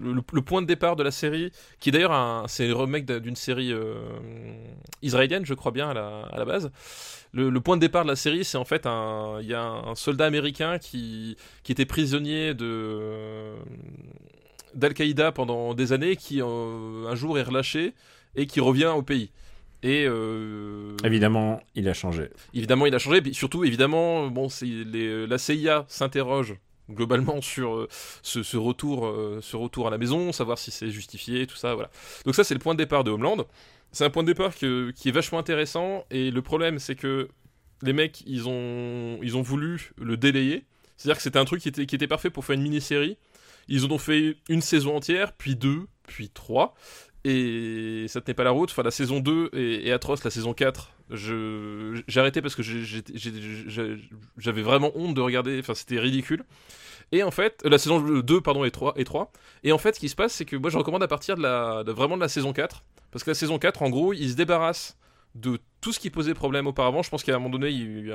le, 0.00 0.12
le- 0.14 0.22
le 0.32 0.42
point 0.42 0.62
de 0.62 0.66
départ 0.66 0.96
de 0.96 1.02
la 1.02 1.10
série, 1.10 1.52
qui 1.80 1.90
d'ailleurs 1.90 2.44
c'est 2.48 2.66
le 2.66 2.74
remake 2.74 3.04
d'un- 3.04 3.20
d'une 3.20 3.36
série 3.36 3.72
euh, 3.72 3.94
israélienne, 5.02 5.44
je 5.44 5.52
crois 5.52 5.72
bien 5.72 5.90
à 5.90 5.94
la, 5.94 6.22
à 6.32 6.38
la 6.38 6.44
base. 6.46 6.70
Le, 7.34 7.50
le 7.50 7.60
point 7.60 7.76
de 7.76 7.82
départ 7.82 8.04
de 8.04 8.08
la 8.08 8.16
série, 8.16 8.44
c'est 8.44 8.56
en 8.56 8.64
fait 8.64 8.86
un, 8.86 9.38
il 9.42 9.48
y 9.48 9.52
a 9.54 9.60
un, 9.62 9.94
soldat 9.94 10.24
américain 10.24 10.78
qui, 10.78 11.36
qui 11.62 11.72
était 11.72 11.84
prisonnier 11.84 12.54
de 12.54 13.52
d'Al-Qaïda 14.74 15.32
pendant 15.32 15.74
des 15.74 15.92
années, 15.92 16.16
qui 16.16 16.40
euh, 16.42 17.06
un 17.08 17.14
jour 17.14 17.38
est 17.38 17.42
relâché 17.42 17.94
et 18.34 18.46
qui 18.46 18.60
revient 18.60 18.92
au 18.94 19.02
pays. 19.02 19.30
Et 19.82 20.04
euh, 20.08 20.96
Évidemment, 21.04 21.62
il 21.74 21.88
a 21.88 21.94
changé. 21.94 22.28
Évidemment, 22.54 22.86
il 22.86 22.94
a 22.94 22.98
changé. 22.98 23.20
Puis 23.22 23.34
surtout, 23.34 23.64
évidemment, 23.64 24.28
bon, 24.28 24.48
les- 24.62 25.26
la 25.26 25.38
CIA 25.38 25.84
s'interroge 25.88 26.54
globalement 26.90 27.40
sur 27.40 27.74
euh, 27.76 27.88
ce, 28.22 28.42
ce 28.42 28.56
retour, 28.56 29.06
euh, 29.06 29.40
ce 29.42 29.56
retour 29.56 29.88
à 29.88 29.90
la 29.90 29.98
maison, 29.98 30.32
savoir 30.32 30.56
si 30.58 30.70
c'est 30.70 30.90
justifié, 30.90 31.46
tout 31.46 31.56
ça, 31.56 31.74
voilà. 31.74 31.90
Donc 32.24 32.34
ça, 32.34 32.44
c'est 32.44 32.54
le 32.54 32.60
point 32.60 32.74
de 32.74 32.78
départ 32.78 33.04
de 33.04 33.10
Homeland. 33.10 33.44
C'est 33.92 34.04
un 34.04 34.10
point 34.10 34.22
de 34.22 34.28
départ 34.28 34.54
que- 34.56 34.90
qui 34.92 35.08
est 35.08 35.12
vachement 35.12 35.38
intéressant. 35.38 36.04
Et 36.10 36.30
le 36.30 36.42
problème, 36.42 36.78
c'est 36.78 36.94
que 36.96 37.28
les 37.82 37.92
mecs, 37.92 38.22
ils 38.26 38.48
ont, 38.48 39.18
ils 39.22 39.36
ont 39.36 39.42
voulu 39.42 39.92
le 39.98 40.16
délayer. 40.16 40.64
C'est-à-dire 40.96 41.16
que 41.18 41.22
c'était 41.22 41.38
un 41.38 41.44
truc 41.44 41.60
qui 41.60 41.68
était, 41.68 41.86
qui 41.86 41.94
était 41.94 42.06
parfait 42.06 42.30
pour 42.30 42.44
faire 42.44 42.54
une 42.54 42.62
mini-série. 42.62 43.16
Ils 43.68 43.84
en 43.84 43.90
ont 43.90 43.98
fait 43.98 44.36
une 44.48 44.62
saison 44.62 44.96
entière, 44.96 45.32
puis 45.32 45.56
deux, 45.56 45.86
puis 46.06 46.28
trois. 46.30 46.74
Et 47.28 48.06
ça 48.06 48.20
tenait 48.20 48.34
pas 48.34 48.44
la 48.44 48.52
route. 48.52 48.70
Enfin, 48.70 48.84
la 48.84 48.92
saison 48.92 49.18
2 49.18 49.50
est, 49.52 49.90
atroce. 49.90 50.22
La 50.22 50.30
saison 50.30 50.54
4, 50.54 50.90
je, 51.10 52.00
j'ai 52.06 52.20
arrêté 52.20 52.40
parce 52.40 52.54
que 52.54 52.62
j'avais 52.62 54.62
vraiment 54.62 54.92
honte 54.94 55.14
de 55.14 55.20
regarder. 55.20 55.58
Enfin, 55.58 55.74
c'était 55.74 55.98
ridicule. 55.98 56.44
Et 57.10 57.24
en 57.24 57.32
fait, 57.32 57.62
euh, 57.64 57.68
la 57.68 57.78
saison 57.78 58.00
2, 58.00 58.40
pardon, 58.40 58.64
et 58.64 58.70
3, 58.70 58.94
et 58.96 59.04
3. 59.04 59.32
Et 59.64 59.72
en 59.72 59.78
fait, 59.78 59.96
ce 59.96 60.00
qui 60.00 60.08
se 60.08 60.14
passe, 60.14 60.34
c'est 60.34 60.44
que 60.44 60.54
moi, 60.54 60.70
je 60.70 60.78
recommande 60.78 61.02
à 61.02 61.08
partir 61.08 61.36
de, 61.36 61.42
la, 61.42 61.82
vraiment 61.86 62.16
de 62.16 62.22
la 62.22 62.28
saison 62.28 62.52
4. 62.52 62.84
Parce 63.10 63.24
que 63.24 63.30
la 63.30 63.34
saison 63.34 63.58
4, 63.58 63.82
en 63.82 63.90
gros, 63.90 64.12
ils 64.12 64.30
se 64.30 64.36
débarrassent 64.36 64.96
de 65.34 65.58
tout 65.80 65.92
ce 65.92 66.00
qui 66.00 66.10
posait 66.10 66.34
problème 66.34 66.66
auparavant. 66.66 67.02
Je 67.02 67.10
pense 67.10 67.22
qu'à 67.24 67.34
un 67.34 67.38
moment 67.38 67.58
donné, 67.58 67.70
il 67.70 68.14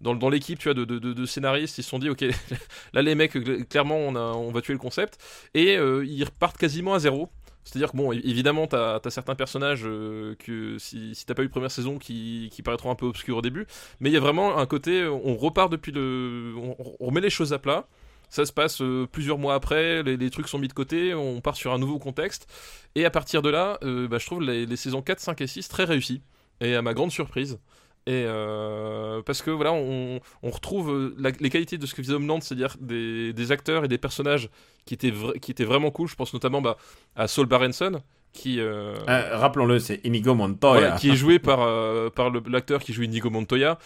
dans, 0.00 0.14
dans 0.14 0.28
l'équipe 0.28 0.58
tu 0.58 0.68
vois, 0.68 0.74
de, 0.74 0.84
de, 0.84 1.26
scénaristes, 1.26 1.78
ils 1.78 1.82
se 1.82 1.90
sont 1.90 1.98
dit, 1.98 2.10
ok, 2.10 2.24
là 2.92 3.02
les 3.02 3.14
mecs, 3.14 3.34
cl- 3.34 3.64
clairement, 3.64 3.96
on, 3.96 4.14
on 4.16 4.52
va 4.52 4.60
tuer 4.60 4.74
le 4.74 4.78
concept. 4.78 5.18
Et 5.54 5.76
euh, 5.76 6.04
ils 6.04 6.24
repartent 6.24 6.58
quasiment 6.58 6.94
à 6.94 6.98
zéro. 6.98 7.30
C'est-à-dire 7.64 7.92
que, 7.92 7.96
bon, 7.96 8.12
évidemment, 8.12 8.66
t'as 8.66 9.00
as 9.04 9.10
certains 9.10 9.34
personnages 9.34 9.82
euh, 9.84 10.34
que 10.36 10.78
si, 10.78 11.14
t'as 11.26 11.34
pas 11.34 11.42
eu 11.42 11.48
première 11.48 11.70
saison 11.70 11.98
qui, 11.98 12.48
qui 12.52 12.62
paraîtront 12.62 12.90
un 12.90 12.94
peu 12.94 13.06
obscurs 13.06 13.36
au 13.36 13.42
début, 13.42 13.66
mais 14.00 14.10
il 14.10 14.12
y 14.12 14.16
a 14.16 14.20
vraiment 14.20 14.58
un 14.58 14.66
côté, 14.66 15.06
on 15.06 15.36
repart 15.36 15.70
depuis 15.70 15.92
le. 15.92 16.54
On, 16.56 17.04
remet 17.06 17.20
les 17.20 17.30
choses 17.30 17.52
à 17.52 17.58
plat. 17.58 17.86
Ça 18.28 18.46
se 18.46 18.52
passe 18.52 18.80
euh, 18.80 19.06
plusieurs 19.10 19.38
mois 19.38 19.54
après, 19.54 20.02
les, 20.04 20.16
les 20.16 20.30
trucs 20.30 20.48
sont 20.48 20.58
mis 20.58 20.68
de 20.68 20.72
côté, 20.72 21.14
on 21.14 21.40
part 21.40 21.56
sur 21.56 21.72
un 21.72 21.78
nouveau 21.78 21.98
contexte. 21.98 22.46
Et 22.94 23.04
à 23.04 23.10
partir 23.10 23.42
de 23.42 23.50
là, 23.50 23.78
euh, 23.82 24.06
bah, 24.06 24.18
je 24.18 24.26
trouve 24.26 24.42
les, 24.42 24.66
les 24.66 24.76
saisons 24.76 25.02
4, 25.02 25.18
5 25.20 25.40
et 25.40 25.46
6 25.46 25.68
très 25.68 25.84
réussies. 25.84 26.22
Et 26.60 26.74
à 26.74 26.82
ma 26.82 26.94
grande 26.94 27.10
surprise. 27.10 27.58
Et 28.06 28.24
euh, 28.26 29.22
parce 29.22 29.42
que 29.42 29.50
voilà, 29.50 29.72
on, 29.72 30.20
retrouve 30.42 30.90
euh, 30.90 31.14
les 31.38 31.50
qualités 31.50 31.78
de 31.78 31.86
ce 31.86 31.94
que 31.94 32.02
faisait 32.02 32.14
Homeland, 32.14 32.40
c'est-à-dire 32.40 32.76
des, 32.80 33.52
acteurs 33.52 33.84
et 33.84 33.88
des 33.88 33.98
personnages 33.98 34.48
qui 34.86 34.94
étaient, 34.94 35.10
vra- 35.10 35.38
qui 35.38 35.50
étaient 35.50 35.64
vraiment 35.64 35.90
cool. 35.90 36.08
Je 36.08 36.14
pense 36.14 36.32
notamment 36.32 36.62
bah, 36.62 36.76
à 37.14 37.28
Saul 37.28 37.46
Barenson, 37.46 38.00
qui, 38.32 38.60
euh, 38.60 38.94
Euh, 39.08 39.36
Rappelons-le, 39.36 39.78
c'est 39.80 40.00
Inigo 40.04 40.34
Montoya. 40.34 40.80
voilà, 40.80 40.96
qui 40.96 41.10
est 41.10 41.16
joué 41.16 41.38
par, 41.38 41.62
euh, 41.62 42.10
par 42.10 42.30
l'acteur 42.48 42.80
qui 42.80 42.92
joue 42.92 43.02
Inigo 43.02 43.28
Montoya, 43.30 43.78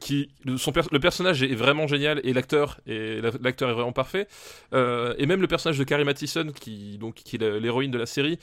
qui 0.00 0.30
le, 0.44 0.56
son 0.56 0.70
per- 0.72 0.82
le 0.92 1.00
personnage 1.00 1.42
est 1.42 1.54
vraiment 1.54 1.86
génial 1.86 2.20
et 2.24 2.32
l'acteur 2.32 2.78
est 2.86 3.20
la- 3.22 3.30
l'acteur 3.42 3.70
est 3.70 3.74
vraiment 3.74 3.92
parfait. 3.92 4.28
Et 4.72 5.26
même 5.26 5.40
le 5.40 5.46
personnage 5.48 5.78
de 5.78 5.84
Carrie 5.84 6.04
Mathison, 6.04 6.52
qui 6.58 6.98
donc 6.98 7.14
qui 7.16 7.36
est 7.36 7.60
l'héroïne 7.60 7.90
de 7.90 7.98
la 7.98 8.06
série, 8.06 8.38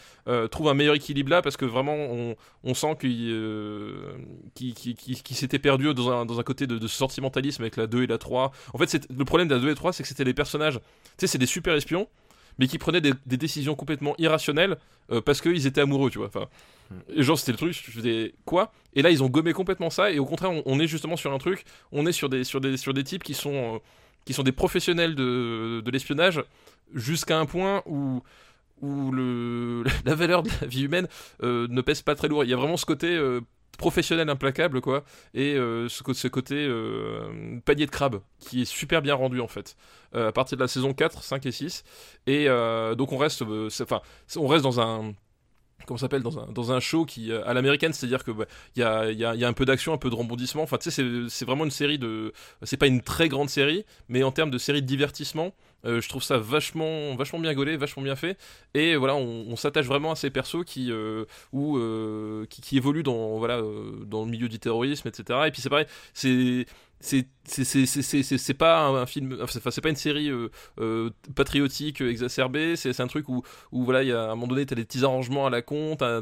trouve 0.52 0.68
un 0.70 0.74
meilleur 0.74 0.96
équilibre 0.96 1.30
là 1.32 1.42
parce 1.42 1.58
que 1.58 1.66
vraiment 1.66 1.96
on, 1.96 2.36
on 2.64 2.74
sent 2.74 2.98
qu'il 3.00 3.34
qu'il- 4.56 4.96
qu'il 4.96 5.36
s'était 5.36 5.60
perdu 5.60 5.94
dans 5.94 6.12
un, 6.12 6.26
dans 6.26 6.40
un 6.40 6.44
côté 6.44 6.68
de, 6.68 6.78
de 6.78 6.88
sentimentalisme 6.88 7.62
avec 7.64 7.78
la 7.78 7.88
2 7.88 8.04
et 8.04 8.08
la 8.08 8.18
3. 8.18 8.52
En 8.74 8.78
fait, 8.78 9.08
le 9.16 9.26
problème 9.26 9.48
de 9.48 9.56
la 9.56 9.62
2 9.62 9.70
et 9.70 9.76
3, 9.76 9.94
c'est 9.94 10.04
que 10.04 10.10
c'était 10.10 10.24
des 10.24 10.34
personnages, 10.34 10.76
tu 10.76 10.82
sais, 11.20 11.28
c'est 11.28 11.38
des 11.38 11.46
super 11.46 11.74
espions, 11.76 12.08
mais 12.58 12.68
qui 12.68 12.78
prenaient 12.78 13.02
des, 13.02 13.14
des 13.26 13.38
décisions 13.38 13.76
complètement 13.76 14.16
irrationnelles 14.18 14.78
euh, 15.12 15.22
parce 15.22 15.42
qu'ils 15.42 15.68
étaient 15.68 15.82
amoureux, 15.82 16.10
tu 16.10 16.18
vois. 16.18 16.28
Enfin, 16.28 16.48
et 17.14 17.24
genre, 17.24 17.38
c'était 17.38 17.52
le 17.52 17.58
truc, 17.58 17.74
je 17.74 17.92
faisais 17.92 18.34
quoi? 18.46 18.72
Et 18.94 19.02
là, 19.02 19.10
ils 19.10 19.24
ont 19.24 19.30
gommé 19.30 19.54
complètement 19.54 19.90
ça, 19.90 20.12
et 20.12 20.20
au 20.20 20.26
contraire, 20.26 20.52
on, 20.52 20.64
on 20.66 20.80
est 20.80 20.88
justement 20.88 21.18
sur 21.18 21.34
un 21.34 21.38
truc, 21.38 21.64
on 21.92 22.06
est 22.06 22.12
sur 22.12 22.30
des, 22.30 22.44
sur 22.44 22.62
des, 22.62 22.78
sur 22.78 22.94
des 22.94 23.04
types 23.04 23.24
qui 23.24 23.34
sont, 23.34 23.76
euh, 23.76 23.78
qui 24.26 24.34
sont 24.34 24.44
des 24.44 24.52
professionnels 24.52 25.16
de, 25.16 25.82
de 25.84 25.92
l'espionnage, 25.92 26.44
jusqu'à 26.94 27.40
un 27.40 27.46
point 27.46 27.82
où, 27.86 28.22
où 28.82 29.12
le, 29.12 29.84
la 30.06 30.16
valeur 30.16 30.44
de 30.44 30.50
la 30.62 30.68
vie 30.68 30.84
humaine 30.84 31.08
euh, 31.44 31.68
ne 31.70 31.82
pèse 31.82 32.02
pas 32.02 32.16
très 32.16 32.28
lourd. 32.28 32.44
Il 32.44 32.50
y 32.50 32.54
a 32.54 32.58
vraiment 32.58 32.78
ce 32.78 32.86
côté 32.86 33.16
euh, 33.16 33.42
professionnel 33.78 34.30
implacable, 34.30 34.82
quoi, 34.82 35.04
et 35.34 35.56
euh, 35.56 35.88
ce, 35.90 36.28
côté 36.28 36.56
euh, 36.56 37.60
panier 37.66 37.86
de 37.86 37.92
crabe, 37.92 38.22
qui 38.40 38.62
est 38.62 38.66
super 38.66 39.02
bien 39.02 39.16
rendu, 39.16 39.42
en 39.42 39.48
fait, 39.48 39.76
euh, 40.16 40.30
à 40.30 40.32
partir 40.32 40.58
de 40.58 40.64
la 40.64 40.68
saison 40.68 40.94
4, 40.94 41.24
5 41.24 41.46
et 41.46 41.52
6. 41.52 41.84
Et 42.28 42.48
euh, 42.48 42.96
donc, 42.96 43.12
on 43.12 43.18
reste, 43.18 43.44
enfin, 43.82 44.02
on 44.38 44.48
reste 44.48 44.64
dans 44.64 44.80
un 44.80 45.14
comment 45.86 45.98
s'appelle 46.00 46.24
dans 46.24 46.40
un, 46.40 46.52
dans 46.52 46.72
un 46.72 46.80
show 46.80 47.06
qui 47.06 47.32
à 47.32 47.54
l'américaine. 47.54 47.94
C'est 47.94 48.08
à 48.08 48.10
dire 48.10 48.24
que 48.24 48.32
bah, 48.32 48.46
il 48.76 48.80
y, 48.80 48.84
a, 48.84 49.12
y, 49.12 49.18
y 49.18 49.46
a 49.46 49.48
un 49.48 49.54
peu 49.54 49.66
d'action 49.66 49.94
un 49.94 49.98
peu 49.98 50.10
de 50.10 50.16
rebondissement. 50.16 50.64
Enfin 50.64 50.78
tu 50.78 50.90
sais 50.90 51.06
c'est 51.30 51.46
vraiment 51.46 51.64
une 51.64 51.70
série 51.70 52.00
de 52.00 52.34
c'est 52.64 52.78
pas 52.78 52.88
une 52.88 53.02
très 53.02 53.30
grande 53.30 53.50
série 53.50 53.86
mais 54.08 54.24
en 54.24 54.32
termes 54.32 54.50
de 54.50 54.58
série 54.58 54.82
de 54.82 54.88
divertissement 54.88 55.54
euh, 55.86 56.02
je 56.02 56.10
trouve 56.10 56.24
ça 56.24 56.38
vachement 56.38 57.16
vachement 57.16 57.40
bien 57.40 57.54
gaulé 57.54 57.78
vachement 57.78 58.04
bien 58.04 58.16
fait. 58.16 58.38
Et 58.74 58.96
voilà 58.96 59.16
on, 59.16 59.56
s'attache 59.56 59.86
vraiment 59.86 60.12
à 60.12 60.16
ces 60.16 60.30
persos 60.30 60.66
qui 60.66 60.92
euh, 60.92 61.26
euh, 61.54 62.46
qui, 62.50 62.78
évoluent 62.78 63.04
dans 63.04 63.38
voilà 63.38 63.62
dans 64.06 64.26
le 64.26 64.30
milieu 64.30 64.50
du 64.50 64.60
terrorisme 64.60 65.08
etc 65.08 65.40
et 65.48 65.52
puis 65.52 65.62
c'est 65.62 65.70
pareil 65.70 65.86
c'est 66.14 66.66
c'est 67.06 67.28
c'est 67.46 68.54
pas 68.56 68.88
un, 68.88 69.06
film 69.06 69.38
enfin 69.42 69.70
c'est 69.70 69.82
pas 69.82 69.90
une 69.90 69.96
série 69.96 70.30
euh, 70.30 70.50
euh, 70.80 71.12
patriotique 71.36 72.02
euh, 72.02 72.10
exacerbée 72.10 72.76
c'est 72.76 73.00
un 73.00 73.08
truc 73.08 73.30
où 73.30 73.44
où 73.72 73.84
voilà 73.84 74.02
il 74.02 74.10
y 74.10 74.12
a 74.12 74.24
à 74.24 74.26
un 74.26 74.36
moment 74.36 74.48
donné 74.48 74.66
t'as 74.66 74.76
des 74.76 74.84
petits 74.84 75.04
arrangements 75.04 75.46
à 75.46 75.50
la 75.52 75.62
con 75.62 75.96
t'as 75.96 76.22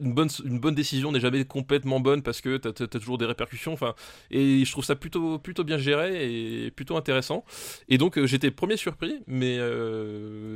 une 0.00 0.12
bonne 0.12 0.28
une 0.44 0.60
bonne 0.60 0.74
décision 0.74 1.12
n'est 1.12 1.20
jamais 1.20 1.44
complètement 1.44 2.00
bonne 2.00 2.22
parce 2.22 2.42
que 2.42 2.58
t'as 2.58 2.72
t'as 2.72 2.86
toujours 2.86 3.16
des 3.16 3.24
répercussions 3.24 3.72
enfin 3.72 3.94
et 4.30 4.64
je 4.64 4.70
trouve 4.70 4.84
ça 4.84 4.96
plutôt 4.96 5.38
plutôt 5.38 5.64
bien 5.64 5.78
géré 5.78 6.64
et 6.64 6.70
plutôt 6.70 6.96
intéressant 6.96 7.44
et 7.88 7.96
donc 7.96 8.22
j'étais 8.26 8.50
premier 8.50 8.76
surpris 8.76 9.22
mais 9.26 9.58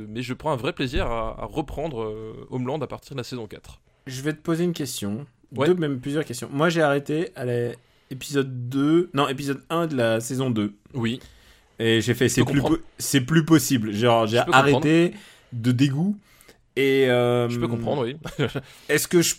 mais 0.07 0.21
je 0.21 0.33
prends 0.33 0.51
un 0.51 0.57
vrai 0.57 0.73
plaisir 0.73 1.07
à, 1.07 1.41
à 1.41 1.45
reprendre 1.45 2.35
Homeland 2.51 2.79
à 2.81 2.87
partir 2.87 3.15
de 3.15 3.19
la 3.19 3.23
saison 3.23 3.47
4 3.47 3.81
Je 4.05 4.21
vais 4.21 4.33
te 4.33 4.41
poser 4.41 4.63
une 4.63 4.73
question. 4.73 5.25
Ouais. 5.55 5.67
Deux, 5.67 5.75
même 5.75 5.99
plusieurs 5.99 6.25
questions. 6.25 6.49
Moi, 6.51 6.69
j'ai 6.69 6.81
arrêté 6.81 7.29
à 7.35 7.45
l'épisode 8.11 8.69
2. 8.69 9.09
Non, 9.13 9.27
épisode 9.27 9.61
1 9.69 9.87
de 9.87 9.95
la 9.95 10.19
saison 10.19 10.49
2. 10.49 10.73
oui 10.93 11.19
Et 11.79 12.01
j'ai 12.01 12.13
fait, 12.13 12.29
c'est 12.29 12.43
plus, 12.45 12.61
po- 12.61 12.77
c'est 12.97 13.21
plus 13.21 13.45
possible. 13.45 13.91
Genre, 13.93 14.27
j'ai 14.27 14.39
arrêté 14.39 15.13
de 15.53 15.71
dégoût. 15.71 16.17
Et 16.75 17.09
euh, 17.09 17.47
je 17.49 17.57
peux 17.59 17.67
comprendre 17.69 18.03
oui 18.03 18.17
Est-ce 18.89 19.07
que 19.07 19.21
je, 19.21 19.35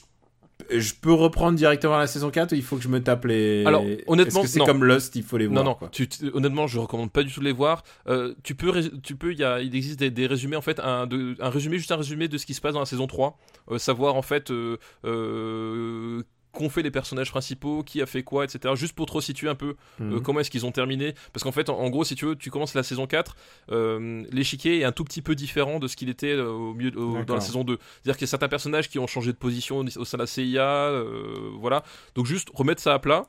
je 0.75 0.95
peux 0.99 1.13
reprendre 1.13 1.59
directement 1.59 1.99
la 1.99 2.07
saison 2.07 2.31
4 2.31 2.53
ou 2.53 2.55
il 2.55 2.63
faut 2.63 2.77
que 2.77 2.83
je 2.83 2.89
me 2.89 3.03
tape 3.03 3.27
les. 3.27 3.63
Alors, 3.67 3.85
honnêtement, 4.07 4.43
c'est 4.47 4.59
non. 4.59 4.65
comme 4.65 4.85
Lost, 4.85 5.15
il 5.17 5.23
faut 5.23 5.37
les 5.37 5.47
voir 5.47 5.63
Non, 5.63 5.71
non, 5.73 5.75
quoi. 5.75 5.91
tu, 5.93 6.09
tu- 6.09 6.31
honnêtement, 6.33 6.67
je 6.67 6.79
recommande 6.79 7.13
pas 7.13 7.23
du 7.23 7.31
tout 7.31 7.41
de 7.41 7.45
les 7.45 7.53
voir. 7.53 7.85
Euh, 8.09 8.33
tu 8.43 8.55
peux, 8.55 8.73
tu 9.03 9.17
peux, 9.17 9.33
il 9.33 9.39
y 9.39 9.45
a, 9.45 9.61
il 9.61 9.77
existe 9.77 9.99
des, 9.99 10.11
des 10.11 10.27
résumés 10.27 10.57
en 10.57 10.63
fait, 10.63 10.81
un, 10.81 11.07
de- 11.07 11.37
un 11.41 11.51
résumé, 11.51 11.77
juste 11.77 11.93
un 11.93 11.97
résumé 11.97 12.27
de 12.27 12.39
ce 12.39 12.47
qui 12.47 12.55
se 12.55 12.63
passe 12.63 12.73
dans 12.73 12.81
la 12.81 12.87
saison 12.87 13.07
3. 13.07 13.39
Euh, 13.71 13.79
savoir 13.79 14.15
en 14.15 14.23
fait 14.23 14.51
euh, 14.51 14.79
euh, 15.05 16.23
qu'ont 16.57 16.69
fait 16.71 16.83
les 16.83 16.91
personnages 16.91 17.31
principaux, 17.31 17.83
qui 17.85 18.01
a 18.03 18.07
fait 18.07 18.23
quoi, 18.23 18.45
etc. 18.45 18.75
Juste 18.75 18.95
pour 18.95 19.07
te 19.07 19.13
resituer 19.13 19.49
un 19.49 19.55
peu 19.55 19.77
euh, 20.01 20.05
Mhm. 20.17 20.23
comment 20.23 20.41
est-ce 20.41 20.51
qu'ils 20.51 20.65
ont 20.67 20.73
terminé. 20.73 21.15
Parce 21.33 21.45
qu'en 21.45 21.53
fait, 21.53 21.69
en, 21.69 21.79
en 21.79 21.91
gros, 21.91 22.03
si 22.05 22.15
tu 22.15 22.25
veux, 22.25 22.37
tu 22.37 22.51
commences 22.51 22.75
la 22.75 22.83
saison 22.83 23.07
4, 23.07 23.37
euh, 23.71 24.25
l'échiquier 24.33 24.81
est 24.81 24.85
un 24.85 24.93
tout 24.93 25.05
petit 25.05 25.23
peu 25.23 25.35
différent 25.35 25.79
de 25.79 25.87
ce 25.89 25.97
qu'il 25.97 26.09
était 26.09 26.33
euh, 26.33 26.49
au 26.49 26.75
milieu, 26.75 26.97
au- 26.99 27.25
dans 27.25 27.35
la 27.35 27.41
saison 27.41 27.63
2. 27.65 27.79
C'est-à-dire 28.03 28.17
qu'il 28.17 28.23
y 28.27 28.29
a 28.29 28.31
certains 28.31 28.49
personnages 28.49 28.89
qui 28.89 28.99
ont 28.99 29.07
changé 29.07 29.33
de 29.33 29.37
position 29.37 29.79
au, 29.81 29.85
au 29.85 30.05
sein 30.05 30.17
de 30.19 30.23
la 30.23 30.27
CIA, 30.27 30.63
euh, 30.63 31.51
voilà. 31.59 31.83
Donc 32.15 32.27
juste 32.27 32.49
remettre 32.55 32.81
ça 32.83 32.95
à 32.95 32.99
plat. 32.99 33.27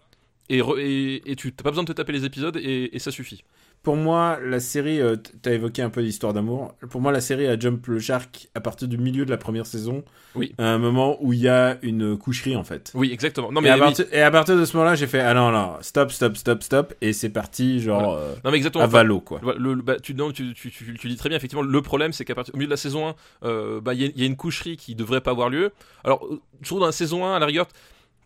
Et, 0.50 0.60
re- 0.62 0.80
et, 0.80 1.30
et 1.30 1.36
tu 1.36 1.50
n'as 1.50 1.64
pas 1.64 1.72
besoin 1.72 1.84
de 1.84 1.90
te 1.90 1.94
taper 1.94 2.14
les 2.14 2.24
épisodes 2.24 2.56
et, 2.56 2.96
et 2.96 3.00
ça 3.00 3.12
suffit. 3.12 3.44
Pour 3.88 3.96
moi, 3.96 4.38
la 4.44 4.60
série, 4.60 5.00
euh, 5.00 5.16
t- 5.16 5.32
t'as 5.42 5.54
évoqué 5.54 5.82
un 5.82 5.90
peu 5.90 6.02
l'histoire 6.02 6.34
d'amour. 6.34 6.76
Pour 6.90 7.00
moi, 7.00 7.14
la 7.14 7.22
série 7.22 7.48
a 7.48 7.58
jump 7.58 7.88
le 7.88 8.00
shark 8.00 8.50
à 8.54 8.60
partir 8.60 8.90
du 8.90 8.98
milieu 8.98 9.24
de 9.24 9.30
la 9.32 9.38
première 9.38 9.66
saison. 9.66 10.04
Oui. 10.36 10.54
À 10.58 10.66
un 10.74 10.78
moment 10.78 11.16
où 11.22 11.32
il 11.32 11.40
y 11.40 11.48
a 11.48 11.78
une 11.84 12.18
coucherie 12.18 12.58
en 12.58 12.66
fait. 12.66 12.92
Oui, 12.96 13.12
exactement. 13.14 13.50
Non 13.50 13.62
et, 13.64 13.70
à 13.70 13.78
partir, 13.78 14.04
et 14.12 14.22
à 14.22 14.30
partir 14.30 14.58
de 14.58 14.66
ce 14.66 14.76
moment-là, 14.76 14.96
j'ai 14.96 15.08
fait 15.08 15.22
ah 15.22 15.34
non 15.34 15.52
non 15.52 15.78
stop 15.80 16.12
stop 16.12 16.36
stop 16.36 16.64
stop 16.64 16.94
et 17.00 17.14
c'est 17.14 17.30
parti 17.30 17.80
genre 17.80 18.14
euh, 18.18 18.34
non, 18.44 18.52
mais 18.52 18.58
exactement. 18.58 18.84
à 18.84 18.88
valo 18.88 19.22
quoi. 19.22 19.40
Le, 19.58 19.74
le- 19.74 19.82
bah, 19.82 19.96
tu, 20.02 20.14
non, 20.14 20.34
tu, 20.34 20.54
tu, 20.54 20.70
tu, 20.70 20.98
tu 21.00 21.08
dis 21.08 21.16
très 21.16 21.30
bien, 21.30 21.38
effectivement, 21.38 21.64
le 21.64 21.82
problème, 21.82 22.12
c'est 22.12 22.26
qu'à 22.26 22.36
partir 22.36 22.54
au 22.56 22.58
milieu 22.58 22.68
de 22.68 22.72
la 22.74 22.78
saison 22.78 23.08
1, 23.08 23.16
euh, 23.46 23.80
bah, 23.80 23.94
il 23.94 24.02
y, 24.02 24.06
a- 24.06 24.10
il 24.14 24.20
y 24.20 24.24
a 24.24 24.28
une 24.28 24.36
coucherie 24.36 24.76
qui 24.76 24.96
devrait 24.96 25.22
pas 25.22 25.32
avoir 25.32 25.50
lieu. 25.50 25.72
Alors, 26.04 26.26
euh, 26.30 26.42
trouve 26.62 26.82
dans 26.82 26.88
la 26.88 26.92
saison 26.92 27.26
1, 27.26 27.36
à 27.38 27.40
la 27.40 27.46
rigueur, 27.46 27.68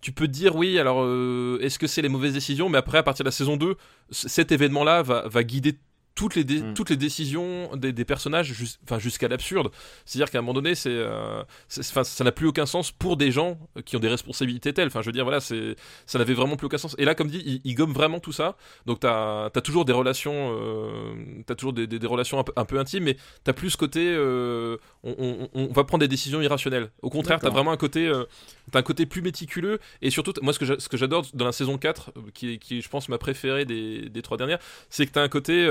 tu 0.02 0.11
peux 0.11 0.28
dire, 0.28 0.56
oui, 0.56 0.80
alors, 0.80 1.03
euh, 1.03 1.60
est-ce 1.61 1.78
que 1.80 1.88
c'est 1.88 2.02
les 2.02 2.10
mauvaises 2.10 2.34
décisions? 2.34 2.69
Mais 2.69 2.78
après, 2.78 2.98
à 2.98 3.03
partir 3.03 3.23
de 3.23 3.28
la 3.28 3.32
saison 3.32 3.56
2, 3.57 3.76
c- 4.11 4.28
cet 4.30 4.52
événement-là 4.52 5.03
va 5.03 5.44
guider 5.44 5.78
toutes 6.14 6.36
les, 6.36 6.44
dé- 6.44 6.62
Mm. 6.62 6.74
toutes 6.74 6.90
les 6.90 6.98
décisions 6.98 7.76
des, 7.76 7.94
des 7.94 8.06
personnages 8.06 8.52
jus- 8.54 8.78
jusqu'à 9.00 9.28
l'absurde. 9.30 9.72
C'est-à-dire 10.06 10.30
qu'à 10.30 10.40
un 10.40 10.42
moment 10.42 10.54
donné, 10.54 10.76
c'est, 10.76 10.90
euh, 10.92 11.44
c'est- 11.70 11.84
ça 12.04 12.24
n'a 12.24 12.32
plus 12.32 12.48
aucun 12.48 12.66
sens 12.66 12.92
pour 12.92 13.16
des 13.18 13.32
gens 13.32 13.58
qui 13.86 13.96
ont 13.96 14.00
des 14.00 14.10
responsabilités 14.10 14.74
telles. 14.74 14.88
Enfin, 14.88 15.02
je 15.02 15.06
veux 15.08 15.14
dire, 15.14 15.24
voilà, 15.24 15.40
c'est, 15.40 15.76
ça 16.06 16.20
n'avait 16.20 16.34
vraiment 16.34 16.58
plus 16.58 16.66
aucun 16.68 16.78
sens. 16.78 16.96
Et 16.98 17.06
là, 17.06 17.16
comme 17.16 17.30
dit, 17.30 17.42
il, 17.46 17.62
il 17.64 17.76
gomme 17.76 17.94
vraiment 17.94 18.20
tout 18.20 18.34
ça. 18.34 18.58
Donc, 18.86 19.00
t'as 19.00 19.46
as 19.46 19.62
toujours 19.62 19.86
des 19.86 19.94
relations, 19.94 20.56
euh, 20.60 21.14
t'as 21.46 21.56
toujours 21.56 21.74
des, 21.74 21.88
des- 21.88 22.00
des 22.00 22.08
relations 22.08 22.40
un 22.40 22.44
peu, 22.44 22.54
un 22.56 22.66
peu 22.66 22.78
intimes, 22.80 23.06
mais 23.06 23.18
t'as 23.44 23.54
plus 23.54 23.70
ce 23.72 23.78
côté, 23.78 24.06
euh, 24.06 24.78
on, 25.04 25.16
on- 25.18 25.50
on 25.54 25.68
va 25.72 25.84
prendre 25.86 26.02
des 26.02 26.08
décisions 26.10 26.42
irrationnelles. 26.42 26.92
Au 27.02 27.10
contraire, 27.10 27.38
t'as 27.40 27.44
D'accord. 27.48 27.56
vraiment 27.56 27.72
un 27.72 27.78
côté, 27.78 28.08
euh, 28.08 28.26
t'as 28.72 28.80
un 28.80 28.84
côté 28.84 29.06
plus 29.06 29.22
méticuleux. 29.22 29.80
Et 30.02 30.10
surtout, 30.10 30.34
moi, 30.42 30.52
ce 30.54 30.60
que 30.60 30.66
j'a- 30.66 30.80
ce 30.80 30.90
que 30.90 30.98
j'adore 30.98 31.26
dans 31.34 31.46
la 31.46 31.52
saison 31.54 31.78
4, 31.78 32.12
euh, 32.18 32.22
qui 32.34 32.54
est, 32.54 32.58
qui 32.58 32.82
je 32.82 32.90
pense, 32.90 33.08
ma 33.10 33.18
préférée 33.18 33.66
des, 33.66 34.10
des 34.10 34.22
trois 34.22 34.38
dernières, 34.38 34.60
c'est 34.90 35.06
que 35.06 35.12
t'as 35.12 35.22
un 35.24 35.30
côté, 35.30 35.66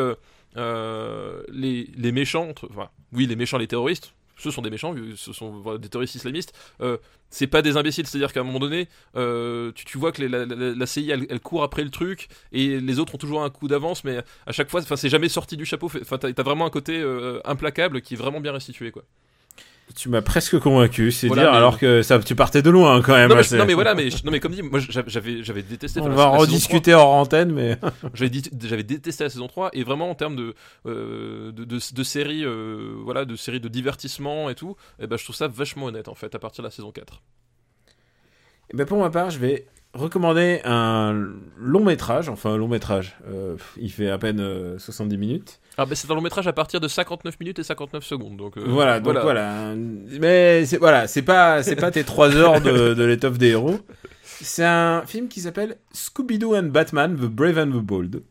les, 0.56 1.90
les 1.96 2.12
méchants, 2.12 2.48
enfin, 2.70 2.90
oui, 3.12 3.26
les 3.26 3.36
méchants, 3.36 3.58
les 3.58 3.68
terroristes. 3.68 4.14
Ce 4.40 4.50
sont 4.50 4.62
des 4.62 4.70
méchants, 4.70 4.94
ce 5.16 5.32
sont 5.34 5.76
des 5.76 5.88
terroristes 5.90 6.14
islamistes. 6.14 6.54
Euh, 6.80 6.96
c'est 7.28 7.46
pas 7.46 7.60
des 7.60 7.76
imbéciles, 7.76 8.06
c'est-à-dire 8.06 8.32
qu'à 8.32 8.40
un 8.40 8.44
moment 8.44 8.58
donné, 8.58 8.88
euh, 9.14 9.70
tu, 9.74 9.98
vois 9.98 10.12
que 10.12 10.22
la, 10.22 10.46
la- 10.46 10.86
CIA 10.86 11.16
elle, 11.28 11.40
court 11.40 11.62
après 11.62 11.84
le 11.84 11.90
truc 11.90 12.28
et 12.50 12.80
les 12.80 12.98
autres 12.98 13.14
ont 13.14 13.18
toujours 13.18 13.42
un 13.42 13.50
coup 13.50 13.68
d'avance, 13.68 14.02
mais 14.02 14.22
à 14.46 14.52
chaque 14.52 14.70
fois, 14.70 14.80
c'est 14.82 15.10
jamais 15.10 15.28
sorti 15.28 15.58
du 15.58 15.66
chapeau. 15.66 15.90
Enfin, 16.00 16.16
t'as 16.16 16.42
vraiment 16.42 16.64
un 16.64 16.70
côté 16.70 16.98
euh, 16.98 17.40
implacable 17.44 18.00
qui 18.00 18.14
est 18.14 18.16
vraiment 18.16 18.40
bien 18.40 18.52
restitué, 18.52 18.90
quoi. 18.90 19.04
Tu 19.96 20.08
m'as 20.08 20.22
presque 20.22 20.58
convaincu, 20.58 21.10
c'est 21.10 21.26
Voilà, 21.26 21.42
dire 21.42 21.50
mais- 21.50 21.56
alors 21.56 21.78
que 21.78 22.02
ça 22.02 22.18
tu 22.20 22.34
partais 22.34 22.62
de 22.62 22.70
loin 22.70 23.02
quand 23.02 23.12
même. 23.14 23.28
Non 23.28 23.36
mais, 23.36 23.58
non 23.58 23.64
mais 23.66 23.74
voilà, 23.74 23.94
mais 23.94 24.08
non 24.24 24.30
mais 24.30 24.38
comme 24.40 24.52
dit, 24.52 24.62
moi 24.62 24.78
j'avais 25.08 25.62
détesté. 25.62 26.00
On 26.00 26.08
la- 26.08 26.14
va 26.14 26.24
la 26.30 26.38
rediscuter 26.38 26.94
hors 26.94 27.10
antenne 27.10 27.52
mais 27.52 27.76
3, 27.76 27.90
J'avais 28.14 28.30
dit- 28.30 28.50
j'avais 28.62 28.82
détesté 28.84 29.24
la 29.24 29.30
saison 29.30 29.48
3 29.48 29.70
et 29.72 29.82
vraiment 29.82 30.08
en 30.10 30.14
termes 30.14 30.36
de 30.36 30.54
euh, 30.86 31.50
de, 31.52 31.64
de, 31.64 31.78
de 31.94 32.02
séries, 32.02 32.44
euh, 32.44 32.94
voilà, 33.02 33.24
de 33.24 33.34
séries 33.36 33.60
de 33.60 33.68
divertissement 33.68 34.48
et 34.48 34.54
tout, 34.54 34.76
et 35.00 35.06
ben 35.06 35.16
je 35.16 35.24
trouve 35.24 35.36
ça 35.36 35.48
vachement 35.48 35.86
honnête 35.86 36.08
en 36.08 36.14
fait 36.14 36.34
à 36.34 36.38
partir 36.38 36.62
de 36.62 36.68
la 36.68 36.72
saison 36.72 36.92
4. 36.92 37.20
Eh 38.72 38.76
ben, 38.76 38.86
pour 38.86 38.98
ma 38.98 39.10
part, 39.10 39.30
je 39.30 39.38
vais 39.38 39.66
recommander 39.94 40.60
un 40.64 41.28
long 41.58 41.84
métrage, 41.84 42.28
enfin 42.28 42.50
un 42.52 42.56
long 42.56 42.68
métrage. 42.68 43.16
euh, 43.28 43.56
il 43.76 43.90
fait 43.90 44.08
à 44.10 44.18
peine 44.18 44.40
euh, 44.40 44.78
70 44.78 45.16
minutes. 45.18 45.60
Ah 45.76 45.86
ben 45.86 45.94
c'est 45.94 46.10
un 46.10 46.14
long 46.14 46.20
métrage 46.20 46.46
à 46.46 46.52
partir 46.52 46.80
de 46.80 46.88
59 46.88 47.40
minutes 47.40 47.58
et 47.58 47.62
59 47.62 48.04
secondes, 48.04 48.36
donc 48.36 48.56
euh, 48.56 48.64
voilà, 48.66 49.00
donc 49.00 49.16
voilà. 49.18 49.74
Mais 49.76 50.64
c'est 50.66 50.76
voilà, 50.78 51.06
c'est 51.06 51.22
pas 51.22 51.62
c'est 51.62 51.76
pas 51.76 51.90
tes 51.90 52.04
3 52.04 52.36
heures 52.36 52.60
de, 52.60 52.94
de 52.94 53.04
l'étoffe 53.04 53.38
des 53.38 53.48
héros. 53.48 53.78
C'est 54.22 54.64
un 54.64 55.02
film 55.06 55.28
qui 55.28 55.40
s'appelle 55.40 55.76
Scooby-Doo 55.92 56.54
and 56.56 56.64
Batman: 56.68 57.16
The 57.16 57.26
Brave 57.26 57.58
and 57.58 57.70
the 57.70 57.82
Bold. 57.82 58.22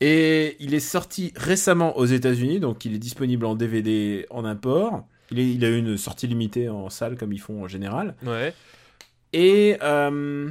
Et 0.00 0.56
il 0.60 0.74
est 0.74 0.80
sorti 0.80 1.32
récemment 1.36 1.96
aux 1.96 2.04
États-Unis, 2.06 2.60
donc 2.60 2.84
il 2.84 2.94
est 2.94 2.98
disponible 2.98 3.46
en 3.46 3.54
DVD 3.54 4.26
en 4.30 4.44
import. 4.44 5.04
Il, 5.30 5.38
est- 5.38 5.48
il 5.54 5.64
a 5.64 5.68
eu 5.68 5.78
une 5.78 5.96
sortie 5.96 6.26
limitée 6.26 6.68
en 6.68 6.90
salle 6.90 7.16
comme 7.16 7.32
ils 7.32 7.40
font 7.40 7.62
en 7.62 7.68
général. 7.68 8.14
Ouais. 8.26 8.52
Et 9.32 9.76
euh, 9.82 10.50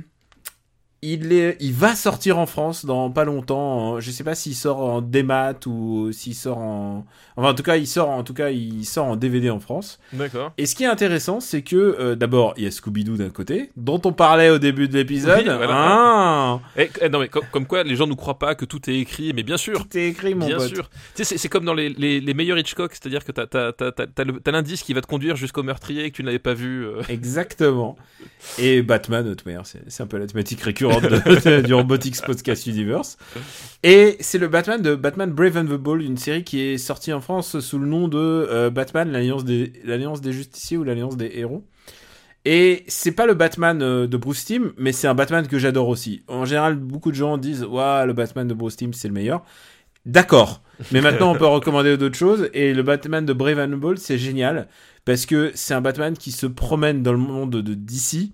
il, 1.04 1.34
est, 1.34 1.58
il 1.60 1.74
va 1.74 1.96
sortir 1.96 2.38
en 2.40 2.46
France 2.46 2.86
dans 2.86 3.10
pas 3.12 3.26
longtemps. 3.26 4.00
Je 4.00 4.10
sais 4.12 4.24
pas 4.24 4.36
s'il 4.36 4.56
sort 4.56 4.80
en 4.80 5.02
démat 5.02 5.54
ou 5.68 6.12
s'il 6.12 6.36
sort 6.36 6.58
en. 6.60 7.06
Enfin, 7.36 7.50
en 7.50 7.54
tout 7.54 7.64
cas, 7.64 7.78
il 7.78 7.88
sort 7.88 8.10
en 8.10 8.24
tout 8.24 8.34
cas, 8.34 8.50
il 8.52 8.86
sort 8.86 9.06
en 9.08 9.16
DVD 9.16 9.50
en 9.50 9.60
France. 9.60 10.00
D'accord. 10.14 10.54
Et 10.58 10.66
ce 10.66 10.76
qui 10.76 10.84
est 10.84 10.88
intéressant, 10.88 11.40
c'est 11.40 11.62
que 11.64 11.76
euh, 11.76 12.16
d'abord, 12.16 12.54
il 12.58 12.64
y 12.64 12.68
a 12.68 12.70
Scooby-Doo 12.72 13.18
d'un 13.18 13.30
côté, 13.30 13.72
dont 13.76 14.00
on 14.06 14.14
parlait 14.14 14.50
au 14.50 14.60
début 14.60 14.88
de 14.88 14.94
l'épisode. 14.94 15.40
Oui, 15.40 15.44
voilà. 15.46 15.74
Ah, 15.76 16.60
Eh, 16.78 17.10
non 17.10 17.20
mais 17.20 17.28
comme, 17.28 17.46
comme 17.52 17.66
quoi 17.66 17.84
les 17.84 17.96
gens 17.96 18.08
ne 18.08 18.14
croient 18.14 18.40
pas 18.40 18.56
que 18.56 18.66
tout 18.66 18.90
est 18.90 19.00
écrit, 19.00 19.34
mais 19.34 19.44
bien 19.44 19.58
sûr. 19.58 19.88
tout 19.88 19.98
est 19.98 20.08
écrit, 20.10 20.36
mon 20.36 20.46
Bien 20.48 20.58
pote. 20.58 20.74
sûr. 20.74 20.90
Tu 20.90 20.98
sais, 21.16 21.24
c'est- 21.24 21.38
c'est 21.38 21.50
comme 21.50 21.66
dans 21.66 21.74
les, 21.74 21.90
les, 21.90 22.20
les 22.20 22.34
meilleurs 22.34 22.58
Hitchcock, 22.58 22.92
c'est-à-dire 22.94 23.26
que 23.26 23.32
t'as 23.32 23.48
t'as- 23.48 23.74
t'as- 23.74 23.92
t'as- 23.92 24.08
t'as 24.08 24.24
le- 24.24 24.40
t'as 24.40 24.52
l'indice 24.52 24.84
qui 24.84 24.94
va 24.94 25.02
te 25.02 25.08
conduire 25.08 25.36
jusqu'au 25.36 25.64
meurtrier 25.64 26.06
et 26.06 26.12
que 26.12 26.16
tu 26.18 26.22
ne 26.22 26.28
l'avais 26.28 26.40
pas 26.40 26.54
vu. 26.54 26.86
euh. 26.86 27.02
Exactement. 27.10 27.96
Et 28.60 28.82
Batman, 28.84 29.26
de 29.26 29.34
toute 29.34 29.46
manière, 29.46 29.66
c'est 29.66 29.82
c'est 29.88 30.04
un 30.04 30.08
peu 30.08 30.18
la 30.18 30.28
thématique 30.28 30.62
récurrente 30.62 30.93
de- 31.02 31.62
du 31.66 31.74
Robotics 31.74 32.22
Podcast 32.22 32.68
Universe. 32.68 33.18
Et 33.84 34.18
c'est 34.20 34.38
le 34.38 34.48
Batman 34.48 34.82
de 34.82 34.96
Batman 34.96 35.32
Brave 35.32 35.58
and 35.58 35.66
the 35.66 35.78
Bold, 35.80 36.02
une 36.04 36.18
série 36.18 36.44
qui 36.44 36.62
est 36.62 36.78
sortie 36.78 37.12
en 37.14 37.22
France 37.22 37.60
sous 37.60 37.80
le 37.80 37.86
nom 37.88 38.08
de 38.08 38.18
euh, 38.18 38.70
Batman, 38.70 39.12
l'Alliance 39.12 39.44
des, 39.46 39.68
des 39.68 40.32
Justiciers 40.32 40.78
ou 40.78 40.84
l'Alliance 40.84 41.18
des 41.18 41.32
Héros. 41.36 41.64
Et 42.46 42.84
c'est 42.88 43.14
pas 43.14 43.26
le 43.26 43.34
Batman 43.36 43.82
euh, 43.82 44.06
de 44.08 44.18
Bruce 44.18 44.44
Timm, 44.46 44.74
mais 44.78 44.92
c'est 44.92 45.08
un 45.08 45.16
Batman 45.16 45.48
que 45.48 45.58
j'adore 45.58 45.88
aussi. 45.88 46.24
En 46.28 46.44
général, 46.46 46.76
beaucoup 46.76 47.10
de 47.12 47.16
gens 47.16 47.38
disent 47.38 47.64
Waouh, 47.64 48.06
le 48.08 48.14
Batman 48.14 48.48
de 48.48 48.54
Bruce 48.54 48.76
Timm, 48.76 48.94
c'est 48.94 49.08
le 49.08 49.14
meilleur. 49.14 49.44
D'accord. 50.06 50.62
Mais 50.92 51.00
maintenant, 51.00 51.32
on 51.32 51.38
peut 51.38 51.46
recommander 51.46 51.96
d'autres 51.96 52.18
choses. 52.18 52.50
Et 52.54 52.74
le 52.74 52.84
Batman 52.84 53.26
de 53.26 53.32
Brave 53.32 53.60
and 53.60 53.70
the 53.70 53.80
Bold, 53.80 54.00
c'est 54.00 54.18
génial. 54.18 54.68
Parce 55.06 55.26
que 55.26 55.52
c'est 55.56 55.74
un 55.74 55.80
Batman 55.80 56.18
qui 56.18 56.32
se 56.32 56.46
promène 56.46 57.04
dans 57.04 57.14
le 57.14 57.18
monde 57.20 57.52
de 57.62 57.74
DC. 57.74 58.32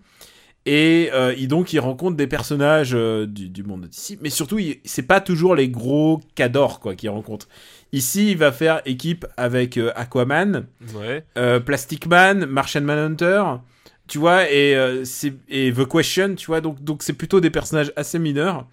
Et 0.72 1.10
euh, 1.14 1.34
il, 1.36 1.48
donc, 1.48 1.74
il 1.74 1.80
rencontre 1.80 2.16
des 2.16 2.28
personnages 2.28 2.92
euh, 2.94 3.26
du, 3.26 3.50
du 3.50 3.64
monde 3.64 3.82
de 3.82 3.88
DC. 3.88 4.20
Mais 4.22 4.30
surtout, 4.30 4.60
c'est 4.86 5.02
pas 5.08 5.20
toujours 5.20 5.56
les 5.56 5.68
gros 5.68 6.22
cadors 6.36 6.80
quoi 6.80 6.94
qu'il 6.94 7.10
rencontre. 7.10 7.48
Ici, 7.92 8.30
il 8.30 8.38
va 8.38 8.52
faire 8.52 8.84
équipe 8.86 9.26
avec 9.36 9.78
euh, 9.78 9.92
Aquaman, 9.96 10.68
Ouais. 10.94 11.26
Plastic 11.62 12.06
Man, 12.06 12.46
Martian 12.46 12.82
Manhunter, 12.82 13.42
tu 14.08 14.20
vois, 14.20 14.48
et, 14.52 14.78
et 15.50 15.74
The 15.74 15.88
Question, 15.88 16.36
tu 16.36 16.46
vois, 16.46 16.62
donc 16.62 16.84
donc 16.84 17.02
c'est 17.02 17.14
plutôt 17.14 17.40
des 17.40 17.50
personnages 17.50 17.92
assez 17.96 18.20
mineurs. 18.20 18.68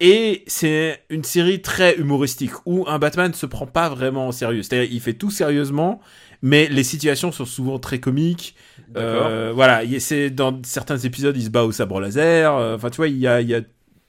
Et 0.00 0.42
c'est 0.48 1.02
une 1.10 1.22
série 1.22 1.60
très 1.62 1.96
humoristique 1.96 2.52
où 2.66 2.86
un 2.88 2.98
Batman 2.98 3.34
se 3.34 3.46
prend 3.46 3.66
pas 3.66 3.88
vraiment 3.90 4.28
au 4.28 4.32
sérieux. 4.32 4.62
C'est-à-dire, 4.62 4.90
il 4.90 5.00
fait 5.00 5.12
tout 5.12 5.30
sérieusement, 5.30 6.00
mais 6.42 6.68
les 6.68 6.84
situations 6.84 7.32
sont 7.32 7.44
souvent 7.44 7.78
très 7.78 8.00
comiques. 8.00 8.54
Euh, 8.96 9.52
voilà, 9.54 9.84
il- 9.84 10.00
c'est 10.00 10.30
dans 10.30 10.60
certains 10.64 10.98
épisodes, 10.98 11.36
il 11.36 11.44
se 11.44 11.50
bat 11.50 11.64
au 11.64 11.72
sabre 11.72 12.00
laser. 12.00 12.54
euh, 12.56 12.76
Enfin, 12.76 12.90
tu 12.90 12.96
vois, 12.96 13.08
il 13.08 13.18
y 13.18 13.26
a, 13.26 13.40
il 13.40 13.48
y 13.48 13.54
a 13.54 13.60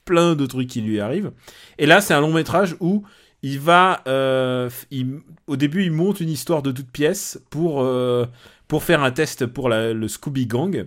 plein 0.05 0.35
de 0.35 0.45
trucs 0.45 0.67
qui 0.67 0.81
lui 0.81 0.99
arrivent. 0.99 1.31
Et 1.77 1.85
là, 1.85 2.01
c'est 2.01 2.13
un 2.13 2.21
long 2.21 2.33
métrage 2.33 2.75
où 2.79 3.03
il 3.43 3.59
va, 3.59 4.01
euh, 4.07 4.69
il- 4.91 5.19
au 5.47 5.55
début, 5.55 5.83
il 5.83 5.91
monte 5.91 6.19
une 6.19 6.29
histoire 6.29 6.61
de 6.61 6.71
toute 6.71 6.89
pièce 6.91 7.39
pour 7.49 7.81
euh, 7.83 8.25
pour 8.67 8.83
faire 8.83 9.03
un 9.03 9.11
test 9.11 9.45
pour 9.45 9.67
la- 9.69 9.91
le 9.93 10.07
Scooby 10.07 10.45
Gang. 10.47 10.85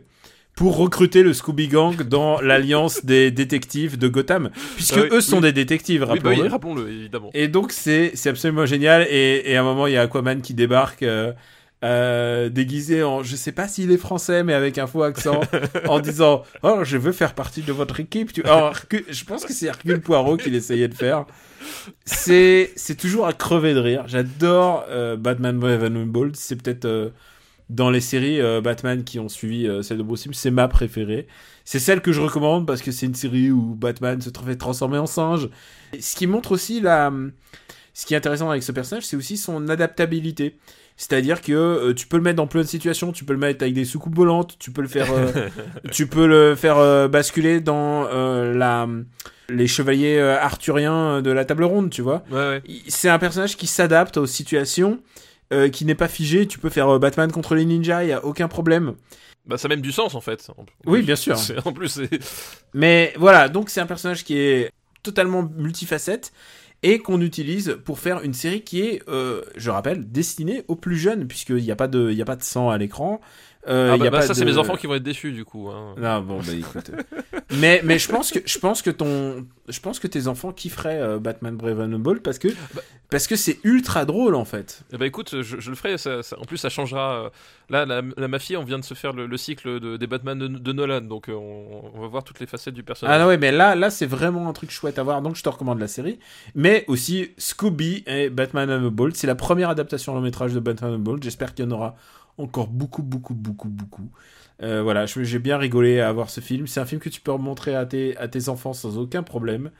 Pour 0.57 0.77
recruter 0.77 1.23
le 1.25 1.33
Scooby 1.33 1.67
Gang 1.69 2.03
dans 2.03 2.41
l'alliance 2.43 3.05
des 3.05 3.31
détectives 3.33 3.99
de 3.99 4.07
Gotham, 4.09 4.51
puisque 4.77 4.97
oui, 4.97 5.09
eux 5.11 5.21
sont 5.21 5.37
oui. 5.37 5.43
des 5.43 5.53
détectives, 5.53 6.07
Oui, 6.09 6.19
bah 6.21 6.31
oui, 6.31 6.37
rappelons-le. 6.49 6.51
rappelons-le, 6.51 6.89
évidemment. 6.91 7.31
Et 7.35 7.49
donc 7.49 7.73
c'est 7.73 8.13
c'est 8.15 8.29
absolument 8.31 8.65
génial 8.67 9.07
et, 9.11 9.43
et 9.47 9.57
à 9.57 9.61
un 9.61 9.65
moment 9.65 9.87
il 9.89 9.95
y 9.95 9.97
a 9.97 10.03
Aquaman 10.03 10.41
qui 10.43 10.55
débarque 10.55 11.03
euh, 11.03 11.33
euh, 11.85 12.49
déguisé 12.49 13.03
en 13.03 13.23
je 13.23 13.35
sais 13.37 13.53
pas 13.53 13.67
s'il 13.69 13.91
est 13.91 13.99
français 13.99 14.43
mais 14.45 14.55
avec 14.55 14.79
un 14.79 14.87
faux 14.87 15.03
accent 15.03 15.41
en 15.89 15.99
disant 16.01 16.43
oh 16.63 16.79
je 16.85 16.97
veux 16.97 17.13
faire 17.13 17.35
partie 17.35 17.61
de 17.63 17.73
votre 17.73 18.01
équipe 18.01 18.33
tu 18.33 18.43
alors 18.45 18.71
Hercule- 18.71 19.05
je 19.11 19.25
pense 19.25 19.45
que 19.45 19.53
c'est 19.53 19.67
Hercule 19.67 20.01
Poirot 20.01 20.37
qu'il 20.39 20.55
essayait 20.55 20.89
de 20.89 20.95
faire 20.95 21.27
c'est 22.07 22.73
c'est 22.77 22.95
toujours 22.97 23.27
à 23.27 23.33
crever 23.35 23.75
de 23.75 23.81
rire 23.81 24.05
j'adore 24.07 24.85
euh, 24.89 25.17
Batman 25.17 25.59
Brave 25.59 25.85
and 25.85 26.07
Bold 26.07 26.37
c'est 26.37 26.57
peut-être 26.57 26.85
euh, 26.87 27.11
dans 27.71 27.91
les 27.91 28.01
séries 28.01 28.41
euh, 28.41 28.61
Batman 28.61 29.05
qui 29.05 29.19
ont 29.19 29.29
suivi 29.29 29.67
euh, 29.67 29.83
celle 29.83 29.99
de 29.99 30.03
Bruce 30.03 30.29
c'est 30.33 30.51
ma 30.51 30.69
préférée 30.69 31.27
c'est 31.65 31.79
celle 31.79 32.01
que 32.03 32.13
je 32.13 32.21
recommande 32.21 32.67
parce 32.67 32.83
que 32.83 32.93
c'est 32.93 33.07
une 33.07 33.15
série 33.15 33.51
où 33.51 33.75
Batman 33.75 34.21
se 34.21 34.29
fait 34.45 34.57
transformer 34.57 34.99
en 34.99 35.07
singe 35.07 35.49
ce 35.99 36.15
qui 36.17 36.27
montre 36.27 36.53
aussi 36.53 36.81
la 36.81 37.11
ce 37.97 38.07
qui 38.07 38.15
est 38.15 38.17
intéressant 38.17 38.51
avec 38.51 38.65
ce 38.65 38.73
personnage, 38.73 39.05
c'est 39.07 39.17
aussi 39.17 39.37
son 39.37 39.69
adaptabilité. 39.69 40.57
C'est-à-dire 40.97 41.41
que 41.41 41.53
euh, 41.53 41.95
tu 41.95 42.09
peux 42.09 42.17
le 42.17 42.25
mettre 42.25 42.39
dans 42.39 42.49
plein 42.49 42.63
de 42.63 42.67
situations, 42.67 43.13
tu 43.13 43.25
peux 43.25 43.35
le 43.35 43.39
mettre 43.39 43.63
avec 43.63 43.73
des 43.73 43.85
soucoupes 43.85 44.17
volantes, 44.17 44.57
tu 44.59 44.73
peux 44.73 44.83
le 44.83 44.89
faire, 44.89 45.13
euh, 45.13 45.31
tu 45.93 46.09
peux 46.09 46.27
le 46.27 46.57
faire 46.57 47.09
basculer 47.09 47.61
dans 47.61 48.03
la 48.09 48.89
les 49.49 49.67
chevaliers 49.69 50.19
arthuriens 50.21 51.23
de 51.23 51.31
la 51.31 51.45
table 51.45 51.63
ronde, 51.65 51.91
tu 51.91 52.03
vois. 52.03 52.25
Ouais, 52.33 52.37
ouais. 52.37 52.63
Il- 52.67 52.83
C'est 52.89 53.09
un 53.09 53.19
personnage 53.21 53.57
qui 53.57 53.69
s'adapte 53.69 54.17
aux 54.17 54.27
situations, 54.27 54.99
euh, 55.55 55.69
qui 55.69 55.85
n'est 55.85 55.95
pas 55.95 56.09
figé. 56.09 56.47
Tu 56.47 56.59
peux 56.59 56.71
faire 56.71 56.89
euh, 56.89 56.99
Batman 56.99 57.31
contre 57.33 57.55
les 57.55 57.65
ninjas, 57.65 58.03
il 58.05 58.09
y 58.11 58.13
a 58.13 58.25
aucun 58.25 58.49
problème. 58.49 58.95
Bah, 59.47 59.57
ça 59.59 59.67
a 59.67 59.69
même 59.69 59.81
du 59.83 59.93
sens 59.93 60.15
en 60.15 60.21
fait. 60.21 60.51
En- 60.57 60.65
Oui, 60.87 61.03
bien 61.03 61.17
sûr. 61.17 61.37
En 61.65 61.73
plus, 61.73 61.89
c'est. 61.89 62.09
Mais 62.75 63.13
voilà, 63.17 63.49
donc 63.49 63.71
c'est 63.71 63.81
un 63.81 63.87
personnage 63.87 64.25
qui 64.25 64.37
est 64.39 64.71
totalement 65.03 65.43
multifacette 65.57 66.33
et 66.83 66.99
qu'on 66.99 67.21
utilise 67.21 67.79
pour 67.85 67.99
faire 67.99 68.23
une 68.23 68.35
série 68.35 68.63
qui 68.63 68.81
est, 68.83 69.03
euh, 69.09 69.43
je 69.57 69.71
rappelle, 69.71 70.11
destinée 70.11 70.65
aux 70.69 70.77
plus 70.77 70.97
jeunes, 70.97 71.27
puisqu'il 71.27 71.57
n'y 71.57 71.71
a, 71.71 71.77
pas 71.77 71.89
de- 71.89 72.11
il 72.11 72.17
y 72.17 72.23
a 72.23 72.27
pas 72.27 72.37
de 72.37 72.43
sang 72.43 72.69
à 72.71 72.77
l'écran. 72.79 73.21
Euh, 73.67 73.91
Ah 73.93 73.97
y 73.97 73.99
bah, 73.99 74.07
a 74.07 74.11
bah, 74.11 74.19
pas 74.19 74.27
ça, 74.27 74.35
c'est 74.35 74.45
mes 74.45 74.59
enfants 74.59 74.77
qui 74.77 74.87
vont 74.87 74.95
être 74.95 75.03
déçus 75.03 75.33
du 75.33 75.45
coup. 75.45 75.71
hein. 75.71 75.95
Non, 75.99 76.21
bon, 76.21 76.39
bah 76.41 76.53
écoute. 76.53 76.91
mais 77.59 77.81
mais 77.85 77.99
je, 77.99 78.09
pense 78.11 78.31
que, 78.31 78.39
je, 78.45 78.59
pense 78.59 78.83
que 78.83 78.91
ton, 78.91 79.47
je 79.69 79.81
pense 79.81 79.99
que 79.99 80.07
tes 80.07 80.29
enfants 80.29 80.53
kifferaient 80.53 81.01
euh, 81.01 81.19
Batman 81.19 81.57
Brave 81.57 81.81
and 81.81 81.89
the 81.89 82.01
Bold 82.01 82.21
parce 82.21 82.39
que 82.39 82.49
Bah 82.75 82.83
parce 83.11 83.27
que 83.29 83.37
c'est 83.37 83.61
ultra 83.65 84.05
drôle 84.05 84.35
en 84.35 84.45
fait. 84.45 84.83
Eh 84.93 84.97
bah 84.99 85.07
écoute, 85.07 85.41
je, 85.43 85.61
je 85.61 85.71
le 85.71 85.77
ferai. 85.77 85.99
ça- 85.99 86.23
ça- 86.23 86.39
en 86.39 86.45
plus, 86.45 86.57
ça 86.57 86.69
changera. 86.69 87.25
euh, 87.27 87.29
Là, 87.71 87.87
la, 87.87 88.03
la 88.19 88.29
mafia, 88.29 88.61
on 88.61 88.65
vient 88.65 88.79
de 88.79 88.85
se 88.85 88.93
faire 88.93 89.15
le, 89.15 89.25
le 89.27 89.37
cycle 89.39 89.81
de- 89.81 89.97
des 89.97 90.07
Batman 90.07 90.39
de, 90.39 90.49
de 90.49 90.73
Nolan, 90.75 91.01
donc 91.01 91.31
on, 91.31 91.91
on 91.95 92.01
va 92.03 92.07
voir 92.09 92.23
toutes 92.23 92.39
les 92.41 92.47
facettes 92.47 92.75
du 92.75 92.83
personnage. 92.83 93.17
Ah 93.17 93.19
non, 93.23 93.27
ouais, 93.29 93.39
mais 93.39 93.53
là, 93.53 93.75
là 93.75 93.89
c'est 93.89 94.05
vraiment 94.05 94.47
un 94.49 94.53
truc 94.53 94.71
chouette 94.71 94.99
à 94.99 95.03
voir, 95.03 95.23
donc 95.23 95.37
je 95.37 95.43
te 95.43 95.49
recommande 95.49 95.81
la 95.81 95.89
série. 95.89 96.19
Mais 96.55 96.85
aussi 96.89 97.31
Scooby 97.39 98.05
et 98.07 98.29
Batman 98.29 98.71
and 98.71 98.87
the 98.87 98.93
Bold. 98.93 99.17
C'est 99.17 99.27
la 99.27 99.35
première 99.35 99.71
adaptation 99.71 100.15
long 100.15 100.21
métrage 100.21 100.53
de 100.53 100.61
Batman 100.61 100.93
and 100.93 100.97
the 100.99 101.01
Bold. 101.01 101.23
J'espère 101.25 101.55
qu'il 101.55 101.65
y 101.65 101.69
en 101.69 101.71
aura 101.71 101.97
encore 102.39 102.69
beaucoup, 102.69 103.03
beaucoup, 103.03 103.35
beaucoup, 103.35 103.69
beaucoup. 103.69 104.11
Euh, 104.63 104.83
voilà, 104.83 105.07
j'ai 105.07 105.39
bien 105.39 105.59
rigolé 105.59 106.01
à 106.01 106.13
voir 106.13 106.31
ce 106.31 106.41
film. 106.41 106.67
C'est 106.67 106.81
un 106.81 106.87
film 106.87 107.01
que 107.01 107.09
tu 107.09 107.21
peux 107.21 107.37
montrer 107.37 107.75
à 107.75 107.87
tes, 107.87 108.49
enfants 108.49 108.73
sans 108.73 108.99
aucun 108.99 109.23
problème. 109.23 109.71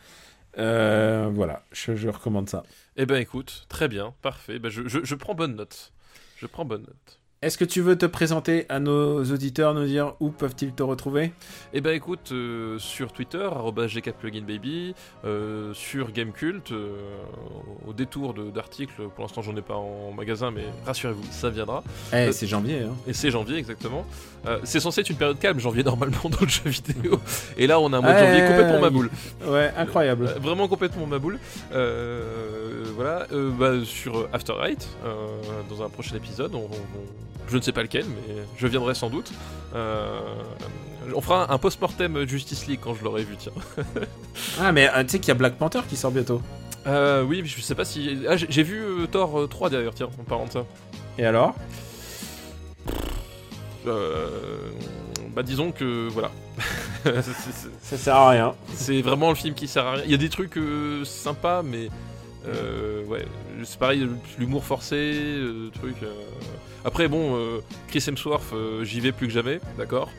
Euh, 0.59 1.31
voilà, 1.33 1.65
je, 1.73 2.09
recommande 2.09 2.49
ça. 2.49 2.63
Eh 2.97 3.07
ben 3.07 3.17
écoute, 3.17 3.67
très 3.69 3.89
bien, 3.89 4.15
parfait. 4.23 4.61
Je, 4.65 4.83
je 4.87 5.15
prends 5.15 5.35
bonne 5.35 5.57
note. 5.57 5.93
Je 6.37 6.47
prends 6.47 6.65
bonne 6.65 6.83
note. 6.83 7.21
Est-ce 7.45 7.59
que 7.59 7.65
tu 7.67 7.83
veux 7.83 7.99
te 7.99 8.07
présenter 8.07 8.65
à 8.71 8.81
nos 8.81 9.23
auditeurs, 9.23 9.75
nous 9.75 9.85
dire 9.85 10.15
où 10.19 10.31
peuvent-ils 10.31 10.73
te 10.73 10.83
retrouver? 10.83 11.31
Eh 11.75 11.83
ben 11.83 11.91
écoute, 11.95 12.31
euh, 12.33 12.79
sur 12.79 13.13
Twitter, 13.13 13.47
@gkpluginbaby, 13.77 14.95
euh, 15.27 15.75
sur 15.75 16.11
Gamecult, 16.11 16.73
euh, 16.73 16.97
au 17.87 17.93
détour 17.93 18.33
d'articles, 18.33 18.95
pour 19.15 19.25
l'instant 19.25 19.43
j'en 19.43 19.55
ai 19.57 19.61
pas 19.61 19.75
en 19.75 20.11
magasin, 20.17 20.51
mais 20.51 20.65
rassurez-vous, 20.87 21.25
ça 21.31 21.51
viendra. 21.51 21.85
Eh, 22.15 22.17
Euh, 22.17 22.33
c'est 22.33 22.47
janvier, 22.47 22.81
hein. 22.81 22.95
Et 23.07 23.13
c'est 23.13 23.31
janvier 23.31 23.59
exactement. 23.59 24.07
C'est 24.65 24.81
censé 24.81 25.03
être 25.03 25.11
une 25.11 25.17
période 25.17 25.39
calme, 25.39 25.59
janvier 25.61 25.83
normalement 25.85 26.31
dans 26.31 26.41
le 26.41 26.49
jeu 26.49 26.71
vidéo. 26.71 27.21
Et 27.59 27.67
là 27.67 27.79
on 27.79 27.93
a 27.93 27.99
un 27.99 28.01
mois 28.01 28.15
de 28.15 28.19
janvier 28.21 28.41
Ouais, 28.41 28.49
complètement 28.49 28.81
ma 28.81 28.89
boule. 28.91 29.11
Ouais, 29.47 29.71
incroyable. 29.77 30.35
Vraiment 30.41 30.67
complètement 30.67 31.07
ma 31.07 31.19
boule. 31.19 31.39
Voilà, 32.97 33.27
bah, 33.59 33.85
sur 33.85 34.29
After 34.33 34.55
Eight, 34.67 34.89
dans 35.69 35.83
un 35.83 35.91
prochain 35.91 36.17
épisode, 36.17 36.55
on- 36.55 36.59
on- 36.61 36.63
on- 36.63 37.34
je 37.49 37.57
ne 37.57 37.63
sais 37.63 37.73
pas 37.73 37.83
lequel, 37.83 38.05
mais 38.07 38.35
je 38.57 38.67
viendrai 38.67 38.95
sans 38.95 39.11
doute. 39.11 39.33
Euh, 39.75 40.21
on 41.15 41.21
fera 41.21 41.53
un 41.53 41.59
post-mortem 41.59 42.27
Justice 42.27 42.67
League 42.67 42.81
quand 42.83 42.95
je 42.95 43.05
l'aurai 43.05 43.25
vu, 43.25 43.37
tiens. 43.37 43.53
Ah, 44.61 44.73
mais 44.73 44.89
euh, 44.89 45.03
tu 45.03 45.11
sais 45.11 45.19
qu'il 45.19 45.29
y 45.29 45.31
a 45.33 45.35
Black 45.35 45.57
Panther 45.57 45.81
qui 45.89 45.97
sort 45.97 46.11
bientôt. 46.11 46.41
Euh, 46.87 47.23
oui, 47.23 47.43
je 47.45 47.61
sais 47.61 47.75
pas 47.75 47.85
si. 47.85 48.19
Ah, 48.29 48.37
j'ai 48.37 48.63
vu 48.63 48.81
euh, 48.81 49.07
Thor 49.07 49.41
euh, 49.41 49.47
3 49.47 49.71
d'ailleurs, 49.71 49.95
tiens, 49.95 50.09
en 50.19 50.25
parlant 50.25 50.47
de 50.47 50.53
ça. 50.53 50.67
Et 51.19 51.25
alors? 51.25 51.55
Euh, 53.87 54.29
bah, 55.35 55.43
disons 55.43 55.73
que 55.73 56.09
voilà. 56.09 56.31
Ça 57.83 57.97
sert 57.97 58.17
à 58.17 58.31
rien. 58.31 58.55
C'est 58.75 59.03
vraiment 59.03 59.31
le 59.31 59.35
film 59.35 59.55
qui 59.55 59.67
sert 59.67 59.87
à 59.87 59.93
rien. 59.93 60.03
Il 60.05 60.11
y 60.11 60.15
a 60.15 60.19
des 60.19 60.29
trucs 60.29 60.59
sympas, 61.05 61.63
mais 61.63 61.89
euh, 62.47 63.05
ouais, 63.07 63.25
c'est 63.65 63.79
pareil, 63.79 64.07
l'humour 64.39 64.65
forcé, 64.65 64.97
euh, 64.97 65.71
truc. 65.81 65.97
euh. 66.03 66.07
Après, 66.85 67.09
bon, 67.09 67.37
euh, 67.37 67.59
Chris 67.89 68.05
Hemsworth, 68.07 68.55
j'y 68.83 69.01
vais 69.01 69.13
plus 69.13 69.27
que 69.29 69.33
jamais, 69.33 69.61
d'accord. 69.79 70.11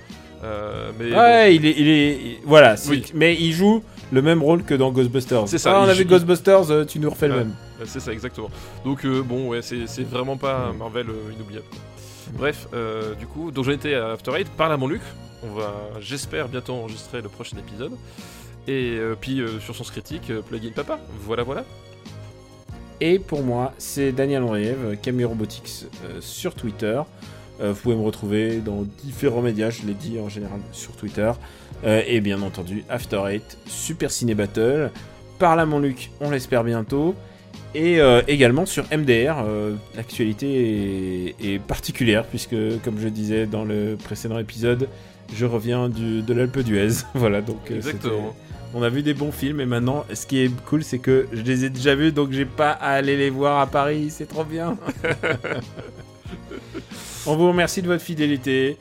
Mais 0.99 1.09
bon, 1.11 1.17
Ouais, 1.17 1.55
il 1.55 1.65
est, 1.65 1.75
il 1.77 1.87
est, 1.87 2.11
il- 2.13 2.37
voilà. 2.45 2.75
Oui. 2.87 3.03
Mais 3.15 3.35
il 3.35 3.51
joue 3.53 3.83
le 4.11 4.21
même 4.21 4.43
rôle 4.43 4.63
que 4.63 4.73
dans 4.75 4.91
Ghostbusters. 4.91 5.47
C'est 5.47 5.57
ça, 5.57 5.73
Ah, 5.75 5.81
on 5.85 5.89
a 5.89 5.93
vu 5.93 6.05
Ghostbusters, 6.05 6.85
tu 6.87 6.99
nous 6.99 7.09
refais 7.09 7.27
le 7.27 7.35
même. 7.35 7.55
c'est 7.85 7.99
ça 7.99 8.11
exactement. 8.13 8.49
Donc 8.83 9.05
bon, 9.05 9.49
ouais, 9.49 9.61
c'est 9.61 10.03
vraiment 10.03 10.37
pas 10.37 10.67
un 10.69 10.73
Marvel 10.73 11.07
inoubliable. 11.35 11.65
quoi. 11.69 11.79
Bref, 12.37 12.67
du 13.19 13.25
coup, 13.27 13.51
donc 13.51 13.65
j'en 13.65 13.71
étais 13.71 13.95
à 13.95 14.11
After 14.11 14.31
Eight. 14.37 14.49
Parle 14.57 14.73
à 14.73 14.77
mon 14.77 14.87
Luc. 14.87 15.01
On 15.43 15.53
va, 15.53 15.73
j'espère, 15.99 16.47
bientôt 16.47 16.73
enregistrer 16.73 17.21
le 17.21 17.29
prochain 17.29 17.57
épisode. 17.57 17.93
Et 18.67 18.97
puis 19.21 19.41
sur 19.61 19.75
son 19.75 19.83
critique, 19.83 20.29
euh, 20.31 20.41
Plugin 20.41 20.71
Papa. 20.75 20.99
Voilà, 21.21 21.43
voilà. 21.43 21.63
Et 23.01 23.19
pour 23.19 23.43
moi, 23.43 23.73
c'est 23.77 24.11
Daniel 24.11 24.43
Andriev, 24.43 24.97
Camille 25.01 25.25
Robotics 25.25 25.85
euh, 26.05 26.19
sur 26.21 26.55
Twitter. 26.55 27.01
Euh, 27.61 27.71
vous 27.71 27.81
pouvez 27.81 27.95
me 27.95 28.03
retrouver 28.03 28.57
dans 28.57 28.83
différents 29.03 29.41
médias, 29.41 29.69
je 29.69 29.85
l'ai 29.85 29.93
dit 29.93 30.19
en 30.19 30.29
général 30.29 30.59
sur 30.71 30.93
Twitter. 30.93 31.31
Euh, 31.85 32.01
et 32.07 32.21
bien 32.21 32.41
entendu, 32.41 32.83
After 32.89 33.21
Eight, 33.27 33.57
Super 33.65 34.11
Ciné 34.11 34.33
Battle. 34.33 34.91
Parle 35.39 35.59
à 35.59 35.65
mon 35.65 35.79
Luc, 35.79 36.11
on 36.21 36.29
l'espère 36.29 36.63
bientôt. 36.63 37.15
Et 37.73 37.99
également 38.29 38.65
sur 38.65 38.85
MDR, 38.85 39.43
l'actualité 39.97 41.35
est, 41.41 41.59
particulière, 41.59 42.25
puisque 42.25 42.55
comme 42.85 42.97
je 43.01 43.09
disais 43.09 43.47
dans 43.47 43.65
le 43.65 43.97
précédent 44.01 44.39
épisode, 44.39 44.87
je 45.33 45.45
reviens 45.45 45.89
de 45.89 46.33
l'Alpe 46.33 46.59
d'Huez. 46.59 47.03
voilà, 47.15 47.41
donc 47.41 47.69
Exactement. 47.69 48.33
On 48.75 48.83
a 48.83 48.89
vu 48.89 49.01
des 49.03 49.13
bons 49.13 49.31
films 49.31 49.61
et 49.61 49.65
maintenant, 49.65 50.03
ce 50.13 50.25
qui 50.25 50.41
est 50.41 50.51
cool, 50.65 50.83
c'est 50.83 50.99
que 50.99 51.27
je 51.31 51.43
les 51.43 51.63
ai 51.63 51.69
déjà 51.69 51.95
vus, 51.95 52.11
donc 52.11 52.33
j'ai 52.33 52.43
pas 52.43 52.71
à 52.71 52.89
aller 52.89 53.15
les 53.15 53.29
voir 53.29 53.61
à 53.61 53.67
Paris. 53.67 54.09
C'est 54.09 54.25
trop 54.25 54.43
bien. 54.43 54.77
On 57.25 57.37
vous 57.37 57.47
remercie 57.47 57.81
de 57.81 57.87
votre 57.87 58.03
fidélité. 58.03 58.77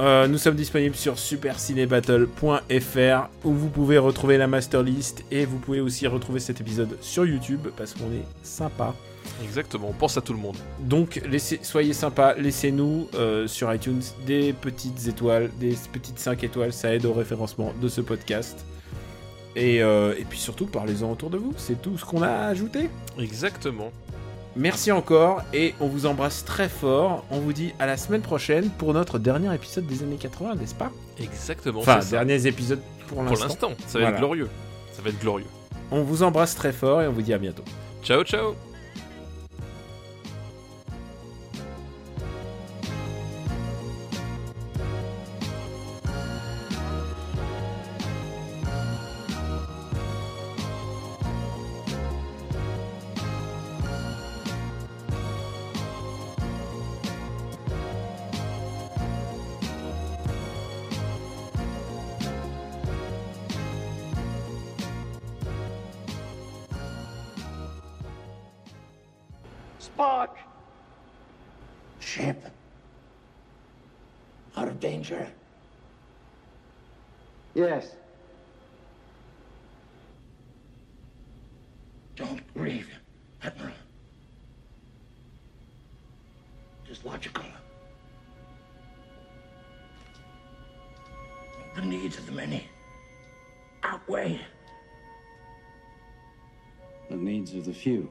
Euh, 0.00 0.28
nous 0.28 0.36
sommes 0.36 0.54
disponibles 0.54 0.94
sur 0.94 1.18
supercinébattle.fr 1.18 3.30
où 3.42 3.54
vous 3.54 3.70
pouvez 3.70 3.96
retrouver 3.96 4.36
la 4.36 4.46
master 4.46 4.82
list 4.82 5.24
et 5.30 5.46
vous 5.46 5.58
pouvez 5.58 5.80
aussi 5.80 6.06
retrouver 6.06 6.40
cet 6.40 6.60
épisode 6.60 6.98
sur 7.00 7.24
YouTube 7.24 7.68
parce 7.74 7.94
qu'on 7.94 8.12
est 8.12 8.26
sympa. 8.42 8.94
Exactement. 9.42 9.88
On 9.88 9.94
pense 9.94 10.18
à 10.18 10.20
tout 10.20 10.34
le 10.34 10.38
monde. 10.38 10.56
Donc 10.80 11.22
laissez, 11.28 11.58
soyez 11.62 11.94
sympa, 11.94 12.34
laissez-nous 12.36 13.08
euh, 13.14 13.46
sur 13.46 13.72
iTunes 13.72 14.02
des 14.26 14.52
petites 14.52 15.08
étoiles, 15.08 15.48
des 15.58 15.74
petites 15.90 16.18
5 16.18 16.44
étoiles, 16.44 16.74
ça 16.74 16.94
aide 16.94 17.06
au 17.06 17.14
référencement 17.14 17.72
de 17.80 17.88
ce 17.88 18.02
podcast. 18.02 18.66
Et, 19.60 19.82
euh, 19.82 20.14
et 20.18 20.24
puis 20.24 20.38
surtout, 20.38 20.66
parlez-en 20.66 21.10
autour 21.10 21.30
de 21.30 21.36
vous, 21.36 21.52
c'est 21.56 21.80
tout 21.82 21.98
ce 21.98 22.04
qu'on 22.04 22.22
a 22.22 22.28
à 22.28 22.46
ajouter. 22.46 22.88
Exactement. 23.18 23.90
Merci 24.56 24.90
encore 24.92 25.42
et 25.52 25.74
on 25.80 25.86
vous 25.88 26.06
embrasse 26.06 26.44
très 26.44 26.68
fort. 26.68 27.24
On 27.30 27.38
vous 27.40 27.52
dit 27.52 27.72
à 27.78 27.86
la 27.86 27.96
semaine 27.96 28.22
prochaine 28.22 28.70
pour 28.70 28.92
notre 28.94 29.18
dernier 29.18 29.52
épisode 29.54 29.86
des 29.86 30.02
années 30.02 30.16
80, 30.16 30.54
n'est-ce 30.56 30.74
pas? 30.74 30.90
Exactement. 31.20 31.80
Enfin, 31.80 32.00
derniers 32.10 32.46
épisodes 32.46 32.80
pour 33.08 33.18
Pour 33.18 33.24
l'instant. 33.30 33.44
l'instant, 33.46 33.72
ça 33.86 33.98
va 33.98 34.04
Voilà. 34.04 34.10
être 34.16 34.20
glorieux. 34.20 34.48
Ça 34.92 35.02
va 35.02 35.10
être 35.10 35.20
glorieux. 35.20 35.46
On 35.90 36.02
vous 36.02 36.22
embrasse 36.22 36.54
très 36.54 36.72
fort 36.72 37.02
et 37.02 37.08
on 37.08 37.12
vous 37.12 37.22
dit 37.22 37.32
à 37.32 37.38
bientôt. 37.38 37.64
Ciao, 38.02 38.22
ciao. 38.24 38.67
Yes. 77.58 77.88
Don't 82.14 82.54
grieve, 82.54 82.88
Admiral. 83.42 83.74
Just 86.86 87.04
logical. 87.04 87.42
The 91.74 91.82
needs 91.82 92.16
of 92.16 92.26
the 92.26 92.32
many 92.32 92.64
outweigh 93.82 94.40
The 97.10 97.16
needs 97.16 97.54
of 97.54 97.64
the 97.64 97.74
few. 97.74 98.08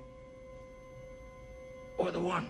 or 1.97 2.11
the 2.11 2.19
one. 2.19 2.49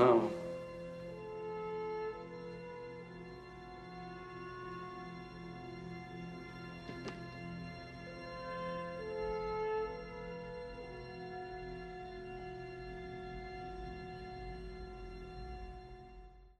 No. 0.00 0.39